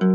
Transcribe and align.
Hello 0.00 0.08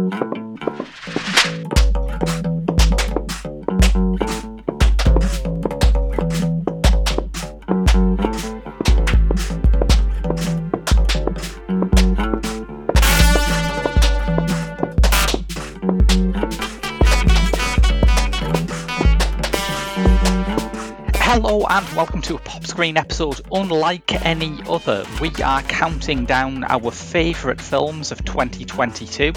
and 21.70 21.88
welcome 21.96 22.24
to 22.24 22.36
a 22.36 22.40
pop 22.40 22.66
screen 22.66 22.98
episode 22.98 23.40
unlike 23.52 24.26
any 24.26 24.60
other. 24.68 25.06
We 25.22 25.30
are 25.44 25.62
counting 25.62 26.26
down 26.26 26.64
our 26.64 26.90
favourite 26.90 27.62
films 27.62 28.12
of 28.12 28.25
2022. 28.36 29.32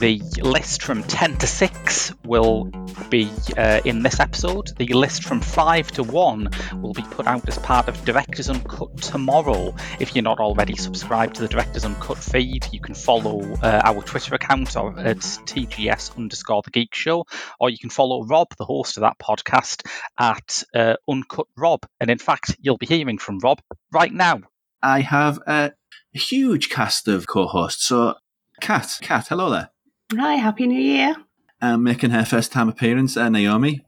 The 0.00 0.20
list 0.42 0.82
from 0.82 1.02
10 1.02 1.38
to 1.38 1.46
6 1.46 2.12
will 2.26 2.66
be 3.08 3.30
uh, 3.56 3.80
in 3.86 4.02
this 4.02 4.20
episode. 4.20 4.70
The 4.76 4.88
list 4.88 5.24
from 5.24 5.40
5 5.40 5.92
to 5.92 6.02
1 6.02 6.50
will 6.82 6.92
be 6.92 7.04
put 7.04 7.26
out 7.26 7.48
as 7.48 7.56
part 7.60 7.88
of 7.88 8.04
Directors 8.04 8.50
Uncut 8.50 8.94
tomorrow. 8.98 9.74
If 9.98 10.14
you're 10.14 10.22
not 10.22 10.40
already 10.40 10.76
subscribed 10.76 11.36
to 11.36 11.40
the 11.40 11.48
Directors 11.48 11.86
Uncut 11.86 12.18
feed, 12.18 12.66
you 12.70 12.80
can 12.80 12.94
follow 12.94 13.40
uh, 13.62 13.80
our 13.82 14.02
Twitter 14.02 14.34
account 14.34 14.76
or 14.76 14.98
at 14.98 15.16
TGS 15.16 16.14
underscore 16.18 16.60
the 16.62 16.70
Geek 16.70 16.94
Show, 16.94 17.24
or 17.58 17.70
you 17.70 17.78
can 17.78 17.88
follow 17.88 18.26
Rob, 18.26 18.48
the 18.58 18.66
host 18.66 18.98
of 18.98 19.00
that 19.00 19.18
podcast, 19.18 19.86
at 20.18 20.62
uh, 20.74 20.96
Uncut 21.08 21.46
Rob. 21.56 21.80
And 21.98 22.10
in 22.10 22.18
fact, 22.18 22.56
you'll 22.60 22.76
be 22.76 22.84
hearing 22.84 23.16
from 23.16 23.38
Rob 23.38 23.62
right 23.90 24.12
now. 24.12 24.42
I 24.82 25.00
have 25.00 25.38
a 25.46 25.72
huge 26.18 26.68
cast 26.68 27.08
of 27.08 27.26
co-hosts. 27.26 27.86
So, 27.86 28.14
Kat, 28.60 28.98
Kat, 29.00 29.26
hello 29.28 29.50
there. 29.50 29.70
Hi, 30.16 30.34
Happy 30.36 30.66
New 30.66 30.80
Year. 30.80 31.16
Um, 31.60 31.82
making 31.82 32.10
her 32.10 32.24
first 32.24 32.52
time 32.52 32.68
appearance, 32.68 33.16
uh, 33.16 33.28
Naomi. 33.28 33.84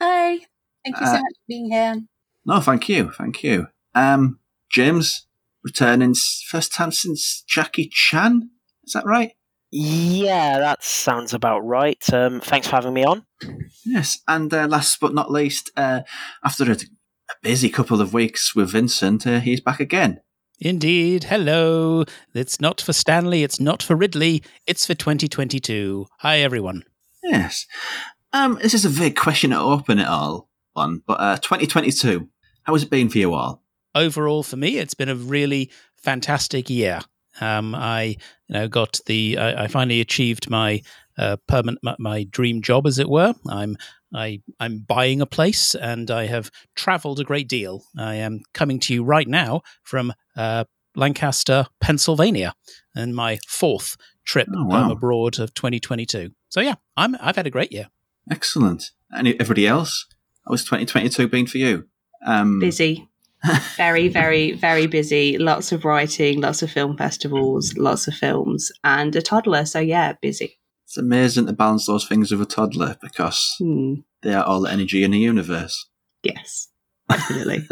Hi. 0.00 0.38
Thank 0.84 1.00
you 1.00 1.06
so 1.06 1.12
Uh, 1.12 1.14
much 1.14 1.22
for 1.36 1.44
being 1.48 1.70
here. 1.70 2.02
No, 2.44 2.60
thank 2.60 2.88
you, 2.88 3.10
thank 3.12 3.42
you. 3.42 3.68
Um, 3.94 4.38
James 4.70 5.26
returning 5.62 6.14
first 6.46 6.72
time 6.72 6.92
since 6.92 7.42
Jackie 7.46 7.88
Chan. 7.90 8.50
Is 8.84 8.92
that 8.92 9.06
right? 9.06 9.32
Yeah, 9.70 10.58
that 10.58 10.84
sounds 10.84 11.32
about 11.34 11.60
right. 11.60 12.02
Um, 12.12 12.40
thanks 12.40 12.68
for 12.68 12.76
having 12.76 12.92
me 12.94 13.04
on. 13.04 13.24
Yes. 13.84 14.18
And 14.28 14.52
uh, 14.52 14.66
last 14.68 15.00
but 15.00 15.14
not 15.14 15.32
least, 15.32 15.70
uh, 15.76 16.02
after 16.44 16.70
a, 16.70 16.74
a 16.76 17.34
busy 17.42 17.70
couple 17.70 18.00
of 18.00 18.12
weeks 18.12 18.54
with 18.54 18.70
Vincent, 18.70 19.26
uh, 19.26 19.40
he's 19.40 19.60
back 19.60 19.80
again. 19.80 20.20
Indeed. 20.60 21.24
Hello. 21.24 22.04
It's 22.32 22.60
not 22.60 22.80
for 22.80 22.92
Stanley. 22.92 23.42
It's 23.42 23.60
not 23.60 23.82
for 23.82 23.96
Ridley. 23.96 24.42
It's 24.66 24.86
for 24.86 24.94
2022. 24.94 26.06
Hi, 26.18 26.38
everyone. 26.38 26.84
Yes. 27.22 27.66
Um, 28.32 28.58
this 28.62 28.74
is 28.74 28.84
a 28.84 28.90
big 28.90 29.16
question 29.16 29.50
to 29.50 29.58
open 29.58 29.98
it 29.98 30.06
all 30.08 30.48
on, 30.76 31.02
but 31.06 31.20
uh, 31.20 31.36
2022, 31.36 32.28
how 32.64 32.72
has 32.72 32.82
it 32.82 32.90
been 32.90 33.08
for 33.08 33.18
you 33.18 33.32
all? 33.32 33.62
Overall, 33.94 34.42
for 34.42 34.56
me, 34.56 34.78
it's 34.78 34.94
been 34.94 35.08
a 35.08 35.14
really 35.14 35.70
fantastic 35.96 36.68
year. 36.68 37.00
Um, 37.40 37.74
I, 37.74 38.16
you 38.48 38.54
know, 38.54 38.68
got 38.68 39.00
the. 39.06 39.38
I, 39.38 39.64
I 39.64 39.66
finally 39.68 40.00
achieved 40.00 40.50
my 40.50 40.82
uh, 41.16 41.36
permanent, 41.48 41.78
my, 41.82 41.96
my 41.98 42.24
dream 42.24 42.62
job, 42.62 42.86
as 42.86 42.98
it 42.98 43.08
were. 43.08 43.34
I'm, 43.48 43.76
I, 44.14 44.40
I'm 44.60 44.78
buying 44.78 45.20
a 45.20 45.26
place, 45.26 45.74
and 45.74 46.10
I 46.10 46.26
have 46.26 46.50
travelled 46.76 47.20
a 47.20 47.24
great 47.24 47.48
deal. 47.48 47.84
I 47.98 48.14
am 48.16 48.40
coming 48.52 48.78
to 48.80 48.94
you 48.94 49.02
right 49.04 49.26
now 49.28 49.62
from 49.82 50.12
uh, 50.36 50.64
Lancaster, 50.96 51.66
Pennsylvania, 51.80 52.54
and 52.94 53.14
my 53.14 53.38
fourth 53.48 53.96
trip 54.24 54.48
Oh, 54.54 54.64
wow. 54.64 54.84
um, 54.84 54.90
abroad 54.90 55.38
of 55.38 55.52
2022. 55.54 56.30
So 56.48 56.60
yeah, 56.60 56.74
I'm. 56.96 57.16
I've 57.20 57.36
had 57.36 57.46
a 57.46 57.50
great 57.50 57.72
year. 57.72 57.88
Excellent. 58.30 58.92
And 59.10 59.28
everybody 59.28 59.66
else? 59.66 60.06
How 60.46 60.52
has 60.52 60.64
2022 60.64 61.28
been 61.28 61.46
for 61.46 61.58
you? 61.58 61.88
Um, 62.24 62.58
Busy. 62.60 63.08
very, 63.76 64.08
very, 64.08 64.52
very 64.52 64.86
busy. 64.86 65.36
Lots 65.36 65.72
of 65.72 65.84
writing, 65.84 66.40
lots 66.40 66.62
of 66.62 66.70
film 66.70 66.96
festivals, 66.96 67.76
lots 67.76 68.08
of 68.08 68.14
films, 68.14 68.72
and 68.82 69.14
a 69.14 69.20
toddler. 69.20 69.66
So, 69.66 69.80
yeah, 69.80 70.14
busy. 70.22 70.58
It's 70.84 70.96
amazing 70.96 71.46
to 71.46 71.52
balance 71.52 71.86
those 71.86 72.06
things 72.06 72.30
with 72.30 72.40
a 72.42 72.46
toddler 72.46 72.96
because 73.00 73.54
Hmm. 73.58 73.94
they 74.22 74.34
are 74.34 74.44
all 74.44 74.60
the 74.60 74.70
energy 74.70 75.02
in 75.04 75.10
the 75.12 75.18
universe. 75.18 75.86
Yes, 76.22 76.68
definitely. 77.08 77.66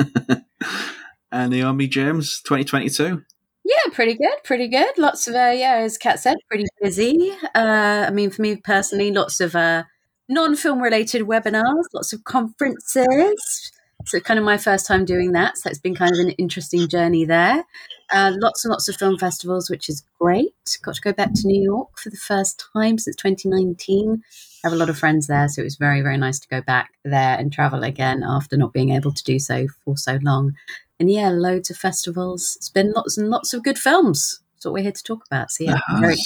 and 1.33 1.51
Naomi 1.53 1.87
James, 1.89 2.41
2022. 2.43 3.23
Yeah, 3.65 3.93
pretty 3.93 4.15
good, 4.15 4.43
pretty 4.45 4.67
good. 4.69 4.99
Lots 4.99 5.29
of, 5.29 5.35
uh, 5.35 5.53
yeah, 5.55 5.77
as 5.77 5.97
Kat 5.97 6.19
said, 6.19 6.37
pretty 6.49 6.67
busy. 6.81 7.33
Uh, 7.55 8.07
I 8.09 8.11
mean, 8.11 8.31
for 8.31 8.43
me 8.43 8.57
personally, 8.57 9.13
lots 9.13 9.41
of 9.41 9.55
uh, 9.55 9.85
non 10.29 10.57
film 10.57 10.83
related 10.83 11.23
webinars, 11.23 11.85
lots 11.95 12.13
of 12.13 12.25
conferences. 12.25 13.73
So, 14.07 14.21
kind 14.21 14.39
of 14.39 14.45
my 14.45 14.57
first 14.59 14.87
time 14.87 15.05
doing 15.05 15.33
that. 15.33 15.59
So, 15.59 15.71
it's 15.71 15.79
been 15.79 15.95
kind 15.95 16.13
of 16.13 16.21
an 16.21 16.31
interesting 16.33 16.89
journey 16.89 17.25
there. 17.25 17.65
Uh, 18.13 18.33
lots 18.37 18.65
and 18.65 18.71
lots 18.71 18.89
of 18.89 18.97
film 18.97 19.19
festivals, 19.19 19.71
which 19.71 19.89
is 19.89 20.03
great. 20.21 20.53
Got 20.83 20.97
to 20.97 21.01
go 21.01 21.13
back 21.13 21.33
to 21.35 21.47
New 21.47 21.63
York 21.63 21.99
for 21.99 22.11
the 22.11 22.17
first 22.17 22.63
time 22.73 22.99
since 22.99 23.17
2019. 23.17 24.23
I 24.65 24.69
have 24.69 24.73
a 24.73 24.77
lot 24.77 24.91
of 24.91 24.99
friends 24.99 25.27
there, 25.27 25.49
so 25.49 25.61
it 25.61 25.65
was 25.65 25.77
very, 25.77 26.03
very 26.03 26.19
nice 26.19 26.39
to 26.41 26.49
go 26.49 26.61
back 26.61 26.93
there 27.05 27.37
and 27.39 27.53
travel 27.53 27.83
again 27.83 28.23
after 28.23 28.57
not 28.57 28.73
being 28.73 28.91
able 28.91 29.13
to 29.13 29.25
do 29.25 29.39
so 29.39 29.67
for 29.85 29.97
so 29.97 30.19
long. 30.23 30.55
And 31.01 31.11
yeah, 31.11 31.31
loads 31.31 31.71
of 31.71 31.77
festivals. 31.77 32.55
It's 32.57 32.69
been 32.69 32.93
lots 32.93 33.19
and 33.19 33.29
lots 33.29 33.53
of 33.55 33.65
good 33.65 33.79
films. 33.79 34.41
That's 34.55 34.67
what 34.67 34.75
we're 34.75 34.85
here 34.85 34.93
to 34.93 35.03
talk 35.03 35.25
about. 35.27 35.51
So 35.51 35.65
yeah, 35.65 35.77
It 35.77 36.01
very 36.01 36.17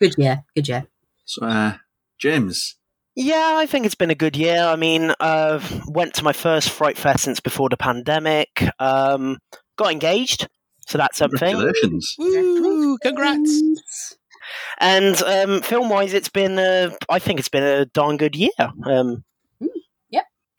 good 0.00 0.14
year. 0.18 0.44
Good 0.56 0.68
year. 0.68 0.86
So, 1.24 1.46
uh, 1.46 1.76
James, 2.18 2.76
Yeah, 3.16 3.54
I 3.56 3.66
think 3.66 3.86
it's 3.86 3.94
been 3.94 4.10
a 4.10 4.14
good 4.14 4.36
year. 4.36 4.60
I 4.62 4.76
mean, 4.76 5.12
uh, 5.20 5.60
went 5.88 6.14
to 6.14 6.22
my 6.24 6.32
first 6.34 6.68
Fright 6.70 6.98
Fest 6.98 7.24
since 7.24 7.40
before 7.40 7.68
the 7.70 7.76
pandemic. 7.76 8.62
Um, 8.78 9.38
got 9.76 9.90
engaged, 9.90 10.48
so 10.86 10.98
that's 10.98 11.16
something. 11.18 11.54
congratulations. 11.56 12.14
Woo! 12.18 12.98
Congrats. 12.98 13.62
And 14.78 15.20
um, 15.22 15.62
film-wise, 15.62 16.12
it's 16.12 16.28
been. 16.28 16.58
Uh, 16.58 16.90
I 17.08 17.18
think 17.18 17.38
it's 17.40 17.48
been 17.48 17.64
a 17.64 17.86
darn 17.86 18.16
good 18.18 18.36
year. 18.36 18.50
Um, 18.84 19.24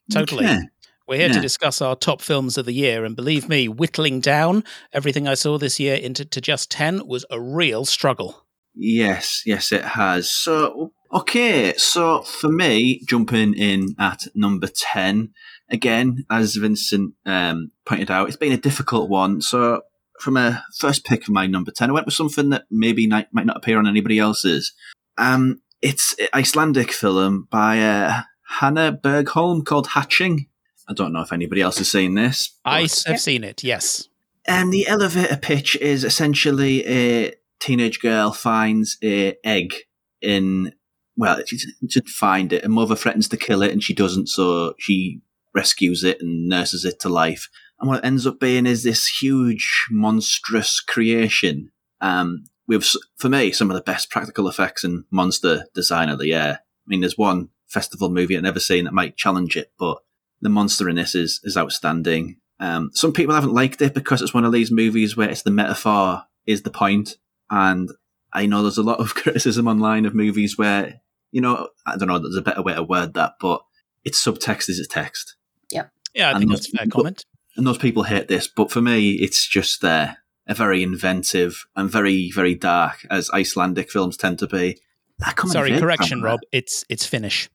Totally. 0.10 0.46
Okay. 0.46 0.60
We're 1.06 1.18
here 1.18 1.28
Yeah. 1.28 1.34
to 1.34 1.42
discuss 1.42 1.82
our 1.82 1.94
top 1.94 2.22
films 2.22 2.58
of 2.58 2.66
the 2.66 2.72
year, 2.74 3.04
and 3.04 3.14
believe 3.14 3.50
me, 3.50 3.68
whittling 3.68 4.22
down 4.22 4.64
everything 4.94 5.28
I 5.28 5.34
saw 5.34 5.58
this 5.58 5.82
year 5.82 5.96
into 5.96 6.24
to 6.24 6.40
just 6.40 6.72
ten 6.72 7.06
was 7.06 7.26
a 7.30 7.42
real 7.42 7.84
struggle. 7.84 8.46
Yes, 8.74 9.42
yes, 9.46 9.72
it 9.74 9.84
has. 9.84 10.32
So, 10.32 10.94
okay, 11.12 11.74
so 11.78 12.22
for 12.22 12.50
me, 12.50 13.02
jumping 13.08 13.54
in 13.54 13.96
at 14.00 14.28
number 14.36 14.68
10, 14.68 15.32
again, 15.70 16.26
as 16.30 16.56
Vincent 16.56 17.14
um, 17.26 17.72
pointed 17.86 18.12
out, 18.12 18.28
it's 18.28 18.38
been 18.38 18.54
a 18.54 18.58
difficult 18.58 19.10
one. 19.10 19.42
So, 19.42 19.82
from 20.20 20.38
a 20.38 20.64
first 20.78 21.06
pick 21.06 21.24
of 21.24 21.30
my 21.30 21.46
number 21.46 21.72
10, 21.72 21.90
I 21.90 21.94
went 21.94 22.06
with 22.06 22.16
something 22.16 22.50
that 22.50 22.66
maybe 22.72 23.08
might, 23.08 23.34
might 23.34 23.46
not 23.46 23.58
appear 23.58 23.78
on 23.78 23.88
anybody 23.88 24.20
else's. 24.20 24.74
Um, 25.18 25.62
it's 25.82 26.16
an 26.20 26.28
Icelandic 26.34 26.92
film 26.92 27.48
by 27.52 27.80
uh, 27.80 28.22
Hanna 28.48 28.98
Bergholm 29.02 29.66
called 29.66 29.88
Hatching. 29.88 30.48
I 30.88 30.94
don't 30.94 31.14
know 31.14 31.22
if 31.22 31.34
anybody 31.34 31.62
else 31.62 31.78
has 31.80 31.92
seen 31.92 32.16
this. 32.16 32.58
I 32.66 32.88
have 33.06 33.20
seen 33.20 33.44
it. 33.44 33.64
Yes. 33.64 34.08
And 34.48 34.72
the 34.72 34.88
elevator 34.88 35.36
pitch 35.36 35.76
is 35.76 36.04
essentially 36.04 36.88
a 36.88 37.34
teenage 37.60 38.00
girl 38.00 38.32
finds 38.32 38.98
a 39.04 39.36
egg 39.44 39.74
in 40.22 40.74
well, 41.18 41.42
she 41.46 41.58
should 41.90 42.08
find 42.08 42.54
it. 42.54 42.64
A 42.64 42.70
mother 42.70 42.96
threatens 42.96 43.28
to 43.30 43.38
kill 43.38 43.62
it, 43.64 43.72
and 43.72 43.84
she 43.84 43.94
doesn't, 43.94 44.30
so 44.30 44.76
she 44.78 45.22
rescues 45.54 46.04
it 46.04 46.22
and 46.22 46.48
nurses 46.48 46.86
it 46.86 47.00
to 47.02 47.10
life. 47.10 47.50
And 47.80 47.90
what 47.90 48.00
it 48.00 48.06
ends 48.06 48.28
up 48.28 48.40
being 48.40 48.66
is 48.66 48.84
this 48.84 49.08
huge, 49.08 49.88
monstrous 49.90 50.80
creation. 50.80 51.72
Um, 52.00 52.46
with 52.68 52.86
for 53.18 53.30
me 53.30 53.52
some 53.52 53.72
of 53.72 53.76
the 53.76 53.82
best 53.82 54.10
practical 54.10 54.48
effects 54.48 54.84
and 54.84 55.06
monster 55.10 55.66
design 55.74 56.10
of 56.10 56.20
the 56.20 56.28
year. 56.28 56.60
I 56.60 56.86
mean, 56.86 57.02
there's 57.02 57.18
one 57.18 57.50
festival 57.68 58.10
movie 58.10 58.36
I've 58.36 58.44
never 58.44 58.60
seen 58.60 58.86
that 58.86 58.94
might 58.94 59.18
challenge 59.18 59.56
it, 59.58 59.72
but 59.80 59.98
the 60.42 60.50
monster 60.50 60.88
in 60.90 60.98
this 60.98 61.16
is 61.16 61.40
is 61.44 61.58
outstanding. 61.58 62.38
Um, 62.60 62.92
some 62.94 63.14
people 63.14 63.36
haven't 63.36 63.54
liked 63.54 63.82
it 63.82 63.94
because 63.94 64.22
it's 64.22 64.34
one 64.34 64.46
of 64.46 64.52
these 64.52 64.72
movies 64.72 65.16
where 65.16 65.30
it's 65.30 65.44
the 65.44 65.52
metaphor 65.52 66.24
is 66.46 66.64
the 66.64 66.72
point. 66.72 67.08
point, 67.08 67.18
and 67.50 67.90
I 68.34 68.46
know 68.46 68.62
there's 68.62 68.78
a 68.78 68.84
lot 68.84 69.00
of 69.00 69.16
criticism 69.16 69.68
online 69.68 70.06
of 70.06 70.16
movies 70.16 70.58
where 70.58 71.02
you 71.32 71.42
know 71.42 71.70
I 71.86 71.98
don't 71.98 72.08
know 72.08 72.20
there's 72.20 72.36
a 72.36 72.42
better 72.42 72.62
way 72.62 72.74
to 72.76 72.84
word 72.84 73.14
that, 73.16 73.34
but 73.40 73.62
it's 74.04 74.24
subtext 74.24 74.70
is 74.70 74.80
a 74.80 74.88
text, 74.88 75.36
Yeah, 75.72 75.86
yeah, 76.14 76.28
I 76.28 76.32
And 76.32 76.40
think 76.40 76.52
those 76.52 76.60
that's 76.62 76.74
a 76.74 76.78
fair 76.78 76.86
people- 76.86 77.02
comment. 77.02 77.26
and 77.56 77.68
those 77.68 77.78
people 77.78 78.04
hate 78.04 78.28
this. 78.28 78.48
But 78.48 78.72
for 78.72 78.82
me, 78.82 79.14
it's 79.14 79.48
just 79.48 79.84
uh, 79.84 80.14
a 80.48 80.54
very 80.54 80.82
inventive 80.84 81.66
and 81.76 81.90
very 81.92 82.32
very 82.32 82.56
dark, 82.56 83.06
as 83.10 83.30
Icelandic 83.32 83.92
films 83.92 84.16
tend 84.18 84.40
to 84.40 84.48
be. 84.48 84.80
I 85.26 85.32
come 85.34 85.50
in 85.50 85.54
Sorry, 85.54 85.78
correction. 85.80 86.22
Rob. 86.22 86.40
It's 86.52 86.86
it's 86.90 87.06
Finnish. 87.06 87.50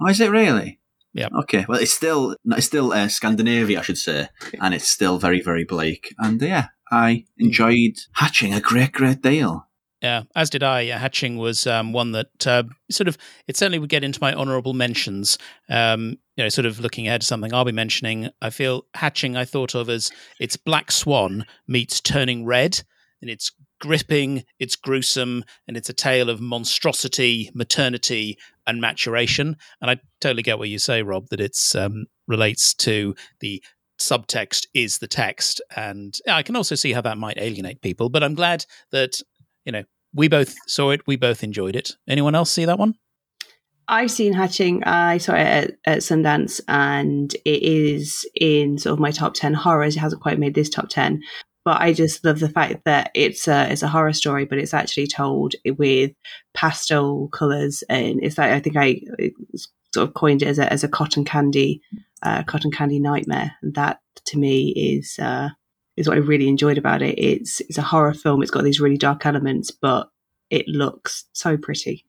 Oh, 0.00 0.08
is 0.08 0.20
it 0.20 0.30
really? 0.30 0.80
Yeah. 1.12 1.28
Okay. 1.40 1.64
Well, 1.68 1.80
it's 1.80 1.92
still 1.92 2.36
it's 2.46 2.66
still 2.66 2.92
uh, 2.92 3.08
Scandinavia, 3.08 3.78
I 3.80 3.82
should 3.82 3.98
say, 3.98 4.28
and 4.60 4.74
it's 4.74 4.88
still 4.88 5.18
very 5.18 5.40
very 5.40 5.64
bleak. 5.64 6.14
And 6.18 6.40
yeah, 6.42 6.68
I 6.90 7.24
enjoyed 7.38 7.96
hatching 8.14 8.52
a 8.54 8.60
great 8.60 8.92
great 8.92 9.22
deal. 9.22 9.66
Yeah, 10.02 10.24
as 10.34 10.50
did 10.50 10.62
I. 10.62 10.90
Uh, 10.90 10.98
Hatching 10.98 11.38
was 11.38 11.66
um, 11.66 11.92
one 11.92 12.12
that 12.12 12.46
uh, 12.46 12.64
sort 12.90 13.08
of 13.08 13.16
it 13.46 13.56
certainly 13.56 13.78
would 13.78 13.88
get 13.88 14.04
into 14.04 14.20
my 14.20 14.34
honourable 14.34 14.74
mentions. 14.74 15.38
Um, 15.70 16.18
you 16.36 16.44
know, 16.44 16.48
sort 16.50 16.66
of 16.66 16.80
looking 16.80 17.06
ahead 17.06 17.22
to 17.22 17.26
something 17.26 17.52
I'll 17.54 17.64
be 17.64 17.72
mentioning. 17.72 18.28
I 18.42 18.50
feel 18.50 18.84
Hatching 18.94 19.36
I 19.36 19.46
thought 19.46 19.74
of 19.74 19.88
as 19.88 20.10
it's 20.38 20.56
Black 20.56 20.92
Swan 20.92 21.46
meets 21.66 22.00
Turning 22.00 22.44
Red, 22.44 22.82
and 23.22 23.30
it's 23.30 23.52
gripping, 23.80 24.44
it's 24.58 24.76
gruesome, 24.76 25.44
and 25.66 25.76
it's 25.76 25.88
a 25.88 25.94
tale 25.94 26.28
of 26.28 26.40
monstrosity, 26.40 27.50
maternity, 27.54 28.38
and 28.66 28.80
maturation. 28.80 29.56
And 29.80 29.90
I 29.90 29.96
totally 30.20 30.42
get 30.42 30.58
what 30.58 30.68
you 30.68 30.78
say, 30.78 31.02
Rob, 31.02 31.28
that 31.30 31.40
it's 31.40 31.74
um, 31.74 32.06
relates 32.26 32.74
to 32.74 33.14
the 33.40 33.62
subtext 33.98 34.66
is 34.74 34.98
the 34.98 35.08
text, 35.08 35.62
and 35.74 36.18
I 36.28 36.42
can 36.42 36.54
also 36.54 36.74
see 36.74 36.92
how 36.92 37.00
that 37.00 37.16
might 37.16 37.38
alienate 37.38 37.80
people. 37.80 38.10
But 38.10 38.22
I'm 38.22 38.34
glad 38.34 38.66
that 38.92 39.22
you 39.66 39.72
know, 39.72 39.84
we 40.14 40.28
both 40.28 40.54
saw 40.66 40.90
it. 40.90 41.06
We 41.06 41.16
both 41.16 41.42
enjoyed 41.44 41.76
it. 41.76 41.96
Anyone 42.08 42.34
else 42.34 42.50
see 42.50 42.64
that 42.64 42.78
one? 42.78 42.94
I've 43.88 44.10
seen 44.10 44.32
Hatching. 44.32 44.82
I 44.84 45.18
saw 45.18 45.34
it 45.34 45.46
at, 45.46 45.70
at, 45.84 45.98
Sundance, 45.98 46.60
and 46.66 47.32
it 47.44 47.62
is 47.62 48.28
in 48.34 48.78
sort 48.78 48.94
of 48.94 48.98
my 48.98 49.10
top 49.10 49.34
ten 49.34 49.54
horrors. 49.54 49.96
It 49.96 50.00
hasn't 50.00 50.22
quite 50.22 50.38
made 50.38 50.54
this 50.54 50.70
top 50.70 50.88
ten, 50.88 51.22
but 51.64 51.80
I 51.80 51.92
just 51.92 52.24
love 52.24 52.40
the 52.40 52.48
fact 52.48 52.84
that 52.84 53.10
it's 53.14 53.46
a 53.46 53.70
it's 53.70 53.82
a 53.82 53.88
horror 53.88 54.12
story, 54.12 54.44
but 54.44 54.58
it's 54.58 54.74
actually 54.74 55.06
told 55.06 55.54
with 55.76 56.12
pastel 56.54 57.28
colors, 57.28 57.84
and 57.88 58.20
it's 58.22 58.38
like 58.38 58.50
I 58.50 58.60
think 58.60 58.76
I 58.76 59.00
sort 59.94 60.08
of 60.08 60.14
coined 60.14 60.42
it 60.42 60.48
as 60.48 60.58
a 60.58 60.72
as 60.72 60.82
a 60.82 60.88
cotton 60.88 61.24
candy, 61.24 61.80
uh, 62.22 62.42
cotton 62.42 62.72
candy 62.72 62.98
nightmare, 62.98 63.52
and 63.62 63.74
that 63.74 64.00
to 64.26 64.38
me 64.38 64.70
is 64.70 65.16
uh, 65.20 65.50
is 65.96 66.08
what 66.08 66.16
I 66.16 66.20
really 66.20 66.48
enjoyed 66.48 66.78
about 66.78 67.02
it. 67.02 67.18
It's 67.18 67.60
it's 67.62 67.78
a 67.78 67.82
horror 67.82 68.14
film. 68.14 68.42
It's 68.42 68.50
got 68.50 68.64
these 68.64 68.80
really 68.80 68.98
dark 68.98 69.26
elements, 69.26 69.70
but 69.70 70.08
it 70.50 70.68
looks 70.68 71.24
so 71.32 71.56
pretty. 71.56 72.04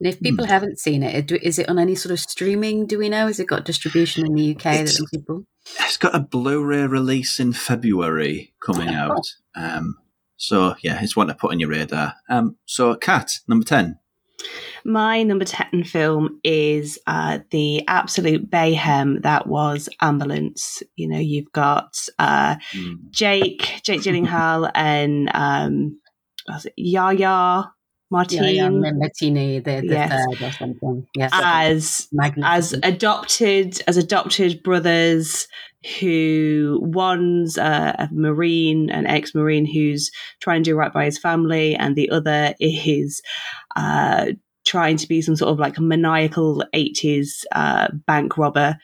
And 0.00 0.08
if 0.08 0.20
people 0.20 0.44
mm. 0.44 0.48
haven't 0.48 0.80
seen 0.80 1.04
it, 1.04 1.30
is 1.30 1.60
it 1.60 1.68
on 1.68 1.78
any 1.78 1.94
sort 1.94 2.12
of 2.12 2.18
streaming? 2.18 2.86
Do 2.86 2.98
we 2.98 3.08
know? 3.08 3.28
Has 3.28 3.38
it 3.38 3.46
got 3.46 3.64
distribution 3.64 4.26
in 4.26 4.34
the 4.34 4.56
UK? 4.56 4.80
It's, 4.80 4.98
that 4.98 5.06
people? 5.12 5.44
it's 5.78 5.96
got 5.96 6.14
a 6.14 6.18
Blu-ray 6.18 6.88
release 6.88 7.38
in 7.38 7.52
February 7.52 8.52
coming 8.60 8.88
oh. 8.88 8.94
out. 8.94 9.34
Um, 9.54 9.96
so 10.36 10.74
yeah, 10.82 11.00
it's 11.00 11.14
one 11.14 11.28
to 11.28 11.34
put 11.34 11.52
on 11.52 11.60
your 11.60 11.68
radar. 11.68 12.14
Um, 12.28 12.56
so, 12.66 12.96
cat 12.96 13.38
number 13.46 13.64
ten. 13.64 14.00
My 14.84 15.22
number 15.22 15.44
10 15.44 15.84
film 15.84 16.40
is 16.42 16.98
uh, 17.06 17.40
the 17.50 17.86
absolute 17.88 18.50
bayhem 18.50 19.22
that 19.22 19.46
was 19.46 19.88
Ambulance. 20.00 20.82
You 20.96 21.08
know, 21.08 21.18
you've 21.18 21.52
got 21.52 21.96
uh, 22.18 22.56
mm. 22.72 23.10
Jake, 23.10 23.80
Jake 23.82 24.00
Gyllenhaal, 24.00 24.70
and 24.74 25.30
um, 25.34 26.00
was 26.48 26.66
it 26.66 26.74
Yahya 26.76 27.72
Martine. 28.12 28.42
Yeah, 28.42 28.68
yeah, 28.68 28.68
Martini, 28.68 29.58
the, 29.58 29.80
the 29.80 29.86
yes. 29.86 30.10
third 30.10 30.46
or 30.46 30.52
something. 30.52 31.06
Yes. 31.16 31.30
As, 31.32 32.08
as 32.44 32.74
adopted, 32.82 33.82
as 33.88 33.96
adopted 33.96 34.62
brothers 34.62 35.48
who 35.98 36.78
one's 36.82 37.56
a, 37.56 37.96
a 37.98 38.08
Marine, 38.12 38.90
an 38.90 39.06
ex-Marine 39.06 39.64
who's 39.64 40.10
trying 40.40 40.62
to 40.62 40.70
do 40.70 40.76
right 40.76 40.92
by 40.92 41.06
his 41.06 41.18
family, 41.18 41.74
and 41.74 41.96
the 41.96 42.10
other 42.10 42.54
is 42.60 43.22
uh, 43.76 44.26
trying 44.64 44.96
to 44.96 45.08
be 45.08 45.20
some 45.20 45.36
sort 45.36 45.50
of 45.50 45.58
like 45.58 45.78
maniacal 45.78 46.64
80s 46.74 47.44
uh, 47.52 47.88
bank 48.06 48.38
robber. 48.38 48.78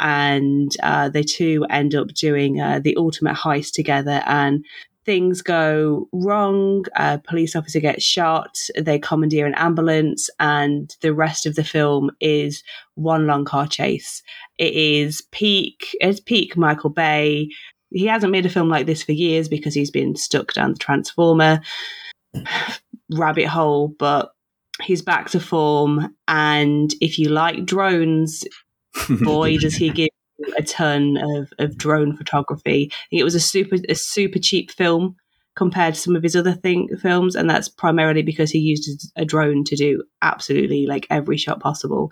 And 0.00 0.72
uh, 0.82 1.08
they 1.08 1.22
two 1.22 1.64
end 1.70 1.94
up 1.94 2.08
doing 2.08 2.60
uh, 2.60 2.80
the 2.82 2.96
ultimate 2.96 3.36
heist 3.36 3.72
together. 3.72 4.22
And 4.26 4.64
things 5.04 5.42
go 5.42 6.08
wrong. 6.12 6.84
A 6.96 7.18
police 7.18 7.54
officer 7.54 7.80
gets 7.80 8.02
shot. 8.02 8.58
They 8.78 8.98
commandeer 8.98 9.46
an 9.46 9.54
ambulance. 9.54 10.30
And 10.40 10.94
the 11.00 11.14
rest 11.14 11.46
of 11.46 11.54
the 11.54 11.64
film 11.64 12.10
is 12.20 12.62
one 12.94 13.26
long 13.26 13.44
car 13.44 13.66
chase. 13.66 14.22
It 14.58 14.74
is 14.74 15.22
peak, 15.32 15.96
it's 16.00 16.20
peak 16.20 16.56
Michael 16.56 16.90
Bay. 16.90 17.50
He 17.90 18.06
hasn't 18.06 18.32
made 18.32 18.46
a 18.46 18.50
film 18.50 18.68
like 18.68 18.86
this 18.86 19.02
for 19.02 19.12
years 19.12 19.48
because 19.48 19.74
he's 19.74 19.90
been 19.90 20.16
stuck 20.16 20.52
down 20.52 20.72
the 20.72 20.78
Transformer 20.78 21.60
rabbit 23.10 23.46
hole, 23.46 23.88
but 23.98 24.33
he's 24.82 25.02
back 25.02 25.30
to 25.30 25.40
form. 25.40 26.14
And 26.28 26.92
if 27.00 27.18
you 27.18 27.28
like 27.28 27.64
drones, 27.64 28.44
boy, 29.22 29.58
does 29.58 29.74
he 29.74 29.90
give 29.90 30.08
a 30.58 30.62
ton 30.62 31.16
of, 31.16 31.52
of 31.58 31.78
drone 31.78 32.16
photography. 32.16 32.90
it 33.10 33.24
was 33.24 33.34
a 33.34 33.40
super 33.40 33.76
a 33.88 33.94
super 33.94 34.38
cheap 34.38 34.70
film 34.70 35.16
compared 35.56 35.94
to 35.94 36.00
some 36.00 36.16
of 36.16 36.22
his 36.22 36.34
other 36.34 36.52
thing 36.52 36.88
films, 37.00 37.36
and 37.36 37.48
that's 37.48 37.68
primarily 37.68 38.22
because 38.22 38.50
he 38.50 38.58
used 38.58 39.10
a 39.16 39.24
drone 39.24 39.64
to 39.64 39.76
do 39.76 40.02
absolutely 40.22 40.86
like 40.86 41.06
every 41.10 41.36
shot 41.36 41.60
possible. 41.60 42.10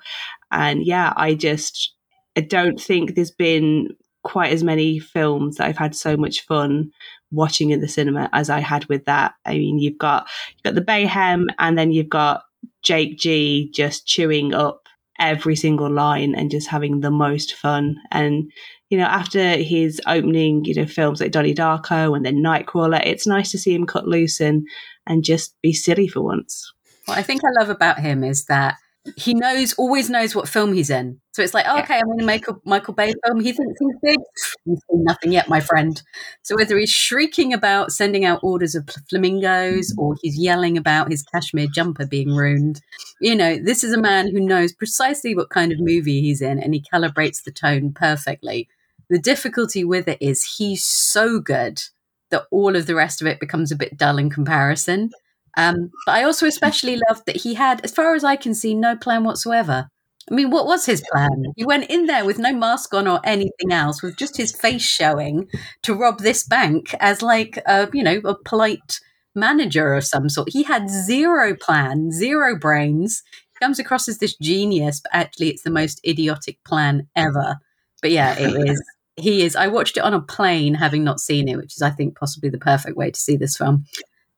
And 0.51 0.85
yeah, 0.85 1.13
I 1.17 1.35
just 1.35 1.95
I 2.37 2.41
don't 2.43 2.81
think 2.81 3.15
there's 3.15 3.33
been 3.33 3.89
quite 4.23 4.53
as 4.53 4.63
many 4.63 5.01
films 5.01 5.57
that 5.57 5.67
I've 5.67 5.77
had 5.77 5.97
so 5.97 6.17
much 6.17 6.43
fun 6.47 6.93
watching 7.33 7.71
in 7.71 7.81
the 7.81 7.89
cinema 7.89 8.31
as 8.33 8.49
I 8.49 8.61
had 8.61 8.85
with 8.85 9.07
that. 9.07 9.35
I 9.45 9.55
mean, 9.55 9.79
you've 9.79 9.99
got 9.99 10.29
you've 10.55 10.63
got 10.63 10.75
the 10.75 10.93
Bayhem, 10.93 11.47
and 11.59 11.77
then 11.77 11.91
you've 11.91 12.09
got 12.09 12.43
Jake 12.83 13.19
G 13.19 13.71
just 13.75 14.07
chewing 14.07 14.55
up 14.55 14.89
every 15.19 15.55
single 15.55 15.91
line 15.91 16.35
and 16.35 16.51
just 16.51 16.69
having 16.69 17.01
the 17.01 17.11
most 17.11 17.55
fun. 17.55 17.97
And, 18.11 18.51
you 18.91 18.99
know, 18.99 19.05
after 19.05 19.57
his 19.57 20.01
opening, 20.07 20.65
you 20.65 20.75
know, 20.75 20.87
films 20.87 21.21
like 21.21 21.33
Donnie 21.33 21.55
Darko 21.55 22.17
and 22.17 22.27
then 22.27 22.43
Nightcrawler, 22.43 23.01
it's 23.07 23.27
nice 23.27 23.51
to 23.53 23.59
see 23.59 23.75
him 23.75 23.87
cut 23.87 24.09
loose 24.09 24.41
and, 24.41 24.67
and 25.07 25.23
just 25.23 25.55
be 25.63 25.73
silly 25.73 26.09
for 26.09 26.23
once. 26.23 26.73
What 27.07 27.19
I 27.19 27.23
think 27.23 27.43
I 27.45 27.61
love 27.61 27.71
about 27.71 28.01
him 28.01 28.25
is 28.25 28.47
that 28.47 28.77
he 29.17 29.35
knows, 29.35 29.73
always 29.75 30.09
knows 30.09 30.35
what 30.35 30.49
film 30.49 30.73
he's 30.73 30.91
in. 30.91 31.21
So 31.33 31.43
it's 31.43 31.55
like, 31.55 31.67
oh, 31.69 31.81
okay, 31.81 31.97
I'm 31.97 32.13
in 32.13 32.21
a 32.21 32.25
Michael, 32.25 32.61
Michael 32.65 32.95
Bay 32.95 33.13
film. 33.27 33.41
He 33.41 33.53
thinks 33.53 33.79
he's 33.79 33.97
big. 34.03 34.19
You've 34.65 34.79
seen 34.91 35.05
nothing 35.05 35.33
yet, 35.33 35.49
my 35.49 35.61
friend. 35.61 36.01
So 36.43 36.55
whether 36.57 36.79
he's 36.79 36.91
shrieking 36.91 37.53
about 37.53 37.91
sending 37.91 38.25
out 38.25 38.41
orders 38.43 38.75
of 38.75 38.89
flamingos 39.11 39.95
or 39.99 40.15
he's 40.23 40.39
yelling 40.39 40.77
about 40.77 41.11
his 41.11 41.23
cashmere 41.23 41.67
jumper 41.67 42.07
being 42.07 42.35
ruined, 42.35 42.81
you 43.21 43.35
know, 43.35 43.57
this 43.57 43.83
is 43.83 43.93
a 43.93 44.01
man 44.01 44.31
who 44.31 44.41
knows 44.41 44.73
precisely 44.73 45.35
what 45.35 45.51
kind 45.51 45.73
of 45.73 45.81
movie 45.81 46.21
he's 46.21 46.43
in 46.43 46.61
and 46.61 46.75
he 46.75 46.85
calibrates 46.93 47.43
the 47.43 47.53
tone 47.53 47.93
perfectly. 47.93 48.69
The 49.11 49.19
difficulty 49.19 49.85
with 49.85 50.07
it 50.09 50.19
is 50.21 50.57
he's 50.59 50.85
so 50.85 51.41
good 51.41 51.83
that 52.31 52.47
all 52.51 52.77
of 52.77 52.87
the 52.87 52.95
rest 52.95 53.21
of 53.21 53.27
it 53.27 53.41
becomes 53.41 53.71
a 53.71 53.77
bit 53.77 53.97
dull 53.97 54.19
in 54.19 54.31
comparison. 54.31 55.11
Um, 55.57 55.91
but 56.07 56.13
I 56.17 56.25
also 56.25 56.47
especially 56.47 56.99
loved 57.09 57.27
that 57.27 57.37
he 57.37 57.55
had, 57.55 57.81
as 57.85 57.93
far 57.93 58.15
as 58.15 58.25
I 58.25 58.37
can 58.37 58.55
see, 58.55 58.75
no 58.75 58.97
plan 58.97 59.25
whatsoever. 59.25 59.89
I 60.31 60.35
mean, 60.35 60.51
what 60.51 60.67
was 60.67 60.87
his 60.87 61.03
plan? 61.13 61.45
He 61.57 61.65
went 61.65 61.91
in 61.91 62.07
there 62.07 62.25
with 62.25 62.39
no 62.39 62.55
mask 62.55 62.95
on 62.95 63.09
or 63.09 63.21
anything 63.25 63.73
else, 63.73 64.03
with 64.03 64.17
just 64.17 64.37
his 64.37 64.53
face 64.53 64.83
showing 64.83 65.49
to 65.83 65.95
rob 65.95 66.21
this 66.21 66.45
bank 66.45 66.95
as 67.01 67.23
like 67.23 67.59
a, 67.67 67.89
you 67.93 68.03
know, 68.03 68.21
a 68.25 68.37
polite 68.45 69.01
manager 69.35 69.95
of 69.95 70.05
some 70.05 70.29
sort. 70.29 70.51
He 70.51 70.63
had 70.63 70.89
zero 70.89 71.57
plan, 71.57 72.13
zero 72.13 72.57
brains. 72.57 73.23
He 73.53 73.65
comes 73.65 73.79
across 73.79 74.09
as 74.09 74.19
this 74.19 74.37
genius, 74.37 75.01
but 75.01 75.13
actually 75.13 75.51
it's 75.51 75.63
the 75.63 75.71
most 75.71 76.01
idiotic 76.07 76.63
plan 76.65 77.09
ever. 77.17 77.57
But 78.01 78.13
yeah, 78.13 78.39
it 78.39 78.55
is. 78.69 78.83
He 79.17 79.43
is. 79.43 79.57
I 79.57 79.67
watched 79.67 79.99
it 79.99 80.05
on 80.05 80.15
a 80.15 80.23
plane, 80.23 80.75
having 80.75 81.05
not 81.05 81.21
seen 81.21 81.47
it, 81.49 81.57
which 81.57 81.75
is, 81.77 81.83
I 81.83 81.91
think, 81.91 82.17
possibly 82.17 82.49
the 82.49 82.59
perfect 82.59 82.97
way 82.97 83.11
to 83.11 83.21
see 83.21 83.37
this 83.37 83.57
film 83.57 83.85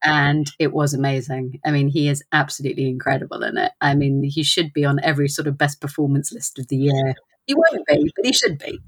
and 0.05 0.51
it 0.59 0.73
was 0.73 0.95
amazing. 0.95 1.61
I 1.65 1.71
mean, 1.71 1.89
he 1.89 2.09
is 2.09 2.23
absolutely 2.33 2.89
incredible 2.89 3.43
in 3.43 3.57
it. 3.57 3.73
I 3.81 3.95
mean, 3.95 4.23
he 4.23 4.43
should 4.43 4.73
be 4.73 4.85
on 4.85 5.01
every 5.03 5.29
sort 5.29 5.49
of 5.49 5.59
best 5.59 5.81
performance 5.81 6.33
list 6.33 6.59
of 6.59 6.69
the 6.69 6.77
year. 6.77 7.15
He 7.47 7.55
won't 7.55 7.87
be, 7.87 8.13
but 8.15 8.25
he 8.25 8.33
should 8.33 8.59
be. 8.59 8.81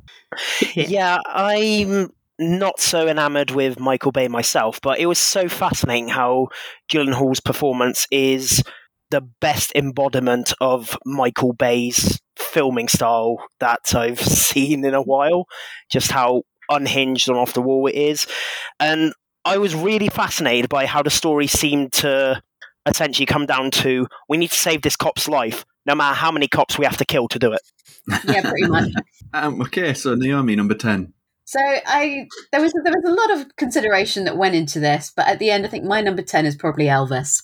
yeah, 0.75 1.19
I'm 1.27 2.11
not 2.39 2.81
so 2.81 3.09
enamored 3.09 3.51
with 3.51 3.81
Michael 3.81 4.13
Bay 4.13 4.29
myself, 4.29 4.81
but 4.83 4.99
it 4.99 5.07
was 5.07 5.19
so 5.19 5.49
fascinating 5.49 6.09
how 6.09 6.49
Gyllenhaal's 6.91 7.41
performance 7.41 8.07
is 8.11 8.63
the 9.11 9.23
best 9.41 9.73
embodiment 9.75 10.53
of 10.61 10.99
Michael 11.07 11.53
Bay's 11.55 12.21
filming 12.37 12.89
style 12.89 13.39
that 13.61 13.95
I've 13.95 14.21
seen 14.21 14.85
in 14.85 14.95
a 14.95 15.03
while. 15.03 15.47
Just 15.91 16.11
how 16.11 16.43
unhinged 16.69 17.29
and 17.29 17.39
off 17.39 17.53
the 17.53 17.63
wall 17.63 17.87
it 17.87 17.95
is. 17.95 18.27
And 18.81 19.15
I 19.47 19.59
was 19.59 19.75
really 19.77 20.09
fascinated 20.09 20.69
by 20.69 20.87
how 20.87 21.03
the 21.03 21.11
story 21.11 21.47
seemed 21.47 21.93
to 21.95 22.43
essentially 22.85 23.27
come 23.27 23.47
down 23.47 23.71
to 23.71 24.09
we 24.29 24.37
need 24.37 24.51
to 24.51 24.59
save 24.59 24.83
this 24.83 24.97
cop's 24.97 25.29
life, 25.29 25.65
no 25.87 25.95
matter 25.95 26.17
how 26.17 26.33
many 26.33 26.49
cops 26.49 26.79
we 26.79 26.85
have 26.85 26.97
to 26.97 27.05
kill 27.05 27.29
to 27.29 27.39
do 27.39 27.53
it. 27.53 27.61
Yeah, 28.25 28.43
pretty 28.43 28.69
much. 28.69 28.91
um, 29.33 29.61
okay, 29.63 29.93
so 29.95 30.15
Naomi, 30.15 30.55
number 30.55 30.75
ten. 30.75 31.13
So 31.45 31.61
I 31.61 32.27
there 32.53 32.61
was 32.61 32.73
there 32.85 32.93
was 32.93 33.05
a 33.05 33.15
lot 33.15 33.39
of 33.39 33.57
consideration 33.57 34.25
that 34.25 34.37
went 34.37 34.55
into 34.55 34.81
this, 34.81 35.13
but 35.15 35.27
at 35.27 35.39
the 35.39 35.51
end, 35.51 35.65
I 35.65 35.69
think 35.69 35.85
my 35.85 36.01
number 36.01 36.23
ten 36.23 36.47
is 36.47 36.55
probably 36.55 36.85
Elvis, 36.87 37.43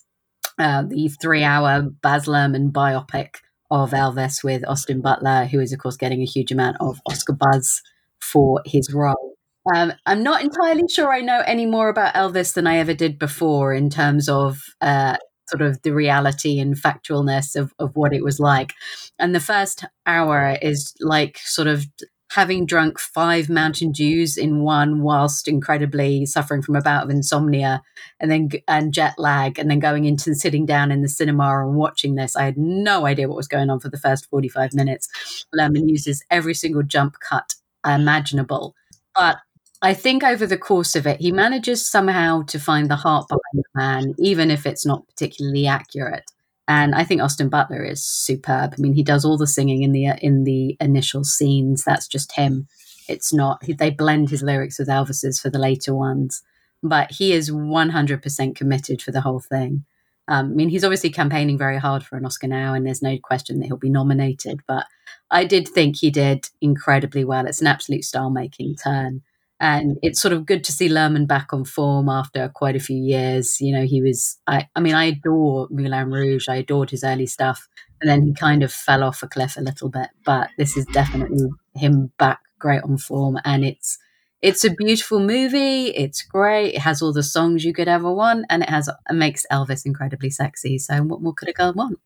uh, 0.59 0.83
the 0.83 1.09
three-hour 1.09 1.83
Baz 2.03 2.27
Luhrmann 2.27 2.71
biopic 2.71 3.37
of 3.73 3.91
Elvis 3.91 4.45
with 4.45 4.67
Austin 4.69 5.01
Butler, 5.01 5.47
who 5.47 5.59
is 5.59 5.73
of 5.73 5.81
course 5.81 5.97
getting 5.97 6.21
a 6.23 6.27
huge 6.27 6.53
amount 6.53 6.77
of 6.81 7.01
Oscar 7.07 7.33
buzz 7.33 7.83
for 8.21 8.61
his 8.65 8.93
role. 8.93 9.32
Um, 9.73 9.93
I'm 10.07 10.23
not 10.23 10.43
entirely 10.43 10.83
sure 10.89 11.13
I 11.13 11.21
know 11.21 11.43
any 11.47 11.67
more 11.67 11.89
about 11.89 12.15
Elvis 12.15 12.55
than 12.55 12.67
I 12.67 12.79
ever 12.79 12.95
did 12.95 13.19
before 13.19 13.73
in 13.73 13.91
terms 13.91 14.29
of 14.29 14.61
uh, 14.81 15.17
sort 15.49 15.63
of 15.63 15.81
the 15.83 15.93
reality 15.93 16.59
and 16.59 16.75
factualness 16.75 17.55
of, 17.57 17.73
of 17.79 17.95
what 17.95 18.13
it 18.13 18.25
was 18.25 18.41
like. 18.41 18.73
And 19.19 19.35
the 19.35 19.41
first 19.41 19.85
hour 20.07 20.57
is 20.61 20.95
like 21.01 21.39
sort 21.39 21.69
of 21.69 21.87
having 22.33 22.65
drunk 22.65 22.99
five 22.99 23.51
Mountain 23.51 23.93
Dews 23.93 24.39
in 24.39 24.63
one 24.63 25.03
whilst 25.03 25.47
incredibly 25.47 26.25
suffering 26.25 26.63
from 26.63 26.77
a 26.77 26.81
bout 26.81 27.05
of 27.05 27.11
insomnia 27.11 27.83
and 28.19 28.31
then 28.31 28.49
and 28.67 28.95
jet 28.95 29.15
lag 29.19 29.59
and 29.59 29.71
then 29.71 29.79
going 29.79 30.07
into 30.07 30.31
and 30.31 30.39
sitting 30.39 30.65
down 30.65 30.91
in 30.91 31.03
the 31.03 31.09
cinema 31.11 31.63
and 31.63 31.77
watching 31.77 32.15
this. 32.15 32.35
I 32.35 32.45
had 32.45 32.57
no 32.57 33.05
idea 33.05 33.29
what 33.29 33.37
was 33.37 33.49
going 33.49 33.69
on 33.69 33.81
for 33.81 33.91
the 33.91 33.99
first 33.99 34.31
45 34.31 34.73
minutes. 34.73 35.47
Luhrmann 35.55 35.91
uses 35.91 36.25
every 36.31 36.55
single 36.55 36.83
jump 36.83 37.17
cut 37.21 37.55
imaginable. 37.85 38.75
But 39.15 39.37
I 39.83 39.95
think 39.95 40.23
over 40.23 40.47
the 40.47 40.57
course 40.57 40.95
of 40.95 41.07
it, 41.09 41.21
he 41.21 41.33
manages 41.33 41.85
somehow 41.85 42.43
to 42.43 42.61
find 42.61 42.89
the 42.89 42.97
heart 42.97 43.27
behind 43.29 43.43
the 43.55 43.65
man, 43.75 44.15
even 44.19 44.51
if 44.51 44.65
it's 44.65 44.87
not 44.87 45.07
particularly 45.09 45.67
accurate. 45.67 46.31
And 46.69 46.95
I 46.95 47.03
think 47.03 47.21
Austin 47.21 47.49
Butler 47.49 47.83
is 47.85 48.05
superb. 48.05 48.75
I 48.79 48.81
mean, 48.81 48.93
he 48.93 49.03
does 49.03 49.25
all 49.25 49.37
the 49.37 49.49
singing 49.49 49.83
in 49.83 49.91
the 49.91 50.07
in 50.23 50.45
the 50.45 50.77
initial 50.81 51.25
scenes. 51.25 51.83
That's 51.83 52.07
just 52.07 52.33
him. 52.33 52.69
It's 53.09 53.33
not. 53.33 53.61
They 53.67 53.91
blend 53.91 54.31
his 54.31 54.45
lyrics 54.45 54.79
with 54.79 54.89
Elvis's 54.89 55.41
for 55.41 55.51
the 55.51 55.59
later 55.59 55.93
ones, 55.93 56.41
but 56.83 57.11
he 57.11 57.33
is 57.33 57.51
one 57.51 57.91
hundred 57.91 58.23
percent 58.23 58.57
committed 58.57 59.03
for 59.03 59.11
the 59.11 59.21
whole 59.21 59.41
thing. 59.41 59.85
Um, 60.29 60.53
I 60.53 60.55
mean, 60.55 60.69
he's 60.69 60.85
obviously 60.85 61.11
campaigning 61.11 61.59
very 61.59 61.79
hard 61.79 62.05
for 62.05 62.17
an 62.17 62.25
Oscar 62.25 62.47
now, 62.47 62.75
and 62.75 62.87
there's 62.87 63.03
no 63.03 63.19
question 63.19 63.59
that 63.59 63.67
he'll 63.67 63.77
be 63.77 63.91
nominated. 63.91 64.61
But 64.69 64.87
I 65.33 65.45
did 65.45 65.67
think 65.67 65.97
he 65.97 66.11
did 66.13 66.49
incredibly 66.61 67.25
well. 67.25 67.47
It's 67.47 67.61
an 67.61 67.67
absolute 67.67 68.05
star-making 68.05 68.77
turn 68.77 69.23
and 69.63 69.97
it's 70.03 70.21
sort 70.21 70.35
of 70.35 70.45
good 70.45 70.65
to 70.65 70.73
see 70.73 70.89
Luhrmann 70.89 71.29
back 71.29 71.53
on 71.53 71.65
form 71.65 72.09
after 72.09 72.49
quite 72.49 72.75
a 72.75 72.81
few 72.81 72.97
years. 72.97 73.61
You 73.61 73.73
know, 73.73 73.85
he 73.85 74.03
was, 74.03 74.41
I, 74.49 74.69
I 74.75 74.81
mean, 74.81 74.95
I 74.95 75.05
adore 75.05 75.69
Moulin 75.71 76.11
Rouge, 76.11 76.49
I 76.49 76.57
adored 76.57 76.91
his 76.91 77.05
early 77.05 77.27
stuff, 77.27 77.69
and 78.01 78.11
then 78.11 78.23
he 78.23 78.35
kind 78.35 78.65
of 78.65 78.73
fell 78.73 79.05
off 79.05 79.23
a 79.23 79.29
cliff 79.29 79.57
a 79.57 79.61
little 79.61 79.89
bit. 79.89 80.09
But 80.25 80.51
this 80.59 80.77
is 80.77 80.85
definitely 80.87 81.49
him 81.77 82.11
back 82.19 82.41
great 82.59 82.83
on 82.83 82.99
form, 82.99 83.39
and 83.45 83.65
it's 83.65 83.99
it's 84.43 84.65
a 84.65 84.71
beautiful 84.71 85.21
movie. 85.21 85.87
It's 85.91 86.23
great. 86.23 86.75
It 86.75 86.81
has 86.81 87.01
all 87.01 87.13
the 87.13 87.23
songs 87.23 87.65
you 87.65 87.73
could 87.73 87.87
ever 87.87 88.13
want, 88.13 88.47
and 88.51 88.65
it 88.65 88.69
has 88.69 88.89
it 88.89 89.15
makes 89.15 89.47
Elvis 89.53 89.87
incredibly 89.87 90.31
sexy. 90.31 90.77
So, 90.79 91.05
what 91.05 91.23
more 91.23 91.35
could 91.35 91.49
a 91.49 91.53
girl 91.53 91.73
want? 91.73 92.01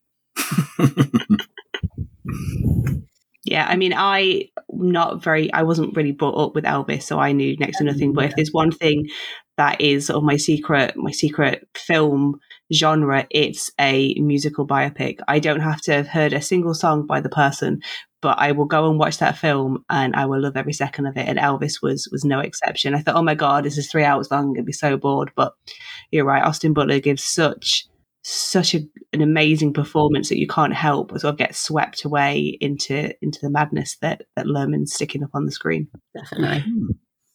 Yeah, 3.47 3.65
I 3.69 3.77
mean, 3.77 3.95
I 3.97 4.49
not 4.71 5.23
very, 5.23 5.53
I 5.53 5.63
wasn't 5.63 5.97
really 5.97 6.11
brought 6.11 6.35
up 6.35 6.57
with 6.57 6.65
Elvis, 6.65 7.05
so 7.05 7.21
I 7.21 7.31
knew 7.31 7.57
next 7.59 7.79
to 7.79 7.85
nothing. 7.85 8.13
But 8.13 8.25
if 8.25 8.35
there's 8.35 8.53
one 8.53 8.73
thing 8.73 9.07
that 9.57 9.81
is 9.81 10.07
sort 10.07 10.17
of 10.17 10.25
my 10.25 10.37
secret, 10.37 10.97
my 10.97 11.13
secret 11.13 11.67
film 11.77 12.41
genre, 12.73 13.25
it's 13.31 13.71
a 13.81 14.15
musical 14.15 14.67
biopic. 14.67 15.21
I 15.29 15.39
don't 15.39 15.61
have 15.61 15.81
to 15.83 15.93
have 15.93 16.09
heard 16.09 16.33
a 16.33 16.43
single 16.43 16.75
song 16.75 17.07
by 17.07 17.21
the 17.21 17.29
person, 17.29 17.83
but 18.21 18.37
I 18.41 18.51
will 18.51 18.65
go 18.65 18.91
and 18.91 18.99
watch 18.99 19.19
that 19.19 19.39
film 19.39 19.85
and 19.89 20.17
I 20.17 20.27
will 20.27 20.41
love 20.43 20.57
every 20.57 20.73
second 20.73 21.07
of 21.07 21.17
it. 21.17 21.29
And 21.29 21.39
Elvis 21.39 21.81
was 21.81 22.09
was 22.11 22.25
no 22.25 22.41
exception. 22.41 22.97
I 22.97 23.01
thought, 23.01 23.15
oh 23.15 23.23
my 23.23 23.37
god, 23.37 23.65
this 23.65 23.79
is 23.79 23.89
three 23.89 24.03
hours 24.03 24.29
long, 24.33 24.47
I'm 24.47 24.55
gonna 24.55 24.65
be 24.65 24.73
so 24.73 24.97
bored. 24.97 25.31
But 25.37 25.53
you're 26.11 26.25
right, 26.25 26.43
Austin 26.43 26.73
Butler 26.73 26.99
gives 26.99 27.23
such 27.23 27.87
such 28.29 28.75
a, 28.75 28.81
an 29.13 29.23
amazing 29.23 29.73
performance 29.73 30.29
that 30.29 30.39
you 30.39 30.49
can't 30.49 30.75
help 30.75 31.13
but 31.13 31.21
sort 31.21 31.33
of 31.33 31.39
get 31.39 31.55
swept 31.55 32.05
away 32.05 32.59
into 32.61 33.15
into 33.23 33.39
the 33.41 33.49
madness 33.49 33.97
that 34.03 34.23
that 34.35 34.47
Luhrmann's 34.47 34.93
sticking 34.93 35.23
up 35.23 35.31
on 35.33 35.45
the 35.45 35.53
screen. 35.53 35.87
Definitely. 36.13 36.61
Hmm. 36.61 36.87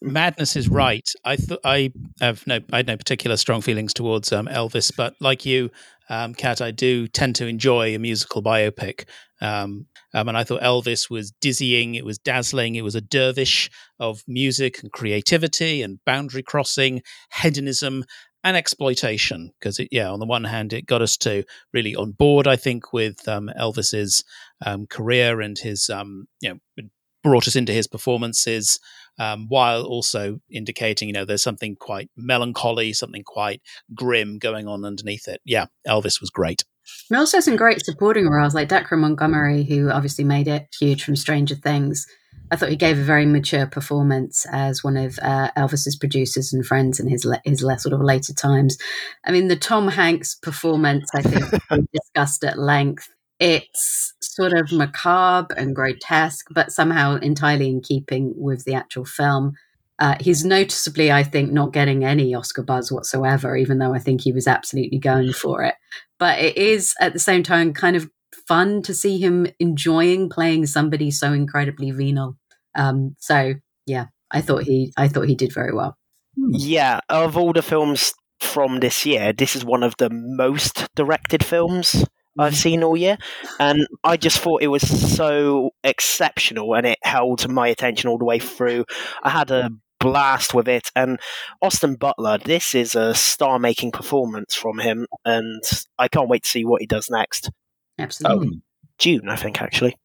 Madness 0.04 0.56
is 0.58 0.68
right. 0.68 1.08
I 1.24 1.38
th- 1.38 1.60
I 1.64 1.94
have 2.20 2.46
no 2.46 2.60
I 2.74 2.78
had 2.78 2.88
no 2.88 2.98
particular 2.98 3.38
strong 3.38 3.62
feelings 3.62 3.94
towards 3.94 4.34
um, 4.34 4.48
Elvis, 4.48 4.92
but 4.94 5.16
like 5.22 5.46
you, 5.46 5.70
um, 6.10 6.34
Kat, 6.34 6.60
I 6.60 6.72
do 6.72 7.08
tend 7.08 7.36
to 7.36 7.48
enjoy 7.48 7.96
a 7.96 8.00
musical 8.00 8.44
biopic. 8.44 9.06
Um, 9.40 9.86
um, 10.14 10.28
and 10.28 10.38
I 10.38 10.44
thought 10.44 10.62
Elvis 10.62 11.10
was 11.10 11.32
dizzying, 11.32 11.96
it 11.96 12.04
was 12.04 12.18
dazzling, 12.18 12.76
it 12.76 12.84
was 12.84 12.96
a 12.96 13.02
dervish 13.02 13.70
of 14.00 14.24
music 14.28 14.84
and 14.84 14.92
creativity 14.92 15.82
and 15.82 16.00
boundary 16.06 16.44
crossing, 16.44 17.02
hedonism, 17.42 18.04
and 18.44 18.58
exploitation 18.58 19.52
because 19.60 19.80
it 19.80 19.88
yeah 19.92 20.10
on 20.10 20.20
the 20.20 20.26
one 20.26 20.44
hand 20.44 20.74
it 20.74 20.86
got 20.86 21.02
us 21.02 21.18
to 21.18 21.44
really 21.74 21.96
on 21.96 22.12
board 22.12 22.48
i 22.48 22.56
think 22.56 22.94
with 22.94 23.28
um, 23.28 23.50
elvis's 23.60 24.24
um, 24.66 24.86
career 24.88 25.42
and 25.42 25.60
his 25.60 25.90
um, 25.90 26.28
you 26.42 26.50
know 26.50 26.86
brought 27.24 27.48
us 27.48 27.56
into 27.56 27.72
his 27.72 27.88
performances 27.88 28.80
um, 29.20 29.46
while 29.48 29.84
also 29.84 30.40
indicating 30.50 31.08
you 31.08 31.14
know 31.14 31.26
there's 31.26 31.44
something 31.44 31.76
quite 31.76 32.10
melancholy 32.16 32.94
something 32.94 33.24
quite 33.24 33.62
grim 33.94 34.40
going 34.40 34.68
on 34.68 34.86
underneath 34.86 35.28
it 35.28 35.42
yeah 35.46 35.66
elvis 35.88 36.20
was 36.20 36.30
great 36.30 36.64
and 37.10 37.20
also 37.20 37.40
some 37.40 37.56
great 37.56 37.86
supporting 37.86 38.28
roles 38.28 38.56
like 38.56 38.68
Dacre 38.68 38.98
Montgomery, 38.98 39.64
who 39.64 39.92
obviously 39.92 40.24
made 40.24 40.48
it 40.48 40.68
huge 40.78 41.04
from 41.04 41.16
Stranger 41.16 41.56
Things. 41.56 42.08
I 42.52 42.58
thought 42.58 42.70
he 42.70 42.76
gave 42.76 43.00
a 43.00 43.04
very 43.04 43.26
mature 43.26 43.66
performance 43.66 44.46
as 44.52 44.84
one 44.84 44.98
of 44.98 45.18
uh, 45.22 45.52
Elvis's 45.58 45.96
producers 45.96 46.52
and 46.52 46.66
friends 46.66 47.00
in 47.00 47.08
his 47.08 47.24
le- 47.24 47.42
his 47.46 47.62
sort 47.62 47.94
of 47.94 48.02
later 48.02 48.34
times. 48.34 48.78
I 49.26 49.32
mean, 49.32 49.48
the 49.48 49.56
Tom 49.56 49.88
Hanks 49.88 50.36
performance, 50.36 51.10
I 51.16 51.22
think, 51.22 51.46
we 51.72 51.88
discussed 51.94 52.44
at 52.44 52.60
length. 52.60 53.08
It's 53.40 54.14
sort 54.22 54.54
of 54.54 54.72
macabre 54.74 55.56
and 55.58 55.74
grotesque, 55.74 56.48
but 56.52 56.74
somehow 56.74 57.16
entirely 57.16 57.70
in 57.70 57.80
keeping 57.80 58.34
with 58.36 58.66
the 58.66 58.74
actual 58.74 59.06
film. 59.06 59.54
Uh, 59.98 60.16
he's 60.20 60.44
noticeably, 60.44 61.12
I 61.12 61.24
think, 61.24 61.52
not 61.52 61.74
getting 61.74 62.04
any 62.04 62.36
Oscar 62.36 62.64
buzz 62.64 62.92
whatsoever, 62.92 63.56
even 63.56 63.78
though 63.78 63.94
I 63.94 64.00
think 64.00 64.22
he 64.22 64.34
was 64.34 64.48
absolutely 64.48 65.00
going 65.00 65.32
for 65.32 65.64
it. 65.64 65.76
But 66.20 66.40
it 66.40 66.58
is 66.58 66.96
at 67.00 67.14
the 67.14 67.20
same 67.20 67.44
time 67.44 67.74
kind 67.74 67.96
of 67.96 68.10
fun 68.48 68.82
to 68.82 68.94
see 68.94 69.20
him 69.20 69.48
enjoying 69.60 70.28
playing 70.28 70.66
somebody 70.66 71.12
so 71.12 71.32
incredibly 71.32 71.92
venal. 71.92 72.38
Um, 72.76 73.16
so 73.20 73.54
yeah, 73.86 74.08
I 74.32 74.42
thought 74.42 74.64
he 74.64 74.94
I 74.98 75.08
thought 75.08 75.28
he 75.28 75.36
did 75.36 75.54
very 75.54 75.74
well. 75.74 75.98
Yeah, 76.38 77.00
of 77.10 77.38
all 77.38 77.54
the 77.54 77.62
films 77.62 78.14
from 78.40 78.80
this 78.80 79.06
year, 79.06 79.34
this 79.34 79.56
is 79.56 79.66
one 79.66 79.84
of 79.84 79.96
the 79.98 80.10
most 80.10 80.88
directed 80.96 81.44
films 81.44 82.06
I've 82.40 82.54
mm-hmm. 82.54 82.58
seen 82.58 82.84
all 82.84 82.96
year, 82.96 83.18
and 83.60 83.86
I 84.06 84.16
just 84.16 84.40
thought 84.40 84.64
it 84.64 84.68
was 84.68 84.84
so 84.84 85.72
exceptional, 85.84 86.74
and 86.74 86.88
it 86.88 87.00
held 87.04 87.50
my 87.50 87.68
attention 87.68 88.10
all 88.10 88.18
the 88.18 88.26
way 88.26 88.40
through. 88.40 88.86
I 89.22 89.30
had 89.30 89.52
a 89.52 89.70
blast 90.00 90.54
with 90.54 90.70
it, 90.70 90.90
and 90.96 91.20
Austin 91.62 91.96
Butler, 91.96 92.38
this 92.38 92.74
is 92.74 92.96
a 92.96 93.14
star-making 93.14 93.92
performance 93.92 94.56
from 94.56 94.80
him, 94.80 95.08
and 95.26 95.62
I 96.00 96.08
can't 96.08 96.30
wait 96.30 96.44
to 96.44 96.50
see 96.50 96.64
what 96.64 96.82
he 96.82 96.88
does 96.88 97.10
next. 97.10 97.52
Absolutely, 98.00 98.48
oh, 98.56 98.62
June, 98.98 99.28
I 99.28 99.36
think 99.36 99.62
actually. 99.62 99.98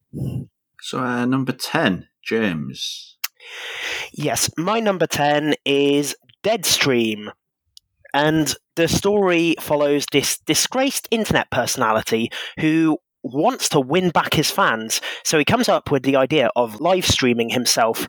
So 0.81 0.99
uh, 0.99 1.25
number 1.25 1.53
ten, 1.53 2.09
James. 2.27 3.17
Yes, 4.11 4.49
my 4.57 4.79
number 4.79 5.07
10 5.07 5.55
is 5.65 6.15
Deadstream. 6.43 7.31
And 8.13 8.53
the 8.75 8.87
story 8.87 9.55
follows 9.59 10.05
this 10.11 10.39
disgraced 10.39 11.07
internet 11.11 11.49
personality 11.51 12.29
who 12.59 12.97
wants 13.23 13.69
to 13.69 13.79
win 13.79 14.09
back 14.09 14.33
his 14.33 14.49
fans. 14.49 15.01
So 15.23 15.37
he 15.37 15.45
comes 15.45 15.69
up 15.69 15.91
with 15.91 16.03
the 16.03 16.15
idea 16.15 16.49
of 16.55 16.79
live 16.79 17.05
streaming 17.05 17.49
himself, 17.49 18.07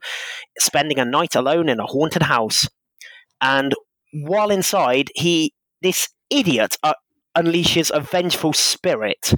spending 0.59 0.99
a 0.99 1.05
night 1.05 1.35
alone 1.35 1.69
in 1.69 1.81
a 1.81 1.87
haunted 1.87 2.23
house. 2.23 2.69
And 3.41 3.75
while 4.13 4.51
inside, 4.51 5.11
he 5.15 5.55
this 5.83 6.09
idiot 6.31 6.77
uh, 6.83 6.95
unleashes 7.37 7.91
a 7.93 8.01
vengeful 8.01 8.53
spirit, 8.53 9.33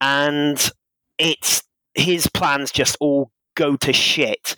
and 0.00 0.70
it's 1.18 1.62
his 1.94 2.26
plans 2.28 2.72
just 2.72 2.96
all 3.00 3.30
go 3.54 3.76
to 3.76 3.92
shit. 3.92 4.56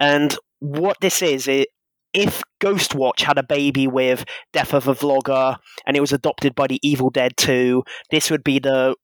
And 0.00 0.36
what 0.60 0.96
this 1.00 1.22
is, 1.22 1.48
it, 1.48 1.68
if 2.12 2.42
Ghostwatch 2.60 3.22
had 3.22 3.38
a 3.38 3.42
baby 3.42 3.86
with 3.86 4.24
Death 4.52 4.72
of 4.72 4.86
a 4.88 4.94
Vlogger 4.94 5.56
and 5.86 5.96
it 5.96 6.00
was 6.00 6.12
adopted 6.12 6.54
by 6.54 6.66
the 6.66 6.80
Evil 6.82 7.10
Dead 7.10 7.36
2, 7.36 7.82
this 8.10 8.30
would 8.30 8.44
be 8.44 8.58
the 8.58 8.94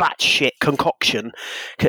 batshit 0.00 0.52
concoction. 0.60 1.32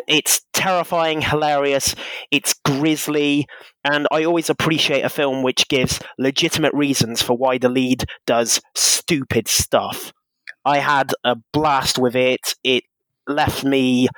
It's 0.07 0.41
terrifying, 0.53 1.21
hilarious, 1.21 1.95
it's 2.29 2.53
grisly, 2.65 3.47
and 3.85 4.07
I 4.11 4.25
always 4.25 4.49
appreciate 4.49 5.05
a 5.05 5.09
film 5.09 5.43
which 5.43 5.67
gives 5.69 5.99
legitimate 6.19 6.73
reasons 6.73 7.21
for 7.21 7.37
why 7.37 7.57
the 7.57 7.69
lead 7.69 8.03
does 8.25 8.59
stupid 8.75 9.47
stuff. 9.47 10.11
I 10.65 10.79
had 10.79 11.13
a 11.23 11.37
blast 11.53 11.97
with 11.97 12.15
it. 12.15 12.55
It 12.63 12.83
left 13.27 13.63
me 13.63 14.09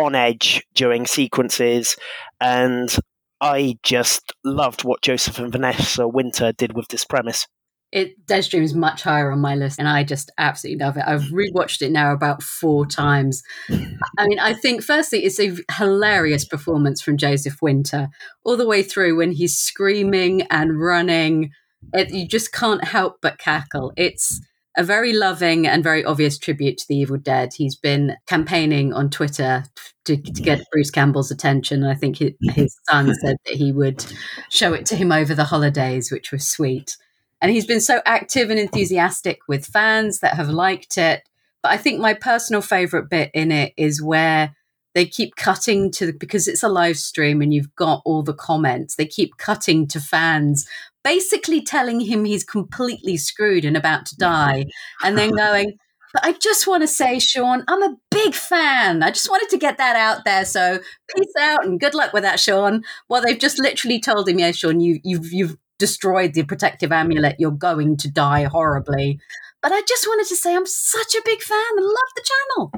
on 0.00 0.14
edge 0.14 0.62
during 0.74 1.06
sequences, 1.06 1.96
and 2.40 2.94
I 3.40 3.76
just 3.82 4.32
loved 4.44 4.84
what 4.84 5.02
Joseph 5.02 5.38
and 5.38 5.52
Vanessa 5.52 6.06
Winter 6.06 6.52
did 6.52 6.74
with 6.74 6.88
this 6.88 7.04
premise. 7.04 7.46
It 7.92 8.24
Deadstream 8.26 8.62
is 8.62 8.74
much 8.74 9.02
higher 9.02 9.32
on 9.32 9.40
my 9.40 9.56
list, 9.56 9.80
and 9.80 9.88
I 9.88 10.04
just 10.04 10.30
absolutely 10.38 10.84
love 10.84 10.96
it. 10.96 11.04
I've 11.06 11.32
rewatched 11.32 11.82
it 11.82 11.90
now 11.90 12.12
about 12.12 12.42
four 12.42 12.86
times. 12.86 13.42
I 13.68 14.26
mean, 14.28 14.38
I 14.38 14.54
think 14.54 14.82
firstly, 14.82 15.24
it's 15.24 15.40
a 15.40 15.56
hilarious 15.72 16.44
performance 16.44 17.02
from 17.02 17.16
Joseph 17.16 17.60
Winter 17.60 18.08
all 18.44 18.56
the 18.56 18.66
way 18.66 18.84
through 18.84 19.16
when 19.16 19.32
he's 19.32 19.58
screaming 19.58 20.42
and 20.42 20.80
running. 20.80 21.50
It, 21.92 22.12
you 22.12 22.28
just 22.28 22.52
can't 22.52 22.84
help 22.84 23.16
but 23.22 23.38
cackle. 23.38 23.92
It's 23.96 24.40
a 24.80 24.82
very 24.82 25.12
loving 25.12 25.66
and 25.66 25.84
very 25.84 26.02
obvious 26.02 26.38
tribute 26.38 26.78
to 26.78 26.88
the 26.88 26.96
Evil 26.96 27.18
Dead. 27.18 27.52
He's 27.54 27.76
been 27.76 28.16
campaigning 28.26 28.94
on 28.94 29.10
Twitter 29.10 29.64
to, 30.06 30.16
to 30.16 30.42
get 30.42 30.64
Bruce 30.72 30.90
Campbell's 30.90 31.30
attention. 31.30 31.84
I 31.84 31.94
think 31.94 32.16
his, 32.16 32.30
mm-hmm. 32.30 32.48
his 32.52 32.78
son 32.88 33.14
said 33.16 33.36
that 33.44 33.56
he 33.56 33.72
would 33.72 34.02
show 34.48 34.72
it 34.72 34.86
to 34.86 34.96
him 34.96 35.12
over 35.12 35.34
the 35.34 35.44
holidays, 35.44 36.10
which 36.10 36.32
was 36.32 36.48
sweet. 36.48 36.96
And 37.42 37.52
he's 37.52 37.66
been 37.66 37.82
so 37.82 38.00
active 38.06 38.48
and 38.48 38.58
enthusiastic 38.58 39.40
with 39.46 39.66
fans 39.66 40.20
that 40.20 40.36
have 40.36 40.48
liked 40.48 40.96
it. 40.96 41.24
But 41.62 41.72
I 41.72 41.76
think 41.76 42.00
my 42.00 42.14
personal 42.14 42.62
favorite 42.62 43.10
bit 43.10 43.30
in 43.34 43.52
it 43.52 43.74
is 43.76 44.02
where 44.02 44.56
they 44.94 45.04
keep 45.04 45.36
cutting 45.36 45.90
to 45.92 46.14
because 46.14 46.48
it's 46.48 46.62
a 46.62 46.70
live 46.70 46.96
stream 46.96 47.42
and 47.42 47.52
you've 47.52 47.74
got 47.76 48.00
all 48.06 48.22
the 48.22 48.32
comments. 48.32 48.96
They 48.96 49.06
keep 49.06 49.36
cutting 49.36 49.86
to 49.88 50.00
fans 50.00 50.66
basically 51.02 51.62
telling 51.62 52.00
him 52.00 52.24
he's 52.24 52.44
completely 52.44 53.16
screwed 53.16 53.64
and 53.64 53.76
about 53.76 54.06
to 54.06 54.16
die, 54.16 54.66
and 55.02 55.16
then 55.16 55.30
going, 55.36 55.74
But 56.12 56.24
I 56.24 56.32
just 56.32 56.66
want 56.66 56.82
to 56.82 56.88
say, 56.88 57.18
Sean, 57.18 57.64
I'm 57.68 57.82
a 57.82 57.96
big 58.10 58.34
fan. 58.34 59.02
I 59.02 59.10
just 59.10 59.30
wanted 59.30 59.48
to 59.50 59.58
get 59.58 59.78
that 59.78 59.96
out 59.96 60.24
there. 60.24 60.44
So 60.44 60.80
peace 61.14 61.32
out 61.40 61.64
and 61.64 61.80
good 61.80 61.94
luck 61.94 62.12
with 62.12 62.22
that, 62.22 62.40
Sean. 62.40 62.82
Well, 63.08 63.22
they've 63.22 63.38
just 63.38 63.58
literally 63.58 64.00
told 64.00 64.28
him, 64.28 64.38
yeah, 64.38 64.52
Sean, 64.52 64.80
you, 64.80 65.00
you've 65.04 65.32
you've 65.32 65.56
destroyed 65.78 66.34
the 66.34 66.44
protective 66.44 66.92
amulet. 66.92 67.36
You're 67.38 67.50
going 67.50 67.96
to 67.98 68.10
die 68.10 68.44
horribly. 68.44 69.18
But 69.62 69.72
I 69.72 69.82
just 69.86 70.06
wanted 70.06 70.28
to 70.28 70.36
say 70.36 70.54
I'm 70.54 70.66
such 70.66 71.14
a 71.14 71.22
big 71.24 71.42
fan. 71.42 71.58
I 71.58 71.80
love 71.80 72.10
the 72.14 72.24
channel. 72.30 72.72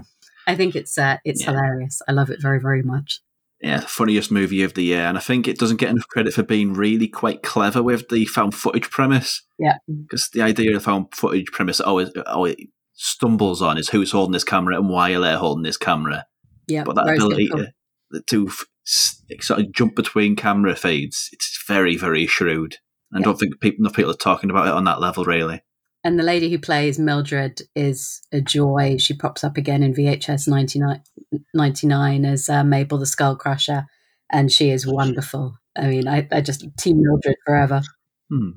I 0.46 0.56
think 0.56 0.74
it's 0.74 0.98
uh, 0.98 1.18
it's 1.24 1.42
yeah. 1.42 1.50
hilarious. 1.50 2.02
I 2.08 2.12
love 2.12 2.30
it 2.30 2.40
very 2.40 2.60
very 2.60 2.82
much 2.82 3.20
yeah, 3.62 3.80
funniest 3.80 4.32
movie 4.32 4.64
of 4.64 4.74
the 4.74 4.82
year. 4.82 5.02
And 5.02 5.16
I 5.16 5.20
think 5.20 5.46
it 5.46 5.58
doesn't 5.58 5.76
get 5.76 5.90
enough 5.90 6.08
credit 6.08 6.34
for 6.34 6.42
being 6.42 6.72
really 6.74 7.06
quite 7.06 7.42
clever 7.42 7.82
with 7.82 8.08
the 8.08 8.24
found 8.24 8.54
footage 8.54 8.90
premise. 8.90 9.42
Yeah. 9.58 9.76
Because 9.86 10.28
the 10.32 10.42
idea 10.42 10.74
of 10.74 10.82
found 10.82 11.14
footage 11.14 11.46
premise 11.52 11.80
always, 11.80 12.10
always 12.26 12.56
stumbles 12.94 13.62
on 13.62 13.78
is 13.78 13.88
who's 13.88 14.10
holding 14.10 14.32
this 14.32 14.44
camera 14.44 14.76
and 14.76 14.88
why 14.88 15.12
are 15.12 15.20
they 15.20 15.34
holding 15.34 15.62
this 15.62 15.76
camera. 15.76 16.26
Yeah. 16.66 16.82
But 16.82 16.96
that 16.96 17.08
ability 17.08 17.48
to, 17.48 17.72
to 18.20 18.50
sort 18.84 19.60
of 19.60 19.72
jump 19.72 19.94
between 19.94 20.34
camera 20.34 20.74
feeds, 20.74 21.28
it's 21.32 21.62
very, 21.68 21.96
very 21.96 22.26
shrewd. 22.26 22.78
I 23.14 23.18
yeah. 23.18 23.24
don't 23.24 23.38
think 23.38 23.60
people, 23.60 23.84
enough 23.84 23.94
people 23.94 24.10
are 24.10 24.16
talking 24.16 24.50
about 24.50 24.66
it 24.66 24.74
on 24.74 24.84
that 24.84 25.00
level, 25.00 25.24
really. 25.24 25.62
And 26.04 26.18
the 26.18 26.24
lady 26.24 26.50
who 26.50 26.58
plays 26.58 26.98
Mildred 26.98 27.62
is 27.76 28.22
a 28.32 28.40
joy. 28.40 28.96
She 28.98 29.14
pops 29.14 29.44
up 29.44 29.56
again 29.56 29.82
in 29.82 29.94
VHS 29.94 30.48
99, 30.48 31.02
99 31.54 32.24
as 32.24 32.48
uh, 32.48 32.64
Mabel 32.64 32.98
the 32.98 33.06
Skull 33.06 33.36
Crusher, 33.36 33.86
and 34.30 34.50
she 34.50 34.70
is 34.70 34.86
wonderful. 34.86 35.58
I 35.76 35.86
mean, 35.86 36.08
I, 36.08 36.26
I 36.32 36.40
just 36.40 36.66
team 36.76 37.02
Mildred 37.02 37.36
forever. 37.46 37.82
Hmm. 38.28 38.50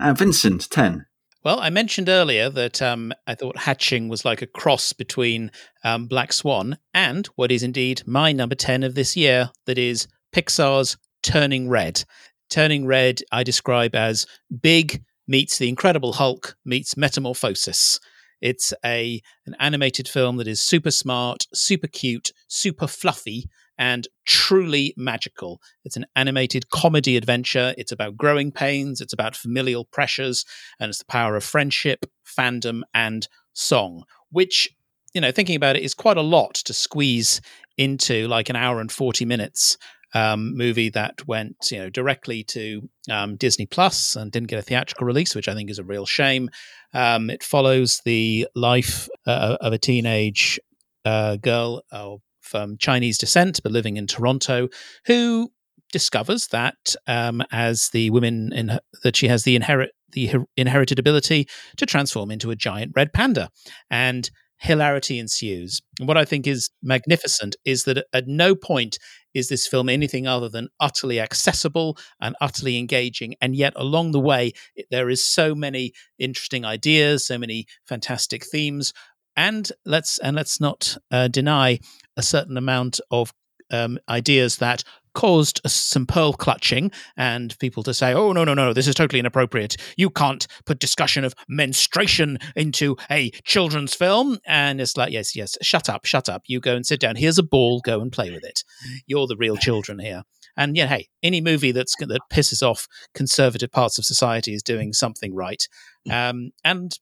Uh, 0.00 0.14
Vincent, 0.14 0.70
10. 0.70 1.04
Well, 1.44 1.58
I 1.58 1.70
mentioned 1.70 2.08
earlier 2.08 2.48
that 2.50 2.80
um, 2.80 3.12
I 3.26 3.34
thought 3.34 3.58
Hatching 3.58 4.08
was 4.08 4.24
like 4.24 4.42
a 4.42 4.46
cross 4.46 4.92
between 4.92 5.50
um, 5.82 6.06
Black 6.06 6.32
Swan 6.32 6.78
and 6.94 7.26
what 7.34 7.50
is 7.50 7.64
indeed 7.64 8.02
my 8.06 8.30
number 8.32 8.54
10 8.54 8.84
of 8.84 8.94
this 8.94 9.16
year 9.16 9.50
that 9.66 9.76
is 9.76 10.06
Pixar's 10.32 10.96
Turning 11.22 11.68
Red. 11.68 12.04
Turning 12.48 12.86
Red, 12.86 13.22
I 13.32 13.42
describe 13.42 13.94
as 13.94 14.26
big, 14.60 15.02
meets 15.26 15.58
The 15.58 15.68
Incredible 15.68 16.14
Hulk 16.14 16.56
meets 16.64 16.96
Metamorphosis. 16.96 18.00
It's 18.40 18.74
a 18.84 19.22
an 19.46 19.54
animated 19.60 20.08
film 20.08 20.36
that 20.38 20.48
is 20.48 20.60
super 20.60 20.90
smart, 20.90 21.46
super 21.54 21.86
cute, 21.86 22.32
super 22.48 22.88
fluffy, 22.88 23.48
and 23.78 24.08
truly 24.26 24.94
magical. 24.96 25.60
It's 25.84 25.96
an 25.96 26.06
animated 26.16 26.70
comedy 26.70 27.16
adventure. 27.16 27.74
It's 27.78 27.92
about 27.92 28.16
growing 28.16 28.52
pains, 28.52 29.00
it's 29.00 29.12
about 29.12 29.36
familial 29.36 29.84
pressures, 29.84 30.44
and 30.78 30.88
it's 30.88 30.98
the 30.98 31.04
power 31.04 31.36
of 31.36 31.44
friendship, 31.44 32.06
fandom, 32.26 32.82
and 32.92 33.26
song, 33.54 34.04
which, 34.30 34.74
you 35.14 35.20
know, 35.20 35.32
thinking 35.32 35.56
about 35.56 35.76
it 35.76 35.82
is 35.82 35.94
quite 35.94 36.16
a 36.16 36.22
lot 36.22 36.54
to 36.54 36.74
squeeze 36.74 37.40
into 37.78 38.28
like 38.28 38.48
an 38.48 38.56
hour 38.56 38.80
and 38.80 38.92
40 38.92 39.24
minutes 39.24 39.78
um, 40.14 40.56
movie 40.56 40.90
that 40.90 41.26
went 41.26 41.56
you 41.70 41.78
know 41.78 41.90
directly 41.90 42.44
to 42.44 42.88
um, 43.10 43.36
Disney 43.36 43.66
Plus 43.66 44.16
and 44.16 44.30
didn't 44.30 44.48
get 44.48 44.58
a 44.58 44.62
theatrical 44.62 45.06
release, 45.06 45.34
which 45.34 45.48
I 45.48 45.54
think 45.54 45.70
is 45.70 45.78
a 45.78 45.84
real 45.84 46.06
shame. 46.06 46.50
Um, 46.94 47.30
it 47.30 47.42
follows 47.42 48.00
the 48.04 48.46
life 48.54 49.08
uh, 49.26 49.56
of 49.60 49.72
a 49.72 49.78
teenage 49.78 50.60
uh, 51.04 51.36
girl 51.36 51.82
uh, 51.90 52.16
from 52.40 52.76
Chinese 52.76 53.18
descent 53.18 53.60
but 53.62 53.72
living 53.72 53.96
in 53.96 54.06
Toronto 54.06 54.68
who 55.06 55.50
discovers 55.92 56.48
that 56.48 56.96
um, 57.06 57.42
as 57.52 57.90
the 57.92 58.10
women 58.10 58.52
in 58.52 58.68
her, 58.68 58.80
that 59.02 59.16
she 59.16 59.28
has 59.28 59.44
the 59.44 59.54
inherit 59.54 59.92
the 60.12 60.30
inherited 60.56 60.98
ability 60.98 61.48
to 61.76 61.86
transform 61.86 62.30
into 62.30 62.50
a 62.50 62.56
giant 62.56 62.92
red 62.94 63.12
panda 63.12 63.48
and 63.90 64.30
hilarity 64.62 65.18
ensues. 65.18 65.82
And 65.98 66.06
what 66.06 66.16
I 66.16 66.24
think 66.24 66.46
is 66.46 66.70
magnificent 66.82 67.56
is 67.64 67.82
that 67.84 68.06
at 68.12 68.28
no 68.28 68.54
point 68.54 68.96
is 69.34 69.48
this 69.48 69.66
film 69.66 69.88
anything 69.88 70.26
other 70.26 70.48
than 70.48 70.68
utterly 70.78 71.18
accessible 71.18 71.98
and 72.20 72.36
utterly 72.40 72.78
engaging. 72.78 73.34
And 73.40 73.56
yet, 73.56 73.72
along 73.74 74.12
the 74.12 74.20
way, 74.20 74.52
there 74.90 75.10
is 75.10 75.24
so 75.24 75.54
many 75.54 75.92
interesting 76.18 76.64
ideas, 76.64 77.26
so 77.26 77.38
many 77.38 77.66
fantastic 77.86 78.46
themes, 78.46 78.92
and 79.36 79.70
let's 79.84 80.18
and 80.18 80.36
let's 80.36 80.60
not 80.60 80.96
uh, 81.10 81.26
deny 81.28 81.80
a 82.16 82.22
certain 82.22 82.56
amount 82.56 83.00
of 83.10 83.32
um, 83.72 83.98
ideas 84.08 84.58
that 84.58 84.84
caused 85.14 85.60
some 85.66 86.06
pearl 86.06 86.32
clutching 86.32 86.90
and 87.16 87.58
people 87.58 87.82
to 87.82 87.94
say, 87.94 88.12
oh, 88.12 88.32
no, 88.32 88.44
no, 88.44 88.54
no, 88.54 88.72
this 88.72 88.88
is 88.88 88.94
totally 88.94 89.20
inappropriate. 89.20 89.76
You 89.96 90.10
can't 90.10 90.46
put 90.64 90.78
discussion 90.78 91.24
of 91.24 91.34
menstruation 91.48 92.38
into 92.56 92.96
a 93.10 93.30
children's 93.44 93.94
film. 93.94 94.38
And 94.46 94.80
it's 94.80 94.96
like, 94.96 95.12
yes, 95.12 95.36
yes, 95.36 95.56
shut 95.62 95.88
up, 95.88 96.04
shut 96.04 96.28
up. 96.28 96.42
You 96.46 96.60
go 96.60 96.74
and 96.74 96.86
sit 96.86 97.00
down. 97.00 97.16
Here's 97.16 97.38
a 97.38 97.42
ball, 97.42 97.80
go 97.80 98.00
and 98.00 98.12
play 98.12 98.30
with 98.30 98.44
it. 98.44 98.64
You're 99.06 99.26
the 99.26 99.36
real 99.36 99.56
children 99.56 99.98
here. 99.98 100.22
And 100.56 100.76
yeah, 100.76 100.86
hey, 100.86 101.08
any 101.22 101.40
movie 101.40 101.72
that's 101.72 101.94
that 101.96 102.20
pisses 102.30 102.62
off 102.62 102.86
conservative 103.14 103.70
parts 103.70 103.98
of 103.98 104.04
society 104.04 104.54
is 104.54 104.62
doing 104.62 104.92
something 104.92 105.34
right. 105.34 105.66
Um, 106.10 106.50
and 106.64 106.98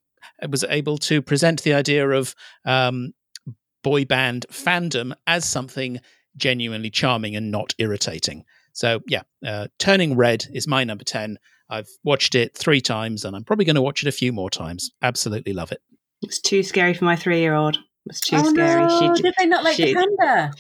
was 0.49 0.65
able 0.65 0.99
to 0.99 1.23
present 1.23 1.63
the 1.63 1.75
idea 1.75 2.09
of 2.09 2.35
um, 2.65 3.13
boy 3.83 4.05
band 4.05 4.47
fandom 4.53 5.13
as 5.27 5.45
something 5.45 6.01
genuinely 6.37 6.91
charming 6.91 7.37
and 7.37 7.51
not 7.51 7.75
irritating. 7.79 8.45
So 8.73 9.01
yeah, 9.07 9.23
uh, 9.47 9.69
Turning 9.79 10.17
Red 10.17 10.47
is 10.53 10.67
my 10.67 10.85
number 10.85 11.05
ten. 11.05 11.39
I've 11.69 11.89
watched 12.05 12.35
it 12.35 12.57
three 12.57 12.81
times, 12.81 13.25
and 13.25 13.37
I'm 13.37 13.45
probably 13.45 13.65
going 13.65 13.77
to 13.77 13.83
watch 13.83 14.03
it 14.03 14.09
a 14.09 14.13
few 14.13 14.33
more 14.33 14.51
times. 14.51 14.91
Absolutely 15.03 15.53
love 15.53 15.71
it. 15.73 15.81
It's 16.23 16.41
too 16.41 16.63
scary 16.63 16.95
for 16.95 17.05
my 17.05 17.17
three-year-old. 17.17 17.79
It's 18.07 18.21
too 18.21 18.37
oh, 18.37 18.51
scary. 18.51 18.87
No. 18.87 19.15
She, 19.15 19.23
Did 19.23 19.35
they 19.39 19.47
not 19.47 19.65
like 19.65 19.77
she, 19.77 19.95
the 19.95 20.07
panda? 20.19 20.53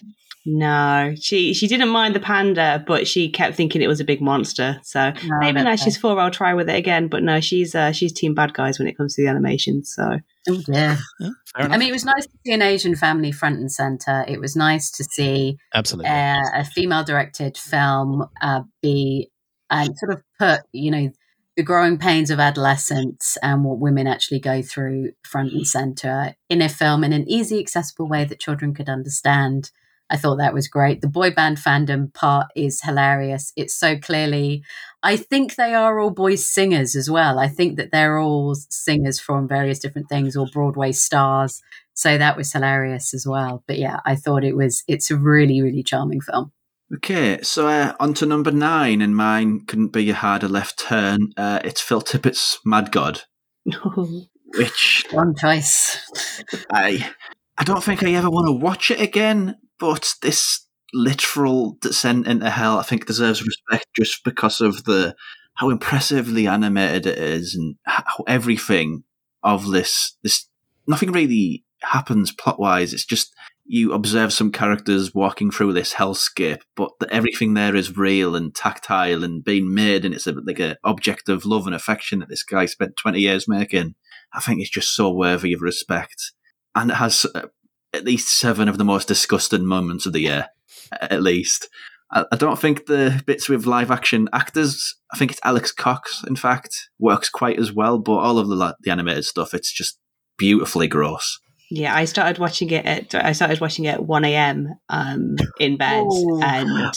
No, 0.47 1.15
she 1.21 1.53
she 1.53 1.67
didn't 1.67 1.91
mind 1.91 2.15
the 2.15 2.21
panda, 2.21 2.83
but 2.87 3.07
she 3.07 3.29
kept 3.31 3.57
thinking 3.57 3.83
it 3.83 3.89
was 3.89 4.01
a 4.01 4.05
big 4.05 4.23
monster. 4.23 4.81
So 4.83 5.13
no, 5.25 5.39
maybe 5.39 5.63
now 5.63 5.77
she's 5.77 5.99
four, 5.99 6.19
I'll 6.19 6.31
try 6.31 6.55
with 6.55 6.71
it 6.71 6.77
again. 6.77 7.09
But 7.09 7.23
no, 7.23 7.41
she's 7.41 7.75
uh, 7.75 7.93
she's 7.93 8.13
team 8.13 8.35
bad 8.35 8.55
guys 8.55 8.79
when 8.79 8.89
it 8.89 8.97
comes 8.97 9.15
to 9.15 9.23
the 9.23 9.29
animation. 9.29 9.85
So 9.85 10.19
oh, 10.49 10.63
yeah. 10.67 10.97
yeah 11.21 11.31
I 11.55 11.77
mean, 11.77 11.91
it 11.91 11.93
was 11.93 12.07
nice 12.07 12.27
to 12.27 12.33
see 12.45 12.53
an 12.53 12.63
Asian 12.63 12.97
family 12.97 13.33
front 13.33 13.57
and 13.57 13.71
center. 13.71 14.25
It 14.27 14.41
was 14.41 14.57
nice 14.57 14.91
to 14.93 15.05
see 15.05 15.59
absolutely 15.75 16.11
uh, 16.11 16.41
a 16.55 16.65
female 16.65 17.05
directed 17.05 17.59
film 17.59 18.25
uh, 18.41 18.63
be 18.81 19.31
and 19.69 19.97
sort 19.99 20.13
of 20.13 20.23
put 20.39 20.63
you 20.73 20.91
know 20.91 21.11
the 21.57 21.63
growing 21.63 21.99
pains 21.99 22.31
of 22.31 22.41
adolescence 22.41 23.37
and 23.43 23.65
what 23.65 23.79
women 23.79 24.07
actually 24.07 24.41
go 24.41 24.63
through 24.63 25.11
front 25.23 25.53
and 25.53 25.67
center 25.67 26.35
in 26.49 26.63
a 26.63 26.69
film 26.71 27.05
in 27.05 27.13
an 27.13 27.29
easy, 27.29 27.61
accessible 27.61 28.09
way 28.09 28.25
that 28.25 28.41
children 28.41 28.73
could 28.73 28.89
understand. 28.89 29.71
I 30.11 30.17
thought 30.17 30.37
that 30.37 30.53
was 30.53 30.67
great. 30.67 31.01
The 31.01 31.09
boy 31.09 31.31
band 31.31 31.59
fandom 31.59 32.13
part 32.13 32.49
is 32.57 32.83
hilarious. 32.83 33.53
It's 33.57 33.75
so 33.75 33.97
clearly, 33.97 34.65
I 35.03 35.17
think 35.17 35.55
they 35.55 35.73
are 35.73 36.01
all 36.01 36.11
boys 36.11 36.47
singers 36.47 36.97
as 36.97 37.09
well. 37.09 37.39
I 37.39 37.47
think 37.49 37.77
that 37.77 37.93
they're 37.93 38.19
all 38.19 38.55
singers 38.55 39.21
from 39.21 39.47
various 39.47 39.79
different 39.79 40.09
things 40.09 40.37
or 40.37 40.47
Broadway 40.53 40.93
stars. 40.93 41.63
So 41.95 42.19
that 42.19 42.37
was 42.37 42.53
hilarious 42.53 43.15
as 43.15 43.25
well. 43.27 43.63
But 43.69 43.79
yeah, 43.79 44.01
I 44.05 44.17
thought 44.17 44.43
it 44.43 44.57
was, 44.57 44.83
it's 44.89 45.11
a 45.11 45.17
really, 45.17 45.63
really 45.63 45.85
charming 45.85 46.21
film. 46.21 46.53
Okay, 46.93 47.41
so 47.43 47.69
uh, 47.69 47.95
on 48.01 48.15
to 48.15 48.27
number 48.27 48.51
nine, 48.51 49.01
and 49.01 49.15
mine 49.15 49.65
couldn't 49.65 49.93
be 49.93 50.11
a 50.11 50.15
harder 50.15 50.49
left 50.49 50.77
turn. 50.81 51.29
Uh, 51.37 51.61
it's 51.63 51.81
Phil 51.81 52.03
Tippett's 52.03 52.59
Mad 52.65 52.91
God, 52.91 53.23
which 54.57 55.05
one 55.13 55.37
choice. 55.37 56.01
I 56.69 57.13
I 57.57 57.63
don't 57.63 57.85
think 57.85 58.03
I 58.03 58.11
ever 58.15 58.29
want 58.29 58.49
to 58.49 58.53
watch 58.53 58.91
it 58.91 59.01
again 59.01 59.55
but 59.81 60.15
this 60.23 60.67
literal 60.93 61.79
descent 61.81 62.27
into 62.27 62.51
hell, 62.51 62.79
I 62.79 62.83
think, 62.83 63.07
deserves 63.07 63.43
respect 63.43 63.87
just 63.97 64.23
because 64.25 64.61
of 64.61 64.85
the 64.85 65.15
how 65.55 65.71
impressively 65.71 66.47
animated 66.47 67.07
it 67.07 67.19
is 67.19 67.55
and 67.55 67.77
how 67.85 68.25
everything 68.27 69.05
of 69.43 69.71
this 69.71 70.17
this 70.23 70.49
nothing 70.87 71.13
really 71.13 71.65
happens 71.83 72.33
plot 72.33 72.61
wise. 72.61 72.93
It's 72.93 73.07
just 73.07 73.35
you 73.65 73.93
observe 73.93 74.33
some 74.33 74.51
characters 74.51 75.15
walking 75.15 75.51
through 75.51 75.75
this 75.75 75.95
hellscape, 75.95 76.63
but 76.75 76.91
the, 76.99 77.13
everything 77.13 77.55
there 77.55 77.77
is 77.77 77.97
real 77.97 78.35
and 78.35 78.55
tactile 78.55 79.23
and 79.23 79.45
being 79.45 79.73
made, 79.73 80.05
and 80.05 80.13
it's 80.13 80.27
a, 80.27 80.33
like 80.33 80.59
an 80.59 80.77
object 80.83 81.29
of 81.29 81.47
love 81.47 81.67
and 81.67 81.75
affection 81.75 82.19
that 82.19 82.29
this 82.29 82.43
guy 82.43 82.67
spent 82.67 82.97
twenty 82.97 83.21
years 83.21 83.47
making. 83.47 83.95
I 84.33 84.41
think 84.41 84.61
it's 84.61 84.71
just 84.71 84.95
so 84.95 85.13
worthy 85.13 85.53
of 85.53 85.61
respect, 85.63 86.33
and 86.75 86.91
it 86.91 86.95
has 86.95 87.27
uh, 87.35 87.47
at 87.93 88.05
least 88.05 88.39
seven 88.39 88.69
of 88.69 88.79
the 88.79 88.85
most 88.85 89.09
disgusting 89.09 89.65
moments 89.65 90.07
of 90.07 90.13
the 90.13 90.21
year, 90.21 90.49
at 90.93 91.23
least. 91.23 91.69
I, 92.13 92.25
I 92.33 92.37
don't 92.37 92.59
think 92.59 92.87
the 92.87 93.23
bits 93.27 93.49
with 93.49 93.67
live 93.67 93.91
action 93.91 94.29
actors. 94.33 94.97
I 95.13 95.19
think 95.19 95.31
it's 95.33 95.41
Alex 95.45 95.73
Cox, 95.73 96.23
in 96.27 96.37
fact, 96.37 96.89
works 96.99 97.29
quite 97.29 97.59
as 97.59 97.73
well. 97.73 97.99
But 97.99 98.19
all 98.19 98.39
of 98.39 98.49
the 98.49 98.77
the 98.81 98.91
animated 98.91 99.25
stuff, 99.25 99.55
it's 99.55 99.73
just 99.73 99.99
beautifully 100.37 100.89
gross. 100.89 101.39
Yeah, 101.73 101.95
I 101.95 102.05
started 102.05 102.41
watching 102.41 102.71
it 102.71 102.85
at 102.85 103.15
I 103.15 103.31
started 103.31 103.61
watching 103.61 103.85
it 103.85 103.95
at 103.95 104.05
one 104.05 104.25
a.m. 104.25 104.75
Um, 104.89 105.37
in 105.61 105.77
bed 105.77 106.03
Ooh. 106.03 106.41
and 106.43 106.93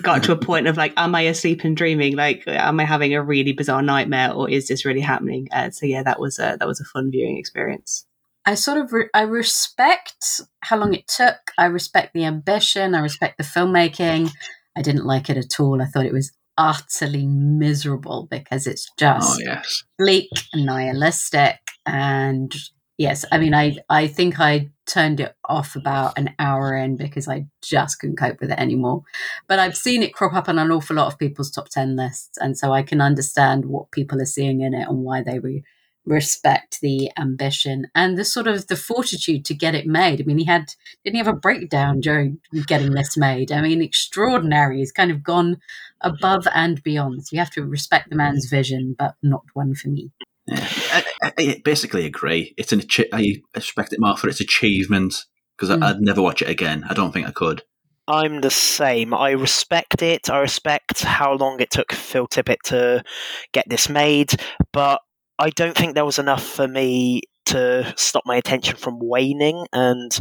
got 0.00 0.22
to 0.24 0.32
a 0.32 0.36
point 0.36 0.68
of 0.68 0.76
like, 0.76 0.92
am 0.96 1.14
I 1.16 1.22
asleep 1.22 1.64
and 1.64 1.76
dreaming? 1.76 2.14
Like, 2.14 2.44
am 2.46 2.78
I 2.78 2.84
having 2.84 3.14
a 3.14 3.22
really 3.22 3.52
bizarre 3.52 3.82
nightmare, 3.82 4.32
or 4.32 4.48
is 4.48 4.68
this 4.68 4.84
really 4.84 5.00
happening? 5.00 5.48
Uh, 5.50 5.70
so 5.70 5.86
yeah, 5.86 6.04
that 6.04 6.20
was 6.20 6.38
a 6.38 6.56
that 6.60 6.68
was 6.68 6.80
a 6.80 6.84
fun 6.84 7.10
viewing 7.10 7.36
experience. 7.36 8.06
I 8.50 8.54
sort 8.54 8.78
of 8.78 8.92
re- 8.92 9.08
I 9.14 9.22
respect 9.22 10.40
how 10.62 10.76
long 10.76 10.92
it 10.92 11.06
took. 11.06 11.36
I 11.56 11.66
respect 11.66 12.14
the 12.14 12.24
ambition. 12.24 12.96
I 12.96 12.98
respect 12.98 13.38
the 13.38 13.44
filmmaking. 13.44 14.32
I 14.76 14.82
didn't 14.82 15.06
like 15.06 15.30
it 15.30 15.36
at 15.36 15.60
all. 15.60 15.80
I 15.80 15.84
thought 15.84 16.04
it 16.04 16.12
was 16.12 16.32
utterly 16.58 17.26
miserable 17.26 18.26
because 18.28 18.66
it's 18.66 18.90
just 18.98 19.40
Oh 19.40 19.44
yes, 19.44 19.84
bleak 20.00 20.30
and 20.52 20.66
nihilistic 20.66 21.60
and 21.86 22.54
yes 22.98 23.24
i 23.32 23.38
mean 23.38 23.54
i 23.54 23.74
i 23.88 24.06
think 24.06 24.38
i 24.38 24.68
turned 24.84 25.20
it 25.20 25.34
off 25.48 25.74
about 25.74 26.18
an 26.18 26.34
hour 26.38 26.76
in 26.76 26.96
because 26.96 27.28
i 27.28 27.46
just 27.62 27.98
couldn't 27.98 28.18
cope 28.18 28.38
with 28.40 28.50
it 28.50 28.58
anymore 28.58 29.02
but 29.48 29.58
i've 29.58 29.76
seen 29.76 30.02
it 30.02 30.12
crop 30.12 30.34
up 30.34 30.50
on 30.50 30.58
an 30.58 30.70
awful 30.70 30.96
lot 30.96 31.06
of 31.06 31.18
people's 31.18 31.50
top 31.50 31.70
10 31.70 31.96
lists 31.96 32.36
and 32.36 32.58
so 32.58 32.72
i 32.72 32.82
can 32.82 33.00
understand 33.00 33.64
what 33.64 33.90
people 33.90 34.20
are 34.20 34.26
seeing 34.26 34.60
in 34.60 34.74
it 34.74 34.86
and 34.86 34.98
why 34.98 35.22
they 35.22 35.38
re- 35.38 35.64
respect 36.06 36.80
the 36.80 37.10
ambition 37.18 37.86
and 37.94 38.16
the 38.16 38.24
sort 38.24 38.46
of 38.46 38.66
the 38.68 38.76
fortitude 38.76 39.44
to 39.44 39.54
get 39.54 39.74
it 39.74 39.86
made 39.86 40.20
i 40.20 40.24
mean 40.24 40.38
he 40.38 40.44
had 40.44 40.72
didn't 41.04 41.14
he 41.14 41.18
have 41.18 41.28
a 41.28 41.32
breakdown 41.32 42.00
during 42.00 42.38
getting 42.66 42.92
this 42.92 43.16
made 43.16 43.52
i 43.52 43.60
mean 43.60 43.82
extraordinary 43.82 44.78
he's 44.78 44.92
kind 44.92 45.10
of 45.10 45.22
gone 45.22 45.58
above 46.00 46.46
and 46.54 46.82
beyond 46.82 47.24
so 47.26 47.34
you 47.34 47.38
have 47.38 47.50
to 47.50 47.62
respect 47.64 48.08
the 48.10 48.16
man's 48.16 48.46
vision 48.48 48.96
but 48.98 49.14
not 49.22 49.42
one 49.54 49.74
for 49.74 49.88
me 49.88 50.10
yeah. 50.46 50.66
I, 50.92 51.04
I, 51.22 51.32
I 51.38 51.62
basically 51.64 52.06
agree. 52.06 52.54
It's 52.56 52.72
an 52.72 52.80
achi- 52.80 53.12
I 53.12 53.40
respect 53.54 53.92
it 53.92 54.00
more 54.00 54.16
for 54.16 54.28
its 54.28 54.40
achievement 54.40 55.26
because 55.56 55.68
Mm. 55.76 55.82
I'd 55.84 56.00
never 56.00 56.22
watch 56.22 56.42
it 56.42 56.48
again. 56.48 56.84
I 56.88 56.94
don't 56.94 57.12
think 57.12 57.28
I 57.28 57.30
could. 57.30 57.62
I'm 58.08 58.40
the 58.40 58.50
same. 58.50 59.14
I 59.14 59.30
respect 59.32 60.02
it. 60.02 60.28
I 60.28 60.38
respect 60.38 61.02
how 61.02 61.34
long 61.34 61.60
it 61.60 61.70
took 61.70 61.92
Phil 61.92 62.26
Tippett 62.26 62.62
to 62.64 63.04
get 63.52 63.68
this 63.68 63.88
made, 63.88 64.32
but 64.72 65.00
I 65.40 65.48
don't 65.50 65.76
think 65.76 65.94
there 65.94 66.04
was 66.04 66.18
enough 66.18 66.44
for 66.44 66.68
me 66.68 67.22
to 67.46 67.92
stop 67.96 68.24
my 68.26 68.36
attention 68.36 68.76
from 68.76 68.98
waning, 69.00 69.66
and 69.72 70.16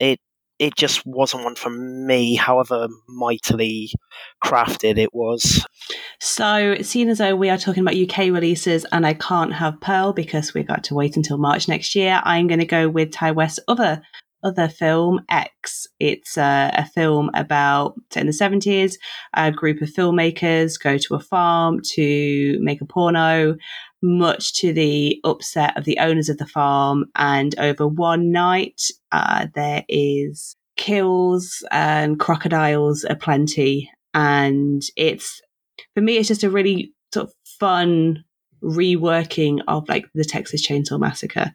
it 0.00 0.18
it 0.58 0.76
just 0.76 1.04
wasn't 1.04 1.44
one 1.44 1.56
for 1.56 1.70
me. 1.70 2.34
However 2.36 2.88
mightily 3.06 3.90
crafted 4.42 4.96
it 4.96 5.12
was. 5.12 5.66
So, 6.20 6.76
seeing 6.80 7.10
as 7.10 7.18
though 7.18 7.36
we 7.36 7.50
are 7.50 7.58
talking 7.58 7.82
about 7.82 7.96
UK 7.96 8.32
releases 8.32 8.86
and 8.92 9.06
I 9.06 9.14
can't 9.14 9.52
have 9.52 9.80
Pearl 9.80 10.12
because 10.12 10.54
we've 10.54 10.66
got 10.66 10.84
to 10.84 10.94
wait 10.94 11.16
until 11.16 11.36
March 11.36 11.68
next 11.68 11.94
year, 11.94 12.22
I'm 12.24 12.46
going 12.46 12.60
to 12.60 12.66
go 12.66 12.88
with 12.88 13.10
Ti 13.10 13.32
West's 13.32 13.60
other 13.68 14.02
other 14.44 14.68
film, 14.68 15.20
X. 15.28 15.86
It's 16.00 16.36
uh, 16.36 16.70
a 16.74 16.84
film 16.86 17.30
about 17.34 17.94
in 18.16 18.26
the 18.26 18.32
70s, 18.32 18.94
a 19.34 19.52
group 19.52 19.82
of 19.82 19.88
filmmakers 19.88 20.80
go 20.82 20.98
to 20.98 21.14
a 21.14 21.20
farm 21.20 21.80
to 21.94 22.58
make 22.60 22.80
a 22.80 22.84
porno, 22.84 23.56
much 24.02 24.54
to 24.54 24.72
the 24.72 25.20
upset 25.24 25.76
of 25.76 25.84
the 25.84 25.98
owners 25.98 26.28
of 26.28 26.38
the 26.38 26.46
farm. 26.46 27.06
And 27.14 27.58
over 27.58 27.86
one 27.86 28.32
night, 28.32 28.82
uh, 29.12 29.46
there 29.54 29.84
is 29.88 30.56
kills 30.76 31.64
and 31.70 32.18
crocodiles 32.18 33.04
aplenty. 33.08 33.90
And 34.14 34.82
it's 34.96 35.40
for 35.94 36.00
me, 36.00 36.16
it's 36.16 36.28
just 36.28 36.44
a 36.44 36.50
really 36.50 36.92
sort 37.12 37.28
of 37.28 37.34
fun 37.60 38.24
reworking 38.62 39.60
of 39.68 39.88
like 39.88 40.06
the 40.14 40.24
Texas 40.24 40.66
Chainsaw 40.66 40.98
Massacre, 40.98 41.52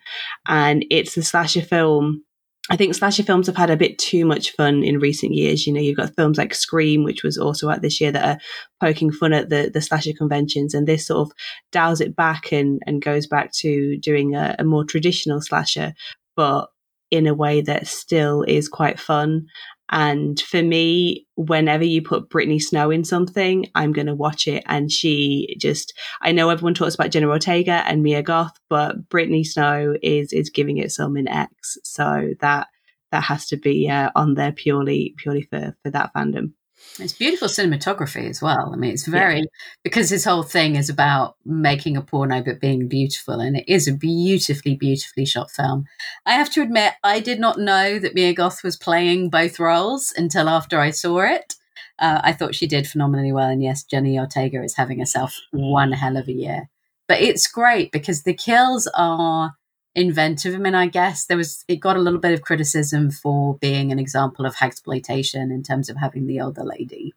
and 0.47 0.85
it's 0.89 1.15
a 1.17 1.23
slasher 1.23 1.61
film. 1.61 2.23
I 2.69 2.75
think 2.75 2.95
slasher 2.95 3.23
films 3.23 3.47
have 3.47 3.55
had 3.55 3.69
a 3.69 3.77
bit 3.77 3.97
too 3.97 4.25
much 4.25 4.51
fun 4.51 4.83
in 4.83 4.99
recent 4.99 5.33
years. 5.33 5.65
You 5.65 5.73
know, 5.73 5.79
you've 5.79 5.97
got 5.97 6.15
films 6.15 6.37
like 6.37 6.53
Scream, 6.53 7.03
which 7.03 7.23
was 7.23 7.37
also 7.37 7.69
out 7.69 7.81
this 7.81 8.01
year, 8.01 8.11
that 8.11 8.37
are 8.37 8.41
poking 8.81 9.11
fun 9.11 9.33
at 9.33 9.49
the 9.49 9.71
the 9.73 9.81
slasher 9.81 10.13
conventions, 10.13 10.73
and 10.73 10.87
this 10.87 11.07
sort 11.07 11.27
of 11.27 11.31
dials 11.71 12.01
it 12.01 12.15
back 12.15 12.51
and 12.51 12.81
and 12.85 13.01
goes 13.01 13.27
back 13.27 13.51
to 13.53 13.97
doing 13.97 14.35
a, 14.35 14.55
a 14.59 14.63
more 14.63 14.83
traditional 14.83 15.41
slasher, 15.41 15.93
but 16.35 16.67
in 17.09 17.25
a 17.25 17.33
way 17.33 17.61
that 17.61 17.87
still 17.87 18.43
is 18.43 18.67
quite 18.67 18.99
fun 18.99 19.47
and 19.89 20.39
for 20.39 20.61
me, 20.61 21.25
whenever 21.35 21.83
you 21.83 22.01
put 22.01 22.29
Brittany 22.29 22.59
Snow 22.59 22.91
in 22.91 23.03
something, 23.03 23.67
I'm 23.75 23.93
going 23.93 24.07
to 24.07 24.15
watch 24.15 24.47
it. 24.47 24.63
And 24.67 24.91
she 24.91 25.55
just, 25.59 25.93
I 26.21 26.31
know 26.31 26.49
everyone 26.49 26.73
talks 26.73 26.95
about 26.95 27.11
Jenna 27.11 27.29
Ortega 27.29 27.83
and 27.85 28.03
Mia 28.03 28.21
Goth, 28.21 28.57
but 28.69 29.07
Brittany 29.09 29.43
Snow 29.43 29.95
is, 30.01 30.33
is 30.33 30.49
giving 30.49 30.77
it 30.77 30.91
some 30.91 31.15
in 31.15 31.27
X. 31.27 31.77
So 31.83 32.33
that, 32.41 32.67
that 33.11 33.23
has 33.23 33.47
to 33.47 33.57
be 33.57 33.89
uh, 33.89 34.09
on 34.15 34.33
there 34.33 34.51
purely, 34.51 35.15
purely 35.17 35.43
for, 35.43 35.75
for 35.83 35.91
that 35.91 36.11
fandom. 36.13 36.51
It's 36.99 37.13
beautiful 37.13 37.47
cinematography 37.47 38.29
as 38.29 38.41
well. 38.41 38.71
I 38.73 38.75
mean, 38.75 38.91
it's 38.91 39.07
very 39.07 39.45
because 39.83 40.09
his 40.09 40.25
whole 40.25 40.43
thing 40.43 40.75
is 40.75 40.89
about 40.89 41.35
making 41.45 41.95
a 41.95 42.01
porno 42.01 42.41
but 42.41 42.59
being 42.59 42.87
beautiful, 42.87 43.39
and 43.39 43.57
it 43.57 43.65
is 43.67 43.87
a 43.87 43.93
beautifully, 43.93 44.75
beautifully 44.75 45.25
shot 45.25 45.51
film. 45.51 45.85
I 46.25 46.33
have 46.33 46.49
to 46.51 46.61
admit, 46.61 46.93
I 47.03 47.19
did 47.19 47.39
not 47.39 47.59
know 47.59 47.99
that 47.99 48.15
Mia 48.15 48.33
Goth 48.33 48.63
was 48.63 48.77
playing 48.77 49.29
both 49.29 49.59
roles 49.59 50.13
until 50.17 50.49
after 50.49 50.79
I 50.79 50.89
saw 50.89 51.19
it. 51.19 51.55
Uh, 51.99 52.21
I 52.23 52.33
thought 52.33 52.55
she 52.55 52.67
did 52.67 52.87
phenomenally 52.87 53.31
well, 53.31 53.49
and 53.49 53.61
yes, 53.61 53.83
Jenny 53.83 54.19
Ortega 54.19 54.63
is 54.63 54.75
having 54.75 54.99
herself 54.99 55.35
one 55.51 55.91
hell 55.91 56.17
of 56.17 56.27
a 56.27 56.33
year. 56.33 56.69
But 57.07 57.21
it's 57.21 57.47
great 57.47 57.91
because 57.91 58.23
the 58.23 58.33
kills 58.33 58.87
are 58.93 59.55
inventive. 59.97 60.53
I 60.53 60.59
mean, 60.59 60.75
I 60.75 60.87
guess 60.87 61.25
there 61.25 61.35
was 61.35 61.65
it 61.67 61.77
got 61.77 61.97
a 61.97 62.01
little 62.01 62.19
bit 62.19 62.31
of 62.31 62.43
criticism 62.43 63.11
for 63.11 63.57
being 63.57 63.91
an 63.91 63.99
example 63.99 64.45
of 64.45 64.55
exploitation 64.61 65.51
in 65.51 65.63
terms 65.63 65.89
of 65.89 65.97
having 65.97 66.27
the 66.27 66.39
older 66.39 66.63
lady 66.63 67.13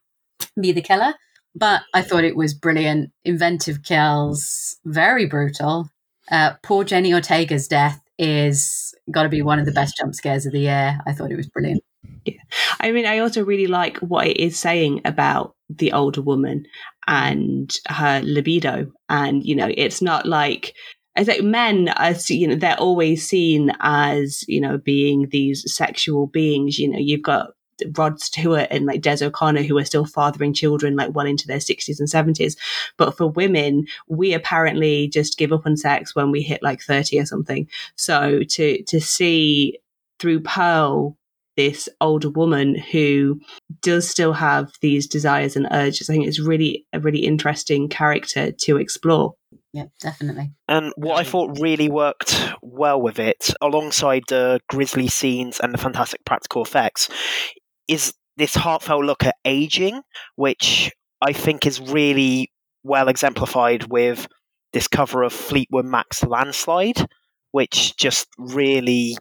be 0.58 0.72
the 0.72 0.82
killer. 0.82 1.14
But 1.54 1.82
I 1.94 2.02
thought 2.02 2.24
it 2.24 2.36
was 2.36 2.54
brilliant, 2.54 3.10
inventive 3.24 3.82
kills, 3.82 4.76
very 4.84 5.26
brutal. 5.26 5.90
Uh, 6.30 6.54
poor 6.62 6.84
Jenny 6.84 7.12
Ortega's 7.12 7.68
death 7.68 8.00
is 8.18 8.94
got 9.10 9.24
to 9.24 9.28
be 9.28 9.42
one 9.42 9.58
of 9.58 9.66
the 9.66 9.72
best 9.72 9.96
jump 9.98 10.14
scares 10.14 10.46
of 10.46 10.52
the 10.52 10.60
year. 10.60 10.98
I 11.06 11.12
thought 11.12 11.32
it 11.32 11.36
was 11.36 11.48
brilliant. 11.48 11.82
Yeah. 12.24 12.34
I 12.80 12.92
mean, 12.92 13.04
I 13.04 13.18
also 13.18 13.44
really 13.44 13.66
like 13.66 13.98
what 13.98 14.26
it 14.26 14.38
is 14.38 14.58
saying 14.58 15.02
about 15.04 15.54
the 15.68 15.92
older 15.92 16.22
woman 16.22 16.66
and 17.06 17.74
her 17.88 18.20
libido. 18.22 18.92
And, 19.08 19.44
you 19.44 19.56
know, 19.56 19.70
it's 19.76 20.00
not 20.00 20.26
like, 20.26 20.74
I 21.20 21.24
think 21.24 21.44
men 21.44 21.90
are, 21.90 22.14
you 22.30 22.48
know, 22.48 22.54
they're 22.54 22.80
always 22.80 23.28
seen 23.28 23.72
as, 23.80 24.42
you 24.48 24.58
know, 24.58 24.78
being 24.78 25.28
these 25.28 25.70
sexual 25.70 26.26
beings. 26.26 26.78
You 26.78 26.88
know, 26.88 26.98
you've 26.98 27.20
got 27.20 27.50
Rod 27.94 28.22
Stewart 28.22 28.68
and 28.70 28.86
like 28.86 29.02
Des 29.02 29.22
O'Connor 29.22 29.64
who 29.64 29.76
are 29.76 29.84
still 29.84 30.06
fathering 30.06 30.54
children 30.54 30.96
like 30.96 31.14
well 31.14 31.26
into 31.26 31.46
their 31.46 31.58
60s 31.58 31.98
and 31.98 32.08
70s. 32.08 32.56
But 32.96 33.18
for 33.18 33.26
women, 33.26 33.86
we 34.08 34.32
apparently 34.32 35.08
just 35.08 35.36
give 35.36 35.52
up 35.52 35.66
on 35.66 35.76
sex 35.76 36.14
when 36.14 36.30
we 36.30 36.40
hit 36.40 36.62
like 36.62 36.80
30 36.80 37.20
or 37.20 37.26
something. 37.26 37.68
So 37.96 38.40
to 38.48 38.82
to 38.84 38.98
see 38.98 39.78
through 40.20 40.40
Pearl 40.40 41.18
this 41.58 41.86
older 42.00 42.30
woman 42.30 42.76
who 42.76 43.38
does 43.82 44.08
still 44.08 44.32
have 44.32 44.72
these 44.80 45.06
desires 45.06 45.54
and 45.54 45.68
urges, 45.70 46.08
I 46.08 46.14
think 46.14 46.26
it's 46.26 46.40
really 46.40 46.86
a 46.94 47.00
really 47.00 47.26
interesting 47.26 47.90
character 47.90 48.52
to 48.52 48.78
explore. 48.78 49.34
Yeah, 49.72 49.84
definitely. 50.00 50.52
And 50.66 50.92
what 50.96 51.18
I 51.18 51.24
thought 51.24 51.60
really 51.60 51.88
worked 51.88 52.52
well 52.60 53.00
with 53.00 53.18
it, 53.18 53.50
alongside 53.60 54.24
the 54.28 54.60
grisly 54.68 55.08
scenes 55.08 55.60
and 55.60 55.72
the 55.72 55.78
fantastic 55.78 56.24
practical 56.24 56.62
effects, 56.62 57.08
is 57.86 58.14
this 58.36 58.54
heartfelt 58.54 59.04
look 59.04 59.24
at 59.24 59.36
aging, 59.44 60.02
which 60.34 60.90
I 61.22 61.32
think 61.32 61.66
is 61.66 61.80
really 61.80 62.50
well 62.82 63.08
exemplified 63.08 63.84
with 63.90 64.26
this 64.72 64.88
cover 64.88 65.22
of 65.22 65.32
Fleetwood 65.32 65.84
Mac's 65.84 66.24
Landslide, 66.24 67.06
which 67.52 67.96
just 67.96 68.28
really 68.38 69.16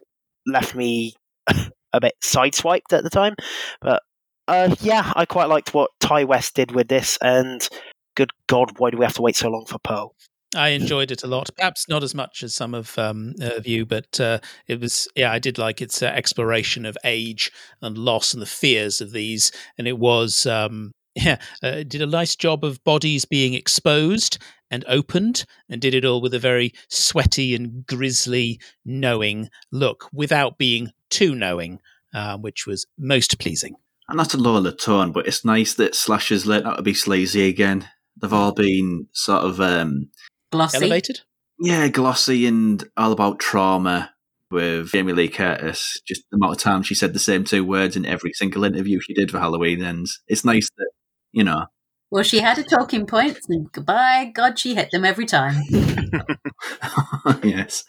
left 0.46 0.74
me 0.74 1.14
a 1.92 2.00
bit 2.00 2.14
sideswiped 2.24 2.92
at 2.92 3.04
the 3.04 3.10
time. 3.10 3.34
But 3.80 4.02
uh, 4.48 4.74
yeah, 4.80 5.12
I 5.14 5.26
quite 5.26 5.48
liked 5.48 5.74
what 5.74 5.90
Ti 6.00 6.24
West 6.24 6.54
did 6.54 6.72
with 6.72 6.88
this, 6.88 7.18
and 7.22 7.68
good 8.16 8.30
God, 8.48 8.78
why 8.78 8.90
do 8.90 8.96
we 8.96 9.04
have 9.04 9.14
to 9.14 9.22
wait 9.22 9.36
so 9.36 9.48
long 9.48 9.66
for 9.66 9.78
Pearl? 9.78 10.14
I 10.54 10.70
enjoyed 10.70 11.10
it 11.10 11.22
a 11.22 11.28
lot. 11.28 11.50
Perhaps 11.56 11.88
not 11.88 12.02
as 12.02 12.14
much 12.14 12.42
as 12.42 12.54
some 12.54 12.74
of 12.74 12.98
um, 12.98 13.34
of 13.40 13.66
you, 13.66 13.86
but 13.86 14.18
uh, 14.18 14.40
it 14.66 14.80
was 14.80 15.06
yeah, 15.14 15.30
I 15.30 15.38
did 15.38 15.58
like 15.58 15.80
its 15.80 16.02
uh, 16.02 16.06
exploration 16.06 16.84
of 16.84 16.98
age 17.04 17.52
and 17.80 17.96
loss 17.96 18.32
and 18.32 18.42
the 18.42 18.46
fears 18.46 19.00
of 19.00 19.12
these, 19.12 19.52
and 19.78 19.86
it 19.86 19.98
was 19.98 20.46
um, 20.46 20.92
yeah, 21.14 21.36
uh, 21.62 21.82
did 21.84 22.02
a 22.02 22.06
nice 22.06 22.34
job 22.34 22.64
of 22.64 22.82
bodies 22.84 23.24
being 23.24 23.54
exposed 23.54 24.38
and 24.72 24.84
opened, 24.88 25.44
and 25.68 25.80
did 25.80 25.94
it 25.94 26.04
all 26.04 26.20
with 26.20 26.34
a 26.34 26.38
very 26.38 26.72
sweaty 26.88 27.54
and 27.54 27.86
grisly, 27.86 28.60
knowing 28.84 29.48
look, 29.70 30.08
without 30.12 30.58
being 30.58 30.90
too 31.10 31.34
knowing, 31.34 31.80
uh, 32.14 32.36
which 32.38 32.66
was 32.66 32.86
most 32.98 33.38
pleasing. 33.38 33.74
And 34.08 34.18
that's 34.18 34.34
a 34.34 34.38
lower 34.38 34.72
tone, 34.72 35.12
but 35.12 35.28
it's 35.28 35.44
nice 35.44 35.74
that 35.74 35.94
slashers 35.94 36.44
learned 36.44 36.66
how 36.66 36.74
to 36.74 36.82
be 36.82 36.94
sleazy 36.94 37.48
again. 37.48 37.88
They've 38.20 38.32
all 38.32 38.52
been 38.52 39.06
sort 39.12 39.44
of 39.44 39.60
um, 39.60 40.10
Glossy. 40.50 40.78
Elevated. 40.78 41.20
yeah, 41.58 41.88
glossy 41.88 42.46
and 42.46 42.82
all 42.96 43.12
about 43.12 43.38
trauma 43.38 44.12
with 44.50 44.90
Jamie 44.92 45.12
Lee 45.12 45.28
Curtis. 45.28 46.00
Just 46.06 46.22
the 46.30 46.36
amount 46.36 46.54
of 46.54 46.58
time 46.58 46.82
she 46.82 46.94
said 46.94 47.12
the 47.12 47.18
same 47.20 47.44
two 47.44 47.64
words 47.64 47.96
in 47.96 48.04
every 48.04 48.32
single 48.32 48.64
interview 48.64 48.98
she 49.00 49.14
did 49.14 49.30
for 49.30 49.38
Halloween 49.38 49.82
ends. 49.82 50.20
It's 50.26 50.44
nice 50.44 50.68
that, 50.76 50.90
you 51.32 51.44
know, 51.44 51.66
Well, 52.10 52.24
she 52.24 52.40
had 52.40 52.58
a 52.58 52.64
talking 52.64 53.06
point, 53.06 53.38
and 53.48 53.68
by 53.86 54.32
God, 54.34 54.58
she 54.58 54.74
hit 54.74 54.88
them 54.90 55.04
every 55.04 55.26
time. 55.26 55.62
yes. 57.44 57.84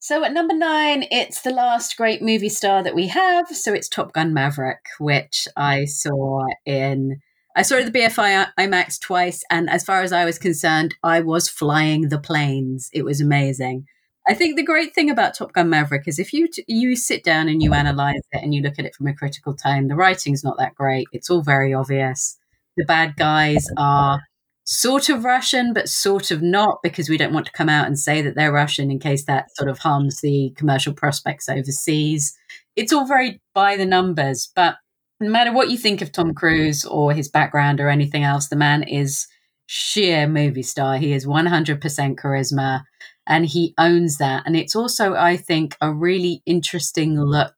So 0.00 0.24
at 0.24 0.32
number 0.32 0.54
nine, 0.54 1.04
it's 1.10 1.42
the 1.42 1.52
last 1.52 1.96
great 1.96 2.22
movie 2.22 2.48
star 2.48 2.82
that 2.82 2.94
we 2.96 3.06
have. 3.08 3.48
So 3.48 3.72
it's 3.72 3.88
Top 3.88 4.12
Gun 4.12 4.34
Maverick, 4.34 4.84
which 4.98 5.46
I 5.56 5.84
saw 5.84 6.44
in. 6.66 7.20
I 7.56 7.62
saw 7.62 7.76
it 7.76 7.92
the 7.92 7.98
BFI 7.98 8.46
IMAX 8.58 9.00
twice, 9.00 9.42
and 9.50 9.68
as 9.68 9.84
far 9.84 10.02
as 10.02 10.12
I 10.12 10.24
was 10.24 10.38
concerned, 10.38 10.94
I 11.02 11.20
was 11.20 11.48
flying 11.48 12.08
the 12.08 12.18
planes. 12.18 12.88
It 12.92 13.04
was 13.04 13.20
amazing. 13.20 13.86
I 14.28 14.34
think 14.34 14.56
the 14.56 14.62
great 14.62 14.94
thing 14.94 15.10
about 15.10 15.34
Top 15.34 15.52
Gun 15.52 15.68
Maverick 15.68 16.06
is 16.06 16.18
if 16.18 16.32
you 16.32 16.46
t- 16.46 16.64
you 16.68 16.94
sit 16.94 17.24
down 17.24 17.48
and 17.48 17.62
you 17.62 17.72
analyze 17.74 18.20
it 18.30 18.42
and 18.42 18.54
you 18.54 18.62
look 18.62 18.78
at 18.78 18.84
it 18.84 18.94
from 18.94 19.08
a 19.08 19.14
critical 19.14 19.54
tone, 19.54 19.88
the 19.88 19.96
writing's 19.96 20.44
not 20.44 20.58
that 20.58 20.74
great. 20.76 21.08
It's 21.12 21.28
all 21.30 21.42
very 21.42 21.74
obvious. 21.74 22.38
The 22.76 22.84
bad 22.84 23.16
guys 23.16 23.66
are 23.76 24.20
sort 24.64 25.08
of 25.08 25.24
Russian, 25.24 25.72
but 25.72 25.88
sort 25.88 26.30
of 26.30 26.42
not, 26.42 26.78
because 26.82 27.08
we 27.08 27.16
don't 27.16 27.32
want 27.32 27.46
to 27.46 27.52
come 27.52 27.68
out 27.68 27.88
and 27.88 27.98
say 27.98 28.22
that 28.22 28.36
they're 28.36 28.52
Russian 28.52 28.90
in 28.90 29.00
case 29.00 29.24
that 29.24 29.48
sort 29.56 29.68
of 29.68 29.78
harms 29.78 30.20
the 30.20 30.52
commercial 30.56 30.92
prospects 30.92 31.48
overseas. 31.48 32.36
It's 32.76 32.92
all 32.92 33.06
very 33.06 33.40
by 33.52 33.76
the 33.76 33.86
numbers, 33.86 34.52
but 34.54 34.76
no 35.20 35.30
matter 35.30 35.52
what 35.52 35.70
you 35.70 35.76
think 35.76 36.02
of 36.02 36.12
Tom 36.12 36.34
Cruise 36.34 36.84
or 36.84 37.12
his 37.12 37.28
background 37.28 37.80
or 37.80 37.88
anything 37.88 38.24
else, 38.24 38.48
the 38.48 38.56
man 38.56 38.82
is 38.82 39.26
sheer 39.66 40.26
movie 40.26 40.62
star. 40.62 40.96
He 40.96 41.12
is 41.12 41.26
100% 41.26 42.16
charisma 42.16 42.82
and 43.26 43.46
he 43.46 43.74
owns 43.78 44.18
that. 44.18 44.42
And 44.46 44.56
it's 44.56 44.74
also, 44.74 45.14
I 45.14 45.36
think, 45.36 45.76
a 45.80 45.92
really 45.92 46.42
interesting 46.46 47.20
look. 47.20 47.54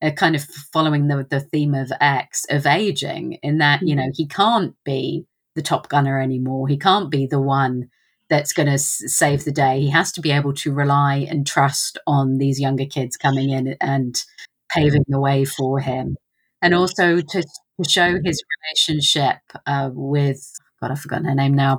Uh, 0.00 0.12
kind 0.12 0.36
of 0.36 0.44
following 0.72 1.08
the 1.08 1.26
the 1.28 1.40
theme 1.40 1.74
of 1.74 1.90
X 2.00 2.46
of 2.50 2.66
aging, 2.66 3.32
in 3.42 3.58
that 3.58 3.80
you 3.82 3.96
know 3.96 4.08
he 4.14 4.28
can't 4.28 4.76
be 4.84 5.26
the 5.56 5.62
top 5.62 5.88
gunner 5.88 6.20
anymore. 6.20 6.68
He 6.68 6.76
can't 6.78 7.10
be 7.10 7.26
the 7.26 7.40
one 7.40 7.90
that's 8.30 8.52
going 8.52 8.68
to 8.68 8.74
s- 8.74 9.02
save 9.06 9.44
the 9.44 9.50
day. 9.50 9.80
He 9.80 9.90
has 9.90 10.12
to 10.12 10.20
be 10.20 10.30
able 10.30 10.52
to 10.54 10.72
rely 10.72 11.26
and 11.28 11.44
trust 11.44 11.98
on 12.06 12.38
these 12.38 12.60
younger 12.60 12.86
kids 12.86 13.16
coming 13.16 13.50
in 13.50 13.76
and 13.80 14.22
paving 14.70 15.04
the 15.08 15.18
way 15.20 15.44
for 15.44 15.80
him, 15.80 16.16
and 16.62 16.74
also 16.74 17.20
to, 17.20 17.42
to 17.42 17.88
show 17.88 18.18
his 18.24 18.42
relationship 18.88 19.38
uh, 19.66 19.90
with 19.92 20.40
God, 20.80 20.90
I've 20.90 21.00
forgotten 21.00 21.26
her 21.26 21.34
name 21.34 21.54
now. 21.54 21.78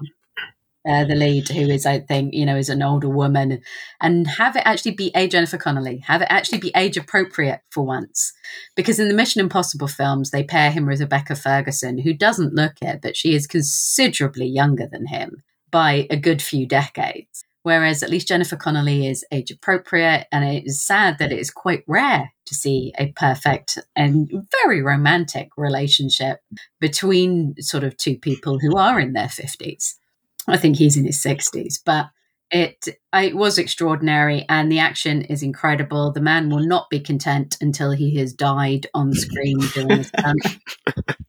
Uh, 0.87 1.03
the 1.03 1.13
lead, 1.13 1.47
who 1.49 1.67
is, 1.67 1.85
I 1.85 1.99
think, 1.99 2.33
you 2.33 2.45
know, 2.45 2.55
is 2.55 2.69
an 2.69 2.81
older 2.81 3.09
woman, 3.09 3.61
and 3.99 4.25
have 4.25 4.55
it 4.55 4.63
actually 4.65 4.93
be 4.93 5.11
a 5.13 5.27
Jennifer 5.27 5.57
Connelly, 5.57 5.97
have 6.07 6.21
it 6.21 6.29
actually 6.31 6.59
be 6.59 6.71
age 6.73 6.95
appropriate 6.95 7.59
for 7.69 7.85
once, 7.85 8.31
because 8.77 8.97
in 8.97 9.09
the 9.09 9.13
Mission 9.13 9.41
Impossible 9.41 9.89
films, 9.89 10.31
they 10.31 10.41
pair 10.41 10.71
him 10.71 10.85
with 10.85 11.01
Rebecca 11.01 11.35
Ferguson, 11.35 11.97
who 11.97 12.13
doesn't 12.13 12.55
look 12.55 12.75
it, 12.81 13.01
but 13.01 13.17
she 13.17 13.35
is 13.35 13.45
considerably 13.45 14.47
younger 14.47 14.87
than 14.89 15.07
him 15.07 15.43
by 15.69 16.07
a 16.09 16.15
good 16.15 16.41
few 16.41 16.65
decades. 16.65 17.43
Whereas 17.63 18.03
at 18.03 18.09
least 18.09 18.29
Jennifer 18.29 18.55
Connelly 18.55 19.05
is 19.07 19.25
age 19.31 19.51
appropriate, 19.51 20.27
and 20.31 20.45
it 20.45 20.65
is 20.65 20.81
sad 20.81 21.17
that 21.19 21.31
it 21.31 21.39
is 21.39 21.51
quite 21.51 21.83
rare 21.87 22.31
to 22.45 22.55
see 22.55 22.93
a 22.97 23.11
perfect 23.11 23.77
and 23.95 24.29
very 24.63 24.81
romantic 24.81 25.49
relationship 25.57 26.39
between 26.79 27.55
sort 27.59 27.83
of 27.83 27.97
two 27.97 28.17
people 28.17 28.59
who 28.59 28.77
are 28.77 28.99
in 28.99 29.13
their 29.13 29.27
50s. 29.27 29.95
I 30.47 30.57
think 30.57 30.77
he's 30.77 30.97
in 30.97 31.05
his 31.05 31.21
60s, 31.21 31.79
but 31.85 32.07
it 32.51 32.87
it 33.13 33.35
was 33.35 33.57
extraordinary 33.57 34.45
and 34.49 34.71
the 34.71 34.79
action 34.79 35.21
is 35.23 35.43
incredible. 35.43 36.11
The 36.11 36.21
man 36.21 36.49
will 36.49 36.65
not 36.65 36.89
be 36.89 36.99
content 36.99 37.57
until 37.61 37.91
he 37.91 38.15
has 38.17 38.33
died 38.33 38.87
on 38.93 39.13
screen 39.13 39.59
doing 39.73 40.03
stunt. 40.03 40.57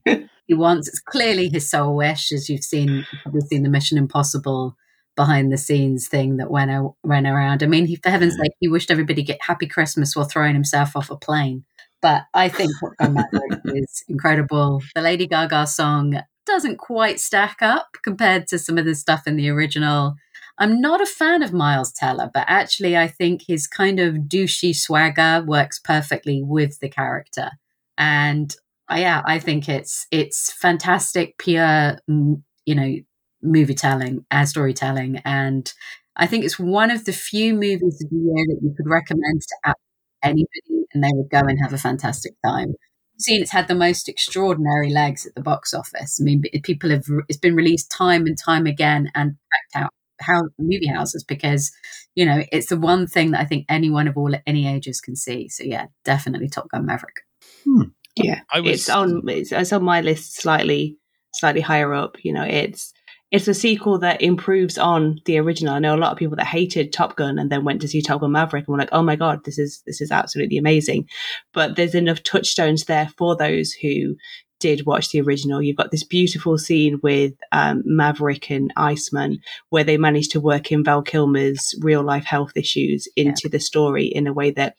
he 0.47 0.55
wants 0.55 0.89
it's 0.89 1.01
clearly 1.01 1.49
his 1.49 1.71
sole 1.71 1.97
wish, 1.97 2.33
as 2.33 2.49
you've 2.49 2.65
seen 2.65 3.05
probably 3.23 3.43
seen 3.43 3.63
the 3.63 3.69
Mission 3.69 3.99
Impossible 3.99 4.77
behind 5.17 5.53
the 5.53 5.59
scenes 5.59 6.09
thing 6.09 6.37
that 6.39 6.51
went 6.51 6.71
a- 6.71 6.91
went 7.05 7.27
around. 7.27 7.63
I 7.63 7.67
mean, 7.67 7.87
he, 7.87 7.97
for 7.97 8.11
heaven's 8.11 8.37
sake, 8.37 8.53
he 8.61 8.69
wished 8.69 8.91
everybody 8.91 9.23
get 9.23 9.43
happy 9.43 9.67
Christmas 9.67 10.15
while 10.15 10.25
throwing 10.25 10.55
himself 10.55 10.97
off 10.97 11.11
a 11.11 11.17
plane. 11.17 11.65
But 12.03 12.25
I 12.33 12.49
think 12.49 12.71
Top 12.81 12.93
Gun 12.99 13.15
Maverick 13.15 13.61
is 13.67 14.03
incredible. 14.09 14.83
The 14.95 15.03
Lady 15.03 15.27
Gaga 15.27 15.67
song 15.67 16.21
doesn't 16.47 16.79
quite 16.79 17.21
stack 17.21 17.59
up 17.61 17.97
compared 18.03 18.47
to 18.49 18.59
some 18.59 18.79
of 18.79 18.85
the 18.85 18.95
stuff 18.95 19.27
in 19.27 19.37
the 19.37 19.51
original. 19.51 20.15
I'm 20.59 20.81
not 20.81 21.01
a 21.01 21.07
fan 21.07 21.43
of 21.43 21.53
Miles 21.53 21.93
Teller, 21.93 22.31
but 22.33 22.45
actually, 22.47 22.97
I 22.97 23.07
think 23.09 23.43
his 23.47 23.67
kind 23.67 23.99
of 24.01 24.15
douchey 24.15 24.75
swagger 24.75 25.45
works 25.47 25.79
perfectly 25.79 26.43
with 26.43 26.81
the 26.81 26.89
character. 26.89 27.51
And 27.97 28.55
uh, 28.91 28.97
yeah, 28.97 29.23
I 29.25 29.39
think 29.39 29.69
it's 29.69 30.07
it's 30.11 30.53
fantastic, 30.53 31.39
pure, 31.39 31.99
mm, 32.11 32.43
you 32.67 32.75
know, 32.75 32.97
movie 33.43 33.75
telling 33.75 34.25
and 34.31 34.49
storytelling. 34.49 35.21
And 35.25 35.73
I 36.17 36.27
think 36.27 36.45
it's 36.45 36.59
one 36.59 36.91
of 36.91 37.05
the 37.05 37.13
few 37.13 37.55
movies 37.55 38.03
of 38.03 38.11
the 38.11 38.17
year 38.17 38.47
that 38.49 38.61
you 38.63 38.75
could 38.77 38.89
recommend 38.89 39.43
to 39.43 39.75
anybody, 40.23 40.87
and 40.93 41.03
they 41.03 41.11
would 41.13 41.31
go 41.31 41.41
and 41.41 41.59
have 41.63 41.73
a 41.73 41.79
fantastic 41.79 42.33
time 42.45 42.75
seen 43.21 43.43
it's 43.43 43.51
had 43.51 43.69
the 43.69 43.75
most 43.75 44.09
extraordinary 44.09 44.91
legs 44.91 45.27
at 45.27 45.35
the 45.35 45.43
box 45.43 45.75
office. 45.75 46.19
I 46.21 46.25
mean, 46.25 46.43
people 46.63 46.91
have 46.91 47.05
it's 47.29 47.39
been 47.39 47.55
released 47.55 47.91
time 47.91 48.27
and 48.27 48.37
time 48.37 48.67
again 48.67 49.11
and 49.15 49.37
packed 49.53 49.85
out 49.85 49.91
how 50.21 50.43
movie 50.59 50.87
houses 50.87 51.25
because 51.25 51.73
you 52.15 52.25
know 52.25 52.43
it's 52.53 52.69
the 52.69 52.77
one 52.77 53.07
thing 53.07 53.31
that 53.31 53.41
I 53.41 53.45
think 53.45 53.67
anyone 53.69 54.09
of 54.09 54.17
all 54.17 54.35
any 54.47 54.67
ages 54.67 55.01
can 55.01 55.17
see. 55.17 55.49
So 55.49 55.65
yeah, 55.65 55.87
definitely 56.05 56.49
Top 56.49 56.69
Gun 56.71 56.87
Maverick. 56.87 57.17
Hmm. 57.65 57.91
Yeah, 58.17 58.41
I 58.53 58.61
was 58.61 58.73
it's 58.73 58.89
on 58.89 59.23
it's, 59.29 59.53
it's 59.53 59.73
on 59.73 59.85
my 59.85 60.01
list 60.01 60.37
slightly 60.37 60.99
slightly 61.35 61.61
higher 61.61 61.95
up. 61.95 62.17
You 62.23 62.33
know, 62.33 62.45
it's 62.45 62.93
it's 63.31 63.49
a 63.49 63.55
sequel 63.55 63.99
that 63.99 64.23
improves 64.23 64.77
on 64.77 65.21
the 65.25 65.39
original. 65.39 65.75
I 65.75 65.79
know 65.79 65.95
a 65.95 65.97
lot 65.97 66.13
of 66.13 66.19
people 66.19 66.37
that 66.37 66.47
hated 66.47 66.93
Top 66.93 67.17
Gun 67.17 67.39
and 67.39 67.51
then 67.51 67.65
went 67.65 67.81
to 67.83 67.89
see 67.89 68.03
Top 68.03 68.21
Gun 68.21 68.33
Maverick 68.33 68.67
and 68.67 68.73
were 68.73 68.79
like, 68.79 68.89
"Oh 68.93 69.03
my 69.03 69.17
god, 69.17 69.45
this 69.45 69.59
is 69.59 69.83
this 69.87 70.01
is 70.01 70.11
absolutely 70.11 70.59
amazing." 70.59 71.09
But 71.53 71.77
there's 71.77 71.95
enough 71.95 72.23
touchstones 72.23 72.85
there 72.85 73.09
for 73.17 73.37
those 73.37 73.73
who 73.73 74.17
did 74.59 74.85
watch 74.85 75.11
the 75.11 75.21
original. 75.21 75.63
You've 75.63 75.77
got 75.77 75.91
this 75.91 76.05
beautiful 76.05 76.59
scene 76.59 77.01
with 77.03 77.33
um, 77.51 77.83
Maverick 77.85 78.51
and 78.51 78.73
Iceman 78.77 79.39
where 79.71 79.85
they 79.85 79.97
managed 79.97 80.33
to 80.33 80.41
work 80.41 80.71
in 80.71 80.85
Val 80.85 81.03
Kilmer's 81.03 81.75
real 81.81 82.03
life 82.03 82.25
health 82.25 82.53
issues 82.57 83.09
into 83.17 83.49
the 83.49 83.61
story 83.61 84.05
in 84.07 84.27
a 84.27 84.33
way 84.33 84.51
that 84.53 84.77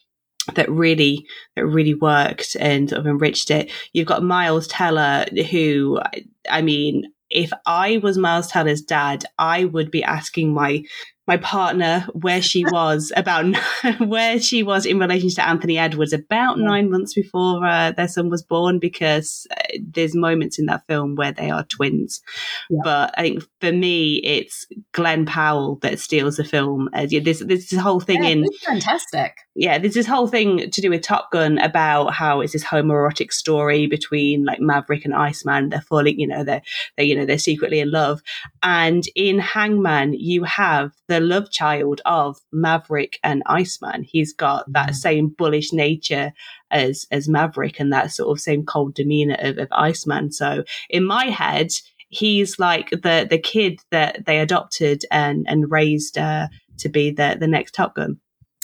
that 0.54 0.70
really 0.70 1.24
that 1.56 1.66
really 1.66 1.94
worked 1.94 2.56
and 2.58 2.90
sort 2.90 3.00
of 3.00 3.06
enriched 3.06 3.50
it. 3.50 3.70
You've 3.92 4.08
got 4.08 4.22
Miles 4.22 4.66
Teller, 4.66 5.24
who 5.50 6.00
I 6.50 6.62
mean, 6.62 7.11
if 7.32 7.50
I 7.66 7.98
was 7.98 8.18
Miles 8.18 8.48
Teller's 8.48 8.82
dad, 8.82 9.24
I 9.38 9.64
would 9.64 9.90
be 9.90 10.02
asking 10.02 10.54
my 10.54 10.82
my 11.32 11.38
partner 11.38 12.06
where 12.12 12.42
she 12.42 12.64
was 12.70 13.12
about 13.16 13.54
where 13.98 14.38
she 14.40 14.62
was 14.62 14.84
in 14.84 14.98
relation 14.98 15.30
to 15.30 15.46
Anthony 15.48 15.78
Edwards 15.78 16.12
about 16.12 16.58
nine 16.58 16.90
months 16.90 17.14
before 17.14 17.66
uh, 17.66 17.92
their 17.92 18.08
son 18.08 18.28
was 18.28 18.42
born, 18.42 18.78
because 18.78 19.46
uh, 19.50 19.78
there's 19.80 20.14
moments 20.14 20.58
in 20.58 20.66
that 20.66 20.86
film 20.86 21.14
where 21.14 21.32
they 21.32 21.50
are 21.50 21.64
twins. 21.64 22.20
Yeah. 22.68 22.80
But 22.84 23.14
I 23.16 23.22
think 23.22 23.44
for 23.60 23.72
me, 23.72 24.16
it's 24.16 24.66
Glen 24.92 25.24
Powell 25.24 25.78
that 25.82 25.98
steals 25.98 26.36
the 26.36 26.44
film. 26.44 26.88
Uh, 26.94 27.06
yeah, 27.08 27.20
there's, 27.22 27.40
there's 27.40 27.68
this 27.68 27.80
whole 27.80 28.00
thing 28.00 28.24
Yeah, 28.24 28.30
in 28.30 28.44
fantastic. 28.64 29.36
yeah, 29.54 29.78
there's 29.78 29.94
this 29.94 30.06
whole 30.06 30.26
thing 30.26 30.70
to 30.70 30.80
do 30.80 30.90
with 30.90 31.02
Top 31.02 31.30
Gun 31.30 31.58
about 31.58 32.12
how 32.12 32.40
it's 32.40 32.52
this 32.52 32.64
homoerotic 32.64 33.32
story 33.32 33.86
between 33.86 34.44
like 34.44 34.60
Maverick 34.60 35.04
and 35.04 35.14
Iceman. 35.14 35.70
They're 35.70 35.80
falling, 35.80 36.20
you 36.20 36.26
know, 36.26 36.44
they're 36.44 36.62
they 36.96 37.04
you 37.04 37.16
know 37.16 37.24
they're 37.24 37.38
secretly 37.38 37.80
in 37.80 37.90
love. 37.90 38.20
And 38.62 39.04
in 39.14 39.38
Hangman, 39.38 40.14
you 40.14 40.44
have 40.44 40.92
the 41.08 41.20
love 41.22 41.50
child 41.50 42.00
of 42.04 42.38
Maverick 42.52 43.18
and 43.22 43.42
Iceman. 43.46 44.02
He's 44.02 44.32
got 44.32 44.70
that 44.72 44.94
same 44.94 45.28
bullish 45.28 45.72
nature 45.72 46.32
as 46.70 47.06
as 47.10 47.28
Maverick 47.28 47.80
and 47.80 47.92
that 47.92 48.10
sort 48.12 48.36
of 48.36 48.40
same 48.42 48.64
cold 48.64 48.94
demeanor 48.94 49.36
of, 49.38 49.58
of 49.58 49.68
Iceman. 49.72 50.32
So 50.32 50.64
in 50.90 51.04
my 51.04 51.26
head, 51.26 51.68
he's 52.08 52.58
like 52.58 52.90
the 52.90 53.26
the 53.28 53.38
kid 53.38 53.80
that 53.90 54.26
they 54.26 54.38
adopted 54.40 55.04
and 55.10 55.46
and 55.48 55.70
raised 55.70 56.18
uh, 56.18 56.48
to 56.78 56.88
be 56.88 57.10
the 57.10 57.36
the 57.38 57.48
next 57.48 57.74
Top 57.74 57.94
Gun. 57.94 58.18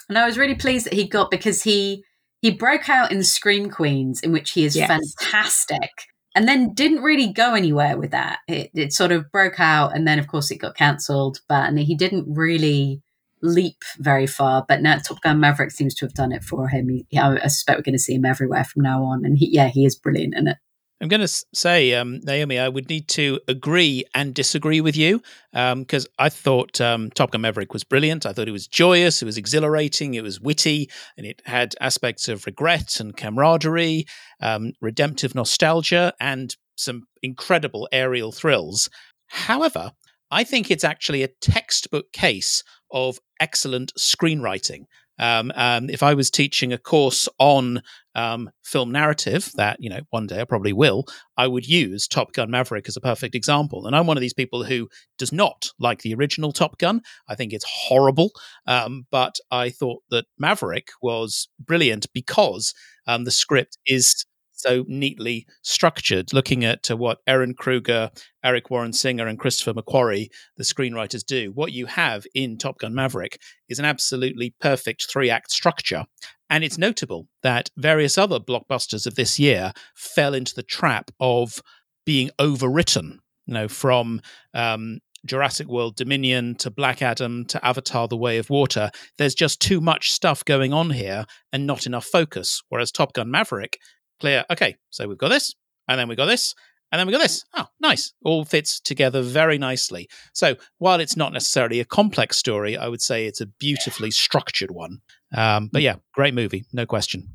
And 0.08 0.18
I 0.18 0.26
was 0.26 0.38
really 0.38 0.54
pleased 0.54 0.86
that 0.86 0.94
he 0.94 1.06
got 1.06 1.30
because 1.30 1.62
he 1.62 2.04
he 2.40 2.50
broke 2.52 2.88
out 2.88 3.10
in 3.10 3.22
Scream 3.22 3.68
Queens, 3.70 4.20
in 4.20 4.32
which 4.32 4.52
he 4.52 4.64
is 4.64 4.76
Yes. 4.76 4.88
fantastic, 4.88 5.90
and 6.34 6.46
then 6.46 6.74
didn't 6.74 7.02
really 7.02 7.32
go 7.32 7.54
anywhere 7.54 7.96
with 7.96 8.10
that. 8.12 8.40
It, 8.46 8.70
it 8.74 8.92
sort 8.92 9.12
of 9.12 9.30
broke 9.32 9.58
out, 9.60 9.94
and 9.94 10.06
then 10.06 10.18
of 10.18 10.28
course 10.28 10.50
it 10.50 10.56
got 10.58 10.76
cancelled. 10.76 11.40
But 11.48 11.68
and 11.68 11.78
he 11.78 11.94
didn't 11.94 12.26
really 12.28 13.02
leap 13.42 13.82
very 13.98 14.26
far. 14.26 14.64
But 14.66 14.82
now 14.82 14.98
Top 14.98 15.20
Gun 15.22 15.40
Maverick 15.40 15.70
seems 15.70 15.94
to 15.96 16.06
have 16.06 16.14
done 16.14 16.32
it 16.32 16.42
for 16.44 16.68
him. 16.68 16.88
He, 16.88 17.18
I 17.18 17.38
suspect 17.48 17.78
we're 17.78 17.82
going 17.82 17.94
to 17.94 17.98
see 17.98 18.14
him 18.14 18.24
everywhere 18.24 18.64
from 18.64 18.82
now 18.82 19.02
on. 19.04 19.24
And 19.24 19.38
he, 19.38 19.48
yeah, 19.52 19.68
he 19.68 19.84
is 19.84 19.96
brilliant 19.96 20.34
in 20.34 20.48
it. 20.48 20.56
I'm 21.00 21.08
going 21.08 21.20
to 21.20 21.28
say, 21.54 21.94
um, 21.94 22.18
Naomi, 22.24 22.58
I 22.58 22.68
would 22.68 22.88
need 22.88 23.06
to 23.10 23.38
agree 23.46 24.04
and 24.14 24.34
disagree 24.34 24.80
with 24.80 24.96
you 24.96 25.22
because 25.52 26.08
I 26.18 26.28
thought 26.28 26.80
um, 26.80 27.10
Top 27.10 27.30
Gun 27.30 27.42
Maverick 27.42 27.72
was 27.72 27.84
brilliant. 27.84 28.26
I 28.26 28.32
thought 28.32 28.48
it 28.48 28.52
was 28.52 28.66
joyous, 28.66 29.22
it 29.22 29.24
was 29.26 29.38
exhilarating, 29.38 30.14
it 30.14 30.24
was 30.24 30.40
witty, 30.40 30.90
and 31.16 31.24
it 31.24 31.40
had 31.44 31.76
aspects 31.80 32.28
of 32.28 32.46
regret 32.46 32.98
and 32.98 33.16
camaraderie, 33.16 34.06
um, 34.40 34.72
redemptive 34.80 35.36
nostalgia, 35.36 36.14
and 36.18 36.56
some 36.76 37.04
incredible 37.22 37.88
aerial 37.92 38.32
thrills. 38.32 38.90
However, 39.28 39.92
I 40.30 40.44
think 40.44 40.70
it's 40.70 40.84
actually 40.84 41.22
a 41.22 41.28
textbook 41.40 42.12
case 42.12 42.64
of 42.90 43.18
excellent 43.40 43.92
screenwriting. 43.96 44.86
Um, 45.18 45.52
um, 45.54 45.90
if 45.90 46.02
I 46.02 46.14
was 46.14 46.30
teaching 46.30 46.72
a 46.72 46.78
course 46.78 47.28
on 47.38 47.82
um, 48.14 48.50
film 48.64 48.92
narrative, 48.92 49.50
that 49.56 49.76
you 49.80 49.90
know 49.90 50.00
one 50.10 50.26
day 50.26 50.40
I 50.40 50.44
probably 50.44 50.72
will, 50.72 51.04
I 51.36 51.46
would 51.46 51.66
use 51.66 52.06
Top 52.06 52.32
Gun 52.32 52.50
Maverick 52.50 52.88
as 52.88 52.96
a 52.96 53.00
perfect 53.00 53.34
example. 53.34 53.86
And 53.86 53.94
I'm 53.94 54.06
one 54.06 54.16
of 54.16 54.20
these 54.20 54.34
people 54.34 54.64
who 54.64 54.88
does 55.18 55.32
not 55.32 55.68
like 55.78 56.02
the 56.02 56.14
original 56.14 56.52
Top 56.52 56.78
Gun. 56.78 57.00
I 57.28 57.34
think 57.34 57.52
it's 57.52 57.66
horrible, 57.68 58.30
um, 58.66 59.06
but 59.10 59.36
I 59.50 59.70
thought 59.70 60.02
that 60.10 60.26
Maverick 60.38 60.88
was 61.02 61.48
brilliant 61.58 62.06
because 62.12 62.74
um, 63.06 63.24
the 63.24 63.30
script 63.30 63.78
is 63.86 64.24
so 64.58 64.84
neatly 64.86 65.46
structured. 65.62 66.32
Looking 66.32 66.64
at 66.64 66.90
uh, 66.90 66.96
what 66.96 67.24
Ehren 67.26 67.56
Kruger, 67.56 68.10
Eric 68.44 68.70
Warren 68.70 68.92
Singer, 68.92 69.26
and 69.26 69.38
Christopher 69.38 69.74
McQuarrie, 69.74 70.28
the 70.56 70.64
screenwriters, 70.64 71.24
do, 71.24 71.52
what 71.54 71.72
you 71.72 71.86
have 71.86 72.26
in 72.34 72.58
Top 72.58 72.78
Gun 72.78 72.94
Maverick 72.94 73.40
is 73.68 73.78
an 73.78 73.84
absolutely 73.84 74.54
perfect 74.60 75.06
three 75.10 75.30
act 75.30 75.50
structure. 75.50 76.04
And 76.50 76.64
it's 76.64 76.78
notable 76.78 77.28
that 77.42 77.70
various 77.76 78.18
other 78.18 78.40
blockbusters 78.40 79.06
of 79.06 79.14
this 79.14 79.38
year 79.38 79.72
fell 79.94 80.34
into 80.34 80.54
the 80.54 80.62
trap 80.62 81.10
of 81.20 81.62
being 82.04 82.30
overwritten. 82.38 83.18
You 83.46 83.54
know, 83.54 83.68
from 83.68 84.20
um, 84.54 84.98
Jurassic 85.26 85.68
World 85.68 85.96
Dominion 85.96 86.54
to 86.56 86.70
Black 86.70 87.02
Adam 87.02 87.44
to 87.46 87.64
Avatar 87.64 88.08
The 88.08 88.16
Way 88.16 88.38
of 88.38 88.50
Water, 88.50 88.90
there's 89.18 89.34
just 89.34 89.60
too 89.60 89.80
much 89.80 90.10
stuff 90.10 90.44
going 90.44 90.72
on 90.72 90.90
here 90.90 91.24
and 91.52 91.66
not 91.66 91.86
enough 91.86 92.06
focus. 92.06 92.62
Whereas 92.68 92.92
Top 92.92 93.12
Gun 93.12 93.30
Maverick, 93.30 93.78
clear, 94.20 94.44
okay, 94.50 94.76
so 94.90 95.06
we've 95.08 95.18
got 95.18 95.28
this, 95.28 95.54
and 95.88 95.98
then 95.98 96.08
we've 96.08 96.18
got 96.18 96.26
this, 96.26 96.54
and 96.90 96.98
then 96.98 97.06
we 97.06 97.12
got 97.12 97.22
this. 97.22 97.44
Oh, 97.54 97.66
nice. 97.80 98.12
All 98.24 98.44
fits 98.44 98.80
together 98.80 99.22
very 99.22 99.58
nicely. 99.58 100.08
So 100.32 100.56
while 100.78 101.00
it's 101.00 101.16
not 101.16 101.32
necessarily 101.32 101.80
a 101.80 101.84
complex 101.84 102.36
story, 102.36 102.76
I 102.76 102.88
would 102.88 103.02
say 103.02 103.26
it's 103.26 103.40
a 103.40 103.46
beautifully 103.46 104.10
structured 104.10 104.70
one. 104.70 105.00
Um, 105.36 105.68
but 105.72 105.82
yeah, 105.82 105.96
great 106.14 106.34
movie, 106.34 106.64
no 106.72 106.86
question. 106.86 107.28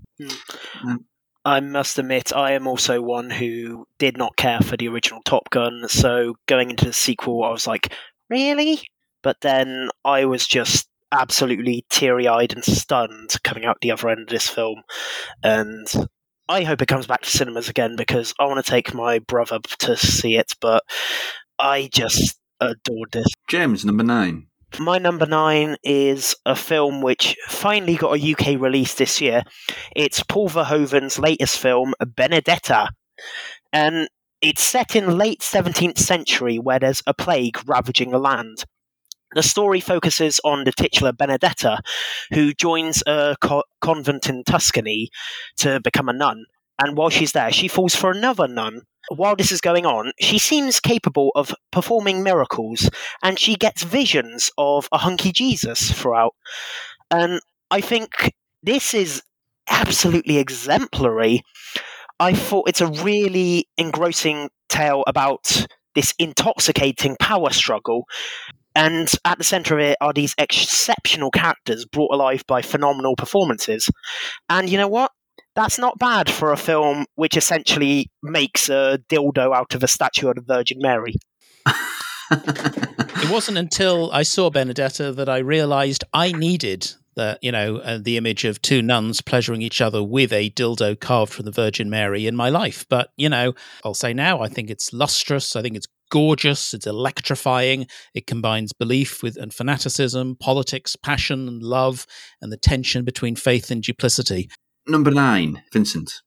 I 1.46 1.60
must 1.60 2.00
admit, 2.00 2.34
I 2.34 2.54
am 2.54 2.68
also 2.68 3.02
one 3.02 3.30
who 3.30 3.86
did 4.00 4.18
not 4.18 4.38
care 4.38 4.62
for 4.62 4.78
the 4.78 4.88
original 4.88 5.22
Top 5.24 5.50
Gun. 5.50 5.84
So 5.88 6.36
going 6.48 6.70
into 6.70 6.86
the 6.86 6.94
sequel, 6.94 7.44
I 7.44 7.52
was 7.52 7.68
like, 7.68 7.94
really? 8.30 8.82
But 9.22 9.42
then 9.42 9.90
I 10.06 10.26
was 10.26 10.48
just 10.48 10.88
absolutely 11.12 11.86
teary 11.90 12.28
eyed 12.28 12.54
and 12.54 12.64
stunned 12.64 13.36
coming 13.44 13.66
out 13.66 13.78
the 13.82 13.92
other 13.92 14.10
end 14.10 14.22
of 14.22 14.28
this 14.30 14.50
film. 14.50 14.82
And 15.44 15.88
I 16.50 16.64
hope 16.64 16.82
it 16.82 16.88
comes 16.88 17.08
back 17.08 17.22
to 17.22 17.30
cinemas 17.30 17.70
again 17.70 17.96
because 17.96 18.34
I 18.40 18.46
want 18.46 18.64
to 18.64 18.70
take 18.70 18.94
my 18.94 19.20
brother 19.20 19.60
to 19.80 19.96
see 19.96 20.36
it. 20.38 20.54
But 20.60 20.84
I 21.60 21.90
just 21.92 22.40
adored 22.60 23.12
this. 23.12 23.28
James, 23.50 23.86
number 23.86 24.04
nine. 24.04 24.48
My 24.80 24.98
number 24.98 25.28
nine 25.28 25.78
is 25.84 26.36
a 26.46 26.56
film 26.56 27.02
which 27.02 27.38
finally 27.48 27.96
got 27.96 28.18
a 28.18 28.32
UK 28.34 28.60
release 28.60 28.96
this 28.96 29.22
year. 29.22 29.44
It's 29.96 30.24
Paul 30.24 30.50
Verhoeven's 30.50 31.20
latest 31.20 31.60
film, 31.60 31.94
Benedetta. 32.04 32.90
And 33.72 34.10
it's 34.42 34.64
set 34.64 34.96
in 34.96 35.18
late 35.18 35.42
17th 35.42 36.00
century 36.00 36.58
where 36.58 36.80
there's 36.80 37.04
a 37.06 37.14
plague 37.14 37.60
ravaging 37.68 38.14
a 38.14 38.18
land. 38.18 38.66
The 39.36 39.44
story 39.44 39.80
focuses 39.80 40.40
on 40.44 40.64
the 40.64 40.72
titular 40.72 41.12
Benedetta, 41.12 41.80
who 42.34 42.54
joins 42.54 43.04
a 43.08 43.36
co- 43.42 43.64
convent 43.82 44.30
in 44.30 44.44
Tuscany 44.44 45.10
to 45.58 45.80
become 45.82 46.10
a 46.10 46.14
nun. 46.14 46.46
And 46.80 46.98
while 46.98 47.10
she's 47.10 47.34
there, 47.34 47.52
she 47.52 47.68
falls 47.68 47.96
for 47.96 48.12
another 48.12 48.48
nun. 48.48 48.82
While 49.10 49.36
this 49.36 49.52
is 49.52 49.62
going 49.62 49.86
on, 49.86 50.12
she 50.20 50.40
seems 50.40 50.80
capable 50.80 51.32
of 51.36 51.54
performing 51.72 52.24
miracles, 52.24 52.90
and 53.22 53.38
she 53.38 53.56
gets 53.56 53.84
visions 53.84 54.50
of 54.58 54.88
a 54.92 54.98
hunky 55.00 55.32
Jesus 55.32 55.92
throughout. 55.92 56.36
And 57.12 57.42
I 57.70 57.82
think 57.82 58.34
this 58.64 58.94
is 58.94 59.22
absolutely 59.70 60.38
exemplary. 60.38 61.44
I 62.20 62.34
thought 62.34 62.70
it's 62.70 62.82
a 62.82 62.88
really 62.88 63.68
engrossing 63.78 64.50
tale 64.70 65.04
about 65.06 65.68
this 65.96 66.14
intoxicating 66.18 67.18
power 67.20 67.50
struggle. 67.52 68.06
And 68.76 69.12
at 69.26 69.38
the 69.38 69.44
center 69.44 69.76
of 69.78 69.82
it 69.82 69.98
are 70.02 70.14
these 70.14 70.36
exceptional 70.38 71.32
characters 71.32 71.86
brought 71.86 72.14
alive 72.14 72.44
by 72.48 72.62
phenomenal 72.62 73.16
performances. 73.16 73.90
And 74.50 74.70
you 74.70 74.78
know 74.78 74.88
what? 74.88 75.12
That's 75.56 75.78
not 75.78 76.00
bad 76.00 76.30
for 76.30 76.52
a 76.52 76.58
film 76.58 77.06
which 77.16 77.38
essentially 77.38 78.10
makes 78.24 78.70
a 78.70 79.00
dildo 79.10 79.56
out 79.56 79.76
of 79.76 79.84
a 79.84 79.88
statue 79.88 80.30
of 80.30 80.36
the 80.36 80.42
Virgin 80.42 80.80
Mary. 80.82 81.14
It 82.32 83.30
wasn't 83.30 83.58
until 83.58 84.12
I 84.12 84.24
saw 84.24 84.50
Benedetta 84.50 85.12
that 85.12 85.30
I 85.30 85.38
realized 85.38 86.04
I 86.14 86.32
needed 86.32 86.94
the 87.16 87.38
you 87.42 87.52
know 87.52 87.78
uh, 87.78 88.00
the 88.02 88.18
image 88.18 88.44
of 88.44 88.62
two 88.62 88.82
nuns 88.82 89.22
pleasuring 89.22 89.62
each 89.62 89.82
other 89.82 90.04
with 90.04 90.34
a 90.34 90.50
dildo 90.50 91.00
carved 91.00 91.34
from 91.34 91.46
the 91.46 91.52
Virgin 91.52 91.90
Mary 91.90 92.28
in 92.28 92.36
my 92.36 92.50
life. 92.50 92.86
But 92.90 93.12
you 93.18 93.30
know, 93.30 93.54
I'll 93.84 93.94
say 93.94 94.14
now, 94.14 94.42
I 94.42 94.48
think 94.48 94.70
it's 94.70 94.92
lustrous. 94.94 95.56
I 95.56 95.62
think 95.62 95.76
it's 95.76 95.88
gorgeous. 96.14 96.76
It's 96.76 96.86
electrifying. 96.86 97.88
It 98.14 98.28
combines 98.28 98.72
belief 98.72 99.24
with 99.24 99.36
and 99.36 99.52
fanaticism, 99.52 100.36
politics, 100.40 100.96
passion, 100.96 101.48
and 101.48 101.64
love, 101.64 102.06
and 102.40 102.52
the 102.52 102.58
tension 102.58 103.04
between 103.04 103.36
faith 103.36 103.72
and 103.72 103.82
duplicity. 103.82 104.52
Number 104.88 105.10
nine, 105.10 105.64
Vincent. 105.74 106.22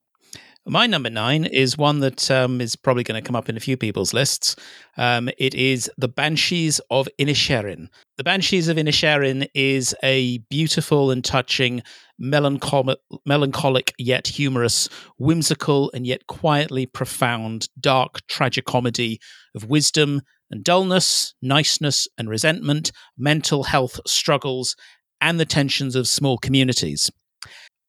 My 0.68 0.88
number 0.88 1.10
nine 1.10 1.44
is 1.44 1.78
one 1.78 2.00
that 2.00 2.28
um, 2.28 2.60
is 2.60 2.74
probably 2.74 3.04
going 3.04 3.22
to 3.22 3.24
come 3.24 3.36
up 3.36 3.48
in 3.48 3.56
a 3.56 3.60
few 3.60 3.76
people's 3.76 4.12
lists. 4.12 4.56
Um, 4.96 5.30
it 5.38 5.54
is 5.54 5.88
The 5.96 6.08
Banshees 6.08 6.80
of 6.90 7.08
Inisherin. 7.20 7.86
The 8.16 8.24
Banshees 8.24 8.66
of 8.66 8.76
Inisherin 8.76 9.46
is 9.54 9.94
a 10.02 10.38
beautiful 10.50 11.12
and 11.12 11.24
touching, 11.24 11.84
melancholic, 12.18 12.98
melancholic 13.24 13.94
yet 13.96 14.26
humorous, 14.26 14.88
whimsical 15.18 15.92
and 15.94 16.04
yet 16.04 16.26
quietly 16.26 16.84
profound, 16.84 17.68
dark 17.78 18.26
tragicomedy 18.26 19.20
of 19.54 19.66
wisdom 19.66 20.22
and 20.50 20.64
dullness, 20.64 21.36
niceness 21.40 22.08
and 22.18 22.28
resentment, 22.28 22.90
mental 23.16 23.62
health 23.62 24.00
struggles, 24.04 24.74
and 25.20 25.38
the 25.38 25.46
tensions 25.46 25.94
of 25.94 26.08
small 26.08 26.38
communities. 26.38 27.08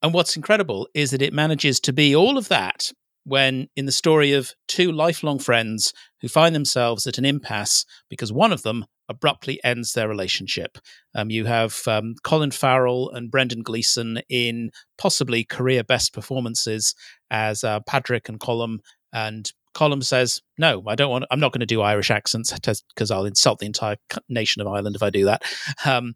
And 0.01 0.13
what's 0.13 0.35
incredible 0.35 0.87
is 0.93 1.11
that 1.11 1.21
it 1.21 1.33
manages 1.33 1.79
to 1.81 1.93
be 1.93 2.15
all 2.15 2.37
of 2.37 2.49
that 2.49 2.91
when 3.23 3.67
in 3.75 3.85
the 3.85 3.91
story 3.91 4.31
of 4.31 4.53
two 4.67 4.91
lifelong 4.91 5.37
friends 5.37 5.93
who 6.21 6.27
find 6.27 6.55
themselves 6.55 7.05
at 7.05 7.17
an 7.17 7.25
impasse 7.25 7.85
because 8.09 8.31
one 8.31 8.53
of 8.53 8.63
them 8.63 8.85
abruptly 9.09 9.59
ends 9.63 9.93
their 9.93 10.07
relationship. 10.07 10.77
Um, 11.15 11.29
you 11.29 11.45
have 11.45 11.81
um, 11.87 12.15
Colin 12.23 12.51
Farrell 12.51 13.09
and 13.09 13.31
Brendan 13.31 13.63
Gleeson 13.63 14.21
in 14.29 14.71
possibly 14.97 15.43
career 15.43 15.83
best 15.83 16.13
performances 16.13 16.93
as 17.29 17.63
uh, 17.63 17.79
Patrick 17.81 18.29
and 18.29 18.39
Colm. 18.39 18.79
And 19.13 19.51
Colm 19.77 20.03
says, 20.03 20.41
"No, 20.57 20.83
I 20.87 20.95
don't 20.95 21.11
want. 21.11 21.25
I'm 21.29 21.39
not 21.39 21.51
going 21.51 21.59
to 21.59 21.67
do 21.67 21.81
Irish 21.81 22.09
accents 22.09 22.51
because 22.51 23.11
I'll 23.11 23.25
insult 23.25 23.59
the 23.59 23.67
entire 23.67 23.97
nation 24.27 24.59
of 24.61 24.67
Ireland 24.67 24.95
if 24.95 25.03
I 25.03 25.11
do 25.11 25.25
that." 25.25 25.43
Um, 25.85 26.15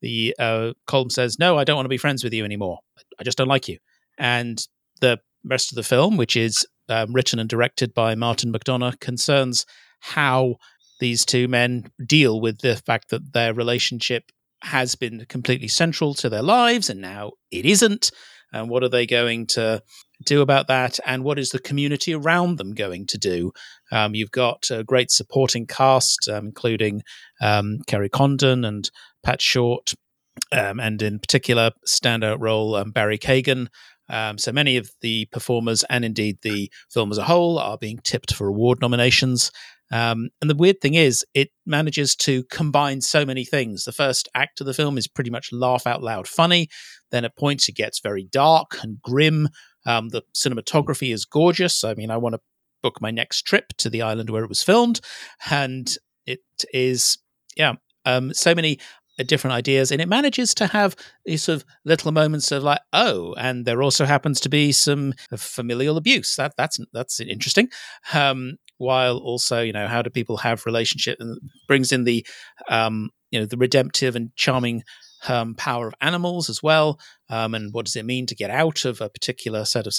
the 0.00 0.34
uh, 0.38 0.72
Colm 0.86 1.10
says, 1.10 1.38
"No, 1.38 1.58
I 1.58 1.64
don't 1.64 1.76
want 1.76 1.84
to 1.84 1.90
be 1.90 1.98
friends 1.98 2.22
with 2.22 2.32
you 2.32 2.44
anymore. 2.44 2.78
I 3.18 3.24
just 3.24 3.36
don't 3.36 3.48
like 3.48 3.68
you." 3.68 3.78
And 4.18 4.64
the 5.00 5.18
rest 5.44 5.72
of 5.72 5.76
the 5.76 5.82
film, 5.82 6.16
which 6.16 6.36
is 6.36 6.64
um, 6.88 7.12
written 7.12 7.38
and 7.38 7.48
directed 7.48 7.92
by 7.92 8.14
Martin 8.14 8.52
McDonagh, 8.52 9.00
concerns 9.00 9.66
how 10.00 10.56
these 11.00 11.24
two 11.24 11.48
men 11.48 11.90
deal 12.06 12.40
with 12.40 12.60
the 12.60 12.76
fact 12.76 13.10
that 13.10 13.32
their 13.32 13.52
relationship 13.52 14.30
has 14.62 14.94
been 14.94 15.26
completely 15.28 15.68
central 15.68 16.14
to 16.14 16.28
their 16.28 16.42
lives 16.42 16.88
and 16.88 17.00
now 17.00 17.32
it 17.50 17.66
isn't. 17.66 18.10
And 18.52 18.68
what 18.68 18.82
are 18.82 18.88
they 18.88 19.06
going 19.06 19.46
to 19.48 19.82
do 20.24 20.42
about 20.42 20.66
that, 20.68 21.00
and 21.06 21.24
what 21.24 21.38
is 21.38 21.50
the 21.50 21.58
community 21.58 22.14
around 22.14 22.58
them 22.58 22.74
going 22.74 23.06
to 23.06 23.18
do? 23.18 23.52
Um, 23.90 24.14
you've 24.14 24.30
got 24.30 24.70
a 24.70 24.84
great 24.84 25.10
supporting 25.10 25.66
cast, 25.66 26.28
um, 26.28 26.46
including 26.46 27.02
um, 27.40 27.78
Kerry 27.86 28.08
Condon 28.08 28.64
and 28.64 28.90
Pat 29.22 29.40
Short, 29.40 29.94
um, 30.52 30.80
and 30.80 31.00
in 31.02 31.18
particular, 31.18 31.70
standout 31.86 32.38
role 32.40 32.74
um, 32.74 32.90
Barry 32.90 33.18
Keoghan. 33.18 33.68
So 34.36 34.52
many 34.52 34.76
of 34.76 34.90
the 35.02 35.26
performers 35.26 35.84
and 35.84 36.04
indeed 36.04 36.38
the 36.42 36.70
film 36.92 37.12
as 37.12 37.18
a 37.18 37.24
whole 37.24 37.58
are 37.58 37.78
being 37.78 38.00
tipped 38.02 38.34
for 38.34 38.48
award 38.48 38.80
nominations. 38.80 39.50
Um, 39.92 40.30
and 40.40 40.48
the 40.48 40.54
weird 40.54 40.80
thing 40.80 40.94
is, 40.94 41.24
it 41.34 41.50
manages 41.66 42.14
to 42.16 42.44
combine 42.44 43.00
so 43.00 43.24
many 43.24 43.44
things. 43.44 43.84
The 43.84 43.92
first 43.92 44.28
act 44.34 44.60
of 44.60 44.66
the 44.66 44.74
film 44.74 44.96
is 44.96 45.08
pretty 45.08 45.30
much 45.30 45.52
laugh 45.52 45.86
out 45.86 46.02
loud 46.02 46.28
funny. 46.28 46.68
Then 47.10 47.24
at 47.24 47.36
points 47.36 47.68
it 47.68 47.74
gets 47.74 47.98
very 48.00 48.24
dark 48.24 48.78
and 48.82 49.02
grim. 49.02 49.48
Um, 49.86 50.08
the 50.10 50.22
cinematography 50.34 51.12
is 51.12 51.24
gorgeous. 51.24 51.84
I 51.84 51.94
mean, 51.94 52.10
I 52.10 52.16
want 52.16 52.34
to 52.34 52.40
book 52.82 53.00
my 53.00 53.10
next 53.10 53.42
trip 53.42 53.68
to 53.78 53.90
the 53.90 54.02
island 54.02 54.30
where 54.30 54.44
it 54.44 54.48
was 54.48 54.62
filmed. 54.62 55.00
And 55.50 55.94
it 56.26 56.40
is, 56.72 57.18
yeah, 57.56 57.74
um, 58.04 58.32
so 58.32 58.54
many 58.54 58.78
uh, 59.18 59.24
different 59.24 59.54
ideas 59.54 59.92
and 59.92 60.00
it 60.00 60.08
manages 60.08 60.54
to 60.54 60.66
have 60.66 60.96
these 61.26 61.42
sort 61.42 61.56
of 61.56 61.64
little 61.84 62.12
moments 62.12 62.50
of 62.52 62.62
like 62.62 62.80
oh 62.92 63.34
and 63.34 63.66
there 63.66 63.82
also 63.82 64.06
happens 64.06 64.40
to 64.40 64.48
be 64.48 64.72
some 64.72 65.12
familial 65.36 65.96
abuse 65.96 66.36
that 66.36 66.54
that's 66.56 66.78
that's 66.92 67.20
interesting 67.20 67.68
um, 68.14 68.56
while 68.78 69.18
also 69.18 69.60
you 69.60 69.72
know 69.72 69.86
how 69.88 70.00
do 70.00 70.08
people 70.08 70.38
have 70.38 70.64
relationship 70.64 71.18
and 71.20 71.38
brings 71.68 71.92
in 71.92 72.04
the 72.04 72.24
um, 72.70 73.10
you 73.30 73.38
know 73.38 73.44
the 73.44 73.58
redemptive 73.58 74.16
and 74.16 74.34
charming 74.36 74.82
um, 75.28 75.54
power 75.54 75.86
of 75.86 75.94
animals 76.00 76.48
as 76.48 76.62
well 76.62 76.98
um, 77.28 77.54
and 77.54 77.72
what 77.72 77.84
does 77.84 77.96
it 77.96 78.04
mean 78.04 78.26
to 78.26 78.34
get 78.34 78.50
out 78.50 78.84
of 78.84 79.00
a 79.00 79.08
particular 79.08 79.64
set 79.64 79.86
of 79.86 79.94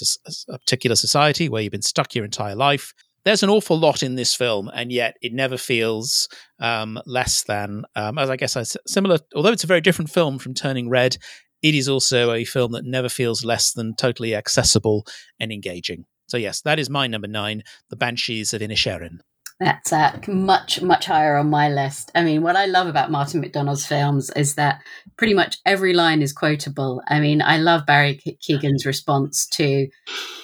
a 0.49 0.59
particular 0.59 0.95
society 0.95 1.49
where 1.49 1.61
you've 1.61 1.71
been 1.71 1.81
stuck 1.81 2.15
your 2.15 2.25
entire 2.25 2.55
life 2.55 2.93
there's 3.23 3.43
an 3.43 3.49
awful 3.49 3.77
lot 3.77 4.01
in 4.01 4.15
this 4.15 4.33
film, 4.33 4.69
and 4.73 4.91
yet 4.91 5.15
it 5.21 5.33
never 5.33 5.57
feels 5.57 6.27
um, 6.59 6.99
less 7.05 7.43
than, 7.43 7.83
um, 7.95 8.17
as 8.17 8.29
I 8.29 8.35
guess 8.35 8.57
I 8.57 8.63
similar. 8.87 9.19
Although 9.35 9.51
it's 9.51 9.63
a 9.63 9.67
very 9.67 9.81
different 9.81 10.09
film 10.09 10.39
from 10.39 10.53
Turning 10.53 10.89
Red, 10.89 11.17
it 11.61 11.75
is 11.75 11.87
also 11.87 12.33
a 12.33 12.43
film 12.43 12.71
that 12.71 12.85
never 12.85 13.09
feels 13.09 13.45
less 13.45 13.73
than 13.73 13.95
totally 13.95 14.33
accessible 14.33 15.05
and 15.39 15.51
engaging. 15.51 16.05
So 16.27 16.37
yes, 16.37 16.61
that 16.61 16.79
is 16.79 16.89
my 16.89 17.07
number 17.07 17.27
nine, 17.27 17.63
The 17.89 17.95
Banshees 17.95 18.53
of 18.53 18.61
Inisherin. 18.61 19.19
That's 19.61 19.93
uh, 19.93 20.19
much, 20.27 20.81
much 20.81 21.05
higher 21.05 21.37
on 21.37 21.51
my 21.51 21.69
list. 21.69 22.11
I 22.15 22.23
mean, 22.23 22.41
what 22.41 22.55
I 22.55 22.65
love 22.65 22.87
about 22.87 23.11
Martin 23.11 23.43
McDonagh's 23.43 23.85
films 23.85 24.31
is 24.31 24.55
that 24.55 24.81
pretty 25.17 25.35
much 25.35 25.57
every 25.67 25.93
line 25.93 26.23
is 26.23 26.33
quotable. 26.33 27.03
I 27.07 27.19
mean, 27.19 27.43
I 27.43 27.57
love 27.57 27.85
Barry 27.85 28.19
Keoghan's 28.41 28.87
response 28.87 29.45
to 29.49 29.87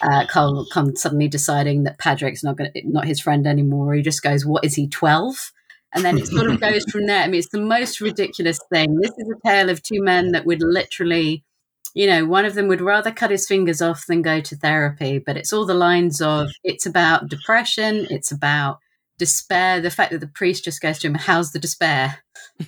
uh, 0.04 0.28
Cole 0.28 0.68
suddenly 0.94 1.28
deciding 1.28 1.82
that 1.84 1.98
Padraig's 1.98 2.44
not 2.44 2.58
going 2.58 2.70
not 2.86 3.06
his 3.06 3.20
friend 3.20 3.48
anymore. 3.48 3.96
He 3.96 4.04
just 4.04 4.22
goes, 4.22 4.46
"What 4.46 4.64
is 4.64 4.76
he, 4.76 4.88
12? 4.88 5.52
And 5.96 6.06
then 6.06 6.20
it 6.20 6.28
sort 6.28 6.52
of 6.52 6.62
goes 6.62 6.84
from 6.86 7.08
there. 7.08 7.24
I 7.24 7.28
mean, 7.28 7.40
it's 7.40 7.50
the 7.50 7.60
most 7.60 8.00
ridiculous 8.00 8.60
thing. 8.72 9.00
This 9.02 9.18
is 9.18 9.30
a 9.30 9.48
tale 9.48 9.72
of 9.72 9.82
two 9.82 10.04
men 10.04 10.32
that 10.34 10.46
would 10.46 10.62
literally 10.62 11.44
you 11.96 12.06
know, 12.06 12.26
one 12.26 12.46
of 12.46 12.54
them 12.54 12.68
would 12.68 12.82
rather 12.82 13.12
cut 13.12 13.32
his 13.32 13.48
fingers 13.48 13.82
off 13.82 14.06
than 14.06 14.22
go 14.22 14.40
to 14.40 14.56
therapy. 14.56 15.18
But 15.18 15.38
it's 15.38 15.52
all 15.52 15.66
the 15.66 15.74
lines 15.74 16.22
of 16.22 16.52
it's 16.64 16.86
about 16.86 17.30
depression, 17.30 18.06
it's 18.12 18.32
about 18.32 18.78
despair, 19.18 19.82
the 19.82 19.92
fact 19.92 20.12
that 20.12 20.20
the 20.20 20.28
priest 20.28 20.64
just 20.64 20.82
goes 20.82 21.00
to 21.00 21.08
him, 21.08 21.16
How's 21.16 21.52
the 21.52 21.60
despair? 21.60 22.20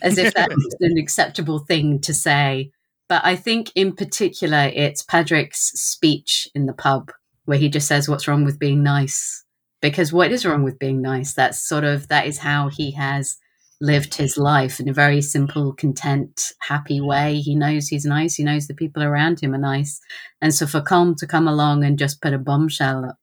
As 0.02 0.18
if 0.18 0.34
that's 0.34 0.56
an 0.80 0.98
acceptable 0.98 1.60
thing 1.60 2.00
to 2.02 2.14
say. 2.14 2.72
But 3.08 3.26
I 3.26 3.36
think 3.36 3.72
in 3.76 3.96
particular, 3.96 4.72
it's 4.74 5.04
Padraig's 5.04 5.60
speech 5.60 6.48
in 6.54 6.68
the 6.68 6.74
pub 6.74 7.12
where 7.46 7.58
he 7.58 7.70
just 7.70 7.88
says, 7.88 8.08
What's 8.08 8.28
wrong 8.28 8.46
with 8.46 8.60
being 8.60 8.84
nice? 8.84 9.44
Because 9.82 10.12
what 10.12 10.32
is 10.32 10.46
wrong 10.46 10.64
with 10.64 10.78
being 10.78 11.02
nice? 11.02 11.34
That's 11.34 11.66
sort 11.68 11.86
of, 11.86 12.10
that 12.10 12.28
is 12.28 12.40
how 12.40 12.70
he 12.70 12.92
has 12.92 13.38
lived 13.82 14.16
his 14.16 14.38
life 14.38 14.80
in 14.80 14.90
a 14.90 14.94
very 14.94 15.22
simple, 15.22 15.74
content, 15.74 16.52
happy 16.60 17.00
way. 17.00 17.40
He 17.40 17.56
knows 17.56 17.88
he's 17.88 18.06
nice. 18.06 18.36
He 18.36 18.44
knows 18.44 18.68
the 18.68 18.74
people 18.74 19.04
around 19.04 19.40
him 19.40 19.54
are 19.54 19.60
nice. 19.60 20.02
And 20.42 20.54
so 20.54 20.68
for 20.68 20.82
Colm 20.82 21.16
to 21.18 21.28
come 21.28 21.48
along 21.48 21.84
and 21.84 21.98
just 21.98 22.22
put 22.22 22.34
a 22.34 22.38
bombshell 22.38 23.18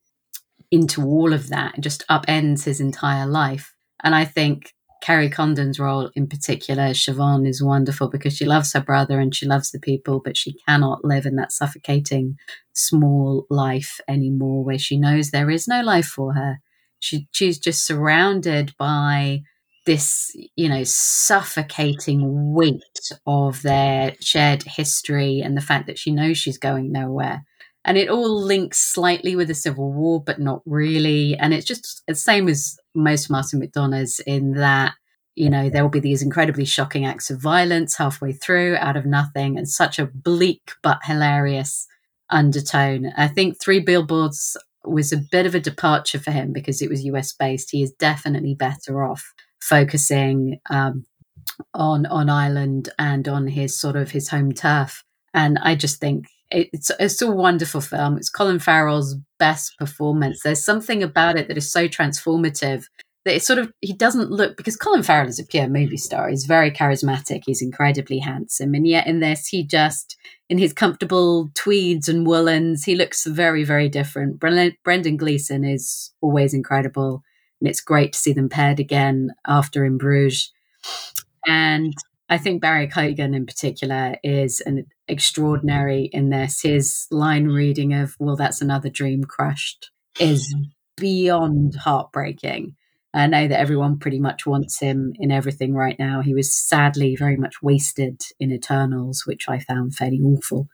into 0.71 1.03
all 1.03 1.33
of 1.33 1.49
that 1.49 1.79
just 1.79 2.05
upends 2.09 2.63
his 2.63 2.79
entire 2.79 3.25
life. 3.25 3.73
And 4.03 4.13
I 4.13 4.25
think 4.25 4.73
Kerry 5.01 5.29
Condon's 5.29 5.79
role 5.79 6.09
in 6.15 6.27
particular, 6.27 6.89
Siobhan, 6.89 7.47
is 7.47 7.63
wonderful 7.63 8.09
because 8.09 8.35
she 8.35 8.45
loves 8.45 8.73
her 8.73 8.81
brother 8.81 9.19
and 9.19 9.33
she 9.33 9.45
loves 9.45 9.71
the 9.71 9.79
people, 9.79 10.21
but 10.23 10.37
she 10.37 10.55
cannot 10.67 11.05
live 11.05 11.25
in 11.25 11.35
that 11.35 11.51
suffocating 11.51 12.37
small 12.73 13.45
life 13.49 13.99
anymore 14.07 14.63
where 14.63 14.79
she 14.79 14.97
knows 14.97 15.29
there 15.29 15.49
is 15.49 15.67
no 15.67 15.81
life 15.81 16.07
for 16.07 16.33
her. 16.33 16.59
She 16.99 17.27
she's 17.31 17.59
just 17.59 17.85
surrounded 17.85 18.73
by 18.77 19.41
this, 19.85 20.35
you 20.55 20.67
know, 20.67 20.83
suffocating 20.83 22.53
weight 22.53 22.81
of 23.25 23.61
their 23.61 24.15
shared 24.19 24.63
history 24.63 25.39
and 25.39 25.55
the 25.55 25.61
fact 25.61 25.87
that 25.87 25.99
she 25.99 26.11
knows 26.11 26.37
she's 26.37 26.57
going 26.57 26.91
nowhere 26.91 27.45
and 27.87 27.97
it 27.97 28.09
all 28.09 28.43
links 28.43 28.79
slightly 28.79 29.37
with 29.37 29.47
the 29.47 29.55
Civil 29.55 29.93
War, 29.93 30.21
but 30.21 30.39
not 30.39 30.61
really. 30.65 31.37
And 31.37 31.53
it's 31.53 31.65
just 31.65 32.03
the 32.05 32.15
same 32.15 32.49
as 32.49 32.77
most 32.93 33.29
Martin 33.29 33.61
McDonagh's 33.61 34.19
in 34.19 34.55
that, 34.55 34.93
you 35.35 35.49
know, 35.49 35.69
there 35.69 35.83
will 35.83 35.89
be 35.89 36.01
these 36.01 36.21
incredibly 36.21 36.65
shocking 36.65 37.05
acts 37.05 37.29
of 37.29 37.41
violence 37.41 37.95
halfway 37.95 38.33
through 38.33 38.75
out 38.75 38.97
of 38.97 39.05
nothing 39.05 39.57
and 39.57 39.69
such 39.69 39.99
a 39.99 40.05
bleak 40.05 40.73
but 40.83 40.99
hilarious 41.05 41.87
undertone. 42.29 43.13
I 43.15 43.29
think 43.29 43.57
Three 43.57 43.79
Billboards 43.79 44.57
was 44.83 45.13
a 45.13 45.23
bit 45.31 45.45
of 45.45 45.55
a 45.55 45.59
departure 45.61 46.19
for 46.19 46.31
him 46.31 46.51
because 46.51 46.81
it 46.81 46.89
was 46.89 47.05
US 47.05 47.31
based. 47.31 47.71
He 47.71 47.83
is 47.83 47.93
definitely 47.93 48.53
better 48.53 49.05
off 49.05 49.33
focusing 49.61 50.59
um, 50.69 51.05
on 51.73 52.05
on 52.07 52.29
Ireland 52.29 52.89
and 52.99 53.29
on 53.29 53.47
his 53.47 53.79
sort 53.79 53.95
of 53.95 54.11
his 54.11 54.27
home 54.27 54.51
turf. 54.51 55.05
And 55.33 55.57
I 55.59 55.75
just 55.75 56.01
think 56.01 56.25
it's 56.51 56.91
it's 56.99 57.21
a 57.21 57.29
wonderful 57.29 57.81
film. 57.81 58.17
It's 58.17 58.29
Colin 58.29 58.59
Farrell's 58.59 59.15
best 59.37 59.77
performance. 59.77 60.41
There's 60.43 60.63
something 60.63 61.03
about 61.03 61.37
it 61.37 61.47
that 61.47 61.57
is 61.57 61.71
so 61.71 61.87
transformative 61.87 62.85
that 63.25 63.35
it 63.35 63.43
sort 63.43 63.59
of 63.59 63.71
he 63.81 63.93
doesn't 63.93 64.31
look 64.31 64.55
because 64.55 64.77
Colin 64.77 65.03
Farrell 65.03 65.27
is 65.27 65.39
a 65.39 65.45
pure 65.45 65.67
movie 65.67 65.97
star. 65.97 66.29
He's 66.29 66.45
very 66.45 66.71
charismatic. 66.71 67.43
He's 67.45 67.61
incredibly 67.61 68.19
handsome, 68.19 68.73
and 68.73 68.87
yet 68.87 69.07
in 69.07 69.19
this 69.19 69.47
he 69.47 69.65
just 69.65 70.17
in 70.49 70.57
his 70.57 70.71
comfortable 70.71 71.49
tweeds 71.53 72.07
and 72.07 72.25
woolens 72.25 72.85
he 72.85 72.95
looks 72.95 73.25
very 73.25 73.63
very 73.65 73.89
different. 73.89 74.39
Brendan 74.39 75.17
Gleeson 75.17 75.65
is 75.65 76.13
always 76.21 76.53
incredible, 76.53 77.23
and 77.59 77.69
it's 77.69 77.81
great 77.81 78.13
to 78.13 78.19
see 78.19 78.31
them 78.31 78.47
paired 78.47 78.79
again 78.79 79.31
after 79.45 79.83
in 79.83 79.97
Bruges. 79.97 80.53
And 81.45 81.93
I 82.29 82.37
think 82.37 82.61
Barry 82.61 82.87
Keoghan 82.87 83.35
in 83.35 83.45
particular 83.45 84.15
is 84.23 84.61
an 84.61 84.85
extraordinary 85.07 86.09
in 86.11 86.29
this. 86.29 86.61
His 86.61 87.07
line 87.11 87.47
reading 87.47 87.93
of 87.93 88.15
"Well, 88.19 88.35
that's 88.35 88.61
another 88.61 88.89
dream 88.89 89.23
crushed" 89.23 89.91
is 90.19 90.53
beyond 90.97 91.75
heartbreaking. 91.75 92.75
I 93.13 93.27
know 93.27 93.47
that 93.47 93.59
everyone 93.59 93.97
pretty 93.97 94.19
much 94.19 94.45
wants 94.45 94.79
him 94.79 95.13
in 95.15 95.31
everything 95.31 95.73
right 95.73 95.97
now. 95.97 96.21
He 96.21 96.33
was 96.33 96.53
sadly 96.53 97.15
very 97.15 97.35
much 97.35 97.55
wasted 97.63 98.21
in 98.39 98.51
Eternals, 98.51 99.23
which 99.25 99.49
I 99.49 99.59
found 99.59 99.95
fairly 99.95 100.19
awful. 100.19 100.67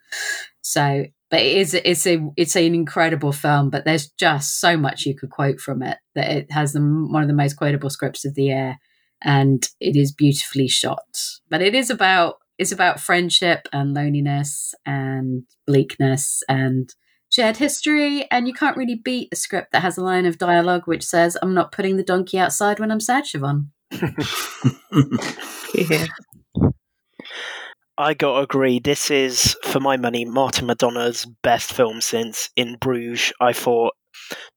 So, 0.62 1.06
but 1.30 1.40
it 1.40 1.58
is 1.58 1.74
it's 1.74 2.06
a 2.06 2.20
it's 2.36 2.56
an 2.56 2.76
incredible 2.76 3.32
film. 3.32 3.70
But 3.70 3.86
there's 3.86 4.10
just 4.20 4.60
so 4.60 4.76
much 4.76 5.06
you 5.06 5.16
could 5.16 5.30
quote 5.30 5.60
from 5.60 5.82
it 5.84 5.98
that 6.16 6.32
it 6.32 6.52
has 6.52 6.74
the, 6.74 6.82
one 6.82 7.22
of 7.22 7.28
the 7.28 7.34
most 7.34 7.54
quotable 7.56 7.90
scripts 7.90 8.26
of 8.26 8.36
the 8.36 8.44
year 8.44 8.78
and 9.24 9.68
it 9.80 9.96
is 9.96 10.12
beautifully 10.12 10.68
shot. 10.68 11.18
But 11.50 11.62
it 11.62 11.74
is 11.74 11.90
about 11.90 12.36
it's 12.58 12.72
about 12.72 13.00
friendship 13.00 13.68
and 13.74 13.94
loneliness 13.94 14.74
and 14.86 15.44
bleakness 15.66 16.44
and 16.48 16.94
shared 17.32 17.58
history. 17.58 18.28
And 18.32 18.48
you 18.48 18.54
can't 18.54 18.78
really 18.78 19.00
beat 19.04 19.30
a 19.32 19.36
script 19.36 19.72
that 19.72 19.82
has 19.82 19.98
a 19.98 20.04
line 20.04 20.26
of 20.26 20.38
dialogue 20.38 20.84
which 20.86 21.04
says, 21.04 21.38
"I'm 21.42 21.54
not 21.54 21.72
putting 21.72 21.98
the 21.98 22.04
donkey 22.04 22.38
outside 22.38 22.80
when 22.80 22.92
I'm 22.92 23.00
sad, 23.00 23.26
Siobhan." 23.26 23.68
yeah. 25.74 26.08
I 27.96 28.16
got 28.16 28.34
to 28.38 28.40
agree. 28.40 28.80
This 28.80 29.12
is, 29.12 29.56
for 29.64 29.80
my 29.80 29.98
money, 29.98 30.26
Martin 30.26 30.68
McDonagh's 30.68 31.28
best 31.44 31.72
film 31.72 32.02
since 32.02 32.50
In 32.56 32.78
Bruges. 32.78 33.32
I 33.40 33.54
thought 33.54 33.94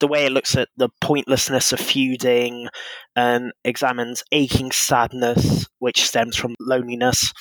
the 0.00 0.08
way 0.08 0.26
it 0.26 0.32
looks 0.32 0.56
at 0.56 0.68
the 0.76 0.88
pointlessness 1.00 1.72
of 1.72 1.80
feuding 1.80 2.68
and 3.14 3.52
examines 3.64 4.24
aching 4.32 4.72
sadness, 4.72 5.66
which 5.78 6.04
stems 6.04 6.36
from 6.36 6.54
loneliness, 6.60 7.32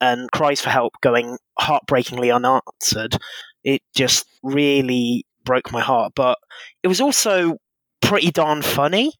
and 0.00 0.30
cries 0.30 0.60
for 0.60 0.70
help 0.70 0.94
going 1.00 1.38
heartbreakingly 1.58 2.30
unanswered. 2.30 3.16
It 3.64 3.82
just 3.94 4.26
really 4.42 5.26
broke 5.44 5.72
my 5.72 5.80
heart. 5.80 6.12
But 6.14 6.38
it 6.82 6.88
was 6.88 7.00
also 7.00 7.56
pretty 8.00 8.30
darn 8.30 8.62
funny. 8.62 9.12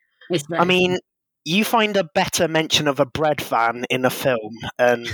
I 0.53 0.65
mean, 0.65 0.99
you 1.45 1.65
find 1.65 1.97
a 1.97 2.05
better 2.15 2.47
mention 2.47 2.87
of 2.87 3.01
a 3.01 3.07
bread 3.07 3.41
van 3.41 3.87
in 3.91 4.05
a 4.05 4.11
film, 4.11 4.55
and 4.79 5.09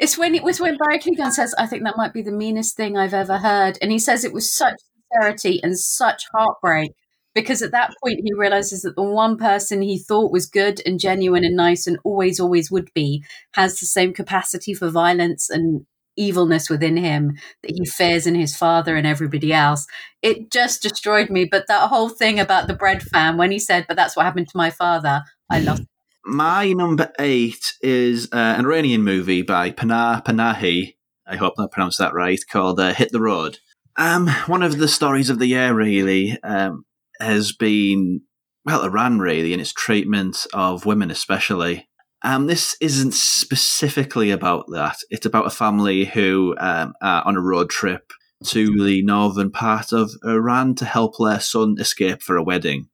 It's 0.00 0.16
when 0.16 0.34
it 0.34 0.42
was 0.42 0.58
when 0.58 0.78
Barry 0.78 0.98
Keoghan 0.98 1.30
says, 1.30 1.54
"I 1.58 1.66
think 1.66 1.84
that 1.84 1.98
might 1.98 2.14
be 2.14 2.22
the 2.22 2.32
meanest 2.32 2.74
thing 2.74 2.96
I've 2.96 3.12
ever 3.12 3.36
heard," 3.36 3.76
and 3.82 3.92
he 3.92 3.98
says 3.98 4.24
it 4.24 4.32
was 4.32 4.50
such 4.50 4.80
sincerity 5.12 5.60
and 5.62 5.78
such 5.78 6.24
heartbreak 6.34 6.92
because 7.34 7.62
at 7.62 7.72
that 7.72 7.94
point 8.02 8.20
he 8.24 8.32
realizes 8.34 8.82
that 8.82 8.96
the 8.96 9.02
one 9.02 9.36
person 9.36 9.82
he 9.82 9.98
thought 9.98 10.32
was 10.32 10.46
good 10.46 10.80
and 10.84 10.98
genuine 10.98 11.44
and 11.44 11.56
nice 11.56 11.86
and 11.86 11.98
always 12.04 12.40
always 12.40 12.70
would 12.70 12.90
be 12.94 13.24
has 13.54 13.78
the 13.78 13.86
same 13.86 14.12
capacity 14.12 14.74
for 14.74 14.88
violence 14.88 15.48
and 15.48 15.86
evilness 16.16 16.68
within 16.68 16.96
him 16.96 17.32
that 17.62 17.70
he 17.70 17.84
fears 17.86 18.26
in 18.26 18.34
his 18.34 18.56
father 18.56 18.96
and 18.96 19.06
everybody 19.06 19.52
else 19.52 19.86
it 20.22 20.50
just 20.50 20.82
destroyed 20.82 21.30
me 21.30 21.44
but 21.44 21.66
that 21.68 21.88
whole 21.88 22.08
thing 22.08 22.38
about 22.38 22.66
the 22.66 22.74
bread 22.74 23.02
fan 23.02 23.36
when 23.36 23.50
he 23.50 23.58
said 23.58 23.86
but 23.86 23.96
that's 23.96 24.16
what 24.16 24.26
happened 24.26 24.48
to 24.48 24.56
my 24.56 24.70
father 24.70 25.22
i 25.48 25.60
love 25.60 25.80
My 26.26 26.72
number 26.74 27.10
eight 27.18 27.72
is 27.80 28.28
uh, 28.32 28.36
an 28.58 28.66
Iranian 28.66 29.02
movie 29.02 29.40
by 29.40 29.70
Panah 29.70 30.22
Panahi. 30.22 30.96
I 31.26 31.36
hope 31.36 31.54
I 31.58 31.66
pronounced 31.66 31.98
that 31.98 32.12
right. 32.12 32.38
Called 32.52 32.78
uh, 32.78 32.92
"Hit 32.92 33.10
the 33.10 33.20
Road." 33.20 33.58
Um, 34.00 34.28
one 34.46 34.62
of 34.62 34.78
the 34.78 34.88
stories 34.88 35.28
of 35.28 35.38
the 35.38 35.46
year, 35.46 35.74
really, 35.74 36.42
um, 36.42 36.86
has 37.20 37.52
been 37.52 38.22
well, 38.64 38.82
Iran, 38.82 39.18
really, 39.18 39.52
in 39.52 39.60
its 39.60 39.74
treatment 39.74 40.46
of 40.54 40.86
women, 40.86 41.10
especially. 41.10 41.86
Um, 42.22 42.46
this 42.46 42.76
isn't 42.80 43.12
specifically 43.12 44.30
about 44.30 44.66
that. 44.72 44.96
It's 45.10 45.26
about 45.26 45.46
a 45.46 45.50
family 45.50 46.06
who 46.06 46.54
um, 46.58 46.94
are 47.02 47.22
on 47.26 47.36
a 47.36 47.42
road 47.42 47.68
trip 47.68 48.10
to 48.46 48.84
the 48.86 49.02
northern 49.02 49.50
part 49.50 49.92
of 49.92 50.10
Iran 50.24 50.74
to 50.76 50.86
help 50.86 51.16
their 51.18 51.40
son 51.40 51.76
escape 51.78 52.22
for 52.22 52.38
a 52.38 52.42
wedding. 52.42 52.88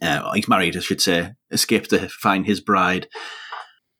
Uh, 0.00 0.32
he's 0.32 0.48
married, 0.48 0.76
I 0.76 0.80
should 0.80 1.00
say, 1.00 1.32
escape 1.50 1.88
to 1.88 2.08
find 2.08 2.46
his 2.46 2.60
bride. 2.60 3.08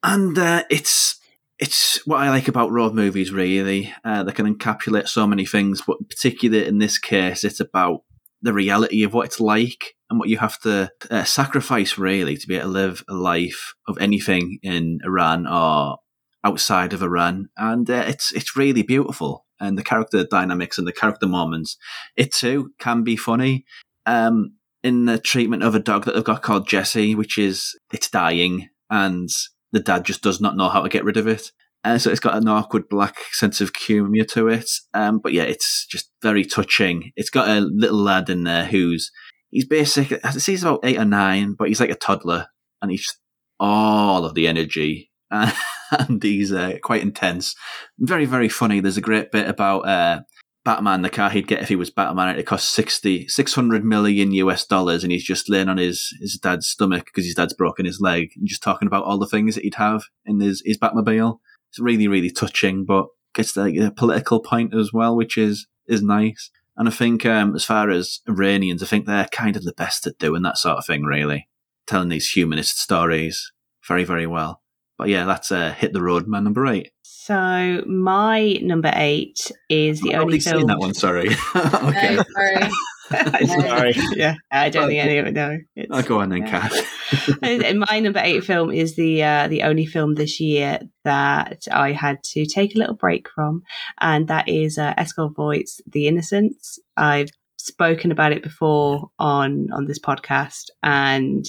And 0.05 0.39
uh, 0.39 0.63
it's 0.71 1.19
it's 1.63 2.05
what 2.09 2.21
I 2.21 2.29
like 2.29 2.49
about 2.49 2.73
road 2.73 2.93
movies, 2.93 3.31
really. 3.31 3.95
Uh, 4.05 4.25
they 4.25 4.33
can 4.33 4.53
encapsulate 4.53 5.07
so 5.07 5.29
many 5.29 5.47
things, 5.47 5.81
but 5.87 5.97
particularly 6.09 6.67
in 6.67 6.79
this 6.79 6.99
case, 6.99 7.45
it's 7.45 7.61
about 7.61 8.01
the 8.43 8.53
reality 8.53 9.05
of 9.05 9.15
what 9.15 9.27
it's 9.27 9.39
like 9.39 9.95
and 10.11 10.19
what 10.19 10.29
you 10.29 10.39
have 10.39 10.59
to 10.63 10.91
uh, 11.09 11.23
sacrifice, 11.23 11.97
really, 11.97 12.37
to 12.37 12.49
be 12.49 12.57
able 12.57 12.65
to 12.65 12.73
live 12.73 13.05
a 13.09 13.15
life 13.15 13.75
of 13.87 13.97
anything 13.99 14.59
in 14.65 14.99
Iran 15.05 15.47
or 15.47 15.99
outside 16.43 16.93
of 16.93 17.01
Iran. 17.01 17.49
And 17.57 17.89
uh, 17.89 18.07
it's 18.09 18.33
it's 18.33 18.57
really 18.57 18.83
beautiful. 18.83 19.47
And 19.61 19.79
the 19.79 19.85
character 19.85 20.25
dynamics 20.25 20.79
and 20.79 20.89
the 20.89 20.93
character 20.93 21.29
moments, 21.29 21.77
it 22.17 22.35
too 22.35 22.73
can 22.81 23.05
be 23.05 23.15
funny. 23.15 23.65
Um, 24.05 24.57
in 24.83 25.05
the 25.05 25.21
treatment 25.21 25.63
of 25.63 25.77
a 25.77 25.79
dog 25.79 26.07
that 26.07 26.17
they've 26.17 26.25
got 26.25 26.43
called 26.43 26.67
Jesse, 26.67 27.15
which 27.15 27.39
is 27.39 27.79
it's 27.93 28.11
dying, 28.11 28.69
and 28.91 29.29
the 29.73 29.81
dad 29.81 30.05
just 30.05 30.23
does 30.23 30.41
not 30.41 30.57
know 30.57 30.68
how 30.68 30.83
to 30.83 30.89
get 30.89 31.05
rid 31.05 31.16
of 31.16 31.27
it. 31.27 31.51
Uh, 31.85 31.99
so 31.99 32.11
it's 32.11 32.20
got 32.20 32.37
an 32.37 32.47
awkward 32.47 32.89
black 32.89 33.16
sense 33.33 33.61
of 33.61 33.75
humour 33.75 34.25
to 34.25 34.49
it. 34.49 34.70
Um, 34.95 35.18
but 35.18 35.33
yeah, 35.33 35.43
it's 35.43 35.87
just 35.87 36.11
very 36.23 36.45
touching. 36.45 37.12
It's 37.16 37.31
got 37.31 37.49
a 37.49 37.61
little 37.61 37.99
lad 37.99 38.31
in 38.31 38.45
there 38.45 38.66
who's 38.66 39.11
he's 39.51 39.66
basic. 39.66 40.12
I 40.25 40.31
think 40.31 40.45
he's 40.45 40.62
about 40.62 40.81
eight 40.85 40.99
or 40.99 41.05
nine, 41.05 41.55
but 41.59 41.68
he's 41.68 41.81
like 41.81 41.91
a 41.91 41.97
toddler, 41.97 42.47
and 42.81 42.91
he's 42.91 43.16
all 43.59 44.25
of 44.25 44.35
the 44.35 44.47
energy. 44.47 45.11
and 45.31 46.23
he's 46.23 46.53
uh, 46.53 46.79
quite 46.83 47.03
intense, 47.03 47.55
very 47.99 48.27
very 48.27 48.49
funny. 48.49 48.81
There's 48.81 48.99
a 48.99 49.03
great 49.03 49.33
bit 49.33 49.49
about 49.49 49.89
uh, 49.89 50.20
Batman, 50.65 51.03
the 51.03 51.11
car 51.11 51.29
he'd 51.31 51.49
get 51.49 51.63
if 51.63 51.69
he 51.69 51.77
was 51.77 51.91
Batman. 51.91 52.39
It 52.39 52.47
cost 52.47 52.71
60, 52.71 53.29
600 53.29 53.85
million 53.85 54.33
US 54.33 54.65
dollars, 54.65 55.03
and 55.03 55.13
he's 55.13 55.25
just 55.25 55.49
laying 55.49 55.69
on 55.69 55.79
his, 55.79 56.15
his 56.21 56.39
dad's 56.39 56.69
stomach 56.69 57.07
because 57.07 57.25
his 57.25 57.35
dad's 57.35 57.55
broken 57.55 57.85
his 57.85 58.01
leg, 58.01 58.31
and 58.37 58.47
just 58.47 58.63
talking 58.63 58.87
about 58.87 59.05
all 59.05 59.19
the 59.19 59.27
things 59.27 59.55
that 59.55 59.65
he'd 59.65 59.75
have 59.75 60.05
in 60.25 60.41
his, 60.41 60.63
his 60.65 60.79
Batmobile. 60.79 61.39
It's 61.71 61.81
really, 61.81 62.07
really 62.07 62.31
touching, 62.31 62.85
but 62.85 63.07
gets 63.35 63.53
the, 63.53 63.93
political 63.97 64.41
point 64.41 64.75
as 64.75 64.93
well, 64.93 65.17
which 65.17 65.37
is 65.37 65.67
is 65.89 66.03
nice. 66.03 66.51
And 66.77 66.89
I 66.89 66.91
think, 66.91 67.27
um, 67.27 67.55
as 67.55 67.65
far 67.65 67.91
as 67.91 68.21
Iranians, 68.29 68.83
I 68.83 68.87
think 68.87 69.07
they're 69.07 69.27
kind 69.27 69.57
of 69.57 69.65
the 69.65 69.75
best 69.75 70.07
at 70.07 70.19
doing 70.19 70.43
that 70.43 70.59
sort 70.59 70.79
of 70.79 70.87
thing, 70.87 71.03
really, 71.03 71.49
telling 71.87 72.09
these 72.09 72.31
humanist 72.31 72.79
stories 72.79 73.53
very, 73.87 74.05
very 74.05 74.27
well. 74.27 74.63
But 74.97 75.09
yeah, 75.09 75.25
that's 75.25 75.51
uh, 75.51 75.73
hit 75.73 75.93
the 75.93 76.03
road, 76.03 76.27
man. 76.29 76.45
Number 76.45 76.67
eight. 76.67 76.91
So 77.03 77.83
my 77.87 78.59
number 78.63 78.91
eight 78.95 79.51
is 79.69 80.01
the 80.01 80.15
I've 80.15 80.23
only 80.23 80.25
already 80.25 80.41
seen 80.41 80.53
film. 80.55 80.67
that 80.67 80.79
one. 80.79 80.95
Sorry. 80.95 81.29
okay. 81.57 82.17
No, 82.17 82.23
sorry. 82.23 82.73
Sorry. 83.47 83.95
yeah, 84.15 84.37
I 84.51 84.71
don't 84.71 84.89
think 84.89 85.03
any 85.03 85.19
of 85.19 85.27
it. 85.27 85.35
No, 85.35 85.59
it's, 85.77 85.93
I'll 85.93 86.03
go 86.03 86.21
on 86.21 86.31
then, 86.31 86.47
yeah. 86.47 86.69
Kath. 86.69 87.77
My 87.91 88.01
number 88.01 88.21
eight 88.23 88.43
film 88.45 88.71
is 88.71 88.97
the 88.97 89.23
uh, 89.23 89.49
the 89.49 89.63
only 89.63 89.85
film 89.85 90.15
this 90.15 90.41
year 90.41 90.81
that 91.05 91.67
I 91.71 91.93
had 91.93 92.23
to 92.33 92.47
take 92.47 92.75
a 92.75 92.79
little 92.79 92.95
break 92.95 93.29
from, 93.35 93.63
and 94.01 94.29
that 94.29 94.49
is 94.49 94.79
uh, 94.79 94.95
Eskil 94.95 95.35
Vogt's 95.35 95.81
The 95.87 96.09
Innocents. 96.09 96.79
I've 96.97 97.29
spoken 97.59 98.13
about 98.13 98.33
it 98.33 98.43
before 98.43 99.11
on 99.19 99.69
on 99.73 99.87
this 99.87 99.99
podcast, 99.99 100.71
and 100.83 101.45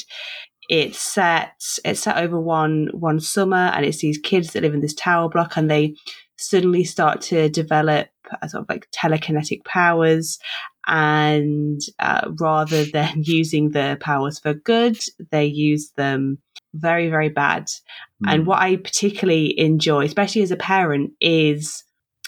it's 0.70 0.99
set 0.99 1.53
it's 1.84 2.01
set 2.01 2.18
over 2.18 2.39
one 2.39 2.89
one 2.93 3.20
summer, 3.20 3.72
and 3.74 3.86
it's 3.86 3.99
these 3.99 4.18
kids 4.18 4.53
that 4.53 4.64
live 4.64 4.74
in 4.74 4.82
this 4.82 4.93
tower 4.93 5.30
block, 5.30 5.57
and 5.57 5.70
they 5.70 5.95
suddenly 6.38 6.84
start 6.84 7.22
to 7.22 7.49
develop 7.49 8.07
sort 8.47 8.64
of 8.64 8.70
like 8.70 8.89
telekinetic 8.91 9.64
powers 9.66 10.39
and 10.88 11.82
uh, 11.99 12.30
rather 12.39 12.86
than 12.93 13.24
using 13.24 13.72
the 13.72 13.97
powers 13.99 14.39
for 14.39 14.53
good, 14.53 14.97
they 15.32 15.45
use 15.45 15.91
them 15.95 16.39
very, 16.74 17.09
very 17.09 17.30
bad. 17.30 17.70
And 18.26 18.47
what 18.47 18.59
I 18.59 18.78
particularly 18.78 19.59
enjoy, 19.59 20.05
especially 20.05 20.41
as 20.41 20.51
a 20.51 20.55
parent, 20.55 21.11
is 21.20 21.84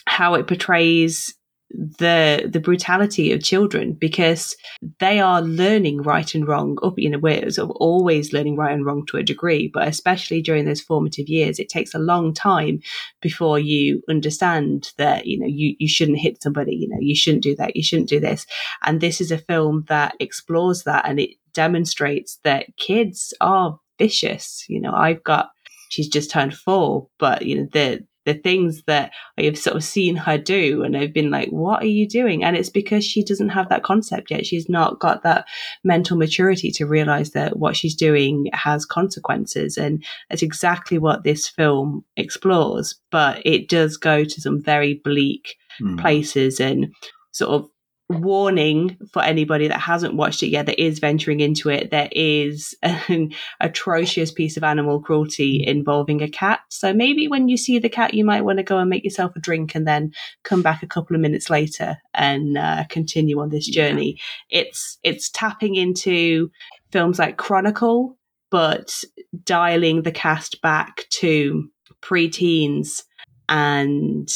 how 0.05 0.35
it 0.35 0.45
portrays 0.45 1.33
the 1.77 2.49
the 2.51 2.59
brutality 2.59 3.31
of 3.31 3.43
children 3.43 3.93
because 3.93 4.55
they 4.99 5.19
are 5.19 5.41
learning 5.41 6.01
right 6.01 6.33
and 6.33 6.47
wrong. 6.47 6.77
Up 6.83 6.93
you 6.97 7.09
know 7.09 7.17
we're 7.17 7.49
sort 7.49 7.69
of 7.69 7.75
always 7.77 8.33
learning 8.33 8.55
right 8.55 8.73
and 8.73 8.85
wrong 8.85 9.05
to 9.07 9.17
a 9.17 9.23
degree 9.23 9.69
but 9.73 9.87
especially 9.87 10.41
during 10.41 10.65
those 10.65 10.81
formative 10.81 11.27
years 11.27 11.59
it 11.59 11.69
takes 11.69 11.93
a 11.93 11.99
long 11.99 12.33
time 12.33 12.79
before 13.21 13.59
you 13.59 14.01
understand 14.09 14.91
that 14.97 15.25
you 15.25 15.39
know 15.39 15.47
you, 15.47 15.75
you 15.79 15.87
shouldn't 15.87 16.19
hit 16.19 16.41
somebody 16.41 16.75
you 16.75 16.87
know 16.87 16.97
you 16.99 17.15
shouldn't 17.15 17.43
do 17.43 17.55
that 17.55 17.75
you 17.75 17.83
shouldn't 17.83 18.09
do 18.09 18.19
this. 18.19 18.45
And 18.83 19.01
this 19.01 19.19
is 19.19 19.31
a 19.31 19.37
film 19.37 19.85
that 19.87 20.15
explores 20.19 20.83
that 20.83 21.07
and 21.07 21.19
it 21.19 21.31
demonstrates 21.53 22.39
that 22.43 22.75
kids 22.77 23.33
are 23.41 23.79
vicious. 23.97 24.65
You 24.67 24.81
know 24.81 24.93
i've 24.93 25.23
got 25.23 25.49
she's 25.89 26.07
just 26.07 26.31
turned 26.31 26.53
four 26.53 27.07
but 27.19 27.43
you 27.43 27.55
know 27.55 27.67
the 27.71 28.05
the 28.25 28.33
things 28.33 28.83
that 28.87 29.11
I 29.37 29.43
have 29.43 29.57
sort 29.57 29.75
of 29.75 29.83
seen 29.83 30.15
her 30.15 30.37
do, 30.37 30.83
and 30.83 30.97
I've 30.97 31.13
been 31.13 31.31
like, 31.31 31.49
"What 31.49 31.83
are 31.83 31.87
you 31.87 32.07
doing?" 32.07 32.43
And 32.43 32.55
it's 32.55 32.69
because 32.69 33.05
she 33.05 33.23
doesn't 33.23 33.49
have 33.49 33.69
that 33.69 33.83
concept 33.83 34.31
yet. 34.31 34.45
She's 34.45 34.67
not 34.67 34.99
got 34.99 35.23
that 35.23 35.45
mental 35.83 36.17
maturity 36.17 36.71
to 36.71 36.85
realize 36.85 37.31
that 37.31 37.57
what 37.57 37.75
she's 37.75 37.95
doing 37.95 38.49
has 38.53 38.85
consequences, 38.85 39.77
and 39.77 40.03
that's 40.29 40.41
exactly 40.41 40.97
what 40.97 41.23
this 41.23 41.47
film 41.47 42.03
explores. 42.17 42.95
But 43.11 43.41
it 43.45 43.69
does 43.69 43.97
go 43.97 44.23
to 44.23 44.41
some 44.41 44.61
very 44.61 44.95
bleak 45.03 45.55
Hmm. 45.79 45.97
places 45.97 46.59
and 46.61 46.93
sort 47.31 47.51
of 47.51 47.69
warning 48.07 48.97
for 49.11 49.23
anybody 49.23 49.67
that 49.67 49.79
hasn't 49.79 50.13
watched 50.13 50.43
it 50.43 50.47
yet 50.47 50.67
that 50.67 50.79
is 50.79 50.99
venturing 50.99 51.39
into 51.39 51.69
it 51.69 51.89
there 51.89 52.09
is 52.11 52.75
an 52.83 53.33
atrocious 53.59 54.31
piece 54.31 54.57
of 54.57 54.63
animal 54.63 55.01
cruelty 55.01 55.65
involving 55.65 56.21
a 56.21 56.29
cat. 56.29 56.59
So 56.69 56.93
maybe 56.93 57.27
when 57.27 57.49
you 57.49 57.57
see 57.57 57.79
the 57.79 57.89
cat 57.89 58.13
you 58.13 58.23
might 58.23 58.43
want 58.43 58.59
to 58.59 58.63
go 58.63 58.77
and 58.77 58.89
make 58.89 59.03
yourself 59.03 59.35
a 59.35 59.39
drink 59.39 59.73
and 59.73 59.87
then 59.87 60.13
come 60.43 60.61
back 60.61 60.83
a 60.83 60.87
couple 60.87 61.15
of 61.15 61.21
minutes 61.21 61.49
later 61.49 61.97
and 62.13 62.57
uh, 62.57 62.83
continue 62.89 63.39
on 63.39 63.49
this 63.49 63.67
journey. 63.67 64.19
It's 64.49 64.99
it's 65.01 65.29
tapping 65.29 65.75
into 65.75 66.51
films 66.91 67.17
like 67.17 67.37
chronicle 67.37 68.17
but 68.51 69.03
dialing 69.43 70.03
the 70.03 70.11
cast 70.11 70.61
back 70.61 71.05
to 71.09 71.67
pre-teens 72.01 73.03
and 73.49 74.29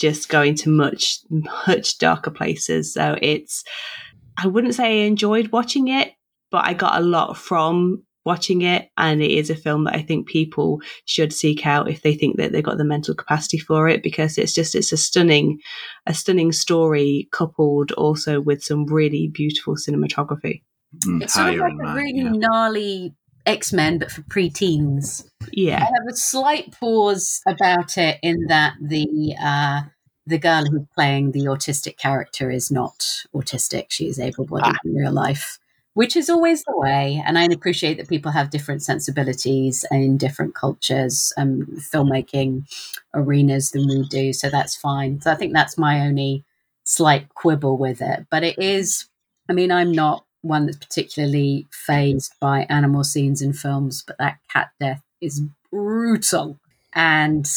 just 0.00 0.28
going 0.28 0.54
to 0.56 0.70
much 0.70 1.18
much 1.30 1.98
darker 1.98 2.30
places. 2.30 2.94
So 2.94 3.16
it's 3.20 3.62
i 4.42 4.46
wouldn't 4.46 4.74
say 4.74 5.02
i 5.02 5.06
enjoyed 5.06 5.52
watching 5.52 5.88
it 5.88 6.12
but 6.50 6.64
i 6.64 6.72
got 6.72 7.00
a 7.00 7.04
lot 7.04 7.36
from 7.36 8.02
watching 8.24 8.60
it. 8.62 8.90
And 8.98 9.22
it 9.22 9.30
is 9.30 9.50
a 9.50 9.56
film 9.56 9.84
that 9.84 9.94
i 9.96 10.02
think 10.02 10.28
people 10.28 10.80
should 11.04 11.32
seek 11.32 11.66
out 11.66 11.90
if 11.90 12.02
they 12.02 12.14
think 12.14 12.36
that 12.36 12.52
they've 12.52 12.62
got 12.70 12.78
the 12.78 12.84
mental 12.84 13.14
capacity 13.14 13.58
for 13.58 13.88
it 13.88 14.02
because 14.02 14.38
it's 14.38 14.54
just 14.54 14.74
it's 14.74 14.92
a 14.92 14.96
stunning 14.96 15.58
a 16.06 16.14
stunning 16.14 16.52
story 16.52 17.28
coupled 17.32 17.92
also 17.92 18.40
with 18.40 18.62
some 18.62 18.86
really 18.86 19.30
beautiful 19.32 19.74
cinematography. 19.74 20.62
Mm, 21.06 21.22
It's 21.22 21.34
sort 21.34 21.54
of 21.54 21.60
like 21.60 21.72
a 21.72 21.76
mine, 21.76 21.96
really 21.96 22.18
yeah. 22.18 22.32
gnarly 22.32 23.14
X 23.46 23.72
Men, 23.72 23.98
but 23.98 24.10
for 24.10 24.22
preteens. 24.22 25.24
Yeah 25.52 25.78
I 25.78 25.84
have 25.84 26.06
a 26.10 26.16
slight 26.16 26.72
pause 26.78 27.40
about 27.46 27.96
it 27.98 28.18
in 28.22 28.46
that 28.48 28.74
the 28.80 29.34
uh, 29.42 29.82
the 30.26 30.38
girl 30.38 30.64
who's 30.64 30.86
playing 30.94 31.32
the 31.32 31.46
autistic 31.46 31.98
character 31.98 32.50
is 32.50 32.70
not 32.70 33.24
autistic; 33.34 33.86
she 33.90 34.06
is 34.08 34.18
able-bodied 34.20 34.74
Ah. 34.76 34.78
in 34.84 34.94
real 34.94 35.12
life. 35.12 35.58
which 35.94 36.14
is 36.16 36.30
always 36.30 36.62
the 36.64 36.76
way. 36.76 37.20
And 37.26 37.36
I 37.36 37.44
appreciate 37.50 37.96
that 37.98 38.08
people 38.08 38.30
have 38.30 38.50
different 38.50 38.80
sensibilities 38.82 39.84
in 39.90 40.18
different 40.18 40.54
cultures 40.54 41.32
and 41.36 41.66
filmmaking 41.92 42.64
arenas 43.12 43.72
than 43.72 43.88
we 43.88 44.06
do. 44.08 44.32
So 44.32 44.48
that's 44.50 44.76
fine. 44.76 45.20
So 45.20 45.32
I 45.32 45.34
think 45.34 45.52
that's 45.52 45.76
my 45.76 46.00
only 46.06 46.44
slight 46.84 47.28
quibble 47.34 47.76
with 47.76 48.00
it. 48.02 48.26
But 48.30 48.44
it 48.44 48.56
is, 48.60 49.06
I 49.48 49.52
mean, 49.52 49.72
I'm 49.72 49.90
not 49.90 50.24
one 50.42 50.66
that's 50.66 50.78
particularly 50.78 51.66
phased 51.70 52.34
by 52.40 52.66
animal 52.68 53.04
scenes 53.04 53.42
in 53.42 53.52
films, 53.52 54.02
but 54.06 54.16
that 54.18 54.38
cat 54.52 54.70
death 54.80 55.02
is 55.20 55.42
brutal. 55.70 56.58
And 56.94 57.48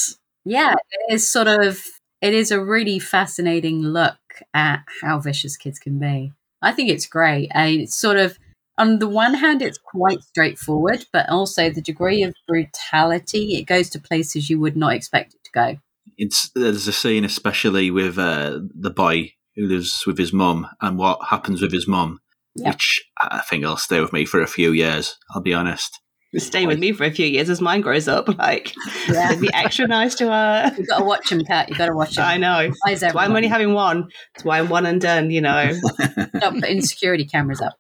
yeah, 0.46 0.74
it 0.92 1.14
is 1.14 1.32
sort 1.32 1.48
of, 1.48 1.84
it 2.22 2.34
is 2.34 2.52
a 2.52 2.64
really 2.64 3.00
fascinating 3.00 3.82
look 3.82 4.18
at 4.54 4.84
how 5.02 5.20
vicious 5.20 5.58
kids 5.58 5.80
can 5.80 6.00
be. 6.00 6.34
I 6.62 6.72
think 6.72 6.90
it's 6.90 7.06
great. 7.06 7.50
And 7.54 7.82
it's 7.82 7.96
sort 7.96 8.18
of, 8.18 8.38
on 8.78 9.00
the 9.00 9.08
one 9.08 9.36
hand, 9.36 9.62
it's 9.62 9.78
quite 9.78 10.22
straightforward, 10.24 11.06
but 11.14 11.30
also 11.30 11.70
the 11.70 11.82
degree 11.82 12.24
of 12.24 12.34
brutality, 12.48 13.56
it 13.56 13.64
goes 13.64 13.90
to 13.92 14.00
places 14.00 14.50
you 14.50 14.60
would 14.60 14.76
not 14.76 14.94
expect 14.94 15.36
it 15.36 15.44
to 15.44 15.52
go. 15.52 15.78
It's 16.18 16.50
there's 16.50 16.88
a 16.88 16.94
scene, 16.94 17.24
especially 17.24 17.92
with 17.92 18.18
uh, 18.18 18.60
the 18.74 18.90
boy 18.90 19.34
who 19.56 19.68
lives 19.68 20.06
with 20.08 20.18
his 20.18 20.34
mum, 20.34 20.68
and 20.82 20.98
what 20.98 21.20
happens 21.30 21.62
with 21.62 21.72
his 21.72 21.88
mum, 21.88 22.20
Yeah. 22.56 22.70
which 22.70 23.04
I 23.20 23.42
think 23.50 23.64
will 23.66 23.78
stay 23.78 24.00
with 24.00 24.14
me 24.14 24.26
for 24.26 24.42
a 24.42 24.48
few 24.48 24.72
years. 24.72 25.18
I'll 25.34 25.42
be 25.42 25.54
honest. 25.54 26.00
Stay 26.38 26.66
with 26.66 26.80
me 26.80 26.92
for 26.94 27.04
a 27.04 27.12
few 27.12 27.26
years 27.28 27.48
as 27.50 27.62
mine 27.62 27.82
grows 27.82 28.08
up. 28.08 28.28
Like, 28.40 28.74
Yeah. 29.08 29.36
be 29.36 29.50
extra 29.54 29.88
nice 29.88 30.16
to 30.16 30.26
her. 30.32 30.74
You've 30.78 30.88
got 30.88 31.00
to 31.00 31.04
watch 31.06 31.32
him, 31.32 31.44
Cat. 31.46 31.70
You've 31.70 31.78
got 31.78 31.88
to 31.88 31.94
watch 31.96 32.18
him. 32.18 32.24
I 32.26 32.38
know. 32.38 32.72
Why 32.84 32.92
is 32.94 33.02
That's 33.02 33.14
why 33.14 33.26
I'm 33.26 33.36
only 33.36 33.48
having 33.48 33.74
one. 33.74 34.08
That's 34.34 34.44
why 34.46 34.60
I'm 34.60 34.70
one 34.70 34.86
and 34.86 35.00
done, 35.02 35.30
you 35.32 35.42
know. 35.42 35.74
Stop 36.38 36.54
putting 36.56 36.82
security 36.82 37.26
cameras 37.26 37.62
up. 37.62 37.74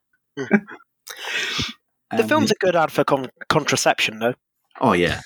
The 2.11 2.21
Um, 2.21 2.27
film's 2.27 2.51
a 2.51 2.55
good 2.59 2.75
ad 2.75 2.91
for 2.91 3.03
con- 3.03 3.29
contraception, 3.49 4.19
though. 4.19 4.33
Oh 4.81 4.93
yeah, 4.93 5.21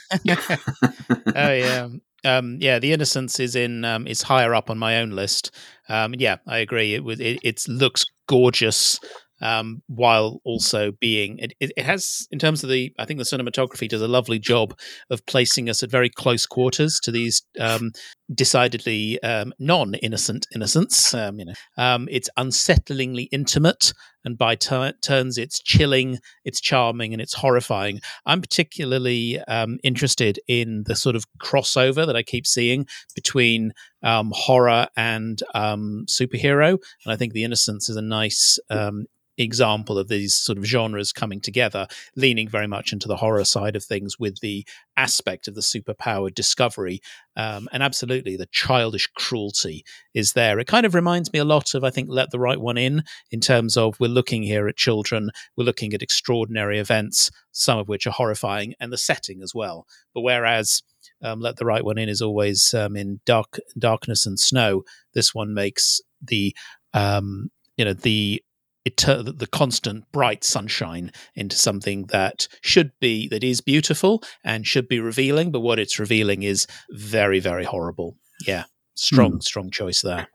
oh 1.36 1.52
yeah. 1.52 1.88
Um, 2.26 2.58
yeah, 2.60 2.80
the 2.80 2.92
innocents 2.94 3.40
is 3.40 3.56
in 3.56 3.86
um, 3.86 4.08
is 4.08 4.22
higher 4.24 4.54
up 4.54 4.70
on 4.70 4.78
my 4.78 5.00
own 5.00 5.12
list. 5.12 5.52
Um, 5.90 6.14
yeah, 6.18 6.38
I 6.48 6.58
agree. 6.60 6.94
It 6.94 7.04
was 7.04 7.20
it, 7.20 7.40
it 7.44 7.62
looks 7.68 8.06
gorgeous, 8.28 9.00
um, 9.42 9.82
while 9.88 10.42
also 10.44 10.92
being 10.92 11.38
it, 11.40 11.54
it, 11.60 11.80
has 11.80 12.28
in 12.32 12.40
terms 12.40 12.64
of 12.64 12.70
the 12.70 12.94
I 12.98 13.06
think 13.06 13.20
the 13.20 13.24
cinematography 13.24 13.88
does 13.88 14.02
a 14.02 14.08
lovely 14.08 14.40
job 14.40 14.78
of 15.10 15.26
placing 15.26 15.70
us 15.70 15.84
at 15.84 15.92
very 15.92 16.10
close 16.10 16.46
quarters 16.46 17.00
to 17.04 17.12
these 17.12 17.44
um, 17.60 17.92
decidedly 18.34 19.22
um, 19.24 19.54
non-innocent 19.60 20.48
innocents. 20.54 21.14
Um, 21.14 21.40
you 21.40 21.46
know, 21.46 21.54
um, 21.78 22.08
it's 22.12 22.30
unsettlingly 22.38 23.28
intimate, 23.32 23.94
and 24.24 24.38
by 24.38 24.56
tur 24.56 24.94
turns 25.02 25.38
it's 25.38 25.60
chilling, 25.60 26.20
it's 26.44 26.62
charming, 26.62 27.14
and 27.14 27.22
it's 27.22 27.36
horrifying. 27.36 28.02
I'm 28.26 28.42
particularly 28.42 29.40
um, 29.48 29.80
interested 29.84 30.40
in 30.48 30.84
the 30.86 30.96
sort 30.96 31.16
of 31.16 31.26
crossover 31.40 32.06
that 32.06 32.16
I 32.16 32.24
keep 32.24 32.46
seeing 32.46 32.88
between 33.16 33.74
um, 34.04 34.32
horror 34.34 34.88
and 34.96 35.42
um, 35.54 36.06
superhero, 36.08 36.78
and 37.06 37.14
I 37.14 37.16
think 37.16 37.34
The 37.34 37.44
Innocents 37.44 37.90
is 37.90 37.96
a 37.96 38.02
nice 38.02 38.60
um, 38.70 39.06
example 39.38 39.98
of 39.98 40.08
these 40.08 40.36
sort 40.36 40.58
of 40.58 40.66
genres 40.66 41.14
coming 41.14 41.40
together, 41.40 41.88
leaning 42.16 42.50
very 42.50 42.68
much 42.68 42.92
into 42.92 43.08
the 43.08 43.18
horror 43.18 43.46
side 43.46 43.76
of 43.76 43.84
things 43.84 44.20
with 44.20 44.40
the 44.42 44.66
aspect 44.98 45.48
of 45.48 45.56
the 45.56 45.62
superpowered 45.62 46.34
discovery. 46.34 47.00
Um, 47.36 47.70
and 47.72 47.84
absolutely, 47.84 48.36
the 48.36 48.48
childish 48.48 49.08
cruelty 49.16 49.86
is 50.14 50.34
there. 50.34 50.60
It 50.60 50.68
kind 50.68 50.86
of 50.86 50.96
reminds 50.96 51.32
me 51.32 51.40
a 51.40 51.46
lot 51.46 51.76
of, 51.76 51.84
I 51.84 51.92
think, 51.92 52.10
Let 52.10 52.32
the 52.32 52.40
Right 52.40 52.60
One 52.60 52.78
In, 52.78 53.04
in 53.32 53.40
terms 53.40 53.78
of 53.78 54.00
we're 54.00 54.08
looking 54.08 54.44
here 54.44 54.68
at 54.68 54.76
children, 54.76 55.30
we're 55.56 55.64
looking 55.64 55.94
at 55.94 56.02
extraordinary 56.02 56.80
events, 56.80 57.30
some 57.52 57.78
of 57.78 57.88
which 57.88 58.08
are 58.08 58.12
horrifying, 58.12 58.74
and 58.80 58.92
the 58.92 58.98
setting 58.98 59.42
as 59.42 59.54
well. 59.54 59.86
But 60.14 60.22
whereas 60.22 60.82
um, 61.24 61.40
Let 61.40 61.58
the 61.58 61.66
Right 61.66 61.86
One 61.86 61.98
In 61.98 62.10
is 62.10 62.22
always 62.22 62.74
um, 62.74 62.96
in 62.96 63.22
dark 63.26 63.60
darkness 63.78 64.26
and 64.26 64.40
snow, 64.40 64.84
this 65.14 65.34
one 65.34 65.54
makes 65.54 66.02
the 66.22 66.56
um, 66.94 67.50
you 67.78 67.86
know 67.86 67.94
the 67.94 68.42
it 68.88 68.98
the 68.98 69.48
constant 69.52 70.12
bright 70.12 70.44
sunshine 70.44 71.12
into 71.36 71.56
something 71.56 72.06
that 72.08 72.48
should 72.62 72.92
be 73.00 73.28
that 73.30 73.44
is 73.44 73.62
beautiful 73.62 74.24
and 74.44 74.66
should 74.66 74.88
be 74.88 75.00
revealing, 75.00 75.52
but 75.52 75.62
what 75.62 75.80
it's 75.80 76.00
revealing 76.00 76.44
is 76.44 76.68
very 76.90 77.40
very 77.40 77.66
horrible. 77.66 78.16
Yeah, 78.46 78.64
strong 78.96 79.42
strong 79.42 79.70
choice 79.72 80.02
there. 80.02 80.28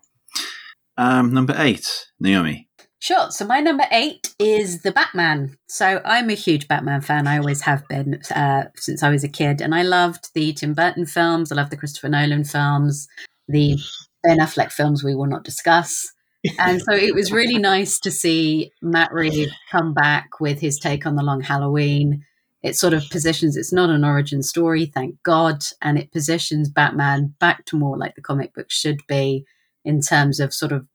um, 0.96 1.32
number 1.32 1.55
eight, 1.59 2.07
Naomi. 2.20 2.68
Sure. 3.00 3.32
So 3.32 3.44
my 3.44 3.59
number 3.59 3.84
eight 3.90 4.32
is 4.38 4.82
the 4.82 4.92
Batman. 4.92 5.57
So 5.68 6.00
I'm 6.05 6.30
a 6.30 6.34
huge 6.34 6.68
Batman 6.68 7.00
fan. 7.00 7.26
I 7.26 7.38
always 7.38 7.62
have 7.62 7.82
been 7.88 8.20
uh, 8.32 8.66
since 8.76 9.03
I 9.03 9.11
was 9.11 9.24
a 9.24 9.28
kid, 9.28 9.61
and 9.61 9.74
I 9.74 9.82
loved 9.82 10.30
the 10.34 10.53
Tim 10.53 10.72
Burton 10.72 11.07
films. 11.07 11.50
I 11.50 11.57
love 11.57 11.70
the 11.70 11.76
Christopher 11.76 12.09
Nolan 12.11 12.44
films, 12.44 13.09
the 13.48 13.76
Ben 14.22 14.38
Affleck 14.38 14.70
films 14.70 15.03
we 15.03 15.16
will 15.16 15.26
not 15.26 15.42
discuss. 15.42 16.12
And 16.59 16.82
so 16.82 16.93
it 16.93 17.14
was 17.14 17.32
really 17.32 17.59
nice 17.59 17.99
to 18.01 18.11
see 18.11 18.72
Matt 18.82 19.12
Reeves 19.12 19.53
come 19.70 19.95
back 19.95 20.40
with 20.40 20.61
his 20.61 20.78
take 20.78 21.07
on 21.07 21.14
the 21.14 21.22
Long 21.22 21.40
Halloween. 21.40 22.24
It 22.62 22.76
sort 22.76 22.95
of 22.95 23.09
positions. 23.11 23.57
It's 23.57 23.72
not 23.72 23.90
an 23.90 24.05
origin 24.05 24.43
story, 24.43 24.86
thank 24.86 25.22
God, 25.22 25.64
and 25.80 25.99
it 25.99 26.12
positions 26.12 26.68
Batman 26.68 27.34
back 27.40 27.64
to 27.66 27.76
more 27.76 27.97
like 27.97 28.14
the 28.14 28.22
comic 28.22 28.55
book 28.55 28.70
should 28.70 29.01
be 29.07 29.45
in 29.84 30.01
terms 30.01 30.38
of 30.40 30.55
sort 30.55 30.72
of 30.72 30.86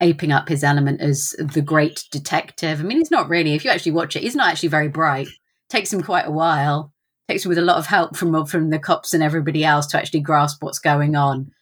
aping 0.00 0.32
up 0.32 0.48
his 0.48 0.64
element 0.64 1.00
as 1.00 1.34
the 1.38 1.62
great 1.62 2.04
detective. 2.10 2.80
I 2.80 2.82
mean, 2.82 2.98
he's 2.98 3.10
not 3.10 3.28
really. 3.28 3.54
If 3.54 3.64
you 3.64 3.70
actually 3.70 3.92
watch 3.92 4.16
it, 4.16 4.22
he's 4.22 4.36
not 4.36 4.50
actually 4.50 4.70
very 4.70 4.88
bright. 4.88 5.28
Takes 5.68 5.92
him 5.92 6.02
quite 6.02 6.26
a 6.26 6.30
while. 6.30 6.92
Takes 7.28 7.44
him 7.44 7.50
with 7.50 7.58
a 7.58 7.62
lot 7.62 7.76
of 7.76 7.86
help 7.86 8.16
from 8.16 8.44
from 8.46 8.70
the 8.70 8.78
cops 8.78 9.14
and 9.14 9.22
everybody 9.22 9.64
else 9.64 9.86
to 9.88 9.98
actually 9.98 10.20
grasp 10.20 10.62
what's 10.62 10.78
going 10.78 11.16
on. 11.16 11.52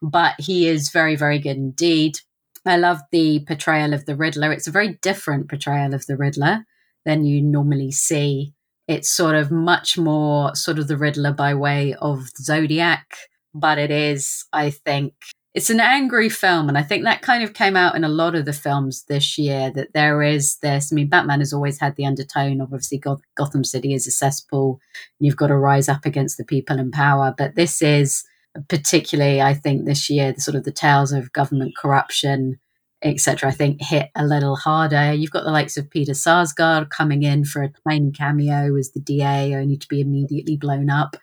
But 0.00 0.34
he 0.38 0.68
is 0.68 0.90
very, 0.90 1.16
very 1.16 1.38
good 1.38 1.56
indeed. 1.56 2.18
I 2.66 2.76
love 2.76 3.00
the 3.10 3.44
portrayal 3.46 3.92
of 3.94 4.06
the 4.06 4.16
Riddler. 4.16 4.52
It's 4.52 4.66
a 4.66 4.72
very 4.72 4.98
different 5.02 5.48
portrayal 5.48 5.94
of 5.94 6.06
the 6.06 6.16
Riddler 6.16 6.64
than 7.04 7.24
you 7.24 7.40
normally 7.40 7.90
see. 7.90 8.54
It's 8.86 9.10
sort 9.10 9.34
of 9.34 9.50
much 9.50 9.98
more 9.98 10.54
sort 10.54 10.78
of 10.78 10.88
the 10.88 10.96
Riddler 10.96 11.32
by 11.32 11.54
way 11.54 11.94
of 11.94 12.30
Zodiac, 12.36 13.16
but 13.54 13.78
it 13.78 13.90
is, 13.90 14.46
I 14.52 14.70
think, 14.70 15.14
it's 15.54 15.70
an 15.70 15.80
angry 15.80 16.28
film 16.28 16.68
and 16.68 16.78
i 16.78 16.82
think 16.82 17.02
that 17.02 17.22
kind 17.22 17.42
of 17.42 17.52
came 17.52 17.74
out 17.74 17.96
in 17.96 18.04
a 18.04 18.08
lot 18.08 18.34
of 18.34 18.44
the 18.44 18.52
films 18.52 19.04
this 19.08 19.38
year 19.38 19.72
that 19.74 19.92
there 19.92 20.22
is 20.22 20.56
this 20.58 20.92
i 20.92 20.94
mean 20.94 21.08
batman 21.08 21.40
has 21.40 21.52
always 21.52 21.80
had 21.80 21.96
the 21.96 22.06
undertone 22.06 22.60
of 22.60 22.72
obviously 22.72 22.98
Goth- 22.98 23.22
gotham 23.34 23.64
city 23.64 23.92
is 23.92 24.06
a 24.06 24.10
cesspool 24.10 24.78
you've 25.18 25.36
got 25.36 25.48
to 25.48 25.56
rise 25.56 25.88
up 25.88 26.04
against 26.04 26.36
the 26.36 26.44
people 26.44 26.78
in 26.78 26.90
power 26.90 27.34
but 27.36 27.56
this 27.56 27.82
is 27.82 28.24
particularly 28.68 29.40
i 29.40 29.54
think 29.54 29.84
this 29.84 30.08
year 30.10 30.32
the 30.32 30.40
sort 30.40 30.54
of 30.54 30.64
the 30.64 30.72
tales 30.72 31.12
of 31.12 31.32
government 31.32 31.76
corruption 31.76 32.58
etc 33.02 33.48
i 33.48 33.52
think 33.52 33.80
hit 33.80 34.10
a 34.16 34.26
little 34.26 34.56
harder 34.56 35.12
you've 35.12 35.30
got 35.30 35.44
the 35.44 35.50
likes 35.50 35.76
of 35.76 35.88
peter 35.90 36.12
sarsgaard 36.12 36.90
coming 36.90 37.22
in 37.22 37.44
for 37.44 37.62
a 37.62 37.72
tiny 37.88 38.10
cameo 38.10 38.76
as 38.76 38.90
the 38.90 39.00
da 39.00 39.54
only 39.54 39.76
to 39.76 39.86
be 39.88 40.00
immediately 40.00 40.56
blown 40.56 40.90
up 40.90 41.16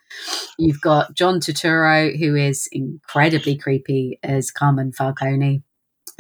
You've 0.57 0.81
got 0.81 1.13
John 1.13 1.39
Turturro, 1.39 2.17
who 2.17 2.36
is 2.36 2.67
incredibly 2.71 3.57
creepy 3.57 4.19
as 4.23 4.51
Carmine 4.51 4.93
Falcone. 4.93 5.63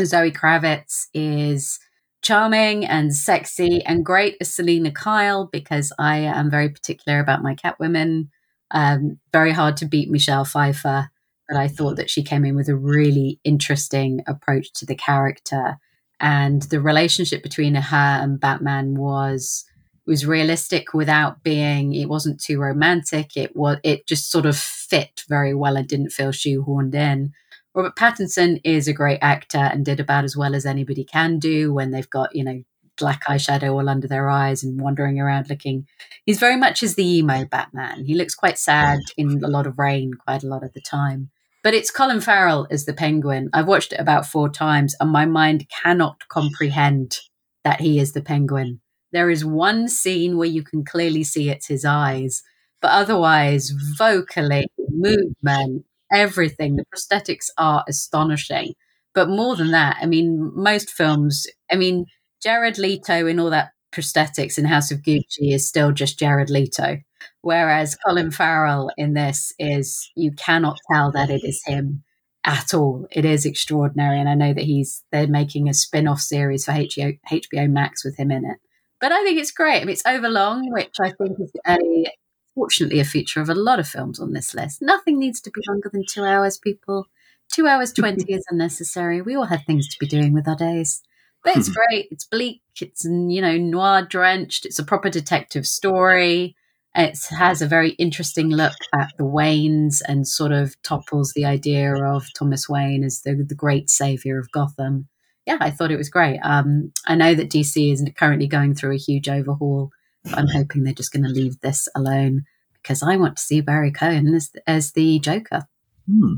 Zoe 0.03 0.31
Kravitz 0.31 1.07
is 1.13 1.79
charming 2.21 2.85
and 2.85 3.15
sexy 3.15 3.83
and 3.85 4.03
great 4.03 4.35
as 4.41 4.53
Selina 4.53 4.91
Kyle 4.91 5.47
because 5.51 5.93
I 5.97 6.17
am 6.17 6.49
very 6.49 6.69
particular 6.69 7.19
about 7.19 7.43
my 7.43 7.55
Catwomen. 7.55 8.27
Um, 8.75 9.19
very 9.31 9.53
hard 9.53 9.77
to 9.77 9.85
beat 9.85 10.11
Michelle 10.11 10.43
Pfeiffer, 10.43 11.09
but 11.47 11.57
I 11.57 11.69
thought 11.69 11.95
that 11.95 12.09
she 12.09 12.21
came 12.21 12.43
in 12.43 12.55
with 12.55 12.67
a 12.67 12.75
really 12.75 13.39
interesting 13.45 14.21
approach 14.27 14.73
to 14.73 14.85
the 14.85 14.95
character. 14.95 15.77
And 16.19 16.61
the 16.63 16.81
relationship 16.81 17.41
between 17.41 17.75
her 17.75 18.19
and 18.21 18.39
Batman 18.39 18.95
was 18.95 19.63
was 20.05 20.25
realistic 20.25 20.93
without 20.93 21.41
being 21.41 21.95
it 21.95 22.07
wasn't 22.07 22.39
too 22.39 22.59
romantic 22.59 23.35
it 23.35 23.55
was 23.55 23.77
it 23.83 24.05
just 24.05 24.29
sort 24.29 24.45
of 24.45 24.55
fit 24.55 25.23
very 25.27 25.53
well 25.53 25.75
and 25.75 25.87
didn't 25.87 26.11
feel 26.11 26.29
shoehorned 26.29 26.93
in 26.93 27.33
robert 27.73 27.95
pattinson 27.95 28.61
is 28.63 28.87
a 28.87 28.93
great 28.93 29.17
actor 29.21 29.57
and 29.57 29.83
did 29.83 29.99
about 29.99 30.23
as 30.23 30.37
well 30.37 30.53
as 30.53 30.63
anybody 30.63 31.03
can 31.03 31.39
do 31.39 31.73
when 31.73 31.89
they've 31.89 32.09
got 32.09 32.35
you 32.35 32.43
know 32.43 32.61
black 32.97 33.25
eyeshadow 33.25 33.71
all 33.73 33.89
under 33.89 34.07
their 34.07 34.29
eyes 34.29 34.63
and 34.63 34.79
wandering 34.79 35.19
around 35.19 35.49
looking. 35.49 35.87
He's 36.25 36.39
very 36.39 36.55
much 36.55 36.83
as 36.83 36.95
the 36.95 37.17
emo 37.17 37.45
batman. 37.45 38.05
He 38.05 38.15
looks 38.15 38.35
quite 38.35 38.57
sad 38.57 38.99
mm. 38.99 39.13
in 39.17 39.43
a 39.43 39.47
lot 39.47 39.67
of 39.67 39.79
rain 39.79 40.13
quite 40.13 40.43
a 40.43 40.47
lot 40.47 40.63
of 40.63 40.73
the 40.73 40.81
time. 40.81 41.29
But 41.63 41.73
it's 41.73 41.91
colin 41.91 42.21
farrell 42.21 42.67
as 42.69 42.85
the 42.85 42.93
penguin. 42.93 43.49
I've 43.53 43.67
watched 43.67 43.93
it 43.93 43.99
about 43.99 44.27
four 44.27 44.49
times 44.49 44.95
and 44.99 45.09
my 45.09 45.25
mind 45.25 45.67
cannot 45.83 46.27
comprehend 46.29 47.17
that 47.63 47.81
he 47.81 47.99
is 47.99 48.13
the 48.13 48.21
penguin. 48.21 48.81
There 49.11 49.29
is 49.29 49.43
one 49.43 49.87
scene 49.87 50.37
where 50.37 50.47
you 50.47 50.63
can 50.63 50.83
clearly 50.85 51.23
see 51.23 51.49
it's 51.49 51.67
his 51.67 51.85
eyes, 51.85 52.43
but 52.81 52.91
otherwise, 52.91 53.71
vocally, 53.97 54.67
movement, 54.89 55.85
everything, 56.11 56.75
the 56.75 56.85
prosthetics 56.93 57.49
are 57.57 57.83
astonishing. 57.87 58.73
But 59.13 59.29
more 59.29 59.55
than 59.55 59.71
that, 59.71 59.97
I 60.01 60.05
mean, 60.05 60.51
most 60.53 60.89
films, 60.89 61.47
I 61.71 61.75
mean, 61.75 62.05
Jared 62.45 62.77
Leto 62.77 63.25
in 63.25 63.39
all 63.39 63.49
that 63.49 63.71
prosthetics 63.91 64.59
in 64.59 64.65
House 64.65 64.91
of 64.91 65.01
Gucci 65.01 65.51
is 65.51 65.67
still 65.67 65.91
just 65.91 66.19
Jared 66.19 66.51
Leto. 66.51 66.99
Whereas 67.41 67.97
Colin 68.05 68.29
Farrell 68.29 68.91
in 68.97 69.15
this 69.15 69.51
is, 69.57 70.11
you 70.15 70.31
cannot 70.31 70.77
tell 70.91 71.11
that 71.11 71.31
it 71.31 71.43
is 71.43 71.63
him 71.65 72.03
at 72.43 72.71
all. 72.75 73.07
It 73.11 73.25
is 73.25 73.47
extraordinary. 73.47 74.19
And 74.19 74.29
I 74.29 74.35
know 74.35 74.53
that 74.53 74.63
he's, 74.63 75.03
they're 75.11 75.25
making 75.25 75.67
a 75.67 75.73
spin 75.73 76.07
off 76.07 76.19
series 76.19 76.65
for 76.65 76.73
HBO, 76.73 77.17
HBO 77.31 77.67
Max 77.67 78.05
with 78.05 78.15
him 78.15 78.29
in 78.29 78.45
it. 78.45 78.57
But 79.01 79.11
I 79.11 79.23
think 79.23 79.39
it's 79.39 79.51
great. 79.51 79.81
I 79.81 79.85
mean, 79.85 79.89
it's 79.89 80.05
overlong, 80.05 80.71
which 80.71 80.97
I 81.01 81.13
think 81.13 81.39
is 81.39 81.51
a, 81.67 82.11
fortunately 82.53 82.99
a 82.99 83.05
feature 83.05 83.41
of 83.41 83.49
a 83.49 83.55
lot 83.55 83.79
of 83.79 83.87
films 83.87 84.19
on 84.19 84.33
this 84.33 84.53
list. 84.53 84.83
Nothing 84.83 85.17
needs 85.17 85.41
to 85.41 85.49
be 85.49 85.61
longer 85.67 85.89
than 85.91 86.03
two 86.07 86.23
hours, 86.23 86.59
people. 86.59 87.07
Two 87.51 87.65
hours 87.65 87.91
20 87.91 88.23
is 88.31 88.45
unnecessary. 88.51 89.23
We 89.23 89.35
all 89.35 89.45
have 89.45 89.63
things 89.65 89.87
to 89.89 89.97
be 89.99 90.07
doing 90.07 90.31
with 90.31 90.47
our 90.47 90.55
days. 90.55 91.01
But 91.45 91.57
it's 91.57 91.69
great. 91.69 92.07
It's 92.09 92.25
bleak. 92.25 92.61
It's, 92.81 93.05
you 93.05 93.41
know, 93.41 93.55
noir 93.55 94.01
drenched. 94.01 94.65
It's 94.65 94.79
a 94.79 94.83
proper 94.83 95.09
detective 95.09 95.67
story. 95.67 96.55
It 96.95 97.19
has 97.29 97.61
a 97.61 97.67
very 97.67 97.91
interesting 97.91 98.49
look 98.49 98.73
at 98.93 99.11
the 99.17 99.25
Waynes 99.25 100.01
and 100.07 100.27
sort 100.27 100.51
of 100.51 100.81
topples 100.81 101.33
the 101.33 101.45
idea 101.45 101.93
of 101.93 102.25
Thomas 102.33 102.67
Wayne 102.67 103.03
as 103.03 103.21
the, 103.21 103.45
the 103.47 103.55
great 103.55 103.89
savior 103.91 104.39
of 104.39 104.51
Gotham. 104.51 105.07
Yeah, 105.45 105.57
I 105.59 105.69
thought 105.69 105.91
it 105.91 105.97
was 105.97 106.09
great. 106.09 106.39
Um, 106.41 106.91
I 107.05 107.13
know 107.13 107.35
that 107.35 107.51
DC 107.51 107.93
is 107.93 108.03
currently 108.17 108.47
going 108.47 108.73
through 108.73 108.95
a 108.95 108.99
huge 108.99 109.29
overhaul, 109.29 109.91
but 110.23 110.39
I'm 110.39 110.47
hoping 110.47 110.83
they're 110.83 110.93
just 110.93 111.13
going 111.13 111.23
to 111.23 111.29
leave 111.29 111.59
this 111.59 111.87
alone 111.95 112.45
because 112.81 113.03
I 113.03 113.17
want 113.17 113.37
to 113.37 113.43
see 113.43 113.61
Barry 113.61 113.91
Keoghan 113.91 114.35
as, 114.35 114.51
as 114.65 114.93
the 114.93 115.19
Joker. 115.19 115.67
Hmm. 116.07 116.35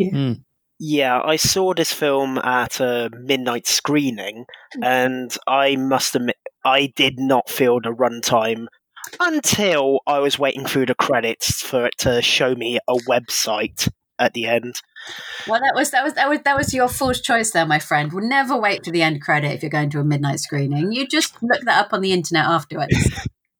Mm. 0.00 0.42
Yeah, 0.80 1.20
I 1.24 1.36
saw 1.36 1.74
this 1.74 1.92
film 1.92 2.38
at 2.38 2.78
a 2.78 3.10
midnight 3.12 3.66
screening, 3.66 4.44
and 4.80 5.36
I 5.46 5.76
must 5.76 6.14
admit, 6.14 6.36
I 6.64 6.92
did 6.94 7.18
not 7.18 7.48
feel 7.48 7.80
the 7.80 7.90
runtime 7.90 8.66
until 9.18 10.00
I 10.06 10.18
was 10.18 10.38
waiting 10.38 10.66
through 10.66 10.86
the 10.86 10.94
credits 10.94 11.62
for 11.62 11.86
it 11.86 11.98
to 11.98 12.22
show 12.22 12.54
me 12.54 12.78
a 12.88 12.94
website 13.08 13.88
at 14.18 14.34
the 14.34 14.46
end. 14.46 14.80
Well, 15.46 15.60
that 15.60 15.74
was 15.74 15.90
that 15.92 16.04
was 16.04 16.14
that 16.14 16.28
was 16.28 16.40
that 16.44 16.56
was 16.56 16.74
your 16.74 16.88
foolish 16.88 17.22
choice 17.22 17.52
there, 17.52 17.66
my 17.66 17.78
friend. 17.78 18.12
We'll 18.12 18.28
never 18.28 18.56
wait 18.56 18.84
for 18.84 18.90
the 18.90 19.02
end 19.02 19.22
credit 19.22 19.52
if 19.52 19.62
you're 19.62 19.70
going 19.70 19.90
to 19.90 20.00
a 20.00 20.04
midnight 20.04 20.40
screening. 20.40 20.92
You 20.92 21.06
just 21.06 21.42
look 21.42 21.62
that 21.62 21.86
up 21.86 21.92
on 21.92 22.02
the 22.02 22.12
internet 22.12 22.44
afterwards. 22.44 22.96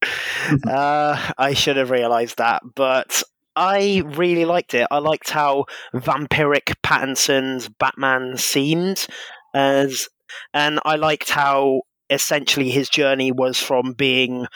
uh, 0.67 1.33
I 1.39 1.55
should 1.55 1.77
have 1.77 1.91
realised 1.91 2.39
that, 2.39 2.63
but 2.75 3.23
I 3.61 4.05
really 4.07 4.45
liked 4.45 4.75
it. 4.75 4.87
I 4.89 4.99
liked 4.99 5.31
how 5.31 5.65
vampiric 5.93 6.75
Pattinson's 6.85 7.69
Batman 7.69 8.37
seemed, 8.37 9.09
as 9.53 10.09
and 10.55 10.79
I 10.85 10.95
liked 10.95 11.31
how 11.31 11.83
essentially 12.09 12.71
his 12.71 12.89
journey 12.89 13.33
was 13.33 13.59
from 13.59 13.95
being 13.95 14.47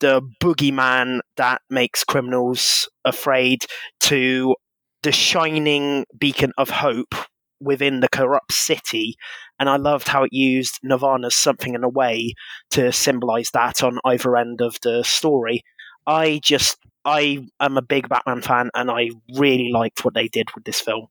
the 0.00 0.20
boogeyman 0.38 1.20
that 1.38 1.62
makes 1.70 2.04
criminals 2.04 2.90
afraid 3.06 3.64
to 4.00 4.54
the 5.02 5.12
shining 5.12 6.04
beacon 6.18 6.52
of 6.58 6.68
hope 6.68 7.14
within 7.58 8.00
the 8.00 8.08
corrupt 8.08 8.52
city. 8.52 9.16
And 9.58 9.70
I 9.70 9.76
loved 9.76 10.08
how 10.08 10.24
it 10.24 10.32
used 10.32 10.78
Nirvana's 10.82 11.36
Something 11.36 11.74
in 11.74 11.84
a 11.84 11.88
Way 11.88 12.34
to 12.72 12.92
symbolize 12.92 13.50
that 13.54 13.82
on 13.82 13.98
either 14.04 14.36
end 14.36 14.60
of 14.60 14.76
the 14.82 15.02
story. 15.04 15.62
I 16.06 16.40
just, 16.42 16.76
I 17.04 17.46
am 17.60 17.76
a 17.76 17.82
big 17.82 18.08
Batman 18.08 18.42
fan 18.42 18.70
and 18.74 18.90
I 18.90 19.10
really 19.36 19.70
liked 19.72 20.04
what 20.04 20.14
they 20.14 20.28
did 20.28 20.48
with 20.54 20.64
this 20.64 20.80
film. 20.80 21.08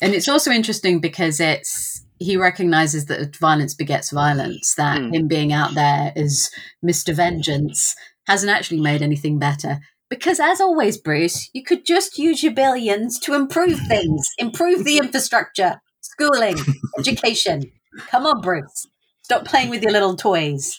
And 0.00 0.14
it's 0.14 0.28
also 0.28 0.50
interesting 0.50 1.00
because 1.00 1.40
it's 1.40 2.02
he 2.18 2.36
recognizes 2.36 3.06
that 3.06 3.36
violence 3.36 3.74
begets 3.74 4.10
violence, 4.10 4.74
that 4.76 5.00
Mm. 5.00 5.14
him 5.14 5.28
being 5.28 5.52
out 5.52 5.74
there 5.74 6.12
as 6.16 6.50
Mr. 6.84 7.14
Vengeance 7.14 7.94
hasn't 8.26 8.50
actually 8.50 8.80
made 8.80 9.02
anything 9.02 9.38
better. 9.38 9.80
Because 10.08 10.40
as 10.40 10.60
always, 10.60 10.96
Bruce, 10.96 11.50
you 11.52 11.62
could 11.62 11.84
just 11.84 12.16
use 12.18 12.42
your 12.42 12.52
billions 12.54 13.18
to 13.20 13.34
improve 13.34 13.78
things, 13.88 14.26
improve 14.38 14.84
the 14.84 14.98
infrastructure, 14.98 15.80
schooling, 16.00 16.56
education. 16.98 17.70
Come 18.10 18.24
on, 18.24 18.40
Bruce. 18.40 18.86
Stop 19.24 19.44
playing 19.44 19.68
with 19.68 19.82
your 19.82 19.92
little 19.92 20.16
toys. 20.16 20.78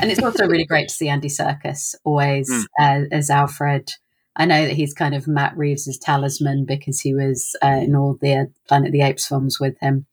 And 0.00 0.10
it's 0.10 0.22
also 0.22 0.46
really 0.46 0.66
great 0.66 0.88
to 0.88 0.94
see 0.94 1.08
Andy 1.08 1.28
Serkis 1.28 1.94
always 2.04 2.48
Mm. 2.50 2.64
uh, 2.80 3.04
as 3.10 3.30
Alfred. 3.30 3.92
I 4.36 4.44
know 4.44 4.66
that 4.66 4.74
he's 4.74 4.94
kind 4.94 5.14
of 5.14 5.26
Matt 5.26 5.56
Reeves' 5.56 5.98
talisman 5.98 6.64
because 6.64 7.00
he 7.00 7.14
was 7.14 7.56
uh, 7.62 7.80
in 7.82 7.96
all 7.96 8.16
the 8.20 8.52
Planet 8.68 8.88
of 8.88 8.92
the 8.92 9.02
Apes 9.02 9.26
films 9.26 9.58
with 9.58 9.76
him. 9.80 10.06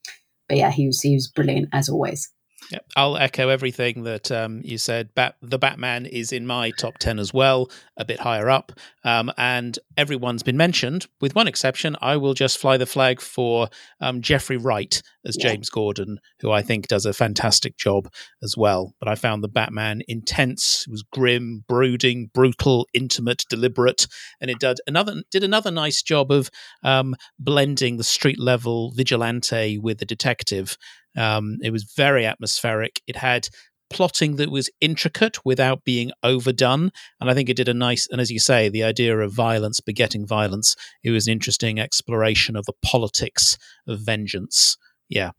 But 0.48 0.58
yeah, 0.58 0.72
he 0.72 0.88
was 0.88 1.02
he 1.02 1.14
was 1.14 1.28
brilliant 1.28 1.70
as 1.74 1.90
always. 1.90 2.32
Yep. 2.72 2.86
I'll 2.96 3.18
echo 3.18 3.50
everything 3.50 4.04
that 4.04 4.32
um, 4.32 4.62
you 4.64 4.78
said. 4.78 5.14
Bat- 5.16 5.36
the 5.42 5.60
Batman 5.60 6.06
is 6.06 6.32
in 6.32 6.48
my 6.48 6.72
top 6.72 6.98
10 7.00 7.20
as 7.20 7.34
well, 7.34 7.70
a 7.98 8.06
bit 8.06 8.20
higher 8.20 8.50
up. 8.50 8.72
Um, 9.04 9.32
and 9.38 9.78
everyone's 9.98 10.44
been 10.44 10.58
mentioned, 10.58 11.06
with 11.22 11.36
one 11.36 11.48
exception. 11.48 11.96
I 12.02 12.18
will 12.18 12.34
just 12.34 12.58
fly 12.58 12.78
the 12.78 12.86
flag 12.86 13.22
for 13.22 13.70
um, 14.02 14.22
Jeffrey 14.22 14.58
Wright 14.58 15.02
as 15.26 15.38
Yeah. 15.38 15.50
James 15.50 15.70
Gordon, 15.70 16.20
who 16.40 16.52
I 16.52 16.62
think 16.62 16.88
does 16.88 17.06
a 17.06 17.14
fantastic 17.14 17.78
job 17.78 18.12
as 18.42 18.56
well. 18.58 18.94
But 19.00 19.10
I 19.10 19.16
found 19.16 19.44
the 19.44 19.48
Batman 19.48 20.02
intense, 20.08 20.86
it 20.88 20.92
was 20.92 21.04
grim, 21.04 21.66
brooding, 21.68 22.32
brutal, 22.34 22.88
intimate, 22.94 23.46
deliberate. 23.50 24.08
And 24.42 24.50
it 24.50 24.60
did 24.60 24.80
another, 24.88 25.22
did 25.30 25.44
another 25.44 25.72
nice 25.72 26.02
job 26.02 26.32
of 26.32 26.50
um, 26.84 27.16
blending 27.40 27.98
the 27.98 28.04
street 28.04 28.40
level 28.40 28.92
vigilante 28.96 29.78
with 29.78 30.00
the 30.00 30.06
detective. 30.06 30.78
Um, 31.16 31.58
it 31.62 31.72
was 31.72 31.84
very 31.96 32.26
atmospheric. 32.26 33.02
It 33.08 33.16
had 33.18 33.48
plotting 33.90 34.38
that 34.38 34.50
was 34.50 34.70
intricate 34.82 35.38
without 35.46 35.84
being 35.84 36.12
overdone. 36.24 36.92
And 37.22 37.30
I 37.30 37.34
think 37.34 37.50
it 37.50 37.56
did 37.58 37.70
a 37.70 37.74
nice, 37.74 38.08
and 38.10 38.20
as 38.20 38.32
you 38.32 38.40
say, 38.40 38.68
the 38.68 38.84
idea 38.84 39.18
of 39.20 39.32
violence 39.32 39.80
begetting 39.80 40.26
violence, 40.26 40.76
it 41.04 41.12
was 41.12 41.28
an 41.28 41.34
interesting 41.34 41.80
exploration 41.80 42.56
of 42.56 42.66
the 42.66 42.74
politics 42.84 43.58
of 43.88 44.00
vengeance. 44.00 44.76
Yeah. 45.08 45.32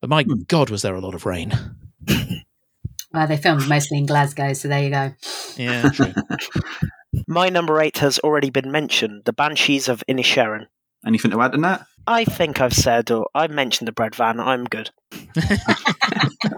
But 0.00 0.10
my 0.10 0.24
Hmm. 0.24 0.42
God, 0.48 0.70
was 0.70 0.82
there 0.82 0.96
a 0.96 1.00
lot 1.00 1.14
of 1.14 1.24
rain. 1.26 1.52
Well, 3.14 3.26
they 3.26 3.36
filmed 3.36 3.68
mostly 3.68 3.98
in 3.98 4.06
Glasgow, 4.06 4.54
so 4.54 4.68
there 4.68 4.82
you 4.82 4.88
go. 4.88 5.12
Yeah, 5.58 5.88
true. 5.92 6.14
My 7.28 7.50
number 7.50 7.78
eight 7.80 7.98
has 7.98 8.18
already 8.20 8.48
been 8.48 8.72
mentioned 8.72 9.26
The 9.26 9.34
Banshees 9.34 9.86
of 9.86 10.02
Inisherin. 10.08 10.66
Anything 11.06 11.30
to 11.32 11.42
add 11.42 11.52
on 11.52 11.60
that? 11.60 11.84
I 12.06 12.24
think 12.24 12.60
I've 12.60 12.72
said, 12.72 13.10
or 13.10 13.28
I 13.34 13.46
mentioned 13.46 13.86
the 13.88 13.92
bread 13.92 14.14
van. 14.14 14.40
I'm 14.40 14.64
good. 14.64 14.90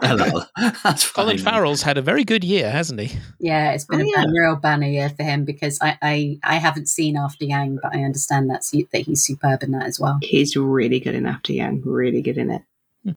Hello. 0.02 0.42
That's 0.82 1.04
fine. 1.04 1.24
Colin 1.26 1.38
Farrell's 1.38 1.82
had 1.82 1.98
a 1.98 2.02
very 2.02 2.24
good 2.24 2.44
year, 2.44 2.70
hasn't 2.70 3.00
he? 3.00 3.18
Yeah, 3.40 3.72
it's 3.72 3.84
been 3.84 4.00
Oh, 4.00 4.04
a 4.04 4.06
yeah. 4.06 4.24
real 4.28 4.56
banner 4.56 4.86
year 4.86 5.10
for 5.10 5.22
him 5.22 5.44
because 5.44 5.78
I, 5.82 5.98
I, 6.02 6.38
I 6.42 6.54
haven't 6.56 6.88
seen 6.88 7.16
After 7.16 7.44
Yang, 7.44 7.78
but 7.82 7.94
I 7.94 8.02
understand 8.02 8.48
that's 8.50 8.70
that 8.70 9.02
he's 9.06 9.22
superb 9.24 9.62
in 9.62 9.72
that 9.72 9.86
as 9.86 10.00
well. 10.00 10.18
He's 10.22 10.56
really 10.56 11.00
good 11.00 11.14
in 11.14 11.26
After 11.26 11.52
Yang, 11.52 11.82
really 11.84 12.22
good 12.22 12.38
in 12.38 12.50
it. 12.50 12.62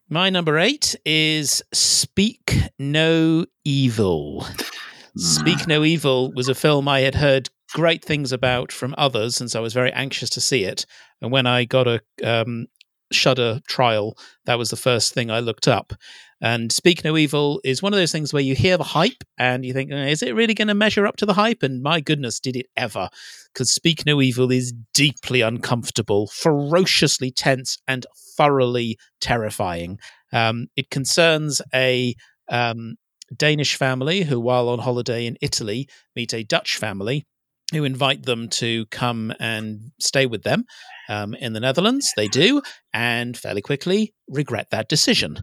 My 0.09 0.29
number 0.29 0.57
eight 0.59 0.95
is 1.05 1.63
Speak 1.73 2.53
No 2.77 3.45
Evil. 3.63 4.43
Hmm. 4.43 5.19
Speak 5.19 5.67
No 5.67 5.83
Evil 5.83 6.31
was 6.33 6.49
a 6.49 6.55
film 6.55 6.87
I 6.89 6.99
had 7.01 7.15
heard 7.15 7.49
great 7.73 8.03
things 8.03 8.31
about 8.31 8.71
from 8.71 8.93
others, 8.97 9.39
and 9.39 9.49
so 9.49 9.59
I 9.59 9.63
was 9.63 9.73
very 9.73 9.91
anxious 9.93 10.29
to 10.31 10.41
see 10.41 10.63
it. 10.65 10.85
And 11.21 11.31
when 11.31 11.47
I 11.47 11.65
got 11.65 11.87
a 11.87 12.01
um, 12.23 12.67
Shudder 13.11 13.61
trial, 13.67 14.17
that 14.45 14.57
was 14.57 14.69
the 14.69 14.75
first 14.75 15.13
thing 15.13 15.31
I 15.31 15.39
looked 15.39 15.67
up. 15.67 15.93
And 16.41 16.71
Speak 16.71 17.03
No 17.03 17.17
Evil 17.17 17.61
is 17.63 17.81
one 17.81 17.93
of 17.93 17.97
those 17.97 18.11
things 18.11 18.33
where 18.33 18.43
you 18.43 18.53
hear 18.53 18.77
the 18.77 18.83
hype 18.83 19.23
and 19.37 19.65
you 19.65 19.73
think, 19.73 19.91
"Eh, 19.91 20.09
is 20.09 20.21
it 20.21 20.35
really 20.35 20.53
going 20.53 20.67
to 20.67 20.75
measure 20.75 21.07
up 21.07 21.15
to 21.17 21.25
the 21.25 21.33
hype? 21.33 21.63
And 21.63 21.81
my 21.81 21.99
goodness, 22.01 22.39
did 22.39 22.55
it 22.55 22.67
ever? 22.75 23.09
Because 23.53 23.71
Speak 23.71 24.05
No 24.05 24.21
Evil 24.21 24.51
is 24.51 24.73
deeply 24.93 25.41
uncomfortable, 25.41 26.27
ferociously 26.27 27.31
tense, 27.31 27.77
and 27.87 28.05
thoroughly 28.35 28.97
terrifying. 29.19 29.99
Um, 30.31 30.67
it 30.75 30.89
concerns 30.89 31.61
a 31.73 32.13
um, 32.49 32.97
Danish 33.35 33.75
family 33.75 34.23
who, 34.23 34.39
while 34.39 34.69
on 34.69 34.79
holiday 34.79 35.25
in 35.25 35.37
Italy, 35.41 35.87
meet 36.15 36.33
a 36.33 36.43
Dutch 36.43 36.77
family 36.77 37.25
who 37.73 37.83
invite 37.83 38.23
them 38.23 38.47
to 38.47 38.85
come 38.87 39.33
and 39.39 39.91
stay 39.99 40.25
with 40.25 40.43
them 40.43 40.65
um, 41.09 41.33
in 41.33 41.53
the 41.53 41.59
Netherlands. 41.59 42.11
They 42.15 42.27
do, 42.27 42.61
and 42.93 43.35
fairly 43.35 43.61
quickly 43.61 44.13
regret 44.29 44.67
that 44.71 44.89
decision. 44.89 45.39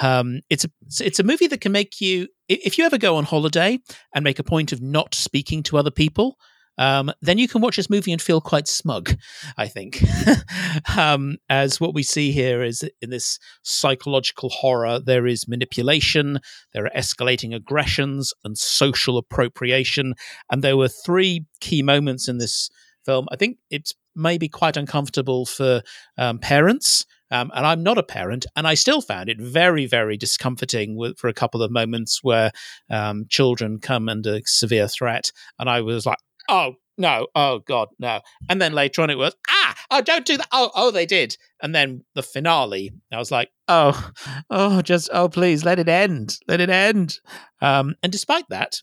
Um, 0.00 0.40
it's 0.48 0.64
a 0.64 0.70
it's 1.00 1.18
a 1.18 1.24
movie 1.24 1.46
that 1.48 1.60
can 1.60 1.72
make 1.72 2.00
you 2.00 2.28
if 2.48 2.78
you 2.78 2.84
ever 2.84 2.98
go 2.98 3.16
on 3.16 3.24
holiday 3.24 3.78
and 4.14 4.24
make 4.24 4.38
a 4.38 4.44
point 4.44 4.72
of 4.72 4.80
not 4.80 5.14
speaking 5.14 5.62
to 5.64 5.78
other 5.78 5.90
people. 5.90 6.36
Um, 6.78 7.12
then 7.22 7.38
you 7.38 7.48
can 7.48 7.60
watch 7.60 7.76
this 7.76 7.90
movie 7.90 8.12
and 8.12 8.20
feel 8.20 8.40
quite 8.40 8.68
smug. 8.68 9.16
I 9.56 9.68
think, 9.68 10.02
um, 10.96 11.36
as 11.48 11.80
what 11.80 11.94
we 11.94 12.02
see 12.02 12.32
here 12.32 12.62
is 12.62 12.88
in 13.00 13.10
this 13.10 13.38
psychological 13.62 14.50
horror, 14.50 15.00
there 15.00 15.26
is 15.26 15.48
manipulation, 15.48 16.40
there 16.72 16.84
are 16.84 16.90
escalating 16.96 17.54
aggressions 17.54 18.32
and 18.44 18.58
social 18.58 19.16
appropriation. 19.18 20.14
And 20.50 20.62
there 20.62 20.76
were 20.76 20.88
three 20.88 21.46
key 21.60 21.82
moments 21.82 22.28
in 22.28 22.38
this 22.38 22.70
film. 23.04 23.26
I 23.30 23.36
think 23.36 23.58
it's 23.70 23.94
maybe 24.14 24.48
quite 24.48 24.76
uncomfortable 24.76 25.46
for 25.46 25.82
um, 26.18 26.38
parents 26.38 27.04
Um, 27.30 27.50
and 27.54 27.66
I'm 27.66 27.82
not 27.82 27.98
a 27.98 28.04
parent, 28.04 28.46
and 28.54 28.68
I 28.68 28.74
still 28.74 29.00
found 29.00 29.28
it 29.28 29.40
very, 29.40 29.86
very 29.86 30.16
discomforting 30.16 30.96
with, 30.96 31.18
for 31.18 31.28
a 31.28 31.34
couple 31.34 31.60
of 31.60 31.72
moments 31.72 32.20
where 32.22 32.52
um, 32.88 33.26
children 33.28 33.80
come 33.80 34.08
under 34.08 34.40
severe 34.44 34.86
threat, 34.86 35.32
and 35.58 35.68
I 35.68 35.80
was 35.80 36.06
like, 36.06 36.18
"Oh 36.48 36.74
no, 36.98 37.26
oh 37.34 37.60
god, 37.60 37.88
no!" 37.98 38.20
And 38.48 38.60
then 38.60 38.72
later 38.72 39.02
on, 39.02 39.10
it 39.10 39.18
was, 39.18 39.34
"Ah, 39.48 39.76
oh, 39.90 40.00
don't 40.00 40.24
do 40.26 40.36
that!" 40.36 40.48
Oh, 40.52 40.70
oh, 40.74 40.90
they 40.90 41.06
did. 41.06 41.36
And 41.62 41.74
then 41.74 42.04
the 42.14 42.22
finale, 42.22 42.90
I 43.12 43.18
was 43.18 43.30
like, 43.30 43.50
"Oh, 43.68 44.10
oh, 44.50 44.82
just 44.82 45.10
oh, 45.12 45.28
please 45.28 45.64
let 45.64 45.78
it 45.78 45.88
end, 45.88 46.38
let 46.48 46.60
it 46.60 46.70
end." 46.70 47.18
Um, 47.60 47.94
and 48.02 48.12
despite 48.12 48.48
that, 48.50 48.82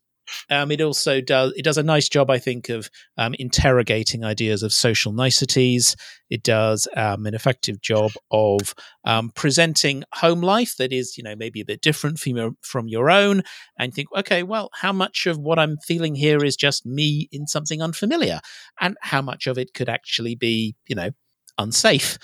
um, 0.49 0.71
it 0.71 0.81
also 0.81 1.21
does 1.21 1.53
it 1.55 1.63
does 1.63 1.77
a 1.77 1.83
nice 1.83 2.09
job, 2.09 2.29
I 2.29 2.39
think, 2.39 2.69
of 2.69 2.89
um, 3.17 3.35
interrogating 3.39 4.23
ideas 4.23 4.63
of 4.63 4.73
social 4.73 5.13
niceties. 5.13 5.95
It 6.29 6.43
does 6.43 6.87
um, 6.95 7.25
an 7.25 7.35
effective 7.35 7.81
job 7.81 8.11
of 8.31 8.73
um, 9.05 9.31
presenting 9.35 10.03
home 10.15 10.41
life 10.41 10.75
that 10.77 10.91
is, 10.91 11.17
you 11.17 11.23
know, 11.23 11.35
maybe 11.35 11.61
a 11.61 11.65
bit 11.65 11.81
different 11.81 12.19
from 12.19 12.37
your 12.37 12.51
from 12.61 12.87
your 12.87 13.09
own, 13.09 13.43
and 13.77 13.93
think, 13.93 14.09
okay, 14.17 14.43
well, 14.43 14.69
how 14.73 14.93
much 14.93 15.25
of 15.25 15.37
what 15.37 15.59
I'm 15.59 15.77
feeling 15.85 16.15
here 16.15 16.43
is 16.43 16.55
just 16.55 16.85
me 16.85 17.27
in 17.31 17.47
something 17.47 17.81
unfamiliar, 17.81 18.39
and 18.79 18.97
how 19.01 19.21
much 19.21 19.47
of 19.47 19.57
it 19.57 19.73
could 19.73 19.89
actually 19.89 20.35
be, 20.35 20.75
you 20.87 20.95
know, 20.95 21.09
unsafe. 21.57 22.17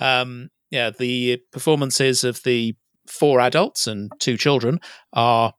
Um, 0.00 0.48
yeah, 0.70 0.90
the 0.90 1.40
performances 1.52 2.24
of 2.24 2.42
the 2.42 2.74
four 3.06 3.38
adults 3.38 3.86
and 3.86 4.10
two 4.18 4.36
children 4.36 4.80
are 5.12 5.52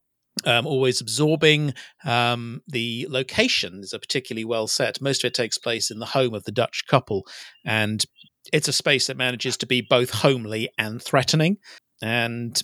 um, 0.43 0.65
always 0.67 1.01
absorbing. 1.01 1.73
Um, 2.03 2.61
the 2.67 3.07
locations 3.09 3.93
are 3.93 3.99
particularly 3.99 4.45
well 4.45 4.67
set. 4.67 5.01
Most 5.01 5.23
of 5.23 5.29
it 5.29 5.33
takes 5.33 5.57
place 5.57 5.89
in 5.89 5.99
the 5.99 6.05
home 6.07 6.33
of 6.33 6.43
the 6.43 6.51
Dutch 6.51 6.83
couple, 6.87 7.25
and 7.65 8.03
it's 8.51 8.67
a 8.67 8.73
space 8.73 9.07
that 9.07 9.17
manages 9.17 9.57
to 9.57 9.65
be 9.65 9.81
both 9.81 10.09
homely 10.09 10.69
and 10.77 11.01
threatening, 11.01 11.57
and 12.01 12.61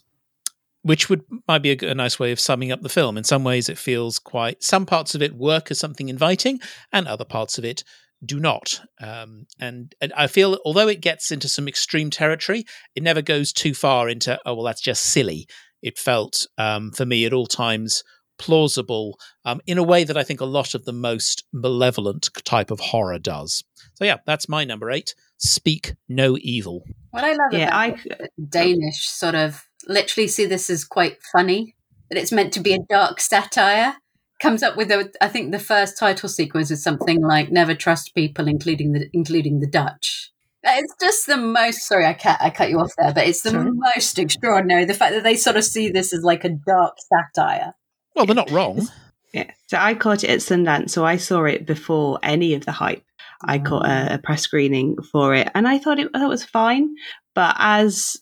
which 0.84 1.10
would 1.10 1.24
might 1.48 1.62
be 1.62 1.72
a, 1.72 1.92
a, 1.92 1.96
nice 1.96 2.20
way 2.20 2.32
of 2.32 2.40
summing 2.40 2.72
up 2.72 2.82
the 2.82 2.90
film. 2.90 3.18
In 3.18 3.24
some 3.24 3.44
ways, 3.44 3.70
it 3.70 3.78
feels 3.78 4.20
quite. 4.20 4.64
Some 4.64 4.86
parts 4.86 5.16
of 5.16 5.22
it 5.22 5.36
work 5.36 5.72
as 5.72 5.80
something 5.80 6.10
inviting, 6.10 6.60
and 6.92 7.08
other 7.08 7.26
parts 7.26 7.58
of 7.58 7.66
it 7.66 7.84
do 8.24 8.40
not. 8.40 8.82
Um, 9.00 9.48
and, 9.60 9.94
and 10.00 10.14
I 10.14 10.28
feel, 10.28 10.60
although 10.64 10.88
it 10.88 11.02
gets 11.02 11.32
into 11.32 11.50
some 11.50 11.68
extreme 11.68 12.10
territory, 12.10 12.66
it 12.96 13.04
never 13.04 13.22
goes 13.22 13.52
too 13.52 13.74
far 13.74 14.10
into, 14.10 14.40
oh, 14.46 14.54
well, 14.54 14.66
that's 14.66 14.82
just 14.82 15.04
silly 15.04 15.48
it 15.82 15.98
felt 15.98 16.48
um, 16.58 16.92
for 16.92 17.06
me 17.06 17.26
at 17.26 17.34
all 17.34 17.48
times 17.48 18.04
plausible 18.38 19.20
um, 19.46 19.62
in 19.68 19.78
a 19.78 19.84
way 19.84 20.04
that 20.04 20.18
I 20.18 20.24
think 20.24 20.42
a 20.42 20.46
lot 20.46 20.74
of 20.74 20.86
the 20.86 20.94
most 20.94 21.44
malevolent 21.54 22.28
type 22.44 22.72
of 22.72 22.80
horror 22.80 23.20
does. 23.20 23.64
So 23.96 24.04
yeah, 24.06 24.18
that's 24.26 24.50
my 24.50 24.66
number 24.66 24.90
eight. 24.90 25.14
Speak 25.38 25.94
no 26.10 26.38
evil. 26.42 26.84
What 27.12 27.24
I 27.24 27.32
love 27.34 27.52
Yeah, 27.52 27.68
about 27.68 28.00
I- 28.10 28.28
Danish 28.50 29.08
sort 29.08 29.36
of 29.36 29.64
literally 29.88 30.28
see 30.28 30.46
this 30.46 30.70
as 30.70 30.84
quite 30.84 31.18
funny 31.32 31.76
that 32.10 32.18
it's 32.20 32.32
meant 32.32 32.52
to 32.54 32.60
be 32.60 32.74
a 32.74 32.80
dark 32.90 33.20
satire. 33.22 33.96
Comes 34.42 34.64
up 34.64 34.76
with 34.76 34.90
a, 34.90 35.12
I 35.22 35.28
think 35.28 35.52
the 35.52 35.60
first 35.60 36.00
title 36.00 36.28
sequence 36.28 36.72
is 36.72 36.82
something 36.82 37.22
like 37.22 37.52
"Never 37.52 37.76
trust 37.76 38.16
people, 38.16 38.48
including 38.48 38.94
the 38.94 39.08
including 39.14 39.60
the 39.60 39.68
Dutch." 39.70 40.31
It's 40.64 40.94
just 41.02 41.26
the 41.26 41.38
most. 41.38 41.88
Sorry, 41.88 42.06
I 42.06 42.14
cut 42.14 42.38
I 42.40 42.50
cut 42.50 42.70
you 42.70 42.80
off 42.80 42.92
there, 42.98 43.14
but 43.14 43.28
it's 43.28 43.42
the 43.42 43.52
Sorry. 43.52 43.72
most 43.72 44.20
extraordinary. 44.20 44.86
The 44.86 44.94
fact 44.94 45.14
that 45.14 45.24
they 45.24 45.36
sort 45.36 45.58
of 45.58 45.64
see 45.64 45.90
this 45.90 46.14
as 46.14 46.24
like 46.24 46.44
a 46.44 46.50
dark 46.50 46.96
satire. 47.00 47.74
Well, 48.16 48.26
they're 48.26 48.36
not 48.36 48.52
wrong. 48.52 48.88
Yeah. 49.34 49.50
So 49.68 49.78
I 49.78 49.94
caught 49.94 50.24
it 50.24 50.30
at 50.30 50.40
Sundance, 50.40 50.92
so 50.92 51.06
I 51.06 51.18
saw 51.18 51.46
it 51.46 51.66
before 51.66 52.20
any 52.22 52.54
of 52.54 52.66
the 52.66 52.74
hype. 52.74 53.04
I 53.44 53.60
mm. 53.60 53.66
caught 53.66 53.86
a, 53.86 54.16
a 54.16 54.18
press 54.18 54.42
screening 54.42 54.98
for 55.12 55.34
it, 55.34 55.50
and 55.56 55.68
I 55.68 55.80
thought 55.80 56.00
it, 56.00 56.10
I 56.14 56.20
thought 56.20 56.26
it 56.26 56.30
was 56.30 56.46
fine. 56.46 56.96
But 57.34 57.56
as 57.58 58.18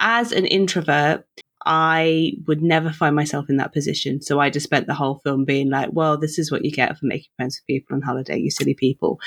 as 0.00 0.32
an 0.32 0.46
introvert, 0.46 1.24
I 1.64 2.32
would 2.46 2.62
never 2.62 2.92
find 2.92 3.14
myself 3.14 3.46
in 3.48 3.58
that 3.58 3.72
position. 3.72 4.20
So 4.20 4.40
I 4.40 4.50
just 4.50 4.64
spent 4.64 4.86
the 4.86 4.94
whole 4.94 5.20
film 5.22 5.44
being 5.44 5.70
like, 5.70 5.90
"Well, 5.92 6.18
this 6.18 6.38
is 6.38 6.50
what 6.50 6.64
you 6.64 6.72
get 6.72 6.98
for 6.98 7.06
making 7.06 7.30
friends 7.36 7.60
with 7.60 7.66
people 7.66 7.94
on 7.94 8.02
holiday, 8.02 8.38
you 8.38 8.50
silly 8.50 8.74
people." 8.74 9.20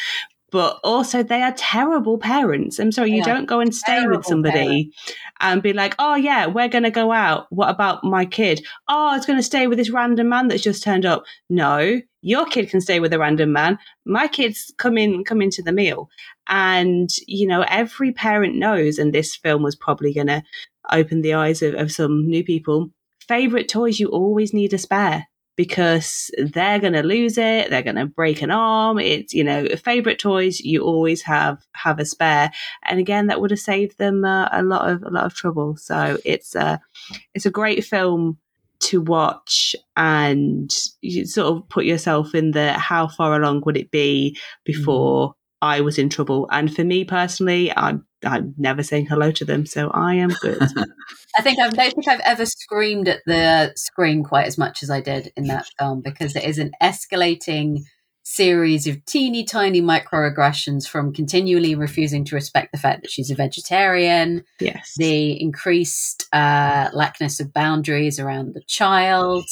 But 0.50 0.80
also, 0.82 1.24
they 1.24 1.42
are 1.42 1.54
terrible 1.58 2.18
parents. 2.18 2.80
I'm 2.80 2.94
sorry, 2.94 3.12
you 3.12 3.18
Yeah, 3.18 3.26
don't 3.26 3.46
go 3.48 3.60
and 3.60 3.76
stay 3.76 3.98
terrible 3.98 4.18
with 4.18 4.26
somebody 4.26 4.94
and 5.42 5.62
be 5.62 5.74
like, 5.74 5.94
"Oh 6.00 6.16
yeah, 6.16 6.46
we're 6.46 6.70
going 6.70 6.86
to 6.86 6.92
go 6.92 7.12
out. 7.12 7.48
What 7.50 7.70
about 7.70 8.06
my 8.06 8.26
kid? 8.26 8.66
Oh, 8.88 9.14
it's 9.16 9.26
going 9.26 9.40
to 9.40 9.44
stay 9.44 9.68
with 9.68 9.78
this 9.78 9.90
random 9.90 10.30
man 10.30 10.48
that's 10.48 10.64
just 10.64 10.84
turned 10.84 11.06
up." 11.06 11.26
No, 11.50 12.00
your 12.22 12.46
kid 12.46 12.70
can 12.70 12.80
stay 12.80 13.02
with 13.02 13.12
a 13.12 13.20
random 13.20 13.52
man. 13.52 13.78
My 14.06 14.30
kids 14.30 14.74
come 14.78 14.98
in 14.98 15.26
come 15.26 15.42
into 15.42 15.62
the 15.62 15.74
meal, 15.74 16.10
and 16.48 17.10
you 17.28 17.46
know 17.46 17.66
every 17.68 18.14
parent 18.14 18.56
knows. 18.56 19.00
And 19.00 19.12
this 19.12 19.36
film 19.36 19.64
was 19.64 19.76
probably 19.76 20.14
going 20.14 20.28
to 20.28 20.44
open 20.92 21.22
the 21.22 21.34
eyes 21.34 21.62
of, 21.62 21.74
of 21.74 21.92
some 21.92 22.26
new 22.26 22.44
people. 22.44 22.90
Favorite 23.28 23.68
toys, 23.68 24.00
you 24.00 24.08
always 24.08 24.54
need 24.54 24.74
a 24.74 24.78
spare 24.78 25.28
because 25.58 26.32
they're 26.38 26.80
going 26.80 26.94
to 26.94 27.04
lose 27.04 27.38
it. 27.38 27.70
They're 27.70 27.82
going 27.82 27.98
to 27.98 28.06
break 28.06 28.42
an 28.42 28.52
arm. 28.52 29.00
It's 29.00 29.34
you 29.34 29.44
know 29.44 29.68
favorite 29.76 30.20
toys. 30.20 30.62
You 30.62 30.84
always 30.84 31.22
have 31.24 31.58
have 31.74 32.00
a 32.00 32.06
spare, 32.06 32.52
and 32.86 33.00
again 33.00 33.28
that 33.28 33.42
would 33.42 33.52
have 33.52 33.60
saved 33.60 33.98
them 33.98 34.24
uh, 34.24 34.48
a 34.54 34.64
lot 34.64 34.90
of 34.90 35.04
a 35.04 35.10
lot 35.10 35.26
of 35.26 35.34
trouble. 35.34 35.76
So 35.76 36.18
it's 36.24 36.56
a 36.56 36.80
it's 37.34 37.46
a 37.46 37.52
great 37.52 37.84
film 37.84 38.38
to 38.80 39.02
watch 39.02 39.76
and 39.96 40.72
you 41.02 41.26
sort 41.26 41.48
of 41.48 41.68
put 41.68 41.84
yourself 41.84 42.36
in 42.36 42.52
the 42.52 42.74
how 42.74 43.08
far 43.08 43.36
along 43.36 43.64
would 43.66 43.76
it 43.76 43.90
be 43.90 44.38
before 44.66 45.34
I 45.62 45.82
was 45.82 45.98
in 45.98 46.10
trouble. 46.10 46.48
And 46.52 46.74
for 46.74 46.84
me 46.84 47.04
personally, 47.04 47.76
I'm 47.76 48.06
I'm 48.26 48.56
never 48.58 48.82
saying 48.82 49.06
hello 49.06 49.32
to 49.32 49.46
them, 49.46 49.66
so 49.66 49.90
I 49.92 50.16
am 50.16 50.30
good. 50.42 50.62
I 51.38 51.42
think 51.42 51.60
I 51.60 51.70
don't 51.70 51.94
think 51.94 52.08
I've 52.08 52.20
ever 52.22 52.46
screamed 52.46 53.08
at 53.08 53.22
the 53.26 53.74
screen 53.76 54.24
quite 54.24 54.48
as 54.48 54.58
much 54.58 54.82
as 54.82 54.90
I 54.90 55.02
did 55.02 55.32
in 55.36 55.46
that 55.48 55.68
film 55.80 56.02
because 56.02 56.36
it 56.36 56.44
is 56.44 56.58
an 56.58 56.72
escalating 56.82 57.84
series 58.24 58.88
of 58.88 59.06
teeny 59.06 59.46
tiny 59.46 59.82
microaggressions 59.82 60.86
from 60.86 61.14
continually 61.14 61.76
refusing 61.76 62.26
to 62.26 62.36
respect 62.36 62.74
the 62.74 62.78
fact 62.78 63.02
that 63.02 63.10
she's 63.10 63.32
a 63.32 63.36
vegetarian, 63.36 64.44
yes. 64.60 64.96
the 64.98 65.40
increased 65.42 66.28
uh, 66.34 66.90
lackness 66.92 67.40
of 67.40 67.54
boundaries 67.54 68.20
around 68.20 68.54
the 68.54 68.62
child. 68.68 69.46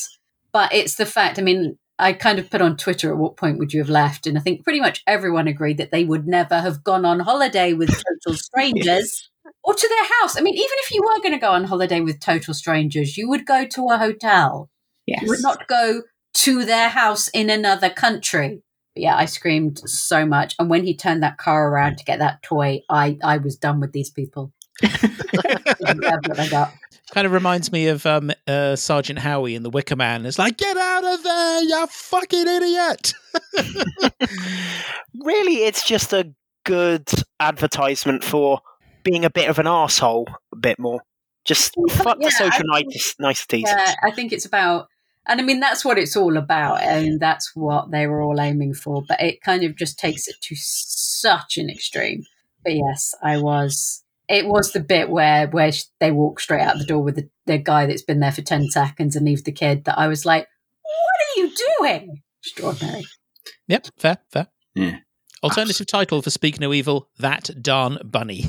But 0.51 0.74
it's 0.74 0.95
the 0.95 1.06
fact, 1.06 1.39
I 1.39 1.41
mean, 1.41 1.78
I 1.97 2.13
kind 2.13 2.39
of 2.39 2.49
put 2.49 2.61
on 2.61 2.77
Twitter 2.77 3.11
at 3.11 3.17
what 3.17 3.37
point 3.37 3.57
would 3.57 3.73
you 3.73 3.79
have 3.79 3.89
left? 3.89 4.27
And 4.27 4.37
I 4.37 4.41
think 4.41 4.63
pretty 4.63 4.81
much 4.81 5.01
everyone 5.07 5.47
agreed 5.47 5.77
that 5.77 5.91
they 5.91 6.03
would 6.03 6.27
never 6.27 6.59
have 6.59 6.83
gone 6.83 7.05
on 7.05 7.21
holiday 7.21 7.73
with 7.73 7.89
total 7.89 8.37
strangers 8.37 9.29
or 9.63 9.73
to 9.73 9.87
their 9.87 10.19
house. 10.21 10.37
I 10.37 10.41
mean, 10.41 10.55
even 10.55 10.65
if 10.83 10.91
you 10.91 11.01
were 11.01 11.21
going 11.21 11.33
to 11.33 11.39
go 11.39 11.51
on 11.51 11.65
holiday 11.65 12.01
with 12.01 12.19
total 12.19 12.53
strangers, 12.53 13.17
you 13.17 13.29
would 13.29 13.45
go 13.45 13.65
to 13.65 13.89
a 13.89 13.97
hotel. 13.97 14.69
yes. 15.05 15.21
You 15.21 15.29
would 15.29 15.41
not 15.41 15.67
go 15.67 16.03
to 16.33 16.65
their 16.65 16.89
house 16.89 17.29
in 17.29 17.49
another 17.49 17.89
country. 17.89 18.61
But 18.93 19.03
yeah, 19.03 19.15
I 19.15 19.25
screamed 19.25 19.79
so 19.79 20.25
much. 20.25 20.55
And 20.59 20.69
when 20.69 20.83
he 20.83 20.95
turned 20.95 21.23
that 21.23 21.37
car 21.37 21.69
around 21.69 21.97
to 21.97 22.05
get 22.05 22.19
that 22.19 22.43
toy, 22.43 22.81
I, 22.89 23.17
I 23.23 23.37
was 23.37 23.55
done 23.55 23.79
with 23.79 23.93
these 23.93 24.09
people. 24.09 24.51
That's 24.81 26.27
what 26.27 26.39
I 26.39 26.47
got. 26.49 26.73
Kind 27.12 27.28
of 27.28 27.34
reminds 27.34 27.72
me 27.72 27.88
of 27.88 28.06
um, 28.06 28.32
uh, 28.47 28.76
Sergeant 28.76 29.20
Howie 29.20 29.56
in 29.56 29.64
The 29.64 29.70
Wicker 29.70 29.95
Man. 29.95 30.26
It's 30.26 30.39
like, 30.39 30.58
get 30.58 30.76
out 30.76 31.03
of 31.06 31.24
there, 31.24 31.62
you 31.64 31.88
fucking 31.88 32.47
idiot! 32.47 33.14
really, 35.24 35.64
it's 35.64 35.86
just 35.86 36.14
a 36.14 36.34
good 36.64 37.08
advertisement 37.39 38.24
for 38.24 38.60
being 39.03 39.24
a 39.24 39.30
bit 39.30 39.49
of 39.49 39.60
an 39.60 39.68
asshole, 39.68 40.28
a 40.51 40.56
bit 40.56 40.80
more. 40.80 41.01
Just 41.43 41.76
fuck 41.91 42.18
Yeah, 42.20 42.28
the 42.28 42.32
social 42.32 42.66
I 42.74 42.82
nice- 42.82 43.16
niceties. 43.20 43.66
Yeah, 43.68 43.93
I 44.01 44.10
think 44.10 44.34
it's 44.34 44.45
about, 44.45 44.88
and 45.28 45.39
I 45.39 45.43
mean, 45.43 45.60
that's 45.60 45.86
what 45.86 45.99
it's 45.99 46.18
all 46.18 46.38
about. 46.38 46.82
And 46.82 47.20
that's 47.20 47.51
what 47.56 47.91
they 47.91 48.08
were 48.08 48.22
all 48.22 48.41
aiming 48.41 48.74
for. 48.74 49.03
But 49.08 49.22
it 49.22 49.41
kind 49.41 49.64
of 49.64 49.76
just 49.76 49.99
takes 49.99 50.28
it 50.28 50.38
to 50.41 50.56
such 50.58 51.58
an 51.58 51.70
extreme. 51.70 52.24
But 52.64 52.74
yes, 52.74 53.14
I 53.22 53.38
was. 53.38 54.01
It 54.28 54.47
was 54.47 54.71
the 54.71 54.80
bit 54.80 55.09
where 55.09 55.47
where 55.47 55.71
they 55.99 56.11
walk 56.11 56.39
straight 56.39 56.61
out 56.61 56.78
the 56.78 56.86
door 56.86 57.03
with 57.03 57.15
the, 57.15 57.30
the 57.45 57.57
guy 57.57 57.86
that's 57.86 58.01
been 58.03 58.19
there 58.19 58.32
for 58.32 58.41
ten 58.41 58.69
seconds 58.69 59.15
and 59.15 59.26
leave 59.26 59.43
the 59.43 59.51
kid. 59.51 59.86
That 59.86 59.97
I 59.99 60.07
was 60.07 60.26
like, 60.26 60.47
"What 60.82 61.21
are 61.21 61.41
you 61.41 61.53
doing?" 61.80 62.21
Extraordinary. 62.43 63.05
Yep, 63.67 63.88
fair, 63.97 64.17
fair. 64.32 64.47
Yeah. 64.76 64.97
Alternative 65.43 65.86
title 65.86 66.23
for 66.23 66.32
Speak 66.32 66.59
No 66.59 66.73
Evil, 66.73 67.07
That 67.19 67.51
Darn 67.61 67.99
Bunny. 68.03 68.45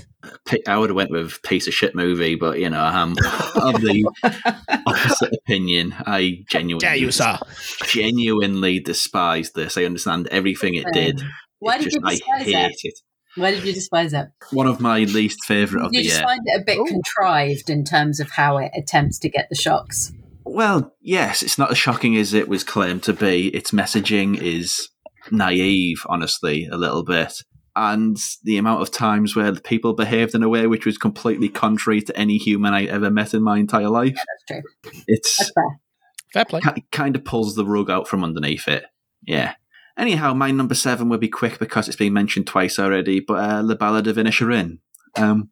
I 0.67 0.79
would 0.79 0.89
have 0.89 0.97
went 0.97 1.11
with 1.11 1.43
piece 1.43 1.67
of 1.67 1.75
shit 1.75 1.95
movie, 1.95 2.37
but 2.37 2.59
you 2.59 2.71
know, 2.71 2.81
I'm 2.81 3.11
of 3.13 3.81
the 3.83 4.11
opposite 4.87 5.35
opinion. 5.35 5.95
I 6.07 6.45
genuinely, 6.49 6.87
Dare 6.87 6.97
you, 6.97 7.11
sir? 7.11 7.39
genuinely 7.85 8.81
despise 8.81 9.53
this. 9.53 9.77
I 9.77 9.85
understand 9.85 10.29
everything 10.29 10.75
it 10.75 10.87
did. 10.93 11.21
Why 11.59 11.77
It 11.77 11.79
did 11.79 11.85
just, 11.85 11.97
you 11.97 12.03
I 12.07 12.11
despise 12.15 12.43
hate 12.47 12.71
it? 12.71 12.77
it. 12.85 12.99
Why 13.37 13.51
did 13.53 13.65
you 13.65 13.73
despise 13.73 14.13
it? 14.13 14.27
One 14.53 14.67
of 14.67 14.81
my 14.81 15.01
least 15.01 15.45
favorite 15.45 15.85
of 15.85 15.93
you 15.93 16.01
the 16.01 16.05
year. 16.07 16.15
You 16.15 16.21
just 16.21 16.25
find 16.25 16.41
it 16.45 16.61
a 16.61 16.65
bit 16.65 16.87
contrived 16.87 17.71
in 17.71 17.85
terms 17.85 18.19
of 18.21 18.31
how 18.31 18.59
it 18.59 18.73
attempts 18.75 19.19
to 19.21 19.29
get 19.29 19.49
the 19.51 19.57
shocks. 19.57 20.13
Well, 20.45 20.95
yes, 21.01 21.43
it's 21.43 21.59
not 21.59 21.71
as 21.71 21.79
shocking 21.79 22.17
as 22.17 22.33
it 22.33 22.49
was 22.49 22.65
claimed 22.65 23.03
to 23.05 23.13
be. 23.13 23.49
Its 23.49 23.73
messaging 23.73 24.41
is 24.41 24.89
naive, 25.31 25.99
honestly, 26.07 26.67
a 26.71 26.77
little 26.77 27.03
bit. 27.03 27.43
and 27.75 28.17
the 28.45 28.57
amount 28.57 28.81
of 28.81 28.91
times 28.91 29.37
where 29.37 29.51
the 29.53 29.61
people 29.61 29.93
behaved 29.93 30.35
in 30.35 30.43
a 30.43 30.49
way 30.49 30.67
which 30.67 30.87
was 30.87 30.97
completely 30.97 31.49
contrary 31.51 32.01
to 32.01 32.17
any 32.19 32.39
human 32.39 32.73
I 32.73 32.85
ever 32.85 33.11
met 33.11 33.35
in 33.35 33.43
my 33.43 33.59
entire 33.59 33.91
life. 33.91 34.15
That's 34.15 34.63
true. 34.93 35.03
It's 35.07 35.37
That's 35.37 35.53
fair. 35.53 35.81
Fair 36.33 36.45
play. 36.47 36.61
ki- 36.63 36.85
kind 36.91 37.15
of 37.17 37.25
pulls 37.25 37.55
the 37.55 37.67
rug 37.67 37.91
out 37.91 38.09
from 38.09 38.25
underneath 38.25 38.67
it. 38.67 38.85
Yeah. 39.27 39.55
Anyhow, 39.99 40.35
my 40.35 40.51
number 40.51 40.75
seven 40.75 41.09
will 41.09 41.19
be 41.19 41.29
quick 41.29 41.59
because 41.59 41.89
it's 41.89 41.97
been 41.97 42.13
mentioned 42.13 42.47
twice 42.47 42.79
already. 42.79 43.21
But 43.21 43.35
uh, 43.35 43.63
the 43.63 43.77
Ballad 43.77 44.07
of 44.07 44.17
Inisherin. 44.17 44.79
Um, 45.17 45.51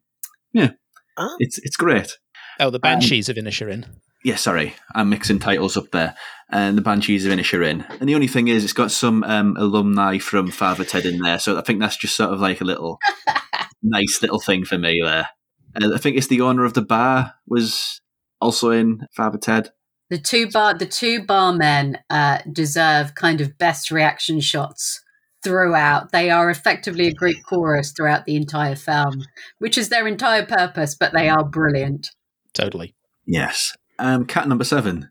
yeah, 0.53 0.71
Ah. 1.17 1.35
it's 1.39 1.57
it's 1.59 1.75
great. 1.77 2.17
Oh, 2.59 2.69
the 2.69 2.79
Banshees 2.79 3.27
of 3.29 3.35
Inisherin. 3.37 3.85
Yeah, 4.23 4.35
sorry, 4.37 4.73
I'm 4.95 5.09
mixing 5.09 5.39
titles 5.39 5.77
up 5.77 5.91
there. 5.91 6.15
And 6.49 6.77
the 6.77 6.81
Banshees 6.81 7.25
of 7.25 7.31
Inisherin. 7.31 7.85
And 7.99 8.07
the 8.09 8.15
only 8.15 8.27
thing 8.27 8.47
is, 8.47 8.63
it's 8.63 8.73
got 8.73 8.91
some 8.91 9.23
um, 9.23 9.55
alumni 9.57 10.17
from 10.19 10.49
Father 10.51 10.83
Ted 10.83 11.05
in 11.05 11.19
there, 11.19 11.39
so 11.39 11.57
I 11.57 11.61
think 11.61 11.79
that's 11.79 11.97
just 11.97 12.15
sort 12.15 12.31
of 12.31 12.39
like 12.39 12.61
a 12.61 12.65
little 12.65 12.99
nice 13.83 14.21
little 14.21 14.39
thing 14.39 14.63
for 14.65 14.77
me 14.77 15.01
there. 15.03 15.29
And 15.73 15.93
I 15.93 15.97
think 15.97 16.17
it's 16.17 16.27
the 16.27 16.41
owner 16.41 16.63
of 16.65 16.73
the 16.73 16.81
bar 16.81 17.33
was 17.47 17.99
also 18.39 18.69
in 18.71 19.07
Father 19.15 19.37
Ted. 19.37 19.71
The 20.09 20.17
two 20.19 20.49
bar 20.49 20.73
the 20.75 20.85
two 20.85 21.23
barmen 21.23 21.97
uh, 22.09 22.39
deserve 22.51 23.15
kind 23.15 23.41
of 23.41 23.57
best 23.57 23.91
reaction 23.91 24.39
shots 24.39 25.01
throughout. 25.43 26.11
They 26.11 26.29
are 26.29 26.49
effectively 26.49 27.07
a 27.07 27.13
Greek 27.13 27.43
chorus 27.45 27.91
throughout 27.91 28.25
the 28.25 28.35
entire 28.35 28.75
film, 28.75 29.23
which 29.59 29.77
is 29.77 29.89
their 29.89 30.07
entire 30.07 30.45
purpose, 30.45 30.95
but 30.95 31.13
they 31.13 31.29
are 31.29 31.43
brilliant. 31.43 32.11
Totally. 32.53 32.95
Yes. 33.25 33.75
Um, 33.99 34.25
cat 34.25 34.47
number 34.47 34.63
seven. 34.63 35.09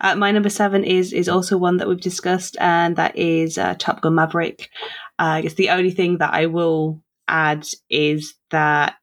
Uh, 0.00 0.14
my 0.14 0.30
number 0.30 0.50
seven 0.50 0.84
is 0.84 1.12
is 1.12 1.28
also 1.28 1.56
one 1.56 1.78
that 1.78 1.88
we've 1.88 2.00
discussed, 2.00 2.56
and 2.60 2.96
that 2.96 3.16
is 3.16 3.56
uh, 3.56 3.74
Top 3.78 4.02
Gun 4.02 4.14
Maverick. 4.14 4.68
Uh, 5.18 5.36
I 5.36 5.40
guess 5.42 5.54
the 5.54 5.70
only 5.70 5.90
thing 5.90 6.18
that 6.18 6.34
I 6.34 6.46
will 6.46 7.02
add 7.28 7.66
is 7.88 8.34
that 8.50 8.96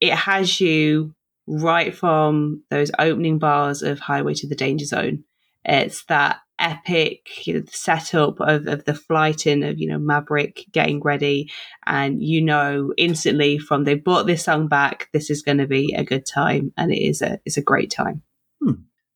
it 0.00 0.12
has 0.12 0.60
you 0.60 1.14
right 1.46 1.94
from 1.94 2.62
those 2.70 2.90
opening 2.98 3.38
bars 3.38 3.82
of 3.82 4.00
Highway 4.00 4.34
to 4.34 4.48
the 4.48 4.54
Danger 4.54 4.86
Zone. 4.86 5.24
It's 5.64 6.04
that 6.04 6.40
epic 6.58 7.46
you 7.46 7.54
know, 7.54 7.62
setup 7.66 8.38
of, 8.40 8.66
of 8.66 8.84
the 8.84 8.94
flight 8.94 9.46
in 9.46 9.62
of 9.62 9.78
you 9.78 9.88
know 9.88 9.98
Maverick 9.98 10.64
getting 10.72 11.00
ready, 11.00 11.50
and 11.86 12.22
you 12.22 12.42
know 12.42 12.92
instantly 12.96 13.58
from 13.58 13.84
they 13.84 13.94
brought 13.94 14.26
this 14.26 14.44
song 14.44 14.68
back, 14.68 15.08
this 15.12 15.30
is 15.30 15.42
going 15.42 15.58
to 15.58 15.66
be 15.66 15.94
a 15.94 16.04
good 16.04 16.26
time, 16.26 16.72
and 16.76 16.92
it 16.92 17.02
is 17.02 17.22
a 17.22 17.40
it's 17.44 17.56
a 17.56 17.62
great 17.62 17.90
time. 17.90 18.22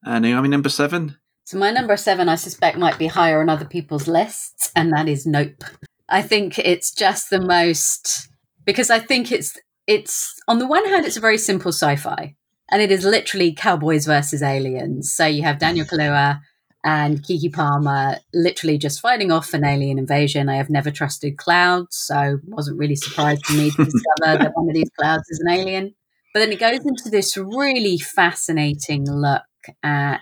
Uh, 0.05 0.18
Naomi, 0.18 0.49
number 0.49 0.68
seven. 0.68 1.16
So 1.45 1.59
my 1.59 1.70
number 1.70 1.97
seven, 1.97 2.29
I 2.29 2.37
suspect, 2.37 2.79
might 2.79 2.99
be 2.99 3.07
higher 3.07 3.41
on 3.41 3.49
other 3.49 3.64
people's 3.64 4.07
lists, 4.07 4.70
and 4.76 4.93
that 4.93 5.09
is 5.09 5.26
Nope. 5.26 5.64
I 6.09 6.22
think 6.22 6.59
it's 6.59 6.93
just 6.93 7.31
the 7.31 7.41
most 7.41 8.29
because 8.64 8.91
I 8.91 8.99
think 8.99 9.33
it's 9.33 9.59
it's 9.89 10.39
on 10.47 10.59
the 10.59 10.66
one 10.66 10.86
hand, 10.86 11.07
it's 11.07 11.16
a 11.16 11.20
very 11.20 11.39
simple 11.39 11.72
sci-fi, 11.72 12.36
and 12.70 12.82
it 12.82 12.93
is 12.93 13.05
literally 13.05 13.55
cowboys 13.55 14.07
versus 14.07 14.43
aliens. 14.43 15.12
So 15.12 15.24
you 15.26 15.43
have 15.43 15.59
Daniel 15.59 15.86
mm. 15.86 15.91
Kaluuya 15.91 16.41
and 16.84 17.22
Keke 17.22 17.53
Palmer 17.53 18.18
literally 18.32 18.78
just 18.78 19.01
fighting 19.01 19.32
off 19.32 19.55
an 19.55 19.64
alien 19.64 19.99
invasion. 19.99 20.49
I 20.51 20.57
have 20.57 20.68
never 20.70 20.91
trusted 20.91 21.39
clouds, 21.39 21.97
so 21.97 22.39
wasn't 22.47 22.78
really 22.78 22.97
surprised 22.97 23.47
for 23.47 23.55
me 23.55 23.70
to 23.70 23.84
discover 23.84 24.39
that 24.39 24.53
one 24.55 24.68
of 24.68 24.74
these 24.74 24.91
clouds 24.97 25.24
is 25.30 25.41
an 25.41 25.51
alien. 25.51 25.95
But 26.34 26.41
then 26.41 26.53
it 26.53 26.61
goes 26.61 26.84
into 26.84 27.09
this 27.11 27.36
really 27.39 27.99
fascinating 27.99 29.11
look 29.11 29.43
at 29.82 30.20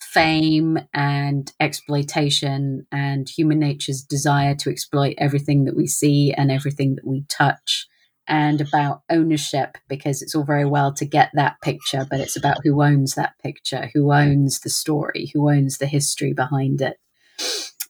fame 0.00 0.78
and 0.92 1.52
exploitation 1.60 2.86
and 2.90 3.28
human 3.28 3.60
nature's 3.60 4.02
desire 4.02 4.56
to 4.56 4.70
exploit 4.70 5.14
everything 5.18 5.64
that 5.64 5.76
we 5.76 5.86
see 5.86 6.32
and 6.36 6.50
everything 6.50 6.96
that 6.96 7.06
we 7.06 7.24
touch 7.28 7.86
and 8.28 8.60
about 8.60 9.02
ownership 9.10 9.78
because 9.88 10.22
it's 10.22 10.34
all 10.34 10.44
very 10.44 10.64
well 10.64 10.92
to 10.92 11.04
get 11.04 11.30
that 11.34 11.60
picture 11.62 12.06
but 12.08 12.20
it's 12.20 12.36
about 12.36 12.58
who 12.64 12.82
owns 12.82 13.14
that 13.14 13.34
picture 13.42 13.90
who 13.94 14.12
owns 14.12 14.60
the 14.60 14.70
story 14.70 15.30
who 15.32 15.50
owns 15.50 15.78
the 15.78 15.86
history 15.86 16.32
behind 16.32 16.80
it 16.80 16.98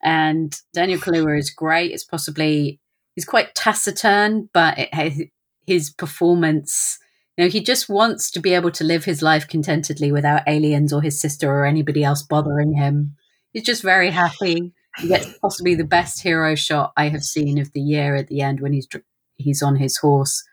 and 0.03 0.61
daniel 0.74 0.99
kaluuya 0.99 1.39
is 1.39 1.51
great 1.51 1.93
it's 1.93 2.05
possibly 2.05 2.80
he's 3.14 3.24
quite 3.24 3.55
taciturn 3.55 4.49
but 4.53 4.74
it, 4.78 5.30
his 5.66 5.91
performance 5.91 6.99
you 7.37 7.45
know, 7.45 7.51
he 7.51 7.61
just 7.61 7.89
wants 7.89 8.30
to 8.30 8.41
be 8.41 8.55
able 8.55 8.70
to 8.72 8.84
live 8.84 9.05
his 9.05 9.20
life 9.20 9.47
contentedly 9.47 10.11
without 10.11 10.43
aliens 10.47 10.93
or 10.93 11.03
his 11.03 11.20
sister 11.20 11.51
or 11.51 11.66
anybody 11.66 12.03
else 12.03 12.22
bothering 12.22 12.74
him. 12.74 13.14
He's 13.53 13.64
just 13.64 13.82
very 13.82 14.11
happy. 14.11 14.72
He 14.99 15.09
gets 15.09 15.39
possibly 15.39 15.74
the 15.74 15.84
best 15.84 16.22
hero 16.22 16.55
shot 16.55 16.93
I 16.97 17.09
have 17.09 17.22
seen 17.22 17.59
of 17.59 17.72
the 17.72 17.80
year 17.80 18.14
at 18.16 18.28
the 18.28 18.41
end 18.41 18.61
when 18.61 18.72
he's 18.72 18.87
he's 19.37 19.62
on 19.62 19.76
his 19.76 19.99
horse 19.99 20.45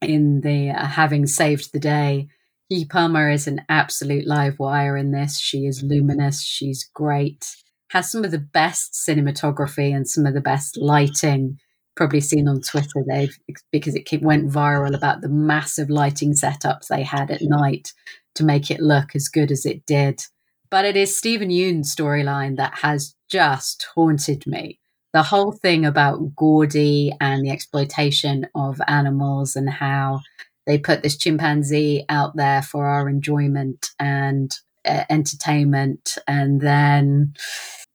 in 0.00 0.40
the 0.40 0.70
uh, 0.70 0.86
having 0.86 1.26
saved 1.26 1.72
the 1.72 1.80
day. 1.80 2.28
Keke 2.72 2.88
Palmer 2.88 3.30
is 3.30 3.46
an 3.46 3.62
absolute 3.68 4.26
live 4.26 4.58
wire 4.58 4.96
in 4.96 5.10
this. 5.10 5.40
She 5.40 5.66
is 5.66 5.82
luminous. 5.82 6.42
She's 6.42 6.88
great. 6.94 7.56
Has 7.90 8.10
some 8.10 8.24
of 8.24 8.30
the 8.30 8.38
best 8.38 8.92
cinematography 8.92 9.94
and 9.94 10.08
some 10.08 10.24
of 10.24 10.34
the 10.34 10.40
best 10.40 10.76
lighting 10.76 11.58
probably 12.00 12.20
seen 12.22 12.48
on 12.48 12.62
Twitter, 12.62 13.04
they've 13.06 13.36
because 13.72 13.94
it 13.94 14.22
went 14.22 14.50
viral 14.50 14.96
about 14.96 15.20
the 15.20 15.28
massive 15.28 15.90
lighting 15.90 16.32
setups 16.32 16.86
they 16.86 17.02
had 17.02 17.30
at 17.30 17.42
night 17.42 17.92
to 18.34 18.42
make 18.42 18.70
it 18.70 18.80
look 18.80 19.14
as 19.14 19.28
good 19.28 19.50
as 19.50 19.66
it 19.66 19.84
did. 19.84 20.22
But 20.70 20.86
it 20.86 20.96
is 20.96 21.14
Steven 21.14 21.50
Yeun's 21.50 21.94
storyline 21.94 22.56
that 22.56 22.78
has 22.78 23.14
just 23.28 23.86
haunted 23.94 24.46
me. 24.46 24.79
The 25.12 25.24
whole 25.24 25.52
thing 25.52 25.84
about 25.84 26.36
Gordy 26.36 27.12
and 27.20 27.44
the 27.44 27.50
exploitation 27.50 28.46
of 28.54 28.80
animals 28.86 29.56
and 29.56 29.68
how 29.68 30.20
they 30.66 30.78
put 30.78 31.02
this 31.02 31.16
chimpanzee 31.16 32.04
out 32.08 32.36
there 32.36 32.62
for 32.62 32.86
our 32.86 33.08
enjoyment 33.08 33.90
and 33.98 34.54
uh, 34.84 35.04
entertainment, 35.10 36.16
and 36.26 36.60
then 36.60 37.34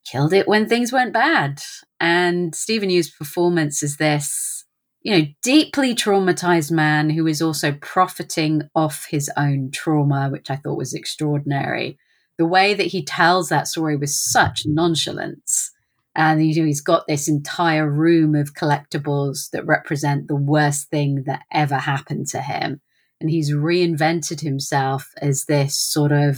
killed 0.05 0.33
it 0.33 0.47
when 0.47 0.67
things 0.67 0.91
went 0.91 1.13
bad. 1.13 1.61
And 1.99 2.53
Steven 2.53 2.89
Yeun's 2.89 3.09
performance 3.09 3.81
is 3.81 3.97
this, 3.97 4.65
you 5.01 5.17
know, 5.17 5.25
deeply 5.41 5.95
traumatized 5.95 6.71
man 6.71 7.09
who 7.09 7.25
is 7.27 7.41
also 7.41 7.71
profiting 7.71 8.63
off 8.75 9.07
his 9.09 9.31
own 9.37 9.71
trauma, 9.71 10.29
which 10.29 10.49
I 10.49 10.57
thought 10.57 10.77
was 10.77 10.93
extraordinary. 10.93 11.97
The 12.37 12.45
way 12.45 12.73
that 12.73 12.87
he 12.87 13.03
tells 13.03 13.49
that 13.49 13.67
story 13.67 13.95
with 13.95 14.09
such 14.09 14.63
nonchalance. 14.65 15.71
And 16.15 16.45
you 16.45 16.61
know, 16.61 16.67
he's 16.67 16.81
got 16.81 17.07
this 17.07 17.27
entire 17.27 17.89
room 17.89 18.35
of 18.35 18.53
collectibles 18.53 19.49
that 19.51 19.65
represent 19.65 20.27
the 20.27 20.35
worst 20.35 20.89
thing 20.89 21.23
that 21.25 21.41
ever 21.51 21.75
happened 21.75 22.27
to 22.27 22.41
him. 22.41 22.81
And 23.19 23.29
he's 23.29 23.53
reinvented 23.53 24.41
himself 24.41 25.11
as 25.21 25.45
this 25.45 25.75
sort 25.77 26.11
of 26.11 26.37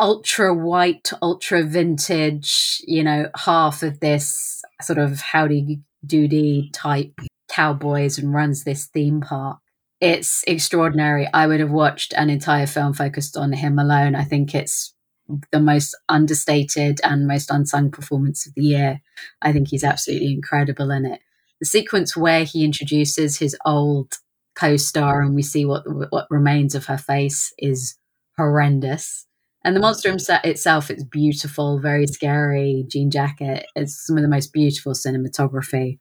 ultra 0.00 0.54
white, 0.54 1.12
ultra 1.22 1.62
vintage, 1.62 2.80
you 2.86 3.04
know, 3.04 3.28
half 3.36 3.82
of 3.82 4.00
this 4.00 4.62
sort 4.80 4.98
of 4.98 5.20
howdy 5.20 5.80
doody 6.04 6.70
type 6.72 7.20
cowboys 7.48 8.18
and 8.18 8.34
runs 8.34 8.64
this 8.64 8.86
theme 8.86 9.20
park. 9.20 9.58
It's 10.00 10.42
extraordinary. 10.46 11.28
I 11.32 11.46
would 11.46 11.60
have 11.60 11.70
watched 11.70 12.12
an 12.14 12.30
entire 12.30 12.66
film 12.66 12.92
focused 12.92 13.36
on 13.36 13.52
him 13.52 13.78
alone. 13.78 14.14
I 14.14 14.24
think 14.24 14.54
it's 14.54 14.94
the 15.50 15.60
most 15.60 15.96
understated 16.08 17.00
and 17.02 17.26
most 17.26 17.50
unsung 17.50 17.90
performance 17.90 18.46
of 18.46 18.54
the 18.54 18.62
year. 18.62 19.00
I 19.40 19.52
think 19.52 19.68
he's 19.68 19.84
absolutely 19.84 20.32
incredible 20.32 20.90
in 20.90 21.06
it. 21.06 21.20
The 21.60 21.66
sequence 21.66 22.16
where 22.16 22.44
he 22.44 22.64
introduces 22.64 23.38
his 23.38 23.56
old 23.64 24.14
co-star 24.54 25.22
and 25.22 25.34
we 25.34 25.42
see 25.42 25.64
what 25.64 25.82
what 26.10 26.26
remains 26.30 26.74
of 26.74 26.86
her 26.86 26.98
face 26.98 27.52
is 27.58 27.96
horrendous. 28.36 29.26
And 29.64 29.74
the 29.74 29.80
monster 29.80 30.14
itself, 30.44 30.90
it's 30.90 31.04
beautiful, 31.04 31.80
very 31.80 32.06
scary. 32.06 32.84
Jean 32.86 33.10
Jacket, 33.10 33.64
it's 33.74 34.06
some 34.06 34.18
of 34.18 34.22
the 34.22 34.28
most 34.28 34.52
beautiful 34.52 34.92
cinematography. 34.92 35.98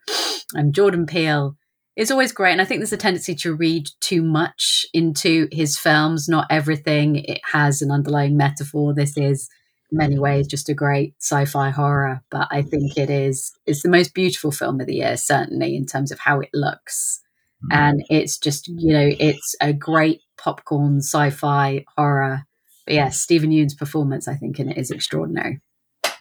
And 0.54 0.76
Jordan 0.76 1.06
Peele 1.06 1.56
is 1.96 2.12
always 2.12 2.32
great. 2.32 2.52
And 2.54 2.62
I 2.62 2.66
think 2.66 2.80
there's 2.80 2.94
a 2.94 2.98
tendency 2.98 3.36
to 3.36 3.56
read 3.56 3.88
too 4.00 4.22
much 4.22 4.86
into 4.94 5.48
his 5.52 5.78
films. 5.78 6.28
Not 6.28 6.48
everything 6.50 7.18
it 7.18 7.42
has 7.52 7.82
an 7.82 7.92
underlying 7.92 8.36
metaphor. 8.36 8.94
This 8.94 9.18
is 9.18 9.50
in 9.92 9.98
many 9.98 10.18
ways 10.18 10.48
just 10.48 10.70
a 10.70 10.74
great 10.74 11.16
sci-fi 11.20 11.70
horror, 11.70 12.22
but 12.32 12.48
I 12.52 12.64
think 12.64 12.98
it 12.98 13.10
is 13.10 13.52
it's 13.66 13.84
the 13.84 13.90
most 13.90 14.14
beautiful 14.14 14.52
film 14.52 14.82
of 14.82 14.88
the 14.88 14.96
year, 14.96 15.18
certainly 15.18 15.76
in 15.76 15.86
terms 15.86 16.12
of 16.12 16.20
how 16.20 16.40
it 16.40 16.50
looks. 16.54 17.22
Mm-hmm. 17.66 17.80
And 17.80 18.06
it's 18.10 18.38
just, 18.38 18.68
you 18.68 18.94
know, 18.94 19.10
it's 19.20 19.56
a 19.62 19.74
great 19.74 20.22
popcorn 20.38 20.98
sci-fi 20.98 21.86
horror 21.96 22.46
but 22.86 22.96
yeah, 22.96 23.10
Steven 23.10 23.52
Yeun's 23.52 23.74
performance, 23.74 24.28
I 24.28 24.36
think, 24.36 24.60
in 24.60 24.70
it 24.70 24.78
is 24.78 24.92
extraordinary. 24.92 25.62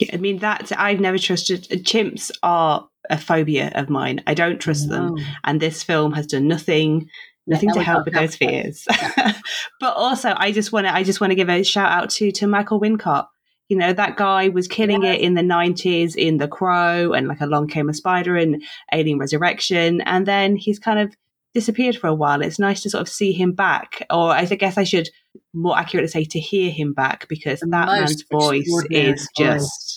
Yeah, 0.07 0.11
I 0.15 0.17
mean 0.19 0.39
that 0.39 0.73
I've 0.77 1.01
never 1.01 1.19
trusted 1.19 1.65
chimps 1.85 2.31
are 2.43 2.89
a 3.11 3.19
phobia 3.19 3.73
of 3.75 3.91
mine. 3.91 4.23
I 4.27 4.35
don't 4.35 4.61
trust 4.61 4.89
them, 4.89 5.17
and 5.45 5.61
this 5.61 5.83
film 5.83 6.13
has 6.13 6.27
done 6.27 6.49
nothing 6.49 7.09
nothing 7.47 7.69
that 7.69 7.75
to 7.75 7.83
help 7.83 8.05
with 8.05 8.15
those 8.15 8.37
fears. 8.37 8.87
but 9.81 9.97
also, 9.97 10.35
I 10.37 10.53
just 10.53 10.73
want 10.73 10.87
to 10.87 10.95
I 10.95 11.03
just 11.03 11.21
want 11.21 11.31
to 11.31 11.35
give 11.35 11.49
a 11.49 11.63
shout 11.63 11.91
out 11.91 12.11
to 12.11 12.31
to 12.33 12.47
Michael 12.47 12.81
Wincott. 12.81 13.27
You 13.69 13.79
know, 13.79 13.93
that 13.93 14.17
guy 14.17 14.49
was 14.49 14.69
killing 14.69 15.03
it 15.03 15.21
in 15.21 15.33
the 15.33 15.41
90s 15.41 16.15
in 16.15 16.37
The 16.37 16.49
Crow 16.49 17.13
and 17.15 17.27
like 17.27 17.41
Along 17.41 17.69
Came 17.69 17.89
a 17.89 17.95
Spider 17.95 18.37
and 18.37 18.63
Alien 18.93 19.19
Resurrection. 19.19 20.03
And 20.03 20.27
then 20.27 20.57
he's 20.57 20.79
kind 20.79 20.99
of 20.99 21.15
disappeared 21.55 21.97
for 21.97 22.07
a 22.07 22.15
while. 22.15 22.43
It's 22.43 22.59
nice 22.59 22.83
to 22.83 22.91
sort 22.91 23.01
of 23.01 23.09
see 23.09 23.33
him 23.33 23.53
back, 23.53 24.05
or 24.11 24.33
I 24.33 24.45
guess 24.45 24.77
I 24.77 24.85
should 24.85 25.09
more 25.55 25.79
accurately 25.79 26.09
say 26.09 26.25
to 26.25 26.41
hear 26.41 26.71
him 26.71 26.93
back 26.93 27.29
because 27.29 27.61
The 27.61 27.67
that 27.69 27.87
man's 27.87 28.25
voice 28.31 28.71
is 28.91 29.29
just. 29.37 29.92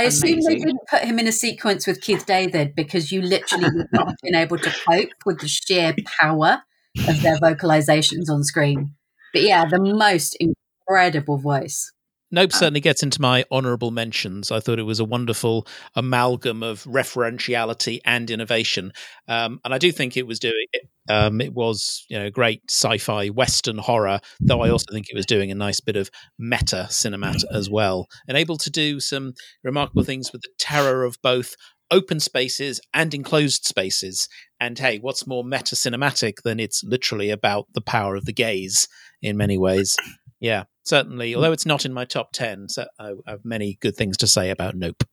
I 0.00 0.04
assume 0.04 0.40
they 0.40 0.56
didn't 0.56 0.80
put 0.88 1.02
him 1.02 1.18
in 1.18 1.28
a 1.28 1.32
sequence 1.32 1.86
with 1.86 2.00
Keith 2.00 2.24
David 2.24 2.74
because 2.74 3.12
you 3.12 3.20
literally 3.20 3.68
would 3.74 3.92
not 3.92 4.06
have 4.08 4.16
been 4.22 4.34
able 4.34 4.56
to 4.56 4.74
cope 4.88 5.10
with 5.26 5.40
the 5.40 5.48
sheer 5.48 5.94
power 6.18 6.62
of 7.06 7.20
their 7.20 7.36
vocalizations 7.36 8.30
on 8.30 8.42
screen. 8.42 8.94
But 9.34 9.42
yeah, 9.42 9.66
the 9.68 9.78
most 9.78 10.38
incredible 10.40 11.36
voice. 11.36 11.92
Nope 12.32 12.52
certainly 12.52 12.80
gets 12.80 13.02
into 13.02 13.20
my 13.20 13.44
honourable 13.50 13.90
mentions. 13.90 14.52
I 14.52 14.60
thought 14.60 14.78
it 14.78 14.84
was 14.84 15.00
a 15.00 15.04
wonderful 15.04 15.66
amalgam 15.96 16.62
of 16.62 16.84
referentiality 16.84 17.98
and 18.04 18.30
innovation, 18.30 18.92
um, 19.26 19.60
and 19.64 19.74
I 19.74 19.78
do 19.78 19.90
think 19.90 20.16
it 20.16 20.26
was 20.26 20.38
doing. 20.38 20.66
Um, 21.08 21.40
it 21.40 21.52
was 21.52 22.06
you 22.08 22.18
know 22.18 22.30
great 22.30 22.62
sci-fi 22.68 23.28
western 23.28 23.78
horror, 23.78 24.20
though 24.40 24.60
I 24.60 24.70
also 24.70 24.92
think 24.92 25.06
it 25.08 25.16
was 25.16 25.26
doing 25.26 25.50
a 25.50 25.56
nice 25.56 25.80
bit 25.80 25.96
of 25.96 26.10
meta 26.38 26.86
cinemat 26.88 27.42
as 27.52 27.68
well, 27.68 28.06
and 28.28 28.36
able 28.36 28.58
to 28.58 28.70
do 28.70 29.00
some 29.00 29.34
remarkable 29.64 30.04
things 30.04 30.30
with 30.32 30.42
the 30.42 30.50
terror 30.58 31.04
of 31.04 31.16
both 31.22 31.56
open 31.90 32.20
spaces 32.20 32.80
and 32.94 33.12
enclosed 33.12 33.64
spaces. 33.64 34.28
And 34.60 34.78
hey, 34.78 34.98
what's 34.98 35.26
more 35.26 35.42
meta 35.42 35.74
cinematic 35.74 36.42
than 36.44 36.60
it's 36.60 36.84
literally 36.84 37.30
about 37.30 37.66
the 37.74 37.80
power 37.80 38.14
of 38.14 38.24
the 38.24 38.32
gaze 38.32 38.86
in 39.20 39.36
many 39.36 39.58
ways? 39.58 39.96
Yeah, 40.38 40.64
certainly. 40.90 41.34
Although 41.34 41.52
it's 41.52 41.64
not 41.64 41.86
in 41.86 41.92
my 41.92 42.04
top 42.04 42.32
10, 42.32 42.68
so 42.68 42.86
I 42.98 43.12
have 43.26 43.44
many 43.44 43.78
good 43.80 43.96
things 43.96 44.16
to 44.18 44.26
say 44.26 44.50
about 44.50 44.74
Nope. 44.74 45.04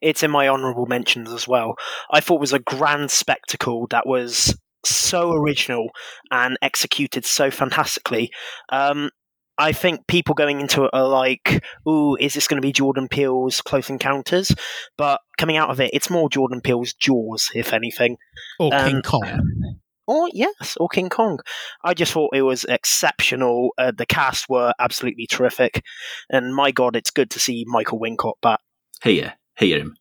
It's 0.00 0.22
in 0.22 0.30
my 0.30 0.48
honourable 0.48 0.86
mentions 0.86 1.32
as 1.32 1.48
well. 1.48 1.74
I 2.12 2.20
thought 2.20 2.36
it 2.36 2.40
was 2.40 2.52
a 2.52 2.60
grand 2.60 3.10
spectacle 3.10 3.88
that 3.90 4.06
was 4.06 4.56
so 4.84 5.32
original 5.32 5.88
and 6.30 6.56
executed 6.62 7.24
so 7.24 7.50
fantastically. 7.50 8.30
Um, 8.70 9.10
I 9.58 9.72
think 9.72 10.06
people 10.06 10.34
going 10.34 10.60
into 10.60 10.84
it 10.84 10.90
are 10.92 11.08
like, 11.08 11.64
"Ooh, 11.88 12.16
is 12.20 12.34
this 12.34 12.48
going 12.48 12.60
to 12.60 12.66
be 12.66 12.72
Jordan 12.72 13.08
Peele's 13.08 13.60
Close 13.60 13.88
Encounters?" 13.90 14.54
But 14.96 15.20
coming 15.38 15.56
out 15.56 15.70
of 15.70 15.80
it, 15.80 15.90
it's 15.92 16.10
more 16.10 16.28
Jordan 16.28 16.60
Peele's 16.60 16.92
Jaws, 16.94 17.50
if 17.54 17.72
anything. 17.72 18.16
Or 18.58 18.74
Um, 18.74 18.88
King 18.88 19.02
Kong. 19.02 19.80
Or 20.06 20.28
yes, 20.32 20.76
or 20.78 20.88
King 20.88 21.08
Kong. 21.08 21.40
I 21.82 21.94
just 21.94 22.12
thought 22.12 22.34
it 22.34 22.42
was 22.42 22.64
exceptional. 22.64 23.70
Uh, 23.78 23.92
the 23.96 24.06
cast 24.06 24.48
were 24.48 24.74
absolutely 24.78 25.26
terrific, 25.26 25.82
and 26.30 26.54
my 26.54 26.70
God, 26.70 26.96
it's 26.96 27.10
good 27.10 27.30
to 27.30 27.40
see 27.40 27.64
Michael 27.66 28.00
Wincott 28.00 28.34
back. 28.42 28.60
Hear, 29.02 29.34
hear 29.56 29.78
him. 29.78 29.96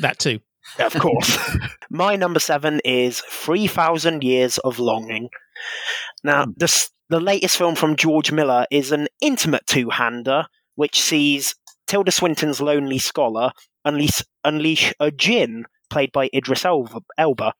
That 0.00 0.18
too. 0.18 0.40
Of 0.78 0.94
course. 0.94 1.38
My 1.90 2.16
number 2.16 2.40
seven 2.40 2.80
is 2.84 3.20
3,000 3.20 4.24
Years 4.24 4.58
of 4.58 4.78
Longing. 4.78 5.28
Now, 6.22 6.46
this, 6.56 6.90
the 7.10 7.20
latest 7.20 7.58
film 7.58 7.74
from 7.74 7.96
George 7.96 8.32
Miller 8.32 8.66
is 8.70 8.90
an 8.90 9.08
intimate 9.20 9.66
two 9.66 9.90
hander, 9.90 10.46
which 10.74 11.00
sees 11.00 11.54
Tilda 11.86 12.10
Swinton's 12.10 12.60
lonely 12.60 12.98
scholar 12.98 13.52
unleash, 13.84 14.22
unleash 14.42 14.92
a 14.98 15.10
djinn 15.10 15.64
played 15.90 16.12
by 16.12 16.30
Idris 16.34 16.64
Elba. 16.64 17.52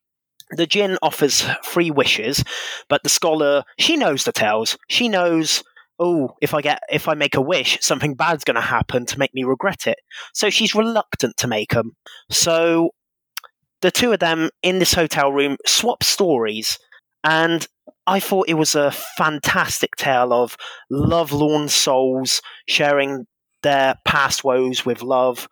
The 0.51 0.67
djinn 0.67 0.99
offers 1.03 1.43
free 1.63 1.91
wishes, 1.91 2.45
but 2.89 3.03
the 3.03 3.09
scholar, 3.09 3.65
she 3.79 3.97
knows 3.97 4.25
the 4.25 4.33
tales. 4.33 4.77
She 4.89 5.09
knows, 5.09 5.63
oh, 5.99 6.37
if 6.41 6.55
I 6.55 6.61
get, 6.61 6.81
if 6.91 7.09
I 7.09 7.15
make 7.15 7.35
a 7.35 7.41
wish, 7.41 7.79
something 7.81 8.15
bad's 8.15 8.45
going 8.45 8.57
to 8.57 8.61
happen 8.61 9.07
to 9.07 9.19
make 9.19 9.35
me 9.35 9.45
regret 9.45 9.87
it. 9.87 9.99
So 10.33 10.51
she's 10.51 10.75
reluctant 10.75 11.37
to 11.39 11.49
make 11.49 11.71
them. 11.71 11.97
So 12.31 12.91
the 13.81 13.91
two 13.91 14.13
of 14.13 14.21
them 14.21 14.51
in 14.63 14.79
this 14.79 14.95
hotel 14.95 15.33
room 15.33 15.57
swap 15.67 16.03
stories, 16.03 16.79
and 17.23 17.67
I 18.07 18.21
thought 18.21 18.49
it 18.49 18.55
was 18.55 18.75
a 18.75 18.91
fantastic 18.91 19.97
tale 19.97 20.33
of 20.33 20.57
lovelorn 20.91 21.69
souls 21.69 22.43
sharing 22.69 23.27
their 23.63 23.97
past 24.05 24.45
woes 24.45 24.85
with 24.85 25.03
love. 25.03 25.49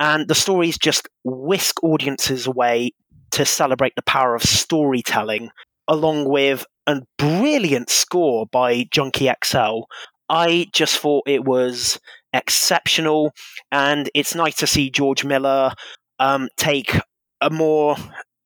And 0.00 0.26
the 0.26 0.34
stories 0.34 0.76
just 0.76 1.08
whisk 1.22 1.82
audiences 1.84 2.48
away 2.48 2.90
to 3.34 3.44
celebrate 3.44 3.94
the 3.96 4.02
power 4.02 4.34
of 4.34 4.42
storytelling, 4.42 5.50
along 5.88 6.28
with 6.28 6.64
a 6.86 7.02
brilliant 7.18 7.90
score 7.90 8.46
by 8.46 8.86
Junkie 8.90 9.30
XL. 9.44 9.80
I 10.28 10.68
just 10.72 10.98
thought 10.98 11.24
it 11.26 11.44
was 11.44 11.98
exceptional, 12.32 13.32
and 13.72 14.08
it's 14.14 14.34
nice 14.34 14.56
to 14.56 14.66
see 14.66 14.88
George 14.88 15.24
Miller 15.24 15.72
um, 16.18 16.48
take 16.56 16.96
a 17.40 17.50
more 17.50 17.96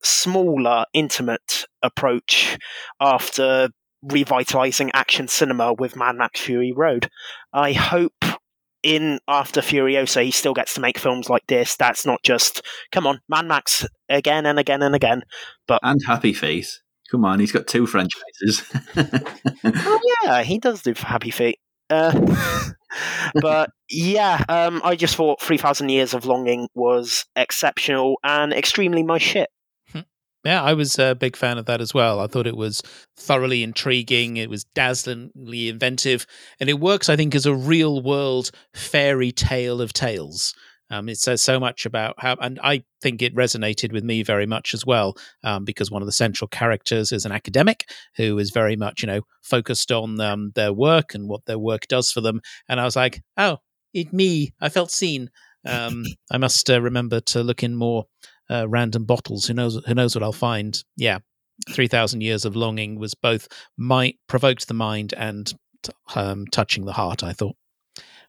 smaller, 0.03 0.85
intimate 0.95 1.67
approach 1.83 2.59
after 2.99 3.69
revitalizing 4.03 4.91
action 4.95 5.29
cinema 5.29 5.75
with 5.75 5.97
Mad 5.97 6.17
Max 6.17 6.41
Fury 6.41 6.73
Road. 6.73 7.11
I 7.53 7.73
hope 7.73 8.25
in 8.83 9.19
after 9.27 9.61
Furiosa 9.61 10.25
he 10.25 10.31
still 10.31 10.55
gets 10.55 10.75
to 10.75 10.81
make 10.81 10.99
films 10.99 11.29
like 11.29 11.47
this. 11.47 11.77
That's 11.77 12.07
not 12.07 12.23
just 12.23 12.63
come 12.93 13.07
on, 13.07 13.21
Mad 13.29 13.47
Max 13.47 13.87
again 14.09 14.47
and 14.47 14.59
again 14.59 14.83
and 14.83 14.95
again. 14.95 15.23
But 15.67 15.81
and 15.83 16.01
Happy 16.07 16.33
Feet. 16.33 16.69
Come 17.11 17.25
on, 17.25 17.41
he's 17.41 17.53
got 17.53 17.67
two 17.67 17.87
franchises. 17.87 18.63
Oh 19.65 20.01
yeah, 20.25 20.43
he 20.43 20.59
does 20.59 20.83
do 20.83 20.95
Happy 20.97 21.31
Feet. 21.31 21.59
Uh, 21.91 22.71
but 23.41 23.71
yeah, 23.89 24.45
um, 24.49 24.81
I 24.85 24.95
just 24.95 25.17
thought 25.17 25.41
3,000 25.41 25.89
Years 25.89 26.15
of 26.15 26.27
Longing 26.27 26.69
was 26.75 27.25
exceptional 27.35 28.19
and 28.23 28.53
extremely 28.53 29.03
my 29.03 29.19
shit. 29.19 29.49
Yeah, 30.45 30.63
I 30.63 30.75
was 30.75 30.99
a 30.99 31.15
big 31.15 31.37
fan 31.37 31.59
of 31.59 31.67
that 31.67 31.81
as 31.81 31.93
well. 31.93 32.21
I 32.21 32.27
thought 32.27 32.47
it 32.47 32.57
was 32.57 32.81
thoroughly 33.17 33.63
intriguing. 33.63 34.37
It 34.37 34.49
was 34.49 34.65
dazzlingly 34.75 35.69
inventive, 35.69 36.27
and 36.61 36.71
it 36.71 36.79
works, 36.81 37.09
I 37.09 37.17
think, 37.17 37.35
as 37.35 37.45
a 37.45 37.55
real 37.55 38.03
world 38.03 38.51
fairy 38.75 39.33
tale 39.33 39.81
of 39.81 39.93
tales. 39.93 40.55
Um, 40.91 41.09
it 41.09 41.19
says 41.19 41.43
so 41.43 41.61
much 41.61 41.85
about 41.85 42.15
how, 42.19 42.37
and 42.41 42.59
I 42.63 42.85
think 43.03 43.21
it 43.21 43.35
resonated 43.35 43.93
with 43.93 44.05
me 44.05 44.23
very 44.23 44.47
much 44.47 44.73
as 44.73 44.87
well, 44.87 45.17
um, 45.45 45.65
because 45.65 45.91
one 45.91 46.03
of 46.03 46.07
the 46.07 46.13
central 46.13 46.49
characters 46.49 47.13
is 47.13 47.27
an 47.27 47.33
academic 47.33 47.85
who 48.17 48.39
is 48.39 48.51
very 48.51 48.77
much, 48.77 49.03
you 49.03 49.07
know, 49.07 49.21
focused 49.43 49.93
on 49.93 50.19
um, 50.21 50.53
their 50.55 50.73
work 50.73 51.15
and 51.15 51.29
what 51.29 51.45
their 51.45 51.59
work 51.59 51.89
does 51.89 52.11
for 52.11 52.23
them. 52.23 52.41
And 52.69 52.81
I 52.81 52.85
was 52.85 52.97
like, 52.97 53.21
oh, 53.37 53.59
it 53.93 54.13
me. 54.13 54.55
I 54.61 54.71
felt 54.71 54.91
seen. 54.91 55.29
Um, 55.67 56.05
I 56.31 56.39
must 56.39 56.71
uh, 56.71 56.81
remember 56.81 57.21
to 57.21 57.43
look 57.43 57.63
in 57.63 57.75
more 57.75 58.07
uh, 58.51 58.69
random 58.69 59.05
bottles. 59.05 59.47
Who 59.47 59.55
knows? 59.55 59.81
Who 59.87 59.95
knows 59.95 60.15
what 60.15 60.23
I'll 60.23 60.33
find? 60.33 60.83
Yeah, 60.97 61.19
three 61.71 61.89
thousand 61.89 62.23
years 62.23 62.45
of 62.45 62.57
longing 62.57 62.99
was 62.99 63.15
both 63.15 63.49
might 63.77 64.17
provoked 64.27 64.69
the 64.69 64.75
mind 64.75 65.15
and 65.17 65.53
um, 66.15 66.47
touching 66.47 66.85
the 66.85 66.93
heart. 66.93 67.23
I 67.23 67.33
thought. 67.33 67.57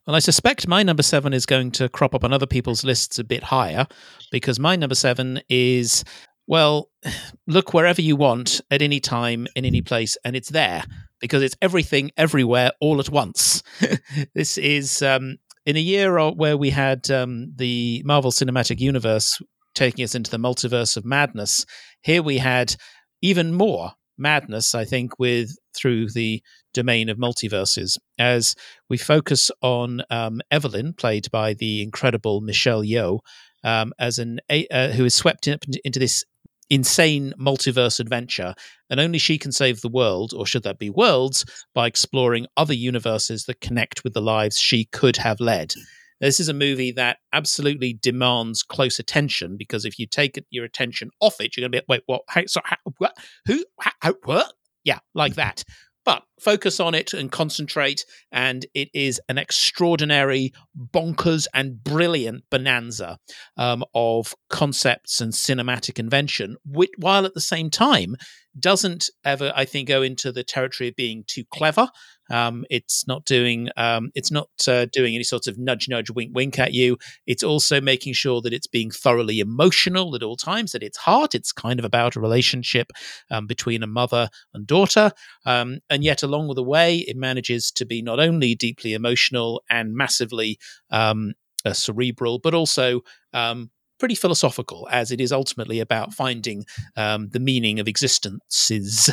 Well, 0.08 0.16
I 0.16 0.20
suspect 0.20 0.68
my 0.68 0.82
number 0.82 1.04
seven 1.04 1.34
is 1.34 1.46
going 1.46 1.72
to 1.72 1.90
crop 1.90 2.16
up 2.16 2.24
on 2.24 2.34
other 2.34 2.48
people's 2.48 2.84
lists 2.84 3.20
a 3.20 3.24
bit 3.24 3.44
higher 3.44 3.86
because 4.32 4.60
my 4.60 4.76
number 4.76 4.96
seven 4.96 5.42
is 5.50 6.04
well, 6.50 6.90
look 7.48 7.74
wherever 7.74 8.02
you 8.02 8.18
want 8.18 8.60
at 8.72 8.82
any 8.82 9.00
time 9.00 9.48
in 9.56 9.64
any 9.64 9.82
place, 9.82 10.18
and 10.26 10.36
it's 10.36 10.50
there 10.50 10.84
because 11.22 11.44
it's 11.44 11.56
everything 11.62 12.12
everywhere 12.18 12.72
all 12.82 13.00
at 13.00 13.10
once. 13.10 13.62
this 14.34 14.58
is 14.58 15.02
um, 15.02 15.38
in 15.66 15.76
a 15.78 15.80
year 15.80 16.32
where 16.32 16.58
we 16.58 16.72
had 16.72 17.10
um, 17.12 17.54
the 17.56 18.02
Marvel 18.04 18.32
Cinematic 18.32 18.80
Universe 18.80 19.40
taking 19.80 20.04
us 20.04 20.14
into 20.14 20.30
the 20.30 20.38
multiverse 20.38 20.98
of 20.98 21.06
madness. 21.06 21.66
Here 22.02 22.22
we 22.22 22.38
had 22.38 22.76
even 23.22 23.54
more 23.54 23.94
madness, 24.18 24.76
I 24.76 24.84
think, 24.84 25.18
with 25.18 25.56
through 25.74 26.10
the 26.10 26.44
domain 26.74 27.08
of 27.08 27.18
multiverses 27.18 27.98
as 28.18 28.56
we 28.90 28.98
focus 28.98 29.50
on 29.62 30.02
um, 30.10 30.42
Evelyn, 30.52 30.94
played 30.94 31.32
by 31.32 31.54
the 31.54 31.82
incredible 31.82 32.42
Michelle 32.42 32.84
Yeoh, 32.84 33.20
um, 33.64 33.94
as 33.98 34.20
an 34.20 34.42
uh, 34.50 34.90
who 34.90 35.06
is 35.06 35.16
swept 35.16 35.48
in, 35.48 35.58
into 35.86 36.00
this 36.00 36.26
insane 36.70 37.34
multiverse 37.40 38.02
adventure, 38.02 38.54
and 38.90 39.00
only 39.00 39.18
she 39.18 39.38
can 39.38 39.54
save 39.54 39.80
the 39.80 39.88
world, 39.88 40.34
or 40.36 40.46
should 40.46 40.64
that 40.64 40.78
be 40.78 40.90
worlds, 40.90 41.46
by 41.74 41.88
exploring 41.88 42.48
other 42.58 42.74
universes 42.74 43.46
that 43.46 43.62
connect 43.62 44.04
with 44.04 44.14
the 44.14 44.22
lives 44.22 44.60
she 44.60 44.86
could 44.92 45.16
have 45.16 45.40
led. 45.40 45.74
This 46.20 46.40
is 46.40 46.50
a 46.50 46.54
movie 46.54 46.92
that 46.94 47.18
absolutely 47.34 47.94
demands 47.94 48.64
close 48.64 49.00
attention 49.00 49.56
because 49.58 49.86
if 49.86 49.98
you 49.98 50.06
take 50.06 50.44
your 50.50 50.66
attention 50.66 51.12
off 51.22 51.40
it, 51.40 51.56
you're 51.56 51.64
going 51.68 51.72
to 51.72 51.82
be 51.82 51.86
wait, 51.88 52.04
what? 52.06 52.22
How, 52.28 52.46
so, 52.46 52.62
how, 52.64 52.78
what? 52.98 53.16
Who? 53.46 53.64
How, 53.80 53.92
how, 54.02 54.14
what? 54.26 54.54
Yeah, 54.84 55.00
like 55.14 55.36
that. 55.36 55.64
But 56.06 56.24
focus 56.40 56.80
on 56.80 56.96
it 56.96 57.14
and 57.14 57.32
concentrate, 57.32 58.06
and 58.32 58.66
it 58.74 58.90
is 58.94 59.22
an 59.30 59.38
extraordinary, 59.38 60.54
bonkers, 60.76 61.46
and 61.54 61.84
brilliant 61.84 62.46
bonanza 62.50 63.18
um, 63.58 63.84
of 63.94 64.34
concepts 64.50 65.22
and 65.22 65.34
cinematic 65.34 66.00
invention, 66.00 66.56
which, 66.66 66.90
while 66.98 67.26
at 67.26 67.34
the 67.34 67.42
same 67.42 67.70
time 67.70 68.16
doesn't 68.58 69.10
ever, 69.24 69.52
I 69.56 69.66
think, 69.66 69.88
go 69.88 70.02
into 70.02 70.32
the 70.32 70.44
territory 70.44 70.88
of 70.88 70.96
being 70.96 71.26
too 71.28 71.44
clever. 71.52 71.90
Um, 72.30 72.66
it's 72.70 73.08
not 73.08 73.26
doing 73.26 73.70
um, 73.78 74.12
it's 74.16 74.32
not 74.32 74.50
uh, 74.68 74.86
doing 74.92 75.16
any 75.16 75.24
sort 75.24 75.48
of 75.48 75.58
nudge, 75.58 75.88
nudge, 75.90 76.10
wink, 76.10 76.32
wink 76.34 76.60
at 76.60 76.74
you. 76.74 76.98
It's 77.28 77.44
also 77.44 77.82
making 77.82 78.14
sure 78.14 78.42
that 78.42 78.54
it's 78.54 78.68
being 78.68 78.92
thoroughly 78.92 79.40
emotional 79.40 80.16
at 80.16 80.24
all 80.24 80.38
times. 80.38 80.76
At 80.76 80.84
its 80.84 80.98
heart, 80.98 81.36
it's 81.36 81.52
kind 81.52 81.80
of 81.80 81.86
about 81.86 82.16
a 82.16 82.20
relationship 82.20 82.92
um, 83.32 83.48
between 83.48 83.84
a 83.84 83.88
mother 83.88 84.30
and 84.54 84.66
daughter, 84.68 85.12
um, 85.46 85.80
and 85.90 86.04
yet 86.04 86.24
along 86.24 86.54
the 86.56 86.64
way, 86.64 87.00
it 87.00 87.18
manages 87.18 87.72
to 87.72 87.86
be 87.86 88.02
not 88.02 88.20
only 88.20 88.56
deeply 88.56 88.94
emotional 88.94 89.62
and 89.70 89.94
massively 89.94 90.58
um, 90.92 91.34
uh, 91.66 91.74
cerebral, 91.74 92.40
but 92.40 92.54
also 92.54 93.02
um, 93.34 93.70
pretty 94.00 94.16
philosophical, 94.16 94.88
as 94.92 95.12
it 95.12 95.22
is 95.22 95.32
ultimately 95.32 95.80
about 95.80 96.14
finding 96.14 96.66
um, 96.96 97.30
the 97.30 97.40
meaning 97.40 97.80
of 97.80 97.88
existences. 97.88 99.10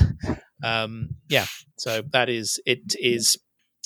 Um, 0.64 1.10
yeah, 1.28 1.46
so 1.76 2.02
that 2.12 2.30
is 2.30 2.58
it 2.64 2.96
is 2.98 3.36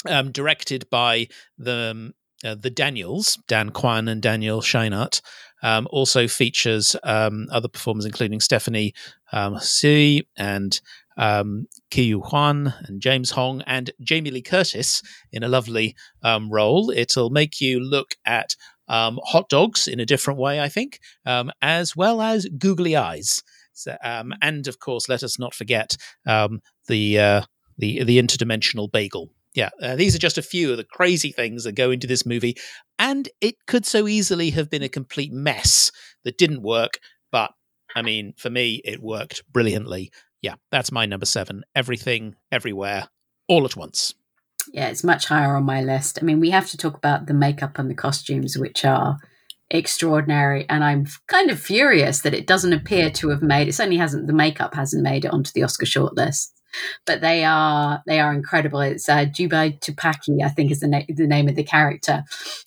um, 0.09 0.31
directed 0.31 0.89
by 0.91 1.27
the 1.59 1.91
um, 1.91 2.15
uh, 2.45 2.55
the 2.55 2.71
Daniels, 2.71 3.39
Dan 3.49 3.71
Kwan 3.71 4.09
and 4.09 4.23
Daniel 4.23 4.61
Scheinert. 4.61 5.21
Um, 5.63 5.87
also 5.91 6.27
features 6.27 6.97
um, 7.03 7.47
other 7.53 7.69
performers, 7.69 8.07
including 8.07 8.41
Stephanie 8.41 8.95
um, 9.31 9.59
and 10.39 10.81
um, 11.19 11.67
Ke 11.91 12.17
Huy 12.17 12.73
and 12.89 13.01
James 13.01 13.33
Hong 13.33 13.61
and 13.63 13.91
Jamie 14.01 14.31
Lee 14.31 14.41
Curtis 14.41 15.03
in 15.33 15.43
a 15.43 15.49
lovely 15.49 15.95
um, 16.23 16.51
role. 16.51 16.91
It'll 16.91 17.29
make 17.29 17.61
you 17.61 17.79
look 17.79 18.15
at 18.25 18.57
um, 18.91 19.19
hot 19.25 19.49
dogs 19.49 19.89
in 19.89 20.01
a 20.01 20.05
different 20.05 20.39
way, 20.39 20.61
I 20.61 20.69
think, 20.69 20.99
um, 21.25 21.51
as 21.63 21.97
well 21.97 22.21
as 22.21 22.47
googly 22.59 22.97
eyes. 22.97 23.43
So, 23.73 23.97
um, 24.05 24.35
and 24.43 24.67
of 24.67 24.81
course, 24.81 25.09
let 25.09 25.23
us 25.23 25.39
not 25.39 25.55
forget 25.55 25.97
um, 26.27 26.61
the 26.89 27.19
uh, 27.19 27.43
the 27.79 28.05
the 28.05 28.21
interdimensional 28.21 28.91
bagel. 28.93 29.31
Yeah, 29.55 29.71
uh, 29.83 29.97
these 29.97 30.15
are 30.15 30.19
just 30.19 30.39
a 30.39 30.43
few 30.43 30.71
of 30.71 30.77
the 30.77 30.85
crazy 30.85 31.33
things 31.33 31.65
that 31.65 31.73
go 31.73 31.91
into 31.91 32.07
this 32.07 32.27
movie, 32.27 32.57
and 32.99 33.29
it 33.41 33.55
could 33.67 33.87
so 33.87 34.07
easily 34.07 34.51
have 34.51 34.69
been 34.69 34.83
a 34.83 34.89
complete 34.89 35.33
mess 35.33 35.91
that 36.25 36.37
didn't 36.37 36.63
work. 36.63 36.99
But 37.33 37.53
I 37.95 38.03
mean, 38.03 38.35
for 38.37 38.51
me, 38.51 38.83
it 38.85 39.01
worked 39.01 39.43
brilliantly. 39.53 40.11
Yeah, 40.43 40.55
that's 40.71 40.93
my 40.93 41.07
number 41.07 41.27
seven. 41.27 41.63
Everything, 41.75 42.35
everywhere, 42.51 43.09
all 43.49 43.65
at 43.65 43.77
once. 43.77 44.15
Yeah, 44.73 44.89
it's 44.89 45.05
much 45.05 45.27
higher 45.27 45.57
on 45.57 45.65
my 45.65 45.83
list. 45.83 46.19
I 46.21 46.25
mean, 46.25 46.41
we 46.41 46.51
have 46.51 46.69
to 46.71 46.77
talk 46.77 46.97
about 46.97 47.27
the 47.27 47.35
makeup 47.35 47.79
and 47.79 47.91
the 47.91 47.95
costumes, 47.95 48.57
which 48.59 48.85
are 48.85 49.19
extraordinary. 49.71 50.67
And 50.69 50.83
I'm 50.83 51.07
kind 51.29 51.51
of 51.51 51.61
furious 51.61 52.21
that 52.23 52.35
it 52.35 52.47
doesn't 52.47 52.73
appear 52.73 53.11
to 53.11 53.29
have 53.31 53.43
made 53.43 53.69
it. 53.69 53.75
Certainly 53.75 53.99
hasn't. 53.99 54.27
The 54.27 54.33
makeup 54.33 54.75
hasn't 54.75 55.03
made 55.03 55.25
it 55.25 55.33
onto 55.33 55.53
the 55.53 55.63
Oscar 55.63 55.87
shortlist. 55.87 56.49
But 57.05 57.21
they 57.21 57.45
are 57.45 58.01
they 58.07 58.21
are 58.21 58.33
incredible. 58.33 58.81
It's 58.81 59.09
uh, 59.09 59.25
Jobu 59.27 59.81
Tupaki, 59.81 60.45
I 60.45 60.49
think, 60.49 60.71
is 60.71 60.81
the, 60.81 60.89
na- 60.89 61.03
the 61.09 61.27
name 61.27 61.49
of 61.49 61.57
the 61.57 61.65
character. 61.65 62.23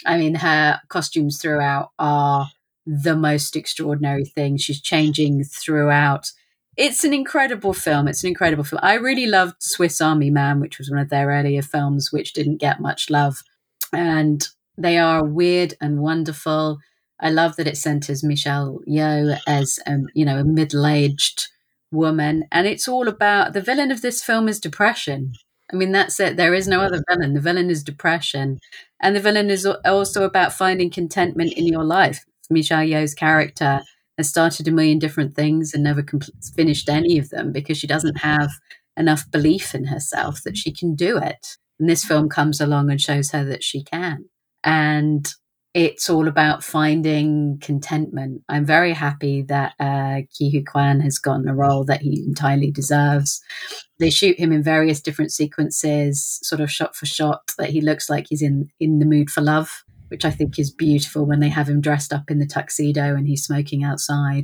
I 0.06 0.18
mean, 0.18 0.36
her 0.36 0.82
costumes 0.90 1.42
throughout 1.42 1.92
are 2.00 2.50
the 2.86 3.16
most 3.16 3.56
extraordinary 3.56 4.26
thing. 4.26 4.58
She's 4.58 4.82
changing 4.82 5.44
throughout 5.46 6.32
it's 6.78 7.04
an 7.04 7.14
incredible 7.14 7.74
film. 7.74 8.08
It's 8.08 8.24
an 8.24 8.30
incredible 8.30 8.64
film. 8.64 8.80
I 8.84 8.96
really 8.96 9.28
loved 9.28 9.56
Swiss 9.60 10.02
Army 10.02 10.30
Man, 10.30 10.60
which 10.60 10.78
was 10.78 10.90
one 10.90 11.00
of 11.00 11.10
their 11.10 11.28
earlier 11.28 11.62
films, 11.62 12.12
which 12.12 12.34
didn't 12.34 12.58
get 12.58 12.80
much 12.80 13.10
love. 13.10 13.44
And 13.92 14.48
they 14.78 14.98
are 14.98 15.24
weird 15.24 15.76
and 15.80 16.02
wonderful. 16.02 16.80
I 17.20 17.30
love 17.30 17.56
that 17.56 17.68
it 17.68 17.78
centers 17.78 18.24
Michelle 18.24 18.80
Yeoh 18.88 19.40
as, 19.48 19.80
um, 19.86 20.08
you 20.14 20.26
know, 20.26 20.40
a 20.40 20.44
middle-aged 20.44 21.48
woman, 21.92 22.44
and 22.52 22.66
it's 22.66 22.88
all 22.88 23.08
about 23.08 23.54
the 23.54 23.62
villain 23.62 23.92
of 23.92 24.02
this 24.02 24.24
film 24.24 24.50
is 24.50 24.60
depression. 24.60 25.34
I 25.72 25.76
mean, 25.76 25.92
that's 25.92 26.20
it. 26.20 26.38
There 26.38 26.56
is 26.56 26.68
no 26.68 26.82
other 26.82 27.04
villain. 27.08 27.36
The 27.36 27.40
villain 27.40 27.70
is 27.70 27.84
depression, 27.84 28.60
and 29.00 29.16
the 29.16 29.22
villain 29.22 29.52
is 29.52 29.66
also 29.66 30.24
about 30.24 30.54
finding 30.54 30.90
contentment 30.90 31.54
in 31.54 31.68
your 31.68 31.84
life. 31.84 32.26
Michelle 32.50 32.84
Yeoh's 32.84 33.14
character 33.14 33.82
has 34.18 34.30
started 34.30 34.68
a 34.68 34.72
million 34.72 35.00
different 35.00 35.36
things 35.36 35.74
and 35.74 35.84
never 35.84 36.06
finished 36.56 36.90
any 36.90 37.18
of 37.18 37.30
them 37.30 37.52
because 37.52 37.78
she 37.78 37.88
doesn't 37.88 38.18
have 38.18 38.52
enough 38.98 39.30
belief 39.32 39.74
in 39.74 39.86
herself 39.86 40.42
that 40.44 40.58
she 40.58 40.72
can 40.72 40.96
do 40.96 41.18
it. 41.18 41.58
And 41.80 41.90
this 41.90 42.06
film 42.06 42.30
comes 42.30 42.62
along 42.62 42.92
and 42.92 43.02
shows 43.02 43.32
her 43.32 43.44
that 43.46 43.64
she 43.64 43.84
can. 43.84 44.26
And 44.64 45.28
it's 45.74 46.08
all 46.08 46.28
about 46.28 46.64
finding 46.64 47.58
contentment. 47.60 48.44
I'm 48.48 48.66
very 48.66 48.94
happy 48.94 49.42
that 49.44 49.74
uh, 49.80 50.22
Huy 50.40 50.64
Quan 50.64 51.00
has 51.00 51.18
gotten 51.18 51.48
a 51.48 51.56
role 51.56 51.84
that 51.86 52.02
he 52.02 52.24
entirely 52.28 52.70
deserves. 52.70 53.42
They 53.98 54.12
shoot 54.12 54.38
him 54.38 54.52
in 54.52 54.62
various 54.62 55.02
different 55.02 55.32
sequences, 55.32 56.40
sort 56.44 56.62
of 56.62 56.72
shot 56.72 56.96
for 56.96 57.08
shot, 57.08 57.52
that 57.58 57.72
he 57.72 57.82
looks 57.82 58.08
like 58.08 58.28
he's 58.30 58.44
in 58.44 58.70
in 58.80 59.00
the 59.00 59.06
mood 59.06 59.32
for 59.32 59.42
love 59.42 59.84
which 60.14 60.26
I 60.26 60.30
think 60.30 60.60
is 60.60 60.72
beautiful 60.72 61.26
when 61.26 61.40
they 61.40 61.50
have 61.50 61.68
him 61.68 61.82
dressed 61.82 62.14
up 62.14 62.30
in 62.30 62.38
the 62.38 62.46
tuxedo 62.46 63.16
and 63.16 63.28
he's 63.28 63.44
smoking 63.44 63.84
outside. 63.84 64.44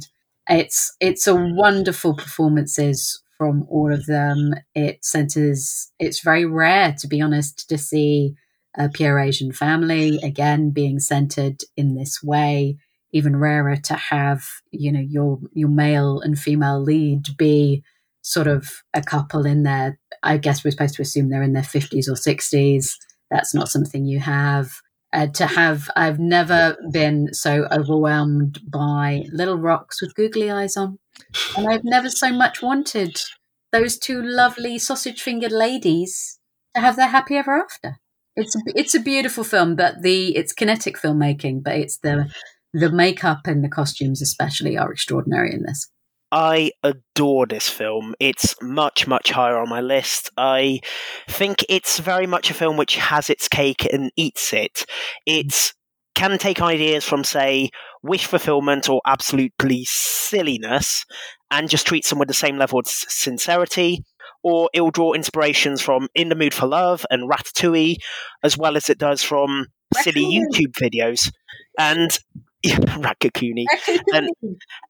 It's 0.50 0.91
it's 1.00 1.28
a 1.28 1.36
wonderful 1.36 2.16
performances 2.16 3.22
from 3.38 3.68
all 3.70 3.94
of 3.94 4.08
them. 4.08 4.56
It 4.74 5.06
centers. 5.06 5.91
It's 6.00 6.24
very 6.24 6.44
rare, 6.44 6.96
to 6.98 7.08
be 7.08 7.22
honest, 7.22 7.70
to 7.70 7.78
see 7.78 8.34
a 8.76 8.90
pure 8.90 9.20
Asian 9.20 9.52
family 9.52 10.20
again 10.24 10.72
being 10.72 11.00
centered 11.00 11.62
in 11.78 11.94
this 11.94 12.24
way. 12.24 12.78
Even 13.14 13.36
rarer 13.36 13.76
to 13.76 13.94
have 13.94 14.41
you 14.72 14.91
know 14.91 15.06
your 15.08 15.38
your 15.54 15.70
male 15.70 16.20
and 16.20 16.40
female 16.40 16.82
lead 16.82 17.38
be 17.38 17.84
sort 18.24 18.48
of 18.48 18.72
a 18.96 19.04
couple 19.04 19.46
in 19.46 19.62
their. 19.62 20.00
I 20.24 20.38
guess 20.38 20.64
we're 20.66 20.72
supposed 20.72 20.96
to 20.96 21.04
assume 21.04 21.30
they're 21.30 21.44
in 21.44 21.54
their 21.54 21.62
fifties 21.62 22.10
or 22.10 22.16
sixties. 22.16 22.98
That's 23.30 23.54
not 23.54 23.70
something 23.70 24.06
you 24.06 24.20
have 24.20 24.72
uh, 25.14 25.27
to 25.27 25.48
have 25.48 25.90
I've 25.95 26.19
never 26.19 26.77
been 26.91 27.34
so 27.34 27.68
overwhelmed 27.72 28.60
by 28.69 29.23
little 29.31 29.57
rocks 29.57 30.02
with 30.02 30.15
googly 30.15 30.52
eyes 30.52 30.77
on, 30.77 30.99
and 31.57 31.68
I've 31.68 31.84
never 31.84 32.10
so 32.10 32.31
much 32.31 32.61
wanted 32.61 33.19
those 33.72 33.98
two 33.98 34.22
lovely 34.22 34.80
sausage 34.80 35.22
fingered 35.22 35.52
ladies 35.52 36.40
to 36.76 36.81
have 36.81 36.95
their 36.95 37.07
happy 37.07 37.36
ever 37.36 37.57
after. 37.57 37.98
It's 38.36 38.56
a, 38.56 38.60
it's 38.68 38.95
a 38.95 38.99
beautiful 38.99 39.44
film, 39.44 39.76
but 39.76 40.02
the 40.02 40.36
it's 40.36 40.53
kinetic 40.53 40.98
filmmaking, 40.98 41.64
but 41.64 41.76
it's 41.76 41.98
the 41.98 42.31
the 42.73 42.91
makeup 42.91 43.41
and 43.45 43.64
the 43.64 43.69
costumes 43.69 44.22
especially 44.22 44.77
are 44.77 44.91
extraordinary 44.91 45.53
in 45.53 45.64
this. 45.64 45.90
I 46.32 46.72
adore 46.84 47.48
this 47.48 47.70
film. 47.70 48.14
It's 48.20 48.56
much, 48.62 49.08
much 49.08 49.32
higher 49.32 49.58
on 49.58 49.70
my 49.70 49.82
list. 49.82 50.30
I 50.38 50.80
think 51.28 51.66
it's 51.70 52.00
very 52.00 52.28
much 52.28 52.50
a 52.50 52.54
film 52.54 52.78
which 52.78 52.98
has 52.98 53.30
its 53.30 53.48
cake 53.48 53.88
and 53.92 54.12
eats 54.16 54.54
it. 54.54 54.86
It 55.26 55.74
can 56.16 56.38
take 56.38 56.62
ideas 56.62 57.06
from, 57.06 57.24
say, 57.24 57.70
wish 58.04 58.26
fulfillment 58.26 58.90
or 58.90 59.02
absolutely 59.06 59.86
silliness 59.86 61.06
and 61.52 61.70
just 61.70 61.88
treats 61.88 62.10
them 62.10 62.20
with 62.20 62.28
the 62.28 62.34
same 62.34 62.58
level 62.58 62.80
of 62.80 62.88
sincerity. 62.88 64.04
Or 64.44 64.70
it'll 64.74 64.92
draw 64.92 65.14
inspirations 65.14 65.82
from 65.82 66.08
In 66.16 66.30
the 66.30 66.36
Mood 66.36 66.54
for 66.54 66.68
Love 66.68 67.06
and 67.10 67.30
Ratatouille, 67.30 67.98
as 68.44 68.58
well 68.58 68.78
as 68.78 68.90
it 68.90 68.98
does 68.98 69.22
from 69.22 69.68
silly 69.96 70.24
YouTube 70.24 70.74
videos. 70.80 71.32
And 71.78 72.18
yeah, 72.64 72.78
Ratatouille. 72.78 73.66
and, 74.14 74.30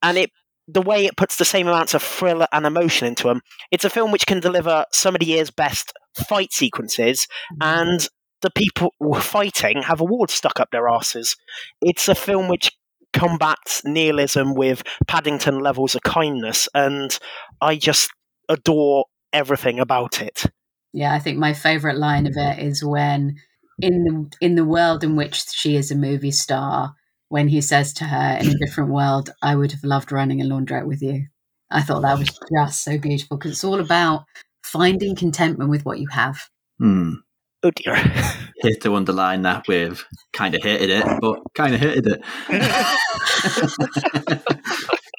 and 0.04 0.18
it 0.18 0.32
the 0.72 0.82
way 0.82 1.06
it 1.06 1.18
puts 1.18 1.38
the 1.38 1.46
same 1.46 1.68
amounts 1.68 1.94
of 1.94 2.04
thriller 2.04 2.48
and 2.52 2.66
emotion 2.66 3.08
into 3.08 3.28
them. 3.28 3.42
It's 3.72 3.86
a 3.86 3.90
film 3.90 4.12
which 4.12 4.28
can 4.28 4.40
deliver 4.40 4.86
some 4.92 5.16
of 5.16 5.20
the 5.20 5.28
year's 5.28 5.52
best 5.52 5.94
fight 6.28 6.54
sequences, 6.54 7.28
mm-hmm. 7.54 7.90
and 7.90 8.10
the 8.42 8.52
people 8.52 8.94
fighting 9.20 9.82
have 9.84 10.02
awards 10.02 10.34
stuck 10.34 10.60
up 10.60 10.70
their 10.72 10.88
asses. 10.88 11.36
It's 11.82 12.08
a 12.08 12.16
film 12.16 12.48
which 12.48 12.72
combats 13.14 13.82
nihilism 13.86 14.54
with 14.54 14.84
Paddington 15.08 15.60
levels 15.60 15.96
of 15.96 16.04
kindness, 16.04 16.70
and 16.74 17.18
I 17.62 17.76
just 17.76 18.10
adore 18.48 19.06
everything 19.34 19.80
about 19.80 20.22
it. 20.22 20.46
Yeah, 20.94 21.14
I 21.14 21.20
think 21.20 21.38
my 21.38 21.54
favorite 21.54 21.98
line 21.98 22.26
of 22.28 22.34
it 22.36 22.60
is 22.60 22.84
when 22.84 23.36
in 23.80 24.04
the 24.04 24.32
in 24.42 24.56
the 24.56 24.66
world 24.66 25.04
in 25.04 25.16
which 25.16 25.46
she 25.52 25.76
is 25.76 25.92
a 25.92 25.96
movie 25.96 26.32
star, 26.32 26.96
when 27.30 27.48
he 27.48 27.62
says 27.62 27.94
to 27.94 28.04
her 28.04 28.38
in 28.42 28.50
a 28.50 28.58
different 28.66 28.90
world, 28.90 29.30
I 29.42 29.56
would 29.56 29.72
have 29.72 29.84
loved 29.84 30.12
running 30.12 30.42
a 30.42 30.46
laundrette 30.46 30.86
with 30.86 31.02
you. 31.02 31.28
I 31.72 31.82
thought 31.82 32.02
that 32.02 32.18
was 32.18 32.38
just 32.52 32.84
so 32.84 32.98
beautiful 32.98 33.38
because 33.38 33.52
it's 33.52 33.64
all 33.64 33.80
about 33.80 34.26
finding 34.64 35.16
contentment 35.16 35.70
with 35.70 35.86
what 35.86 36.00
you 36.00 36.08
have. 36.08 36.42
Hmm. 36.80 37.14
Oh 37.62 37.72
dear. 37.72 37.96
Hate 38.62 38.82
to 38.82 38.96
underline 38.96 39.44
that 39.44 39.68
with 39.68 40.04
kind 40.34 40.56
of 40.56 40.64
hated 40.64 40.90
it, 40.90 41.06
but 41.22 41.40
kind 41.54 41.76
of 41.76 41.80
hated 41.80 42.08
it. 42.08 42.22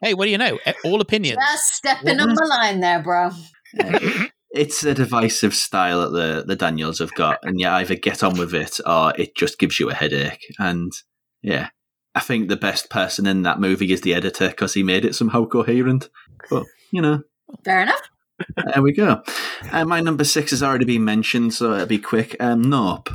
hey, 0.03 0.15
what 0.15 0.25
do 0.25 0.31
you 0.31 0.39
know? 0.39 0.59
All 0.85 1.01
opinions. 1.01 1.39
Just 1.39 1.75
stepping 1.75 2.21
on 2.21 2.35
the 2.35 2.47
line 2.47 2.81
there, 2.81 3.03
bro. 3.03 3.31
it's 4.51 4.85
a 4.85 4.95
divisive 4.95 5.55
style 5.55 6.03
that 6.03 6.11
the 6.11 6.45
the 6.47 6.57
Daniels 6.57 6.99
have 6.99 7.15
got, 7.15 7.39
and 7.43 7.59
you 7.61 7.69
either 7.69 7.95
get 7.95 8.23
on 8.23 8.39
with 8.39 8.55
it 8.55 8.79
or 8.85 9.15
it 9.17 9.35
just 9.37 9.59
gives 9.59 9.81
you 9.81 9.89
a 9.89 9.95
headache. 9.95 10.45
And 10.59 10.93
yeah, 11.43 11.69
I 12.15 12.21
think 12.21 12.49
the 12.49 12.57
best 12.57 12.91
person 12.91 13.27
in 13.27 13.43
that 13.43 13.61
movie 13.61 13.93
is 13.93 14.01
the 14.01 14.15
editor 14.15 14.49
because 14.49 14.75
he 14.75 14.83
made 14.83 15.05
it 15.05 15.15
somehow 15.15 15.47
coherent. 15.47 16.09
But 16.49 16.65
you 16.93 17.01
know, 17.03 17.23
Fair 17.65 17.83
enough. 17.83 18.01
there 18.73 18.83
we 18.83 18.93
go. 18.93 19.23
Uh, 19.71 19.85
my 19.85 20.01
number 20.01 20.25
six 20.25 20.51
has 20.51 20.63
already 20.63 20.85
been 20.85 21.05
mentioned, 21.05 21.55
so 21.55 21.75
it'll 21.75 21.87
be 21.87 21.99
quick. 21.99 22.37
Um, 22.41 22.63
nope, 22.63 23.11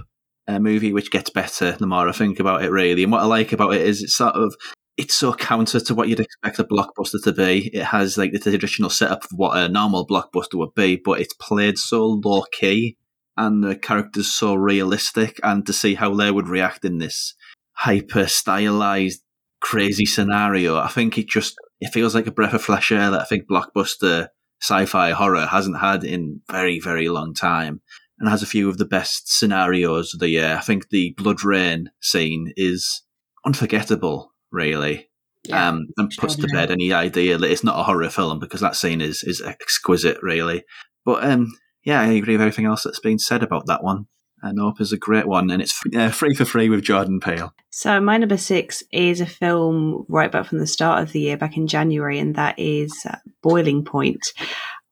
a 0.47 0.59
movie 0.59 0.93
which 0.93 1.11
gets 1.11 1.29
better 1.29 1.73
the 1.73 1.87
more 1.87 2.07
I 2.07 2.11
think 2.11 2.39
about 2.39 2.63
it. 2.63 2.71
Really, 2.71 3.03
and 3.03 3.11
what 3.11 3.21
I 3.21 3.25
like 3.25 3.51
about 3.51 3.73
it 3.73 3.81
is 3.81 4.01
it's 4.03 4.15
sort 4.15 4.35
of 4.35 4.55
it's 4.97 5.13
so 5.15 5.33
counter 5.33 5.79
to 5.79 5.95
what 5.95 6.07
you'd 6.07 6.19
expect 6.19 6.59
a 6.59 6.63
blockbuster 6.63 7.21
to 7.23 7.31
be. 7.33 7.69
It 7.73 7.83
has 7.85 8.17
like 8.17 8.31
the 8.31 8.39
traditional 8.39 8.89
setup 8.89 9.25
of 9.25 9.31
what 9.33 9.57
a 9.57 9.67
normal 9.67 10.07
blockbuster 10.07 10.55
would 10.55 10.73
be, 10.73 10.95
but 11.03 11.19
it's 11.19 11.33
played 11.33 11.77
so 11.77 12.05
low 12.23 12.43
key 12.51 12.97
and 13.35 13.61
the 13.63 13.75
characters 13.75 14.31
so 14.31 14.55
realistic. 14.55 15.39
And 15.43 15.65
to 15.65 15.73
see 15.73 15.95
how 15.95 16.15
they 16.15 16.31
would 16.31 16.47
react 16.47 16.85
in 16.85 16.99
this 16.99 17.33
hyper 17.75 18.27
stylized, 18.27 19.21
crazy 19.61 20.05
scenario, 20.05 20.77
I 20.77 20.87
think 20.87 21.17
it 21.17 21.27
just 21.27 21.55
it 21.79 21.93
feels 21.93 22.15
like 22.15 22.27
a 22.27 22.31
breath 22.31 22.53
of 22.53 22.61
fresh 22.61 22.91
air 22.91 23.11
that 23.11 23.21
I 23.21 23.25
think 23.25 23.49
blockbuster 23.49 24.29
sci-fi 24.61 25.11
horror 25.11 25.45
hasn't 25.45 25.79
had 25.79 26.03
in 26.03 26.41
very 26.49 26.79
very 26.79 27.09
long 27.09 27.33
time. 27.33 27.81
And 28.17 28.29
has 28.29 28.41
a 28.41 28.47
few 28.47 28.69
of 28.69 28.77
the 28.77 28.85
best 28.85 29.27
scenarios 29.27 30.13
of 30.13 30.21
the 30.21 30.29
year. 30.29 30.55
I 30.57 30.61
think 30.61 30.87
the 30.87 31.13
blood 31.17 31.43
rain 31.43 31.91
scene 31.99 32.53
is 32.55 33.01
unforgettable 33.45 34.31
really. 34.55 35.09
Yeah, 35.47 35.69
um, 35.69 35.89
and 35.97 36.11
puts 36.17 36.35
to 36.37 36.47
bed 36.47 36.71
any 36.71 36.91
idea 36.91 37.37
that 37.37 37.51
it's 37.51 37.63
not 37.63 37.79
a 37.79 37.83
horror 37.83 38.09
film 38.09 38.39
because 38.39 38.61
that 38.61 38.75
scene 38.75 38.99
is 38.99 39.21
is 39.23 39.41
exquisite, 39.41 40.17
really. 40.23 40.63
But 41.03 41.23
um, 41.23 41.51
yeah, 41.83 42.01
I 42.01 42.07
agree 42.07 42.33
with 42.33 42.41
everything 42.41 42.65
else 42.65 42.83
that's 42.83 42.99
been 42.99 43.19
said 43.19 43.43
about 43.43 43.67
that 43.67 43.83
one. 43.83 44.07
Nope 44.53 44.81
is 44.81 44.91
a 44.91 44.97
great 44.97 45.27
one, 45.27 45.49
and 45.49 45.61
it's 45.61 45.79
uh, 45.95 46.09
free 46.09 46.33
for 46.33 46.45
free 46.45 46.69
with 46.69 46.83
Jordan 46.83 47.19
Peele. 47.19 47.53
So 47.69 47.99
my 47.99 48.17
number 48.17 48.37
six 48.37 48.83
is 48.91 49.21
a 49.21 49.25
film 49.25 50.05
right 50.07 50.31
back 50.31 50.45
from 50.45 50.59
the 50.59 50.67
start 50.67 51.01
of 51.01 51.11
the 51.11 51.19
year, 51.21 51.37
back 51.37 51.57
in 51.57 51.67
January, 51.67 52.19
and 52.19 52.35
that 52.35 52.57
is 52.57 52.93
uh, 53.09 53.17
Boiling 53.41 53.83
Point. 53.83 54.33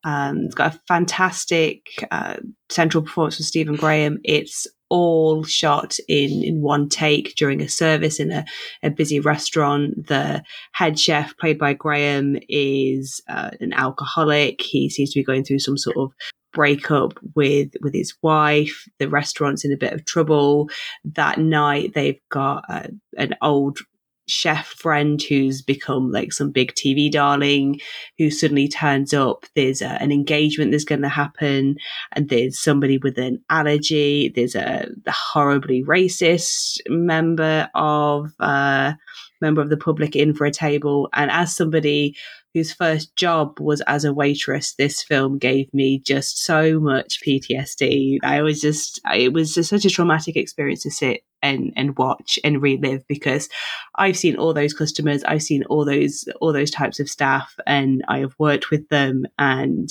Um, 0.04 0.40
it's 0.46 0.56
got 0.56 0.76
a 0.76 0.80
fantastic 0.88 2.06
uh, 2.12 2.38
central 2.70 3.04
performance 3.04 3.38
from 3.38 3.46
Stephen 3.46 3.76
Graham. 3.76 4.18
It's 4.24 4.68
all 4.90 5.44
shot 5.44 5.98
in 6.08 6.44
in 6.44 6.62
one 6.62 6.88
take 6.88 7.36
during 7.36 7.62
a 7.62 7.70
service 7.70 8.20
in 8.20 8.32
a, 8.32 8.46
a 8.84 8.90
busy 8.90 9.20
restaurant. 9.20 10.08
The 10.08 10.44
head 10.74 11.00
chef, 11.00 11.36
played 11.38 11.58
by 11.58 11.74
Graham, 11.74 12.38
is 12.50 13.22
uh, 13.30 13.52
an 13.60 13.74
alcoholic. 13.74 14.62
He 14.62 14.90
seems 14.90 15.12
to 15.12 15.20
be 15.20 15.24
going 15.24 15.46
through 15.46 15.60
some 15.60 15.78
sort 15.78 15.98
of 15.98 16.12
breakup 16.54 17.20
with 17.36 17.72
with 17.82 17.94
his 17.94 18.14
wife. 18.22 18.88
The 19.00 19.10
restaurant's 19.10 19.66
in 19.66 19.74
a 19.74 19.78
bit 19.78 19.94
of 19.94 20.06
trouble. 20.06 20.70
That 21.04 21.40
night, 21.40 21.94
they've 21.94 22.22
got 22.30 22.66
uh, 22.70 22.88
an 23.18 23.36
old 23.42 23.80
chef 24.28 24.68
friend 24.68 25.22
who's 25.22 25.62
become 25.62 26.12
like 26.12 26.32
some 26.32 26.50
big 26.50 26.74
TV 26.74 27.12
darling 27.12 27.80
who 28.18 28.30
suddenly 28.30 28.68
turns 28.68 29.14
up. 29.14 29.46
There's 29.56 29.82
a, 29.82 30.02
an 30.02 30.12
engagement 30.12 30.72
that's 30.72 30.86
going 30.86 31.02
to 31.02 31.10
happen, 31.10 31.78
and 32.14 32.30
there's 32.30 32.60
somebody 32.60 32.98
with 32.98 33.18
an 33.18 33.44
allergy. 33.50 34.30
There's 34.30 34.56
a, 34.56 34.88
a 35.06 35.12
horribly 35.12 35.84
racist 35.84 36.80
member 36.88 37.70
of 37.76 38.34
uh, 38.40 38.94
member 39.42 39.62
of 39.62 39.70
the 39.70 39.78
public 39.78 40.16
in 40.16 40.34
for 40.34 40.46
a 40.46 40.52
table, 40.52 41.10
and 41.14 41.30
as 41.32 41.56
somebody 41.56 42.16
whose 42.54 42.72
first 42.72 43.16
job 43.16 43.60
was 43.60 43.82
as 43.82 44.06
a 44.06 44.14
waitress, 44.14 44.76
this 44.76 45.02
film 45.02 45.38
gave 45.38 45.74
me 45.74 46.00
just 46.00 46.44
so 46.44 46.80
much 46.80 47.20
PTSD. 47.26 48.18
I 48.24 48.42
was 48.42 48.62
just, 48.62 49.02
it 49.14 49.34
was 49.34 49.56
just 49.56 49.70
such 49.70 49.86
a 49.86 49.90
traumatic 49.90 50.36
experience 50.36 50.84
to 50.84 50.92
sit 50.92 51.22
and, 51.42 51.74
and 51.76 51.98
watch 51.98 52.38
and 52.44 52.62
relive 52.62 53.06
because 53.08 53.50
I've 53.96 54.18
seen 54.18 54.36
all 54.36 54.54
those 54.54 54.74
customers, 54.74 55.24
I've 55.24 55.44
seen 55.44 55.64
all 55.64 55.84
those, 55.84 56.26
all 56.42 56.54
those 56.54 56.72
types 56.72 57.00
of 57.00 57.10
staff 57.10 57.54
and 57.66 58.04
I 58.08 58.20
have 58.20 58.36
worked 58.38 58.70
with 58.70 58.88
them 58.90 59.26
and 59.40 59.90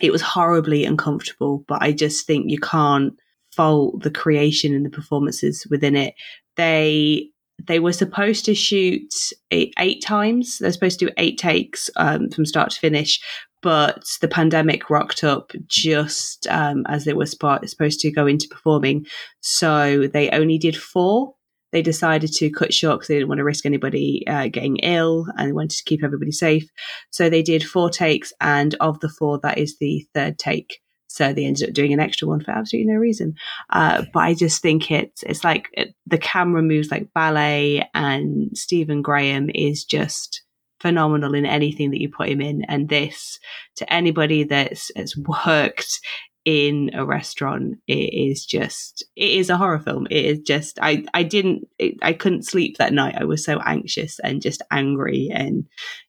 it 0.00 0.12
was 0.12 0.22
horribly 0.22 0.84
uncomfortable, 0.84 1.64
but 1.66 1.82
I 1.82 1.92
just 1.92 2.26
think 2.26 2.50
you 2.50 2.58
can't 2.58 3.14
fault 3.54 4.02
the 4.02 4.10
creation 4.10 4.74
and 4.74 4.84
the 4.84 4.90
performances 4.90 5.66
within 5.70 5.96
it. 5.96 6.14
They 6.56 7.30
they 7.66 7.80
were 7.80 7.92
supposed 7.92 8.44
to 8.44 8.54
shoot 8.54 9.12
eight, 9.50 10.02
times. 10.02 10.58
They're 10.58 10.72
supposed 10.72 10.98
to 10.98 11.06
do 11.06 11.12
eight 11.16 11.38
takes 11.38 11.90
um, 11.96 12.30
from 12.30 12.46
start 12.46 12.70
to 12.70 12.80
finish, 12.80 13.20
but 13.62 14.04
the 14.20 14.28
pandemic 14.28 14.90
rocked 14.90 15.24
up 15.24 15.52
just 15.66 16.46
um, 16.48 16.84
as 16.88 17.04
they 17.04 17.14
were 17.14 17.26
supposed 17.26 18.00
to 18.00 18.10
go 18.10 18.26
into 18.26 18.48
performing. 18.48 19.06
So 19.40 20.06
they 20.06 20.30
only 20.30 20.58
did 20.58 20.76
four. 20.76 21.34
They 21.72 21.82
decided 21.82 22.32
to 22.34 22.50
cut 22.50 22.72
short 22.72 22.98
because 22.98 23.08
they 23.08 23.14
didn't 23.14 23.28
want 23.28 23.38
to 23.38 23.44
risk 23.44 23.66
anybody 23.66 24.24
uh, 24.28 24.46
getting 24.46 24.76
ill 24.76 25.26
and 25.36 25.48
they 25.48 25.52
wanted 25.52 25.76
to 25.78 25.84
keep 25.84 26.04
everybody 26.04 26.30
safe. 26.30 26.70
So 27.10 27.28
they 27.28 27.42
did 27.42 27.64
four 27.64 27.90
takes, 27.90 28.32
and 28.40 28.74
of 28.76 29.00
the 29.00 29.08
four, 29.08 29.40
that 29.42 29.58
is 29.58 29.76
the 29.78 30.06
third 30.14 30.38
take. 30.38 30.80
So 31.14 31.32
they 31.32 31.44
ended 31.44 31.68
up 31.68 31.74
doing 31.74 31.92
an 31.92 32.00
extra 32.00 32.26
one 32.26 32.40
for 32.40 32.50
absolutely 32.50 32.92
no 32.92 32.98
reason. 32.98 33.36
Uh, 33.70 34.02
but 34.12 34.20
I 34.20 34.34
just 34.34 34.60
think 34.60 34.90
it's 34.90 35.22
it's 35.22 35.44
like 35.44 35.68
it, 35.72 35.94
the 36.08 36.18
camera 36.18 36.60
moves 36.60 36.90
like 36.90 37.12
ballet, 37.14 37.88
and 37.94 38.50
Stephen 38.58 39.00
Graham 39.00 39.48
is 39.54 39.84
just 39.84 40.42
phenomenal 40.80 41.34
in 41.34 41.46
anything 41.46 41.92
that 41.92 42.00
you 42.00 42.08
put 42.08 42.28
him 42.28 42.40
in. 42.40 42.64
And 42.64 42.88
this, 42.88 43.38
to 43.76 43.92
anybody 43.92 44.42
that's 44.42 44.90
has 44.96 45.16
worked 45.16 46.00
in 46.44 46.90
a 46.94 47.06
restaurant, 47.06 47.76
it 47.86 48.12
is 48.12 48.44
just 48.44 49.04
it 49.14 49.30
is 49.30 49.50
a 49.50 49.56
horror 49.56 49.78
film. 49.78 50.08
It 50.10 50.24
is 50.24 50.40
just 50.40 50.80
I 50.82 51.04
I 51.14 51.22
didn't 51.22 51.68
it, 51.78 51.94
I 52.02 52.12
couldn't 52.12 52.44
sleep 52.44 52.78
that 52.78 52.92
night. 52.92 53.14
I 53.16 53.24
was 53.24 53.44
so 53.44 53.60
anxious 53.64 54.18
and 54.18 54.42
just 54.42 54.62
angry, 54.72 55.30
and 55.32 55.64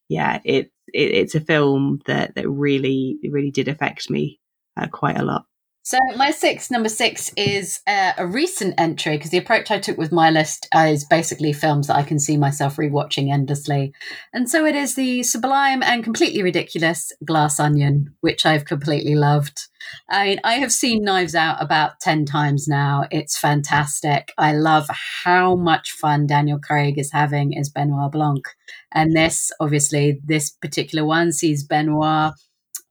yeah, 0.10 0.40
it, 0.44 0.72
it 0.91 1.11
it's 1.11 1.36
a 1.36 1.41
film 1.41 2.02
that 2.07 2.34
that 2.34 2.49
really 2.49 3.19
really 3.30 3.52
did 3.52 3.68
affect 3.68 4.10
me 4.10 4.40
uh, 4.77 4.88
quite 4.88 5.18
a 5.18 5.23
lot. 5.23 5.45
So 5.88 5.99
my 6.15 6.31
six, 6.31 6.72
number 6.72 6.89
six, 6.89 7.31
is 7.38 7.80
uh, 7.85 8.14
a 8.18 8.26
recent 8.26 8.73
entry 8.80 9.18
because 9.18 9.30
the 9.30 9.38
approach 9.38 9.69
I 9.69 9.77
took 9.77 9.99
with 9.99 10.11
my 10.11 10.31
list 10.31 10.68
is 10.76 11.06
basically 11.06 11.53
films 11.53 11.85
that 11.85 11.95
I 11.95 12.02
can 12.02 12.18
see 12.18 12.38
myself 12.38 12.77
rewatching 12.77 13.31
endlessly, 13.31 13.93
and 14.34 14.49
so 14.49 14.65
it 14.65 14.73
is 14.73 14.95
the 14.95 15.22
sublime 15.22 15.84
and 15.84 16.03
completely 16.03 16.41
ridiculous 16.41 17.11
Glass 17.23 17.60
Onion, 17.60 18.15
which 18.22 18.47
I've 18.47 18.65
completely 18.65 19.14
loved. 19.14 19.68
I 20.10 20.26
mean, 20.26 20.39
I 20.43 20.56
have 20.56 20.72
seen 20.72 21.03
Knives 21.03 21.35
Out 21.35 21.61
about 21.61 21.99
ten 21.99 22.26
times 22.26 22.68
now. 22.68 23.06
It's 23.11 23.38
fantastic. 23.38 24.34
I 24.39 24.53
love 24.53 24.88
how 24.89 25.56
much 25.56 25.91
fun 25.91 26.26
Daniel 26.26 26.57
Craig 26.57 26.97
is 26.97 27.11
having 27.11 27.56
as 27.56 27.69
Benoit 27.69 28.11
Blanc, 28.11 28.43
and 28.91 29.15
this, 29.15 29.52
obviously, 29.60 30.19
this 30.26 30.49
particular 30.49 31.06
one 31.06 31.31
sees 31.31 31.64
Benoit 31.64 32.34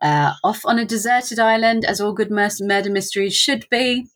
uh, 0.05 0.35
off 0.45 0.61
on 0.67 0.79
a 0.79 0.85
deserted 0.85 1.39
island, 1.39 1.85
as 1.85 2.01
all 2.01 2.13
good 2.13 2.31
mur- 2.31 2.51
murder 2.61 2.91
mysteries 2.91 3.35
should 3.35 3.67
be, 3.71 4.07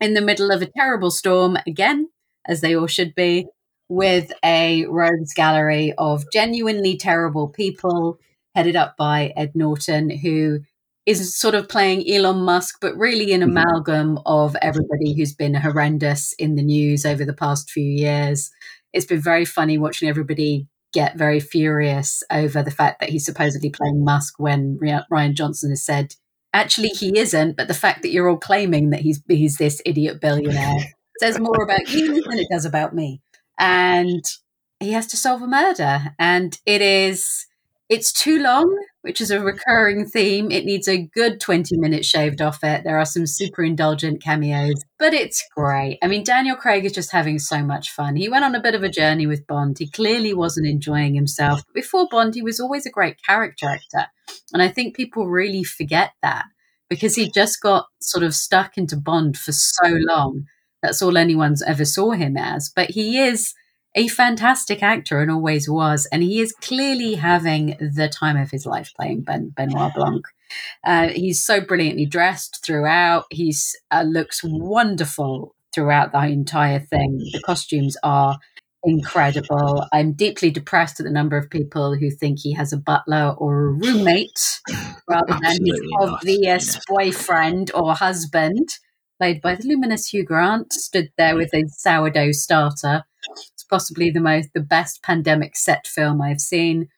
in 0.00 0.14
the 0.14 0.20
middle 0.20 0.52
of 0.52 0.62
a 0.62 0.70
terrible 0.78 1.10
storm, 1.10 1.58
again, 1.66 2.08
as 2.46 2.60
they 2.60 2.76
all 2.76 2.86
should 2.86 3.14
be, 3.14 3.46
with 3.88 4.32
a 4.44 4.86
rogues 4.86 5.34
gallery 5.34 5.92
of 5.98 6.24
genuinely 6.32 6.96
terrible 6.96 7.48
people 7.48 8.18
headed 8.54 8.76
up 8.76 8.96
by 8.96 9.32
Ed 9.36 9.50
Norton, 9.54 10.10
who 10.10 10.60
is 11.06 11.36
sort 11.36 11.56
of 11.56 11.68
playing 11.68 12.08
Elon 12.08 12.42
Musk, 12.42 12.78
but 12.80 12.96
really 12.96 13.32
an 13.32 13.42
amalgam 13.42 14.20
of 14.24 14.54
everybody 14.62 15.14
who's 15.14 15.34
been 15.34 15.54
horrendous 15.54 16.32
in 16.34 16.54
the 16.54 16.62
news 16.62 17.04
over 17.04 17.24
the 17.24 17.34
past 17.34 17.68
few 17.68 17.84
years. 17.84 18.50
It's 18.92 19.06
been 19.06 19.20
very 19.20 19.44
funny 19.44 19.76
watching 19.76 20.08
everybody 20.08 20.68
get 20.92 21.16
very 21.16 21.40
furious 21.40 22.22
over 22.30 22.62
the 22.62 22.70
fact 22.70 23.00
that 23.00 23.10
he's 23.10 23.24
supposedly 23.24 23.70
playing 23.70 24.04
Musk 24.04 24.38
when 24.38 24.78
Rian 24.78 25.34
Johnson 25.34 25.70
has 25.70 25.82
said, 25.82 26.14
actually, 26.52 26.88
he 26.88 27.18
isn't. 27.18 27.56
But 27.56 27.68
the 27.68 27.74
fact 27.74 28.02
that 28.02 28.10
you're 28.10 28.28
all 28.28 28.36
claiming 28.36 28.90
that 28.90 29.00
he's 29.00 29.22
he's 29.28 29.56
this 29.56 29.80
idiot 29.84 30.20
billionaire 30.20 30.92
says 31.18 31.38
more 31.38 31.62
about 31.62 31.90
you 31.90 32.22
than 32.22 32.38
it 32.38 32.48
does 32.50 32.64
about 32.64 32.94
me. 32.94 33.20
And 33.58 34.24
he 34.80 34.92
has 34.92 35.06
to 35.08 35.16
solve 35.16 35.42
a 35.42 35.46
murder, 35.46 36.14
and 36.18 36.58
it 36.66 36.82
is 36.82 37.46
it's 37.88 38.12
too 38.12 38.40
long, 38.40 38.74
which 39.02 39.20
is 39.20 39.30
a 39.30 39.40
recurring 39.40 40.06
theme. 40.06 40.50
It 40.50 40.64
needs 40.64 40.88
a 40.88 41.02
good 41.14 41.40
20 41.40 41.76
minutes 41.76 42.06
shaved 42.06 42.40
off 42.40 42.64
it. 42.64 42.82
There 42.84 42.98
are 42.98 43.04
some 43.04 43.26
super 43.26 43.62
indulgent 43.62 44.22
cameos, 44.22 44.82
but 44.98 45.12
it's 45.12 45.46
great. 45.54 45.98
I 46.02 46.06
mean, 46.06 46.24
Daniel 46.24 46.56
Craig 46.56 46.84
is 46.84 46.92
just 46.92 47.12
having 47.12 47.38
so 47.38 47.62
much 47.62 47.90
fun. 47.90 48.16
He 48.16 48.28
went 48.28 48.44
on 48.44 48.54
a 48.54 48.62
bit 48.62 48.74
of 48.74 48.82
a 48.82 48.88
journey 48.88 49.26
with 49.26 49.46
Bond. 49.46 49.78
He 49.78 49.90
clearly 49.90 50.32
wasn't 50.32 50.68
enjoying 50.68 51.14
himself. 51.14 51.62
Before 51.74 52.08
Bond, 52.10 52.34
he 52.34 52.42
was 52.42 52.60
always 52.60 52.86
a 52.86 52.90
great 52.90 53.16
character 53.26 53.68
actor. 53.68 54.06
And 54.52 54.62
I 54.62 54.68
think 54.68 54.96
people 54.96 55.26
really 55.26 55.64
forget 55.64 56.12
that 56.22 56.46
because 56.88 57.14
he 57.14 57.30
just 57.30 57.60
got 57.60 57.86
sort 58.00 58.22
of 58.22 58.34
stuck 58.34 58.78
into 58.78 58.96
Bond 58.96 59.36
for 59.36 59.52
so 59.52 59.86
long. 59.86 60.44
That's 60.82 61.02
all 61.02 61.16
anyone's 61.16 61.62
ever 61.62 61.84
saw 61.84 62.12
him 62.12 62.36
as. 62.36 62.70
But 62.74 62.90
he 62.90 63.18
is 63.18 63.54
a 63.94 64.08
fantastic 64.08 64.82
actor 64.82 65.20
and 65.20 65.30
always 65.30 65.68
was. 65.68 66.06
And 66.12 66.22
he 66.22 66.40
is 66.40 66.52
clearly 66.52 67.14
having 67.14 67.76
the 67.78 68.08
time 68.08 68.36
of 68.36 68.50
his 68.50 68.66
life 68.66 68.92
playing 68.96 69.22
ben, 69.22 69.52
Benoit 69.54 69.94
Blanc. 69.94 70.24
Uh, 70.84 71.08
he's 71.08 71.42
so 71.42 71.60
brilliantly 71.60 72.06
dressed 72.06 72.64
throughout. 72.64 73.24
He 73.30 73.54
uh, 73.90 74.02
looks 74.02 74.40
wonderful 74.44 75.54
throughout 75.74 76.12
the 76.12 76.20
entire 76.24 76.80
thing. 76.80 77.18
The 77.32 77.42
costumes 77.44 77.96
are 78.02 78.38
incredible. 78.84 79.86
I'm 79.92 80.12
deeply 80.12 80.50
depressed 80.50 81.00
at 81.00 81.04
the 81.04 81.12
number 81.12 81.36
of 81.36 81.50
people 81.50 81.94
who 81.94 82.10
think 82.10 82.40
he 82.40 82.52
has 82.54 82.72
a 82.72 82.76
butler 82.76 83.34
or 83.38 83.60
a 83.60 83.72
roommate 83.72 84.60
rather 85.08 85.38
than 85.40 85.64
his 85.64 85.80
obvious 86.00 86.78
boyfriend 86.86 87.70
or 87.74 87.94
husband, 87.94 88.78
played 89.18 89.40
by 89.40 89.54
the 89.54 89.66
luminous 89.66 90.08
Hugh 90.08 90.24
Grant, 90.24 90.72
stood 90.72 91.10
there 91.16 91.36
with 91.36 91.54
a 91.54 91.64
sourdough 91.68 92.32
starter. 92.32 93.04
Possibly 93.72 94.10
the 94.10 94.20
most 94.20 94.50
the 94.54 94.60
best 94.60 95.02
pandemic 95.02 95.56
set 95.56 95.86
film 95.86 96.20
I've 96.20 96.40
seen. 96.40 96.88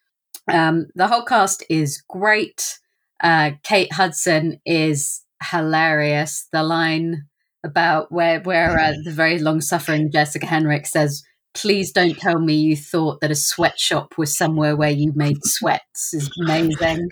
Um, 0.52 0.88
the 0.96 1.06
whole 1.06 1.24
cast 1.24 1.62
is 1.70 2.02
great. 2.09 2.80
Uh, 3.22 3.52
Kate 3.62 3.92
Hudson 3.92 4.60
is 4.66 5.22
hilarious. 5.51 6.48
The 6.52 6.64
line 6.64 7.28
about 7.64 8.10
where 8.10 8.40
where 8.40 8.76
uh, 8.76 8.92
the 9.05 9.12
very 9.12 9.38
long 9.38 9.60
suffering 9.60 10.10
Jessica 10.10 10.46
Henwick 10.46 10.86
says 10.86 11.22
please 11.55 11.92
don't 11.92 12.18
tell 12.18 12.40
me 12.40 12.55
you 12.55 12.76
thought 12.76 13.20
that 13.20 13.30
a 13.30 13.36
sweatshop 13.36 14.18
was 14.18 14.36
somewhere 14.36 14.76
where 14.76 14.90
you 14.90 15.12
made 15.14 15.38
sweats 15.44 16.12
is 16.12 16.28
amazing. 16.42 17.09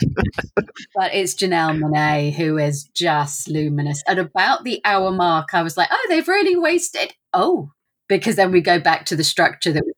but 0.97 1.15
it's 1.15 1.35
Janelle 1.35 1.79
Monáe 1.79 2.35
who 2.35 2.59
is 2.59 2.85
just 2.95 3.49
luminous. 3.49 4.03
At 4.07 4.19
about 4.19 4.65
the 4.65 4.81
hour 4.85 5.13
mark, 5.13 5.55
I 5.55 5.63
was 5.63 5.77
like, 5.77 5.89
oh, 5.91 6.07
they've 6.09 6.27
really 6.27 6.57
wasted. 6.57 7.15
Oh, 7.33 7.71
because 8.09 8.37
then 8.37 8.53
we 8.53 8.61
go 8.61 8.79
back 8.79 9.07
to 9.07 9.17
the 9.17 9.25
structure 9.25 9.73
that 9.73 9.85
was 9.85 9.95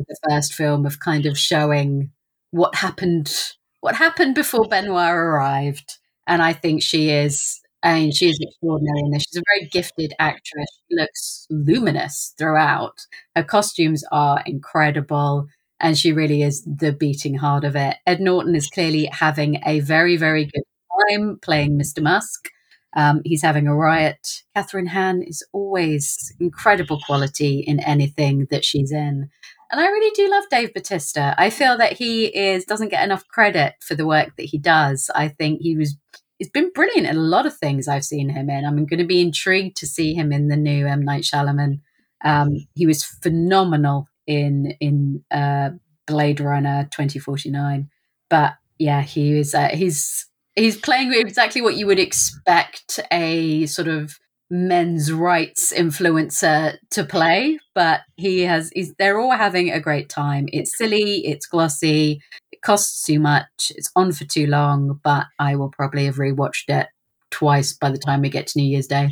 of 0.00 0.06
the 0.06 0.16
first 0.30 0.54
film 0.54 0.86
of 0.86 1.00
kind 1.00 1.26
of 1.26 1.38
showing 1.38 2.10
what 2.50 2.74
happened 2.76 3.52
what 3.80 3.94
happened 3.94 4.34
before 4.34 4.66
Benoit 4.68 5.10
arrived. 5.10 5.98
And 6.26 6.42
I 6.42 6.52
think 6.52 6.82
she 6.82 7.10
is 7.10 7.60
I 7.82 8.00
mean, 8.00 8.10
she's 8.10 8.38
extraordinary 8.40 9.00
in 9.00 9.10
this. 9.12 9.24
She's 9.24 9.40
a 9.40 9.44
very 9.54 9.68
gifted 9.68 10.12
actress. 10.18 10.66
She 10.88 10.96
looks 10.96 11.46
luminous 11.50 12.34
throughout. 12.36 13.06
Her 13.36 13.44
costumes 13.44 14.02
are 14.10 14.42
incredible, 14.44 15.46
and 15.78 15.96
she 15.96 16.12
really 16.12 16.42
is 16.42 16.64
the 16.64 16.92
beating 16.92 17.34
heart 17.34 17.64
of 17.64 17.76
it. 17.76 17.96
Ed 18.06 18.20
Norton 18.20 18.56
is 18.56 18.66
clearly 18.66 19.06
having 19.12 19.60
a 19.64 19.80
very, 19.80 20.16
very 20.16 20.46
good 20.46 20.64
time 21.10 21.38
playing 21.40 21.78
Mr. 21.78 22.02
Musk. 22.02 22.48
Um, 22.96 23.20
he's 23.24 23.42
having 23.42 23.68
a 23.68 23.76
riot. 23.76 24.42
Kathryn 24.56 24.88
Hahn 24.88 25.22
is 25.22 25.46
always 25.52 26.34
incredible 26.40 26.98
quality 27.04 27.60
in 27.60 27.78
anything 27.80 28.46
that 28.50 28.64
she's 28.64 28.90
in. 28.90 29.28
And 29.70 29.80
I 29.80 29.86
really 29.86 30.12
do 30.14 30.30
love 30.30 30.44
Dave 30.50 30.72
Bautista. 30.72 31.34
I 31.36 31.50
feel 31.50 31.76
that 31.76 31.92
he 31.92 32.26
is 32.26 32.64
doesn't 32.64 32.90
get 32.90 33.04
enough 33.04 33.26
credit 33.28 33.74
for 33.80 33.94
the 33.94 34.06
work 34.06 34.36
that 34.36 34.46
he 34.46 34.58
does. 34.58 35.10
I 35.14 35.28
think 35.28 35.60
he 35.60 35.76
was 35.76 35.96
he's 36.38 36.50
been 36.50 36.70
brilliant 36.72 37.06
in 37.06 37.16
a 37.16 37.20
lot 37.20 37.46
of 37.46 37.56
things 37.56 37.88
I've 37.88 38.04
seen 38.04 38.30
him 38.30 38.48
in. 38.48 38.64
I'm 38.64 38.86
going 38.86 39.00
to 39.00 39.06
be 39.06 39.20
intrigued 39.20 39.76
to 39.78 39.86
see 39.86 40.14
him 40.14 40.32
in 40.32 40.48
the 40.48 40.56
new 40.56 40.86
M 40.86 41.02
Night 41.04 41.24
Shyamalan. 41.24 41.80
Um, 42.24 42.66
he 42.74 42.86
was 42.86 43.04
phenomenal 43.04 44.08
in 44.26 44.74
in 44.80 45.24
uh, 45.30 45.70
Blade 46.06 46.40
Runner 46.40 46.88
2049, 46.92 47.90
but 48.30 48.54
yeah, 48.78 49.02
he 49.02 49.38
is 49.38 49.54
uh, 49.54 49.68
he's 49.68 50.25
he's 50.56 50.76
playing 50.76 51.12
exactly 51.12 51.60
what 51.60 51.76
you 51.76 51.86
would 51.86 51.98
expect 51.98 52.98
a 53.12 53.66
sort 53.66 53.88
of 53.88 54.18
men's 54.48 55.12
rights 55.12 55.72
influencer 55.72 56.76
to 56.90 57.04
play 57.04 57.58
but 57.74 58.00
he 58.16 58.42
has 58.42 58.70
he's, 58.74 58.94
they're 58.96 59.18
all 59.18 59.32
having 59.32 59.70
a 59.70 59.80
great 59.80 60.08
time. 60.08 60.48
It's 60.52 60.76
silly 60.78 61.26
it's 61.26 61.46
glossy 61.46 62.20
it 62.52 62.62
costs 62.62 63.02
too 63.02 63.18
much 63.18 63.72
it's 63.74 63.90
on 63.96 64.12
for 64.12 64.24
too 64.24 64.46
long 64.46 65.00
but 65.02 65.26
i 65.40 65.56
will 65.56 65.70
probably 65.70 66.04
have 66.06 66.16
rewatched 66.16 66.68
it 66.68 66.86
twice 67.30 67.72
by 67.72 67.90
the 67.90 67.98
time 67.98 68.22
we 68.22 68.28
get 68.28 68.46
to 68.48 68.58
new 68.58 68.68
year's 68.68 68.86
day. 68.86 69.10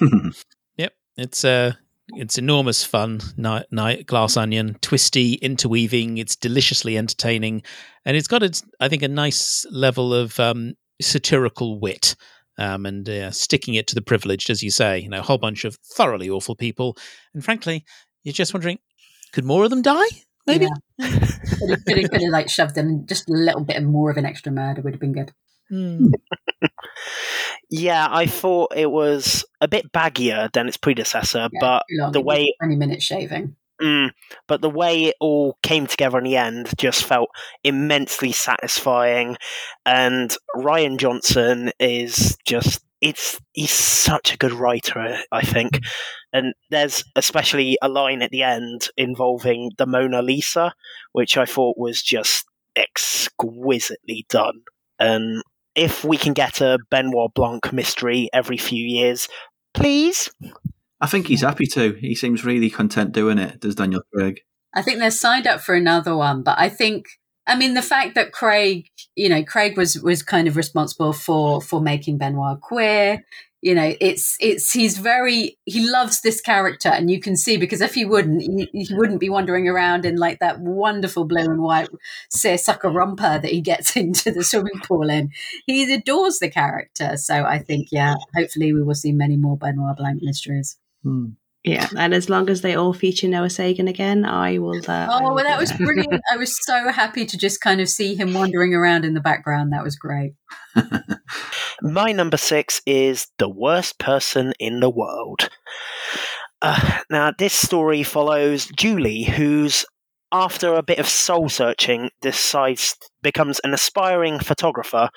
Yep 0.76 0.92
it's 1.16 1.44
uh 1.44 1.72
it's 2.14 2.38
enormous 2.38 2.84
fun 2.84 3.20
night, 3.36 3.66
night 3.70 4.06
glass 4.06 4.36
onion 4.36 4.76
twisty 4.80 5.34
interweaving 5.34 6.18
it's 6.18 6.36
deliciously 6.36 6.96
entertaining 6.96 7.62
and 8.04 8.16
it's 8.16 8.28
got 8.28 8.42
its 8.42 8.62
i 8.80 8.88
think 8.88 9.02
a 9.02 9.08
nice 9.08 9.66
level 9.70 10.14
of 10.14 10.38
um 10.40 10.74
satirical 11.00 11.78
wit 11.78 12.16
um, 12.58 12.86
and 12.86 13.08
uh, 13.08 13.30
sticking 13.30 13.74
it 13.74 13.86
to 13.86 13.94
the 13.94 14.02
privileged, 14.02 14.50
as 14.50 14.62
you 14.62 14.70
say, 14.70 14.98
you 14.98 15.08
know, 15.08 15.20
a 15.20 15.22
whole 15.22 15.38
bunch 15.38 15.64
of 15.64 15.76
thoroughly 15.94 16.28
awful 16.28 16.56
people. 16.56 16.96
And 17.32 17.44
frankly, 17.44 17.84
you're 18.24 18.32
just 18.32 18.52
wondering, 18.52 18.80
could 19.32 19.44
more 19.44 19.64
of 19.64 19.70
them 19.70 19.82
die? 19.82 20.06
Maybe. 20.46 20.66
Yeah. 20.98 21.08
could, 21.08 21.20
have, 21.70 21.84
could, 21.84 21.98
have, 21.98 22.10
could 22.10 22.22
have 22.22 22.30
like 22.30 22.48
shoved 22.48 22.76
in 22.76 23.06
just 23.06 23.28
a 23.28 23.32
little 23.32 23.62
bit 23.62 23.82
more 23.82 24.10
of 24.10 24.16
an 24.16 24.26
extra 24.26 24.50
murder 24.50 24.82
would 24.82 24.94
have 24.94 25.00
been 25.00 25.12
good. 25.12 25.32
Mm. 25.70 26.10
yeah, 27.70 28.08
I 28.10 28.26
thought 28.26 28.76
it 28.76 28.90
was 28.90 29.44
a 29.60 29.68
bit 29.68 29.92
baggier 29.92 30.52
than 30.52 30.68
its 30.68 30.76
predecessor, 30.76 31.48
yeah, 31.52 31.60
but 31.60 32.12
the 32.12 32.20
way 32.20 32.54
twenty 32.58 32.76
minute 32.76 33.02
shaving. 33.02 33.56
Mm, 33.80 34.10
but 34.48 34.60
the 34.60 34.70
way 34.70 35.04
it 35.04 35.14
all 35.20 35.56
came 35.62 35.86
together 35.86 36.18
in 36.18 36.24
the 36.24 36.36
end 36.36 36.72
just 36.78 37.04
felt 37.04 37.28
immensely 37.62 38.32
satisfying. 38.32 39.36
And 39.86 40.36
Rian 40.56 40.98
Johnson 40.98 41.70
is 41.78 42.36
just 42.44 42.80
it's 43.00 43.40
he's 43.52 43.70
such 43.70 44.34
a 44.34 44.36
good 44.36 44.52
writer, 44.52 45.18
I 45.30 45.42
think. 45.42 45.80
And 46.32 46.54
there's 46.70 47.04
especially 47.14 47.78
a 47.80 47.88
line 47.88 48.22
at 48.22 48.30
the 48.30 48.42
end 48.42 48.88
involving 48.96 49.70
the 49.78 49.86
Mona 49.86 50.22
Lisa, 50.22 50.74
which 51.12 51.36
I 51.36 51.44
thought 51.44 51.78
was 51.78 52.02
just 52.02 52.46
exquisitely 52.74 54.26
done. 54.28 54.62
And 54.98 55.42
if 55.74 56.04
we 56.04 56.16
can 56.16 56.32
get 56.32 56.60
a 56.60 56.78
Benoit 56.90 57.32
Blanc 57.34 57.72
mystery 57.72 58.28
every 58.32 58.56
few 58.56 58.84
years, 58.84 59.28
please, 59.74 60.30
I 61.00 61.06
think 61.06 61.26
he's 61.26 61.42
happy 61.42 61.66
to. 61.66 61.92
He 61.94 62.14
seems 62.14 62.44
really 62.44 62.70
content 62.70 63.12
doing 63.12 63.38
it, 63.38 63.60
does 63.60 63.74
Daniel 63.74 64.02
Craig. 64.12 64.40
I 64.74 64.82
think 64.82 64.98
they're 64.98 65.10
signed 65.10 65.46
up 65.46 65.60
for 65.60 65.74
another 65.74 66.16
one, 66.16 66.42
but 66.42 66.58
I 66.58 66.68
think 66.68 67.06
I 67.46 67.56
mean 67.56 67.74
the 67.74 67.82
fact 67.82 68.14
that 68.16 68.32
Craig, 68.32 68.86
you 69.14 69.28
know, 69.28 69.42
Craig 69.44 69.76
was 69.76 70.00
was 70.02 70.22
kind 70.22 70.48
of 70.48 70.56
responsible 70.56 71.12
for 71.12 71.60
for 71.60 71.80
making 71.80 72.18
Benoit 72.18 72.60
queer. 72.60 73.24
You 73.60 73.74
know, 73.74 73.94
it's 74.00 74.36
it's 74.40 74.72
he's 74.72 74.98
very 74.98 75.58
he 75.64 75.88
loves 75.90 76.20
this 76.20 76.40
character, 76.40 76.88
and 76.88 77.10
you 77.10 77.20
can 77.20 77.36
see 77.36 77.56
because 77.56 77.80
if 77.80 77.94
he 77.94 78.04
wouldn't, 78.04 78.42
he, 78.42 78.68
he 78.72 78.94
wouldn't 78.94 79.18
be 79.18 79.28
wandering 79.28 79.66
around 79.66 80.04
in 80.04 80.16
like 80.16 80.38
that 80.38 80.60
wonderful 80.60 81.24
blue 81.24 81.44
and 81.44 81.60
white 81.60 81.88
seersucker 82.30 82.88
romper 82.88 83.40
that 83.40 83.50
he 83.50 83.60
gets 83.60 83.96
into 83.96 84.30
the 84.30 84.44
swimming 84.44 84.80
pool 84.84 85.10
in. 85.10 85.30
He 85.66 85.92
adores 85.92 86.38
the 86.38 86.50
character, 86.50 87.16
so 87.16 87.44
I 87.44 87.58
think 87.58 87.88
yeah, 87.90 88.14
hopefully 88.36 88.72
we 88.72 88.82
will 88.82 88.94
see 88.94 89.12
many 89.12 89.36
more 89.36 89.56
Benoit 89.56 89.96
Blanc 89.96 90.22
mysteries. 90.22 90.78
Hmm. 91.02 91.30
Yeah, 91.68 91.88
and 91.96 92.14
as 92.14 92.30
long 92.30 92.48
as 92.48 92.62
they 92.62 92.74
all 92.74 92.92
feature 92.92 93.28
Noah 93.28 93.46
Segan 93.46 93.88
again, 93.88 94.24
I 94.24 94.58
will. 94.58 94.80
Uh, 94.88 95.08
oh, 95.10 95.34
well, 95.34 95.44
that 95.44 95.60
was 95.60 95.72
brilliant! 95.72 96.22
I 96.32 96.36
was 96.36 96.56
so 96.64 96.90
happy 96.90 97.26
to 97.26 97.36
just 97.36 97.60
kind 97.60 97.80
of 97.80 97.88
see 97.88 98.14
him 98.14 98.32
wandering 98.32 98.74
around 98.74 99.04
in 99.04 99.14
the 99.14 99.20
background. 99.20 99.72
That 99.72 99.84
was 99.84 99.96
great. 99.96 100.32
My 101.82 102.12
number 102.12 102.36
six 102.36 102.80
is 102.86 103.28
the 103.38 103.48
worst 103.48 103.98
person 103.98 104.54
in 104.58 104.80
the 104.80 104.90
world. 104.90 105.50
Uh, 106.62 107.00
now, 107.10 107.32
this 107.38 107.52
story 107.52 108.02
follows 108.02 108.66
Julie, 108.76 109.24
who's 109.24 109.84
after 110.32 110.74
a 110.74 110.82
bit 110.82 110.98
of 110.98 111.08
soul 111.08 111.48
searching, 111.48 112.10
decides 112.20 112.96
becomes 113.22 113.60
an 113.64 113.74
aspiring 113.74 114.38
photographer, 114.38 115.08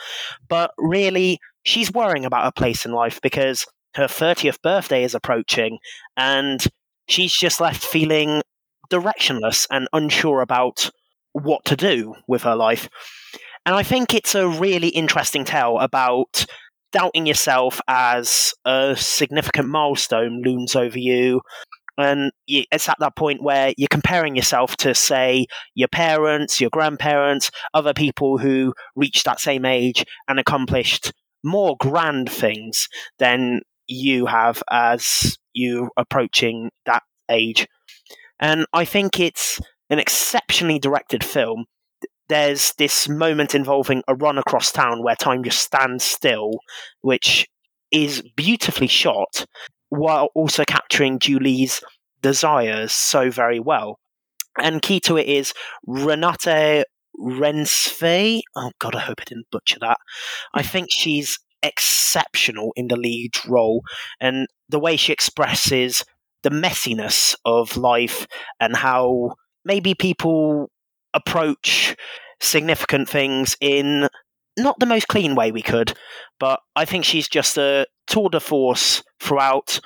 but 0.47 0.71
really 0.77 1.39
she's 1.63 1.91
worrying 1.91 2.25
about 2.25 2.43
her 2.43 2.51
place 2.51 2.85
in 2.85 2.91
life 2.91 3.19
because 3.21 3.65
her 3.95 4.07
30th 4.07 4.61
birthday 4.61 5.03
is 5.03 5.15
approaching, 5.15 5.79
and 6.15 6.65
she's 7.07 7.33
just 7.33 7.61
left 7.61 7.83
feeling 7.83 8.41
directionless 8.89 9.67
and 9.71 9.87
unsure 9.93 10.41
about 10.41 10.89
what 11.33 11.63
to 11.65 11.75
do 11.75 12.13
with 12.27 12.43
her 12.43 12.55
life. 12.55 12.89
And 13.65 13.75
I 13.75 13.83
think 13.83 14.13
it's 14.13 14.35
a 14.35 14.47
really 14.47 14.89
interesting 14.89 15.45
tale 15.45 15.77
about 15.79 16.45
doubting 16.91 17.25
yourself 17.25 17.79
as 17.87 18.53
a 18.65 18.95
significant 18.97 19.69
milestone 19.69 20.41
looms 20.41 20.75
over 20.75 20.99
you. 20.99 21.41
And 21.97 22.31
it's 22.47 22.89
at 22.89 22.97
that 22.99 23.15
point 23.15 23.43
where 23.43 23.73
you're 23.77 23.87
comparing 23.87 24.35
yourself 24.35 24.75
to, 24.77 24.95
say, 24.95 25.45
your 25.75 25.89
parents, 25.89 26.59
your 26.59 26.71
grandparents, 26.71 27.51
other 27.73 27.93
people 27.93 28.37
who 28.37 28.73
reached 28.95 29.25
that 29.25 29.39
same 29.39 29.65
age 29.65 30.03
and 30.27 30.39
accomplished 30.39 31.13
more 31.43 31.75
grand 31.79 32.31
things 32.31 32.87
than 33.19 33.61
you 33.91 34.25
have 34.25 34.63
as 34.69 35.37
you 35.53 35.89
approaching 35.97 36.71
that 36.85 37.03
age. 37.29 37.67
And 38.39 38.65
I 38.73 38.85
think 38.85 39.19
it's 39.19 39.59
an 39.89 39.99
exceptionally 39.99 40.79
directed 40.79 41.23
film. 41.23 41.65
There's 42.29 42.73
this 42.77 43.09
moment 43.09 43.53
involving 43.53 44.03
a 44.07 44.15
run 44.15 44.37
across 44.37 44.71
town 44.71 45.03
where 45.03 45.15
time 45.15 45.43
just 45.43 45.59
stands 45.59 46.03
still, 46.03 46.51
which 47.01 47.47
is 47.91 48.23
beautifully 48.35 48.87
shot 48.87 49.45
while 49.89 50.29
also 50.33 50.63
capturing 50.65 51.19
Julie's 51.19 51.81
desires 52.21 52.93
so 52.93 53.29
very 53.29 53.59
well. 53.59 53.99
And 54.57 54.81
key 54.81 55.01
to 55.01 55.17
it 55.17 55.27
is 55.27 55.53
Renate 55.87 56.83
Reinsve. 57.19 58.41
Oh 58.55 58.71
God, 58.79 58.95
I 58.95 58.99
hope 58.99 59.19
I 59.19 59.25
didn't 59.25 59.51
butcher 59.51 59.77
that. 59.81 59.97
I 60.53 60.63
think 60.63 60.87
she's 60.89 61.37
exceptional 61.63 62.73
in 62.75 62.87
the 62.87 62.95
lead 62.95 63.33
role, 63.47 63.81
and 64.19 64.47
the 64.69 64.79
way 64.79 64.95
she 64.95 65.13
expresses 65.13 66.03
the 66.43 66.49
messiness 66.49 67.35
of 67.45 67.77
life 67.77 68.27
and 68.59 68.75
how 68.75 69.33
maybe 69.63 69.93
people 69.93 70.71
approach 71.13 71.95
significant 72.39 73.07
things 73.07 73.55
in 73.61 74.07
not 74.57 74.79
the 74.79 74.85
most 74.85 75.07
clean 75.07 75.35
way 75.35 75.51
we 75.51 75.61
could, 75.61 75.93
but 76.39 76.59
I 76.75 76.85
think 76.85 77.05
she's 77.05 77.27
just 77.27 77.57
a 77.57 77.85
tour 78.07 78.29
de 78.29 78.39
force 78.39 79.03
throughout, 79.19 79.79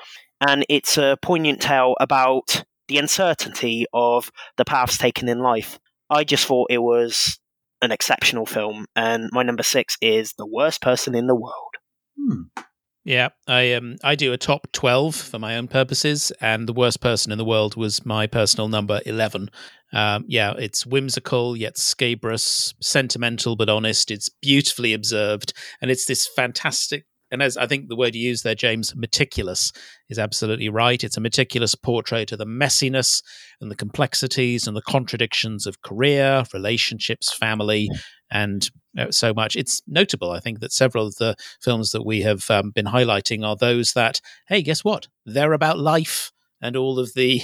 and 0.48 0.66
it's 0.70 0.98
a 0.98 1.18
poignant 1.22 1.62
tale 1.62 1.96
about 2.00 2.64
the 2.88 2.98
uncertainty 2.98 3.86
of 3.94 4.32
the 4.58 4.66
paths 4.66 4.98
taken 4.98 5.28
in 5.28 5.40
life. 5.40 5.80
I 6.10 6.24
just 6.24 6.46
thought 6.46 6.72
it 6.72 6.80
was 6.80 7.40
an 7.82 7.92
exceptional 7.92 8.46
film, 8.46 8.86
and 8.96 9.30
my 9.32 9.44
number 9.44 9.64
six 9.64 9.98
is 10.02 10.34
The 10.38 10.48
Worst 10.48 10.82
Person 10.82 11.16
in 11.16 11.28
the 11.28 11.36
World. 11.36 11.76
Hmm. 12.18 12.62
Yeah, 13.06 13.30
I 13.48 13.74
um 13.74 13.98
I 14.04 14.16
do 14.16 14.34
a 14.34 14.38
top 14.38 14.68
twelve 14.72 15.16
for 15.16 15.38
my 15.38 15.58
own 15.58 15.68
purposes, 15.68 16.32
and 16.42 16.68
the 16.68 16.74
worst 16.74 17.02
person 17.02 17.32
in 17.32 17.38
the 17.38 17.46
world 17.46 17.78
was 17.78 18.04
my 18.04 18.26
personal 18.26 18.68
number 18.68 19.00
eleven. 19.06 19.52
Um, 19.94 20.26
yeah, 20.28 20.54
it's 20.58 20.88
whimsical 20.88 21.56
yet 21.56 21.78
scabrous, 21.78 22.74
sentimental 22.82 23.56
but 23.56 23.70
honest. 23.70 24.10
It's 24.10 24.30
beautifully 24.42 24.94
observed, 24.94 25.54
and 25.82 25.92
it's 25.92 26.08
this 26.08 26.28
fantastic. 26.36 27.06
And 27.32 27.42
as 27.42 27.58
I 27.58 27.66
think 27.68 27.88
the 27.88 27.96
word 27.96 28.16
you 28.16 28.28
used 28.28 28.44
there, 28.44 28.56
James, 28.56 28.96
meticulous 28.96 29.72
is 30.10 30.20
absolutely 30.20 30.70
right. 30.70 31.04
It's 31.04 31.18
a 31.18 31.22
meticulous 31.22 31.76
portrait 31.76 32.32
of 32.32 32.38
the 32.38 32.46
messiness 32.46 33.24
and 33.60 33.72
the 33.72 33.76
complexities 33.76 34.68
and 34.68 34.78
the 34.78 34.82
contradictions 34.82 35.66
of 35.66 35.82
career, 35.82 36.44
relationships, 36.54 37.34
family, 37.34 37.90
and 38.32 38.70
uh, 38.98 39.12
so 39.12 39.34
much. 39.34 39.56
It's 39.56 39.82
notable, 39.88 40.32
I 40.32 40.40
think, 40.40 40.60
that 40.60 40.72
several 40.72 41.08
of 41.08 41.16
the 41.16 41.36
films 41.62 41.92
that 41.92 42.06
we 42.06 42.22
have 42.22 42.50
um, 42.50 42.72
been 42.72 42.86
highlighting 42.86 43.46
are 43.46 43.56
those 43.56 43.94
that, 43.94 44.22
hey, 44.48 44.62
guess 44.62 44.84
what? 44.84 45.08
They're 45.26 45.54
about 45.54 45.80
life 45.80 46.32
and 46.62 46.76
all 46.76 47.00
of 47.00 47.14
the 47.14 47.42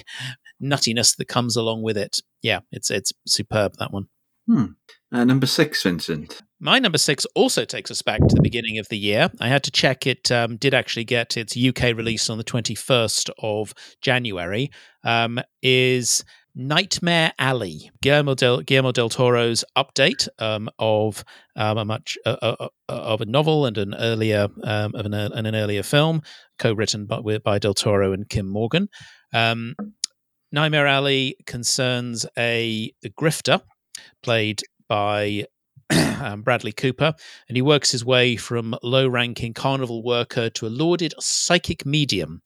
nuttiness 0.62 1.16
that 1.18 1.28
comes 1.28 1.56
along 1.56 1.82
with 1.82 1.98
it. 1.98 2.20
Yeah, 2.42 2.60
it's 2.72 2.90
it's 2.90 3.12
superb 3.28 3.74
that 3.80 3.92
one. 3.92 4.08
Hmm. 4.48 4.66
Uh, 5.12 5.24
number 5.24 5.46
six, 5.46 5.84
Vincent. 5.84 6.42
My 6.64 6.78
number 6.78 7.00
six 7.00 7.26
also 7.34 7.66
takes 7.66 7.90
us 7.90 8.04
back 8.04 8.20
to 8.20 8.36
the 8.36 8.42
beginning 8.42 8.78
of 8.78 8.88
the 8.90 8.98
year. 8.98 9.32
I 9.40 9.48
had 9.48 9.64
to 9.64 9.72
check 9.72 10.06
it 10.06 10.32
um, 10.32 10.58
did 10.58 10.76
actually 10.76 11.06
get 11.06 11.36
its 11.36 11.58
UK 11.58 11.98
release 11.98 12.30
on 12.30 12.38
the 12.38 12.44
21st 12.44 13.32
of 13.40 13.74
January. 14.00 14.70
Um, 15.04 15.40
is 15.64 16.24
Nightmare 16.54 17.34
Alley, 17.40 17.90
Guillermo 18.04 18.36
del, 18.36 18.62
Guillermo 18.62 18.92
del 18.92 19.10
Toro's 19.10 19.66
update 19.76 20.28
um, 20.38 20.70
of 20.78 21.24
um, 21.56 21.80
a 21.80 21.86
much 21.86 22.16
uh, 22.28 22.38
uh, 22.44 22.56
uh, 22.60 22.68
of 22.88 23.22
a 23.22 23.26
novel 23.26 23.66
and 23.66 23.80
an 23.80 23.96
earlier 23.96 24.48
um, 24.64 24.94
of 24.94 25.08
an, 25.08 25.16
and 25.16 25.48
an 25.48 25.56
earlier 25.56 25.82
film, 25.82 26.22
co-written 26.60 27.08
by, 27.08 27.40
by 27.40 27.58
del 27.58 27.74
Toro 27.74 28.14
and 28.14 28.30
Kim 28.30 28.48
Morgan. 28.48 28.88
Um, 29.34 29.74
Nightmare 30.52 30.86
Alley 30.86 31.38
concerns 31.48 32.28
a, 32.38 32.94
a 33.04 33.10
grifter 33.10 33.62
played 34.22 34.62
by 34.88 35.46
Bradley 36.44 36.72
Cooper, 36.72 37.14
and 37.48 37.58
he 37.58 37.62
works 37.62 37.92
his 37.92 38.06
way 38.06 38.36
from 38.36 38.76
low 38.84 39.08
ranking 39.08 39.54
carnival 39.54 40.04
worker 40.04 40.50
to 40.52 40.68
a 40.68 40.70
lauded 40.70 41.14
psychic 41.20 41.86
medium. 41.86 42.42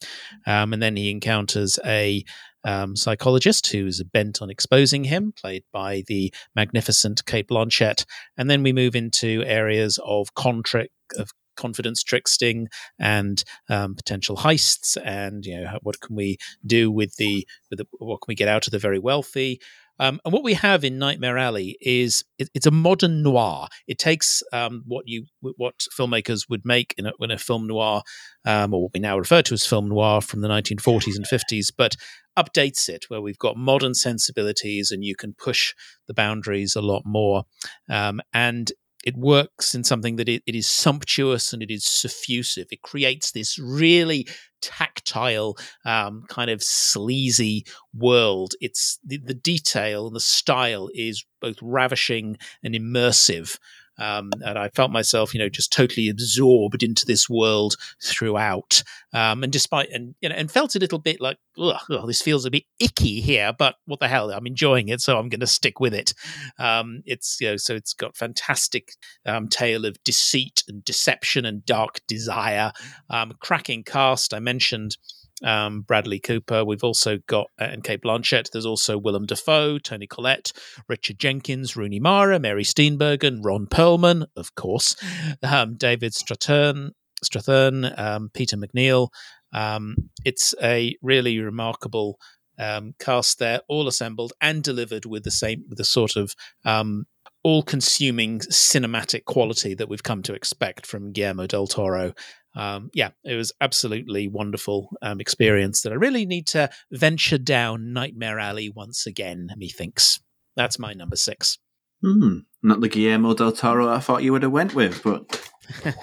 Um, 0.45 0.73
and 0.73 0.81
then 0.81 0.95
he 0.95 1.11
encounters 1.11 1.79
a 1.85 2.23
um, 2.63 2.95
psychologist 2.95 3.67
who's 3.67 4.01
bent 4.03 4.41
on 4.41 4.49
exposing 4.49 5.05
him, 5.05 5.33
played 5.39 5.63
by 5.71 6.03
the 6.07 6.33
magnificent 6.55 7.25
Cate 7.25 7.47
Blanchett. 7.47 8.05
And 8.37 8.49
then 8.49 8.63
we 8.63 8.73
move 8.73 8.95
into 8.95 9.43
areas 9.45 9.99
of 10.03 10.33
contract 10.33 10.91
of 11.17 11.29
confidence 11.55 12.03
tricksting 12.03 12.67
and 12.99 13.43
um, 13.69 13.95
potential 13.95 14.35
heists 14.35 14.97
and 15.05 15.45
you 15.45 15.57
know 15.57 15.79
what 15.83 16.01
can 16.01 16.13
we 16.13 16.37
do 16.65 16.91
with 16.91 17.15
the, 17.15 17.47
with 17.69 17.79
the 17.79 17.85
what 17.99 18.17
can 18.17 18.27
we 18.27 18.35
get 18.35 18.49
out 18.49 18.67
of 18.67 18.71
the 18.71 18.79
very 18.79 18.99
wealthy 18.99 19.61
um, 19.99 20.19
and 20.25 20.33
what 20.33 20.43
we 20.43 20.53
have 20.53 20.83
in 20.83 20.97
Nightmare 20.97 21.37
Alley 21.37 21.77
is 21.81 22.23
it, 22.37 22.49
it's 22.53 22.65
a 22.65 22.71
modern 22.71 23.23
noir. 23.23 23.67
It 23.87 23.97
takes 23.97 24.43
um, 24.51 24.83
what 24.85 25.07
you 25.07 25.25
what 25.41 25.85
filmmakers 25.97 26.49
would 26.49 26.65
make 26.65 26.93
in 26.97 27.05
a, 27.05 27.11
in 27.19 27.31
a 27.31 27.37
film 27.37 27.67
noir, 27.67 28.01
um, 28.45 28.73
or 28.73 28.83
what 28.83 28.91
we 28.93 28.99
now 28.99 29.17
refer 29.17 29.41
to 29.43 29.53
as 29.53 29.65
film 29.65 29.89
noir 29.89 30.21
from 30.21 30.41
the 30.41 30.47
1940s 30.47 31.15
and 31.15 31.25
50s, 31.25 31.71
but 31.75 31.95
updates 32.37 32.89
it 32.89 33.05
where 33.07 33.21
we've 33.21 33.39
got 33.39 33.55
modern 33.55 33.93
sensibilities 33.93 34.91
and 34.91 35.03
you 35.03 35.15
can 35.15 35.33
push 35.33 35.73
the 36.07 36.13
boundaries 36.13 36.75
a 36.75 36.81
lot 36.81 37.03
more. 37.05 37.43
Um, 37.89 38.21
and 38.33 38.71
it 39.05 39.15
works 39.15 39.75
in 39.75 39.83
something 39.83 40.15
that 40.15 40.27
it, 40.27 40.41
it 40.47 40.55
is 40.55 40.67
sumptuous 40.67 41.53
and 41.53 41.61
it 41.61 41.69
is 41.69 41.83
suffusive. 41.83 42.65
It 42.71 42.81
creates 42.81 43.31
this 43.31 43.59
really 43.59 44.27
tactile, 44.61 45.57
um, 45.85 46.23
kind 46.27 46.49
of 46.49 46.63
sleazy 46.63 47.65
world. 47.93 48.55
It's 48.59 48.99
the, 49.05 49.17
the 49.17 49.35
detail 49.35 50.07
and 50.07 50.15
the 50.15 50.19
style 50.19 50.89
is 50.93 51.23
both 51.39 51.57
ravishing 51.61 52.37
and 52.63 52.73
immersive. 52.73 53.59
Um, 53.97 54.31
and 54.41 54.57
I 54.57 54.69
felt 54.69 54.91
myself, 54.91 55.33
you 55.33 55.39
know, 55.39 55.49
just 55.49 55.71
totally 55.71 56.09
absorbed 56.09 56.83
into 56.83 57.05
this 57.05 57.29
world 57.29 57.75
throughout. 58.03 58.83
Um, 59.13 59.43
and 59.43 59.51
despite, 59.51 59.89
and 59.91 60.15
you 60.21 60.29
know, 60.29 60.35
and 60.35 60.51
felt 60.51 60.75
a 60.75 60.79
little 60.79 60.99
bit 60.99 61.21
like, 61.21 61.37
oh, 61.57 62.05
this 62.05 62.21
feels 62.21 62.45
a 62.45 62.51
bit 62.51 62.63
icky 62.79 63.21
here, 63.21 63.53
but 63.57 63.75
what 63.85 63.99
the 63.99 64.07
hell? 64.07 64.31
I'm 64.31 64.47
enjoying 64.47 64.89
it, 64.89 65.01
so 65.01 65.17
I'm 65.17 65.29
going 65.29 65.39
to 65.39 65.47
stick 65.47 65.79
with 65.79 65.93
it. 65.93 66.13
Um, 66.59 67.01
it's 67.05 67.39
you 67.39 67.51
know, 67.51 67.57
so 67.57 67.75
it's 67.75 67.93
got 67.93 68.17
fantastic 68.17 68.91
um, 69.25 69.47
tale 69.47 69.85
of 69.85 70.03
deceit 70.03 70.63
and 70.67 70.83
deception 70.83 71.45
and 71.45 71.65
dark 71.65 72.01
desire. 72.07 72.71
Um, 73.09 73.33
cracking 73.39 73.83
cast. 73.83 74.33
I 74.33 74.39
mentioned 74.39 74.97
um, 75.43 75.81
Bradley 75.81 76.19
Cooper. 76.19 76.63
We've 76.63 76.83
also 76.83 77.19
got, 77.27 77.47
uh, 77.59 77.65
and 77.65 77.83
Cate 77.83 78.01
Blanchett. 78.01 78.51
There's 78.51 78.65
also 78.65 78.97
Willem 78.97 79.25
Dafoe, 79.25 79.79
Toni 79.79 80.07
Collette, 80.07 80.51
Richard 80.87 81.19
Jenkins, 81.19 81.75
Rooney 81.75 81.99
Mara, 81.99 82.39
Mary 82.39 82.63
Steenburgen, 82.63 83.39
Ron 83.43 83.67
Perlman, 83.67 84.25
of 84.35 84.55
course, 84.55 84.95
um, 85.43 85.75
David 85.75 86.13
Strathern, 86.13 86.91
Strathairn 87.23 87.97
um, 87.99 88.29
Peter 88.33 88.57
MacNeill. 88.57 89.09
Um, 89.53 89.95
it's 90.23 90.53
a 90.61 90.95
really 91.01 91.39
remarkable 91.39 92.17
um, 92.59 92.93
cast 92.99 93.39
there, 93.39 93.61
all 93.67 93.87
assembled 93.87 94.33
and 94.41 94.63
delivered 94.63 95.05
with 95.05 95.23
the 95.23 95.31
same, 95.31 95.63
with 95.67 95.77
the 95.77 95.85
sort 95.85 96.15
of 96.15 96.35
um, 96.65 97.05
all-consuming 97.43 98.39
cinematic 98.39 99.25
quality 99.25 99.73
that 99.75 99.87
we've 99.87 100.03
come 100.03 100.23
to 100.23 100.33
expect 100.33 100.85
from 100.85 101.11
Guillermo 101.11 101.47
del 101.47 101.67
Toro 101.67 102.13
um, 102.55 102.89
yeah, 102.93 103.09
it 103.23 103.35
was 103.35 103.51
absolutely 103.59 104.27
wonderful 104.27 104.89
um, 105.01 105.19
experience 105.19 105.81
that 105.81 105.91
I 105.91 105.95
really 105.95 106.25
need 106.25 106.47
to 106.47 106.69
venture 106.91 107.37
down 107.37 107.93
Nightmare 107.93 108.39
Alley 108.39 108.69
once 108.69 109.05
again. 109.05 109.49
Methinks 109.57 110.19
that's 110.55 110.79
my 110.79 110.93
number 110.93 111.15
six. 111.15 111.59
Hmm, 112.01 112.39
not 112.61 112.81
the 112.81 112.89
Guillermo 112.89 113.33
del 113.33 113.51
Toro 113.51 113.89
I 113.89 113.99
thought 113.99 114.23
you 114.23 114.31
would 114.31 114.43
have 114.43 114.51
went 114.51 114.75
with, 114.75 115.03
but 115.03 115.49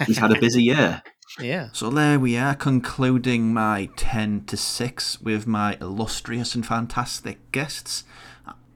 he's 0.06 0.18
had 0.18 0.32
a 0.32 0.40
busy 0.40 0.62
year. 0.64 1.02
Yeah. 1.38 1.68
So 1.72 1.90
there 1.90 2.18
we 2.18 2.36
are, 2.36 2.54
concluding 2.54 3.54
my 3.54 3.88
ten 3.96 4.44
to 4.46 4.56
six 4.56 5.20
with 5.20 5.46
my 5.46 5.78
illustrious 5.80 6.54
and 6.54 6.66
fantastic 6.66 7.50
guests. 7.52 8.04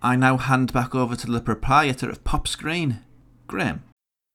I 0.02 0.16
now 0.16 0.36
hand 0.36 0.72
back 0.72 0.94
over 0.94 1.16
to 1.16 1.26
the 1.26 1.40
proprietor 1.40 2.08
of 2.08 2.24
Pop 2.24 2.46
Screen, 2.46 3.00
Graham. 3.46 3.82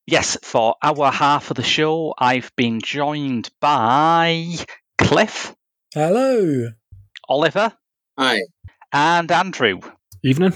Yes, 0.07 0.37
for 0.41 0.75
our 0.81 1.11
half 1.11 1.51
of 1.51 1.57
the 1.57 1.63
show, 1.63 2.13
I've 2.17 2.51
been 2.55 2.81
joined 2.81 3.49
by 3.59 4.47
Cliff. 4.97 5.55
Hello. 5.93 6.69
Oliver. 7.29 7.71
Hi. 8.17 8.39
And 8.91 9.31
Andrew. 9.31 9.79
Evening. 10.23 10.53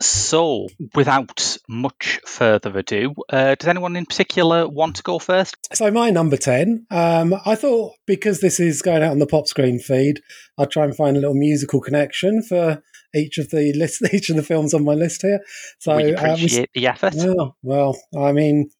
So, 0.00 0.68
without 0.94 1.56
much 1.70 2.20
further 2.26 2.78
ado, 2.78 3.14
uh, 3.30 3.54
does 3.54 3.66
anyone 3.66 3.96
in 3.96 4.04
particular 4.04 4.68
want 4.68 4.96
to 4.96 5.02
go 5.02 5.18
first? 5.18 5.56
So, 5.72 5.90
my 5.90 6.10
number 6.10 6.36
10, 6.36 6.86
um, 6.90 7.34
I 7.46 7.54
thought 7.54 7.94
because 8.06 8.40
this 8.40 8.60
is 8.60 8.82
going 8.82 9.02
out 9.02 9.12
on 9.12 9.20
the 9.20 9.26
pop 9.26 9.46
screen 9.46 9.78
feed, 9.78 10.20
I'd 10.58 10.70
try 10.70 10.84
and 10.84 10.94
find 10.94 11.16
a 11.16 11.20
little 11.20 11.34
musical 11.34 11.80
connection 11.80 12.42
for 12.42 12.82
each 13.16 13.38
of 13.38 13.50
the 13.50 13.72
list, 13.72 14.02
each 14.12 14.30
of 14.30 14.36
the 14.36 14.42
films 14.42 14.74
on 14.74 14.84
my 14.84 14.94
list 14.94 15.22
here. 15.22 15.40
So, 15.78 15.96
we 15.96 16.12
appreciate 16.12 16.60
uh, 16.60 16.66
we, 16.74 16.80
the 16.80 16.86
effort. 16.88 17.14
Well, 17.16 17.56
well, 17.62 17.98
I 18.18 18.32
mean, 18.32 18.70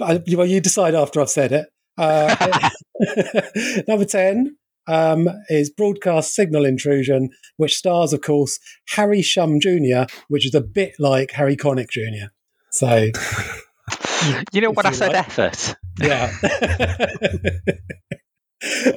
I, 0.00 0.20
well, 0.32 0.46
you 0.46 0.60
decide 0.60 0.94
after 0.94 1.20
I've 1.20 1.30
said 1.30 1.52
it. 1.52 1.66
Uh, 1.96 2.70
number 3.88 4.04
10, 4.04 4.56
um, 4.86 5.28
is 5.48 5.70
Broadcast 5.70 6.34
Signal 6.34 6.64
Intrusion, 6.64 7.30
which 7.56 7.76
stars, 7.76 8.12
of 8.12 8.20
course, 8.20 8.58
Harry 8.88 9.22
Shum 9.22 9.60
Jr., 9.60 10.04
which 10.28 10.46
is 10.46 10.54
a 10.54 10.60
bit 10.60 10.94
like 10.98 11.32
Harry 11.32 11.56
Connick 11.56 11.90
Jr. 11.90 12.28
So, 12.70 12.88
you 14.52 14.60
know 14.60 14.72
what 14.72 14.86
I 14.86 14.92
said? 14.92 15.12
Like. 15.12 15.28
Effort. 15.28 15.76
Yeah. 16.00 16.32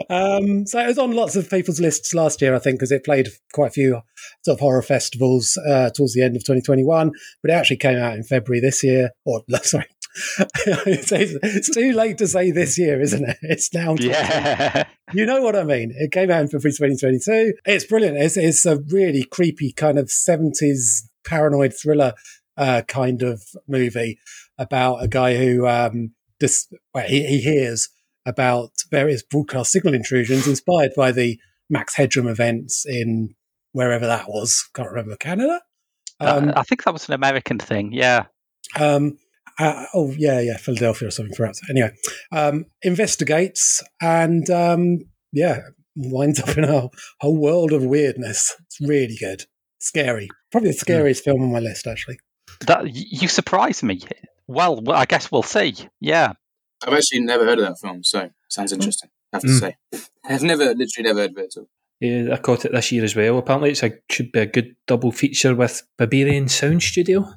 Um, 0.10 0.65
so 0.65 0.80
it 0.80 0.88
was 0.88 0.98
on 0.98 1.11
lots 1.11 1.35
of 1.35 1.49
people's 1.49 1.80
lists 1.80 2.14
last 2.14 2.41
year, 2.41 2.56
I 2.56 2.60
think, 2.60 2.80
because 2.80 2.91
it 2.91 3.03
played 3.03 3.30
quite 3.53 3.68
a 3.68 3.72
few 3.72 4.02
sort 4.44 4.56
of 4.56 4.60
horror 4.60 4.81
festivals 4.81 5.57
uh, 5.68 5.89
towards 5.89 6.14
the 6.14 6.23
end 6.23 6.35
of 6.35 6.44
2021. 6.44 7.11
But 7.41 7.52
it 7.52 7.53
actually 7.53 7.77
came 7.77 7.98
out 7.98 8.15
in 8.15 8.23
February 8.23 8.61
this 8.61 8.84
year, 8.84 9.11
or 9.26 9.44
sorry. 9.64 9.88
it's, 10.39 11.69
too 11.69 11.94
late 11.94 12.18
to 12.18 12.27
say 12.27 12.49
this 12.49 12.77
year, 12.77 12.99
isn't 12.99 13.23
it? 13.23 13.38
It's 13.44 13.73
now. 13.73 13.95
Yeah. 13.99 14.85
You 15.14 15.26
know 15.26 15.41
what 15.41 15.56
I 15.56 15.64
mean? 15.64 15.94
It 15.95 16.11
came 16.11 16.31
out 16.31 16.41
in 16.41 16.48
February 16.48 16.72
2022. 16.73 17.53
It's 17.65 17.85
brilliant. 17.85 18.18
It's, 18.18 18.35
it's 18.35 18.65
a 18.65 18.80
really 18.89 19.23
creepy 19.23 19.72
kind 19.72 19.99
of 19.99 20.07
70s 20.07 21.03
paranoid 21.23 21.73
thriller 21.73 22.14
uh, 22.57 22.81
kind 22.88 23.22
of 23.22 23.44
movie 23.68 24.19
about 24.57 25.03
a 25.03 25.07
guy 25.07 25.35
who 25.35 25.68
um, 25.68 26.14
dis- 26.39 26.68
well, 26.94 27.07
he, 27.07 27.26
he 27.26 27.39
hears 27.39 27.89
about 28.27 28.71
various 28.91 29.23
broadcast 29.23 29.71
signal 29.71 29.93
intrusions 29.93 30.47
inspired 30.47 30.91
by 30.95 31.11
the 31.11 31.39
Max 31.69 31.95
Headroom 31.95 32.27
events 32.27 32.85
in 32.85 33.33
wherever 33.71 34.05
that 34.05 34.27
was. 34.27 34.67
Can't 34.75 34.89
remember 34.89 35.15
Canada. 35.15 35.61
Um, 36.19 36.51
I 36.55 36.63
think 36.63 36.83
that 36.83 36.93
was 36.93 37.07
an 37.07 37.13
American 37.13 37.57
thing. 37.57 37.93
Yeah. 37.93 38.25
Um, 38.77 39.17
uh, 39.59 39.85
oh 39.93 40.13
yeah, 40.17 40.39
yeah, 40.39 40.57
Philadelphia 40.57 41.07
or 41.07 41.11
something 41.11 41.35
perhaps. 41.35 41.61
Anyway, 41.69 41.91
um, 42.31 42.65
investigates 42.81 43.81
and 44.01 44.49
um, 44.49 44.99
yeah, 45.31 45.61
winds 45.95 46.39
up 46.39 46.57
in 46.57 46.63
a 46.63 46.89
whole 47.19 47.37
world 47.37 47.71
of 47.71 47.83
weirdness. 47.83 48.55
It's 48.65 48.81
really 48.81 49.15
good, 49.19 49.45
scary. 49.79 50.29
Probably 50.51 50.71
the 50.71 50.77
scariest 50.77 51.21
mm. 51.21 51.25
film 51.25 51.43
on 51.43 51.51
my 51.51 51.59
list, 51.59 51.87
actually. 51.87 52.19
That 52.65 52.93
you 52.93 53.27
surprise 53.27 53.83
me. 53.83 54.01
Well, 54.47 54.81
I 54.91 55.05
guess 55.05 55.31
we'll 55.31 55.43
see. 55.43 55.75
Yeah, 55.99 56.33
I've 56.85 56.93
actually 56.93 57.21
never 57.21 57.45
heard 57.45 57.59
of 57.59 57.65
that 57.65 57.79
film, 57.79 58.03
so 58.03 58.29
sounds 58.49 58.73
interesting. 58.73 59.09
I 59.33 59.37
have 59.37 59.43
to 59.43 59.47
mm. 59.47 59.59
say, 59.59 59.75
I've 60.25 60.43
never, 60.43 60.65
literally, 60.65 61.03
never 61.03 61.19
heard 61.21 61.31
of 61.31 61.37
it 61.37 61.55
at 61.55 61.59
all. 61.59 61.69
Yeah, 61.99 62.33
I 62.33 62.37
caught 62.37 62.65
it 62.65 62.71
this 62.71 62.91
year 62.91 63.03
as 63.03 63.15
well. 63.15 63.37
Apparently, 63.37 63.71
it's 63.71 63.83
a 63.83 63.93
should 64.09 64.31
be 64.31 64.39
a 64.39 64.45
good 64.45 64.75
double 64.85 65.11
feature 65.11 65.55
with 65.55 65.87
Berberian 65.99 66.49
Sound 66.49 66.83
Studio. 66.83 67.27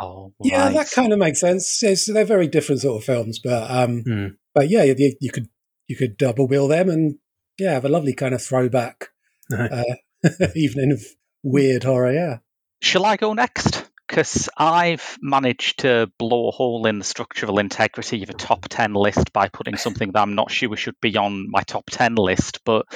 Oh, 0.00 0.32
yeah, 0.42 0.70
that 0.70 0.90
kind 0.90 1.12
of 1.12 1.18
makes 1.18 1.40
sense. 1.40 1.82
It's, 1.82 2.10
they're 2.12 2.24
very 2.24 2.48
different 2.48 2.80
sort 2.80 3.00
of 3.00 3.04
films, 3.04 3.38
but 3.38 3.70
um, 3.70 4.02
mm. 4.02 4.36
but 4.54 4.68
yeah, 4.68 4.82
you, 4.82 5.14
you, 5.20 5.30
could 5.30 5.48
you 5.86 5.96
could 5.96 6.16
double 6.16 6.48
bill 6.48 6.66
them 6.68 6.88
and 6.88 7.18
yeah, 7.58 7.72
have 7.72 7.84
a 7.84 7.90
lovely 7.90 8.14
kind 8.14 8.34
of 8.34 8.42
throwback 8.42 9.08
uh, 9.56 9.82
evening 10.56 10.92
of 10.92 11.02
weird 11.42 11.84
horror. 11.84 12.12
Yeah. 12.12 12.38
Shall 12.80 13.04
I 13.04 13.16
go 13.16 13.34
next? 13.34 13.89
Because 14.10 14.48
I've 14.56 15.16
managed 15.22 15.78
to 15.80 16.10
blow 16.18 16.48
a 16.48 16.50
hole 16.50 16.88
in 16.88 16.98
the 16.98 17.04
structural 17.04 17.60
integrity 17.60 18.24
of 18.24 18.30
a 18.30 18.32
top 18.32 18.66
ten 18.68 18.92
list 18.92 19.32
by 19.32 19.48
putting 19.48 19.76
something 19.76 20.10
that 20.10 20.20
I'm 20.20 20.34
not 20.34 20.50
sure 20.50 20.76
should 20.76 21.00
be 21.00 21.16
on 21.16 21.48
my 21.48 21.62
top 21.62 21.84
ten 21.88 22.16
list, 22.16 22.58
but 22.64 22.86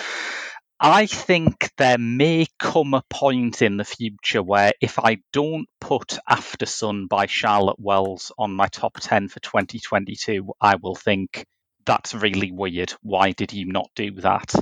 I 0.81 1.07
think 1.07 1.71
there 1.79 1.99
may 1.99 2.47
come 2.59 2.95
a 2.95 3.03
point 3.09 3.63
in 3.63 3.77
the 3.77 3.85
future 3.85 4.43
where 4.43 4.73
if 4.81 4.99
I 4.99 5.19
don't 5.33 5.67
put 5.81 6.19
Aftersun 6.29 7.09
by 7.09 7.27
Charlotte 7.27 7.79
Wells 7.79 8.33
on 8.37 8.53
my 8.53 8.67
top 8.67 8.99
10 8.99 9.29
for 9.29 9.39
2022, 9.39 10.53
I 10.61 10.75
will 10.75 10.97
think 10.97 11.47
that's 11.87 12.13
really 12.13 12.51
weird. 12.51 12.93
Why 13.03 13.31
did 13.31 13.53
you 13.53 13.67
not 13.67 13.89
do 13.95 14.11
that? 14.23 14.53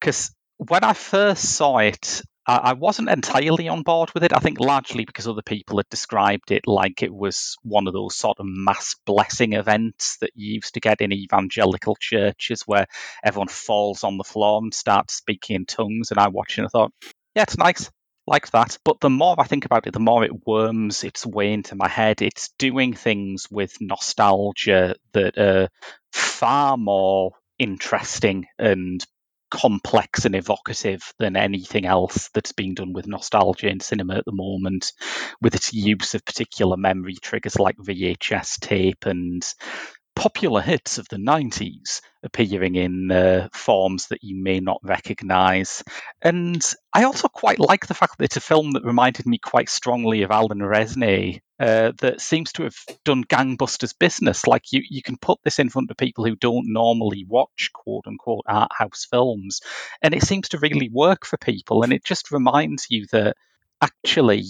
Because 0.00 0.30
when 0.56 0.84
I 0.84 0.92
first 0.92 1.44
saw 1.56 1.78
it, 1.78 2.22
I 2.48 2.74
wasn't 2.74 3.08
entirely 3.08 3.68
on 3.68 3.82
board 3.82 4.12
with 4.14 4.22
it. 4.22 4.32
I 4.32 4.38
think 4.38 4.60
largely 4.60 5.04
because 5.04 5.26
other 5.26 5.42
people 5.42 5.78
had 5.78 5.88
described 5.88 6.52
it 6.52 6.68
like 6.68 7.02
it 7.02 7.12
was 7.12 7.56
one 7.62 7.88
of 7.88 7.92
those 7.92 8.14
sort 8.14 8.38
of 8.38 8.46
mass 8.46 8.94
blessing 9.04 9.54
events 9.54 10.18
that 10.18 10.30
you 10.36 10.54
used 10.54 10.74
to 10.74 10.80
get 10.80 11.00
in 11.00 11.12
evangelical 11.12 11.96
churches 11.98 12.62
where 12.62 12.86
everyone 13.24 13.48
falls 13.48 14.04
on 14.04 14.16
the 14.16 14.24
floor 14.24 14.60
and 14.62 14.72
starts 14.72 15.14
speaking 15.14 15.56
in 15.56 15.66
tongues. 15.66 16.12
And 16.12 16.20
I 16.20 16.28
watched 16.28 16.58
and 16.58 16.66
I 16.66 16.70
thought, 16.70 16.92
yeah, 17.34 17.42
it's 17.42 17.58
nice. 17.58 17.90
Like 18.28 18.50
that. 18.52 18.78
But 18.84 19.00
the 19.00 19.10
more 19.10 19.36
I 19.38 19.44
think 19.44 19.64
about 19.64 19.86
it, 19.86 19.92
the 19.92 20.00
more 20.00 20.24
it 20.24 20.46
worms 20.46 21.04
its 21.04 21.24
way 21.26 21.52
into 21.52 21.74
my 21.74 21.88
head. 21.88 22.22
It's 22.22 22.50
doing 22.58 22.92
things 22.92 23.48
with 23.50 23.76
nostalgia 23.80 24.96
that 25.12 25.38
are 25.38 25.68
far 26.12 26.76
more 26.76 27.32
interesting 27.58 28.46
and 28.58 29.04
complex 29.50 30.24
and 30.24 30.34
evocative 30.34 31.12
than 31.18 31.36
anything 31.36 31.86
else 31.86 32.30
that's 32.34 32.52
being 32.52 32.74
done 32.74 32.92
with 32.92 33.06
nostalgia 33.06 33.68
in 33.68 33.80
cinema 33.80 34.16
at 34.16 34.24
the 34.24 34.32
moment, 34.32 34.92
with 35.40 35.54
its 35.54 35.72
use 35.72 36.14
of 36.14 36.24
particular 36.24 36.76
memory 36.76 37.16
triggers 37.20 37.58
like 37.58 37.76
VHS 37.76 38.60
tape 38.60 39.06
and 39.06 39.42
popular 40.16 40.62
hits 40.62 40.98
of 40.98 41.06
the 41.08 41.18
90s 41.18 42.00
appearing 42.22 42.74
in 42.74 43.12
uh, 43.12 43.48
forms 43.52 44.08
that 44.08 44.24
you 44.24 44.34
may 44.34 44.58
not 44.58 44.80
recognize. 44.82 45.84
And 46.20 46.60
I 46.92 47.04
also 47.04 47.28
quite 47.28 47.60
like 47.60 47.86
the 47.86 47.94
fact 47.94 48.18
that 48.18 48.24
it's 48.24 48.36
a 48.38 48.40
film 48.40 48.72
that 48.72 48.84
reminded 48.84 49.26
me 49.26 49.38
quite 49.38 49.68
strongly 49.68 50.22
of 50.22 50.30
Alain 50.30 50.58
Resnais, 50.58 51.40
uh, 51.60 51.92
that 52.00 52.20
seems 52.20 52.52
to 52.52 52.64
have 52.64 52.76
done 53.04 53.24
gangbusters 53.24 53.94
business. 53.98 54.46
Like 54.46 54.72
you, 54.72 54.82
you 54.88 55.02
can 55.02 55.16
put 55.18 55.38
this 55.44 55.58
in 55.58 55.68
front 55.68 55.90
of 55.90 55.96
people 55.96 56.24
who 56.24 56.34
don't 56.34 56.72
normally 56.72 57.24
watch 57.28 57.70
quote 57.72 58.06
unquote 58.06 58.44
art 58.46 58.72
house 58.76 59.06
films, 59.08 59.60
and 60.02 60.14
it 60.14 60.22
seems 60.22 60.48
to 60.50 60.58
really 60.58 60.88
work 60.88 61.24
for 61.24 61.36
people. 61.36 61.82
And 61.82 61.92
it 61.92 62.04
just 62.04 62.32
reminds 62.32 62.86
you 62.90 63.06
that 63.12 63.36
actually 63.80 64.44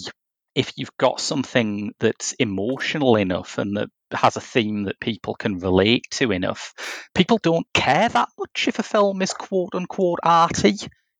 if 0.57 0.73
you've 0.75 0.97
got 0.97 1.21
something 1.21 1.93
that's 1.99 2.33
emotional 2.33 3.15
enough 3.15 3.59
and 3.59 3.77
that 3.77 3.89
has 4.11 4.37
a 4.37 4.41
theme 4.41 4.85
that 4.85 4.99
people 4.99 5.35
can 5.35 5.59
relate 5.59 6.05
to 6.09 6.31
enough, 6.31 6.73
people 7.13 7.37
don't 7.43 7.67
care 7.75 8.09
that 8.09 8.29
much 8.39 8.67
if 8.67 8.79
a 8.79 8.83
film 8.83 9.21
is 9.21 9.33
quote 9.33 9.75
unquote 9.75 10.17
arty. 10.23 10.71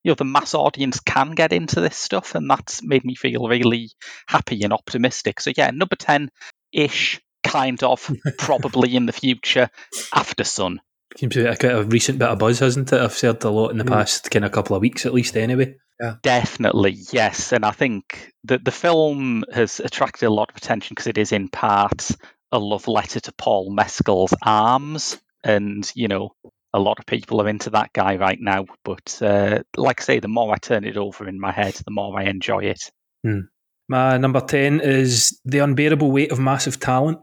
You 0.03 0.11
know, 0.11 0.15
the 0.15 0.25
mass 0.25 0.55
audience 0.55 0.99
can 1.01 1.31
get 1.31 1.53
into 1.53 1.81
this 1.81 1.97
stuff, 1.97 2.33
and 2.33 2.49
that's 2.49 2.81
made 2.81 3.05
me 3.05 3.13
feel 3.13 3.47
really 3.47 3.91
happy 4.27 4.63
and 4.63 4.73
optimistic. 4.73 5.39
So, 5.39 5.51
yeah, 5.55 5.69
number 5.69 5.95
10 5.95 6.31
ish, 6.71 7.21
kind 7.43 7.83
of, 7.83 8.09
probably 8.39 8.95
in 8.95 9.05
the 9.05 9.11
future, 9.11 9.69
Aftersun. 10.15 10.77
Seems 11.15 11.35
to 11.35 11.43
be 11.43 11.67
a, 11.67 11.77
a 11.77 11.83
recent 11.83 12.17
bit 12.17 12.29
of 12.29 12.39
buzz, 12.39 12.57
hasn't 12.57 12.91
it? 12.91 12.99
I've 12.99 13.13
said 13.13 13.43
a 13.43 13.49
lot 13.51 13.69
in 13.69 13.77
the 13.77 13.83
mm. 13.83 13.89
past 13.89 14.31
kind 14.31 14.45
of 14.45 14.51
couple 14.51 14.75
of 14.75 14.81
weeks 14.81 15.05
at 15.05 15.13
least, 15.13 15.37
anyway. 15.37 15.75
Yeah. 15.99 16.15
Definitely, 16.21 16.95
yes. 17.11 17.51
And 17.51 17.65
I 17.65 17.71
think 17.71 18.31
that 18.45 18.63
the 18.63 18.71
film 18.71 19.43
has 19.51 19.79
attracted 19.79 20.27
a 20.27 20.33
lot 20.33 20.49
of 20.49 20.57
attention 20.57 20.93
because 20.93 21.07
it 21.07 21.17
is 21.17 21.31
in 21.31 21.49
part 21.49 22.11
a 22.51 22.59
love 22.59 22.87
letter 22.87 23.19
to 23.19 23.33
Paul 23.33 23.71
Mescal's 23.71 24.33
arms. 24.41 25.19
And, 25.43 25.89
you 25.95 26.07
know, 26.07 26.35
a 26.73 26.79
lot 26.79 26.99
of 26.99 27.05
people 27.05 27.41
are 27.41 27.49
into 27.49 27.71
that 27.71 27.93
guy 27.93 28.17
right 28.17 28.39
now. 28.39 28.65
But 28.83 29.19
uh, 29.21 29.63
like 29.75 30.01
I 30.01 30.03
say, 30.03 30.19
the 30.19 30.27
more 30.27 30.53
I 30.53 30.57
turn 30.57 30.83
it 30.83 30.97
over 30.97 31.27
in 31.27 31.39
my 31.39 31.51
head, 31.51 31.73
the 31.73 31.91
more 31.91 32.19
I 32.19 32.23
enjoy 32.25 32.65
it. 32.65 32.91
Hmm. 33.25 33.41
My 33.89 34.17
number 34.17 34.41
10 34.41 34.81
is 34.81 35.39
The 35.45 35.59
Unbearable 35.59 36.11
Weight 36.11 36.31
of 36.31 36.39
Massive 36.39 36.79
Talent. 36.79 37.19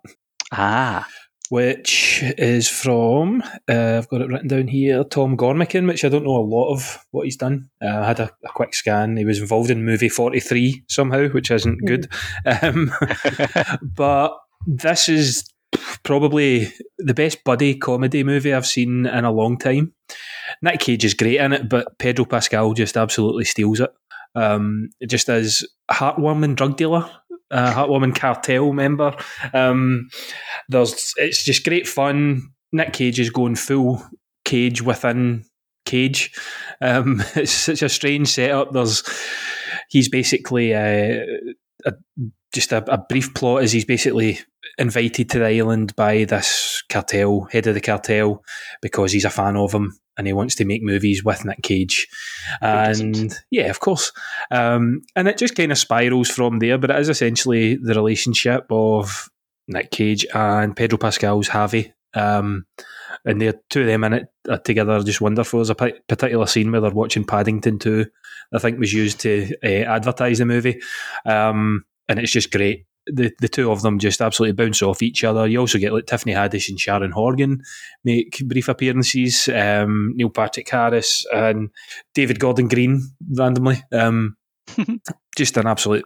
Ah 0.50 1.06
which 1.50 2.22
is 2.38 2.68
from 2.68 3.42
uh, 3.68 3.98
I've 3.98 4.08
got 4.08 4.22
it 4.22 4.28
written 4.28 4.48
down 4.48 4.68
here. 4.68 5.04
Tom 5.04 5.36
Gormican, 5.36 5.86
which 5.86 6.04
I 6.04 6.08
don't 6.08 6.24
know 6.24 6.36
a 6.36 6.38
lot 6.38 6.72
of 6.72 7.04
what 7.10 7.24
he's 7.24 7.36
done. 7.36 7.68
Uh, 7.82 7.98
I 7.98 8.06
had 8.06 8.20
a, 8.20 8.30
a, 8.44 8.48
quick 8.48 8.74
scan. 8.74 9.16
He 9.16 9.24
was 9.24 9.40
involved 9.40 9.70
in 9.70 9.84
movie 9.84 10.08
Forty 10.08 10.40
Three 10.40 10.84
somehow, 10.88 11.28
which 11.28 11.50
isn't 11.50 11.86
good. 11.86 12.10
Um, 12.62 12.92
but 13.82 14.36
this 14.66 15.08
is 15.08 15.50
probably 16.02 16.72
the 16.98 17.14
best 17.14 17.44
buddy 17.44 17.76
comedy 17.76 18.24
movie 18.24 18.54
I've 18.54 18.66
seen 18.66 19.06
in 19.06 19.24
a 19.24 19.32
long 19.32 19.58
time. 19.58 19.92
Nick 20.62 20.80
Cage 20.80 21.04
is 21.04 21.14
great 21.14 21.40
in 21.40 21.52
it, 21.52 21.68
but 21.68 21.98
Pedro 21.98 22.24
Pascal 22.24 22.72
just 22.74 22.96
absolutely 22.96 23.44
steals 23.44 23.80
it. 23.80 23.90
Um, 24.36 24.90
just 25.06 25.28
as 25.28 25.64
heartwarming 25.90 26.56
drug 26.56 26.76
dealer 26.76 27.08
uh, 27.50 27.72
Heartwoman 27.72 28.14
cartel 28.14 28.72
member. 28.72 29.16
Um, 29.52 30.08
there's 30.68 31.14
it's 31.16 31.44
just 31.44 31.64
great 31.64 31.86
fun. 31.86 32.50
Nick 32.72 32.92
Cage 32.92 33.20
is 33.20 33.30
going 33.30 33.54
full 33.54 34.02
cage 34.44 34.82
within 34.82 35.44
cage. 35.84 36.32
Um, 36.80 37.22
it's 37.36 37.52
such 37.52 37.82
a 37.82 37.88
strange 37.88 38.28
setup. 38.28 38.72
There's 38.72 39.02
he's 39.88 40.08
basically 40.08 40.74
uh, 40.74 41.24
a, 41.86 41.92
just 42.52 42.72
a, 42.72 42.84
a, 42.92 42.98
brief 42.98 43.34
plot 43.34 43.62
is 43.62 43.72
he's 43.72 43.84
basically 43.84 44.38
invited 44.78 45.30
to 45.30 45.38
the 45.38 45.46
island 45.46 45.94
by 45.96 46.24
this 46.24 46.82
cartel 46.88 47.48
head 47.50 47.66
of 47.66 47.74
the 47.74 47.80
cartel 47.80 48.42
because 48.82 49.12
he's 49.12 49.24
a 49.24 49.30
fan 49.30 49.56
of 49.56 49.72
him 49.72 49.98
and 50.16 50.26
he 50.26 50.32
wants 50.32 50.54
to 50.56 50.64
make 50.64 50.82
movies 50.82 51.24
with 51.24 51.44
Nick 51.44 51.62
Cage. 51.62 52.06
And 52.62 53.34
yeah, 53.50 53.68
of 53.70 53.80
course. 53.80 54.12
Um, 54.50 55.02
and 55.16 55.28
it 55.28 55.38
just 55.38 55.56
kind 55.56 55.72
of 55.72 55.78
spirals 55.78 56.30
from 56.30 56.58
there, 56.58 56.78
but 56.78 56.90
it 56.90 56.98
is 56.98 57.08
essentially 57.08 57.76
the 57.76 57.94
relationship 57.94 58.66
of 58.70 59.28
Nick 59.66 59.90
Cage 59.90 60.26
and 60.34 60.76
Pedro 60.76 60.98
Pascal's 60.98 61.48
Javi. 61.48 61.92
Um, 62.14 62.66
and 63.24 63.40
the 63.40 63.58
two 63.70 63.80
of 63.80 63.86
them 63.86 64.04
in 64.04 64.12
it 64.12 64.26
uh, 64.48 64.58
together 64.58 64.92
are 64.92 65.02
just 65.02 65.20
wonderful. 65.20 65.58
There's 65.58 65.70
a 65.70 65.74
particular 65.74 66.46
scene 66.46 66.70
where 66.70 66.80
they're 66.80 66.90
watching 66.90 67.24
Paddington 67.24 67.78
2, 67.78 68.06
I 68.52 68.58
think 68.58 68.78
was 68.78 68.92
used 68.92 69.20
to 69.20 69.52
uh, 69.64 69.66
advertise 69.66 70.38
the 70.38 70.44
movie. 70.44 70.80
Um, 71.26 71.84
and 72.08 72.18
it's 72.18 72.32
just 72.32 72.52
great. 72.52 72.86
The 73.06 73.32
the 73.40 73.48
two 73.48 73.70
of 73.70 73.82
them 73.82 73.98
just 73.98 74.20
absolutely 74.20 74.54
bounce 74.54 74.82
off 74.82 75.02
each 75.02 75.24
other. 75.24 75.46
You 75.46 75.58
also 75.60 75.78
get 75.78 75.92
like 75.92 76.06
Tiffany 76.06 76.32
Haddish 76.34 76.68
and 76.68 76.80
Sharon 76.80 77.12
Horgan 77.12 77.62
make 78.04 78.42
brief 78.46 78.68
appearances. 78.68 79.48
Um, 79.48 80.12
Neil 80.16 80.30
Patrick 80.30 80.68
Harris 80.68 81.24
and 81.32 81.70
David 82.14 82.40
Gordon 82.40 82.68
Green 82.68 83.02
randomly. 83.36 83.82
Um, 83.92 84.36
just 85.36 85.56
an 85.56 85.66
absolute 85.66 86.04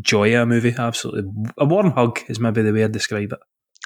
joy 0.00 0.34
of 0.34 0.42
a 0.42 0.46
movie. 0.46 0.74
Absolutely 0.76 1.30
a 1.58 1.64
warm 1.64 1.92
hug 1.92 2.20
is 2.28 2.40
maybe 2.40 2.62
the 2.62 2.72
way 2.72 2.84
I'd 2.84 2.92
describe 2.92 3.32
it. 3.32 3.38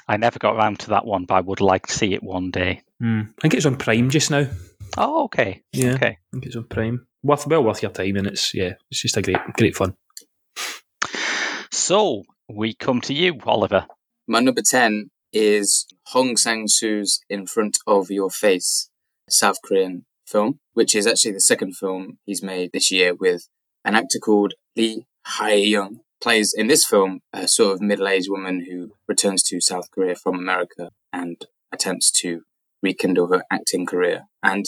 I 0.07 0.17
never 0.17 0.37
got 0.37 0.55
around 0.55 0.79
to 0.81 0.89
that 0.91 1.05
one, 1.05 1.25
but 1.25 1.33
I 1.35 1.41
would 1.41 1.61
like 1.61 1.87
to 1.87 1.93
see 1.93 2.13
it 2.13 2.21
one 2.21 2.51
day. 2.51 2.83
Mm. 3.01 3.29
I 3.29 3.41
think 3.41 3.55
it's 3.55 3.65
on 3.65 3.75
Prime 3.75 4.11
just 4.11 4.29
now. 4.29 4.45
Oh, 4.97 5.23
okay. 5.25 5.63
Yeah, 5.73 5.93
Okay. 5.95 6.07
I 6.09 6.17
think 6.31 6.45
it's 6.45 6.55
on 6.55 6.65
Prime. 6.65 7.07
Worth 7.23 7.47
well 7.47 7.63
worth 7.63 7.81
your 7.81 7.91
time, 7.91 8.15
and 8.17 8.27
it's 8.27 8.53
yeah, 8.53 8.73
it's 8.91 9.01
just 9.01 9.17
a 9.17 9.21
great 9.23 9.37
great 9.57 9.75
fun. 9.75 9.95
So 11.71 12.23
we 12.49 12.73
come 12.73 13.01
to 13.01 13.13
you, 13.13 13.39
Oliver. 13.45 13.87
My 14.27 14.39
number 14.39 14.61
10 14.67 15.09
is 15.33 15.87
Hong 16.07 16.37
Sang-soo's 16.37 17.19
In 17.29 17.45
Front 17.45 17.77
of 17.87 18.09
Your 18.09 18.29
Face, 18.29 18.89
South 19.29 19.57
Korean 19.63 20.05
film, 20.25 20.59
which 20.73 20.95
is 20.95 21.07
actually 21.07 21.33
the 21.33 21.41
second 21.41 21.75
film 21.75 22.19
he's 22.25 22.43
made 22.43 22.71
this 22.73 22.91
year 22.91 23.13
with 23.13 23.47
an 23.83 23.95
actor 23.95 24.19
called 24.19 24.53
Lee 24.75 25.05
Hae-young. 25.37 25.99
Plays 26.21 26.53
in 26.55 26.67
this 26.67 26.85
film 26.85 27.19
a 27.33 27.47
sort 27.47 27.73
of 27.73 27.81
middle-aged 27.81 28.29
woman 28.29 28.65
who 28.69 28.93
returns 29.07 29.43
to 29.43 29.61
South 29.61 29.91
Korea 29.91 30.15
from 30.15 30.35
America 30.35 30.91
and 31.11 31.45
attempts 31.71 32.09
to 32.21 32.41
rekindle 32.81 33.27
her 33.27 33.43
acting 33.51 33.85
career. 33.85 34.23
And 34.41 34.65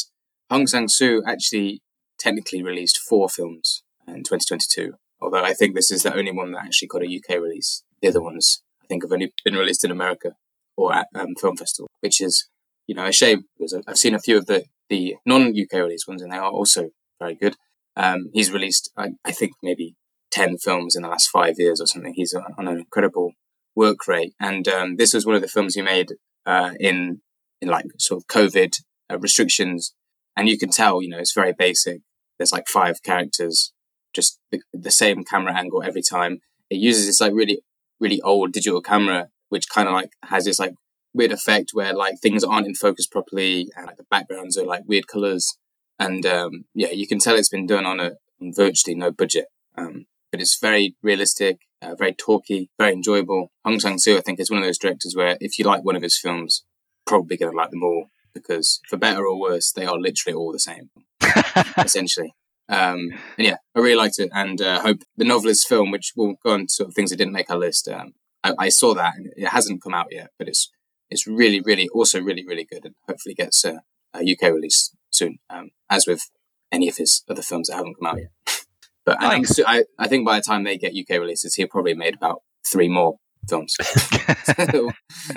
Hong 0.51 0.67
Sang-soo 0.67 1.23
actually 1.25 1.81
technically 2.19 2.61
released 2.61 2.97
four 2.97 3.29
films 3.29 3.83
in 4.07 4.23
2022, 4.23 4.95
although 5.19 5.43
I 5.43 5.53
think 5.53 5.75
this 5.75 5.91
is 5.91 6.03
the 6.03 6.15
only 6.15 6.31
one 6.31 6.51
that 6.51 6.63
actually 6.65 6.87
got 6.87 7.03
a 7.03 7.07
UK 7.07 7.41
release. 7.41 7.83
The 8.01 8.09
other 8.09 8.21
ones, 8.21 8.61
I 8.83 8.87
think, 8.87 9.03
have 9.03 9.11
only 9.11 9.33
been 9.43 9.55
released 9.55 9.83
in 9.83 9.91
America 9.91 10.35
or 10.75 10.93
at 10.93 11.07
um, 11.15 11.35
film 11.39 11.57
festival, 11.57 11.89
which 12.01 12.21
is, 12.21 12.49
you 12.87 12.95
know, 12.95 13.05
a 13.05 13.11
shame 13.11 13.45
because 13.57 13.73
I've- 13.73 13.95
seen 13.95 14.13
a 14.13 14.19
few 14.19 14.37
of 14.37 14.45
the, 14.45 14.65
the 14.89 15.15
non-UK 15.25 15.73
release 15.73 16.07
ones 16.07 16.21
and 16.21 16.31
they 16.31 16.37
are 16.37 16.51
also 16.51 16.89
very 17.19 17.35
good. 17.35 17.55
Um, 17.95 18.29
he's 18.33 18.51
released, 18.51 18.91
I, 18.95 19.09
I 19.25 19.31
think, 19.31 19.53
maybe 19.63 19.95
10 20.31 20.57
films 20.59 20.95
in 20.95 21.01
the 21.01 21.09
last 21.09 21.29
five 21.29 21.55
years 21.57 21.81
or 21.81 21.87
something. 21.87 22.13
He's 22.15 22.33
on 22.33 22.53
on 22.57 22.67
an 22.67 22.77
incredible 22.77 23.33
work 23.77 24.07
rate. 24.07 24.33
And 24.39 24.67
um, 24.67 24.95
this 24.97 25.13
was 25.13 25.25
one 25.25 25.35
of 25.35 25.41
the 25.41 25.47
films 25.47 25.75
he 25.75 25.81
made 25.81 26.13
uh, 26.45 26.71
in, 26.79 27.21
in 27.61 27.69
like 27.69 27.85
sort 27.99 28.21
of 28.21 28.27
COVID 28.27 28.73
uh, 29.09 29.19
restrictions. 29.19 29.93
And 30.35 30.49
you 30.49 30.57
can 30.57 30.69
tell, 30.69 31.01
you 31.01 31.09
know, 31.09 31.19
it's 31.19 31.33
very 31.33 31.53
basic. 31.53 32.01
There's 32.37 32.51
like 32.51 32.67
five 32.67 33.01
characters, 33.03 33.73
just 34.17 34.39
the, 34.51 34.59
the 34.73 34.91
same 34.91 35.23
camera 35.23 35.55
angle 35.55 35.83
every 35.83 36.01
time. 36.01 36.39
It 36.69 36.77
uses 36.77 37.05
this 37.05 37.21
like 37.21 37.33
really, 37.33 37.61
really 37.99 38.19
old 38.21 38.51
digital 38.51 38.81
camera, 38.81 39.29
which 39.49 39.69
kind 39.69 39.87
of 39.87 39.93
like 39.93 40.09
has 40.23 40.45
this 40.45 40.59
like 40.59 40.73
weird 41.13 41.31
effect 41.31 41.69
where 41.73 41.93
like 41.93 42.15
things 42.21 42.43
aren't 42.43 42.67
in 42.67 42.75
focus 42.75 43.07
properly 43.07 43.69
and 43.75 43.85
like 43.85 43.97
the 43.97 44.05
backgrounds 44.09 44.57
are 44.57 44.65
like 44.65 44.83
weird 44.85 45.07
colors. 45.07 45.57
And 45.99 46.25
um, 46.25 46.65
yeah, 46.73 46.91
you 46.91 47.07
can 47.07 47.19
tell 47.19 47.35
it's 47.35 47.47
been 47.49 47.67
done 47.67 47.85
on 47.85 47.99
a 47.99 48.13
on 48.41 48.53
virtually 48.53 48.95
no 48.95 49.11
budget. 49.11 49.45
Um, 49.77 50.05
but 50.31 50.41
it's 50.41 50.59
very 50.59 50.95
realistic, 51.01 51.59
uh, 51.81 51.95
very 51.95 52.13
talky, 52.13 52.69
very 52.77 52.93
enjoyable. 52.93 53.51
Hong 53.63 53.79
Sang-soo, 53.79 54.17
I 54.17 54.21
think, 54.21 54.39
is 54.39 54.51
one 54.51 54.59
of 54.59 54.65
those 54.65 54.77
directors 54.77 55.13
where 55.15 55.37
if 55.39 55.57
you 55.57 55.65
like 55.65 55.85
one 55.85 55.95
of 55.95 56.01
his 56.01 56.19
films, 56.19 56.65
probably 57.05 57.37
going 57.37 57.51
to 57.51 57.57
like 57.57 57.69
them 57.69 57.83
all 57.83 58.07
because 58.33 58.81
for 58.89 58.97
better 58.97 59.25
or 59.25 59.39
worse, 59.39 59.71
they 59.71 59.85
are 59.85 59.97
literally 59.97 60.35
all 60.35 60.51
the 60.51 60.59
same, 60.59 60.89
essentially. 61.77 62.33
Um, 62.69 63.11
and 63.37 63.47
yeah, 63.47 63.57
I 63.75 63.79
really 63.79 63.95
liked 63.95 64.19
it, 64.19 64.29
and 64.33 64.61
uh, 64.61 64.81
hope 64.81 64.99
the 65.15 65.25
novelist 65.25 65.67
film, 65.67 65.91
which 65.91 66.13
will 66.15 66.35
go 66.43 66.51
on 66.51 66.61
to 66.61 66.69
sort 66.69 66.89
of 66.89 66.95
things 66.95 67.09
that 67.11 67.17
didn't 67.17 67.33
make 67.33 67.49
our 67.49 67.57
list. 67.57 67.87
Um, 67.87 68.13
I, 68.43 68.53
I 68.59 68.69
saw 68.69 68.93
that, 68.93 69.13
and 69.15 69.27
it 69.35 69.47
hasn't 69.49 69.81
come 69.81 69.93
out 69.93 70.07
yet, 70.11 70.31
but 70.37 70.47
it's 70.47 70.69
it's 71.09 71.25
really, 71.25 71.61
really, 71.61 71.87
also 71.89 72.21
really, 72.21 72.45
really 72.45 72.65
good, 72.65 72.83
and 72.85 72.95
hopefully 73.07 73.33
gets 73.35 73.63
a, 73.63 73.81
a 74.13 74.19
UK 74.19 74.51
release 74.53 74.93
soon, 75.09 75.37
um, 75.49 75.69
as 75.89 76.05
with 76.05 76.29
any 76.71 76.89
of 76.89 76.97
his 76.97 77.23
other 77.29 77.41
films 77.41 77.67
that 77.69 77.75
haven't 77.75 77.95
come 77.95 78.07
out 78.07 78.17
yet. 78.19 78.31
but 79.05 79.17
I'm 79.21 79.41
Nice. 79.43 79.55
su- 79.55 79.63
I, 79.65 79.85
I 79.97 80.07
think 80.07 80.25
by 80.25 80.37
the 80.37 80.43
time 80.43 80.63
they 80.63 80.77
get 80.77 80.93
UK 80.93 81.19
releases, 81.19 81.55
he'll 81.55 81.67
probably 81.67 81.93
made 81.93 82.15
about 82.15 82.41
three 82.69 82.89
more 82.89 83.15
films 83.47 83.75
that 83.79 84.91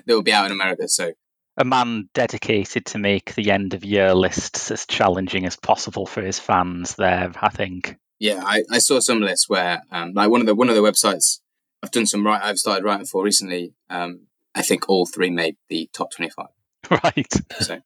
will 0.06 0.22
be 0.22 0.32
out 0.32 0.46
in 0.46 0.52
America. 0.52 0.88
So 0.88 1.12
A 1.60 1.64
man 1.64 2.08
dedicated 2.14 2.86
to 2.86 2.98
make 2.98 3.34
the 3.34 3.50
end 3.50 3.74
of 3.74 3.84
year 3.84 4.14
lists 4.14 4.70
as 4.70 4.86
challenging 4.86 5.44
as 5.44 5.56
possible 5.56 6.06
for 6.06 6.22
his 6.22 6.38
fans 6.38 6.94
there, 6.94 7.30
I 7.38 7.50
think. 7.50 7.96
Yeah, 8.18 8.42
I, 8.42 8.62
I 8.70 8.78
saw 8.78 8.98
some 9.00 9.20
lists 9.20 9.46
where 9.46 9.82
um, 9.92 10.12
like 10.14 10.30
one 10.30 10.40
of 10.40 10.46
the 10.46 10.54
one 10.54 10.70
of 10.70 10.74
the 10.74 10.80
websites 10.80 11.40
I've 11.82 11.90
done 11.90 12.06
some 12.06 12.24
write 12.24 12.42
I've 12.42 12.56
started 12.56 12.82
writing 12.84 13.04
for 13.04 13.22
recently. 13.22 13.74
Um, 13.90 14.26
I 14.54 14.62
think 14.62 14.88
all 14.88 15.04
three 15.04 15.28
made 15.28 15.56
the 15.68 15.90
top 15.92 16.12
twenty 16.12 16.30
five. 16.30 16.48
Right. 17.04 17.32
So 17.60 17.78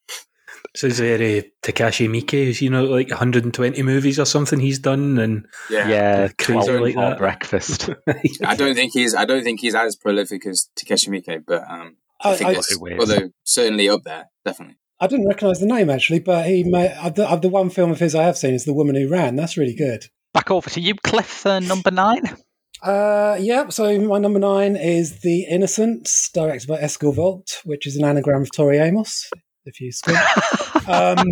So 0.76 0.86
is 0.86 0.98
there 0.98 1.16
uh, 1.16 1.42
Takashi 1.62 2.08
Miike? 2.08 2.34
Is 2.34 2.62
you 2.62 2.70
know 2.70 2.84
like 2.84 3.10
120 3.10 3.82
movies 3.82 4.20
or 4.20 4.24
something 4.24 4.60
he's 4.60 4.78
done, 4.78 5.18
and 5.18 5.46
yeah, 5.68 5.88
Yeah, 5.88 6.28
crazy 6.38 6.70
like 6.70 6.94
that. 6.94 7.18
breakfast. 7.18 7.90
I 8.44 8.54
don't 8.54 8.76
think 8.76 8.92
he's 8.92 9.16
I 9.16 9.24
don't 9.24 9.42
think 9.42 9.60
he's 9.60 9.74
as 9.74 9.96
prolific 9.96 10.46
as 10.46 10.68
Takashi 10.76 11.08
Miike, 11.08 11.44
but 11.44 11.68
um, 11.68 11.96
I, 12.20 12.32
I, 12.32 12.36
think 12.36 12.50
I, 12.50 12.52
it's 12.52 12.76
Who 12.76 12.86
is? 12.86 12.98
although 12.98 13.30
certainly 13.44 13.88
up 13.88 14.02
there, 14.04 14.26
definitely. 14.44 14.76
I 15.00 15.06
didn't 15.06 15.28
recognise 15.28 15.60
the 15.60 15.66
name 15.66 15.90
actually, 15.90 16.20
but 16.20 16.46
he 16.46 16.64
made 16.64 16.92
uh, 16.92 17.10
the, 17.10 17.28
uh, 17.28 17.36
the 17.36 17.48
one 17.48 17.70
film 17.70 17.90
of 17.90 17.98
his 17.98 18.14
I 18.14 18.22
have 18.22 18.38
seen 18.38 18.54
is 18.54 18.64
The 18.64 18.72
Woman 18.74 18.94
Who 18.94 19.08
Ran. 19.08 19.36
That's 19.36 19.56
really 19.56 19.74
good. 19.74 20.06
Back 20.32 20.50
over 20.50 20.70
to 20.70 20.80
you, 20.80 20.94
Cliff, 20.94 21.26
for 21.26 21.60
number 21.60 21.90
nine. 21.90 22.36
Uh, 22.82 23.36
yeah, 23.40 23.68
so 23.68 23.98
my 24.00 24.18
number 24.18 24.38
nine 24.38 24.76
is 24.76 25.20
The 25.20 25.44
Innocents, 25.44 26.30
directed 26.32 26.68
by 26.68 26.78
Eskil 26.78 27.14
Vogt, 27.14 27.60
which 27.64 27.86
is 27.86 27.96
an 27.96 28.04
anagram 28.04 28.42
of 28.42 28.50
Tori 28.52 28.78
Amos, 28.78 29.30
if 29.64 29.80
you 29.80 29.90
squint. 29.90 30.18
um, 30.88 31.26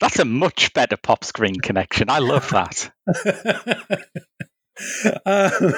That's 0.00 0.18
a 0.18 0.24
much 0.24 0.72
better 0.72 0.96
pop 0.96 1.24
screen 1.24 1.56
connection. 1.56 2.08
I 2.08 2.20
love 2.20 2.48
that. 2.50 2.90
um, 5.26 5.74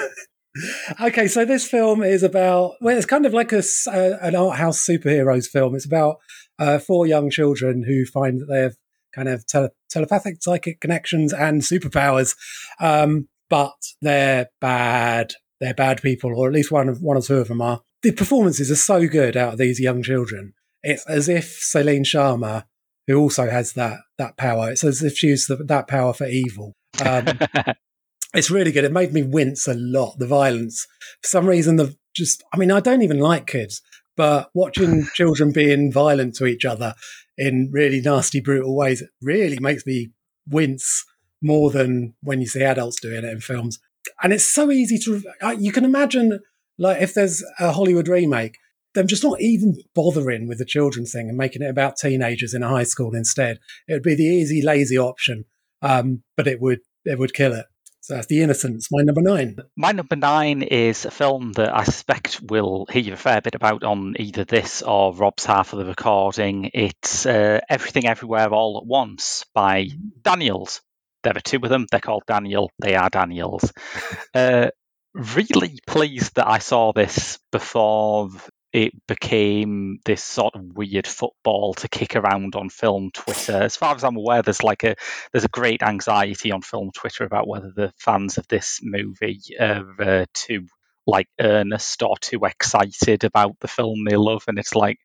okay, 1.01 1.27
so 1.27 1.45
this 1.45 1.67
film 1.67 2.03
is 2.03 2.23
about 2.23 2.73
well, 2.81 2.97
it's 2.97 3.05
kind 3.05 3.25
of 3.25 3.33
like 3.33 3.51
a 3.51 3.63
uh, 3.87 4.17
an 4.21 4.35
art 4.35 4.57
house 4.57 4.85
superheroes 4.85 5.47
film. 5.47 5.75
It's 5.75 5.85
about 5.85 6.17
uh, 6.59 6.79
four 6.79 7.07
young 7.07 7.29
children 7.29 7.83
who 7.83 8.05
find 8.05 8.39
that 8.41 8.47
they 8.47 8.61
have 8.61 8.75
kind 9.13 9.29
of 9.29 9.45
tele- 9.47 9.71
telepathic, 9.89 10.37
psychic 10.41 10.79
connections 10.79 11.33
and 11.33 11.61
superpowers, 11.61 12.35
um, 12.79 13.27
but 13.49 13.75
they're 14.01 14.47
bad. 14.61 15.33
They're 15.59 15.73
bad 15.73 16.01
people, 16.01 16.35
or 16.35 16.47
at 16.47 16.53
least 16.53 16.71
one 16.71 16.89
of 16.89 17.01
one 17.01 17.17
or 17.17 17.21
two 17.21 17.37
of 17.37 17.47
them 17.47 17.61
are. 17.61 17.81
The 18.01 18.11
performances 18.11 18.69
are 18.69 18.75
so 18.75 19.07
good 19.07 19.37
out 19.37 19.53
of 19.53 19.59
these 19.59 19.79
young 19.79 20.03
children. 20.03 20.53
It's 20.83 21.07
as 21.07 21.29
if 21.29 21.45
Celine 21.45 22.03
Sharma, 22.03 22.65
who 23.07 23.17
also 23.17 23.49
has 23.49 23.73
that 23.73 23.99
that 24.17 24.37
power, 24.37 24.71
it's 24.71 24.83
as 24.83 25.01
if 25.01 25.17
she 25.17 25.27
used 25.27 25.47
the, 25.47 25.55
that 25.55 25.87
power 25.87 26.13
for 26.13 26.27
evil. 26.27 26.73
Um, 27.03 27.25
it's 28.33 28.51
really 28.51 28.71
good. 28.71 28.83
It 28.83 28.91
made 28.91 29.13
me 29.13 29.23
wince 29.23 29.67
a 29.67 29.73
lot. 29.75 30.17
The 30.17 30.27
violence, 30.27 30.87
for 31.21 31.27
some 31.27 31.47
reason, 31.47 31.75
the 31.75 31.95
just. 32.15 32.43
I 32.53 32.57
mean, 32.57 32.71
I 32.71 32.79
don't 32.79 33.01
even 33.01 33.19
like 33.19 33.47
kids, 33.47 33.81
but 34.15 34.49
watching 34.53 35.05
children 35.13 35.51
being 35.51 35.91
violent 35.91 36.35
to 36.35 36.45
each 36.45 36.65
other 36.65 36.95
in 37.37 37.69
really 37.71 38.01
nasty, 38.01 38.41
brutal 38.41 38.75
ways 38.75 39.01
it 39.01 39.09
really 39.21 39.59
makes 39.59 39.85
me 39.85 40.11
wince 40.47 41.05
more 41.41 41.71
than 41.71 42.15
when 42.21 42.41
you 42.41 42.47
see 42.47 42.63
adults 42.63 42.99
doing 43.01 43.23
it 43.23 43.25
in 43.25 43.39
films. 43.39 43.79
And 44.21 44.33
it's 44.33 44.51
so 44.51 44.71
easy 44.71 44.97
to. 44.99 45.21
You 45.57 45.71
can 45.71 45.85
imagine, 45.85 46.39
like, 46.77 47.01
if 47.01 47.13
there's 47.13 47.43
a 47.59 47.71
Hollywood 47.71 48.07
remake, 48.07 48.57
them 48.93 49.07
just 49.07 49.23
not 49.23 49.41
even 49.41 49.77
bothering 49.95 50.47
with 50.47 50.57
the 50.57 50.65
children 50.65 51.05
thing 51.05 51.29
and 51.29 51.37
making 51.37 51.61
it 51.61 51.69
about 51.69 51.97
teenagers 51.97 52.53
in 52.53 52.63
a 52.63 52.69
high 52.69 52.83
school 52.83 53.15
instead. 53.15 53.59
It 53.87 53.93
would 53.93 54.03
be 54.03 54.15
the 54.15 54.25
easy, 54.25 54.61
lazy 54.61 54.97
option, 54.97 55.45
um, 55.81 56.23
but 56.35 56.47
it 56.47 56.61
would 56.61 56.79
it 57.05 57.19
would 57.19 57.33
kill 57.33 57.53
it. 57.53 57.65
So 58.03 58.15
that's 58.15 58.27
The 58.27 58.41
Innocents, 58.41 58.89
my 58.91 59.01
number 59.01 59.21
nine. 59.21 59.55
My 59.77 59.93
number 59.93 60.17
nine 60.17 60.61
is 60.61 61.05
a 61.05 61.11
film 61.11 61.53
that 61.53 61.73
I 61.73 61.85
suspect 61.85 62.41
we'll 62.41 62.85
hear 62.91 63.13
a 63.13 63.17
fair 63.17 63.39
bit 63.39 63.55
about 63.55 63.85
on 63.85 64.15
either 64.19 64.43
this 64.43 64.81
or 64.81 65.15
Rob's 65.15 65.45
half 65.45 65.71
of 65.71 65.79
the 65.79 65.85
recording. 65.85 66.69
It's 66.73 67.25
uh, 67.25 67.61
Everything 67.69 68.05
Everywhere 68.05 68.49
All 68.49 68.77
at 68.77 68.85
Once 68.85 69.45
by 69.53 69.87
Daniels. 70.21 70.81
There 71.23 71.31
are 71.33 71.39
two 71.39 71.61
of 71.63 71.69
them. 71.69 71.85
They're 71.89 72.01
called 72.01 72.23
Daniel. 72.27 72.69
They 72.77 72.95
are 72.95 73.09
Daniels. 73.09 73.71
uh, 74.33 74.71
really 75.13 75.79
pleased 75.87 76.35
that 76.35 76.49
I 76.49 76.57
saw 76.57 76.91
this 76.91 77.39
before 77.53 78.31
it 78.73 78.93
became 79.07 79.99
this 80.03 80.23
sort 80.23 80.55
of 80.55 80.75
weird 80.75 81.05
football 81.05 81.75
to 81.75 81.87
kick 81.87 82.15
around 82.15 82.55
on 82.55 82.69
film 82.69 83.11
Twitter. 83.13 83.53
As 83.53 83.75
far 83.75 83.95
as 83.95 84.03
I'm 84.03 84.17
aware, 84.17 84.41
there's 84.41 84.63
like 84.63 84.83
a 84.83 84.95
there's 85.31 85.45
a 85.45 85.49
great 85.49 85.83
anxiety 85.83 86.51
on 86.51 86.63
film 86.63 86.89
Twitter 86.91 87.23
about 87.23 87.47
whether 87.47 87.71
the 87.71 87.93
fans 87.99 88.39
of 88.39 88.47
this 88.47 88.79
movie 88.81 89.39
are 89.59 90.01
uh, 90.01 90.25
too 90.33 90.65
like 91.05 91.27
earnest 91.39 92.01
or 92.01 92.17
too 92.17 92.39
excited 92.45 93.23
about 93.23 93.59
the 93.59 93.67
film 93.67 94.05
they 94.05 94.15
love, 94.15 94.43
and 94.47 94.57
it's 94.57 94.73
like, 94.73 94.97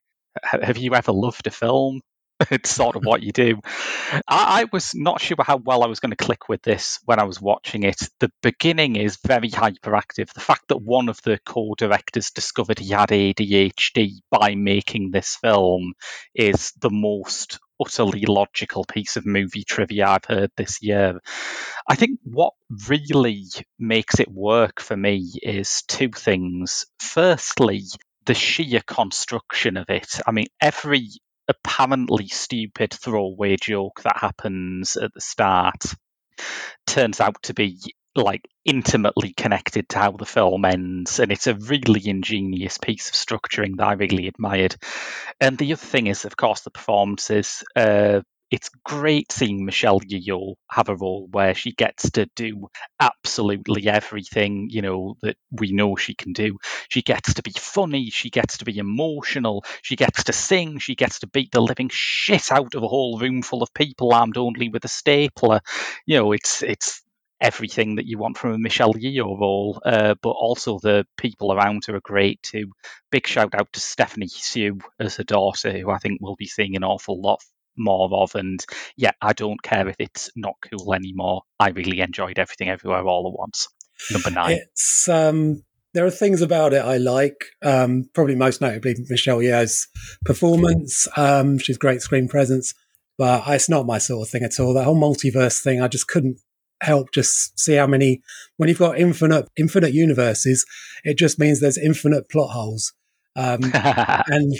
have 0.43 0.79
you 0.79 0.95
ever 0.95 1.13
loved 1.13 1.47
a 1.47 1.51
film? 1.51 2.01
it's 2.51 2.71
sort 2.71 2.97
of 2.97 3.05
what 3.05 3.23
you 3.23 3.33
do. 3.33 3.61
I, 4.29 4.63
I, 4.63 4.67
was 4.73 4.95
not 4.95 5.21
sure 5.21 5.37
how 5.41 5.57
well 5.57 5.83
I 5.83 5.89
was 5.89 6.01
going 6.01 6.11
to 6.11 6.17
click 6.17 6.49
with 6.49 6.63
this 6.63 7.01
when 7.05 7.19
I 7.19 7.25
was 7.25 7.41
watching 7.41 7.83
it. 7.83 8.09
The 8.21 8.31
beginning 8.43 8.97
is 8.97 9.19
very 9.27 9.51
hyperactive. 9.51 10.33
The 10.33 10.41
fact 10.41 10.69
that 10.69 10.79
one 10.79 11.09
of 11.09 11.21
the 11.23 11.39
co 11.45 11.75
directors 11.77 12.31
discovered 12.31 12.79
he 12.79 12.91
had 12.91 13.09
ADHD 13.09 14.21
by 14.31 14.55
making 14.55 15.11
this 15.11 15.37
film 15.37 15.95
is 16.35 16.73
the 16.81 16.91
most 16.91 17.59
utterly 17.81 18.25
logical 18.27 18.85
piece 18.85 19.17
of 19.17 19.27
movie 19.27 19.65
trivia 19.65 20.09
I've 20.09 20.25
heard 20.25 20.51
this 20.57 20.83
year. 20.83 21.21
I 21.89 21.95
think 21.95 22.21
what 22.25 22.55
really 22.89 23.45
makes 23.79 24.21
it 24.21 24.31
work 24.31 24.81
for 24.81 24.97
me 24.97 25.33
is 25.43 25.83
two 25.83 26.11
things. 26.11 26.87
Firstly, 27.01 27.83
the 28.27 28.35
sheer 28.35 28.81
construction 28.87 29.77
of 29.77 29.89
it. 29.89 30.21
I 30.27 30.33
mean, 30.33 30.49
every 30.61 31.09
apparently 31.49 32.29
stupid 32.29 32.93
throwaway 32.93 33.57
joke 33.57 34.03
that 34.03 34.19
happens 34.19 34.97
at 34.97 35.13
the 35.15 35.21
start 35.21 35.85
turns 36.87 37.21
out 37.21 37.43
to 37.43 37.55
be 37.55 37.79
like 38.15 38.49
intimately 38.65 39.33
connected 39.33 39.89
to 39.89 39.99
how 39.99 40.13
the 40.13 40.27
film 40.27 40.65
ends 40.65 41.21
and 41.21 41.31
it's 41.31 41.47
a 41.47 41.55
really 41.55 42.07
ingenious 42.09 42.79
piece 42.79 43.09
of 43.09 43.15
structuring 43.15 43.77
that 43.77 43.87
i 43.87 43.93
really 43.93 44.27
admired. 44.27 44.75
And 45.41 45.57
the 45.57 45.73
other 45.73 45.81
thing 45.81 46.07
is 46.09 46.25
of 46.25 46.37
course 46.37 46.63
the 46.63 46.71
performances 46.71 47.63
uh, 47.77 48.21
it's 48.51 48.71
great 48.85 49.31
seeing 49.31 49.65
Michelle 49.65 50.01
Yeoh 50.01 50.55
have 50.71 50.89
a 50.89 50.97
role 50.97 51.29
where 51.31 51.55
she 51.55 51.73
gets 51.73 52.11
to 52.13 52.27
do 52.35 52.69
absolutely 52.99 53.89
everything, 53.89 54.69
you 54.71 54.81
know, 54.81 55.17
that 55.23 55.37
we 55.51 55.73
know 55.73 55.97
she 55.97 56.15
can 56.15 56.33
do. 56.33 56.59
She 56.89 57.03
gets 57.03 57.35
to 57.35 57.43
be 57.43 57.53
funny, 57.53 58.09
she 58.11 58.31
gets 58.31 58.59
to 58.59 58.65
be 58.65 58.79
emotional, 58.79 59.65
she 59.83 59.97
gets 59.97 60.25
to 60.25 60.33
sing, 60.33 60.79
she 60.79 60.95
gets 60.95 61.19
to 61.21 61.27
beat 61.27 61.53
the 61.53 61.61
living 61.61 61.91
shit 61.93 62.51
out 62.51 62.75
of 62.75 62.83
a 62.83 62.89
whole 62.89 63.19
room 63.19 63.43
full 63.43 63.63
of 63.63 63.75
people 63.75 64.15
armed 64.15 64.39
only 64.39 64.71
with 64.71 64.85
a 64.85 64.89
stapler. 64.89 65.61
You 66.07 66.17
know, 66.17 66.33
it's 66.33 66.63
it's 66.63 67.03
everything 67.41 67.97
that 67.97 68.07
you 68.07 68.19
want 68.19 68.39
from 68.39 68.53
a 68.55 68.59
Michelle 68.59 68.95
Yeoh 68.95 69.39
role, 69.39 69.81
uh, 69.85 70.15
but 70.23 70.31
also 70.31 70.79
the 70.79 71.05
people 71.19 71.53
around 71.53 71.85
her 71.87 71.97
are 71.97 72.01
great 72.01 72.43
too. 72.43 72.73
Big 73.11 73.27
shout 73.27 73.55
out 73.55 73.73
to 73.75 73.81
Stephanie 73.81 74.27
Hsu 74.29 74.79
as 74.99 75.17
her 75.17 75.25
daughter, 75.25 75.71
who 75.79 75.91
I 75.91 75.99
think 75.99 76.19
we'll 76.21 76.35
be 76.37 76.47
seeing 76.47 76.77
an 76.77 76.85
awful 76.85 77.21
lot 77.21 77.41
more 77.79 78.09
of. 78.13 78.35
And 78.35 78.65
yeah, 78.97 79.13
I 79.23 79.33
don't 79.33 79.63
care 79.63 79.89
if 79.89 79.97
it's 79.99 80.31
not 80.37 80.55
cool 80.71 80.95
anymore. 80.95 81.43
I 81.59 81.71
really 81.71 82.01
enjoyed 82.01 82.39
everything 82.39 82.69
everywhere 82.69 83.05
all 83.05 83.29
at 83.29 83.39
once. 83.39 83.69
Number 84.11 84.31
nine. 84.31 84.59
It's 84.63 85.09
um, 85.09 85.63
there 85.95 86.07
are 86.07 86.11
things 86.11 86.43
about 86.43 86.73
it 86.73 86.85
I 86.85 86.99
like. 86.99 87.45
Um, 87.63 88.05
probably 88.15 88.37
most 88.37 88.61
notably 88.61 88.95
Michelle 89.09 89.39
Yeoh's 89.39 89.89
performance. 90.25 91.09
Um, 91.17 91.59
she's 91.59 91.79
great 91.79 92.03
screen 92.03 92.29
presence, 92.29 92.75
but 93.17 93.43
it's 93.49 93.69
not 93.69 93.87
my 93.87 93.99
sort 93.99 94.27
of 94.27 94.31
thing 94.31 94.45
at 94.45 94.61
all. 94.61 94.75
That 94.75 94.85
whole 94.85 95.01
multiverse 95.01 95.63
thing, 95.63 95.81
I 95.83 95.89
just 95.89 96.09
couldn't 96.09 96.39
help 96.81 97.13
just 97.13 97.59
see 97.59 97.75
how 97.75 97.87
many. 97.87 98.23
When 98.57 98.69
you've 98.69 98.79
got 98.79 98.99
infinite 98.99 99.49
infinite 99.57 99.93
universes, 99.93 100.65
it 101.05 101.19
just 101.19 101.39
means 101.39 101.61
there's 101.61 101.79
infinite 101.79 102.29
plot 102.31 102.51
holes. 102.51 102.93
Um, 103.37 103.61
and 103.75 104.55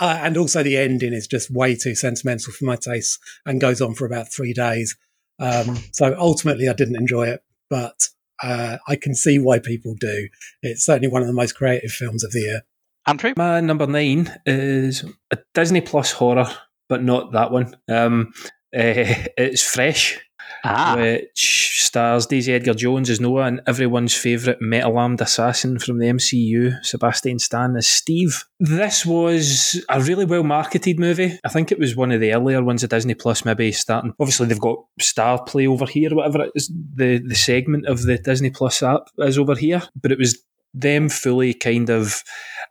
uh, 0.00 0.18
and 0.22 0.36
also 0.36 0.62
the 0.62 0.76
ending 0.76 1.12
is 1.12 1.26
just 1.26 1.50
way 1.50 1.74
too 1.74 1.94
sentimental 1.94 2.52
for 2.52 2.64
my 2.64 2.76
taste 2.76 3.18
and 3.44 3.60
goes 3.60 3.80
on 3.80 3.94
for 3.94 4.06
about 4.06 4.32
three 4.32 4.52
days. 4.52 4.96
Um, 5.38 5.78
so 5.92 6.14
ultimately, 6.18 6.68
I 6.68 6.72
didn't 6.72 6.96
enjoy 6.96 7.28
it, 7.28 7.42
but 7.68 8.08
uh, 8.42 8.78
I 8.88 8.96
can 8.96 9.14
see 9.14 9.38
why 9.38 9.58
people 9.58 9.94
do. 9.98 10.28
It's 10.62 10.84
certainly 10.84 11.08
one 11.08 11.22
of 11.22 11.28
the 11.28 11.34
most 11.34 11.54
creative 11.54 11.90
films 11.90 12.24
of 12.24 12.32
the 12.32 12.40
year. 12.40 12.62
Andrew, 13.06 13.34
my 13.36 13.60
number 13.60 13.86
nine 13.86 14.32
is 14.46 15.04
a 15.32 15.38
Disney 15.54 15.80
Plus 15.80 16.12
horror, 16.12 16.46
but 16.88 17.02
not 17.02 17.32
that 17.32 17.50
one. 17.50 17.76
Um, 17.88 18.32
uh, 18.74 19.16
it's 19.36 19.62
Fresh, 19.62 20.20
ah. 20.64 20.96
which 20.96 21.82
stars 21.82 22.26
Daisy 22.26 22.52
Edgar 22.52 22.74
Jones 22.74 23.10
as 23.10 23.20
Noah 23.20 23.44
and 23.44 23.60
everyone's 23.66 24.14
favourite 24.14 24.60
metal 24.60 24.98
armed 24.98 25.20
assassin 25.20 25.78
from 25.78 25.98
the 25.98 26.06
MCU, 26.06 26.84
Sebastian 26.84 27.38
Stan, 27.38 27.76
as 27.76 27.88
Steve. 27.88 28.44
This 28.60 29.04
was 29.04 29.84
a 29.88 30.00
really 30.00 30.24
well 30.24 30.42
marketed 30.42 30.98
movie. 30.98 31.38
I 31.44 31.48
think 31.48 31.72
it 31.72 31.78
was 31.78 31.96
one 31.96 32.12
of 32.12 32.20
the 32.20 32.32
earlier 32.32 32.62
ones 32.62 32.82
of 32.82 32.90
Disney 32.90 33.14
Plus, 33.14 33.44
maybe 33.44 33.72
starting. 33.72 34.14
Obviously, 34.18 34.46
they've 34.46 34.58
got 34.58 34.78
Star 35.00 35.42
Play 35.42 35.66
over 35.66 35.86
here, 35.86 36.14
whatever 36.14 36.44
it 36.44 36.52
is, 36.54 36.72
the, 36.94 37.18
the 37.18 37.34
segment 37.34 37.86
of 37.86 38.02
the 38.02 38.18
Disney 38.18 38.50
Plus 38.50 38.82
app 38.82 39.08
is 39.18 39.38
over 39.38 39.54
here. 39.54 39.82
But 40.00 40.12
it 40.12 40.18
was 40.18 40.42
them 40.74 41.08
fully 41.08 41.54
kind 41.54 41.90
of 41.90 42.22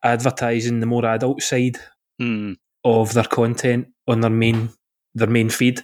advertising 0.03 0.79
the 0.79 0.85
more 0.85 1.05
adult 1.05 1.41
side 1.41 1.77
mm. 2.19 2.55
of 2.83 3.13
their 3.13 3.23
content 3.25 3.87
on 4.07 4.21
their 4.21 4.31
main 4.31 4.69
their 5.13 5.27
main 5.27 5.49
feed. 5.49 5.83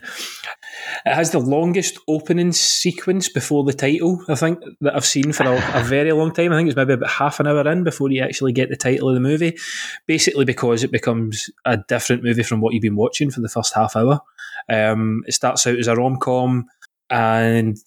It 1.06 1.14
has 1.14 1.32
the 1.32 1.40
longest 1.40 1.98
opening 2.08 2.52
sequence 2.52 3.30
before 3.30 3.64
the 3.64 3.74
title, 3.74 4.24
I 4.28 4.36
think, 4.36 4.60
that 4.82 4.96
I've 4.96 5.06
seen 5.06 5.34
for 5.34 5.44
a, 5.44 5.80
a, 5.80 5.84
very 5.84 6.12
long 6.12 6.32
time. 6.32 6.54
I 6.54 6.58
think 6.58 6.70
it's 6.70 6.76
maybe 6.76 6.94
about 6.94 7.10
half 7.10 7.40
an 7.40 7.48
hour 7.48 7.68
in 7.70 7.84
before 7.84 8.10
you 8.10 8.22
actually 8.22 8.54
get 8.54 8.70
the 8.70 8.76
title 8.76 9.10
of 9.10 9.16
the 9.16 9.22
movie. 9.22 9.58
Basically, 10.06 10.46
because 10.46 10.84
it 10.84 10.92
becomes 10.92 11.50
a 11.66 11.78
different 11.78 12.24
movie 12.24 12.44
from 12.44 12.62
what 12.62 12.74
you've 12.74 12.82
been 12.82 12.96
watching 12.96 13.32
for 13.32 13.42
the 13.42 13.50
first 13.50 13.74
half 13.74 13.96
hour. 13.96 14.22
Um, 14.70 15.24
it 15.28 15.34
starts 15.34 15.66
out 15.68 15.78
as 15.78 15.88
a 15.88 15.96
rom 15.96 16.18
com, 16.18 16.66
and 17.10 17.78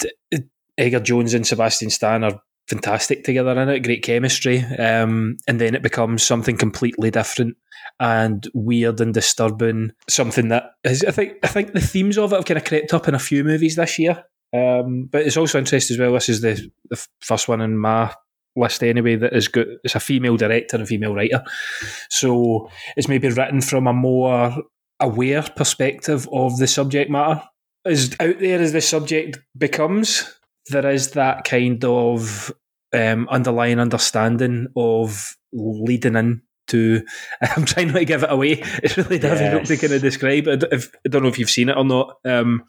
Edgar 0.77 1.01
Jones 1.01 1.35
and 1.35 1.47
Sebastian 1.47 1.91
Stan 1.91 2.25
are 2.25 2.41
fantastic 2.71 3.25
together 3.25 3.61
in 3.61 3.69
it, 3.69 3.81
great 3.81 4.03
chemistry. 4.03 4.61
Um, 4.79 5.37
and 5.47 5.61
then 5.61 5.75
it 5.75 5.83
becomes 5.83 6.23
something 6.23 6.57
completely 6.57 7.11
different 7.11 7.57
and 7.99 8.49
weird 8.55 9.01
and 9.01 9.13
disturbing. 9.13 9.93
Something 10.09 10.49
that 10.49 10.71
is, 10.85 11.05
I 11.05 11.11
think, 11.11 11.35
I 11.43 11.49
think 11.49 11.73
the 11.73 11.81
themes 11.81 12.17
of 12.17 12.33
it 12.33 12.37
have 12.37 12.45
kind 12.47 12.59
of 12.59 12.65
crept 12.65 12.95
up 12.95 13.09
in 13.09 13.15
a 13.15 13.19
few 13.19 13.45
movies 13.45 13.77
this 13.77 13.99
year. 13.99 14.25
Um, 14.53 15.09
but 15.11 15.23
it's 15.23 15.37
also 15.37 15.59
interesting 15.59 15.95
as 15.95 16.01
well. 16.01 16.13
This 16.13 16.29
is 16.29 16.41
the 16.41 16.71
the 16.89 17.07
first 17.21 17.47
one 17.47 17.61
in 17.61 17.79
my 17.79 18.13
list 18.57 18.83
anyway 18.83 19.17
that 19.17 19.33
is 19.33 19.49
good. 19.49 19.69
It's 19.85 19.95
a 19.95 20.01
female 20.01 20.37
director 20.37 20.77
and 20.77 20.89
female 20.89 21.15
writer, 21.15 21.45
so 22.09 22.69
it's 22.97 23.07
maybe 23.07 23.29
written 23.29 23.61
from 23.61 23.87
a 23.87 23.93
more 23.93 24.57
aware 24.99 25.43
perspective 25.43 26.29
of 26.33 26.59
the 26.59 26.67
subject 26.67 27.11
matter. 27.11 27.43
As 27.85 28.15
out 28.19 28.41
there 28.41 28.61
as 28.61 28.73
the 28.73 28.81
subject 28.81 29.39
becomes, 29.57 30.40
there 30.69 30.89
is 30.91 31.13
that 31.13 31.45
kind 31.45 31.85
of 31.85 32.53
um, 32.93 33.29
underlying 33.29 33.79
understanding 33.79 34.69
of 34.77 35.37
leading 35.53 36.17
in 36.17 36.43
to. 36.69 37.03
I'm 37.43 37.65
trying 37.65 37.89
not 37.89 37.99
to 37.99 38.05
give 38.05 38.23
it 38.23 38.33
away. 38.33 38.63
It's 38.83 38.97
really 38.97 39.19
difficult 39.19 39.69
yes. 39.69 39.69
to 39.69 39.77
kind 39.77 39.93
of 39.93 40.03
describe. 40.03 40.49
I 40.49 40.57
don't 41.09 41.23
know 41.23 41.29
if 41.29 41.39
you've 41.39 41.51
seen 41.51 41.69
it 41.69 41.77
or 41.77 41.85
not. 41.85 42.19
Um, 42.25 42.65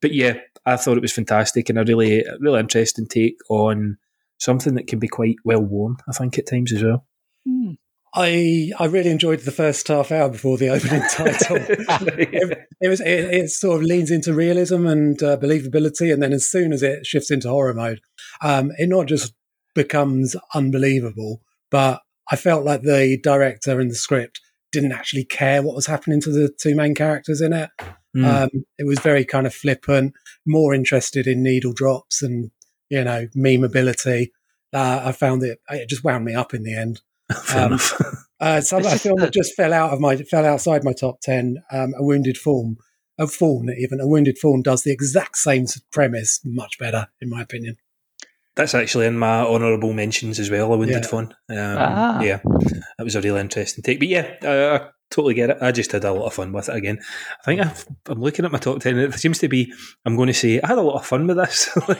but 0.00 0.12
yeah, 0.12 0.34
I 0.64 0.76
thought 0.76 0.96
it 0.96 1.02
was 1.02 1.12
fantastic 1.12 1.68
and 1.68 1.78
a 1.78 1.84
really, 1.84 2.24
really 2.40 2.60
interesting 2.60 3.06
take 3.06 3.38
on 3.48 3.98
something 4.38 4.74
that 4.74 4.86
can 4.86 4.98
be 4.98 5.08
quite 5.08 5.36
well 5.44 5.62
worn. 5.62 5.96
I 6.08 6.12
think 6.12 6.38
at 6.38 6.46
times 6.46 6.72
as 6.72 6.82
well. 6.82 7.06
Hmm. 7.46 7.72
I 8.16 8.72
I 8.78 8.86
really 8.86 9.10
enjoyed 9.10 9.40
the 9.40 9.52
first 9.52 9.86
half 9.88 10.10
hour 10.10 10.30
before 10.30 10.56
the 10.56 10.70
opening 10.70 11.02
title. 11.10 11.58
it, 11.58 12.68
it, 12.80 12.88
was 12.88 13.00
it, 13.00 13.06
it, 13.06 13.50
sort 13.50 13.76
of 13.76 13.86
leans 13.86 14.10
into 14.10 14.32
realism 14.32 14.86
and 14.86 15.22
uh, 15.22 15.36
believability, 15.36 16.12
and 16.12 16.22
then 16.22 16.32
as 16.32 16.50
soon 16.50 16.72
as 16.72 16.82
it 16.82 17.06
shifts 17.06 17.30
into 17.30 17.50
horror 17.50 17.74
mode, 17.74 18.00
um, 18.42 18.72
it 18.78 18.88
not 18.88 19.06
just 19.06 19.34
becomes 19.74 20.34
unbelievable, 20.54 21.42
but 21.70 22.00
I 22.30 22.36
felt 22.36 22.64
like 22.64 22.82
the 22.82 23.20
director 23.22 23.78
and 23.78 23.90
the 23.90 23.94
script 23.94 24.40
didn't 24.72 24.92
actually 24.92 25.24
care 25.24 25.62
what 25.62 25.76
was 25.76 25.86
happening 25.86 26.20
to 26.22 26.30
the 26.30 26.48
two 26.58 26.74
main 26.74 26.94
characters 26.94 27.40
in 27.40 27.52
it. 27.52 27.70
Mm. 28.16 28.24
Um, 28.24 28.64
it 28.78 28.84
was 28.84 28.98
very 28.98 29.24
kind 29.26 29.46
of 29.46 29.54
flippant, 29.54 30.14
more 30.46 30.74
interested 30.74 31.26
in 31.26 31.42
needle 31.42 31.74
drops 31.74 32.22
and 32.22 32.50
you 32.88 33.04
know 33.04 33.26
memeability. 33.36 34.30
Uh, 34.72 35.02
I 35.04 35.12
found 35.12 35.42
it; 35.42 35.60
it 35.68 35.90
just 35.90 36.02
wound 36.02 36.24
me 36.24 36.34
up 36.34 36.54
in 36.54 36.62
the 36.62 36.74
end. 36.74 37.02
Um, 37.54 37.78
uh, 38.40 38.60
so 38.60 38.78
a 38.78 38.98
film 38.98 39.18
that 39.18 39.32
just 39.32 39.54
fell 39.54 39.72
out 39.72 39.92
of 39.92 40.00
my 40.00 40.16
fell 40.16 40.44
outside 40.44 40.84
my 40.84 40.92
top 40.92 41.20
ten. 41.20 41.56
Um, 41.72 41.92
a 41.98 42.04
wounded 42.04 42.38
fawn, 42.38 42.76
a 43.18 43.26
fawn, 43.26 43.68
even 43.76 44.00
a 44.00 44.06
wounded 44.06 44.38
fawn 44.38 44.62
does 44.62 44.82
the 44.82 44.92
exact 44.92 45.36
same 45.36 45.66
premise, 45.92 46.40
much 46.44 46.78
better 46.78 47.08
in 47.20 47.28
my 47.28 47.42
opinion. 47.42 47.76
That's 48.56 48.74
actually 48.74 49.06
in 49.06 49.18
my 49.18 49.40
honourable 49.40 49.92
mentions 49.92 50.38
as 50.40 50.50
well. 50.50 50.72
A 50.72 50.78
wounded 50.78 51.02
yeah. 51.02 51.08
fawn. 51.08 51.24
Um, 51.50 51.76
ah. 51.78 52.20
Yeah, 52.22 52.40
that 52.96 53.04
was 53.04 53.14
a 53.14 53.20
really 53.20 53.40
interesting 53.40 53.84
take. 53.84 53.98
But 53.98 54.08
yeah, 54.08 54.34
uh, 54.42 54.78
I 54.80 54.88
totally 55.10 55.34
get 55.34 55.50
it. 55.50 55.58
I 55.60 55.72
just 55.72 55.92
had 55.92 56.04
a 56.04 56.12
lot 56.12 56.24
of 56.24 56.32
fun 56.32 56.52
with 56.52 56.70
it 56.70 56.74
again. 56.74 56.98
I 57.42 57.44
think 57.44 57.60
i 57.60 57.70
am 58.10 58.20
looking 58.20 58.46
at 58.46 58.52
my 58.52 58.58
top 58.58 58.80
ten. 58.80 58.98
It 58.98 59.12
seems 59.14 59.38
to 59.40 59.48
be. 59.48 59.70
I'm 60.06 60.16
going 60.16 60.28
to 60.28 60.32
say 60.32 60.58
I 60.62 60.68
had 60.68 60.78
a 60.78 60.82
lot 60.82 60.96
of 60.96 61.06
fun 61.06 61.26
with 61.26 61.36
this. 61.36 61.68
I 61.88 61.94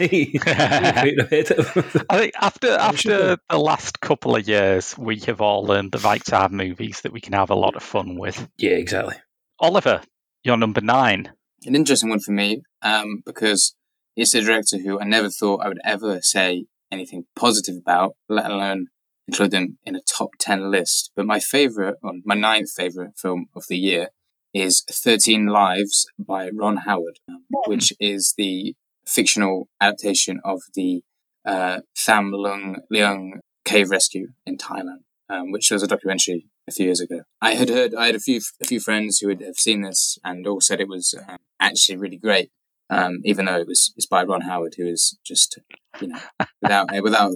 think 2.19 2.35
after 2.41 2.71
after 2.71 3.37
the 3.51 3.59
last 3.59 4.01
couple 4.01 4.35
of 4.35 4.49
years, 4.49 4.97
we 4.97 5.21
have 5.21 5.43
all 5.43 5.63
learned 5.63 5.93
the 5.93 5.99
right 5.99 6.25
to 6.25 6.37
have 6.37 6.53
movies 6.53 7.03
that 7.03 7.13
we 7.13 7.21
can 7.21 7.35
have 7.35 7.51
a 7.51 7.55
lot 7.55 7.77
of 7.77 7.83
fun 7.83 8.19
with. 8.19 8.49
Yeah, 8.57 8.71
exactly. 8.71 9.17
Oliver, 9.61 10.01
you're 10.43 10.57
number 10.57 10.81
nine. 10.81 11.31
An 11.67 11.75
interesting 11.75 12.09
one 12.09 12.21
for 12.21 12.33
me 12.33 12.63
um, 12.81 13.23
because 13.27 13.75
it's 14.17 14.35
a 14.35 14.41
director 14.41 14.79
who 14.79 15.01
I 15.01 15.05
never 15.05 15.31
thought 15.31 15.63
I 15.63 15.69
would 15.69 15.81
ever 15.85 16.21
say 16.23 16.65
anything 16.91 17.27
positive 17.37 17.77
about, 17.77 18.15
let 18.29 18.51
alone 18.51 18.87
include 19.29 19.51
them 19.51 19.79
in 19.85 19.97
a 19.97 20.01
top 20.01 20.31
10 20.39 20.71
list. 20.71 21.11
But 21.15 21.27
my 21.27 21.41
favorite, 21.41 21.97
or 22.03 22.15
my 22.25 22.35
ninth 22.35 22.71
favorite 22.75 23.19
film 23.19 23.47
of 23.55 23.65
the 23.69 23.77
year 23.77 24.09
is 24.55 24.85
13 24.91 25.47
Lives 25.47 26.07
by 26.19 26.51
Ron 26.51 26.79
Howard, 26.79 27.19
um, 27.29 27.45
which 27.67 27.93
is 28.01 28.35
the 28.39 28.75
fictional 29.07 29.69
adaptation 29.81 30.41
of 30.45 30.63
the 30.75 31.03
uh, 31.45 31.81
Tham 31.97 32.33
Lung 32.33 32.77
Leung 32.93 33.41
cave 33.65 33.91
rescue 33.91 34.29
in 34.47 34.57
Thailand, 34.57 35.03
um, 35.29 35.53
which 35.53 35.71
was 35.71 35.83
a 35.83 35.87
documentary 35.87 36.47
a 36.69 36.73
few 36.73 36.87
years 36.87 37.01
ago. 37.01 37.21
I 37.41 37.55
had 37.55 37.69
heard, 37.69 37.95
I 37.95 38.07
had 38.07 38.15
a 38.15 38.21
few 38.21 38.41
a 38.61 38.65
few 38.65 38.81
friends 38.81 39.19
who 39.19 39.29
had 39.29 39.43
have 39.43 39.57
seen 39.57 39.83
this 39.83 40.19
and 40.25 40.47
all 40.47 40.61
said 40.61 40.81
it 40.81 40.89
was 40.89 41.15
um, 41.29 41.37
actually 41.61 41.97
really 41.97 42.17
great, 42.17 42.51
um, 42.91 43.21
even 43.25 43.47
though 43.47 43.59
it 43.59 43.67
was 43.67 43.93
it's 43.97 44.07
by 44.07 44.25
Ron 44.25 44.43
Howard, 44.43 44.75
who 44.77 44.87
is 44.87 45.19
just 45.25 45.59
you 46.01 46.09
know 46.09 46.19
without 46.63 46.89
without 47.03 47.33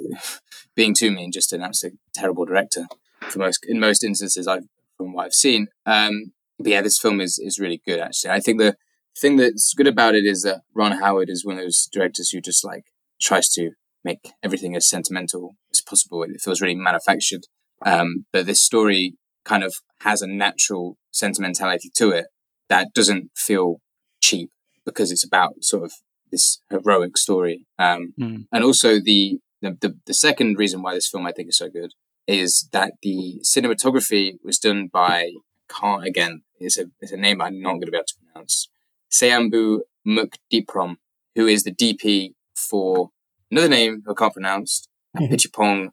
being 0.75 0.95
too 0.95 1.11
mean, 1.11 1.33
just 1.33 1.53
an 1.53 1.63
absolute 1.63 1.99
terrible 2.15 2.45
director 2.45 2.87
for 3.21 3.39
most 3.39 3.65
in 3.69 3.81
most 3.81 4.05
instances. 4.05 4.47
I've 4.47 4.67
from 4.97 5.15
what 5.15 5.27
I've 5.27 5.35
seen. 5.35 5.69
Um, 5.87 6.33
but 6.59 6.69
yeah, 6.69 6.83
this 6.83 6.99
film 6.99 7.21
is 7.21 7.39
is 7.39 7.59
really 7.59 7.81
good. 7.85 8.01
Actually, 8.01 8.31
I 8.31 8.41
think 8.41 8.59
the 8.59 8.77
thing 9.19 9.37
that's 9.37 9.75
good 9.75 9.87
about 9.89 10.15
it 10.15 10.25
is 10.25 10.43
that 10.43 10.61
Ron 10.75 10.93
Howard 10.93 11.29
is 11.29 11.45
one 11.45 11.57
of 11.57 11.65
those 11.65 11.89
directors 11.93 12.31
who 12.31 12.41
just 12.41 12.65
like 12.65 12.85
tries 13.21 13.49
to 13.51 13.71
make 14.05 14.33
everything 14.43 14.77
as 14.77 14.89
sentimental 14.89 15.57
as 15.73 15.81
possible. 15.81 16.23
It 16.23 16.41
feels 16.41 16.61
really 16.61 16.75
manufactured. 16.75 17.47
Um, 17.85 18.27
but 18.33 18.47
this 18.47 18.61
story 18.61 19.17
kind 19.45 19.65
of 19.65 19.75
has 20.03 20.23
a 20.23 20.27
natural 20.27 20.97
sentimentality 21.11 21.91
to 21.97 22.11
it 22.11 22.27
that 22.69 22.89
doesn't 22.95 23.31
feel 23.35 23.81
cheap 24.23 24.51
because 24.85 25.11
it's 25.13 25.25
about 25.25 25.63
sort 25.65 25.85
of 25.85 25.93
this 26.31 26.61
heroic 26.71 27.17
story. 27.17 27.67
Um, 27.79 28.15
Mm. 28.19 28.47
and 28.53 28.65
also 28.65 29.01
the, 29.01 29.39
the, 29.63 29.77
the, 29.81 29.97
the 30.07 30.15
second 30.15 30.59
reason 30.59 30.83
why 30.83 30.95
this 30.95 31.09
film 31.09 31.27
I 31.27 31.33
think 31.33 31.49
is 31.49 31.59
so 31.59 31.69
good 31.69 31.93
is 32.27 32.69
that 32.73 32.93
the 33.03 33.41
cinematography 33.45 34.35
was 34.45 34.59
done 34.59 34.89
by, 34.93 35.33
can't 35.69 36.05
again, 36.05 36.43
it's 36.59 36.79
a, 36.79 36.85
it's 37.01 37.13
a 37.13 37.17
name 37.17 37.41
I'm 37.41 37.61
not 37.61 37.73
going 37.73 37.87
to 37.87 37.91
be 37.91 37.97
able 37.97 38.05
to 38.07 38.15
pronounce. 38.33 38.69
Sayombhu 39.11 39.81
Mukdeeprom, 40.07 40.97
who 41.35 41.47
is 41.47 41.65
the 41.65 41.73
DP 41.73 42.35
for 42.55 43.11
another 43.51 43.69
name 43.69 44.03
I 44.09 44.13
can't 44.15 44.33
pronounce, 44.33 44.87
Pichipong, 45.17 45.89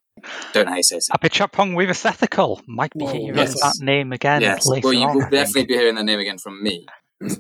don't 0.54 0.66
know 0.66 0.72
how 0.72 0.78
you 0.78 0.84
say 0.84 0.98
it. 0.98 1.06
Apichatpong 1.12 1.74
Weerasethakul. 1.74 2.62
Might 2.68 2.94
be 2.94 3.06
hearing 3.06 3.36
yes. 3.36 3.60
that 3.60 3.84
name 3.84 4.14
again 4.14 4.42
Yes, 4.42 4.68
later 4.68 4.86
well, 4.90 4.94
you 4.94 5.08
on, 5.08 5.16
will 5.16 5.22
I 5.24 5.30
think. 5.30 5.32
definitely 5.32 5.66
be 5.66 5.74
hearing 5.74 5.96
that 5.96 6.04
name 6.06 6.20
again 6.20 6.38
from 6.38 6.62
me, 6.62 6.86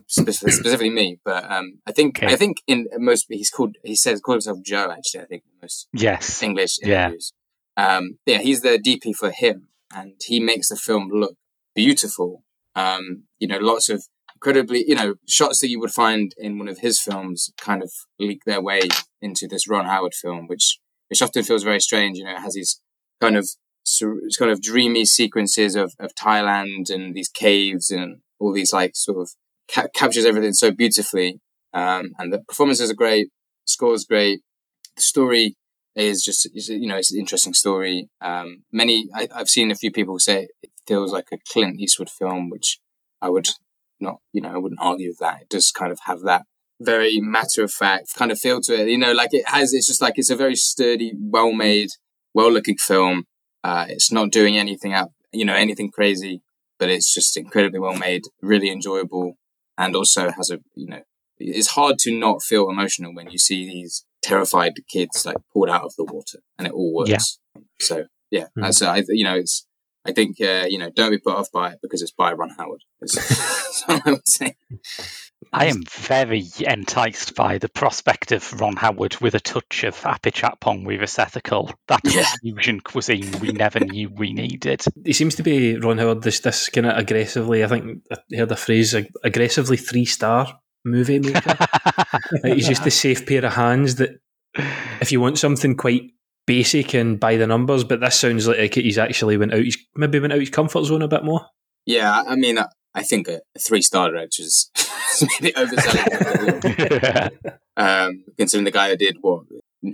Spe- 0.08 0.30
specifically 0.32 0.90
me. 0.90 1.20
But 1.24 1.49
um, 1.52 1.80
I 1.86 1.91
think 1.91 2.18
Okay. 2.18 2.34
I 2.34 2.36
think 2.36 2.58
in 2.68 2.88
most 2.98 3.26
he's 3.30 3.49
called 3.52 3.76
he 3.84 3.95
says 3.95 4.22
called 4.22 4.38
himself 4.38 4.60
Joe. 4.64 4.91
Actually, 4.91 5.22
I 5.22 5.26
think 5.26 5.44
most 5.62 5.88
Yes. 5.94 6.41
English 6.41 6.80
Yeah. 6.82 7.12
Um, 7.78 8.18
yeah, 8.26 8.40
he's 8.40 8.62
the 8.62 8.80
DP 8.80 9.16
for 9.16 9.30
him, 9.30 9.68
and 9.94 10.14
he 10.26 10.40
makes 10.40 10.70
the 10.70 10.76
film 10.76 11.10
look 11.14 11.36
beautiful. 11.76 12.44
Um, 12.76 13.24
you 13.40 13.48
know, 13.48 13.60
lots 13.60 13.90
of 13.90 14.04
incredibly, 14.34 14.84
you 14.88 14.95
know, 14.95 15.16
shots 15.28 15.60
that 15.60 15.70
you 15.70 15.80
would 15.80 15.91
find 15.91 16.34
in 16.38 16.58
one 16.58 16.68
of 16.68 16.80
his 16.80 16.99
films 16.99 17.52
kind 17.60 17.84
of 17.84 17.91
leak 18.20 18.41
their 18.45 18.62
way 18.62 18.82
into 19.22 19.48
this 19.48 19.68
Ron 19.68 19.86
Howard 19.86 20.14
film, 20.16 20.48
which 20.48 20.80
which 21.10 21.22
often 21.22 21.44
feels 21.44 21.64
very 21.64 21.80
strange. 21.80 22.18
You 22.18 22.26
know, 22.26 22.32
it 22.32 22.40
has 22.41 22.56
these 22.56 22.82
kind 23.22 23.38
of 23.38 23.48
it's 23.84 24.38
kind 24.38 24.52
of 24.52 24.62
dreamy 24.62 25.06
sequences 25.06 25.76
of, 25.76 25.94
of 25.99 26.14
Thailand 26.14 26.90
and 26.90 27.16
these 27.16 27.30
caves 27.30 27.90
and 27.90 28.18
all 28.40 28.52
these 28.52 28.74
like 28.74 28.91
sort 28.95 29.18
of 29.18 29.32
ca- 29.72 29.88
captures 29.94 30.26
everything 30.26 30.53
so 30.53 30.72
beautifully. 30.72 31.39
Um, 31.73 32.11
and 32.18 32.31
the 32.31 32.39
performances 32.39 32.89
are 32.89 32.95
great, 32.95 33.27
the 33.65 33.72
score 33.72 33.94
is 33.94 34.06
great, 34.06 34.41
the 34.95 35.02
story 35.02 35.56
is 35.95 36.23
just 36.23 36.48
you 36.53 36.88
know 36.88 36.98
it's 36.98 37.11
an 37.11 37.19
interesting 37.19 37.53
story. 37.53 38.10
Um, 38.22 38.64
many 38.72 39.07
I, 39.14 39.27
I've 39.34 39.49
seen 39.49 39.72
a 39.72 39.76
few 39.76 39.91
people 39.91 40.19
say 40.19 40.48
it 40.61 40.72
feels 40.88 41.11
like 41.11 41.27
a 41.31 41.38
Clint 41.52 41.80
Eastwood 41.80 42.10
film, 42.10 42.49
which 42.49 42.80
I 43.22 43.30
would 43.30 43.48
not 43.99 44.18
you 44.31 44.41
know 44.41 44.53
I 44.53 44.57
wouldn't 44.57 44.81
argue 44.81 45.10
with 45.10 45.19
that. 45.19 45.41
It 45.41 45.49
does 45.49 45.72
kind 45.72 45.91
of 45.91 45.99
have 46.06 46.22
that 46.22 46.44
very 46.80 47.19
matter 47.19 47.64
of 47.64 47.72
fact 47.72 48.14
kind 48.15 48.31
of 48.31 48.39
feel 48.39 48.61
to 48.61 48.81
it. 48.81 48.88
You 48.88 48.98
know, 48.98 49.11
like 49.11 49.34
it 49.34 49.49
has. 49.49 49.73
It's 49.73 49.88
just 49.88 50.02
like 50.02 50.14
it's 50.18 50.30
a 50.30 50.35
very 50.35 50.56
sturdy, 50.56 51.14
well 51.19 51.52
made, 51.52 51.89
well 52.34 52.52
looking 52.52 52.77
film. 52.77 53.26
Uh, 53.64 53.85
it's 53.89 54.11
not 54.11 54.31
doing 54.31 54.57
anything 54.57 54.94
out 54.94 55.10
you 55.31 55.45
know 55.45 55.56
anything 55.56 55.91
crazy, 55.91 56.41
but 56.80 56.89
it's 56.89 57.14
just 57.14 57.38
incredibly 57.38 57.80
well 57.80 57.98
made, 57.98 58.23
really 58.41 58.69
enjoyable, 58.69 59.38
and 59.78 59.95
also 59.95 60.32
has 60.32 60.49
a 60.49 60.60
you 60.76 60.88
know 60.88 61.02
it's 61.40 61.68
hard 61.72 61.98
to 61.99 62.18
not 62.18 62.41
feel 62.41 62.70
emotional 62.70 63.14
when 63.14 63.30
you 63.30 63.38
see 63.38 63.66
these 63.66 64.06
terrified 64.24 64.74
kids 64.90 65.26
like 65.26 65.38
pulled 65.54 65.70
out 65.70 65.84
of 65.84 65.94
the 65.98 66.04
water 66.04 66.40
and 66.58 66.68
it 66.68 66.74
all 66.74 66.94
works. 66.95 67.10
Yeah. 67.56 67.62
So 67.80 68.06
yeah, 68.32 68.45
Mhm. 68.58 68.62
that's 68.64 68.82
I 68.82 69.04
you 69.10 69.24
know 69.24 69.36
it's 69.36 69.66
I 70.08 70.14
think 70.14 70.40
uh, 70.42 70.66
you 70.68 70.78
know 70.78 70.90
don't 70.90 71.12
be 71.12 71.18
put 71.18 71.36
off 71.36 71.52
by 71.52 71.72
it 71.74 71.80
because 71.82 72.02
it's 72.02 72.12
by 72.12 72.34
Ron 72.34 72.52
Howard. 72.58 72.82
That's 73.02 73.16
that's 73.16 73.84
all 73.88 74.02
I 74.06 74.12
would 74.12 74.28
say. 74.28 74.56
I 75.54 75.66
am 75.68 75.84
very 75.90 76.44
enticed 76.60 77.36
by 77.36 77.58
the 77.58 77.70
prospect 77.70 78.32
of 78.32 78.60
Ron 78.60 78.76
Howard 78.76 79.18
with 79.22 79.34
a 79.34 79.40
touch 79.40 79.84
of 79.86 79.96
Apichatpong 80.02 80.86
Weerasethakul. 80.86 81.74
That's 81.88 82.14
Yeah. 82.16 82.22
a 82.24 82.38
fusion 82.42 82.82
cuisine 82.82 83.40
we 83.40 83.50
never 83.54 83.80
knew 83.82 84.10
we 84.10 84.34
needed. 84.34 84.84
He 85.06 85.14
seems 85.14 85.36
to 85.36 85.44
be 85.44 85.78
Ron 85.78 86.00
Howard. 86.00 86.24
This 86.24 86.40
this 86.42 86.70
kind 86.70 86.88
of 86.88 86.98
aggressively. 86.98 87.64
I 87.64 87.68
think 87.68 88.02
I 88.12 88.36
heard 88.36 88.52
a 88.52 88.56
phrase 88.58 88.94
ag- 88.96 89.12
aggressively 89.24 89.78
three 89.78 90.06
star 90.06 90.60
movie 90.86 91.20
maker. 91.20 91.56
Like, 92.44 92.54
he's 92.54 92.68
just 92.68 92.86
a 92.86 92.92
safe 92.92 93.26
pair 93.26 93.46
of 93.46 93.54
hands 93.54 93.96
that 93.96 94.20
if 95.02 95.12
you 95.12 95.20
want 95.22 95.38
something 95.38 95.76
quite 95.76 96.12
basic 96.48 96.95
and 96.95 97.19
by 97.19 97.38
the 97.38 97.45
numbers, 97.45 97.84
but 97.84 97.99
this 97.99 98.19
sounds 98.19 98.48
like 98.48 98.74
he's 98.74 98.98
actually 98.98 99.38
went 99.38 99.53
out. 99.53 99.60
He's 99.60 99.78
maybe 99.95 100.19
went 100.19 100.34
out 100.34 100.40
his 100.40 100.49
comfort 100.49 100.86
zone 100.86 101.03
a 101.03 101.07
bit 101.07 101.24
more. 101.24 101.45
Yeah, 101.86 102.24
I 102.28 102.36
mean 102.36 102.57
I, 102.57 102.65
I 102.95 103.03
think 103.03 103.28
a, 103.28 103.41
a 103.56 103.60
three 103.60 103.84
star 103.84 104.10
director 104.10 104.41
is 104.41 104.72
maybe 105.22 105.53
overselling 105.53 106.64
it 106.80 107.34
a 107.44 107.60
um, 107.78 108.24
considering 108.38 108.65
the 108.65 108.72
guy 108.72 108.90
that 108.90 108.99
did 108.99 109.18
what 109.22 109.44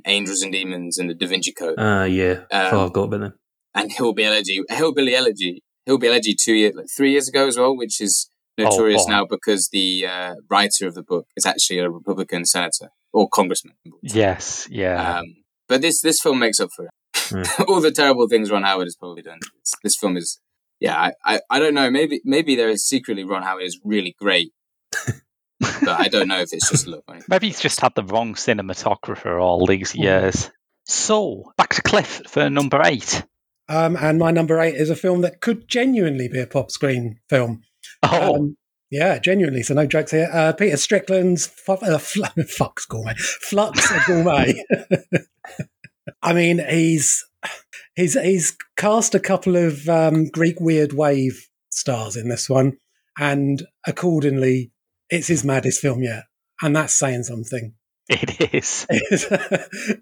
Angels 0.06 0.42
and 0.42 0.54
Demons 0.54 0.98
and 0.98 1.10
the 1.10 1.14
Da 1.14 1.28
Vinci 1.28 1.52
Code. 1.52 1.76
Ah, 1.78 2.06
yeah. 2.06 2.44
Um, 2.52 2.70
oh, 2.72 2.86
I've 2.86 2.94
got 2.94 3.04
about 3.04 3.20
them. 3.20 3.34
and 3.76 3.92
Hillbilly 3.92 4.26
Elegy, 4.26 4.62
Hillbilly 4.70 5.16
Elegy, 5.16 5.62
Hillbilly 5.86 6.14
Elegy 6.14 6.36
two 6.40 6.54
years, 6.54 6.76
like 6.76 6.88
three 6.96 7.12
years 7.12 7.28
ago 7.28 7.48
as 7.48 7.58
well, 7.58 7.76
which 7.76 8.00
is 8.00 8.30
notorious 8.58 9.06
boy. 9.06 9.12
now 9.12 9.26
because 9.26 9.70
the 9.72 10.06
uh, 10.08 10.36
writer 10.50 10.88
of 10.88 10.96
the 10.96 11.04
book 11.04 11.28
is 11.36 11.46
actually 11.46 11.80
a 11.80 11.90
Republican 11.90 12.46
senator 12.46 12.90
or 13.12 13.28
congressman. 13.28 13.76
yes, 14.02 14.68
yeah. 14.72 15.20
Um, 15.20 15.43
but 15.74 15.82
this 15.82 16.02
this 16.02 16.22
film 16.22 16.38
makes 16.38 16.60
up 16.60 16.70
for 16.76 16.86
it. 16.86 16.92
Hmm. 17.16 17.64
All 17.68 17.82
the 17.82 17.90
terrible 17.90 18.28
things 18.28 18.52
Ron 18.52 18.62
Howard 18.62 18.86
has 18.86 18.96
probably 18.96 19.24
done. 19.24 19.40
It's, 19.60 19.74
this 19.84 19.98
film 19.98 20.18
is, 20.18 20.40
yeah, 20.80 20.96
I, 20.96 21.14
I, 21.26 21.40
I 21.50 21.58
don't 21.58 21.74
know. 21.74 21.90
Maybe 21.90 22.22
maybe 22.24 22.56
there 22.56 22.70
is 22.70 22.86
secretly 22.86 23.24
Ron 23.24 23.42
Howard 23.42 23.64
is 23.64 23.80
really 23.84 24.16
great, 24.20 24.54
but 25.60 25.90
I 25.90 26.10
don't 26.10 26.28
know 26.28 26.40
if 26.42 26.50
it's 26.52 26.70
just 26.70 26.86
a 26.86 26.92
look. 26.92 27.04
Like, 27.08 27.28
Maybe 27.28 27.48
he's 27.48 27.60
just 27.60 27.82
had 27.82 27.96
the 27.96 28.04
wrong 28.04 28.36
cinematographer 28.36 29.42
all 29.42 29.66
these 29.66 29.96
years. 29.96 30.52
So, 30.86 31.52
back 31.58 31.74
to 31.74 31.82
Cliff 31.82 32.22
for 32.28 32.52
number 32.52 32.80
eight. 32.86 33.24
Um, 33.68 33.96
and 33.96 34.20
my 34.20 34.30
number 34.30 34.60
eight 34.60 34.76
is 34.76 34.92
a 34.92 34.96
film 34.96 35.22
that 35.22 35.42
could 35.42 35.68
genuinely 35.68 36.28
be 36.28 36.40
a 36.40 36.46
pop 36.46 36.70
screen 36.70 37.20
film. 37.30 37.64
Oh, 38.04 38.36
Um, 38.36 38.58
yeah, 38.94 39.18
genuinely. 39.18 39.64
So 39.64 39.74
no 39.74 39.88
jokes 39.88 40.12
here. 40.12 40.30
Uh, 40.32 40.54
Peter 40.54 40.78
Strickland's 40.78 41.48
fu- 41.48 41.74
uh, 41.74 41.98
fl- 42.00 42.26
Flux 42.48 42.86
Gourmet. 42.86 43.16
Flux 43.18 43.92
Gourmet. 44.06 44.64
I 46.22 46.34
mean, 46.34 46.60
he's 46.70 47.26
he's 47.96 48.14
he's 48.22 48.56
cast 48.78 49.16
a 49.16 49.20
couple 49.20 49.56
of 49.56 49.90
um, 49.90 50.26
Greek 50.26 50.60
weird 50.60 50.94
wave 50.94 51.50
stars 51.72 52.16
in 52.16 52.30
this 52.30 52.48
one, 52.48 52.78
and 53.18 53.64
accordingly, 53.88 54.72
it's 55.10 55.28
his 55.28 55.44
maddest 55.44 55.82
film 55.82 56.04
yet, 56.04 56.26
and 56.62 56.76
that's 56.76 56.94
saying 56.94 57.24
something. 57.24 57.74
it 58.10 58.54
is. 58.54 58.86
It's, 58.92 59.26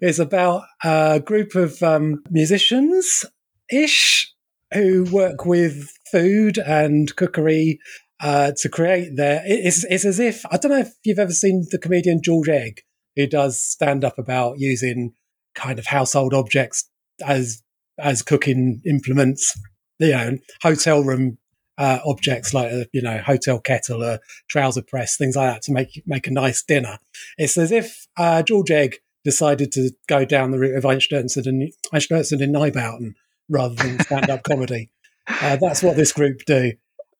it's 0.02 0.18
about 0.18 0.64
a 0.84 1.18
group 1.20 1.54
of 1.54 1.82
um, 1.82 2.22
musicians 2.30 3.24
ish 3.70 4.34
who 4.74 5.04
work 5.12 5.44
with 5.46 5.88
food 6.10 6.58
and 6.58 7.14
cookery 7.16 7.78
uh, 8.22 8.52
to 8.56 8.68
create 8.68 9.16
their. 9.16 9.42
It's, 9.44 9.84
it's 9.84 10.04
as 10.04 10.20
if 10.20 10.46
I 10.50 10.56
don't 10.56 10.70
know 10.70 10.78
if 10.78 10.94
you've 11.04 11.18
ever 11.18 11.32
seen 11.32 11.66
the 11.70 11.78
comedian 11.78 12.22
George 12.22 12.48
Egg, 12.48 12.82
who 13.16 13.26
does 13.26 13.60
stand 13.60 14.04
up 14.04 14.18
about 14.18 14.58
using 14.58 15.12
kind 15.54 15.78
of 15.78 15.86
household 15.86 16.32
objects 16.32 16.88
as 17.26 17.62
as 17.98 18.22
cooking 18.22 18.80
implements. 18.86 19.58
You 19.98 20.12
know, 20.12 20.38
hotel 20.62 21.02
room 21.02 21.38
uh, 21.78 21.98
objects 22.06 22.54
like 22.54 22.70
a 22.70 22.86
you 22.92 23.02
know 23.02 23.18
hotel 23.18 23.58
kettle, 23.58 24.02
a 24.02 24.20
trouser 24.48 24.82
press, 24.82 25.16
things 25.16 25.36
like 25.36 25.52
that 25.52 25.62
to 25.62 25.72
make 25.72 26.02
make 26.06 26.28
a 26.28 26.32
nice 26.32 26.62
dinner. 26.62 26.98
It's 27.38 27.58
as 27.58 27.72
if 27.72 28.06
uh, 28.16 28.42
George 28.42 28.70
Egg 28.70 28.98
decided 29.24 29.72
to 29.72 29.90
go 30.08 30.24
down 30.24 30.50
the 30.52 30.58
route 30.58 30.76
of 30.76 30.84
Einstürzende 30.84 31.46
and 31.46 31.72
Einstürzende 31.92 32.48
Neubauten 32.48 33.14
rather 33.48 33.74
than 33.74 34.00
stand 34.00 34.30
up 34.30 34.42
comedy. 34.48 34.90
Uh, 35.28 35.56
that's 35.56 35.82
what 35.82 35.96
this 35.96 36.12
group 36.12 36.44
do. 36.46 36.72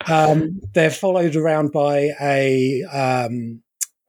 Um, 0.06 0.60
they're 0.74 0.90
followed 0.90 1.36
around 1.36 1.72
by 1.72 2.10
a 2.20 2.82
um, 2.92 3.62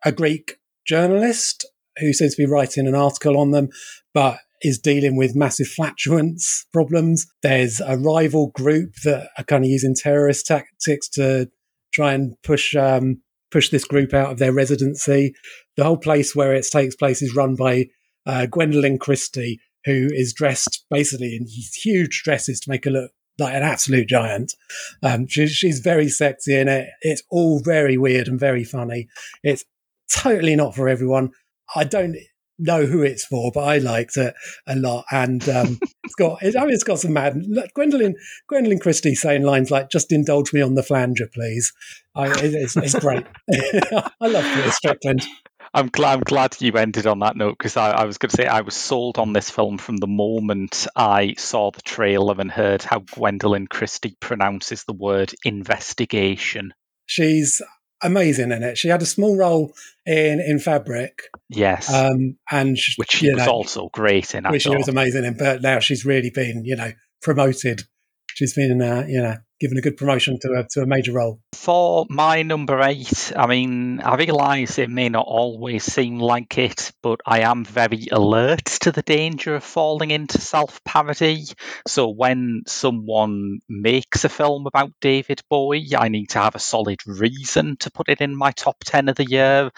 a 0.06 0.12
Greek 0.12 0.58
journalist 0.86 1.66
who 1.98 2.14
seems 2.14 2.36
to 2.36 2.42
be 2.42 2.52
writing 2.52 2.88
an 2.88 2.96
article 2.96 3.38
on 3.38 3.52
them, 3.52 3.70
but 4.14 4.40
is 4.62 4.80
dealing 4.80 5.18
with 5.18 5.36
massive 5.36 5.68
flatulence 5.68 6.66
problems. 6.72 7.28
There's 7.42 7.82
a 7.82 7.98
rival 7.98 8.48
group 8.56 8.94
that 9.04 9.30
are 9.38 9.44
kind 9.44 9.66
of 9.66 9.70
using 9.70 9.94
terrorist 9.96 10.48
tactics 10.48 11.10
to 11.10 11.50
try 11.94 12.14
and 12.14 12.36
push 12.44 12.76
um, 12.76 13.22
push 13.52 13.70
this 13.70 13.86
group 13.86 14.14
out 14.14 14.32
of 14.32 14.40
their 14.40 14.54
residency. 14.54 15.34
The 15.78 15.84
whole 15.84 15.98
place 15.98 16.36
where 16.36 16.54
it 16.54 16.66
takes 16.72 16.96
place 16.96 17.22
is 17.22 17.36
run 17.36 17.56
by 17.56 17.86
uh, 18.26 18.48
Gwendoline 18.50 19.00
Christie, 19.00 19.60
who 19.86 20.08
is 20.12 20.34
dressed 20.34 20.86
basically 20.90 21.36
in 21.36 21.46
huge 21.48 22.24
dresses 22.24 22.60
to 22.62 22.70
make 22.70 22.86
her 22.86 22.92
look 22.92 23.12
like 23.40 23.54
an 23.54 23.64
absolute 23.64 24.08
giant. 24.08 24.54
Um, 25.02 25.28
she, 25.28 25.48
she's 25.48 25.80
very 25.80 26.10
sexy 26.10 26.56
in 26.56 26.68
it. 26.68 26.90
It's 27.02 27.24
all 27.30 27.60
very 27.60 27.98
weird 27.98 28.28
and 28.28 28.40
very 28.40 28.64
funny. 28.64 29.08
It's 29.44 29.66
totally 30.12 30.56
not 30.56 30.76
for 30.76 30.88
everyone. 30.88 31.32
I 31.76 31.84
don't 31.84 32.16
know 32.60 32.86
who 32.86 33.02
it's 33.02 33.26
for, 33.26 33.52
but 33.54 33.64
I 33.64 33.78
liked 33.80 34.18
it 34.18 34.34
a 34.68 34.76
lot. 34.76 35.06
And 35.12 35.48
um, 35.50 35.80
it's 36.04 36.16
got, 36.16 36.40
I 36.44 36.48
mean, 36.48 36.74
it's 36.74 36.84
got 36.84 37.00
some 37.00 37.14
mad. 37.14 37.36
Gwendoline, 37.78 38.14
Gwendoline 38.52 38.82
Christie 38.82 39.16
saying 39.16 39.44
lines 39.44 39.72
like, 39.72 39.90
"Just 39.90 40.12
indulge 40.12 40.54
me 40.54 40.62
on 40.62 40.76
the 40.76 40.84
flanger, 40.84 41.28
please." 41.34 41.74
I, 42.16 42.28
it's, 42.28 42.78
it's 42.78 43.00
great. 43.00 43.26
I 43.52 44.28
love 44.28 44.46
Peter 44.56 44.72
Strickland. 44.72 45.26
I'm 45.74 45.88
glad. 45.88 46.14
I'm 46.14 46.22
glad 46.22 46.56
you 46.60 46.74
ended 46.74 47.08
on 47.08 47.20
that 47.20 47.36
note 47.36 47.58
because 47.58 47.78
I, 47.78 47.92
I, 47.92 48.06
was 48.06 48.18
going 48.18 48.30
to 48.30 48.36
say 48.36 48.46
I 48.46 48.62
was 48.62 48.76
sold 48.76 49.18
on 49.18 49.34
this 49.34 49.50
film 49.50 49.78
from 49.78 49.98
the 49.98 50.08
moment 50.08 50.88
I 50.96 51.34
saw 51.38 51.72
the 51.72 51.82
trailer 51.82 52.36
and 52.40 52.52
heard 52.52 52.84
how 52.84 53.00
Gwendoline 53.00 53.68
Christie 53.68 54.16
pronounces 54.20 54.84
the 54.84 54.94
word 54.94 55.34
investigation. 55.44 56.74
She's 57.08 57.62
amazing 58.04 58.52
in 58.52 58.62
it. 58.62 58.78
She 58.78 58.90
had 58.90 59.02
a 59.02 59.08
small 59.08 59.36
role 59.36 59.74
in 60.06 60.40
in 60.40 60.60
Fabric. 60.60 61.24
Yes. 61.50 61.92
Um, 61.92 62.38
and 62.52 62.78
which 62.98 63.12
she 63.12 63.34
was 63.34 63.46
know, 63.46 63.52
also 63.52 63.90
great 63.94 64.36
in. 64.36 64.44
which 64.46 64.64
she 64.64 64.76
was 64.76 64.88
amazing 64.88 65.26
in, 65.26 65.38
but 65.38 65.62
now 65.62 65.80
she's 65.80 66.06
really 66.06 66.30
been, 66.30 66.64
you 66.66 66.76
know, 66.76 66.92
promoted. 67.22 67.84
She's 68.28 68.54
been, 68.54 68.82
uh, 68.82 69.06
you 69.08 69.22
know, 69.22 69.38
given 69.64 69.78
a 69.78 69.82
good 69.82 69.96
promotion 69.96 70.38
to 70.42 70.50
a, 70.60 70.68
to 70.70 70.82
a 70.82 70.86
major 70.86 71.14
role. 71.14 71.40
For 71.54 72.06
my 72.10 72.44
number 72.44 72.82
eight, 72.82 73.32
I 73.34 73.48
mean, 73.48 74.02
I 74.02 74.16
realise 74.16 74.78
it 74.78 74.90
may 74.90 75.08
not 75.08 75.26
always 75.26 75.86
seem 75.86 76.20
like 76.20 76.58
it, 76.58 76.92
but 77.02 77.22
I 77.26 77.40
am 77.42 77.64
very 77.64 78.08
alert 78.12 78.66
to 78.82 78.92
the 78.92 79.02
danger 79.02 79.56
of 79.56 79.64
falling 79.64 80.12
into 80.12 80.42
self 80.42 80.84
parody. 80.84 81.46
So 81.88 82.10
when 82.10 82.64
someone 82.68 83.60
makes 83.70 84.26
a 84.26 84.30
film 84.30 84.68
about 84.68 84.92
David 85.00 85.42
Bowie, 85.50 85.96
I 85.98 86.10
need 86.10 86.32
to 86.32 86.40
have 86.40 86.56
a 86.56 86.60
solid 86.60 87.00
reason 87.08 87.78
to 87.78 87.92
put 87.92 88.10
it 88.10 88.20
in 88.20 88.36
my 88.36 88.52
top 88.52 88.84
10 88.84 89.08
of 89.08 89.16
the 89.16 89.30
year. 89.30 89.72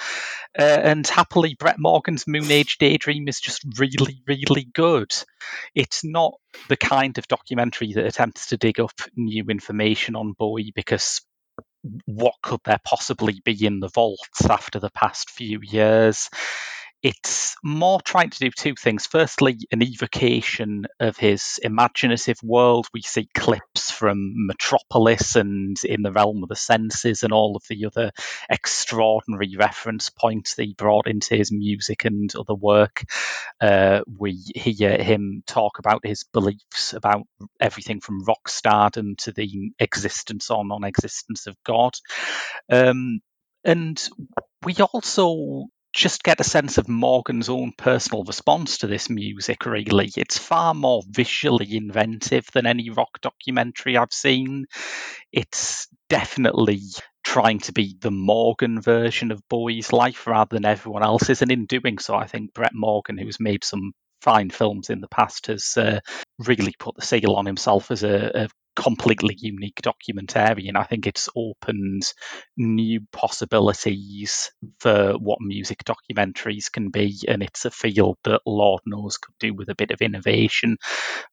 Uh, 0.57 0.63
and 0.63 1.05
happily, 1.05 1.55
Brett 1.59 1.77
Morgen's 1.77 2.25
Moon 2.25 2.49
Age 2.49 2.79
Daydream 2.79 3.27
is 3.27 3.39
just 3.39 3.63
really, 3.77 4.23
really 4.25 4.67
good. 4.73 5.13
It's 5.75 6.03
not 6.03 6.33
the 6.69 6.77
kind 6.77 7.17
of 7.17 7.27
documentary 7.27 7.93
that 7.93 8.05
attempts 8.05 8.47
to 8.47 8.57
dig 8.57 8.79
up 8.79 8.93
new 9.15 9.45
information 9.49 10.15
on 10.15 10.33
Bowie 10.37 10.71
because 10.75 11.21
what 12.05 12.33
could 12.41 12.61
there 12.65 12.79
possibly 12.83 13.41
be 13.45 13.65
in 13.65 13.79
the 13.79 13.89
vaults 13.89 14.45
after 14.49 14.79
the 14.79 14.89
past 14.91 15.29
few 15.29 15.59
years? 15.63 16.29
It's 17.05 17.55
more 17.63 18.01
trying 18.01 18.31
to 18.31 18.39
do 18.39 18.49
two 18.49 18.73
things. 18.73 19.05
Firstly, 19.05 19.59
an 19.71 19.83
evocation 19.83 20.87
of 20.99 21.17
his 21.17 21.59
imaginative 21.61 22.41
world. 22.41 22.87
We 22.95 23.03
see 23.03 23.29
clips 23.31 23.91
from 23.91 24.47
Metropolis 24.47 25.35
and 25.35 25.77
In 25.85 26.01
the 26.01 26.11
Realm 26.11 26.41
of 26.41 26.49
the 26.49 26.55
Senses 26.55 27.21
and 27.21 27.31
all 27.31 27.55
of 27.55 27.61
the 27.69 27.85
other 27.85 28.09
extraordinary 28.49 29.55
reference 29.55 30.09
points 30.09 30.55
that 30.55 30.63
he 30.63 30.73
brought 30.73 31.07
into 31.07 31.35
his 31.35 31.51
music 31.51 32.05
and 32.05 32.35
other 32.35 32.55
work. 32.55 33.03
Uh, 33.61 34.01
we 34.17 34.41
hear 34.55 34.97
him 34.97 35.43
talk 35.45 35.77
about 35.77 36.03
his 36.03 36.23
beliefs 36.23 36.93
about 36.93 37.27
everything 37.61 38.01
from 38.01 38.23
rock 38.23 38.49
stardom 38.49 39.15
to 39.17 39.31
the 39.31 39.71
existence 39.77 40.49
or 40.49 40.65
non 40.65 40.83
existence 40.83 41.45
of 41.45 41.55
God. 41.63 41.93
Um, 42.71 43.19
and 43.63 44.03
we 44.63 44.73
also 44.77 45.67
just 45.95 46.23
get 46.23 46.41
a 46.41 46.43
sense 46.43 46.77
of 46.77 46.89
Morgen's 46.89 47.47
own 47.47 47.71
personal 47.77 48.25
response 48.25 48.79
to 48.79 48.87
this 48.87 49.09
music, 49.09 49.65
really. 49.65 50.11
It's 50.17 50.37
far 50.37 50.73
more 50.73 51.01
visually 51.09 51.77
inventive 51.77 52.47
than 52.53 52.65
any 52.65 52.89
rock 52.89 53.21
documentary 53.21 53.95
I've 53.95 54.11
seen. 54.11 54.65
It's 55.31 55.87
definitely 56.09 56.81
trying 57.23 57.59
to 57.59 57.71
be 57.71 57.95
the 57.99 58.11
Morgen 58.11 58.81
version 58.81 59.31
of 59.31 59.41
Bowie's 59.49 59.93
life 59.93 60.27
rather 60.27 60.53
than 60.57 60.65
everyone 60.65 61.03
else's. 61.03 61.41
And 61.41 61.49
in 61.49 61.65
doing 61.65 61.97
so, 61.97 62.13
I 62.13 62.27
think 62.27 62.53
Brett 62.53 62.73
Morgen, 62.73 63.17
who's 63.17 63.39
made 63.39 63.63
some 63.63 63.93
fine 64.21 64.49
films 64.49 64.89
in 64.89 64.99
the 64.99 65.07
past, 65.07 65.47
has 65.47 65.77
uh, 65.77 66.01
really 66.39 66.73
put 66.77 66.95
the 66.95 67.05
seal 67.05 67.35
on 67.35 67.45
himself 67.45 67.89
as 67.89 68.03
a, 68.03 68.31
a 68.35 68.47
completely 68.75 69.35
unique 69.37 69.81
documentarian. 69.81 70.75
I 70.75 70.83
think 70.83 71.07
it's 71.07 71.29
opened 71.35 72.03
new 72.57 73.01
possibilities 73.11 74.51
for 74.79 75.13
what 75.13 75.39
music 75.41 75.83
documentaries 75.83 76.71
can 76.71 76.89
be, 76.89 77.19
and 77.27 77.41
it's 77.41 77.65
a 77.65 77.71
field 77.71 78.17
that 78.23 78.41
Lord 78.45 78.81
knows 78.85 79.17
could 79.17 79.35
do 79.39 79.53
with 79.53 79.69
a 79.69 79.75
bit 79.75 79.91
of 79.91 80.01
innovation. 80.01 80.77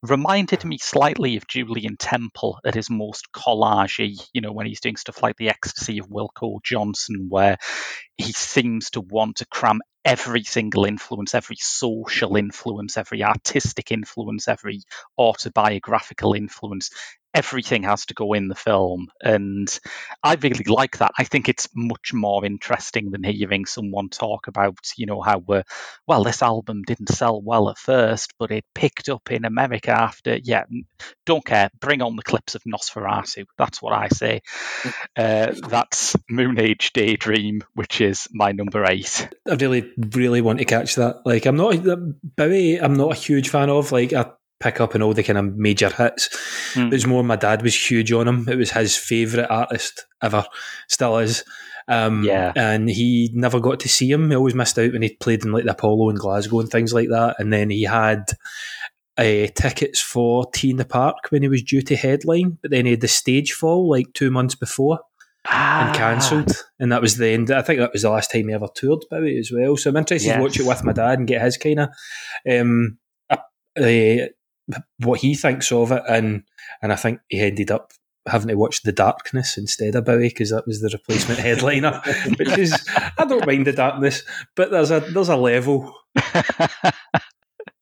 Reminded 0.01 0.63
me 0.65 0.77
slightly 0.77 1.37
of 1.37 1.47
Julien 1.47 1.97
Temple 1.97 2.59
at 2.65 2.75
his 2.75 2.89
most 2.89 3.31
collagey, 3.31 4.21
you 4.33 4.41
know, 4.41 4.53
when 4.53 4.67
he's 4.67 4.81
doing 4.81 4.95
stuff 4.95 5.21
like 5.21 5.37
The 5.37 5.49
Ecstasy 5.49 5.99
of 5.99 6.09
Wilko 6.09 6.63
Johnson, 6.63 7.27
where 7.29 7.57
he 8.17 8.31
seems 8.31 8.91
to 8.91 9.01
want 9.01 9.37
to 9.37 9.45
cram 9.47 9.81
every 10.05 10.43
single 10.43 10.85
influence, 10.85 11.33
every 11.33 11.55
social 11.59 12.35
influence, 12.35 12.97
every 12.97 13.23
artistic 13.23 13.91
influence, 13.91 14.47
every 14.47 14.81
autobiographical 15.17 16.33
influence 16.33 16.89
everything 17.33 17.83
has 17.83 18.05
to 18.05 18.13
go 18.13 18.33
in 18.33 18.47
the 18.47 18.55
film. 18.55 19.07
And 19.21 19.67
I 20.23 20.35
really 20.35 20.65
like 20.67 20.99
that. 20.99 21.11
I 21.17 21.23
think 21.23 21.49
it's 21.49 21.67
much 21.75 22.13
more 22.13 22.45
interesting 22.45 23.11
than 23.11 23.23
hearing 23.23 23.65
someone 23.65 24.09
talk 24.09 24.47
about, 24.47 24.77
you 24.97 25.05
know, 25.05 25.21
how, 25.21 25.43
uh, 25.49 25.63
well, 26.07 26.23
this 26.23 26.41
album 26.41 26.83
didn't 26.83 27.09
sell 27.09 27.41
well 27.41 27.69
at 27.69 27.77
first, 27.77 28.33
but 28.37 28.51
it 28.51 28.65
picked 28.75 29.09
up 29.09 29.31
in 29.31 29.45
America 29.45 29.91
after. 29.91 30.37
Yeah, 30.43 30.63
don't 31.25 31.45
care. 31.45 31.69
Bring 31.79 32.01
on 32.01 32.15
the 32.15 32.23
clips 32.23 32.55
of 32.55 32.63
Nosferatu. 32.63 33.45
That's 33.57 33.81
what 33.81 33.93
I 33.93 34.09
say. 34.09 34.41
Uh, 35.15 35.53
that's 35.67 36.15
Moon 36.29 36.59
Age 36.59 36.93
Daydream, 36.93 37.63
which 37.73 38.01
is 38.01 38.27
my 38.31 38.51
number 38.51 38.85
eight. 38.85 39.27
I 39.49 39.55
really, 39.55 39.91
really 39.97 40.41
want 40.41 40.59
to 40.59 40.65
catch 40.65 40.95
that. 40.95 41.25
Like, 41.25 41.45
I'm 41.45 41.57
not, 41.57 41.75
Bowie, 42.35 42.79
I'm 42.79 42.95
not 42.95 43.11
a 43.11 43.19
huge 43.19 43.49
fan 43.49 43.69
of. 43.69 43.91
Like, 43.91 44.13
I 44.13 44.31
pick 44.63 44.79
up 44.79 44.95
on 44.95 45.01
all 45.01 45.13
the 45.13 45.23
kind 45.23 45.37
of 45.37 45.55
major 45.55 45.89
hits. 45.89 46.29
Mm. 46.73 46.87
It 46.87 46.93
was 46.93 47.07
more 47.07 47.23
my 47.23 47.35
dad 47.35 47.61
was 47.61 47.91
huge 47.91 48.11
on 48.11 48.27
him. 48.27 48.47
It 48.47 48.57
was 48.57 48.71
his 48.71 48.95
favourite 48.95 49.49
artist 49.49 50.05
ever, 50.21 50.45
still 50.87 51.17
is. 51.17 51.43
Um, 51.87 52.23
yeah. 52.23 52.53
And 52.55 52.89
he 52.89 53.29
never 53.33 53.59
got 53.59 53.81
to 53.81 53.89
see 53.89 54.09
him. 54.09 54.29
He 54.29 54.35
always 54.35 54.55
missed 54.55 54.79
out 54.79 54.93
when 54.93 55.01
he 55.01 55.17
played 55.19 55.43
in 55.43 55.51
like 55.51 55.65
the 55.65 55.71
Apollo 55.71 56.09
in 56.09 56.15
Glasgow 56.15 56.61
and 56.61 56.69
things 56.69 56.93
like 56.93 57.09
that. 57.09 57.35
And 57.39 57.51
then 57.51 57.69
he 57.69 57.83
had 57.83 58.23
uh, 59.17 59.47
tickets 59.53 59.99
for 59.99 60.45
T 60.53 60.69
in 60.69 60.77
the 60.77 60.85
Park 60.85 61.17
when 61.29 61.41
he 61.41 61.49
was 61.49 61.61
due 61.61 61.81
to 61.81 61.95
headline, 61.95 62.57
but 62.61 62.71
then 62.71 62.85
he 62.85 62.91
had 62.91 63.01
the 63.01 63.07
stage 63.07 63.51
fall 63.51 63.89
like 63.89 64.13
two 64.13 64.31
months 64.31 64.55
before. 64.55 64.99
Ah. 65.45 65.87
And 65.87 65.95
cancelled, 65.97 66.63
and 66.79 66.89
that 66.93 67.01
was 67.01 67.17
the 67.17 67.27
end. 67.27 67.51
I 67.51 67.61
think 67.61 67.79
that 67.79 67.91
was 67.91 68.03
the 68.03 68.09
last 68.09 68.31
time 68.31 68.47
he 68.47 68.53
ever 68.53 68.69
toured 68.73 69.03
Bowie 69.11 69.37
as 69.37 69.51
well. 69.51 69.75
So 69.75 69.89
I'm 69.89 69.97
interested 69.97 70.27
yes. 70.27 70.37
to 70.37 70.41
watch 70.41 70.57
it 70.57 70.65
with 70.65 70.85
my 70.85 70.93
dad 70.93 71.19
and 71.19 71.27
get 71.27 71.41
his 71.41 71.57
kind 71.57 71.81
of 71.81 71.89
um, 72.49 72.97
uh, 73.29 74.27
what 74.99 75.21
he 75.21 75.35
thinks 75.35 75.71
of 75.71 75.91
it, 75.91 76.03
and 76.07 76.43
and 76.81 76.91
I 76.91 76.95
think 76.95 77.19
he 77.29 77.39
ended 77.39 77.71
up 77.71 77.93
having 78.25 78.47
to 78.47 78.55
watch 78.55 78.83
The 78.83 78.91
Darkness 78.91 79.57
instead 79.57 79.95
of 79.95 80.05
Bowie 80.05 80.29
because 80.29 80.51
that 80.51 80.65
was 80.65 80.81
the 80.81 80.89
replacement 80.89 81.39
headliner. 81.47 82.01
Which 82.37 82.57
is 82.57 82.87
I 83.17 83.25
don't 83.25 83.45
mind 83.45 83.67
The 83.67 83.73
Darkness, 83.73 84.23
but 84.55 84.71
there's 84.71 84.91
a 84.91 84.99
there's 85.01 85.29
a 85.29 85.37
level. 85.37 85.93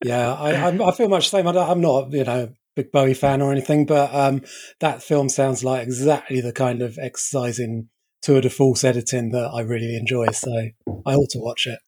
yeah, 0.04 0.32
I 0.34 0.68
I 0.68 0.92
feel 0.92 1.08
much 1.08 1.30
the 1.30 1.38
same. 1.38 1.46
I'm 1.46 1.80
not 1.80 2.12
you 2.12 2.24
know 2.24 2.52
big 2.74 2.90
Bowie 2.90 3.14
fan 3.14 3.42
or 3.42 3.52
anything, 3.52 3.86
but 3.86 4.14
um, 4.14 4.42
that 4.80 5.02
film 5.02 5.28
sounds 5.28 5.62
like 5.62 5.82
exactly 5.82 6.40
the 6.40 6.52
kind 6.52 6.82
of 6.82 6.98
exercise 6.98 7.58
in 7.58 7.88
tour 8.22 8.40
de 8.40 8.50
force 8.50 8.84
editing 8.84 9.30
that 9.30 9.50
I 9.52 9.60
really 9.60 9.96
enjoy. 9.96 10.26
So 10.28 10.50
I 11.06 11.14
ought 11.14 11.30
to 11.30 11.38
watch 11.38 11.66
it. 11.66 11.78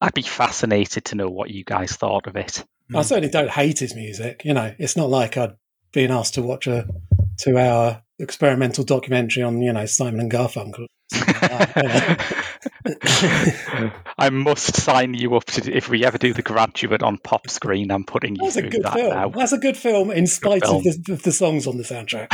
I'd 0.00 0.14
be 0.14 0.22
fascinated 0.22 1.06
to 1.06 1.14
know 1.14 1.28
what 1.28 1.50
you 1.50 1.64
guys 1.64 1.92
thought 1.92 2.26
of 2.26 2.36
it. 2.36 2.64
I 2.94 3.02
certainly 3.02 3.30
don't 3.30 3.50
hate 3.50 3.78
his 3.78 3.94
music. 3.94 4.42
You 4.44 4.54
know, 4.54 4.74
it's 4.78 4.96
not 4.96 5.10
like 5.10 5.36
I'd 5.36 5.56
been 5.92 6.10
asked 6.10 6.34
to 6.34 6.42
watch 6.42 6.66
a 6.66 6.86
two-hour 7.38 8.02
experimental 8.18 8.84
documentary 8.84 9.42
on 9.42 9.60
you 9.60 9.72
know 9.72 9.86
Simon 9.86 10.20
and 10.20 10.30
Garfunkel. 10.30 10.86
I 14.18 14.30
must 14.30 14.76
sign 14.76 15.14
you 15.14 15.34
up 15.36 15.44
to 15.46 15.72
if 15.72 15.88
we 15.88 16.04
ever 16.04 16.18
do 16.18 16.32
the 16.32 16.42
graduate 16.42 17.02
on 17.02 17.18
pop 17.18 17.48
screen. 17.50 17.90
I'm 17.90 18.04
putting 18.04 18.36
you 18.36 18.42
That's 18.42 18.56
through 18.56 18.68
a 18.68 18.70
good 18.70 18.84
that 18.84 18.94
film. 18.94 19.14
now. 19.14 19.28
That's 19.30 19.52
a 19.52 19.58
good 19.58 19.76
film 19.76 20.10
in 20.10 20.26
spite 20.26 20.64
film. 20.64 20.76
Of, 20.76 21.04
the, 21.04 21.12
of 21.12 21.22
the 21.22 21.32
songs 21.32 21.66
on 21.66 21.76
the 21.76 21.84
soundtrack. 21.84 22.28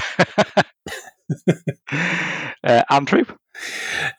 uh, 2.64 2.82
Andrew. 2.90 3.24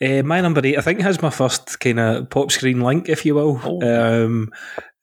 Uh, 0.01 0.21
my 0.23 0.41
number 0.41 0.61
eight, 0.63 0.77
I 0.77 0.81
think, 0.81 1.01
has 1.01 1.21
my 1.21 1.31
first 1.31 1.79
kind 1.79 1.99
of 1.99 2.29
pop 2.29 2.51
screen 2.51 2.81
link, 2.81 3.09
if 3.09 3.25
you 3.25 3.35
will. 3.35 3.59
Oh. 3.63 4.25
Um, 4.25 4.51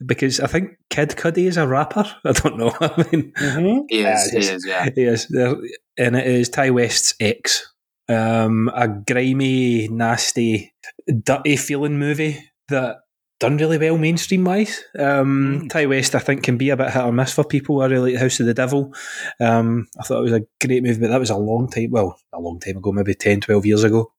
because 0.04 0.40
I 0.40 0.46
think 0.46 0.78
Kid 0.90 1.10
Cudi 1.10 1.46
is 1.46 1.56
a 1.56 1.66
rapper. 1.66 2.04
I 2.24 2.32
don't 2.32 2.58
know. 2.58 2.72
I 2.80 3.06
mean, 3.10 3.32
mm-hmm. 3.32 3.78
he 3.88 4.04
is. 4.04 4.30
he 4.30 4.38
is. 4.38 4.66
Yeah, 4.66 4.88
he 4.94 5.02
is. 5.02 5.30
And 5.30 6.16
it 6.16 6.26
is 6.26 6.48
Ti 6.48 6.70
West's 6.70 7.14
X. 7.20 7.72
Um, 8.08 8.70
a 8.74 8.88
grimy, 8.88 9.88
nasty, 9.88 10.72
dirty 11.06 11.56
feeling 11.56 11.98
movie 11.98 12.42
that 12.68 12.96
done 13.40 13.56
really 13.56 13.78
well 13.78 13.98
mainstream 13.98 14.44
wise. 14.44 14.82
Um, 14.98 15.62
Mm. 15.62 15.70
Ti 15.70 15.86
West, 15.86 16.14
I 16.14 16.18
think, 16.18 16.42
can 16.42 16.56
be 16.56 16.70
a 16.70 16.76
bit 16.76 16.90
hit 16.90 17.04
or 17.04 17.12
miss 17.12 17.32
for 17.32 17.44
people. 17.44 17.80
I 17.80 17.86
really 17.86 18.12
like 18.12 18.20
House 18.20 18.40
of 18.40 18.46
the 18.46 18.54
Devil. 18.54 18.94
Um, 19.40 19.88
I 19.98 20.02
thought 20.02 20.20
it 20.20 20.30
was 20.30 20.32
a 20.32 20.46
great 20.64 20.82
movie, 20.82 21.00
but 21.00 21.08
that 21.10 21.20
was 21.20 21.30
a 21.30 21.36
long 21.36 21.68
time, 21.68 21.90
well, 21.90 22.18
a 22.32 22.40
long 22.40 22.58
time 22.60 22.76
ago, 22.78 22.92
maybe 22.92 23.14
10, 23.14 23.40
12 23.42 23.66
years 23.66 23.84
ago. 23.84 24.12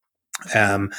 Um, 0.53 0.91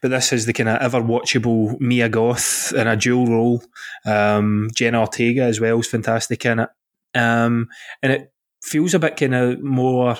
but 0.00 0.10
this 0.10 0.32
is 0.32 0.46
the 0.46 0.52
kind 0.52 0.68
of 0.68 0.80
ever 0.80 1.00
watchable 1.00 1.78
Mia 1.80 2.08
Goth 2.08 2.72
in 2.74 2.86
a 2.86 2.96
dual 2.96 3.26
role. 3.26 3.62
Um, 4.04 4.68
Jenna 4.74 5.00
Ortega 5.00 5.42
as 5.42 5.60
well 5.60 5.80
is 5.80 5.88
fantastic 5.88 6.44
in 6.44 6.60
it. 6.60 6.68
Um, 7.14 7.68
and 8.02 8.12
it 8.12 8.32
feels 8.62 8.94
a 8.94 8.98
bit 8.98 9.16
kind 9.16 9.34
of 9.34 9.62
more. 9.62 10.16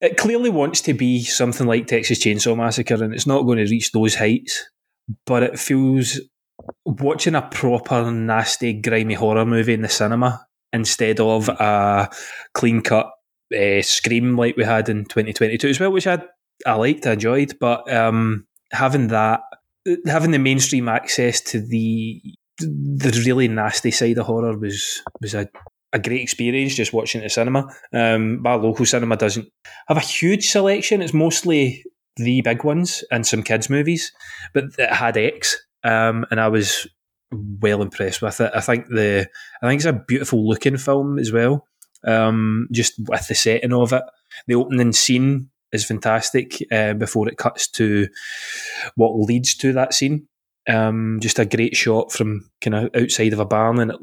It 0.00 0.16
clearly 0.16 0.50
wants 0.50 0.80
to 0.82 0.94
be 0.94 1.22
something 1.22 1.66
like 1.66 1.86
Texas 1.86 2.24
Chainsaw 2.24 2.56
Massacre, 2.56 3.02
and 3.02 3.14
it's 3.14 3.26
not 3.26 3.42
going 3.42 3.58
to 3.58 3.70
reach 3.70 3.92
those 3.92 4.14
heights. 4.14 4.68
But 5.26 5.42
it 5.42 5.58
feels 5.58 6.20
watching 6.84 7.34
a 7.34 7.42
proper 7.42 8.10
nasty, 8.10 8.74
grimy 8.74 9.14
horror 9.14 9.46
movie 9.46 9.74
in 9.74 9.82
the 9.82 9.88
cinema 9.88 10.46
instead 10.72 11.18
of 11.18 11.48
a 11.48 12.10
clean 12.52 12.82
cut 12.82 13.10
uh, 13.56 13.80
scream 13.82 14.36
like 14.36 14.56
we 14.56 14.64
had 14.64 14.88
in 14.88 15.04
2022 15.04 15.68
as 15.68 15.80
well, 15.80 15.92
which 15.92 16.06
I 16.06 16.22
I 16.66 16.74
liked, 16.74 17.06
I 17.06 17.12
enjoyed, 17.12 17.58
but 17.60 17.90
um, 17.92 18.46
having 18.72 19.08
that, 19.08 19.40
having 20.06 20.30
the 20.30 20.38
mainstream 20.38 20.88
access 20.88 21.40
to 21.40 21.60
the 21.60 22.20
the 22.60 23.22
really 23.24 23.46
nasty 23.46 23.92
side 23.92 24.18
of 24.18 24.26
horror 24.26 24.58
was 24.58 25.00
was 25.20 25.34
a, 25.34 25.48
a 25.92 25.98
great 25.98 26.22
experience 26.22 26.74
just 26.74 26.92
watching 26.92 27.22
at 27.22 27.30
cinema. 27.30 27.68
Um, 27.92 28.42
my 28.42 28.54
local 28.54 28.84
cinema 28.84 29.16
doesn't 29.16 29.48
have 29.86 29.96
a 29.96 30.00
huge 30.00 30.50
selection; 30.50 31.02
it's 31.02 31.14
mostly 31.14 31.84
the 32.16 32.40
big 32.42 32.64
ones 32.64 33.04
and 33.10 33.26
some 33.26 33.42
kids 33.42 33.70
movies, 33.70 34.12
but 34.52 34.64
it 34.78 34.90
had 34.90 35.16
X, 35.16 35.56
um, 35.84 36.26
and 36.30 36.40
I 36.40 36.48
was 36.48 36.86
well 37.32 37.82
impressed 37.82 38.22
with 38.22 38.40
it. 38.40 38.50
I 38.54 38.60
think 38.60 38.88
the 38.88 39.28
I 39.62 39.68
think 39.68 39.78
it's 39.78 39.86
a 39.86 39.92
beautiful 39.92 40.46
looking 40.46 40.76
film 40.76 41.18
as 41.18 41.32
well. 41.32 41.66
Um, 42.04 42.68
just 42.72 42.94
with 43.08 43.26
the 43.26 43.34
setting 43.34 43.72
of 43.72 43.92
it, 43.92 44.02
the 44.46 44.54
opening 44.54 44.92
scene 44.92 45.50
is 45.72 45.84
fantastic 45.84 46.58
uh, 46.72 46.94
before 46.94 47.28
it 47.28 47.38
cuts 47.38 47.68
to 47.68 48.08
what 48.96 49.18
leads 49.18 49.54
to 49.56 49.72
that 49.74 49.94
scene. 49.94 50.26
Um, 50.68 51.18
just 51.20 51.38
a 51.38 51.46
great 51.46 51.76
shot 51.76 52.12
from 52.12 52.50
kind 52.60 52.74
of 52.74 52.90
outside 52.94 53.32
of 53.32 53.40
a 53.40 53.46
barn, 53.46 53.80
and 53.80 53.92
it 53.92 53.98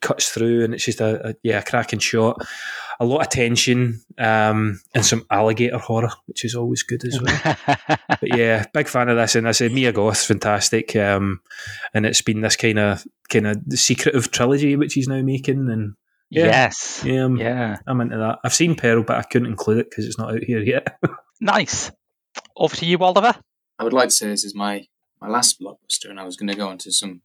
cuts 0.00 0.28
through, 0.28 0.64
and 0.64 0.74
it's 0.74 0.84
just 0.84 1.00
a, 1.00 1.30
a 1.30 1.34
yeah, 1.42 1.58
a 1.58 1.62
cracking 1.62 1.98
shot. 1.98 2.44
A 2.98 3.06
lot 3.06 3.22
of 3.22 3.30
tension 3.30 4.02
um, 4.18 4.78
and 4.94 5.06
some 5.06 5.24
alligator 5.30 5.78
horror, 5.78 6.10
which 6.26 6.44
is 6.44 6.54
always 6.54 6.82
good 6.82 7.02
as 7.06 7.18
well. 7.18 7.56
but 7.86 8.36
yeah, 8.36 8.66
big 8.74 8.88
fan 8.88 9.08
of 9.08 9.16
this, 9.16 9.34
and 9.36 9.48
I 9.48 9.52
said 9.52 9.72
Mia 9.72 9.92
Goth's 9.92 10.26
fantastic, 10.26 10.94
um, 10.96 11.40
and 11.94 12.04
it's 12.04 12.20
been 12.20 12.42
this 12.42 12.56
kind 12.56 12.78
of 12.78 13.06
kind 13.30 13.46
of 13.46 13.58
secretive 13.70 14.30
trilogy 14.30 14.76
which 14.76 14.94
he's 14.94 15.08
now 15.08 15.22
making, 15.22 15.70
and 15.70 15.94
yeah, 16.30 16.46
Yes. 16.46 17.02
yeah, 17.04 17.24
I'm, 17.24 17.36
Yeah. 17.36 17.76
I'm 17.86 18.00
into 18.00 18.16
that. 18.18 18.38
I've 18.44 18.54
seen 18.54 18.74
Pearl, 18.74 19.02
but 19.02 19.18
I 19.18 19.22
couldn't 19.22 19.48
include 19.48 19.78
it 19.78 19.90
because 19.90 20.06
it's 20.06 20.18
not 20.18 20.34
out 20.34 20.42
here 20.44 20.60
yet. 20.60 20.98
Nice. 21.42 21.90
Over 22.54 22.76
to 22.76 22.84
you, 22.84 22.98
Oliver. 22.98 23.34
I 23.78 23.84
would 23.84 23.94
like 23.94 24.10
to 24.10 24.14
say 24.14 24.28
this 24.28 24.44
is 24.44 24.54
my, 24.54 24.86
my 25.22 25.28
last 25.28 25.58
blockbuster, 25.58 26.10
and 26.10 26.20
I 26.20 26.24
was 26.24 26.36
going 26.36 26.48
to 26.48 26.54
go 26.54 26.68
on 26.68 26.76
to 26.78 26.92
some 26.92 27.22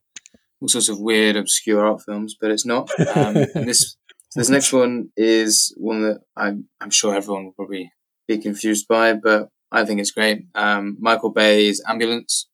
all 0.61 0.69
sorts 0.69 0.88
of 0.88 1.02
weird, 1.02 1.36
obscure 1.36 1.86
art 1.86 2.02
films, 2.06 2.34
but 2.40 2.49
it's 2.49 2.65
not. 2.65 2.90
Um, 2.98 3.36
and 3.56 3.68
this 3.68 3.98
this 4.36 4.49
next 4.49 4.72
one 4.72 5.10
is 5.18 5.73
one 5.77 6.02
that 6.03 6.22
I'm 6.38 6.69
I'm 6.80 6.91
sure 6.91 7.14
everyone 7.14 7.44
will 7.44 7.52
probably 7.52 7.91
be 8.26 8.38
confused 8.38 8.88
by, 8.88 9.11
but 9.14 9.49
I 9.69 9.84
think 9.84 9.99
it's 9.99 10.11
great. 10.11 10.45
Um, 10.56 10.95
Michael 11.02 11.32
Bay's 11.32 11.84
Ambulance, 11.86 12.48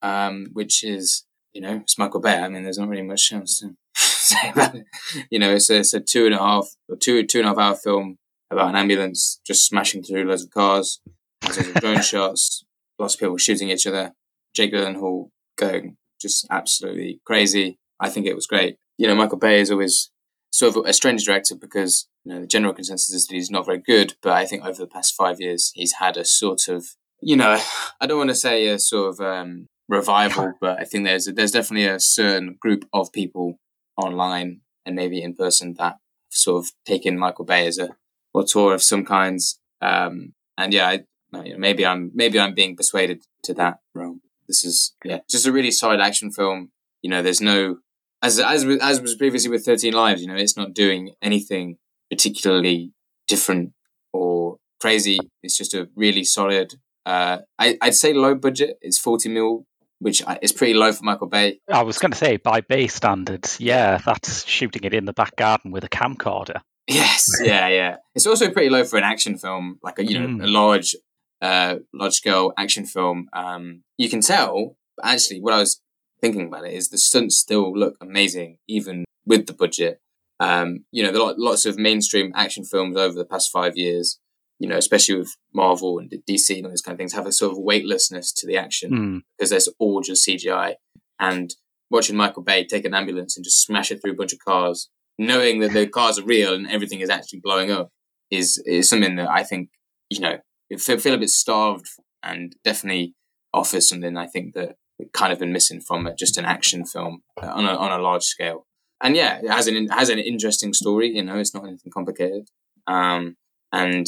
um, 0.00 0.46
which 0.54 0.82
is 0.82 1.26
you 1.52 1.60
know 1.60 1.80
it's 1.82 1.98
Michael 1.98 2.20
Bay. 2.20 2.38
I 2.38 2.48
mean, 2.48 2.62
there's 2.62 2.78
not 2.78 2.88
really 2.88 3.02
much 3.02 3.30
else 3.30 3.60
to 3.60 3.76
say 4.28 4.50
about 4.50 4.74
it. 4.74 4.86
You 5.30 5.38
know, 5.38 5.54
it's 5.54 5.70
a, 5.70 5.76
it's 5.76 5.94
a 5.94 6.00
two 6.00 6.26
and 6.26 6.34
a 6.34 6.38
half 6.38 6.68
or 6.88 6.96
two 6.96 7.24
two 7.24 7.38
and 7.38 7.46
a 7.46 7.50
half 7.50 7.58
hour 7.58 7.74
film 7.74 8.18
about 8.50 8.70
an 8.70 8.76
ambulance 8.76 9.40
just 9.46 9.66
smashing 9.66 10.02
through 10.02 10.24
loads 10.24 10.44
of 10.44 10.50
cars. 10.50 11.00
There's 11.40 11.58
of 11.58 11.74
drone 11.74 12.02
shots, 12.02 12.64
lots 12.98 13.14
of 13.14 13.20
people 13.20 13.36
shooting 13.36 13.70
each 13.70 13.86
other. 13.86 14.12
Jake 14.54 14.72
Gyllenhaal 14.72 15.30
going 15.56 15.96
just 16.20 16.46
absolutely 16.50 17.20
crazy. 17.24 17.78
I 18.00 18.08
think 18.08 18.26
it 18.26 18.34
was 18.34 18.46
great. 18.46 18.78
You 18.96 19.08
know, 19.08 19.14
Michael 19.14 19.38
Bay 19.38 19.60
is 19.60 19.70
always 19.70 20.10
sort 20.52 20.76
of 20.76 20.86
a 20.86 20.92
strange 20.92 21.24
director 21.24 21.56
because 21.56 22.08
you 22.24 22.32
know 22.32 22.40
the 22.40 22.46
general 22.46 22.72
consensus 22.72 23.12
is 23.12 23.26
that 23.26 23.34
he's 23.34 23.50
not 23.50 23.66
very 23.66 23.78
good. 23.78 24.14
But 24.22 24.32
I 24.32 24.46
think 24.46 24.64
over 24.64 24.78
the 24.78 24.86
past 24.86 25.14
five 25.14 25.40
years, 25.40 25.72
he's 25.74 25.94
had 25.94 26.16
a 26.16 26.24
sort 26.24 26.68
of, 26.68 26.86
you 27.20 27.36
know, 27.36 27.60
I 28.00 28.06
don't 28.06 28.18
want 28.18 28.30
to 28.30 28.34
say 28.34 28.68
a 28.68 28.78
sort 28.78 29.10
of 29.10 29.20
um, 29.20 29.66
revival, 29.88 30.54
but 30.60 30.80
I 30.80 30.84
think 30.84 31.04
there's 31.04 31.26
there's 31.26 31.52
definitely 31.52 31.86
a 31.86 32.00
certain 32.00 32.56
group 32.60 32.86
of 32.92 33.12
people 33.12 33.58
online 33.96 34.60
and 34.86 34.96
maybe 34.96 35.22
in 35.22 35.34
person 35.34 35.74
that 35.78 35.96
sort 36.30 36.64
of 36.64 36.72
taken 36.84 37.18
Michael 37.18 37.44
Bay 37.44 37.66
as 37.66 37.78
a 37.78 37.96
auteur 38.32 38.74
of 38.74 38.82
some 38.82 39.04
kinds. 39.04 39.60
Um, 39.80 40.34
and 40.58 40.72
yeah, 40.72 40.88
I, 40.88 41.04
maybe 41.32 41.86
I'm 41.86 42.10
maybe 42.14 42.38
I'm 42.38 42.54
being 42.54 42.76
persuaded 42.76 43.24
to 43.44 43.54
that 43.54 43.78
realm. 43.94 44.20
This 44.48 44.64
is 44.64 44.94
yeah, 45.04 45.20
just 45.28 45.46
a 45.46 45.52
really 45.52 45.70
solid 45.70 46.00
action 46.00 46.30
film. 46.30 46.70
You 47.02 47.10
know, 47.10 47.22
there's 47.22 47.40
no 47.40 47.78
as 48.22 48.38
as 48.38 48.64
as 48.64 49.00
was 49.00 49.14
previously 49.14 49.50
with 49.50 49.64
Thirteen 49.64 49.92
Lives. 49.92 50.20
You 50.20 50.28
know, 50.28 50.36
it's 50.36 50.56
not 50.56 50.74
doing 50.74 51.14
anything 51.22 51.76
particularly 52.10 52.92
different 53.26 53.72
or 54.12 54.58
crazy. 54.80 55.18
It's 55.42 55.56
just 55.56 55.74
a 55.74 55.88
really 55.96 56.24
solid. 56.24 56.74
Uh, 57.06 57.38
I, 57.58 57.76
I'd 57.82 57.94
say 57.94 58.12
low 58.12 58.34
budget. 58.34 58.78
It's 58.80 58.98
forty 58.98 59.28
mil, 59.28 59.66
which 60.04 60.22
is 60.42 60.52
pretty 60.52 60.74
low 60.74 60.92
for 60.92 61.02
Michael 61.02 61.28
Bay. 61.28 61.60
I 61.72 61.82
was 61.82 61.96
going 61.98 62.12
to 62.12 62.18
say, 62.18 62.36
by 62.36 62.60
Bay 62.60 62.88
standards, 62.88 63.58
yeah, 63.58 63.96
that's 64.04 64.46
shooting 64.46 64.84
it 64.84 64.92
in 64.92 65.06
the 65.06 65.14
back 65.14 65.34
garden 65.36 65.70
with 65.70 65.82
a 65.82 65.88
camcorder. 65.88 66.60
Yes, 66.86 67.26
yeah, 67.42 67.68
yeah. 67.68 67.96
It's 68.14 68.26
also 68.26 68.50
pretty 68.50 68.68
low 68.68 68.84
for 68.84 68.98
an 68.98 69.02
action 69.04 69.38
film, 69.38 69.78
like 69.82 69.98
a 69.98 70.04
you 70.04 70.18
know 70.18 70.26
Mm. 70.26 70.44
a 70.44 70.46
large, 70.46 70.94
uh, 71.40 71.76
large 71.94 72.12
scale 72.12 72.52
action 72.58 72.84
film. 72.84 73.28
Um, 73.32 73.82
you 73.96 74.10
can 74.10 74.20
tell. 74.20 74.76
Actually, 75.02 75.40
what 75.40 75.54
I 75.54 75.58
was 75.60 75.80
thinking 76.20 76.48
about 76.48 76.66
it 76.66 76.74
is 76.74 76.90
the 76.90 76.98
stunts 76.98 77.38
still 77.38 77.72
look 77.76 77.96
amazing, 78.02 78.58
even 78.68 79.04
with 79.24 79.46
the 79.46 79.54
budget. 79.54 80.00
Um, 80.38 80.84
you 80.92 81.02
know, 81.02 81.12
there 81.12 81.22
are 81.22 81.34
lots 81.38 81.64
of 81.64 81.78
mainstream 81.78 82.30
action 82.34 82.64
films 82.64 82.96
over 82.98 83.14
the 83.16 83.24
past 83.24 83.50
five 83.50 83.78
years. 83.78 84.20
You 84.60 84.68
know, 84.68 84.76
especially 84.76 85.16
with 85.16 85.34
Marvel 85.52 85.98
and 85.98 86.12
DC 86.28 86.56
and 86.56 86.64
all 86.66 86.70
those 86.70 86.80
kind 86.82 86.94
of 86.94 86.98
things, 86.98 87.12
have 87.12 87.26
a 87.26 87.32
sort 87.32 87.52
of 87.52 87.58
weightlessness 87.58 88.32
to 88.34 88.46
the 88.46 88.56
action 88.56 88.90
Hmm. 88.90 89.18
because 89.36 89.50
there's 89.50 89.68
all 89.78 90.00
just 90.00 90.26
CGI. 90.26 90.74
And 91.18 91.54
watching 91.90 92.16
Michael 92.16 92.42
Bay 92.42 92.64
take 92.64 92.84
an 92.84 92.94
ambulance 92.94 93.36
and 93.36 93.44
just 93.44 93.62
smash 93.62 93.90
it 93.90 94.00
through 94.00 94.12
a 94.12 94.16
bunch 94.16 94.32
of 94.32 94.38
cars, 94.38 94.88
knowing 95.18 95.60
that 95.60 95.72
the 95.72 95.86
cars 95.86 96.18
are 96.18 96.24
real 96.24 96.54
and 96.54 96.68
everything 96.70 97.00
is 97.00 97.10
actually 97.10 97.40
blowing 97.40 97.70
up, 97.70 97.90
is 98.30 98.62
is 98.66 98.88
something 98.88 99.16
that 99.16 99.28
I 99.30 99.42
think 99.44 99.70
you 100.10 100.20
know 100.20 100.38
you 100.70 100.78
feel, 100.78 100.98
feel 100.98 101.14
a 101.14 101.18
bit 101.18 101.30
starved 101.30 101.86
and 102.22 102.54
definitely 102.64 103.14
offers 103.52 103.88
something 103.88 104.16
I 104.16 104.26
think 104.26 104.54
that 104.54 104.76
kind 105.12 105.32
of 105.32 105.38
been 105.38 105.52
missing 105.52 105.80
from 105.80 106.06
it, 106.06 106.16
just 106.18 106.38
an 106.38 106.44
action 106.44 106.84
film 106.86 107.22
on 107.40 107.64
a 107.66 107.74
on 107.76 107.92
a 107.92 108.02
large 108.02 108.22
scale. 108.24 108.66
And 109.02 109.14
yeah, 109.16 109.40
it 109.42 109.50
has 109.50 109.66
an 109.66 109.76
it 109.76 109.92
has 109.92 110.08
an 110.08 110.18
interesting 110.18 110.72
story. 110.72 111.08
You 111.14 111.22
know, 111.24 111.38
it's 111.38 111.54
not 111.54 111.64
anything 111.66 111.92
complicated. 111.92 112.48
Um, 112.86 113.36
and 113.72 114.06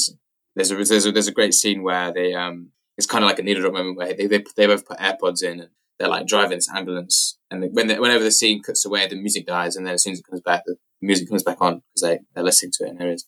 there's 0.56 0.70
a 0.72 0.76
there's 0.76 1.06
a 1.06 1.12
there's 1.12 1.28
a 1.28 1.32
great 1.32 1.54
scene 1.54 1.82
where 1.82 2.12
they 2.12 2.34
um 2.34 2.70
it's 2.98 3.06
kind 3.06 3.22
of 3.22 3.28
like 3.28 3.38
a 3.38 3.42
needle 3.42 3.62
drop 3.62 3.74
moment 3.74 3.96
where 3.96 4.14
they 4.14 4.26
they, 4.26 4.44
they 4.56 4.66
both 4.66 4.86
put 4.86 4.98
AirPods 4.98 5.42
in 5.42 5.60
and 5.60 5.70
they're 5.98 6.08
like 6.08 6.26
driving 6.26 6.58
this 6.58 6.68
ambulance 6.74 7.38
and 7.50 7.62
they, 7.62 7.68
when 7.68 7.86
they, 7.86 7.98
whenever 7.98 8.24
the 8.24 8.30
scene 8.30 8.62
cuts 8.62 8.84
away 8.84 9.06
the 9.06 9.16
music 9.16 9.46
dies 9.46 9.76
and 9.76 9.86
then 9.86 9.94
as 9.94 10.02
soon 10.02 10.12
as 10.12 10.18
it 10.18 10.26
comes 10.28 10.40
back 10.40 10.62
the 10.66 10.76
music 11.00 11.28
comes 11.28 11.42
back 11.44 11.58
on 11.60 11.82
because 11.94 12.02
they 12.02 12.18
they're 12.34 12.44
listening 12.44 12.72
to 12.72 12.84
it 12.84 12.90
and 12.90 12.98
there 12.98 13.12
is 13.12 13.26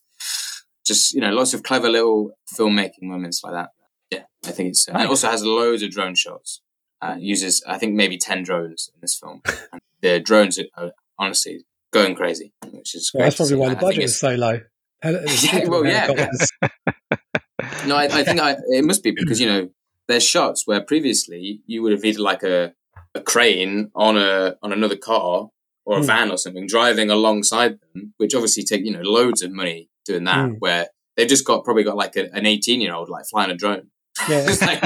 just 0.89 1.15
you 1.15 1.21
know 1.21 1.31
lots 1.31 1.55
of 1.55 1.63
clever 1.63 1.89
little 1.89 2.31
filmmaking 2.53 3.03
moments 3.03 3.45
like 3.45 3.53
that. 3.53 3.69
Yeah, 4.11 4.25
I 4.47 4.51
think 4.51 4.71
it's 4.71 4.89
and 4.89 5.01
it 5.01 5.09
also 5.09 5.29
has 5.29 5.45
loads 5.45 5.83
of 5.83 5.91
drone 5.91 6.17
shots. 6.17 6.63
Uh, 7.01 7.15
uses 7.19 7.63
I 7.69 7.79
think 7.79 7.95
maybe 7.95 8.19
ten 8.19 8.43
drones 8.43 8.91
in 8.93 9.01
this 9.01 9.17
film. 9.17 9.43
And 9.73 9.81
the 10.01 10.21
drones 10.21 10.59
are, 10.59 10.65
are 10.77 10.93
honestly 11.19 11.65
going 11.93 12.15
crazy, 12.15 12.53
which 12.71 12.95
is 12.95 13.11
Well, 13.15 13.25
that's 13.25 13.37
probably 13.37 13.57
why 13.57 13.69
the 13.71 13.77
budget 13.77 14.05
is 14.05 14.19
so 14.19 14.35
low. 14.35 14.61
Yeah, 15.05 15.65
well, 15.69 15.87
yeah. 15.87 16.29
no, 17.87 17.97
I, 17.97 18.05
I 18.05 18.25
think 18.25 18.41
I, 18.41 18.57
it 18.71 18.85
must 18.85 19.03
be 19.03 19.11
because 19.11 19.41
you 19.41 19.47
know 19.49 19.69
there's 20.09 20.25
shots 20.25 20.67
where 20.67 20.81
previously 20.81 21.61
you 21.67 21.83
would 21.83 21.93
have 21.93 22.05
either 22.05 22.21
like 22.23 22.43
a, 22.43 22.73
a 23.15 23.21
crane 23.21 23.91
on 23.95 24.17
a 24.17 24.57
on 24.63 24.73
another 24.73 24.97
car 24.97 25.49
or 25.85 25.97
a 25.97 26.01
Hmm. 26.01 26.07
van 26.07 26.31
or 26.31 26.37
something 26.39 26.67
driving 26.67 27.11
alongside 27.11 27.79
them, 27.95 28.15
which 28.19 28.35
obviously 28.35 28.63
take 28.65 28.85
you 28.85 28.93
know 28.93 29.03
loads 29.03 29.43
of 29.43 29.51
money 29.53 29.89
doing 30.05 30.25
that. 30.25 30.49
Hmm. 30.49 30.55
Where 30.59 30.89
they've 31.17 31.29
just 31.29 31.45
got 31.47 31.65
probably 31.65 31.85
got 31.85 31.97
like 31.97 32.17
a, 32.17 32.31
an 32.35 32.47
18 32.47 32.81
year 32.81 32.95
old 32.95 33.09
like 33.09 33.25
flying 33.31 33.51
a 33.51 33.55
drone. 33.57 33.91
Yeah. 34.29 34.47
It's 34.49 34.61
like, 34.63 34.83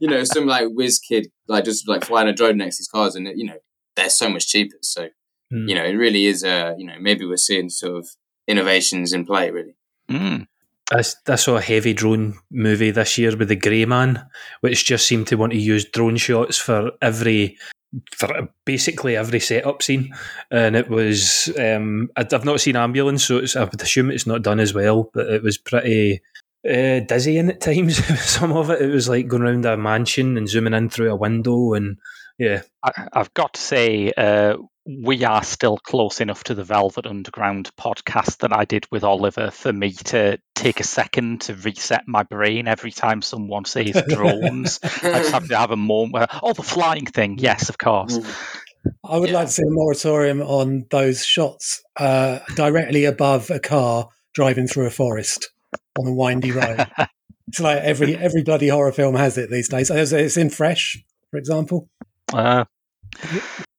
you 0.00 0.08
know, 0.08 0.22
some 0.24 0.46
like 0.46 0.68
whiz 0.68 0.98
kid 0.98 1.28
like 1.48 1.64
just 1.64 1.88
like 1.88 2.04
flying 2.04 2.28
a 2.28 2.32
drone 2.32 2.56
next 2.58 2.76
to 2.76 2.80
these 2.82 2.88
cars, 2.88 3.14
and 3.16 3.26
you 3.36 3.46
know 3.46 3.58
they're 3.96 4.10
so 4.10 4.28
much 4.28 4.46
cheaper. 4.48 4.76
So 4.82 5.08
Hmm. 5.50 5.68
you 5.68 5.74
know 5.74 5.84
it 5.84 5.92
really 5.94 6.24
is. 6.26 6.42
Uh, 6.44 6.74
you 6.78 6.86
know 6.86 6.94
maybe 7.00 7.24
we're 7.26 7.36
seeing 7.36 7.68
sort 7.68 7.96
of 7.96 8.08
innovations 8.48 9.12
in 9.12 9.24
play 9.26 9.50
really. 9.50 9.76
Mm. 10.10 10.46
I, 10.92 11.02
I 11.26 11.36
saw 11.36 11.56
a 11.56 11.62
heavy 11.62 11.94
drone 11.94 12.38
movie 12.50 12.90
this 12.90 13.16
year 13.18 13.36
with 13.36 13.48
the 13.48 13.56
Grey 13.56 13.84
Man, 13.84 14.24
which 14.60 14.84
just 14.84 15.06
seemed 15.06 15.26
to 15.28 15.36
want 15.36 15.52
to 15.52 15.58
use 15.58 15.84
drone 15.84 16.16
shots 16.16 16.58
for 16.58 16.92
every, 17.00 17.56
for 18.12 18.48
basically 18.64 19.16
every 19.16 19.40
setup 19.40 19.82
scene, 19.82 20.14
and 20.50 20.76
it 20.76 20.88
was. 20.90 21.50
Um, 21.58 22.10
I- 22.16 22.26
I've 22.30 22.44
not 22.44 22.60
seen 22.60 22.76
Ambulance, 22.76 23.24
so 23.24 23.42
I 23.56 23.64
would 23.64 23.80
assume 23.80 24.10
it's 24.10 24.26
not 24.26 24.42
done 24.42 24.60
as 24.60 24.74
well, 24.74 25.10
but 25.14 25.26
it 25.28 25.42
was 25.42 25.58
pretty. 25.58 26.20
Uh, 26.66 27.00
dizzying 27.00 27.50
at 27.50 27.60
times. 27.60 28.02
Some 28.24 28.52
of 28.52 28.70
it, 28.70 28.80
it 28.80 28.90
was 28.90 29.06
like 29.06 29.28
going 29.28 29.42
around 29.42 29.66
a 29.66 29.76
mansion 29.76 30.38
and 30.38 30.48
zooming 30.48 30.72
in 30.72 30.88
through 30.88 31.10
a 31.12 31.16
window, 31.16 31.74
and 31.74 31.98
yeah, 32.38 32.62
I, 32.82 33.08
I've 33.12 33.32
got 33.34 33.54
to 33.54 33.60
say, 33.60 34.12
uh, 34.16 34.56
we 34.86 35.24
are 35.24 35.42
still 35.42 35.78
close 35.78 36.20
enough 36.20 36.44
to 36.44 36.54
the 36.54 36.64
Velvet 36.64 37.06
Underground 37.06 37.70
podcast 37.80 38.38
that 38.38 38.52
I 38.52 38.64
did 38.64 38.86
with 38.90 39.02
Oliver 39.02 39.50
for 39.50 39.72
me 39.72 39.92
to 39.92 40.38
take 40.54 40.78
a 40.80 40.84
second 40.84 41.42
to 41.42 41.54
reset 41.54 42.02
my 42.06 42.22
brain 42.22 42.68
every 42.68 42.90
time 42.90 43.22
someone 43.22 43.64
says 43.64 44.02
drones. 44.08 44.80
I 44.82 45.18
just 45.20 45.32
have 45.32 45.48
to 45.48 45.56
have 45.56 45.70
a 45.70 45.76
moment 45.76 46.12
where, 46.12 46.26
oh, 46.42 46.52
the 46.52 46.62
flying 46.62 47.06
thing. 47.06 47.38
Yes, 47.38 47.70
of 47.70 47.78
course. 47.78 48.18
I 49.02 49.16
would 49.18 49.30
Yeah. 49.30 49.36
like 49.36 49.46
to 49.46 49.52
see 49.52 49.62
a 49.62 49.70
moratorium 49.70 50.42
on 50.42 50.84
those 50.90 51.24
shots 51.24 51.82
uh, 51.98 52.40
directly 52.54 53.06
above 53.06 53.50
a 53.50 53.58
car 53.60 54.08
driving 54.34 54.66
through 54.66 54.86
a 54.86 54.90
forest 54.90 55.50
on 55.98 56.06
a 56.08 56.12
windy 56.12 56.50
road. 56.52 56.86
it's 57.48 57.60
like 57.60 57.78
every 57.78 58.16
every 58.16 58.42
bloody 58.42 58.68
horror 58.68 58.92
film 58.92 59.14
has 59.14 59.38
it 59.38 59.50
these 59.50 59.70
days. 59.70 59.88
It's 59.90 60.12
it's 60.12 60.36
in 60.36 60.50
Fresh, 60.50 61.02
for 61.30 61.38
example. 61.38 61.88
Uh, 62.32 62.64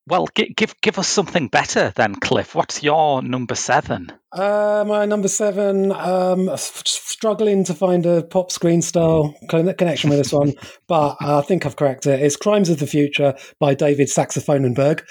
well, 0.08 0.28
gi- 0.36 0.54
give 0.56 0.80
give 0.82 1.00
us 1.00 1.08
something 1.08 1.48
better 1.48 1.92
then, 1.96 2.16
Cliff. 2.16 2.54
What's 2.54 2.84
your 2.84 3.24
number 3.24 3.56
seven? 3.56 4.12
Uh, 4.32 4.84
my 4.88 5.06
number 5.06 5.28
seven, 5.28 5.92
um, 5.92 6.50
struggling 6.56 7.64
to 7.64 7.74
find 7.74 8.06
a 8.06 8.22
pop 8.22 8.52
screen 8.52 8.82
style 8.84 9.34
con- 9.50 9.74
connection 9.74 10.12
with 10.12 10.20
this 10.20 10.32
one, 10.32 10.54
but 10.88 11.18
I 11.20 11.42
think 11.42 11.66
I've 11.66 11.76
cracked 11.76 12.06
it. 12.06 12.22
It's 12.22 12.36
Crimes 12.36 12.70
of 12.70 12.80
the 12.80 12.88
Future 12.88 13.34
by 13.60 13.74
David 13.74 14.08
Saxophonenberg. 14.08 15.02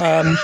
Um, 0.00 0.38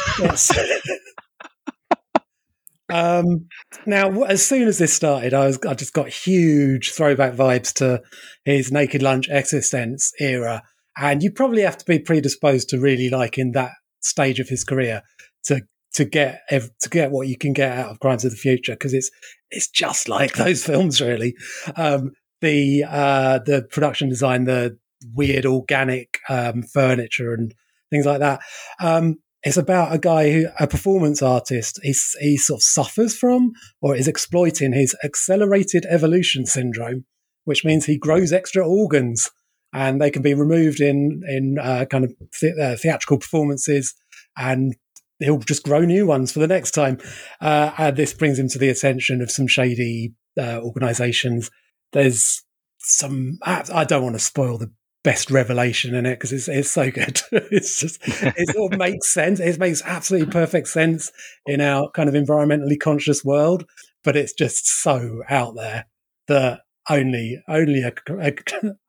um, 2.91 3.47
now, 3.87 4.23
as 4.23 4.45
soon 4.45 4.67
as 4.67 4.79
this 4.79 4.93
started, 4.93 5.35
I 5.35 5.47
was 5.47 5.59
I 5.69 5.75
just 5.75 5.93
got 5.93 6.09
huge 6.09 6.91
throwback 6.91 7.35
vibes 7.35 7.73
to 7.75 8.03
his 8.45 8.73
Naked 8.73 9.03
Lunch 9.03 9.29
Existence 9.29 10.13
era, 10.19 10.63
and 10.97 11.23
you 11.23 11.31
probably 11.31 11.63
have 11.63 11.79
to 11.79 11.85
be 11.85 12.01
predisposed 12.01 12.71
to 12.71 12.81
really 12.81 13.09
liking 13.09 13.53
that 13.53 13.71
stage 14.01 14.41
of 14.41 14.49
his 14.49 14.65
career 14.65 15.03
to 15.45 15.63
to 15.93 16.05
get 16.05 16.41
to 16.49 16.89
get 16.89 17.11
what 17.11 17.29
you 17.29 17.37
can 17.37 17.53
get 17.53 17.77
out 17.77 17.91
of 17.91 18.01
Crimes 18.01 18.25
of 18.25 18.31
the 18.31 18.37
Future 18.37 18.73
because 18.73 18.95
it's 18.95 19.11
it's 19.51 19.69
just 19.69 20.09
like 20.09 20.35
those 20.35 20.65
films 20.67 21.01
really. 21.01 21.35
Um, 21.77 22.13
the 22.41 22.85
uh, 22.89 23.41
the 23.45 23.67
production 23.71 24.09
design, 24.09 24.45
the 24.45 24.79
weird 25.15 25.47
organic 25.47 26.19
um, 26.29 26.63
furniture 26.63 27.35
and 27.35 27.55
things 27.91 28.07
like 28.07 28.21
that. 28.21 28.41
Um, 28.81 29.17
it's 29.43 29.57
about 29.57 29.95
a 29.95 29.99
guy 29.99 30.31
who 30.31 30.47
a 30.59 30.67
performance 30.67 31.23
artist. 31.23 31.81
He's, 31.83 32.15
he 32.21 32.37
sort 32.37 32.59
of 32.59 32.63
suffers 32.63 33.17
from 33.17 33.53
or 33.81 33.97
is 33.97 34.07
exploiting 34.07 34.73
his 34.73 34.95
accelerated 35.03 35.87
evolution 35.89 36.45
syndrome, 36.45 37.07
which 37.45 37.65
means 37.65 37.87
he 37.87 37.97
grows 37.97 38.33
extra 38.33 38.67
organs 38.67 39.31
and 39.73 40.01
they 40.01 40.11
can 40.11 40.23
be 40.23 40.35
removed 40.35 40.81
in 40.81 41.23
in 41.29 41.59
uh, 41.59 41.85
kind 41.91 42.05
of 42.05 42.15
uh, 42.61 42.77
theatrical 42.77 43.19
performances 43.19 43.95
and 44.37 44.75
he'll 45.19 45.39
just 45.39 45.65
grow 45.65 45.81
new 45.81 46.07
ones 46.07 46.33
for 46.33 46.39
the 46.41 46.49
next 46.49 46.73
time. 46.73 46.99
Uh, 47.41 47.71
and 47.79 47.97
this 47.97 48.15
brings 48.15 48.39
him 48.39 48.49
to 48.49 48.59
the 48.59 48.69
attention 48.69 49.21
of 49.21 49.31
some 49.31 49.47
shady 49.47 50.15
uh, 50.39 50.61
organizations. 50.63 51.51
There's 51.93 52.43
some, 52.79 53.39
I 53.43 53.65
I 53.73 53.85
don't 53.85 54.03
want 54.03 54.17
to 54.17 54.21
spoil 54.21 54.59
the 54.59 54.73
best 55.03 55.31
revelation 55.31 55.95
in 55.95 56.07
it 56.07 56.17
because 56.17 56.33
it's, 56.33 56.49
it's 56.49 56.71
so 56.71 56.91
good. 56.91 57.21
it's 57.33 57.81
just, 57.81 57.99
it 58.03 58.57
all 58.57 58.71
makes 58.71 59.13
sense. 59.13 59.41
It 59.41 59.59
makes 59.59 59.83
absolutely 59.85 60.31
perfect 60.31 60.69
sense 60.69 61.11
in 61.47 61.61
our 61.61 61.91
kind 61.91 62.09
of 62.09 62.15
environmentally 62.15 62.79
conscious 62.79 63.25
world, 63.25 63.65
but 64.05 64.17
it's 64.17 64.33
just 64.33 64.67
so 64.67 65.23
out 65.29 65.55
there 65.55 65.87
that 66.29 66.61
only, 66.91 67.43
only 67.49 67.83
a, 67.83 67.93
a, 68.11 68.33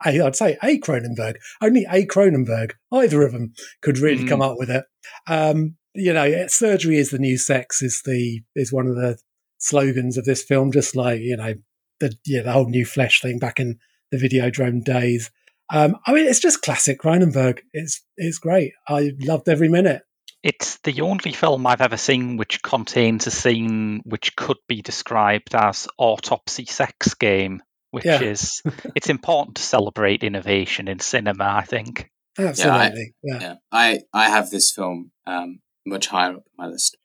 a 0.05 0.25
I'd 0.25 0.35
say 0.35 0.57
a 0.61 0.79
Cronenberg, 0.79 1.35
only 1.61 1.85
a 1.89 2.05
Cronenberg, 2.05 2.71
either 2.91 3.21
of 3.21 3.31
them 3.31 3.53
could 3.81 3.97
really 3.99 4.23
Mm. 4.23 4.29
come 4.29 4.41
up 4.41 4.55
with 4.57 4.69
it. 4.69 4.83
Um, 5.27 5.75
you 5.93 6.13
know, 6.13 6.47
surgery 6.47 6.97
is 6.97 7.11
the 7.11 7.19
new 7.19 7.37
sex 7.37 7.81
is 7.81 8.01
the 8.05 8.41
is 8.55 8.73
one 8.73 8.87
of 8.87 8.95
the 8.95 9.17
slogans 9.57 10.17
of 10.17 10.25
this 10.25 10.43
film. 10.43 10.71
Just 10.71 10.95
like 10.95 11.21
you 11.21 11.37
know, 11.37 11.53
the 11.99 12.15
yeah, 12.25 12.41
the 12.41 12.51
whole 12.51 12.69
new 12.69 12.85
flesh 12.85 13.21
thing 13.21 13.39
back 13.39 13.59
in 13.59 13.77
the 14.11 14.17
Videodrome 14.17 14.83
days. 14.83 15.31
Um, 15.73 15.95
I 16.05 16.13
mean, 16.13 16.27
it's 16.27 16.39
just 16.39 16.61
classic 16.61 16.99
Cronenberg. 16.99 17.59
It's 17.73 18.03
it's 18.17 18.39
great. 18.39 18.73
I 18.87 19.11
loved 19.19 19.47
every 19.47 19.69
minute. 19.69 20.01
It's 20.43 20.79
the 20.79 21.01
only 21.01 21.33
film 21.33 21.67
I've 21.67 21.81
ever 21.81 21.97
seen 21.97 22.35
which 22.35 22.63
contains 22.63 23.27
a 23.27 23.31
scene 23.31 24.01
which 24.05 24.35
could 24.35 24.57
be 24.67 24.81
described 24.81 25.53
as 25.53 25.87
autopsy 25.99 26.65
sex 26.65 27.13
game, 27.13 27.61
which 27.91 28.05
Yeah. 28.05 28.21
is 28.21 28.61
it's 28.95 29.09
important 29.09 29.57
to 29.57 29.61
celebrate 29.63 30.23
innovation 30.23 30.87
in 30.87 30.99
cinema. 30.99 31.45
I 31.45 31.63
think. 31.63 32.09
Absolutely, 32.39 33.13
yeah. 33.23 33.39
Yeah, 33.41 33.55
I 33.71 33.99
I 34.13 34.29
have 34.29 34.49
this 34.49 34.71
film 34.71 35.11
um, 35.27 35.59
much 35.85 36.07
higher 36.07 36.35
up 36.35 36.43
my 36.57 36.67
list. 36.67 36.97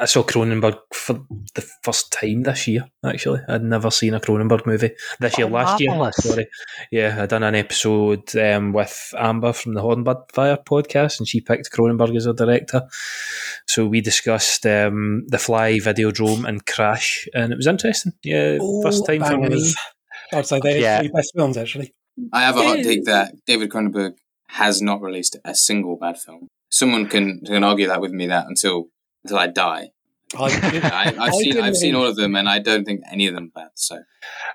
I 0.00 0.04
saw 0.06 0.22
Cronenberg 0.22 0.78
for 0.94 1.20
the 1.54 1.60
first 1.82 2.10
time 2.12 2.42
this 2.44 2.68
year. 2.68 2.86
Actually, 3.04 3.40
I'd 3.48 3.62
never 3.62 3.90
seen 3.90 4.14
a 4.14 4.20
Cronenberg 4.20 4.64
movie 4.66 4.92
this 5.20 5.36
year. 5.36 5.46
Oh, 5.46 5.50
last 5.50 5.82
marvellous. 5.82 6.24
year, 6.24 6.32
sorry. 6.32 6.46
Yeah, 6.90 7.22
I 7.22 7.26
done 7.26 7.42
an 7.42 7.54
episode 7.54 8.34
um, 8.36 8.72
with 8.72 9.12
Amber 9.18 9.52
from 9.52 9.74
the 9.74 9.82
Hornbird 9.82 10.32
Fire 10.32 10.56
podcast, 10.58 11.18
and 11.18 11.28
she 11.28 11.40
picked 11.40 11.70
Cronenberg 11.72 12.16
as 12.16 12.24
a 12.26 12.32
director. 12.32 12.82
So 13.66 13.86
we 13.86 14.00
discussed 14.00 14.64
um, 14.64 15.24
The 15.28 15.38
Fly, 15.38 15.72
Videodrome, 15.78 16.46
and 16.48 16.64
Crash, 16.64 17.28
and 17.34 17.52
it 17.52 17.56
was 17.56 17.66
interesting. 17.66 18.12
Yeah, 18.22 18.58
first 18.82 19.04
time 19.04 19.24
for 19.24 19.36
me. 19.38 19.72
Bangers. 20.34 20.52
I'd 20.52 20.62
say 20.62 20.70
they're 20.72 20.80
Yeah. 20.80 21.02
the 21.02 21.08
best 21.10 21.32
films 21.36 21.56
actually. 21.56 21.94
I 22.32 22.42
have 22.42 22.56
a 22.56 22.62
hot 22.62 22.76
take 22.76 23.04
that 23.06 23.34
David 23.46 23.70
Cronenberg 23.70 24.12
has 24.48 24.80
not 24.80 25.00
released 25.00 25.36
a 25.44 25.54
single 25.54 25.96
bad 25.96 26.18
film. 26.18 26.48
Someone 26.70 27.06
can 27.08 27.40
can 27.44 27.64
argue 27.64 27.86
that 27.88 28.00
with 28.00 28.12
me 28.12 28.26
that 28.28 28.46
until 28.46 28.88
until 29.24 29.38
I 29.38 29.46
die. 29.48 29.90
I, 30.36 30.44
I, 30.44 31.08
I've 31.08 31.18
I 31.18 31.30
seen 31.30 31.60
I've 31.60 31.76
seen 31.76 31.94
all 31.94 32.06
of 32.06 32.16
them, 32.16 32.34
and 32.36 32.48
I 32.48 32.58
don't 32.58 32.84
think 32.84 33.00
any 33.10 33.26
of 33.26 33.34
them 33.34 33.50
are 33.54 33.62
bad. 33.62 33.70
So 33.74 33.98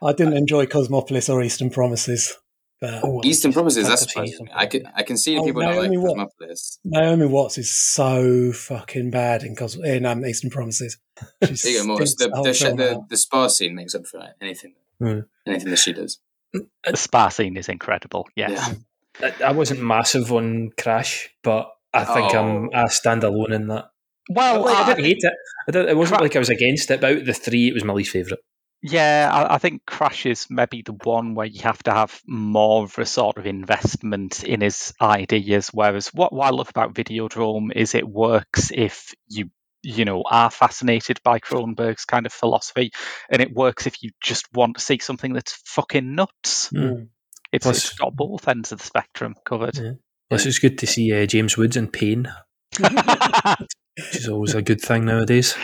I 0.03 0.13
didn't 0.13 0.35
enjoy 0.37 0.65
Cosmopolis 0.65 1.29
or 1.29 1.41
Eastern 1.43 1.69
Promises. 1.69 2.35
But 2.81 3.01
Oh, 3.03 3.21
Eastern 3.25 3.51
Promises, 3.51 3.87
that's 3.89 4.03
I've 4.03 4.09
seen 4.09 4.27
surprising. 4.27 4.49
I 4.55 4.65
can 4.65 4.83
I 4.95 5.03
can 5.03 5.17
see 5.17 5.37
Oh, 5.37 5.43
people 5.43 5.61
not 5.61 5.75
like 5.75 5.89
Naomi 5.91 5.97
Watts. 5.97 6.13
Cosmopolis. 6.39 6.79
Naomi 6.85 7.25
Watts 7.25 7.57
is 7.57 7.77
so 7.77 8.53
fucking 8.53 9.11
bad 9.11 9.43
in 9.43 9.55
Cos- 9.57 9.75
in 9.83 10.05
um, 10.05 10.25
Eastern 10.25 10.49
Promises. 10.49 10.97
She 11.43 11.73
There 11.73 11.83
you 11.83 11.87
go, 11.87 11.97
The 11.97 12.31
whole 12.33 12.43
the, 12.45 12.51
the, 12.77 13.01
the 13.09 13.17
spa 13.17 13.47
scene 13.47 13.75
makes 13.75 13.95
up 13.95 14.05
for 14.05 14.21
anything 14.41 14.75
Hmm. 14.99 15.19
anything 15.47 15.69
that 15.69 15.77
she 15.79 15.93
does. 15.93 16.19
The 16.53 16.95
spa 16.95 17.29
scene 17.29 17.57
is 17.57 17.69
incredible. 17.69 18.27
Yes. 18.35 18.75
Yeah. 19.21 19.31
I, 19.41 19.49
I 19.49 19.51
wasn't 19.51 19.81
massive 19.81 20.31
on 20.31 20.71
Crash, 20.79 21.29
but 21.43 21.69
I 21.93 22.03
think 22.05 22.33
I'm 22.33 22.65
Oh. 22.65 22.69
I 22.73 22.87
stand 22.87 23.23
alone 23.23 23.53
in 23.53 23.67
that. 23.67 23.91
Well, 24.29 24.63
Like, 24.65 24.75
I 24.75 24.81
I, 24.81 24.85
didn't 24.87 25.05
hate 25.05 25.17
it. 25.19 25.33
I 25.67 25.71
didn't, 25.71 25.89
it 25.89 25.97
wasn't 25.97 26.17
Cra- 26.17 26.25
like 26.25 26.35
I 26.35 26.39
was 26.39 26.49
against 26.49 26.89
it. 26.91 27.01
But 27.01 27.11
out 27.11 27.17
of 27.17 27.25
the 27.25 27.33
three, 27.33 27.67
it 27.67 27.73
was 27.73 27.83
my 27.83 27.93
least 27.93 28.11
favourite. 28.11 28.39
Yeah, 28.81 29.29
I, 29.31 29.55
I 29.55 29.57
think 29.57 29.85
Crash 29.85 30.25
is 30.25 30.47
maybe 30.49 30.81
the 30.83 30.93
one 31.03 31.35
where 31.35 31.47
you 31.47 31.61
have 31.63 31.83
to 31.83 31.91
have 31.91 32.21
more 32.25 32.83
of 32.83 32.97
a 32.97 33.05
sort 33.05 33.37
of 33.37 33.45
investment 33.45 34.43
in 34.43 34.61
his 34.61 34.93
ideas. 35.01 35.69
Whereas 35.73 36.07
what, 36.13 36.31
what 36.31 36.47
I 36.47 36.51
love 36.51 36.69
about 36.69 36.93
Videodrome 36.93 37.73
is 37.75 37.93
it 37.93 38.07
works 38.07 38.71
if 38.73 39.13
you 39.27 39.49
you 39.83 40.05
know 40.05 40.23
are 40.29 40.49
fascinated 40.51 41.19
by 41.23 41.39
Cronenberg's 41.39 42.05
kind 42.05 42.25
of 42.25 42.33
philosophy, 42.33 42.91
and 43.29 43.41
it 43.41 43.53
works 43.53 43.87
if 43.87 44.01
you 44.03 44.11
just 44.21 44.45
want 44.53 44.77
to 44.77 44.81
see 44.83 44.99
something 44.99 45.33
that's 45.33 45.61
fucking 45.65 46.15
nuts. 46.15 46.69
Mm. 46.69 47.07
It's, 47.51 47.63
Plus- 47.65 47.77
it's 47.77 47.93
got 47.97 48.15
both 48.15 48.47
ends 48.47 48.71
of 48.71 48.79
the 48.79 48.85
spectrum 48.85 49.35
covered. 49.45 49.77
Yeah. 49.77 49.93
Plus, 50.29 50.45
it's 50.45 50.59
good 50.59 50.77
to 50.79 50.87
see 50.87 51.11
uh, 51.11 51.25
James 51.25 51.57
Woods 51.57 51.75
in 51.75 51.87
pain, 51.87 52.31
which 52.79 54.15
is 54.15 54.29
always 54.29 54.53
a 54.53 54.61
good 54.61 54.79
thing 54.79 55.05
nowadays. 55.05 55.55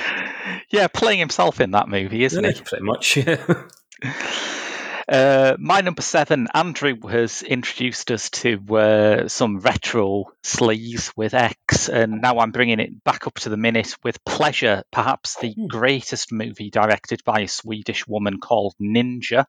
yeah, 0.71 0.87
playing 0.87 1.19
himself 1.19 1.61
in 1.61 1.71
that 1.71 1.87
movie, 1.87 2.23
isn't 2.23 2.43
he? 2.43 2.51
Yeah, 2.51 2.61
pretty 2.65 2.83
much. 2.83 3.17
Yeah. 3.17 3.63
Uh, 5.07 5.55
my 5.59 5.81
number 5.81 6.01
seven, 6.01 6.47
Andrew 6.55 6.95
has 7.07 7.43
introduced 7.43 8.09
us 8.09 8.31
to 8.31 8.57
uh, 8.75 9.27
some 9.27 9.59
retro 9.59 10.25
sleaze 10.43 11.11
with 11.15 11.35
X, 11.35 11.89
and 11.89 12.21
now 12.21 12.39
I'm 12.39 12.51
bringing 12.51 12.79
it 12.79 13.03
back 13.03 13.27
up 13.27 13.35
to 13.41 13.49
the 13.49 13.57
minute 13.57 13.95
with 14.03 14.23
Pleasure, 14.25 14.83
perhaps 14.91 15.35
the 15.35 15.53
greatest 15.67 16.31
movie 16.31 16.71
directed 16.71 17.23
by 17.23 17.41
a 17.41 17.47
Swedish 17.47 18.07
woman 18.07 18.39
called 18.39 18.73
Ninja. 18.81 19.45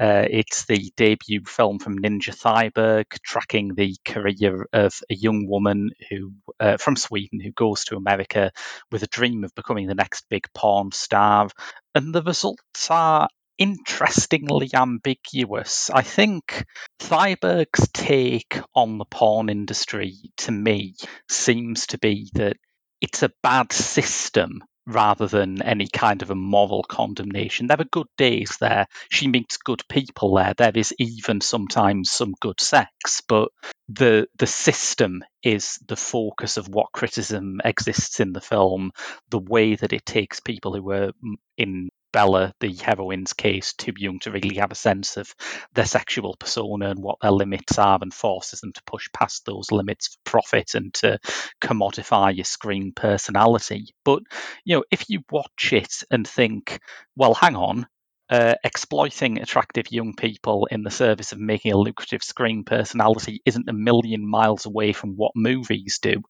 Uh, 0.00 0.24
it's 0.28 0.64
the 0.64 0.92
debut 0.96 1.44
film 1.46 1.78
from 1.78 2.00
Ninja 2.00 2.34
Thyberg, 2.34 3.06
tracking 3.22 3.76
the 3.76 3.96
career 4.04 4.66
of 4.72 5.00
a 5.08 5.14
young 5.14 5.46
woman 5.46 5.90
who 6.10 6.32
uh, 6.58 6.76
from 6.76 6.96
Sweden 6.96 7.38
who 7.38 7.52
goes 7.52 7.84
to 7.84 7.96
America 7.96 8.50
with 8.90 9.04
a 9.04 9.08
dream 9.08 9.44
of 9.44 9.54
becoming 9.54 9.86
the 9.86 9.94
next 9.94 10.28
big 10.28 10.48
porn 10.54 10.90
star. 10.90 11.48
And 11.94 12.12
the 12.14 12.22
results 12.22 12.90
are 12.90 13.28
interestingly 13.58 14.70
ambiguous. 14.74 15.90
I 15.90 16.02
think 16.02 16.64
Thyberg's 17.00 17.88
take 17.92 18.60
on 18.74 18.98
the 18.98 19.04
porn 19.04 19.48
industry 19.48 20.14
to 20.38 20.52
me 20.52 20.94
seems 21.28 21.88
to 21.88 21.98
be 21.98 22.30
that 22.34 22.56
it's 23.00 23.22
a 23.22 23.32
bad 23.42 23.72
system 23.72 24.62
rather 24.86 25.26
than 25.26 25.60
any 25.62 25.86
kind 25.86 26.22
of 26.22 26.30
a 26.30 26.34
moral 26.34 26.82
condemnation. 26.82 27.66
There 27.66 27.80
are 27.80 27.84
good 27.84 28.06
days 28.16 28.56
there. 28.58 28.86
She 29.10 29.28
meets 29.28 29.58
good 29.58 29.82
people 29.88 30.34
there. 30.34 30.54
There 30.56 30.72
is 30.74 30.94
even 30.98 31.42
sometimes 31.42 32.10
some 32.10 32.32
good 32.40 32.60
sex, 32.60 33.22
but 33.28 33.50
the 33.88 34.28
the 34.38 34.46
system 34.46 35.22
is 35.42 35.78
the 35.86 35.96
focus 35.96 36.56
of 36.56 36.68
what 36.68 36.92
criticism 36.92 37.60
exists 37.64 38.20
in 38.20 38.32
the 38.32 38.40
film. 38.40 38.92
The 39.30 39.38
way 39.38 39.74
that 39.76 39.92
it 39.92 40.04
takes 40.04 40.40
people 40.40 40.74
who 40.74 40.82
were 40.82 41.12
mm, 41.24 41.34
in 41.56 41.90
Bella, 42.12 42.54
the 42.60 42.72
heroine's 42.72 43.34
case, 43.34 43.74
too 43.74 43.92
young 43.96 44.18
to 44.20 44.30
really 44.30 44.56
have 44.56 44.72
a 44.72 44.76
sense 44.76 45.16
of 45.18 45.34
their 45.74 45.84
sexual 45.84 46.36
persona 46.38 46.90
and 46.90 47.02
what 47.02 47.18
their 47.20 47.30
limits 47.30 47.78
are 47.78 47.98
and 48.00 48.12
forces 48.12 48.60
them 48.60 48.72
to 48.72 48.82
push 48.84 49.08
past 49.12 49.44
those 49.44 49.70
limits 49.70 50.08
for 50.08 50.18
profit 50.24 50.74
and 50.74 50.92
to 50.94 51.18
commodify 51.60 52.34
your 52.34 52.44
screen 52.44 52.92
personality. 52.94 53.94
But, 54.04 54.22
you 54.64 54.76
know, 54.76 54.84
if 54.90 55.08
you 55.10 55.20
watch 55.30 55.72
it 55.72 56.02
and 56.10 56.26
think, 56.26 56.80
well, 57.14 57.34
hang 57.34 57.56
on, 57.56 57.86
uh, 58.30 58.54
exploiting 58.64 59.38
attractive 59.38 59.90
young 59.90 60.14
people 60.14 60.66
in 60.70 60.82
the 60.82 60.90
service 60.90 61.32
of 61.32 61.38
making 61.38 61.72
a 61.72 61.76
lucrative 61.76 62.22
screen 62.22 62.64
personality 62.64 63.40
isn't 63.44 63.68
a 63.68 63.72
million 63.72 64.26
miles 64.26 64.66
away 64.66 64.92
from 64.92 65.16
what 65.16 65.32
movies 65.34 65.98
do. 66.00 66.22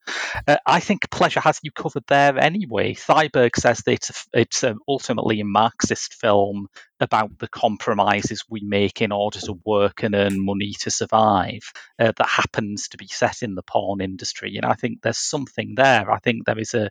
Uh, 0.46 0.56
I 0.66 0.80
think 0.80 1.10
Pleasure 1.10 1.40
has 1.40 1.60
you 1.62 1.70
covered 1.70 2.04
there 2.06 2.38
anyway. 2.38 2.94
Thyberg 2.94 3.56
says 3.56 3.78
that 3.78 3.92
it's, 3.92 4.26
it's 4.32 4.62
a, 4.62 4.76
ultimately 4.86 5.40
a 5.40 5.44
Marxist 5.44 6.14
film 6.14 6.68
about 7.00 7.38
the 7.38 7.48
compromises 7.48 8.44
we 8.48 8.60
make 8.60 9.00
in 9.00 9.12
order 9.12 9.38
to 9.40 9.58
work 9.64 10.02
and 10.02 10.14
earn 10.14 10.44
money 10.44 10.72
to 10.80 10.90
survive 10.90 11.72
uh, 11.98 12.12
that 12.16 12.28
happens 12.28 12.88
to 12.88 12.96
be 12.96 13.06
set 13.06 13.42
in 13.42 13.54
the 13.54 13.62
porn 13.62 14.00
industry. 14.00 14.56
And 14.56 14.66
I 14.66 14.74
think 14.74 15.02
there's 15.02 15.18
something 15.18 15.74
there. 15.76 16.10
I 16.10 16.18
think 16.18 16.44
there 16.44 16.58
is 16.58 16.74
a, 16.74 16.90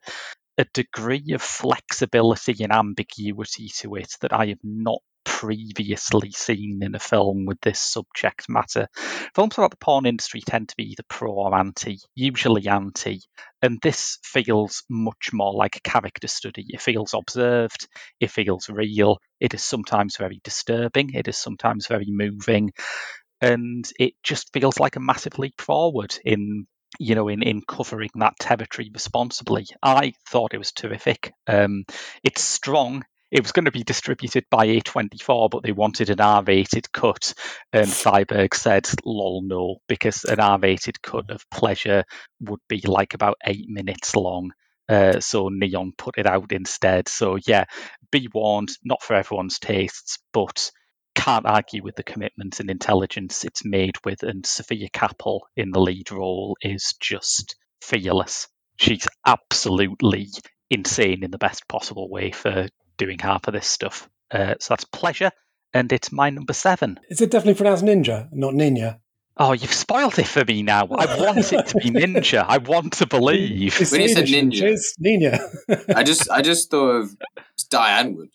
a 0.57 0.65
degree 0.73 1.33
of 1.33 1.41
flexibility 1.41 2.63
and 2.63 2.73
ambiguity 2.73 3.69
to 3.69 3.95
it 3.95 4.15
that 4.21 4.33
I 4.33 4.47
have 4.47 4.63
not 4.63 5.01
previously 5.23 6.31
seen 6.31 6.79
in 6.81 6.95
a 6.95 6.99
film 6.99 7.45
with 7.45 7.59
this 7.61 7.79
subject 7.79 8.47
matter. 8.49 8.87
Films 9.35 9.57
about 9.57 9.71
the 9.71 9.77
porn 9.77 10.05
industry 10.05 10.41
tend 10.41 10.69
to 10.69 10.75
be 10.77 10.85
either 10.85 11.03
pro 11.09 11.31
or 11.33 11.55
anti, 11.55 11.99
usually 12.15 12.67
anti, 12.67 13.19
and 13.61 13.77
this 13.83 14.17
feels 14.23 14.83
much 14.89 15.31
more 15.33 15.53
like 15.53 15.75
a 15.75 15.81
character 15.81 16.27
study. 16.27 16.65
It 16.69 16.81
feels 16.81 17.13
observed, 17.13 17.87
it 18.19 18.31
feels 18.31 18.69
real, 18.69 19.19
it 19.39 19.53
is 19.53 19.63
sometimes 19.63 20.17
very 20.17 20.39
disturbing, 20.43 21.13
it 21.13 21.27
is 21.27 21.37
sometimes 21.37 21.87
very 21.87 22.07
moving, 22.09 22.71
and 23.41 23.85
it 23.99 24.13
just 24.23 24.51
feels 24.53 24.79
like 24.79 24.95
a 24.95 25.01
massive 25.01 25.37
leap 25.37 25.61
forward 25.61 26.17
in 26.25 26.67
you 26.99 27.15
know, 27.15 27.27
in, 27.27 27.43
in 27.43 27.61
covering 27.61 28.09
that 28.15 28.39
territory 28.39 28.89
responsibly. 28.93 29.67
I 29.81 30.13
thought 30.29 30.53
it 30.53 30.57
was 30.59 30.71
terrific. 30.71 31.33
Um, 31.47 31.85
it's 32.23 32.41
strong. 32.43 33.03
It 33.29 33.41
was 33.41 33.51
going 33.51 33.65
to 33.65 33.71
be 33.71 33.83
distributed 33.83 34.45
by 34.49 34.67
A24, 34.67 35.49
but 35.49 35.63
they 35.63 35.73
wanted 35.73 36.09
an 36.09 36.21
R 36.21 36.43
rated 36.43 36.91
cut. 36.91 37.33
And 37.73 37.87
Thyberg 37.87 38.53
said, 38.53 38.87
lol, 39.03 39.41
no, 39.43 39.77
because 39.87 40.23
an 40.23 40.39
R 40.39 40.57
rated 40.59 41.01
cut 41.01 41.29
of 41.29 41.49
Pleasure 41.49 42.05
would 42.39 42.61
be 42.69 42.81
like 42.85 43.13
about 43.13 43.37
eight 43.45 43.67
minutes 43.67 44.15
long. 44.15 44.51
Uh, 44.87 45.19
so 45.19 45.49
Neon 45.49 45.91
put 45.97 46.17
it 46.17 46.25
out 46.25 46.53
instead. 46.53 47.09
So, 47.09 47.37
yeah, 47.45 47.65
be 48.11 48.29
warned, 48.33 48.69
not 48.85 49.03
for 49.03 49.15
everyone's 49.15 49.59
tastes, 49.59 50.19
but 50.31 50.71
can't 51.17 51.47
argue 51.47 51.83
with 51.83 51.95
the 51.95 52.03
commitment 52.03 52.59
and 52.59 52.69
intelligence 52.69 53.43
it's 53.43 53.65
made 53.65 53.95
with, 54.05 54.21
and 54.21 54.45
Sofia 54.45 54.87
Kappel 54.89 55.41
in 55.55 55.71
the 55.71 55.81
lead 55.81 56.11
role 56.11 56.55
is 56.61 56.93
just 57.01 57.55
fearless. 57.81 58.47
She's 58.77 59.07
absolutely 59.25 60.27
insane 60.69 61.23
in 61.23 61.31
the 61.31 61.39
best 61.39 61.67
possible 61.67 62.07
way 62.07 62.31
for 62.31 62.67
doing 62.97 63.17
half 63.17 63.47
of 63.47 63.53
this 63.55 63.65
stuff. 63.65 64.07
Uh, 64.29 64.53
so 64.59 64.73
that's 64.73 64.85
pleasure, 64.85 65.31
and 65.73 65.91
it's 65.91 66.11
my 66.11 66.29
number 66.29 66.53
seven. 66.53 66.99
Is 67.09 67.19
it 67.19 67.31
definitely 67.31 67.55
pronounced 67.55 67.83
ninja, 67.83 68.29
not 68.31 68.53
ninja? 68.53 68.99
Oh, 69.39 69.53
you've 69.53 69.73
spoiled 69.73 70.17
it 70.19 70.27
for 70.27 70.45
me 70.45 70.61
now. 70.63 70.87
I 70.87 71.19
want 71.19 71.51
it 71.51 71.67
to 71.67 71.77
be 71.77 71.89
ninja. 71.91 72.45
I 72.47 72.59
want 72.59 72.93
to 72.93 73.07
believe. 73.07 73.81
It's 73.81 73.91
When 73.91 74.01
you 74.01 74.09
said 74.09 74.25
ninja. 74.25 74.63
It's 74.63 74.95
ninja. 75.03 75.95
I 75.95 76.03
just 76.03 76.29
I 76.29 76.41
just 76.43 76.69
thought 76.69 76.89
of 76.89 77.15
Die 77.69 78.03
Antwoord. 78.03 78.29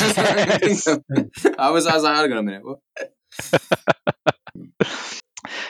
That's 0.00 0.16
what 0.16 0.38
I 0.38 0.58
think 0.58 0.86
of. 0.86 1.54
I 1.58 1.70
was 1.70 1.86
I 1.86 1.94
was 1.94 2.02
like, 2.04 2.16
hold 2.16 2.32
on 2.32 2.38
a 2.38 2.42
minute. 2.42 2.62
What? 2.64 2.78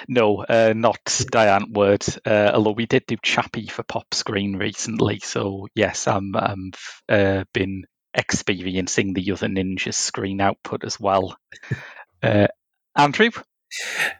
No, 0.08 0.38
uh, 0.42 0.72
not 0.74 0.98
Die 1.30 1.46
Antwoord. 1.46 2.18
Uh, 2.26 2.50
although 2.54 2.72
we 2.72 2.86
did 2.86 3.04
do 3.06 3.16
Chappie 3.22 3.68
for 3.68 3.84
Pop 3.84 4.12
Screen 4.12 4.56
recently, 4.56 5.20
so 5.22 5.68
yes, 5.76 6.08
I'm 6.08 6.34
I'm 6.34 6.72
uh, 7.08 7.44
been 7.54 7.84
experiencing 8.12 9.14
the 9.14 9.30
other 9.30 9.46
ninjas 9.46 9.94
screen 9.94 10.40
output 10.40 10.84
as 10.84 10.98
well. 10.98 11.36
Uh, 12.22 12.48
Andrew, 12.94 13.30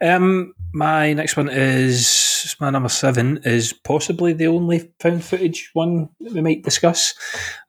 Um, 0.01 0.53
my 0.73 1.13
next 1.13 1.37
one 1.37 1.49
is 1.49 2.07
my 2.59 2.69
number 2.69 2.89
seven 2.89 3.39
is 3.43 3.73
possibly 3.73 4.33
the 4.33 4.47
only 4.47 4.91
found 4.99 5.23
footage 5.23 5.69
one 5.73 6.09
that 6.19 6.33
we 6.33 6.41
might 6.41 6.63
discuss. 6.63 7.13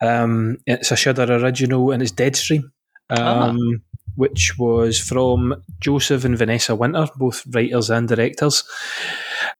Um, 0.00 0.58
it's 0.66 0.90
a 0.90 0.96
Shudder 0.96 1.32
original 1.32 1.90
and 1.90 2.02
it's 2.02 2.12
Deadstream, 2.12 2.70
um, 3.10 3.82
which 4.16 4.58
was 4.58 4.98
from 4.98 5.62
Joseph 5.80 6.24
and 6.24 6.36
Vanessa 6.36 6.74
Winter, 6.74 7.06
both 7.16 7.44
writers 7.50 7.90
and 7.90 8.08
directors. 8.08 8.64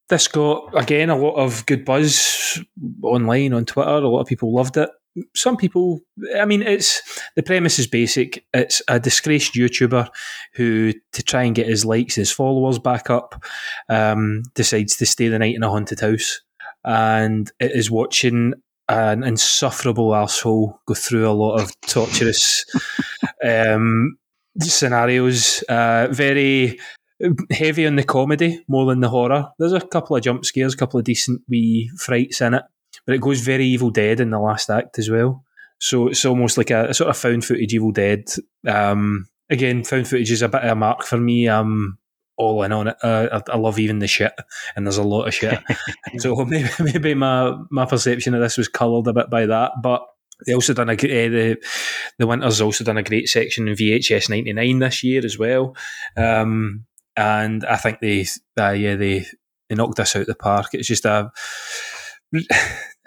This 0.09 0.29
got 0.29 0.77
again 0.77 1.11
a 1.11 1.17
lot 1.17 1.35
of 1.35 1.65
good 1.67 1.85
buzz 1.85 2.61
online 3.03 3.53
on 3.53 3.65
Twitter. 3.65 3.91
A 3.91 4.09
lot 4.09 4.21
of 4.21 4.27
people 4.27 4.55
loved 4.55 4.77
it. 4.77 4.91
Some 5.35 5.57
people, 5.57 6.01
I 6.37 6.45
mean, 6.45 6.63
it's 6.63 7.03
the 7.37 7.43
premise 7.43 7.79
is 7.79 7.87
basic. 7.87 8.47
It's 8.55 8.81
a 8.89 8.99
disgraced 8.99 9.55
YouTuber 9.55 10.09
who, 10.55 10.93
to 11.13 11.23
try 11.23 11.43
and 11.43 11.55
get 11.55 11.67
his 11.67 11.85
likes, 11.85 12.15
his 12.15 12.33
followers 12.33 12.79
back 12.79 13.11
up, 13.11 13.45
um, 13.89 14.43
decides 14.55 14.97
to 14.97 15.07
stay 15.07 15.29
the 15.29 15.39
night 15.39 15.55
in 15.55 15.63
a 15.63 15.69
haunted 15.69 16.01
house, 16.01 16.41
and 16.85 17.51
it 17.61 17.73
is 17.73 17.91
watching 17.91 18.55
an 18.89 19.23
insufferable 19.23 20.15
asshole 20.15 20.81
go 20.87 20.95
through 20.95 21.29
a 21.29 21.33
lot 21.33 21.61
of 21.61 21.79
torturous 21.83 22.65
um, 23.45 24.17
scenarios. 24.59 25.63
Uh, 25.69 26.09
very 26.11 26.79
heavy 27.51 27.87
on 27.87 27.97
the 27.97 28.05
comedy 28.05 28.65
more 28.69 28.87
than 28.87 29.01
the 29.01 29.09
horror. 29.09 29.51
There's 29.59 29.73
a 29.73 29.81
couple 29.81 30.17
of 30.17 30.23
jump 30.23 30.45
scares, 30.45 30.75
a 30.75 30.77
couple 30.77 30.99
of 30.99 31.05
decent 31.05 31.43
wee 31.49 31.91
frights 31.97 32.41
in 32.41 32.55
it, 32.55 32.65
but 33.07 33.15
it 33.15 33.21
goes 33.21 33.41
very 33.41 33.67
Evil 33.67 33.91
Dead 33.91 34.21
in 34.21 34.31
the 34.31 34.39
last 34.39 34.71
act 34.71 34.99
as 34.99 35.11
well. 35.11 35.45
So 35.79 36.09
it's 36.09 36.25
almost 36.25 36.57
like 36.57 36.71
a, 36.71 36.91
a 36.91 36.95
sort 36.95 37.11
of 37.11 37.17
found 37.17 37.45
footage 37.45 37.75
Evil 37.75 37.91
Dead. 37.91 38.25
Um, 38.67 39.27
again, 39.51 39.85
found 39.85 40.09
footage 40.09 40.31
is 40.31 40.43
a 40.43 40.49
bit 40.49 40.63
of 40.63 40.71
a 40.71 40.75
mark 40.77 41.03
for 41.03 41.19
me. 41.19 41.49
I'm 41.49 41.99
all 42.37 42.63
in 42.63 42.73
on 42.73 42.89
it. 42.89 42.97
Uh, 43.03 43.41
I, 43.49 43.53
I 43.53 43.57
love 43.57 43.79
even 43.79 43.99
the 43.99 44.07
shit, 44.07 44.33
and 44.75 44.87
there's 44.87 44.99
a 44.99 45.03
lot 45.03 45.27
of 45.27 45.35
shit. 45.35 45.61
so 46.19 46.35
maybe, 46.45 46.69
maybe 46.81 47.15
my 47.15 47.57
my 47.71 47.85
perception 47.85 48.35
of 48.35 48.41
this 48.41 48.59
was 48.59 48.69
coloured 48.69 49.07
a 49.07 49.13
bit 49.13 49.31
by 49.31 49.47
that, 49.47 49.73
but. 49.83 50.07
They 50.45 50.55
also 50.55 50.75
done 50.75 50.89
a 50.89 50.95
uh, 50.95 50.97
the 50.97 51.57
the 52.19 52.27
Winters 52.27 52.61
also 52.61 52.83
done 52.83 52.99
a 52.99 53.05
great 53.05 53.29
section 53.29 53.69
in 53.69 53.77
VHS 53.77 54.29
ninety 54.29 54.53
nine 54.53 54.81
this 54.81 55.05
year 55.05 55.25
as 55.25 55.39
well, 55.39 55.77
um, 56.17 56.85
and 57.17 57.65
I 57.65 57.77
think 57.77 58.01
they 58.01 58.27
uh, 58.59 58.71
yeah 58.71 58.97
they 58.97 59.25
they 59.69 59.77
knocked 59.77 60.01
us 60.01 60.17
out 60.17 60.23
of 60.23 60.27
the 60.27 60.35
park. 60.35 60.71
It's 60.73 60.89
just 60.89 61.05
a 61.05 61.31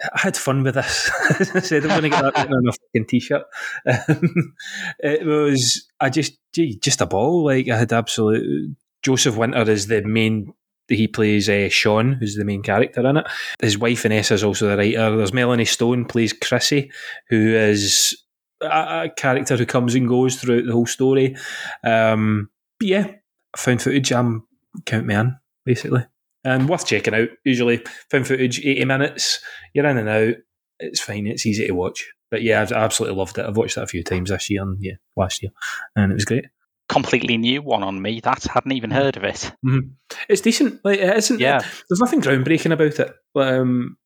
I 0.02 0.20
had 0.20 0.36
fun 0.36 0.62
with 0.62 0.74
this. 0.74 1.10
I 1.54 1.60
said 1.60 1.84
I'm 1.84 1.88
going 1.88 2.02
to 2.02 2.08
get 2.10 2.34
that 2.34 2.52
on 2.52 2.68
a 2.68 2.72
fucking 2.72 3.06
t-shirt. 3.06 3.44
Um, 3.86 4.54
it 4.98 5.24
was 5.24 5.88
I 6.00 6.10
just 6.10 6.38
gee, 6.52 6.76
just 6.76 7.00
a 7.00 7.06
ball. 7.06 7.44
Like 7.44 7.68
I 7.68 7.78
had 7.78 7.92
absolute. 7.92 8.76
Joseph 9.02 9.36
Winter 9.36 9.70
is 9.70 9.86
the 9.86 10.02
main. 10.02 10.52
He 10.88 11.08
plays 11.08 11.48
uh, 11.48 11.68
Sean, 11.68 12.12
who's 12.12 12.36
the 12.36 12.44
main 12.44 12.62
character 12.62 13.06
in 13.06 13.16
it. 13.16 13.26
His 13.60 13.78
wife 13.78 14.02
Vanessa 14.02 14.34
is 14.34 14.44
also 14.44 14.68
the 14.68 14.76
writer. 14.76 15.16
There's 15.16 15.32
Melanie 15.32 15.64
Stone 15.64 16.04
plays 16.04 16.32
Chrissy, 16.32 16.92
who 17.28 17.54
is 17.54 18.16
a, 18.60 18.66
a 19.04 19.10
character 19.16 19.56
who 19.56 19.66
comes 19.66 19.94
and 19.94 20.08
goes 20.08 20.36
throughout 20.36 20.66
the 20.66 20.72
whole 20.72 20.86
story. 20.86 21.36
Um, 21.82 22.50
but 22.78 22.88
yeah, 22.88 23.06
I 23.54 23.58
found 23.58 23.82
footage. 23.82 24.12
I'm 24.12 24.46
count 24.84 25.06
me 25.06 25.14
in 25.14 25.36
basically 25.64 26.06
and 26.46 26.68
worth 26.68 26.86
checking 26.86 27.14
out. 27.14 27.28
Usually, 27.44 27.82
found 28.10 28.26
footage, 28.26 28.60
80 28.60 28.84
minutes, 28.86 29.40
you're 29.74 29.86
in 29.86 29.98
and 29.98 30.08
out. 30.08 30.34
It's 30.78 31.00
fine, 31.00 31.26
it's 31.26 31.44
easy 31.46 31.66
to 31.66 31.72
watch. 31.72 32.06
But 32.30 32.42
yeah, 32.42 32.60
I've 32.62 32.72
absolutely 32.72 33.16
loved 33.18 33.38
it. 33.38 33.46
I've 33.46 33.56
watched 33.56 33.74
that 33.76 33.84
a 33.84 33.88
few 33.88 34.02
times 34.02 34.30
this 34.30 34.50
year 34.50 34.62
and 34.62 34.78
yeah, 34.80 34.94
last 35.16 35.42
year, 35.42 35.52
and 35.94 36.10
it 36.10 36.14
was 36.14 36.24
great. 36.24 36.46
completely 36.88 37.36
new 37.36 37.62
one 37.62 37.82
on 37.82 38.00
me. 38.00 38.20
That 38.20 38.44
hadn't 38.44 38.72
even 38.72 38.90
heard 38.90 39.16
of 39.16 39.24
it. 39.24 39.52
Mhm. 39.64 39.90
It's 40.28 40.40
decent. 40.40 40.80
Like 40.84 40.98
it 41.00 41.16
isn't. 41.16 41.40
Yeah. 41.40 41.60
There's 41.88 42.00
nothing 42.00 42.20
groundbreaking 42.20 42.72
about 42.72 42.98
it. 43.00 43.12
Um, 43.34 43.96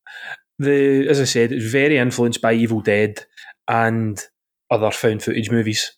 the 0.58 1.06
as 1.08 1.20
I 1.20 1.24
said, 1.24 1.52
it's 1.52 1.70
very 1.70 1.98
influenced 1.98 2.40
by 2.40 2.52
Evil 2.54 2.80
Dead 2.80 3.24
and 3.68 4.22
other 4.70 4.90
found 4.90 5.22
footage 5.22 5.50
movies. 5.50 5.92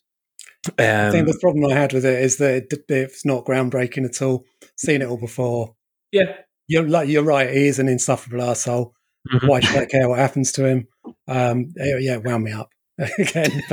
I 0.79 1.11
think 1.11 1.27
Um, 1.27 1.33
the 1.33 1.39
problem 1.41 1.71
I 1.71 1.75
had 1.75 1.91
with 1.93 2.05
it 2.05 2.21
is 2.23 2.37
that 2.37 2.53
it, 2.71 2.83
it's 2.89 3.25
not 3.25 3.45
groundbreaking 3.45 4.05
at 4.05 4.21
all. 4.21 4.45
Seen 4.77 5.01
it 5.01 5.07
all 5.09 5.17
before. 5.17 5.75
Yeah, 6.13 6.37
You're 6.67 6.87
like 6.87 7.09
you're 7.09 7.23
right. 7.23 7.49
He 7.49 7.67
is 7.67 7.79
an 7.79 7.89
insufferable 7.89 8.41
asshole. 8.49 8.93
Mhm. 9.33 9.47
Why 9.49 9.59
should 9.59 9.77
I 9.81 9.85
care 9.85 10.07
what 10.07 10.19
happens 10.19 10.51
to 10.53 10.65
him? 10.65 10.87
Um, 11.27 11.73
yeah, 11.75 11.97
yeah, 11.99 12.17
wound 12.17 12.43
me 12.45 12.51
up 12.53 12.69
again. 13.19 13.63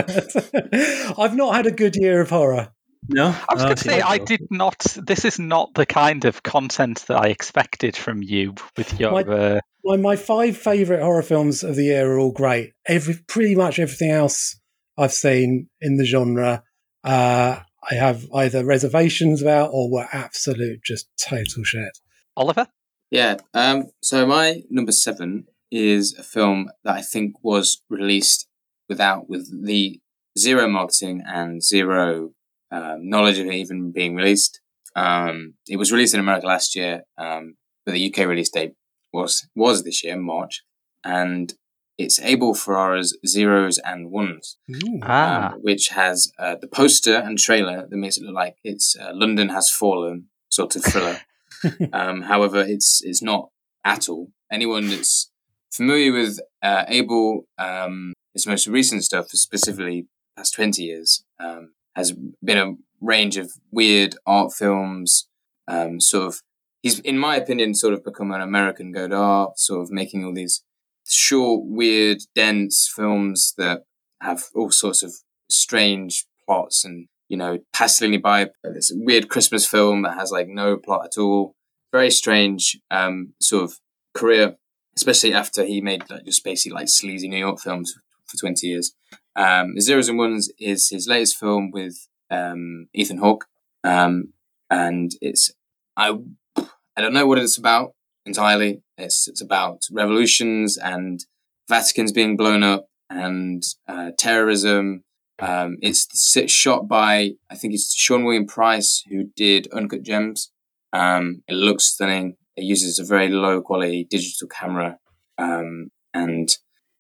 I've 1.19 1.37
not 1.37 1.55
had 1.55 1.67
a 1.67 1.71
good 1.73 1.97
year 1.97 2.21
of 2.21 2.31
horror. 2.31 2.69
no. 3.09 3.27
I 3.49 3.55
was 3.55 3.63
no, 3.63 3.69
going 3.69 3.77
to 3.77 3.85
say, 3.85 4.01
I 4.01 4.19
though. 4.19 4.25
did 4.25 4.43
not. 4.51 4.79
This 5.07 5.25
is 5.25 5.39
not 5.39 5.75
the 5.75 5.87
kind 5.87 6.25
of 6.25 6.43
content 6.43 7.05
that 7.09 7.17
I 7.21 7.29
expected 7.29 7.97
from 7.97 8.23
you 8.23 8.55
with 8.77 8.99
your. 8.99 9.13
My- 9.13 9.23
Uh, 9.23 9.61
My 9.85 9.97
my 9.97 10.17
five 10.17 10.57
favorite 10.57 11.03
horror 11.03 11.23
films 11.23 11.63
of 11.65 11.75
the 11.77 11.85
year 11.85 12.13
are 12.13 12.19
all 12.19 12.33
great. 12.33 12.73
Every 12.87 13.17
pretty 13.27 13.55
much 13.57 13.79
everything 13.79 14.11
else 14.11 14.59
I've 14.99 15.13
seen 15.13 15.69
in 15.81 15.97
the 15.97 16.05
genre, 16.05 16.63
uh, 17.03 17.61
I 17.91 17.95
have 17.95 18.27
either 18.35 18.63
reservations 18.65 19.41
about 19.41 19.71
or 19.73 19.91
were 19.91 20.07
absolute 20.13 20.81
just 20.85 21.09
total 21.19 21.65
shit. 21.65 21.99
Oliver? 22.41 22.67
Yeah. 23.11 23.37
Um, 23.53 23.91
so 24.03 24.27
my 24.27 24.63
number 24.71 24.93
seven 24.93 25.47
is 25.71 26.17
a 26.19 26.23
film 26.23 26.71
that 26.85 26.97
I 26.97 27.03
think 27.03 27.35
was 27.43 27.83
released 27.91 28.49
without 28.89 29.29
with 29.29 29.65
the 29.67 30.01
zero 30.39 30.67
marketing 30.69 31.23
and 31.27 31.63
zero 31.63 32.31
um, 32.73 33.09
knowledge 33.09 33.39
of 33.39 33.47
it 33.47 33.55
even 33.55 33.93
being 33.93 34.17
released. 34.17 34.61
Um, 34.97 35.55
it 35.69 35.77
was 35.77 35.93
released 35.93 36.15
in 36.15 36.21
America 36.21 36.47
last 36.47 36.75
year, 36.75 37.03
um, 37.19 37.57
but 37.85 37.93
the 37.93 38.13
UK 38.13 38.27
release 38.27 38.51
date 38.51 38.73
was 39.13 39.47
was 39.55 39.85
this 39.85 40.03
year, 40.03 40.17
March, 40.17 40.63
and 41.05 41.53
it's 41.99 42.19
Abel 42.21 42.55
Ferrara's 42.55 43.17
Zeros 43.27 43.79
and 43.79 44.11
Ones 44.11 44.57
Ooh. 44.71 45.01
Ah, 45.03 45.53
um, 45.53 45.61
which 45.61 45.89
has 45.89 46.33
uh, 46.39 46.57
the 46.61 46.67
poster 46.69 47.17
and 47.17 47.39
trailer 47.39 47.87
that 47.89 47.97
makes 47.97 48.17
it 48.17 48.25
look 48.25 48.35
like 48.35 48.57
it's 48.65 48.97
uh, 48.97 49.11
London 49.13 49.51
has 49.51 49.71
fallen 49.71 50.29
sort 50.49 50.75
of 50.77 50.85
thriller. 50.85 51.21
um, 51.93 52.23
however, 52.23 52.61
it's 52.61 53.03
it's 53.05 53.23
not 53.23 53.49
at 53.85 54.09
all. 54.09 54.31
Anyone 54.51 54.89
that's 54.89 55.31
familiar 55.73 56.13
with 56.13 56.41
uh, 56.63 56.85
Abel, 56.89 57.47
um, 57.59 58.13
his 58.35 58.47
most 58.47 58.67
recent 58.67 59.05
stuff, 59.05 59.29
specifically 59.31 60.07
past 60.37 60.55
twenty 60.55 60.85
years, 60.85 61.25
um, 61.39 61.73
has 61.95 62.13
been 62.45 62.59
a 62.59 62.75
range 63.01 63.37
of 63.37 63.53
weird 63.71 64.17
art 64.27 64.53
films. 64.53 65.29
Um, 65.69 66.01
sort 66.01 66.27
of, 66.27 66.41
he's 66.83 66.99
in 67.01 67.19
my 67.19 67.37
opinion, 67.37 67.75
sort 67.75 67.95
of 67.95 68.05
become 68.05 68.33
an 68.33 68.41
American 68.41 68.93
Godard, 68.93 69.51
sort 69.57 69.83
of 69.83 69.91
making 69.91 70.25
all 70.25 70.35
these 70.35 70.65
short, 71.09 71.63
weird, 71.65 72.23
dense 72.35 72.91
films 72.95 73.55
that 73.57 73.83
have 74.23 74.45
all 74.55 74.71
sorts 74.71 75.03
of 75.03 75.15
strange 75.49 76.27
plots 76.47 76.85
and 76.85 77.09
you 77.31 77.37
know 77.37 77.59
passing 77.73 78.21
by 78.21 78.51
this 78.63 78.93
weird 78.95 79.29
christmas 79.29 79.67
film 79.67 80.03
that 80.03 80.19
has 80.19 80.31
like 80.31 80.49
no 80.49 80.77
plot 80.77 81.07
at 81.07 81.19
all. 81.19 81.55
Very 81.93 82.11
strange 82.11 82.79
um 82.91 83.33
sort 83.41 83.65
of 83.65 83.79
career 84.13 84.57
especially 84.97 85.33
after 85.33 85.65
he 85.65 85.81
made 85.81 86.03
like 86.11 86.25
just 86.25 86.45
basically 86.45 86.75
like 86.75 86.89
sleazy 86.89 87.29
new 87.29 87.39
york 87.39 87.59
films 87.61 87.95
for 88.27 88.37
20 88.37 88.67
years. 88.67 88.95
Um 89.37 89.81
zeros 89.81 90.09
and 90.09 90.19
ones 90.19 90.51
is 90.59 90.91
his 90.91 91.09
latest 91.09 91.37
film 91.39 91.71
with 91.71 92.09
um 92.31 92.89
ethan 92.93 93.19
hawke. 93.19 93.47
Um 93.85 94.35
and 94.69 95.13
it's 95.23 95.51
i 95.97 96.13
i 96.57 97.01
don't 97.01 97.15
know 97.15 97.27
what 97.27 97.39
it's 97.39 97.57
about 97.57 97.95
entirely. 98.27 98.83
It's 98.99 99.29
it's 99.29 99.41
about 99.41 99.83
revolutions 99.91 100.77
and 100.77 101.25
vatican's 101.69 102.13
being 102.13 102.37
blown 102.37 102.63
up 102.63 102.87
and 103.09 103.63
uh, 103.89 104.11
terrorism. 104.19 105.05
Um, 105.41 105.79
it's 105.81 106.07
shot 106.51 106.89
by 106.89 107.33
I 107.51 107.55
think 107.55 107.75
it's 107.75 107.95
Sean 107.95 108.25
William 108.25 108.47
Price 108.47 109.03
who 109.09 109.25
did 109.37 109.69
Uncut 109.73 110.03
Gems. 110.03 110.53
Um, 110.93 111.43
it 111.49 111.55
looks 111.55 111.85
stunning. 111.85 112.37
It 112.57 112.65
uses 112.65 112.99
a 112.99 113.05
very 113.05 113.29
low 113.29 113.63
quality 113.63 114.07
digital 114.09 114.49
camera, 114.49 114.99
um, 115.39 115.91
and 116.13 116.49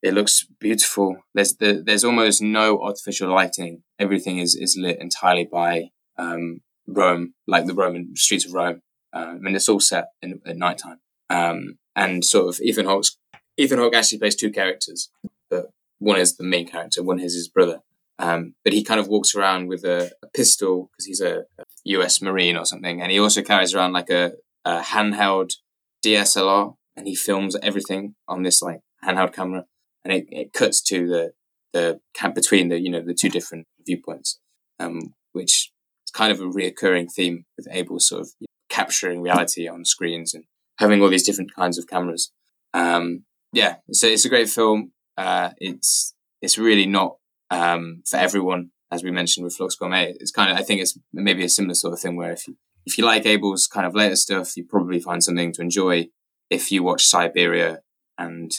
it 0.02 0.14
looks 0.14 0.46
beautiful. 0.58 1.16
There's 1.34 1.56
the, 1.56 1.82
there's 1.84 2.04
almost 2.04 2.40
no 2.40 2.80
artificial 2.82 3.28
lighting. 3.28 3.82
Everything 3.98 4.38
is 4.38 4.54
is 4.54 4.76
lit 4.78 4.98
entirely 5.00 5.44
by 5.50 5.90
um, 6.16 6.60
Rome, 6.86 7.34
like 7.46 7.66
the 7.66 7.74
Roman 7.74 8.16
streets 8.16 8.46
of 8.46 8.54
Rome. 8.54 8.80
Uh, 9.12 9.34
mean, 9.40 9.56
it's 9.56 9.68
all 9.68 9.80
set 9.80 10.06
in, 10.22 10.40
at 10.46 10.56
nighttime. 10.56 11.00
Um, 11.28 11.78
and 11.96 12.24
sort 12.24 12.48
of 12.48 12.60
Ethan 12.60 12.86
Hawke's 12.86 13.18
Ethan 13.56 13.78
Hawke 13.78 13.94
actually 13.94 14.18
plays 14.18 14.36
two 14.36 14.50
characters, 14.50 15.10
but 15.50 15.66
one 15.98 16.18
is 16.18 16.36
the 16.36 16.44
main 16.44 16.66
character, 16.66 17.02
one 17.02 17.20
is 17.20 17.34
his 17.34 17.48
brother. 17.48 17.80
Um, 18.20 18.54
but 18.64 18.74
he 18.74 18.84
kind 18.84 19.00
of 19.00 19.08
walks 19.08 19.34
around 19.34 19.68
with 19.68 19.82
a, 19.82 20.12
a 20.22 20.26
pistol 20.34 20.90
because 20.92 21.06
he's 21.06 21.22
a, 21.22 21.44
U.S. 21.86 22.20
Marine 22.20 22.56
or 22.56 22.66
something, 22.66 23.00
and 23.00 23.10
he 23.10 23.18
also 23.18 23.40
carries 23.40 23.74
around 23.74 23.94
like 23.94 24.10
a, 24.10 24.32
a 24.66 24.80
handheld 24.80 25.52
DSLR, 26.04 26.74
and 26.94 27.06
he 27.06 27.14
films 27.14 27.56
everything 27.62 28.14
on 28.28 28.42
this 28.42 28.60
like 28.60 28.80
handheld 29.02 29.32
camera, 29.32 29.64
and 30.04 30.12
it, 30.12 30.26
it 30.28 30.52
cuts 30.52 30.82
to 30.82 31.08
the 31.08 31.32
the 31.72 32.00
camp 32.14 32.34
between 32.34 32.68
the 32.68 32.78
you 32.78 32.90
know 32.90 33.00
the 33.00 33.14
two 33.14 33.30
different 33.30 33.66
viewpoints, 33.86 34.38
um, 34.78 35.14
which 35.32 35.72
is 36.06 36.10
kind 36.12 36.30
of 36.30 36.40
a 36.40 36.44
reoccurring 36.44 37.10
theme 37.10 37.46
with 37.56 37.66
Abel 37.70 37.98
sort 37.98 38.20
of 38.20 38.30
capturing 38.68 39.22
reality 39.22 39.66
on 39.66 39.86
screens 39.86 40.34
and 40.34 40.44
having 40.78 41.00
all 41.00 41.08
these 41.08 41.26
different 41.26 41.54
kinds 41.54 41.78
of 41.78 41.86
cameras. 41.86 42.30
Um, 42.74 43.24
yeah, 43.54 43.76
so 43.92 44.06
it's 44.06 44.26
a 44.26 44.28
great 44.28 44.50
film. 44.50 44.92
Uh, 45.16 45.50
it's 45.58 46.14
it's 46.42 46.58
really 46.58 46.86
not 46.86 47.16
um, 47.50 48.02
for 48.06 48.16
everyone, 48.16 48.70
as 48.90 49.02
we 49.02 49.10
mentioned 49.10 49.44
with 49.44 49.56
Flux 49.56 49.74
Gourmet. 49.76 50.14
It's 50.20 50.30
kind 50.30 50.50
of 50.50 50.56
I 50.58 50.62
think 50.62 50.80
it's 50.80 50.98
maybe 51.12 51.44
a 51.44 51.48
similar 51.48 51.74
sort 51.74 51.92
of 51.94 52.00
thing 52.00 52.16
where 52.16 52.32
if 52.32 52.46
you 52.48 52.56
if 52.86 52.96
you 52.98 53.04
like 53.04 53.26
Abel's 53.26 53.66
kind 53.66 53.86
of 53.86 53.94
later 53.94 54.16
stuff, 54.16 54.56
you 54.56 54.64
probably 54.64 55.00
find 55.00 55.22
something 55.22 55.52
to 55.52 55.62
enjoy. 55.62 56.08
If 56.48 56.72
you 56.72 56.82
watch 56.82 57.04
Siberia 57.06 57.80
and 58.18 58.50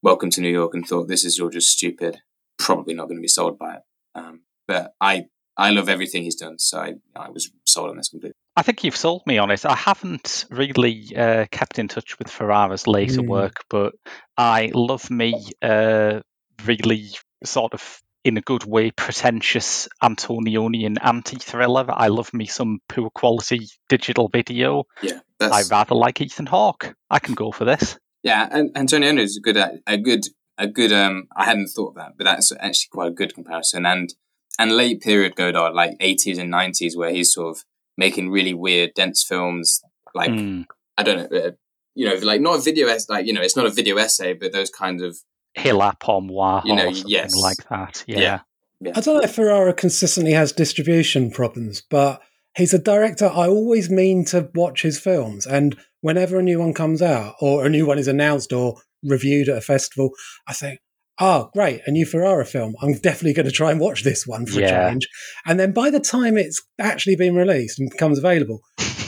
Welcome 0.00 0.30
to 0.30 0.40
New 0.40 0.50
York 0.50 0.74
and 0.74 0.86
thought 0.86 1.08
this 1.08 1.24
is 1.24 1.38
you're 1.38 1.50
just 1.50 1.70
stupid, 1.72 2.18
probably 2.56 2.94
not 2.94 3.08
going 3.08 3.18
to 3.18 3.22
be 3.22 3.26
sold 3.26 3.58
by 3.58 3.74
it. 3.76 3.82
Um, 4.14 4.42
but 4.68 4.92
I 5.00 5.24
I 5.56 5.70
love 5.70 5.88
everything 5.88 6.22
he's 6.22 6.36
done, 6.36 6.60
so 6.60 6.78
I 6.78 6.94
I 7.16 7.30
was 7.30 7.50
sold 7.64 7.90
on 7.90 7.96
this 7.96 8.08
completely. 8.08 8.34
I 8.56 8.62
think 8.62 8.84
you've 8.84 8.96
sold 8.96 9.22
me 9.26 9.38
on 9.38 9.50
it. 9.50 9.66
I 9.66 9.74
haven't 9.74 10.44
really 10.50 11.12
uh, 11.16 11.46
kept 11.50 11.80
in 11.80 11.88
touch 11.88 12.16
with 12.20 12.28
Ferrara's 12.28 12.86
later 12.86 13.22
Mm. 13.22 13.28
work, 13.28 13.64
but 13.68 13.94
I 14.36 14.70
love 14.72 15.10
me 15.10 15.34
uh, 15.62 16.20
really 16.64 17.08
sort 17.44 17.74
of 17.74 18.00
in 18.28 18.36
a 18.36 18.42
good 18.42 18.64
way 18.64 18.90
pretentious 18.90 19.88
Antonionian 20.02 20.96
anti-thriller. 21.02 21.86
I 21.88 22.08
love 22.08 22.32
me 22.32 22.46
some 22.46 22.80
poor 22.88 23.10
quality 23.10 23.68
digital 23.88 24.28
video. 24.28 24.84
Yeah, 25.02 25.20
I 25.40 25.62
rather 25.70 25.94
like 25.94 26.20
Ethan 26.20 26.46
Hawke. 26.46 26.94
I 27.10 27.18
can 27.18 27.34
go 27.34 27.50
for 27.50 27.64
this. 27.64 27.98
Yeah, 28.22 28.46
and 28.50 28.70
Antonio 28.76 29.14
is 29.16 29.38
a 29.38 29.40
good, 29.40 29.56
a 29.86 29.96
good, 29.96 30.26
a 30.58 30.66
good. 30.66 30.92
Um, 30.92 31.28
I 31.36 31.44
hadn't 31.44 31.68
thought 31.68 31.90
of 31.90 31.94
that, 31.96 32.12
but 32.16 32.24
that's 32.24 32.52
actually 32.60 32.88
quite 32.92 33.08
a 33.08 33.14
good 33.14 33.34
comparison. 33.34 33.86
And 33.86 34.12
and 34.58 34.72
late 34.72 35.00
period 35.00 35.34
Godard, 35.36 35.74
like 35.74 35.92
eighties 36.00 36.38
and 36.38 36.50
nineties, 36.50 36.96
where 36.96 37.10
he's 37.10 37.32
sort 37.32 37.56
of 37.56 37.64
making 37.96 38.30
really 38.30 38.54
weird, 38.54 38.94
dense 38.94 39.24
films. 39.24 39.82
Like 40.14 40.30
Mm. 40.30 40.66
I 40.96 41.02
don't 41.02 41.30
know, 41.30 41.38
uh, 41.38 41.50
you 41.94 42.06
know, 42.06 42.14
like 42.26 42.40
not 42.40 42.58
a 42.58 42.60
video, 42.60 42.88
ess- 42.88 43.08
like 43.08 43.26
you 43.26 43.32
know, 43.32 43.40
it's 43.42 43.56
not 43.56 43.66
a 43.66 43.70
video 43.70 43.96
essay, 43.96 44.34
but 44.34 44.52
those 44.52 44.70
kinds 44.70 45.02
of 45.02 45.16
Hill 45.58 45.80
Pomois 46.00 46.62
You 46.64 46.74
know, 46.74 46.88
or 46.88 46.94
something 46.94 47.10
yes. 47.10 47.34
like 47.34 47.68
that. 47.68 48.04
Yeah. 48.06 48.40
Yeah. 48.80 48.92
I 48.94 49.00
don't 49.00 49.16
know 49.16 49.22
if 49.22 49.34
Ferrara 49.34 49.74
consistently 49.74 50.32
has 50.32 50.52
distribution 50.52 51.30
problems, 51.30 51.82
but 51.90 52.22
he's 52.56 52.72
a 52.72 52.78
director 52.78 53.26
I 53.26 53.48
always 53.48 53.90
mean 53.90 54.24
to 54.26 54.50
watch 54.54 54.82
his 54.82 55.00
films. 55.00 55.46
And 55.46 55.76
whenever 56.00 56.38
a 56.38 56.42
new 56.42 56.60
one 56.60 56.74
comes 56.74 57.02
out 57.02 57.34
or 57.40 57.66
a 57.66 57.70
new 57.70 57.86
one 57.86 57.98
is 57.98 58.08
announced 58.08 58.52
or 58.52 58.80
reviewed 59.02 59.48
at 59.48 59.58
a 59.58 59.60
festival, 59.60 60.10
I 60.46 60.52
think, 60.52 60.78
oh, 61.20 61.50
great, 61.52 61.80
a 61.86 61.90
new 61.90 62.06
Ferrara 62.06 62.44
film. 62.44 62.74
I'm 62.80 62.92
definitely 62.94 63.34
going 63.34 63.46
to 63.46 63.52
try 63.52 63.72
and 63.72 63.80
watch 63.80 64.04
this 64.04 64.26
one 64.26 64.46
for 64.46 64.60
Yeah. 64.60 64.86
a 64.86 64.90
change. 64.90 65.08
And 65.44 65.58
then 65.58 65.72
by 65.72 65.90
the 65.90 66.00
time 66.00 66.36
it's 66.36 66.62
actually 66.78 67.16
been 67.16 67.34
released 67.34 67.80
and 67.80 67.90
becomes 67.90 68.18
available, 68.18 68.60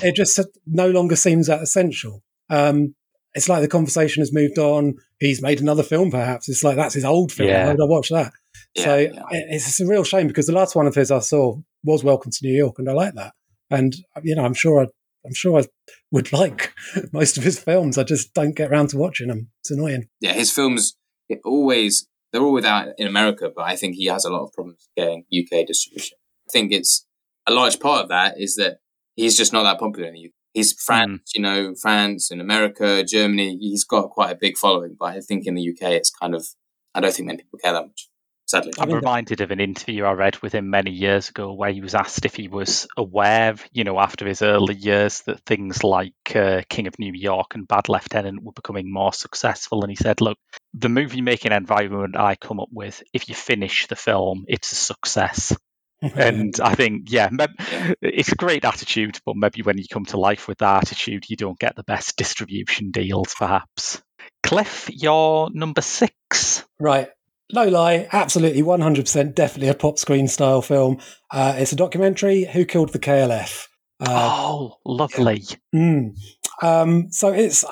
it 0.02 0.16
just 0.16 0.40
no 0.66 0.90
longer 0.90 1.14
seems 1.14 1.46
that 1.46 1.62
essential. 1.62 2.22
Um, 2.48 2.96
it's 3.34 3.48
like 3.48 3.62
the 3.62 3.68
conversation 3.68 4.20
has 4.20 4.32
moved 4.32 4.58
on. 4.58 4.94
He's 5.18 5.40
made 5.42 5.60
another 5.60 5.82
film, 5.82 6.10
perhaps. 6.10 6.48
It's 6.48 6.64
like 6.64 6.76
that's 6.76 6.94
his 6.94 7.04
old 7.04 7.32
film. 7.32 7.48
Yeah. 7.48 7.66
Why 7.66 7.72
would 7.72 7.82
I 7.82 7.86
watch 7.86 8.08
that? 8.10 8.32
Yeah, 8.74 8.84
so 8.84 8.96
yeah. 8.96 9.08
it- 9.30 9.46
it's, 9.50 9.68
it's 9.68 9.80
a 9.80 9.86
real 9.86 10.04
shame 10.04 10.26
because 10.26 10.46
the 10.46 10.52
last 10.52 10.74
one 10.76 10.86
of 10.86 10.94
his 10.94 11.10
I 11.10 11.20
saw 11.20 11.56
was 11.84 12.04
Welcome 12.04 12.30
to 12.32 12.38
New 12.42 12.54
York, 12.56 12.78
and 12.78 12.88
I 12.88 12.92
like 12.92 13.14
that. 13.14 13.32
And 13.70 13.94
you 14.22 14.34
know, 14.34 14.44
I'm 14.44 14.54
sure 14.54 14.82
I, 14.82 14.86
I'm 15.24 15.34
sure 15.34 15.60
I 15.60 15.64
would 16.10 16.32
like 16.40 16.72
most 17.12 17.38
of 17.38 17.44
his 17.44 17.58
films. 17.58 17.98
I 17.98 18.02
just 18.04 18.34
don't 18.34 18.56
get 18.56 18.70
around 18.70 18.88
to 18.90 18.96
watching 18.98 19.28
them. 19.28 19.50
It's 19.60 19.70
annoying. 19.70 20.08
yeah, 20.20 20.32
his 20.32 20.50
films 20.52 20.96
it 21.28 21.38
always 21.44 22.08
they're 22.32 22.42
all 22.42 22.52
without 22.52 22.88
in 22.98 23.06
America, 23.06 23.50
but 23.54 23.62
I 23.62 23.76
think 23.76 23.94
he 23.96 24.06
has 24.06 24.24
a 24.24 24.30
lot 24.30 24.44
of 24.44 24.52
problems 24.52 24.88
getting 24.96 25.24
UK 25.32 25.66
distribution. 25.66 26.16
I 26.48 26.50
think 26.52 26.72
it's 26.72 27.06
a 27.46 27.52
large 27.52 27.78
part 27.80 28.02
of 28.02 28.08
that 28.08 28.40
is 28.40 28.56
that 28.56 28.78
he's 29.16 29.36
just 29.36 29.52
not 29.52 29.62
that 29.64 29.78
popular 29.78 30.08
in 30.08 30.14
the 30.14 30.26
UK. 30.26 30.32
He's 30.52 30.72
France, 30.72 31.32
you 31.34 31.42
know, 31.42 31.74
France 31.80 32.30
and 32.30 32.40
America, 32.40 33.04
Germany. 33.04 33.56
He's 33.60 33.84
got 33.84 34.10
quite 34.10 34.32
a 34.32 34.38
big 34.38 34.56
following, 34.56 34.96
but 34.98 35.16
I 35.16 35.20
think 35.20 35.46
in 35.46 35.54
the 35.54 35.70
UK 35.70 35.92
it's 35.92 36.10
kind 36.10 36.34
of 36.34 36.46
I 36.94 37.00
don't 37.00 37.14
think 37.14 37.26
many 37.26 37.38
people 37.38 37.58
care 37.62 37.72
that 37.72 37.86
much. 37.86 38.08
sadly. 38.46 38.72
I 38.78 38.82
I'm 38.82 38.90
reminded 38.90 39.40
of 39.40 39.52
an 39.52 39.60
interview 39.60 40.04
I 40.04 40.12
read 40.12 40.42
with 40.42 40.52
him 40.52 40.70
many 40.70 40.90
years 40.90 41.28
ago 41.28 41.52
where 41.52 41.70
he 41.70 41.80
was 41.80 41.94
asked 41.94 42.24
if 42.24 42.34
he 42.34 42.48
was 42.48 42.88
aware, 42.96 43.54
you 43.72 43.84
know, 43.84 43.98
after 44.00 44.26
his 44.26 44.42
early 44.42 44.74
years 44.74 45.22
that 45.22 45.40
things 45.46 45.84
like 45.84 46.14
uh, 46.34 46.62
King 46.68 46.88
of 46.88 46.98
New 46.98 47.12
York 47.14 47.54
and 47.54 47.68
Bad 47.68 47.88
Lieutenant 47.88 48.42
were 48.42 48.52
becoming 48.52 48.92
more 48.92 49.12
successful. 49.12 49.82
And 49.82 49.90
he 49.90 49.96
said, 49.96 50.20
look, 50.20 50.38
the 50.74 50.88
movie 50.88 51.22
making 51.22 51.52
environment 51.52 52.16
I 52.16 52.34
come 52.34 52.58
up 52.58 52.70
with, 52.72 53.02
if 53.12 53.28
you 53.28 53.34
finish 53.34 53.86
the 53.86 53.96
film, 53.96 54.44
it's 54.48 54.72
a 54.72 54.76
success. 54.76 55.56
And 56.02 56.54
I 56.62 56.74
think, 56.74 57.10
yeah, 57.10 57.28
meb- 57.28 57.94
it's 58.00 58.32
a 58.32 58.36
great 58.36 58.64
attitude, 58.64 59.18
but 59.26 59.36
maybe 59.36 59.62
when 59.62 59.78
you 59.78 59.84
come 59.90 60.06
to 60.06 60.18
life 60.18 60.48
with 60.48 60.58
that 60.58 60.84
attitude, 60.84 61.28
you 61.28 61.36
don't 61.36 61.58
get 61.58 61.76
the 61.76 61.84
best 61.84 62.16
distribution 62.16 62.90
deals, 62.90 63.34
perhaps. 63.38 64.02
Cliff, 64.42 64.88
your 64.90 65.50
number 65.52 65.82
six. 65.82 66.64
Right. 66.78 67.08
No 67.52 67.68
lie, 67.68 68.08
absolutely 68.12 68.62
100% 68.62 69.34
definitely 69.34 69.68
a 69.68 69.74
pop 69.74 69.98
screen 69.98 70.28
style 70.28 70.62
film. 70.62 70.98
Uh, 71.30 71.54
it's 71.56 71.72
a 71.72 71.76
documentary, 71.76 72.44
Who 72.44 72.64
Killed 72.64 72.90
the 72.90 72.98
KLF? 72.98 73.66
Uh, 74.00 74.06
oh, 74.08 74.76
lovely. 74.86 75.44
mm. 75.74 76.16
um, 76.62 77.10
so 77.10 77.32
it's 77.32 77.64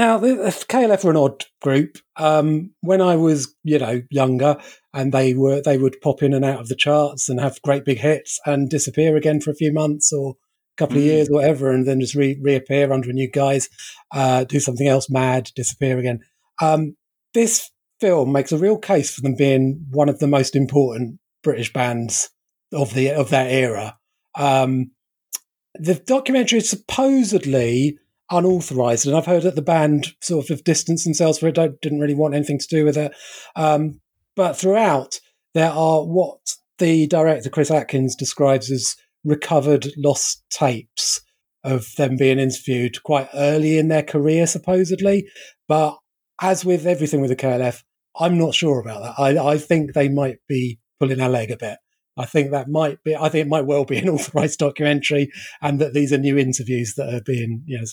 now 0.00 0.18
the, 0.18 0.34
the 0.34 0.50
KLF 0.68 1.04
are 1.04 1.10
an 1.10 1.16
odd 1.16 1.44
group. 1.60 1.98
Um, 2.16 2.70
when 2.80 3.00
I 3.00 3.16
was, 3.16 3.54
you 3.62 3.78
know, 3.78 4.02
younger, 4.10 4.56
and 4.92 5.12
they 5.12 5.34
were 5.34 5.60
they 5.62 5.78
would 5.78 6.00
pop 6.00 6.22
in 6.22 6.32
and 6.32 6.44
out 6.44 6.60
of 6.60 6.68
the 6.68 6.74
charts 6.74 7.28
and 7.28 7.38
have 7.40 7.62
great 7.62 7.84
big 7.84 7.98
hits 7.98 8.40
and 8.46 8.68
disappear 8.68 9.16
again 9.16 9.40
for 9.40 9.50
a 9.50 9.54
few 9.54 9.72
months 9.72 10.12
or 10.12 10.30
a 10.32 10.76
couple 10.76 10.96
of 10.96 11.02
Mm. 11.02 11.06
years, 11.06 11.28
or 11.28 11.34
whatever, 11.34 11.70
and 11.70 11.86
then 11.86 12.00
just 12.00 12.14
re- 12.14 12.40
reappear 12.42 12.92
under 12.92 13.10
a 13.10 13.12
new 13.12 13.30
guise, 13.30 13.68
uh, 14.12 14.44
do 14.44 14.58
something 14.58 14.88
else 14.88 15.08
mad, 15.10 15.50
disappear 15.54 15.98
again. 15.98 16.20
Um, 16.60 16.96
this 17.34 17.70
film 18.00 18.32
makes 18.32 18.50
a 18.52 18.58
real 18.58 18.78
case 18.78 19.10
for 19.14 19.20
them 19.20 19.34
being 19.36 19.86
one 19.90 20.08
of 20.08 20.18
the 20.18 20.26
most 20.26 20.56
important 20.56 21.20
British 21.42 21.72
bands 21.72 22.30
of 22.72 22.94
the 22.94 23.10
of 23.10 23.30
that 23.30 23.50
era. 23.50 23.98
Um, 24.36 24.92
the 25.74 25.94
documentary 25.94 26.58
is 26.58 26.70
supposedly 26.70 27.98
unauthorized, 28.30 29.06
and 29.06 29.16
I've 29.16 29.26
heard 29.26 29.42
that 29.42 29.56
the 29.56 29.62
band 29.62 30.14
sort 30.20 30.50
of 30.50 30.64
distanced 30.64 31.04
themselves 31.04 31.38
for 31.38 31.48
it, 31.48 31.54
don't, 31.54 31.80
didn't 31.80 32.00
really 32.00 32.14
want 32.14 32.34
anything 32.34 32.58
to 32.58 32.66
do 32.68 32.84
with 32.84 32.96
it. 32.96 33.12
Um, 33.56 34.00
but 34.36 34.56
throughout, 34.56 35.18
there 35.54 35.70
are 35.70 36.04
what 36.04 36.38
the 36.78 37.06
director 37.06 37.50
Chris 37.50 37.70
Atkins 37.70 38.14
describes 38.16 38.70
as 38.70 38.96
recovered 39.24 39.88
lost 39.96 40.42
tapes 40.50 41.20
of 41.62 41.94
them 41.96 42.16
being 42.16 42.38
interviewed 42.38 43.02
quite 43.02 43.28
early 43.34 43.78
in 43.78 43.88
their 43.88 44.02
career, 44.02 44.46
supposedly. 44.46 45.28
But 45.68 45.98
as 46.40 46.64
with 46.64 46.86
everything 46.86 47.20
with 47.20 47.30
the 47.30 47.36
KLF, 47.36 47.82
I'm 48.18 48.38
not 48.38 48.54
sure 48.54 48.80
about 48.80 49.02
that. 49.02 49.14
I, 49.18 49.52
I 49.52 49.58
think 49.58 49.92
they 49.92 50.08
might 50.08 50.38
be 50.48 50.78
pulling 50.98 51.20
our 51.20 51.28
leg 51.28 51.50
a 51.50 51.56
bit. 51.56 51.78
I 52.16 52.26
think 52.26 52.50
that 52.50 52.68
might 52.68 53.02
be. 53.04 53.14
I 53.16 53.28
think 53.28 53.46
it 53.46 53.50
might 53.50 53.66
well 53.66 53.84
be 53.84 53.98
an 53.98 54.08
authorized 54.10 54.58
documentary, 54.58 55.30
and 55.62 55.80
that 55.80 55.94
these 55.94 56.12
are 56.12 56.18
new 56.18 56.36
interviews 56.38 56.94
that 56.96 57.12
are 57.12 57.22
being, 57.24 57.62
you 57.66 57.78
know, 57.78 57.84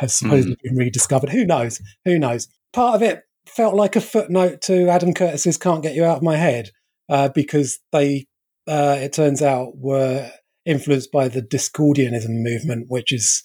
have 0.00 0.10
supposedly 0.10 0.56
been 0.62 0.76
rediscovered. 0.76 1.28
Who 1.28 1.44
knows? 1.44 1.80
Who 2.06 2.18
knows? 2.18 2.48
Part 2.72 2.96
of 2.96 3.02
it 3.02 3.22
felt 3.46 3.74
like 3.74 3.96
a 3.96 4.00
footnote 4.00 4.62
to 4.62 4.88
Adam 4.88 5.12
Curtis's 5.12 5.58
"Can't 5.58 5.82
Get 5.82 5.94
You 5.94 6.04
Out 6.04 6.18
of 6.18 6.22
My 6.22 6.36
Head" 6.36 6.70
uh, 7.10 7.28
because 7.28 7.78
they, 7.92 8.26
uh, 8.66 8.96
it 8.98 9.12
turns 9.12 9.42
out, 9.42 9.76
were 9.76 10.30
influenced 10.64 11.12
by 11.12 11.28
the 11.28 11.42
Discordianism 11.42 12.42
movement, 12.42 12.86
which 12.88 13.12
is, 13.12 13.42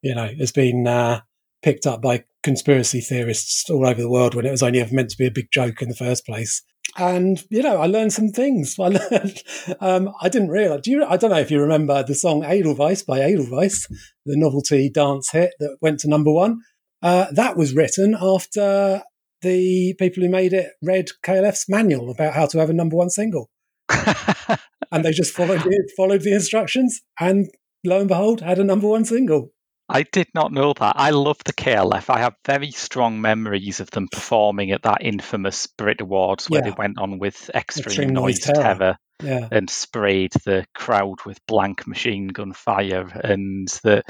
you 0.00 0.14
know, 0.14 0.30
has 0.38 0.52
been 0.52 0.86
uh, 0.86 1.22
picked 1.62 1.86
up 1.86 2.00
by 2.00 2.24
conspiracy 2.44 3.00
theorists 3.00 3.68
all 3.68 3.84
over 3.84 4.00
the 4.00 4.10
world 4.10 4.36
when 4.36 4.46
it 4.46 4.52
was 4.52 4.62
only 4.62 4.80
ever 4.80 4.94
meant 4.94 5.10
to 5.10 5.18
be 5.18 5.26
a 5.26 5.32
big 5.32 5.50
joke 5.50 5.82
in 5.82 5.88
the 5.88 5.96
first 5.96 6.24
place. 6.24 6.62
And 6.98 7.42
you 7.50 7.62
know, 7.62 7.76
I 7.76 7.86
learned 7.86 8.12
some 8.12 8.28
things. 8.28 8.76
I 8.80 8.88
learned. 8.88 9.42
Um, 9.80 10.12
I 10.20 10.28
didn't 10.28 10.48
realize. 10.48 10.82
Do 10.82 10.90
you? 10.90 11.04
I 11.04 11.16
don't 11.16 11.30
know 11.30 11.38
if 11.38 11.50
you 11.50 11.60
remember 11.60 12.02
the 12.02 12.14
song 12.14 12.44
"Edelweiss" 12.44 13.02
by 13.02 13.20
Edelweiss, 13.20 13.86
the 14.24 14.36
novelty 14.36 14.90
dance 14.90 15.30
hit 15.30 15.52
that 15.58 15.76
went 15.80 16.00
to 16.00 16.08
number 16.08 16.32
one. 16.32 16.60
Uh, 17.02 17.26
that 17.32 17.56
was 17.56 17.74
written 17.74 18.16
after 18.20 19.02
the 19.42 19.94
people 19.98 20.22
who 20.22 20.30
made 20.30 20.52
it 20.52 20.72
read 20.82 21.08
KLF's 21.22 21.68
manual 21.68 22.10
about 22.10 22.34
how 22.34 22.46
to 22.46 22.58
have 22.58 22.70
a 22.70 22.74
number 22.74 22.96
one 22.96 23.10
single, 23.10 23.50
and 23.88 25.04
they 25.04 25.12
just 25.12 25.34
followed 25.34 25.60
the, 25.60 25.92
followed 25.96 26.22
the 26.22 26.32
instructions, 26.32 27.02
and 27.20 27.48
lo 27.84 28.00
and 28.00 28.08
behold, 28.08 28.40
had 28.40 28.58
a 28.58 28.64
number 28.64 28.88
one 28.88 29.04
single. 29.04 29.52
I 29.88 30.02
did 30.02 30.26
not 30.34 30.52
know 30.52 30.72
that. 30.72 30.96
I 30.98 31.10
love 31.10 31.38
the 31.44 31.52
KLF. 31.52 32.10
I 32.10 32.18
have 32.18 32.34
very 32.44 32.72
strong 32.72 33.20
memories 33.20 33.80
of 33.80 33.90
them 33.90 34.08
performing 34.10 34.72
at 34.72 34.82
that 34.82 34.98
infamous 35.00 35.68
Brit 35.68 36.00
Awards 36.00 36.50
where 36.50 36.60
Yeah. 36.60 36.70
they 36.70 36.76
went 36.76 36.98
on 36.98 37.18
with 37.18 37.50
Extreme, 37.54 37.84
Extreme 37.86 38.08
Noise, 38.14 38.22
Noise 38.46 38.56
terror. 38.56 38.62
Terror. 38.78 38.98
Yeah, 39.22 39.48
and 39.50 39.70
sprayed 39.70 40.32
the 40.44 40.66
crowd 40.74 41.24
with 41.24 41.38
blank 41.46 41.86
machine 41.86 42.28
gun 42.28 42.52
fire. 42.52 43.06
And 43.24 43.66
that 43.82 44.04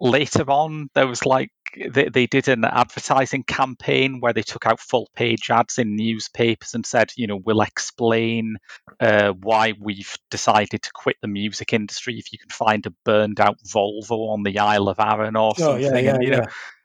later 0.00 0.48
on, 0.48 0.90
there 0.94 1.08
was 1.08 1.26
like 1.26 1.48
they, 1.90 2.08
they 2.08 2.26
did 2.26 2.48
an 2.48 2.64
advertising 2.64 3.42
campaign 3.42 4.20
where 4.20 4.32
they 4.32 4.42
took 4.42 4.66
out 4.66 4.80
full 4.80 5.08
page 5.14 5.50
ads 5.50 5.78
in 5.78 5.96
newspapers 5.96 6.74
and 6.74 6.84
said, 6.84 7.12
you 7.16 7.26
know, 7.26 7.40
we'll 7.44 7.60
explain 7.60 8.56
uh, 9.00 9.32
why 9.32 9.74
we've 9.80 10.16
decided 10.30 10.82
to 10.82 10.92
quit 10.92 11.16
the 11.22 11.28
music 11.28 11.72
industry 11.72 12.18
if 12.18 12.32
you 12.32 12.38
can 12.38 12.50
find 12.50 12.86
a 12.86 12.90
burned 13.04 13.40
out 13.40 13.58
Volvo 13.62 14.30
on 14.30 14.42
the 14.42 14.58
Isle 14.58 14.88
of 14.88 15.00
Arran 15.00 15.36
or 15.36 15.52
oh 15.58 15.60
something. 15.60 15.82
yeah, 15.82 15.98
yeah, 15.98 16.14
and, 16.14 16.22
you 16.22 16.30
know. 16.30 16.44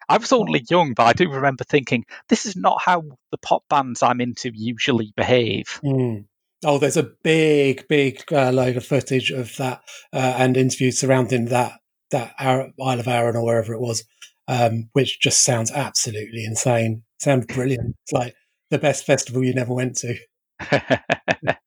I 0.09 0.17
was 0.17 0.33
only 0.33 0.65
young, 0.69 0.93
but 0.93 1.03
I 1.03 1.13
do 1.13 1.29
remember 1.29 1.63
thinking, 1.63 2.05
this 2.27 2.45
is 2.45 2.57
not 2.57 2.81
how 2.81 3.03
the 3.31 3.37
pop 3.37 3.63
bands 3.69 4.03
I'm 4.03 4.19
into 4.19 4.51
usually 4.53 5.13
behave. 5.15 5.79
Mm. 5.83 6.25
Oh, 6.65 6.77
there's 6.77 6.97
a 6.97 7.09
big, 7.23 7.87
big 7.87 8.21
uh, 8.31 8.51
load 8.51 8.77
of 8.77 8.85
footage 8.85 9.31
of 9.31 9.55
that 9.57 9.81
uh, 10.11 10.35
and 10.37 10.57
interviews 10.57 10.99
surrounding 10.99 11.45
that 11.45 11.79
that 12.11 12.33
Isle 12.37 12.71
of 12.77 13.07
Arran 13.07 13.35
or 13.35 13.43
wherever 13.43 13.73
it 13.73 13.81
was, 13.81 14.03
um, 14.47 14.89
which 14.93 15.19
just 15.19 15.43
sounds 15.43 15.71
absolutely 15.71 16.43
insane. 16.45 17.03
Sounds 17.19 17.45
brilliant. 17.45 17.95
It's 18.03 18.11
like 18.11 18.35
the 18.69 18.79
best 18.79 19.05
festival 19.05 19.43
you 19.43 19.53
never 19.53 19.73
went 19.73 19.97
to. 19.97 20.17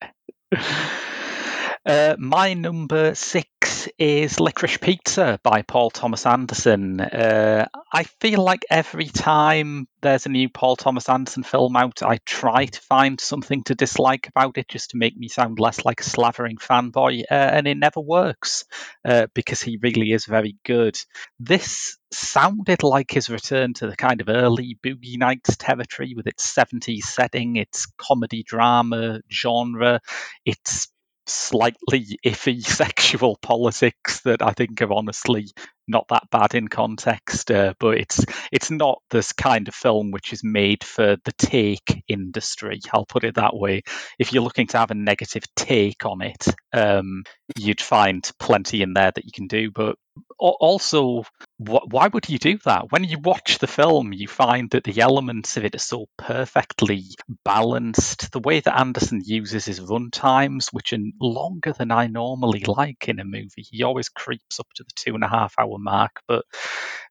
uh, 1.85 2.15
my 2.19 2.53
number 2.53 3.15
six 3.15 3.86
is 3.99 4.39
Licorice 4.39 4.77
Pizza 4.77 5.39
by 5.41 5.63
Paul 5.63 5.89
Thomas 5.89 6.25
Anderson. 6.25 7.01
Uh, 7.01 7.65
I 7.91 8.03
feel 8.03 8.43
like 8.43 8.63
every 8.69 9.07
time 9.07 9.87
there's 10.01 10.27
a 10.27 10.29
new 10.29 10.49
Paul 10.49 10.75
Thomas 10.75 11.09
Anderson 11.09 11.43
film 11.43 11.75
out, 11.75 12.03
I 12.03 12.19
try 12.25 12.65
to 12.65 12.81
find 12.81 13.19
something 13.19 13.63
to 13.63 13.75
dislike 13.75 14.27
about 14.27 14.57
it 14.57 14.67
just 14.67 14.91
to 14.91 14.97
make 14.97 15.17
me 15.17 15.29
sound 15.29 15.59
less 15.59 15.83
like 15.83 16.01
a 16.01 16.03
slavering 16.03 16.57
fanboy, 16.57 17.21
uh, 17.21 17.33
and 17.33 17.67
it 17.67 17.77
never 17.77 17.99
works 17.99 18.65
uh, 19.03 19.27
because 19.33 19.61
he 19.61 19.79
really 19.81 20.11
is 20.11 20.25
very 20.25 20.57
good. 20.63 20.97
This 21.39 21.97
sounded 22.11 22.83
like 22.83 23.11
his 23.11 23.29
return 23.29 23.73
to 23.75 23.87
the 23.87 23.95
kind 23.95 24.21
of 24.21 24.29
early 24.29 24.77
Boogie 24.83 25.17
Nights 25.17 25.57
territory 25.57 26.13
with 26.15 26.27
its 26.27 26.53
70s 26.53 27.03
setting, 27.03 27.55
its 27.55 27.87
comedy 27.97 28.43
drama 28.43 29.21
genre, 29.31 30.01
its 30.45 30.89
slightly 31.27 32.19
iffy 32.25 32.61
sexual 32.65 33.37
politics 33.41 34.21
that 34.21 34.41
I 34.41 34.51
think 34.51 34.81
are 34.81 34.93
honestly 34.93 35.47
not 35.87 36.07
that 36.09 36.29
bad 36.29 36.53
in 36.53 36.67
context, 36.67 37.49
uh, 37.49 37.73
but 37.79 37.97
it's 37.97 38.25
it's 38.51 38.69
not 38.69 39.01
this 39.09 39.31
kind 39.31 39.67
of 39.67 39.75
film 39.75 40.11
which 40.11 40.33
is 40.33 40.43
made 40.43 40.83
for 40.83 41.17
the 41.23 41.31
take 41.37 42.03
industry. 42.07 42.81
I'll 42.91 43.05
put 43.05 43.23
it 43.23 43.35
that 43.35 43.55
way. 43.55 43.83
If 44.19 44.33
you're 44.33 44.43
looking 44.43 44.67
to 44.67 44.77
have 44.79 44.91
a 44.91 44.95
negative 44.95 45.43
take 45.55 46.05
on 46.05 46.21
it, 46.21 46.47
um, 46.73 47.23
you'd 47.55 47.81
find 47.81 48.29
plenty 48.39 48.81
in 48.81 48.93
there 48.93 49.11
that 49.11 49.25
you 49.25 49.31
can 49.31 49.47
do. 49.47 49.71
But 49.71 49.97
also, 50.37 51.23
wh- 51.59 51.87
why 51.87 52.07
would 52.07 52.29
you 52.29 52.39
do 52.39 52.57
that? 52.65 52.91
When 52.91 53.03
you 53.03 53.19
watch 53.19 53.59
the 53.59 53.67
film, 53.67 54.13
you 54.13 54.27
find 54.27 54.69
that 54.71 54.83
the 54.85 55.01
elements 55.01 55.57
of 55.57 55.65
it 55.65 55.75
are 55.75 55.79
so 55.79 56.07
perfectly 56.17 57.05
balanced. 57.45 58.31
The 58.31 58.39
way 58.39 58.59
that 58.61 58.79
Anderson 58.79 59.21
uses 59.25 59.65
his 59.65 59.81
run 59.81 60.11
times, 60.11 60.69
which 60.71 60.93
are 60.93 60.99
longer 61.21 61.73
than 61.73 61.91
I 61.91 62.07
normally 62.07 62.65
like 62.67 63.07
in 63.09 63.19
a 63.19 63.25
movie, 63.25 63.65
he 63.69 63.83
always 63.83 64.09
creeps 64.09 64.59
up 64.59 64.67
to 64.75 64.83
the 64.83 64.91
two 64.95 65.15
and 65.15 65.23
a 65.23 65.29
half 65.29 65.55
hour 65.59 65.77
mark, 65.79 66.21
but 66.27 66.45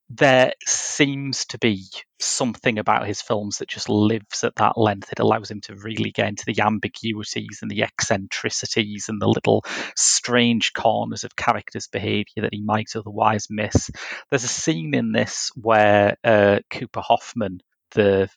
there 0.09 0.52
seems 0.65 1.44
to 1.47 1.59
be 1.59 1.85
something 2.20 2.78
about 2.78 3.07
his 3.07 3.20
films 3.20 3.59
that 3.59 3.68
just 3.68 3.89
lives 3.89 4.44
at 4.44 4.55
that 4.57 4.78
length. 4.78 5.10
It 5.10 5.18
allows 5.18 5.51
him 5.51 5.60
to 5.62 5.75
really 5.75 6.12
get 6.12 6.28
into 6.28 6.44
the 6.47 6.62
ambiguities 6.62 7.59
and 7.60 7.70
the 7.70 7.83
eccentricities 7.83 9.09
and 9.09 9.20
the 9.20 9.28
little 9.28 9.65
strange 9.97 10.73
corners 10.73 11.25
of 11.25 11.36
characters' 11.36 11.89
behavior 11.89 12.43
that 12.43 12.55
he 12.55 12.62
might 12.62 12.94
otherwise 12.94 13.49
miss. 13.51 13.91
There's 14.31 14.44
a 14.44 14.49
scene 14.49 14.94
in 14.94 15.12
this 15.12 15.51
where 15.57 16.17
uh, 16.23 16.60
Cooper 16.70 17.01
Hoffman, 17.01 17.60
the 17.93 18.28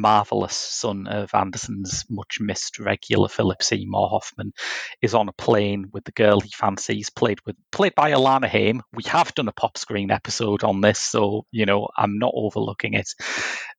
marvelous 0.00 0.56
son 0.56 1.06
of 1.06 1.34
Anderson's 1.34 2.04
much 2.10 2.38
missed 2.40 2.78
regular 2.78 3.28
Philip 3.28 3.62
Seymour 3.62 4.08
Hoffman, 4.08 4.52
is 5.00 5.14
on 5.14 5.28
a 5.28 5.32
plane 5.32 5.90
with 5.92 6.04
the 6.04 6.12
girl 6.12 6.40
he 6.40 6.50
fancies, 6.50 7.10
played 7.10 7.38
with 7.46 7.56
played 7.70 7.94
by 7.94 8.12
Alana 8.12 8.48
Haim. 8.48 8.82
We 8.92 9.04
have 9.04 9.34
done 9.34 9.48
a 9.48 9.52
pop 9.52 9.78
screen 9.78 10.10
episode 10.10 10.64
on 10.64 10.80
this, 10.80 11.00
so 11.00 11.46
you 11.50 11.66
know 11.66 11.88
I'm 11.96 12.18
not 12.18 12.32
overlooking 12.34 12.94
it. 12.94 13.08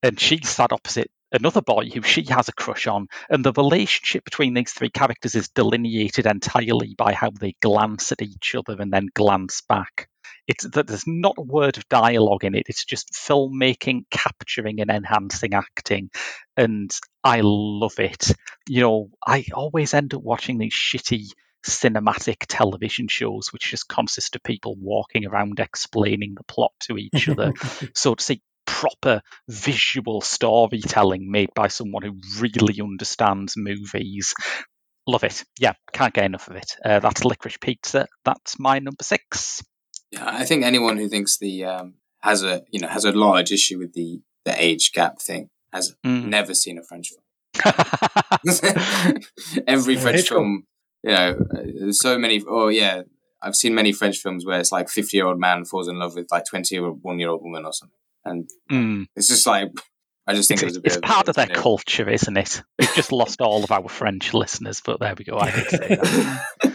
And 0.04 0.20
she's 0.20 0.50
sat 0.50 0.72
opposite 0.72 1.12
another 1.32 1.62
boy 1.62 1.90
who 1.94 2.02
she 2.02 2.24
has 2.30 2.48
a 2.48 2.54
crush 2.54 2.88
on, 2.88 3.08
and 3.30 3.44
the 3.44 3.54
relationship 3.54 4.24
between 4.24 4.54
these 4.54 4.72
three 4.72 4.90
characters 4.90 5.36
is 5.36 5.50
delineated 5.50 6.26
entirely 6.26 6.96
by 6.98 7.14
how 7.14 7.30
they 7.30 7.56
glance 7.62 8.12
at 8.12 8.22
each 8.22 8.56
other 8.56 8.80
and 8.80 8.92
then 8.92 9.10
glance 9.14 9.62
back. 9.62 10.10
It's 10.48 10.64
that 10.64 10.88
there's 10.88 11.08
not 11.08 11.36
a 11.38 11.44
word 11.44 11.78
of 11.78 11.90
dialogue 11.90 12.44
in 12.44 12.56
it. 12.56 12.68
It's 12.68 12.86
just 12.86 13.14
filmmaking, 13.14 14.06
capturing 14.12 14.82
and 14.82 14.92
enhancing 14.92 15.54
acting, 15.54 16.10
and 16.56 16.92
I 17.24 17.42
love 17.44 18.00
it. 18.00 18.32
You 18.68 18.82
know, 18.82 19.10
I 19.26 19.46
always 19.54 19.94
end 19.94 20.14
up 20.14 20.22
watching 20.22 20.58
these 20.58 20.74
shitty 20.74 21.30
cinematic 21.66 22.46
television 22.48 23.08
shows 23.08 23.52
which 23.52 23.72
just 23.72 23.88
consist 23.88 24.36
of 24.36 24.44
people 24.44 24.76
walking 24.80 25.26
around 25.26 25.60
explaining 25.60 26.36
the 26.36 26.44
plot 26.44 26.72
to 26.80 26.98
each 26.98 27.28
other. 27.28 27.54
so 27.96 28.14
to 28.14 28.24
see 28.24 28.42
proper 28.66 29.22
visual 29.48 30.22
storytelling 30.22 31.32
made 31.32 31.50
by 31.56 31.68
someone 31.68 32.04
who 32.04 32.20
really 32.40 32.82
understands 32.82 33.56
movies. 33.58 34.34
Love 35.08 35.24
it. 35.24 35.44
Yeah, 35.60 35.74
can't 35.94 36.14
get 36.14 36.26
enough 36.26 36.48
of 36.50 36.56
it. 36.56 36.72
Uh, 36.84 37.00
that's 37.00 37.24
Licorice 37.24 37.60
Pizza. 37.60 38.08
That's 38.24 38.60
my 38.60 38.80
number 38.80 39.04
six. 39.04 39.64
Yeah, 40.12 40.24
I 40.26 40.46
think 40.46 40.64
anyone 40.64 40.98
who 40.98 41.10
thinks 41.10 41.38
the 41.38 41.66
um, 41.66 41.96
has 42.22 42.44
a 42.44 42.64
you 42.72 42.80
know 42.80 42.88
has 42.88 43.06
a 43.06 43.12
large 43.12 43.52
issue 43.52 43.80
with 43.80 43.94
the 43.94 44.22
the 44.46 44.64
age 44.64 44.92
gap 44.94 45.20
thing 45.22 45.50
has 45.74 45.96
Mm. 46.06 46.28
never 46.28 46.54
seen 46.54 46.78
a 46.78 46.84
French 46.84 47.10
film. 47.10 47.22
Every 49.68 49.96
French 49.98 50.28
film, 50.30 50.66
you 51.04 51.12
know, 51.12 51.38
uh, 51.54 51.62
there's 51.80 52.00
so 52.02 52.18
many. 52.18 52.44
Oh 52.48 52.68
yeah, 52.68 53.04
I've 53.42 53.56
seen 53.56 53.76
many 53.76 53.92
French 53.94 54.18
films 54.18 54.46
where 54.46 54.60
it's 54.60 54.72
like 54.72 54.90
fifty 54.90 55.18
year 55.18 55.28
old 55.28 55.40
man 55.40 55.66
falls 55.66 55.88
in 55.88 56.00
love 56.00 56.16
with 56.16 56.28
like 56.32 56.46
twenty 56.46 56.78
one 56.80 57.20
year 57.20 57.30
old 57.30 57.42
woman 57.44 57.66
or 57.66 57.74
something, 57.74 57.98
and 58.24 58.50
Mm. 58.72 59.06
it's 59.16 59.28
just 59.28 59.46
like 59.48 59.70
I 60.28 60.34
just 60.34 60.48
think 60.48 60.62
It's, 60.62 60.64
it 60.64 60.68
was 60.68 60.78
a 60.78 60.82
bit. 60.82 60.92
it's 60.94 61.02
part 61.04 61.30
of 61.30 61.36
their 61.36 61.48
culture, 61.48 62.10
isn't 62.10 62.38
it? 62.38 62.64
We've 62.80 62.94
just 62.96 63.12
lost 63.12 63.42
all 63.42 63.64
of 63.64 63.72
our 63.72 63.88
French 63.88 64.34
listeners, 64.34 64.82
but 64.84 65.00
there 65.00 65.14
we 65.18 65.24
go. 65.26 65.38
I 65.38 65.52
did 65.52 65.70
say 65.70 65.88
that. 65.96 66.74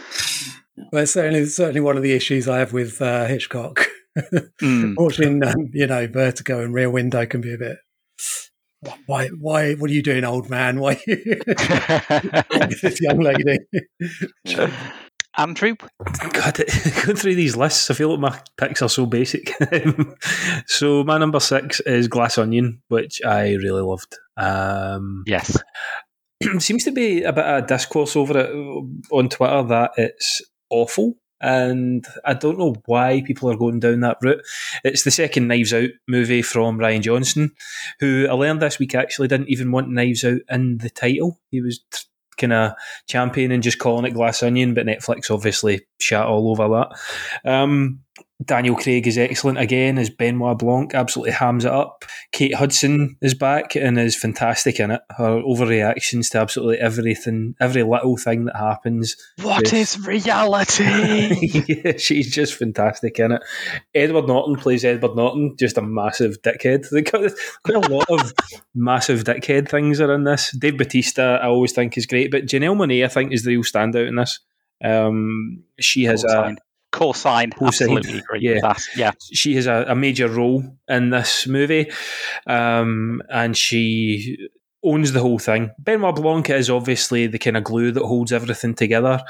Well, 0.91 1.03
it's 1.03 1.13
certainly 1.13 1.45
certainly 1.45 1.81
one 1.81 1.97
of 1.97 2.03
the 2.03 2.13
issues 2.13 2.47
I 2.47 2.59
have 2.59 2.73
with 2.73 3.01
uh, 3.01 3.25
Hitchcock. 3.25 3.87
Mm. 4.61 4.95
Watching, 4.97 5.43
um, 5.43 5.69
you 5.73 5.87
know, 5.87 6.07
Vertigo 6.07 6.61
and 6.61 6.73
Rear 6.73 6.89
Window 6.89 7.25
can 7.25 7.41
be 7.41 7.53
a 7.53 7.57
bit. 7.57 7.77
Why? 9.05 9.27
Why? 9.27 9.73
What 9.75 9.89
are 9.89 9.93
you 9.93 10.01
doing, 10.01 10.23
old 10.23 10.49
man? 10.49 10.79
Why? 10.79 10.99
with 11.05 11.45
this 12.81 12.99
young 13.01 13.19
lady. 13.19 13.59
Andrew, 15.37 15.75
God, 16.33 16.57
going 17.05 17.15
through 17.15 17.35
these 17.35 17.55
lists, 17.55 17.89
I 17.89 17.93
feel 17.93 18.09
like 18.09 18.19
my 18.19 18.39
picks 18.57 18.81
are 18.81 18.89
so 18.89 19.05
basic. 19.05 19.53
so 20.65 21.03
my 21.05 21.17
number 21.17 21.39
six 21.39 21.79
is 21.81 22.09
Glass 22.09 22.37
Onion, 22.37 22.81
which 22.89 23.21
I 23.23 23.53
really 23.53 23.81
loved. 23.81 24.17
Um, 24.35 25.23
yes. 25.25 25.57
seems 26.59 26.83
to 26.83 26.91
be 26.91 27.23
a 27.23 27.31
bit 27.31 27.45
of 27.45 27.67
discourse 27.67 28.15
over 28.15 28.39
it 28.39 28.49
on 29.11 29.29
Twitter 29.29 29.63
that 29.63 29.91
it's 29.95 30.41
awful. 30.71 31.15
And 31.43 32.05
I 32.23 32.35
don't 32.35 32.59
know 32.59 32.75
why 32.85 33.23
people 33.25 33.49
are 33.49 33.57
going 33.57 33.79
down 33.79 34.01
that 34.01 34.17
route. 34.21 34.43
It's 34.83 35.03
the 35.03 35.11
second 35.11 35.47
Knives 35.47 35.73
Out 35.73 35.89
movie 36.07 36.43
from 36.43 36.77
Rian 36.77 37.01
Johnson, 37.01 37.51
who 37.99 38.27
I 38.29 38.33
learned 38.33 38.61
this 38.61 38.77
week 38.77 38.93
actually 38.93 39.27
didn't 39.27 39.49
even 39.49 39.71
want 39.71 39.89
Knives 39.89 40.23
Out 40.23 40.41
in 40.49 40.77
the 40.77 40.91
title. 40.91 41.39
He 41.49 41.61
was 41.61 41.83
kind 42.37 42.53
of 42.53 42.73
championing 43.07 43.61
just 43.61 43.79
calling 43.79 44.05
it 44.05 44.13
Glass 44.13 44.43
Onion, 44.43 44.73
but 44.73 44.85
Netflix 44.85 45.31
obviously 45.31 45.81
shat 45.99 46.25
all 46.25 46.51
over 46.51 46.67
that. 47.43 47.51
Um, 47.51 48.01
Daniel 48.43 48.75
Craig 48.75 49.07
is 49.07 49.17
excellent 49.17 49.59
again 49.59 49.97
as 49.97 50.09
Benoit 50.09 50.57
Blanc, 50.57 50.93
absolutely 50.93 51.33
hams 51.33 51.65
it 51.65 51.71
up. 51.71 52.05
Kate 52.31 52.55
Hudson 52.55 53.17
is 53.21 53.33
back 53.33 53.75
and 53.75 53.99
is 53.99 54.15
fantastic 54.15 54.79
in 54.79 54.91
it. 54.91 55.01
Her 55.17 55.41
overreactions 55.41 56.31
to 56.31 56.39
absolutely 56.39 56.77
everything, 56.77 57.55
every 57.59 57.83
little 57.83 58.17
thing 58.17 58.45
that 58.45 58.55
happens. 58.55 59.15
What 59.41 59.73
is 59.73 59.99
reality? 60.05 60.83
yeah, 61.83 61.97
she's 61.97 62.33
just 62.33 62.55
fantastic 62.55 63.19
in 63.19 63.33
it. 63.33 63.41
Edward 63.93 64.27
Norton 64.27 64.55
plays 64.55 64.85
Edward 64.85 65.15
Norton, 65.15 65.55
just 65.59 65.77
a 65.77 65.81
massive 65.81 66.41
dickhead. 66.41 66.87
Quite 67.63 67.85
a 67.85 67.93
lot 67.93 68.09
of 68.09 68.33
massive 68.73 69.23
dickhead 69.23 69.69
things 69.69 69.99
are 69.99 70.13
in 70.13 70.23
this. 70.23 70.55
Dave 70.57 70.77
Batista, 70.77 71.37
I 71.37 71.47
always 71.47 71.73
think 71.73 71.97
is 71.97 72.05
great, 72.05 72.31
but 72.31 72.45
Janelle 72.45 72.75
Monae, 72.75 73.05
I 73.05 73.07
think, 73.07 73.33
is 73.33 73.43
the 73.43 73.51
real 73.51 73.63
standout 73.63 74.07
in 74.07 74.15
this. 74.15 74.39
Um, 74.83 75.63
she 75.79 76.05
has 76.05 76.23
a 76.23 76.55
Cosign. 76.91 77.53
Cosign. 77.53 77.67
Absolutely 77.67 78.17
agree 78.19 78.39
Yeah. 78.41 78.59
that. 78.61 78.81
Yeah. 78.95 79.11
she 79.33 79.55
has 79.55 79.67
a, 79.67 79.85
a 79.89 79.95
major 79.95 80.27
role 80.27 80.63
in 80.87 81.09
this 81.09 81.47
movie, 81.47 81.89
um, 82.47 83.21
and 83.29 83.55
she 83.57 84.37
owns 84.83 85.11
the 85.13 85.21
whole 85.21 85.39
thing. 85.39 85.71
Benoit 85.79 86.15
Blanc 86.15 86.49
is 86.49 86.69
obviously 86.69 87.27
the 87.27 87.39
kind 87.39 87.55
of 87.57 87.63
glue 87.63 87.91
that 87.91 88.03
holds 88.03 88.31
everything 88.31 88.73
together, 88.73 89.21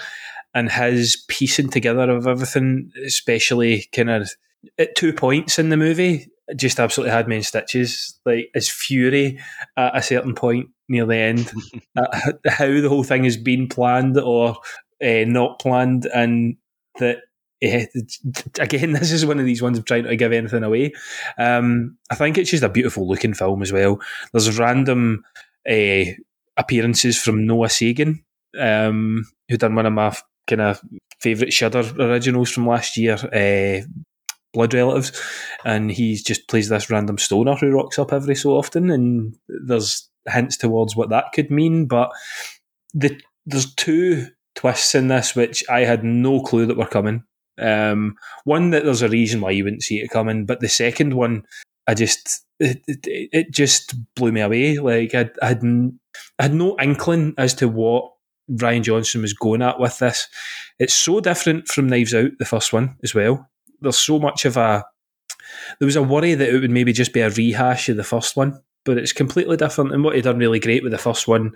and 0.53 0.71
his 0.71 1.23
piecing 1.27 1.69
together 1.69 2.09
of 2.09 2.27
everything, 2.27 2.91
especially 3.05 3.87
kind 3.93 4.09
of 4.09 4.29
at 4.77 4.95
two 4.95 5.13
points 5.13 5.57
in 5.59 5.69
the 5.69 5.77
movie, 5.77 6.27
just 6.55 6.79
absolutely 6.79 7.11
had 7.11 7.27
me 7.27 7.37
in 7.37 7.43
stitches. 7.43 8.19
Like 8.25 8.49
his 8.53 8.69
fury 8.69 9.39
at 9.77 9.97
a 9.97 10.01
certain 10.01 10.35
point 10.35 10.69
near 10.89 11.05
the 11.05 11.15
end, 11.15 11.51
at 11.97 12.39
how 12.47 12.65
the 12.67 12.89
whole 12.89 13.03
thing 13.03 13.23
has 13.23 13.37
been 13.37 13.67
planned 13.67 14.17
or 14.19 14.57
uh, 15.03 15.23
not 15.25 15.59
planned, 15.59 16.05
and 16.05 16.57
that 16.99 17.19
yeah, 17.61 17.85
again, 18.59 18.91
this 18.93 19.11
is 19.11 19.25
one 19.25 19.39
of 19.39 19.45
these 19.45 19.61
ones 19.61 19.77
I'm 19.77 19.83
trying 19.83 20.03
to 20.03 20.15
give 20.15 20.33
anything 20.33 20.63
away. 20.63 20.93
Um, 21.37 21.97
I 22.09 22.15
think 22.15 22.37
it's 22.37 22.49
just 22.51 22.63
a 22.63 22.69
beautiful 22.69 23.07
looking 23.07 23.33
film 23.33 23.61
as 23.61 23.71
well. 23.71 23.99
There's 24.33 24.57
random 24.57 25.23
uh, 25.69 26.03
appearances 26.57 27.21
from 27.21 27.45
Noah 27.45 27.67
Segan, 27.67 28.23
um, 28.59 29.25
who 29.47 29.57
done 29.57 29.75
one 29.75 29.85
of 29.85 29.93
my 29.93 30.15
kind 30.47 30.61
of 30.61 30.81
favourite 31.19 31.53
Shudder 31.53 31.83
originals 31.99 32.49
from 32.49 32.67
last 32.67 32.97
year, 32.97 33.13
uh, 33.13 33.85
Blood 34.53 34.73
Relatives, 34.73 35.11
and 35.63 35.91
he 35.91 36.15
just 36.15 36.47
plays 36.49 36.67
this 36.67 36.89
random 36.89 37.17
stoner 37.17 37.55
who 37.55 37.71
rocks 37.71 37.99
up 37.99 38.11
every 38.11 38.35
so 38.35 38.51
often, 38.51 38.89
and 38.89 39.37
there's 39.47 40.09
hints 40.29 40.57
towards 40.57 40.95
what 40.95 41.09
that 41.09 41.31
could 41.33 41.51
mean, 41.51 41.85
but 41.85 42.11
the 42.93 43.19
there's 43.45 43.73
two 43.75 44.27
twists 44.55 44.93
in 44.93 45.07
this 45.07 45.35
which 45.35 45.63
I 45.69 45.81
had 45.81 46.03
no 46.03 46.41
clue 46.41 46.65
that 46.65 46.77
were 46.77 46.85
coming. 46.85 47.23
Um, 47.61 48.15
one 48.43 48.71
that 48.71 48.83
there's 48.83 49.01
a 49.01 49.09
reason 49.09 49.41
why 49.41 49.51
you 49.51 49.63
wouldn't 49.63 49.83
see 49.83 49.99
it 49.99 50.09
coming, 50.09 50.45
but 50.45 50.59
the 50.59 50.69
second 50.69 51.13
one, 51.13 51.43
I 51.87 51.93
just 51.93 52.45
it, 52.59 52.81
it, 52.87 53.29
it 53.31 53.51
just 53.51 53.95
blew 54.15 54.31
me 54.31 54.41
away. 54.41 54.77
Like 54.77 55.13
I, 55.15 55.29
I 55.41 55.47
had 55.47 55.63
I 56.39 56.43
had 56.43 56.53
no 56.53 56.77
inkling 56.79 57.33
as 57.37 57.53
to 57.55 57.67
what 57.67 58.11
Rian 58.49 58.83
Johnson 58.83 59.21
was 59.21 59.33
going 59.33 59.61
at 59.61 59.79
with 59.79 59.99
this. 59.99 60.27
It's 60.79 60.93
so 60.93 61.19
different 61.19 61.67
from 61.67 61.87
Knives 61.87 62.13
Out, 62.13 62.31
the 62.39 62.45
first 62.45 62.73
one 62.73 62.97
as 63.03 63.13
well. 63.13 63.47
There's 63.81 63.97
so 63.97 64.19
much 64.19 64.45
of 64.45 64.57
a 64.57 64.83
there 65.79 65.85
was 65.85 65.95
a 65.95 66.03
worry 66.03 66.33
that 66.33 66.49
it 66.49 66.59
would 66.59 66.71
maybe 66.71 66.93
just 66.93 67.13
be 67.13 67.21
a 67.21 67.29
rehash 67.29 67.89
of 67.89 67.97
the 67.97 68.03
first 68.03 68.35
one, 68.35 68.61
but 68.85 68.97
it's 68.97 69.13
completely 69.13 69.57
different. 69.57 69.93
And 69.93 70.03
what 70.03 70.15
he 70.15 70.21
done 70.21 70.37
really 70.37 70.59
great 70.59 70.83
with 70.83 70.91
the 70.91 70.97
first 70.97 71.27
one, 71.27 71.51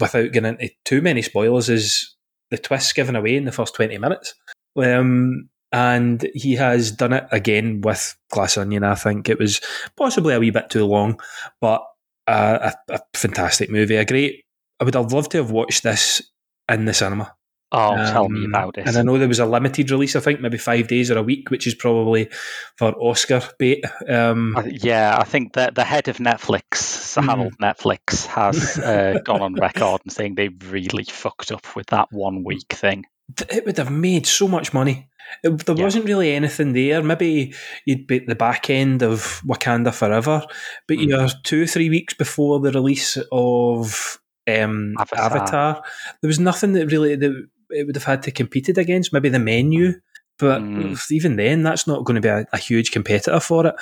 without 0.00 0.32
getting 0.32 0.56
into 0.58 0.70
too 0.84 1.00
many 1.00 1.22
spoilers, 1.22 1.68
is 1.68 2.14
the 2.52 2.58
twists 2.58 2.92
given 2.92 3.16
away 3.16 3.34
in 3.34 3.46
the 3.46 3.50
first 3.50 3.74
20 3.74 3.96
minutes. 3.98 4.34
Um, 4.76 5.48
and 5.72 6.28
he 6.34 6.54
has 6.54 6.92
done 6.92 7.14
it 7.14 7.26
again 7.32 7.80
with 7.80 8.14
Glass 8.30 8.58
Onion. 8.58 8.84
I 8.84 8.94
think 8.94 9.28
it 9.28 9.38
was 9.38 9.60
possibly 9.96 10.34
a 10.34 10.38
wee 10.38 10.50
bit 10.50 10.68
too 10.68 10.84
long, 10.84 11.18
but 11.62 11.82
uh, 12.26 12.70
a, 12.90 12.94
a 12.94 13.00
fantastic 13.14 13.70
movie. 13.70 13.96
A 13.96 14.04
great. 14.04 14.44
I 14.78 14.84
would 14.84 14.94
have 14.94 15.12
loved 15.12 15.30
to 15.30 15.38
have 15.38 15.50
watched 15.50 15.82
this 15.82 16.20
in 16.68 16.84
the 16.84 16.92
cinema. 16.92 17.34
Oh, 17.72 17.96
tell 18.12 18.28
me 18.28 18.44
Um, 18.44 18.50
about 18.54 18.76
it. 18.78 18.86
And 18.86 18.96
I 18.96 19.02
know 19.02 19.18
there 19.18 19.28
was 19.28 19.38
a 19.38 19.46
limited 19.46 19.90
release, 19.90 20.14
I 20.14 20.20
think, 20.20 20.40
maybe 20.40 20.58
five 20.58 20.88
days 20.88 21.10
or 21.10 21.18
a 21.18 21.22
week, 21.22 21.50
which 21.50 21.66
is 21.66 21.74
probably 21.74 22.28
for 22.76 22.92
Oscar 23.00 23.40
bait. 23.58 23.82
Um, 24.08 24.56
I- 24.56 24.70
yeah, 24.82 25.16
I 25.18 25.24
think 25.24 25.54
that 25.54 25.74
the 25.74 25.84
head 25.84 26.08
of 26.08 26.18
Netflix, 26.18 26.74
Sir 26.76 27.22
Mm. 27.22 27.28
Harold 27.30 27.54
Netflix, 27.60 28.26
has 28.26 28.78
uh, 28.78 29.18
gone 29.24 29.40
on 29.42 29.54
record 29.54 30.02
and 30.04 30.12
saying 30.12 30.34
they 30.34 30.48
really 30.68 31.04
fucked 31.04 31.50
up 31.50 31.74
with 31.74 31.86
that 31.88 32.08
one 32.12 32.44
week 32.44 32.72
thing. 32.72 33.04
it 33.48 33.64
would 33.64 33.78
have 33.78 33.90
made 33.90 34.26
so 34.26 34.46
much 34.46 34.74
money. 34.74 35.08
It- 35.42 35.64
there 35.64 35.74
Yeah. 35.76 35.84
wasn't 35.84 36.04
really 36.04 36.32
anything 36.34 36.74
there. 36.74 37.02
Maybe 37.02 37.54
you'd 37.86 38.06
be 38.06 38.16
at 38.18 38.26
the 38.26 38.34
back 38.34 38.68
end 38.68 39.02
of 39.02 39.40
Wakanda 39.46 39.94
Forever, 39.94 40.42
but 40.86 40.98
Mm. 40.98 41.08
you're 41.08 41.28
two 41.42 41.62
or 41.62 41.66
three 41.66 41.88
weeks 41.88 42.12
before 42.12 42.60
the 42.60 42.72
release 42.72 43.16
of 43.32 44.18
um, 44.48 44.94
Avatar. 44.98 45.24
Avatar. 45.24 45.82
There 46.20 46.28
was 46.28 46.40
nothing 46.40 46.72
that 46.72 46.88
really 46.90 47.14
that 47.14 47.48
it 47.72 47.86
would 47.86 47.96
have 47.96 48.04
had 48.04 48.22
to 48.24 48.30
competed 48.30 48.78
against. 48.78 49.12
Maybe 49.12 49.28
the 49.28 49.38
menu. 49.38 49.94
But 50.38 50.62
Mm. 50.62 51.12
even 51.12 51.36
then, 51.36 51.62
that's 51.62 51.86
not 51.86 52.04
going 52.04 52.14
to 52.16 52.20
be 52.20 52.28
a, 52.28 52.46
a 52.52 52.58
huge 52.58 52.90
competitor 52.90 53.38
for 53.38 53.66
it. 53.66 53.74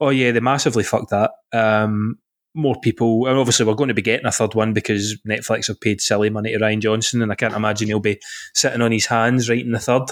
Oh 0.00 0.10
yeah, 0.10 0.30
they 0.32 0.40
massively 0.40 0.84
fucked 0.84 1.10
that. 1.10 1.32
Um, 1.52 2.18
more 2.54 2.78
people, 2.80 3.26
and 3.26 3.36
obviously 3.36 3.66
we're 3.66 3.74
going 3.74 3.88
to 3.88 3.94
be 3.94 4.02
getting 4.02 4.26
a 4.26 4.30
third 4.30 4.54
one 4.54 4.72
because 4.74 5.18
Netflix 5.26 5.66
have 5.66 5.80
paid 5.80 6.00
silly 6.00 6.30
money 6.30 6.52
to 6.52 6.58
Rian 6.58 6.78
Johnson, 6.80 7.20
and 7.20 7.32
I 7.32 7.34
can't 7.34 7.54
imagine 7.54 7.88
he'll 7.88 7.98
be 8.00 8.20
sitting 8.52 8.80
on 8.80 8.92
his 8.92 9.06
hands 9.06 9.48
writing 9.48 9.72
the 9.72 9.80
third. 9.80 10.04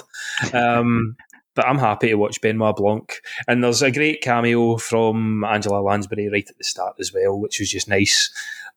Um, 0.53 1.15
but 1.55 1.67
I'm 1.67 1.77
happy 1.77 2.09
to 2.09 2.15
watch 2.15 2.41
Benoit 2.41 2.75
Blanc. 2.75 3.21
And 3.47 3.63
there's 3.63 3.81
a 3.83 3.91
great 3.91 4.21
cameo 4.21 4.77
from 4.77 5.43
Angela 5.45 5.79
Lansbury 5.81 6.27
right 6.27 6.49
at 6.49 6.57
the 6.57 6.63
start 6.63 6.95
as 6.99 7.13
well, 7.13 7.39
which 7.39 7.59
was 7.59 7.69
just 7.69 7.87
nice 7.87 8.31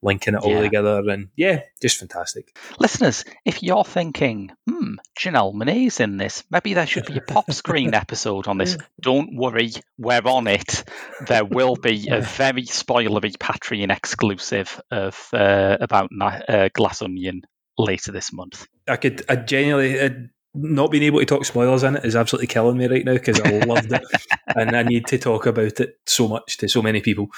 linking 0.06 0.34
it 0.34 0.40
all 0.40 0.50
Yeah. 0.52 0.62
together. 0.62 1.02
And 1.10 1.28
yeah, 1.36 1.62
just 1.82 1.98
fantastic. 1.98 2.56
Listeners, 2.78 3.24
if 3.44 3.62
you're 3.62 3.84
thinking, 3.84 4.52
hmm, 4.66 4.94
Janelle 5.18 5.52
Monae's 5.52 6.00
in 6.00 6.16
this, 6.16 6.44
maybe 6.50 6.72
there 6.74 6.86
should 6.86 7.06
be 7.06 7.18
a 7.18 7.20
pop 7.20 7.52
screen 7.52 7.92
episode 8.02 8.46
on 8.46 8.56
this. 8.56 8.78
Don't 9.00 9.36
worry, 9.36 9.72
we're 9.98 10.22
on 10.24 10.46
it. 10.46 10.84
There 11.26 11.44
will 11.44 11.76
be 11.76 12.08
a 12.10 12.20
very 12.20 12.62
spoilery 12.64 13.36
Patreon 13.36 13.94
exclusive 13.94 14.80
of 14.90 15.28
uh, 15.34 15.76
about 15.80 16.10
uh, 16.20 16.68
Glass 16.72 17.02
Onion 17.02 17.42
later 17.76 18.12
this 18.12 18.32
month. 18.32 18.66
I 18.88 18.96
could, 18.96 19.24
I 19.28 19.36
genuinely, 19.36 19.98
uh, 20.00 20.10
not 20.54 20.90
being 20.90 21.02
able 21.02 21.18
to 21.18 21.26
talk 21.26 21.44
spoilers 21.44 21.82
in 21.82 21.96
it 21.96 22.04
is 22.04 22.16
absolutely 22.16 22.46
killing 22.46 22.78
me 22.78 22.86
right 22.86 23.04
now 23.04 23.12
because 23.14 23.40
I 23.40 23.58
loved 23.58 23.92
it. 23.92 24.02
and 24.56 24.74
I 24.74 24.84
need 24.84 25.06
to 25.08 25.18
talk 25.18 25.44
about 25.44 25.80
it 25.80 25.98
so 26.06 26.28
much 26.28 26.56
to 26.58 26.68
so 26.68 26.80
many 26.80 27.00
people. 27.02 27.28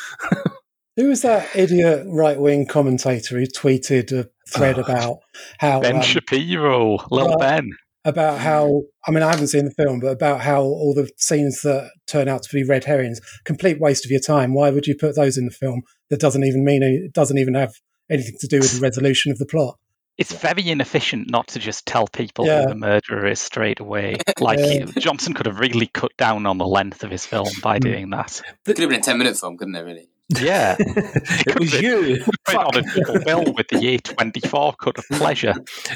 Who 0.99 1.09
was 1.09 1.23
that 1.23 1.49
idiot 1.55 2.05
right 2.09 2.39
wing 2.39 2.67
commentator 2.67 3.39
who 3.39 3.47
tweeted 3.47 4.11
a 4.13 4.29
thread 4.53 4.79
Oh. 4.79 4.83
about 4.83 5.19
how 5.59 5.81
Ben 5.81 5.97
um, 5.97 6.03
Shapiro, 6.03 6.99
little 7.11 7.35
uh, 7.35 7.39
Ben. 7.39 7.71
about 8.05 8.39
how 8.41 8.83
I 9.07 9.11
mean 9.13 9.23
I 9.23 9.31
haven't 9.31 9.47
seen 9.49 9.65
the 9.65 9.71
film, 9.71 10.01
but 10.01 10.09
about 10.09 10.41
how 10.41 10.61
all 10.63 10.93
the 10.95 11.09
scenes 11.17 11.63
that 11.63 11.91
turn 12.09 12.27
out 12.29 12.43
to 12.43 12.49
be 12.53 12.65
red 12.65 12.85
herrings, 12.85 13.21
complete 13.45 13.81
waste 13.81 14.05
of 14.05 14.11
your 14.11 14.21
time. 14.21 14.55
Why 14.55 14.71
would 14.71 14.87
you 14.87 14.97
put 14.97 15.15
those 15.17 15.39
in 15.39 15.45
the 15.47 15.51
film? 15.53 15.83
That 16.11 16.21
doesn't 16.21 16.43
even 16.45 16.65
mean 16.65 16.83
any, 16.83 16.95
it 16.97 17.13
doesn't 17.13 17.39
even 17.39 17.55
have 17.55 17.73
anything 18.11 18.35
to 18.41 18.47
do 18.49 18.59
with 18.59 18.73
the 18.73 18.81
resolution 18.81 19.31
of 19.31 19.39
the 19.39 19.47
plot. 19.47 19.77
It's 20.17 20.33
very 20.33 20.69
inefficient 20.69 21.31
not 21.31 21.47
to 21.49 21.61
just 21.61 21.87
tell 21.87 22.09
people 22.09 22.45
Yeah. 22.47 22.63
who 22.63 22.69
the 22.71 22.75
murderer 22.75 23.27
is 23.27 23.41
straight 23.41 23.79
away. 23.79 24.17
Like 24.41 24.59
Yeah. 24.59 24.87
Johnson 24.99 25.33
could 25.35 25.47
have 25.47 25.61
really 25.61 25.87
cut 25.87 26.11
down 26.17 26.45
on 26.47 26.59
the 26.59 26.67
length 26.67 27.05
of 27.05 27.11
his 27.13 27.25
film 27.25 27.47
Hmm. 27.47 27.61
by 27.61 27.79
doing 27.79 28.11
that. 28.11 28.43
It 28.67 28.75
could 28.75 28.79
have 28.79 28.91
been 28.91 28.99
a 29.01 29.03
10 29.03 29.17
minute 29.19 29.37
film, 29.37 29.57
couldn't 29.57 29.77
it, 29.77 29.83
really? 29.83 30.09
Yeah, 30.37 30.77
it 30.81 31.59
was 31.59 31.81
you. 31.81 32.23
on 32.55 32.77
a 32.77 33.25
bill 33.25 33.53
with 33.55 33.69
the 33.69 33.99
A24 33.99 34.77
cut 34.77 34.99
of 34.99 35.05
pleasure. 35.13 35.55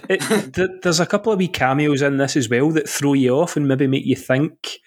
It, 0.08 0.20
th- 0.54 0.70
there's 0.82 1.00
a 1.00 1.06
couple 1.06 1.32
of 1.32 1.38
wee 1.38 1.48
cameos 1.48 2.00
in 2.00 2.16
this 2.16 2.36
as 2.36 2.48
well 2.48 2.70
that 2.70 2.88
throw 2.88 3.12
you 3.12 3.34
off 3.36 3.56
and 3.56 3.68
maybe 3.68 3.86
make 3.86 4.06
you 4.06 4.16
think 4.16 4.78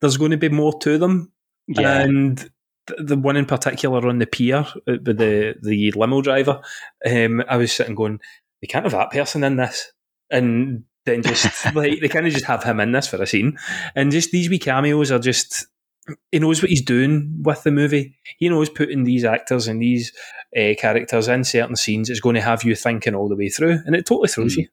there's 0.00 0.16
going 0.16 0.30
to 0.30 0.38
be 0.38 0.48
more 0.48 0.78
to 0.80 0.96
them. 0.96 1.30
Yeah, 1.68 2.00
And 2.00 2.38
th- 2.86 3.00
the 3.04 3.16
one 3.16 3.36
in 3.36 3.44
particular 3.44 4.06
on 4.08 4.18
the 4.18 4.26
pier 4.26 4.66
uh, 4.88 4.96
with 5.04 5.18
the, 5.18 5.56
the 5.60 5.92
limo 5.94 6.22
driver, 6.22 6.62
um, 7.04 7.42
I 7.48 7.58
was 7.58 7.72
sitting 7.72 7.96
going, 7.96 8.20
they 8.62 8.66
can't 8.66 8.84
have 8.84 8.92
that 8.92 9.10
person 9.10 9.44
in 9.44 9.56
this. 9.56 9.92
And 10.30 10.84
then 11.04 11.22
just 11.22 11.64
like 11.74 12.00
they 12.00 12.08
kind 12.08 12.26
of 12.26 12.32
just 12.32 12.46
have 12.46 12.64
him 12.64 12.80
in 12.80 12.92
this 12.92 13.08
for 13.08 13.22
a 13.22 13.26
scene. 13.26 13.58
And 13.94 14.10
just 14.10 14.30
these 14.30 14.48
wee 14.48 14.58
cameos 14.58 15.10
are 15.10 15.18
just 15.18 15.66
he 16.32 16.38
knows 16.38 16.62
what 16.62 16.70
he's 16.70 16.84
doing 16.84 17.40
with 17.42 17.62
the 17.62 17.70
movie. 17.70 18.16
He 18.38 18.48
knows 18.48 18.68
putting 18.70 19.04
these 19.04 19.24
actors 19.24 19.66
and 19.68 19.80
these 19.82 20.12
uh, 20.56 20.74
characters 20.78 21.28
in 21.28 21.44
certain 21.44 21.76
scenes 21.76 22.10
is 22.10 22.20
going 22.20 22.34
to 22.36 22.40
have 22.42 22.64
you 22.64 22.74
thinking 22.74 23.14
all 23.14 23.28
the 23.28 23.36
way 23.36 23.48
through, 23.48 23.80
and 23.86 23.94
it 23.96 24.06
totally 24.06 24.28
throws 24.28 24.54
Mm. 24.54 24.58
you. 24.58 24.68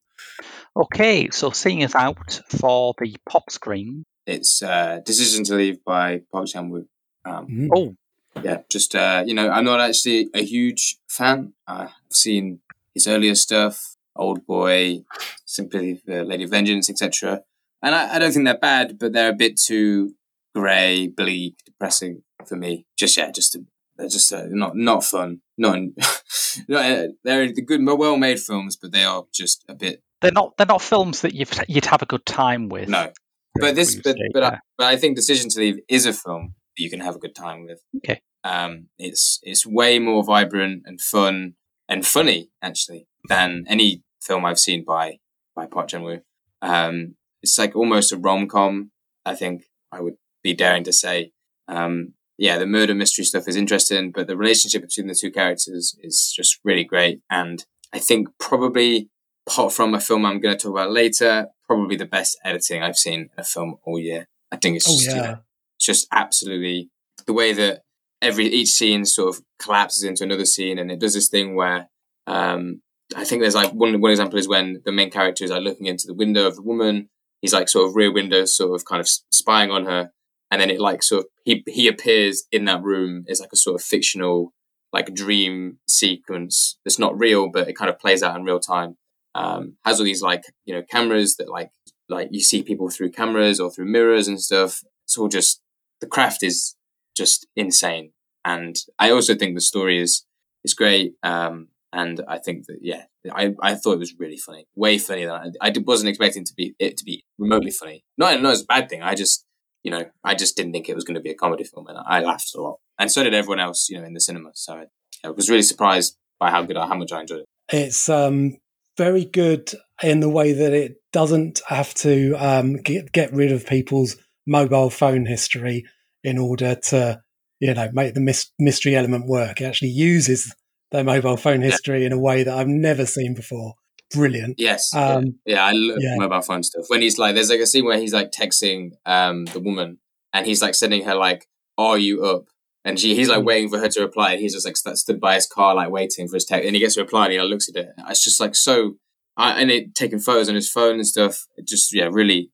Okay, 0.75 1.29
so 1.29 1.51
seeing 1.51 1.83
us 1.83 1.93
out 1.95 2.41
for 2.49 2.93
the 2.99 3.15
pop 3.29 3.51
screen. 3.51 4.03
It's 4.25 4.63
uh, 4.63 5.01
Decision 5.05 5.43
to 5.45 5.55
Leave 5.55 5.83
by 5.83 6.21
Park 6.31 6.47
Chan 6.47 6.71
Wook. 6.71 6.87
Um, 7.25 7.47
Mm. 7.47 7.69
Oh, 7.75 7.95
yeah, 8.43 8.61
just 8.69 8.95
uh, 8.95 9.23
you 9.25 9.33
know, 9.35 9.49
I'm 9.49 9.65
not 9.65 9.79
actually 9.79 10.29
a 10.33 10.43
huge 10.43 10.97
fan. 11.07 11.53
I've 11.67 11.91
seen 12.11 12.59
his 12.93 13.05
earlier 13.07 13.35
stuff, 13.35 13.95
Old 14.15 14.45
Boy, 14.47 15.03
Simply 15.45 16.01
the 16.05 16.23
Lady 16.23 16.45
of 16.45 16.49
Vengeance, 16.49 16.89
etc. 16.89 17.41
And 17.83 17.93
I, 17.93 18.15
I 18.15 18.19
don't 18.19 18.31
think 18.31 18.45
they're 18.45 18.57
bad, 18.57 18.97
but 18.97 19.13
they're 19.13 19.29
a 19.29 19.33
bit 19.35 19.59
too 19.59 20.15
grey, 20.53 21.07
bleak, 21.07 21.55
depressing 21.65 22.23
for 22.45 22.55
me. 22.55 22.85
Just 22.97 23.17
yeah, 23.17 23.31
just 23.31 23.57
they're 23.97 24.07
just 24.07 24.31
uh, 24.33 24.45
not 24.47 24.75
not 24.75 25.03
fun. 25.03 25.41
Not, 25.57 25.77
not 26.67 26.85
uh, 26.85 27.07
they're 27.23 27.51
the 27.51 27.61
good, 27.61 27.85
well 27.85 28.17
made 28.17 28.39
films, 28.39 28.75
but 28.75 28.91
they 28.91 29.03
are 29.03 29.25
just 29.33 29.63
a 29.69 29.75
bit 29.75 30.01
they're 30.23 30.31
not 30.31 30.57
they're 30.57 30.65
not 30.65 30.81
films 30.81 31.21
that 31.21 31.35
you'd 31.35 31.49
you'd 31.67 31.85
have 31.85 32.01
a 32.01 32.07
good 32.07 32.25
time 32.25 32.69
with. 32.69 32.89
no. 32.89 33.11
But 33.59 33.75
this, 33.75 34.01
but 34.03 34.17
but 34.33 34.43
I, 34.43 34.59
but 34.79 34.87
I 34.87 34.97
think 34.97 35.15
Decision 35.15 35.47
to 35.51 35.59
Leave 35.59 35.79
is 35.87 36.07
a 36.07 36.13
film 36.13 36.55
that 36.75 36.83
you 36.83 36.89
can 36.89 37.01
have 37.01 37.15
a 37.15 37.19
good 37.19 37.35
time 37.35 37.65
with. 37.65 37.81
Okay. 37.97 38.21
Um, 38.43 38.87
it's 38.97 39.39
it's 39.43 39.67
way 39.67 39.99
more 39.99 40.23
vibrant 40.23 40.83
and 40.85 40.99
fun 40.99 41.53
and 41.87 42.03
funny 42.03 42.49
actually 42.63 43.05
than 43.29 43.65
any 43.67 44.01
film 44.23 44.43
I've 44.43 44.57
seen 44.57 44.83
by 44.83 45.19
by 45.55 45.67
Park 45.67 45.89
Chan 45.89 46.01
Wook. 46.01 46.21
Um, 46.63 47.15
it's 47.43 47.59
like 47.59 47.75
almost 47.75 48.11
a 48.11 48.17
rom 48.17 48.47
com. 48.47 48.89
I 49.23 49.35
think 49.35 49.65
I 49.91 50.01
would 50.01 50.15
be 50.43 50.53
daring 50.53 50.83
to 50.83 50.93
say. 50.93 51.31
Um, 51.67 52.13
yeah, 52.37 52.57
the 52.57 52.65
murder 52.65 52.95
mystery 52.95 53.25
stuff 53.25 53.47
is 53.47 53.55
interesting, 53.55 54.11
but 54.11 54.27
the 54.27 54.37
relationship 54.37 54.81
between 54.81 55.07
the 55.07 55.15
two 55.15 55.31
characters 55.31 55.95
is 56.01 56.33
just 56.35 56.59
really 56.63 56.83
great. 56.83 57.21
And 57.29 57.63
I 57.93 57.99
think 57.99 58.27
probably 58.39 59.09
apart 59.47 59.73
from 59.73 59.93
a 59.93 59.99
film 59.99 60.25
I'm 60.25 60.39
going 60.39 60.57
to 60.57 60.61
talk 60.61 60.71
about 60.71 60.91
later, 60.91 61.47
probably 61.67 61.95
the 61.95 62.05
best 62.05 62.37
editing 62.43 62.81
I've 62.81 62.97
seen 62.97 63.21
in 63.21 63.29
a 63.37 63.43
film 63.43 63.77
all 63.85 63.99
year. 63.99 64.27
I 64.51 64.57
think 64.57 64.77
it's 64.77 64.89
Oh 64.89 64.93
just, 64.93 65.15
you 65.15 65.21
know, 65.21 65.39
it's 65.77 65.85
just 65.85 66.07
absolutely 66.11 66.89
the 67.25 67.33
way 67.33 67.53
that 67.53 67.81
every 68.21 68.47
each 68.47 68.69
scene 68.69 69.05
sort 69.05 69.35
of 69.35 69.43
collapses 69.59 70.03
into 70.03 70.23
another 70.23 70.45
scene, 70.45 70.79
and 70.79 70.91
it 70.91 70.99
does 70.99 71.13
this 71.13 71.29
thing 71.29 71.55
where 71.55 71.89
um, 72.27 72.81
I 73.15 73.25
think 73.25 73.41
there's 73.41 73.55
like 73.55 73.71
one 73.71 73.99
one 73.99 74.11
example 74.11 74.39
is 74.39 74.47
when 74.47 74.81
the 74.85 74.91
main 74.91 75.09
character 75.09 75.43
is 75.43 75.51
like 75.51 75.63
looking 75.63 75.87
into 75.87 76.07
the 76.07 76.13
window 76.13 76.47
of 76.47 76.55
the 76.55 76.61
woman. 76.61 77.09
He's 77.41 77.53
like 77.53 77.67
sort 77.67 77.89
of 77.89 77.95
rear 77.95 78.11
window, 78.11 78.45
sort 78.45 78.73
of 78.73 78.85
kind 78.85 79.01
of 79.01 79.09
spying 79.31 79.69
on 79.69 79.85
her, 79.85 80.11
and 80.53 80.61
then 80.61 80.69
it 80.69 80.79
like 80.79 81.01
sort 81.01 81.21
of 81.21 81.31
he 81.45 81.63
he 81.67 81.87
appears 81.87 82.43
in 82.51 82.65
that 82.65 82.83
room 82.83 83.25
as 83.27 83.39
like 83.39 83.49
a 83.51 83.57
sort 83.57 83.73
of 83.73 83.83
fictional 83.83 84.53
like 84.93 85.11
dream 85.11 85.79
sequence 85.87 86.77
that's 86.85 86.99
not 86.99 87.17
real, 87.17 87.49
but 87.49 87.67
it 87.67 87.75
kind 87.75 87.89
of 87.89 87.97
plays 87.97 88.21
out 88.21 88.37
in 88.37 88.43
real 88.43 88.59
time. 88.59 88.95
Um, 89.33 89.77
has 89.83 89.99
all 89.99 90.05
these 90.05 90.21
like 90.21 90.43
you 90.65 90.75
know 90.75 90.83
cameras 90.83 91.37
that 91.37 91.49
like 91.49 91.71
like 92.07 92.27
you 92.29 92.41
see 92.43 92.61
people 92.61 92.91
through 92.91 93.09
cameras 93.09 93.59
or 93.59 93.71
through 93.71 93.85
mirrors 93.85 94.27
and 94.27 94.39
stuff. 94.39 94.81
It's 95.05 95.17
all 95.17 95.27
just 95.27 95.59
the 96.01 96.07
craft 96.07 96.43
is 96.43 96.75
just 97.17 97.47
insane, 97.55 98.11
and 98.45 98.75
I 98.99 99.09
also 99.09 99.33
think 99.33 99.55
the 99.55 99.61
story 99.61 99.99
is 99.99 100.23
is 100.63 100.75
great. 100.75 101.13
Um, 101.23 101.69
and 101.91 102.21
I 102.27 102.37
think 102.37 102.67
that 102.67 102.77
yeah, 102.81 103.05
I, 103.31 103.55
I 103.59 103.73
thought 103.73 103.93
it 103.93 103.99
was 103.99 104.19
really 104.19 104.37
funny, 104.37 104.67
way 104.75 104.99
funnier 104.99 105.27
than 105.27 105.53
I, 105.59 105.69
I 105.69 105.73
wasn't 105.83 106.09
expecting 106.09 106.45
to 106.45 106.53
be 106.53 106.75
it 106.77 106.97
to 106.97 107.03
be 107.03 107.25
remotely 107.39 107.71
funny. 107.71 108.03
Not 108.19 108.39
not 108.39 108.51
as 108.51 108.61
a 108.61 108.65
bad 108.65 108.87
thing. 108.87 109.01
I 109.01 109.15
just 109.15 109.47
you 109.83 109.91
know 109.91 110.05
I 110.23 110.35
just 110.35 110.55
didn't 110.55 110.71
think 110.73 110.89
it 110.89 110.95
was 110.95 111.03
going 111.03 111.15
to 111.15 111.21
be 111.21 111.31
a 111.31 111.35
comedy 111.35 111.63
film, 111.63 111.87
and 111.87 111.97
I 112.05 112.21
laughed 112.21 112.53
a 112.55 112.61
lot, 112.61 112.79
and 112.99 113.11
so 113.11 113.23
did 113.23 113.33
everyone 113.33 113.59
else 113.59 113.89
you 113.89 113.99
know 113.99 114.05
in 114.05 114.13
the 114.13 114.21
cinema. 114.21 114.51
So 114.53 114.73
I, 114.73 114.85
I 115.27 115.29
was 115.29 115.49
really 115.49 115.61
surprised 115.63 116.15
by 116.39 116.49
how 116.51 116.63
good 116.63 116.77
how 116.77 116.95
much 116.95 117.11
I 117.11 117.21
enjoyed 117.21 117.41
it. 117.41 117.45
it's 117.71 118.09
um 118.09 118.57
very 118.97 119.25
good 119.25 119.71
in 120.01 120.19
the 120.19 120.29
way 120.29 120.53
that 120.53 120.73
it 120.73 120.97
doesn't 121.11 121.61
have 121.67 121.93
to 121.95 122.33
um 122.35 122.77
get 122.77 123.11
get 123.11 123.33
rid 123.33 123.51
of 123.51 123.65
people's 123.67 124.15
mobile 124.45 124.89
phone 124.89 125.25
history 125.25 125.85
in 126.23 126.37
order 126.37 126.75
to 126.75 127.21
you 127.59 127.73
know 127.73 127.89
make 127.93 128.13
the 128.13 128.21
mys- 128.21 128.51
mystery 128.59 128.95
element 128.95 129.25
work. 129.27 129.61
It 129.61 129.65
actually 129.65 129.89
uses 129.89 130.53
their 130.91 131.03
mobile 131.03 131.37
phone 131.37 131.61
history 131.61 132.05
in 132.05 132.11
a 132.11 132.19
way 132.19 132.43
that 132.43 132.55
I've 132.55 132.67
never 132.67 133.05
seen 133.05 133.33
before. 133.33 133.73
Brilliant. 134.13 134.55
Yes. 134.59 134.91
yeah. 134.93 135.15
Um, 135.15 135.39
Yeah, 135.45 135.65
I 135.65 135.71
love 135.73 135.97
yeah. 135.99 136.15
mobile 136.17 136.41
phone 136.41 136.63
stuff. 136.63 136.85
When 136.87 137.01
he's 137.01 137.17
like, 137.17 137.35
there's 137.35 137.49
like 137.49 137.59
a 137.59 137.65
scene 137.67 137.85
where 137.85 137.97
he's 137.99 138.13
like 138.13 138.31
texting 138.31 138.91
um 139.05 139.45
the 139.45 139.59
woman, 139.59 139.97
and 140.33 140.45
he's 140.45 140.61
like 140.61 140.75
sending 140.75 141.03
her 141.05 141.15
like, 141.15 141.47
"Are 141.77 141.97
you 141.97 142.23
up?" 142.25 142.45
And 142.85 142.99
she, 142.99 143.15
he's 143.15 143.29
like 143.29 143.39
Mm. 143.39 143.45
waiting 143.45 143.69
for 143.69 143.79
her 143.79 143.87
to 143.89 144.01
reply, 144.01 144.31
and 144.33 144.41
he's 144.41 144.53
just 144.53 144.65
like 144.65 144.75
st- 144.77 144.97
stood 144.97 145.19
by 145.21 145.35
his 145.35 145.47
car, 145.47 145.73
like 145.75 145.89
waiting 145.89 146.27
for 146.27 146.35
his 146.35 146.45
text. 146.45 146.65
And 146.65 146.75
he 146.75 146.81
gets 146.81 146.97
a 146.97 147.01
reply, 147.01 147.25
and 147.25 147.33
he 147.33 147.39
like, 147.39 147.49
looks 147.49 147.69
at 147.69 147.75
it. 147.75 147.89
It's 148.09 148.23
just 148.23 148.39
like 148.41 148.55
so, 148.55 148.95
I, 149.37 149.61
and 149.61 149.71
it 149.71 149.95
taking 149.95 150.19
photos 150.19 150.49
on 150.49 150.55
his 150.55 150.69
phone 150.69 150.95
and 150.95 151.07
stuff. 151.07 151.45
It 151.55 151.65
just 151.67 151.93
yeah, 151.93 152.09
really, 152.11 152.51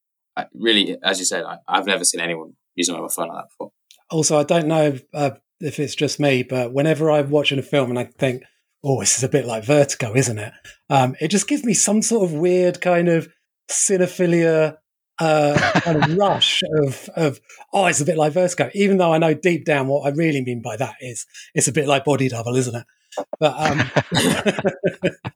really, 0.54 0.98
as 1.04 1.20
you 1.20 1.26
said, 1.26 1.44
I, 1.44 1.58
I've 1.68 1.86
never 1.88 2.04
seen 2.04 2.22
anyone 2.22 2.54
using 2.76 2.94
a 2.96 2.98
mobile 2.98 3.10
phone 3.10 3.30
like 3.30 3.38
that 3.44 3.50
before. 3.50 3.72
Also, 4.12 4.38
I 4.40 4.44
don't 4.44 4.68
know 4.68 4.98
uh, 5.14 5.32
if 5.60 5.80
it's 5.80 5.96
just 5.96 6.20
me, 6.20 6.44
but 6.44 6.74
whenever 6.74 7.12
I'm 7.12 7.30
watching 7.30 7.60
a 7.60 7.64
film 7.64 7.90
and 7.90 8.00
I 8.00 8.06
think, 8.06 8.44
"Oh, 8.84 9.00
this 9.00 9.18
is 9.18 9.24
a 9.24 9.30
bit 9.30 9.46
like 9.46 9.64
Vertigo, 9.64 10.16
isn't 10.16 10.38
it?" 10.38 10.54
Um, 10.90 11.16
it 11.20 11.30
just 11.30 11.48
gives 11.48 11.64
me 11.64 11.74
some 11.74 12.02
sort 12.02 12.24
of 12.24 12.34
weird 12.34 12.82
kind 12.82 13.10
of 13.10 13.28
cinephilia 13.70 14.78
uh, 15.20 15.58
kind 15.82 16.04
of 16.04 16.18
rush 16.18 16.62
of 16.82 17.10
of 17.16 17.40
oh, 17.74 17.86
it's 17.86 18.02
a 18.02 18.06
bit 18.06 18.18
like 18.18 18.34
Vertigo, 18.34 18.70
even 18.74 18.98
though 18.98 19.14
I 19.14 19.18
know 19.18 19.34
deep 19.34 19.66
down 19.66 19.88
what 19.88 20.06
I 20.06 20.16
really 20.16 20.44
mean 20.44 20.62
by 20.62 20.78
that 20.78 20.96
is 21.02 21.26
it's 21.54 21.68
a 21.68 21.74
bit 21.74 21.88
like 21.88 22.06
Body 22.06 22.30
Double, 22.30 22.56
isn't 22.56 22.76
it? 22.76 22.86
But 23.40 23.56
um, 23.58 23.92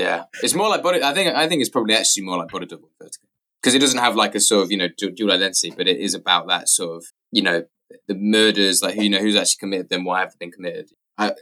Yeah, 0.00 0.24
it's 0.42 0.54
more 0.54 0.68
like 0.68 0.82
body. 0.82 1.02
I 1.02 1.12
think 1.12 1.34
I 1.34 1.46
think 1.48 1.60
it's 1.60 1.70
probably 1.70 1.94
actually 1.94 2.24
more 2.24 2.38
like 2.38 2.48
body 2.48 2.66
double 2.66 2.90
vertigo 2.98 3.26
because 3.60 3.74
it 3.74 3.80
doesn't 3.80 3.98
have 3.98 4.16
like 4.16 4.34
a 4.34 4.40
sort 4.40 4.64
of 4.64 4.70
you 4.70 4.78
know 4.78 4.88
dual 4.88 5.32
identity, 5.32 5.72
but 5.76 5.88
it 5.88 5.98
is 5.98 6.14
about 6.14 6.48
that 6.48 6.68
sort 6.68 6.96
of 6.96 7.04
you 7.32 7.42
know 7.42 7.64
the 8.08 8.14
murders, 8.14 8.82
like 8.82 8.94
who 8.94 9.02
you 9.02 9.10
know 9.10 9.18
who's 9.18 9.36
actually 9.36 9.58
committed 9.58 9.88
them, 9.90 10.04
why 10.04 10.20
have 10.20 10.30
they 10.32 10.46
been 10.46 10.52
committed. 10.52 10.90
I 11.18 11.32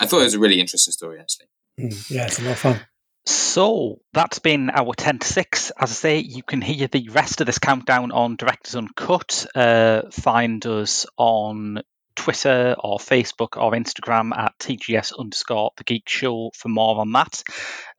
I 0.00 0.06
thought 0.06 0.20
it 0.20 0.24
was 0.24 0.34
a 0.34 0.38
really 0.38 0.60
interesting 0.60 0.92
story 0.92 1.20
actually. 1.20 1.46
mm, 1.78 2.10
yeah, 2.10 2.26
it's 2.26 2.38
a 2.38 2.44
lot 2.44 2.52
of 2.52 2.58
fun. 2.58 2.80
So 3.26 4.00
that's 4.14 4.38
been 4.38 4.70
our 4.70 4.94
10 4.94 5.18
to 5.18 5.26
6. 5.26 5.72
As 5.78 5.90
I 5.90 5.94
say, 5.94 6.18
you 6.18 6.42
can 6.42 6.62
hear 6.62 6.88
the 6.88 7.10
rest 7.10 7.42
of 7.42 7.46
this 7.46 7.58
countdown 7.58 8.10
on 8.10 8.36
Directors 8.36 8.74
Uncut. 8.74 9.46
Uh, 9.54 10.02
find 10.10 10.64
us 10.64 11.04
on 11.18 11.82
Twitter 12.16 12.74
or 12.78 12.98
Facebook 12.98 13.60
or 13.62 13.72
Instagram 13.72 14.36
at 14.36 14.58
TGS 14.58 15.12
underscore 15.18 15.72
The 15.76 15.84
Geek 15.84 16.08
Show 16.08 16.50
for 16.54 16.68
more 16.68 17.00
on 17.00 17.12
that. 17.12 17.42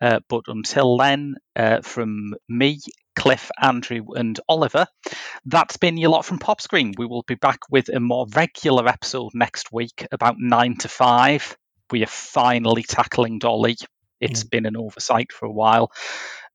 Uh, 0.02 0.20
but 0.28 0.46
until 0.48 0.98
then, 0.98 1.36
uh, 1.56 1.82
from 1.82 2.34
me, 2.48 2.80
Cliff, 3.16 3.52
Andrew, 3.62 4.06
and 4.16 4.40
Oliver, 4.50 4.88
that's 5.46 5.78
been 5.78 5.98
your 5.98 6.10
lot 6.10 6.26
from 6.26 6.40
Pop 6.40 6.60
Screen. 6.60 6.94
We 6.98 7.06
will 7.06 7.24
be 7.24 7.36
back 7.36 7.60
with 7.70 7.90
a 7.90 8.00
more 8.00 8.26
regular 8.36 8.88
episode 8.88 9.32
next 9.36 9.72
week, 9.72 10.08
about 10.12 10.36
9 10.40 10.78
to 10.78 10.88
5. 10.88 11.58
We 11.92 12.04
are 12.04 12.08
finally 12.08 12.84
tackling 12.84 13.40
Dolly. 13.40 13.78
It's 14.20 14.44
been 14.44 14.66
an 14.66 14.78
oversight 14.78 15.32
for 15.32 15.46
a 15.46 15.52
while. 15.52 15.92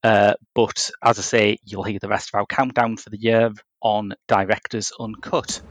Uh, 0.02 0.34
but 0.54 0.90
as 1.02 1.18
I 1.18 1.22
say, 1.22 1.58
you'll 1.64 1.82
hear 1.82 1.98
the 1.98 2.08
rest 2.08 2.30
of 2.32 2.38
our 2.38 2.46
countdown 2.46 2.98
for 2.98 3.10
the 3.10 3.20
year 3.20 3.52
on 3.80 4.12
Directors 4.28 4.92
Uncut. 5.00 5.62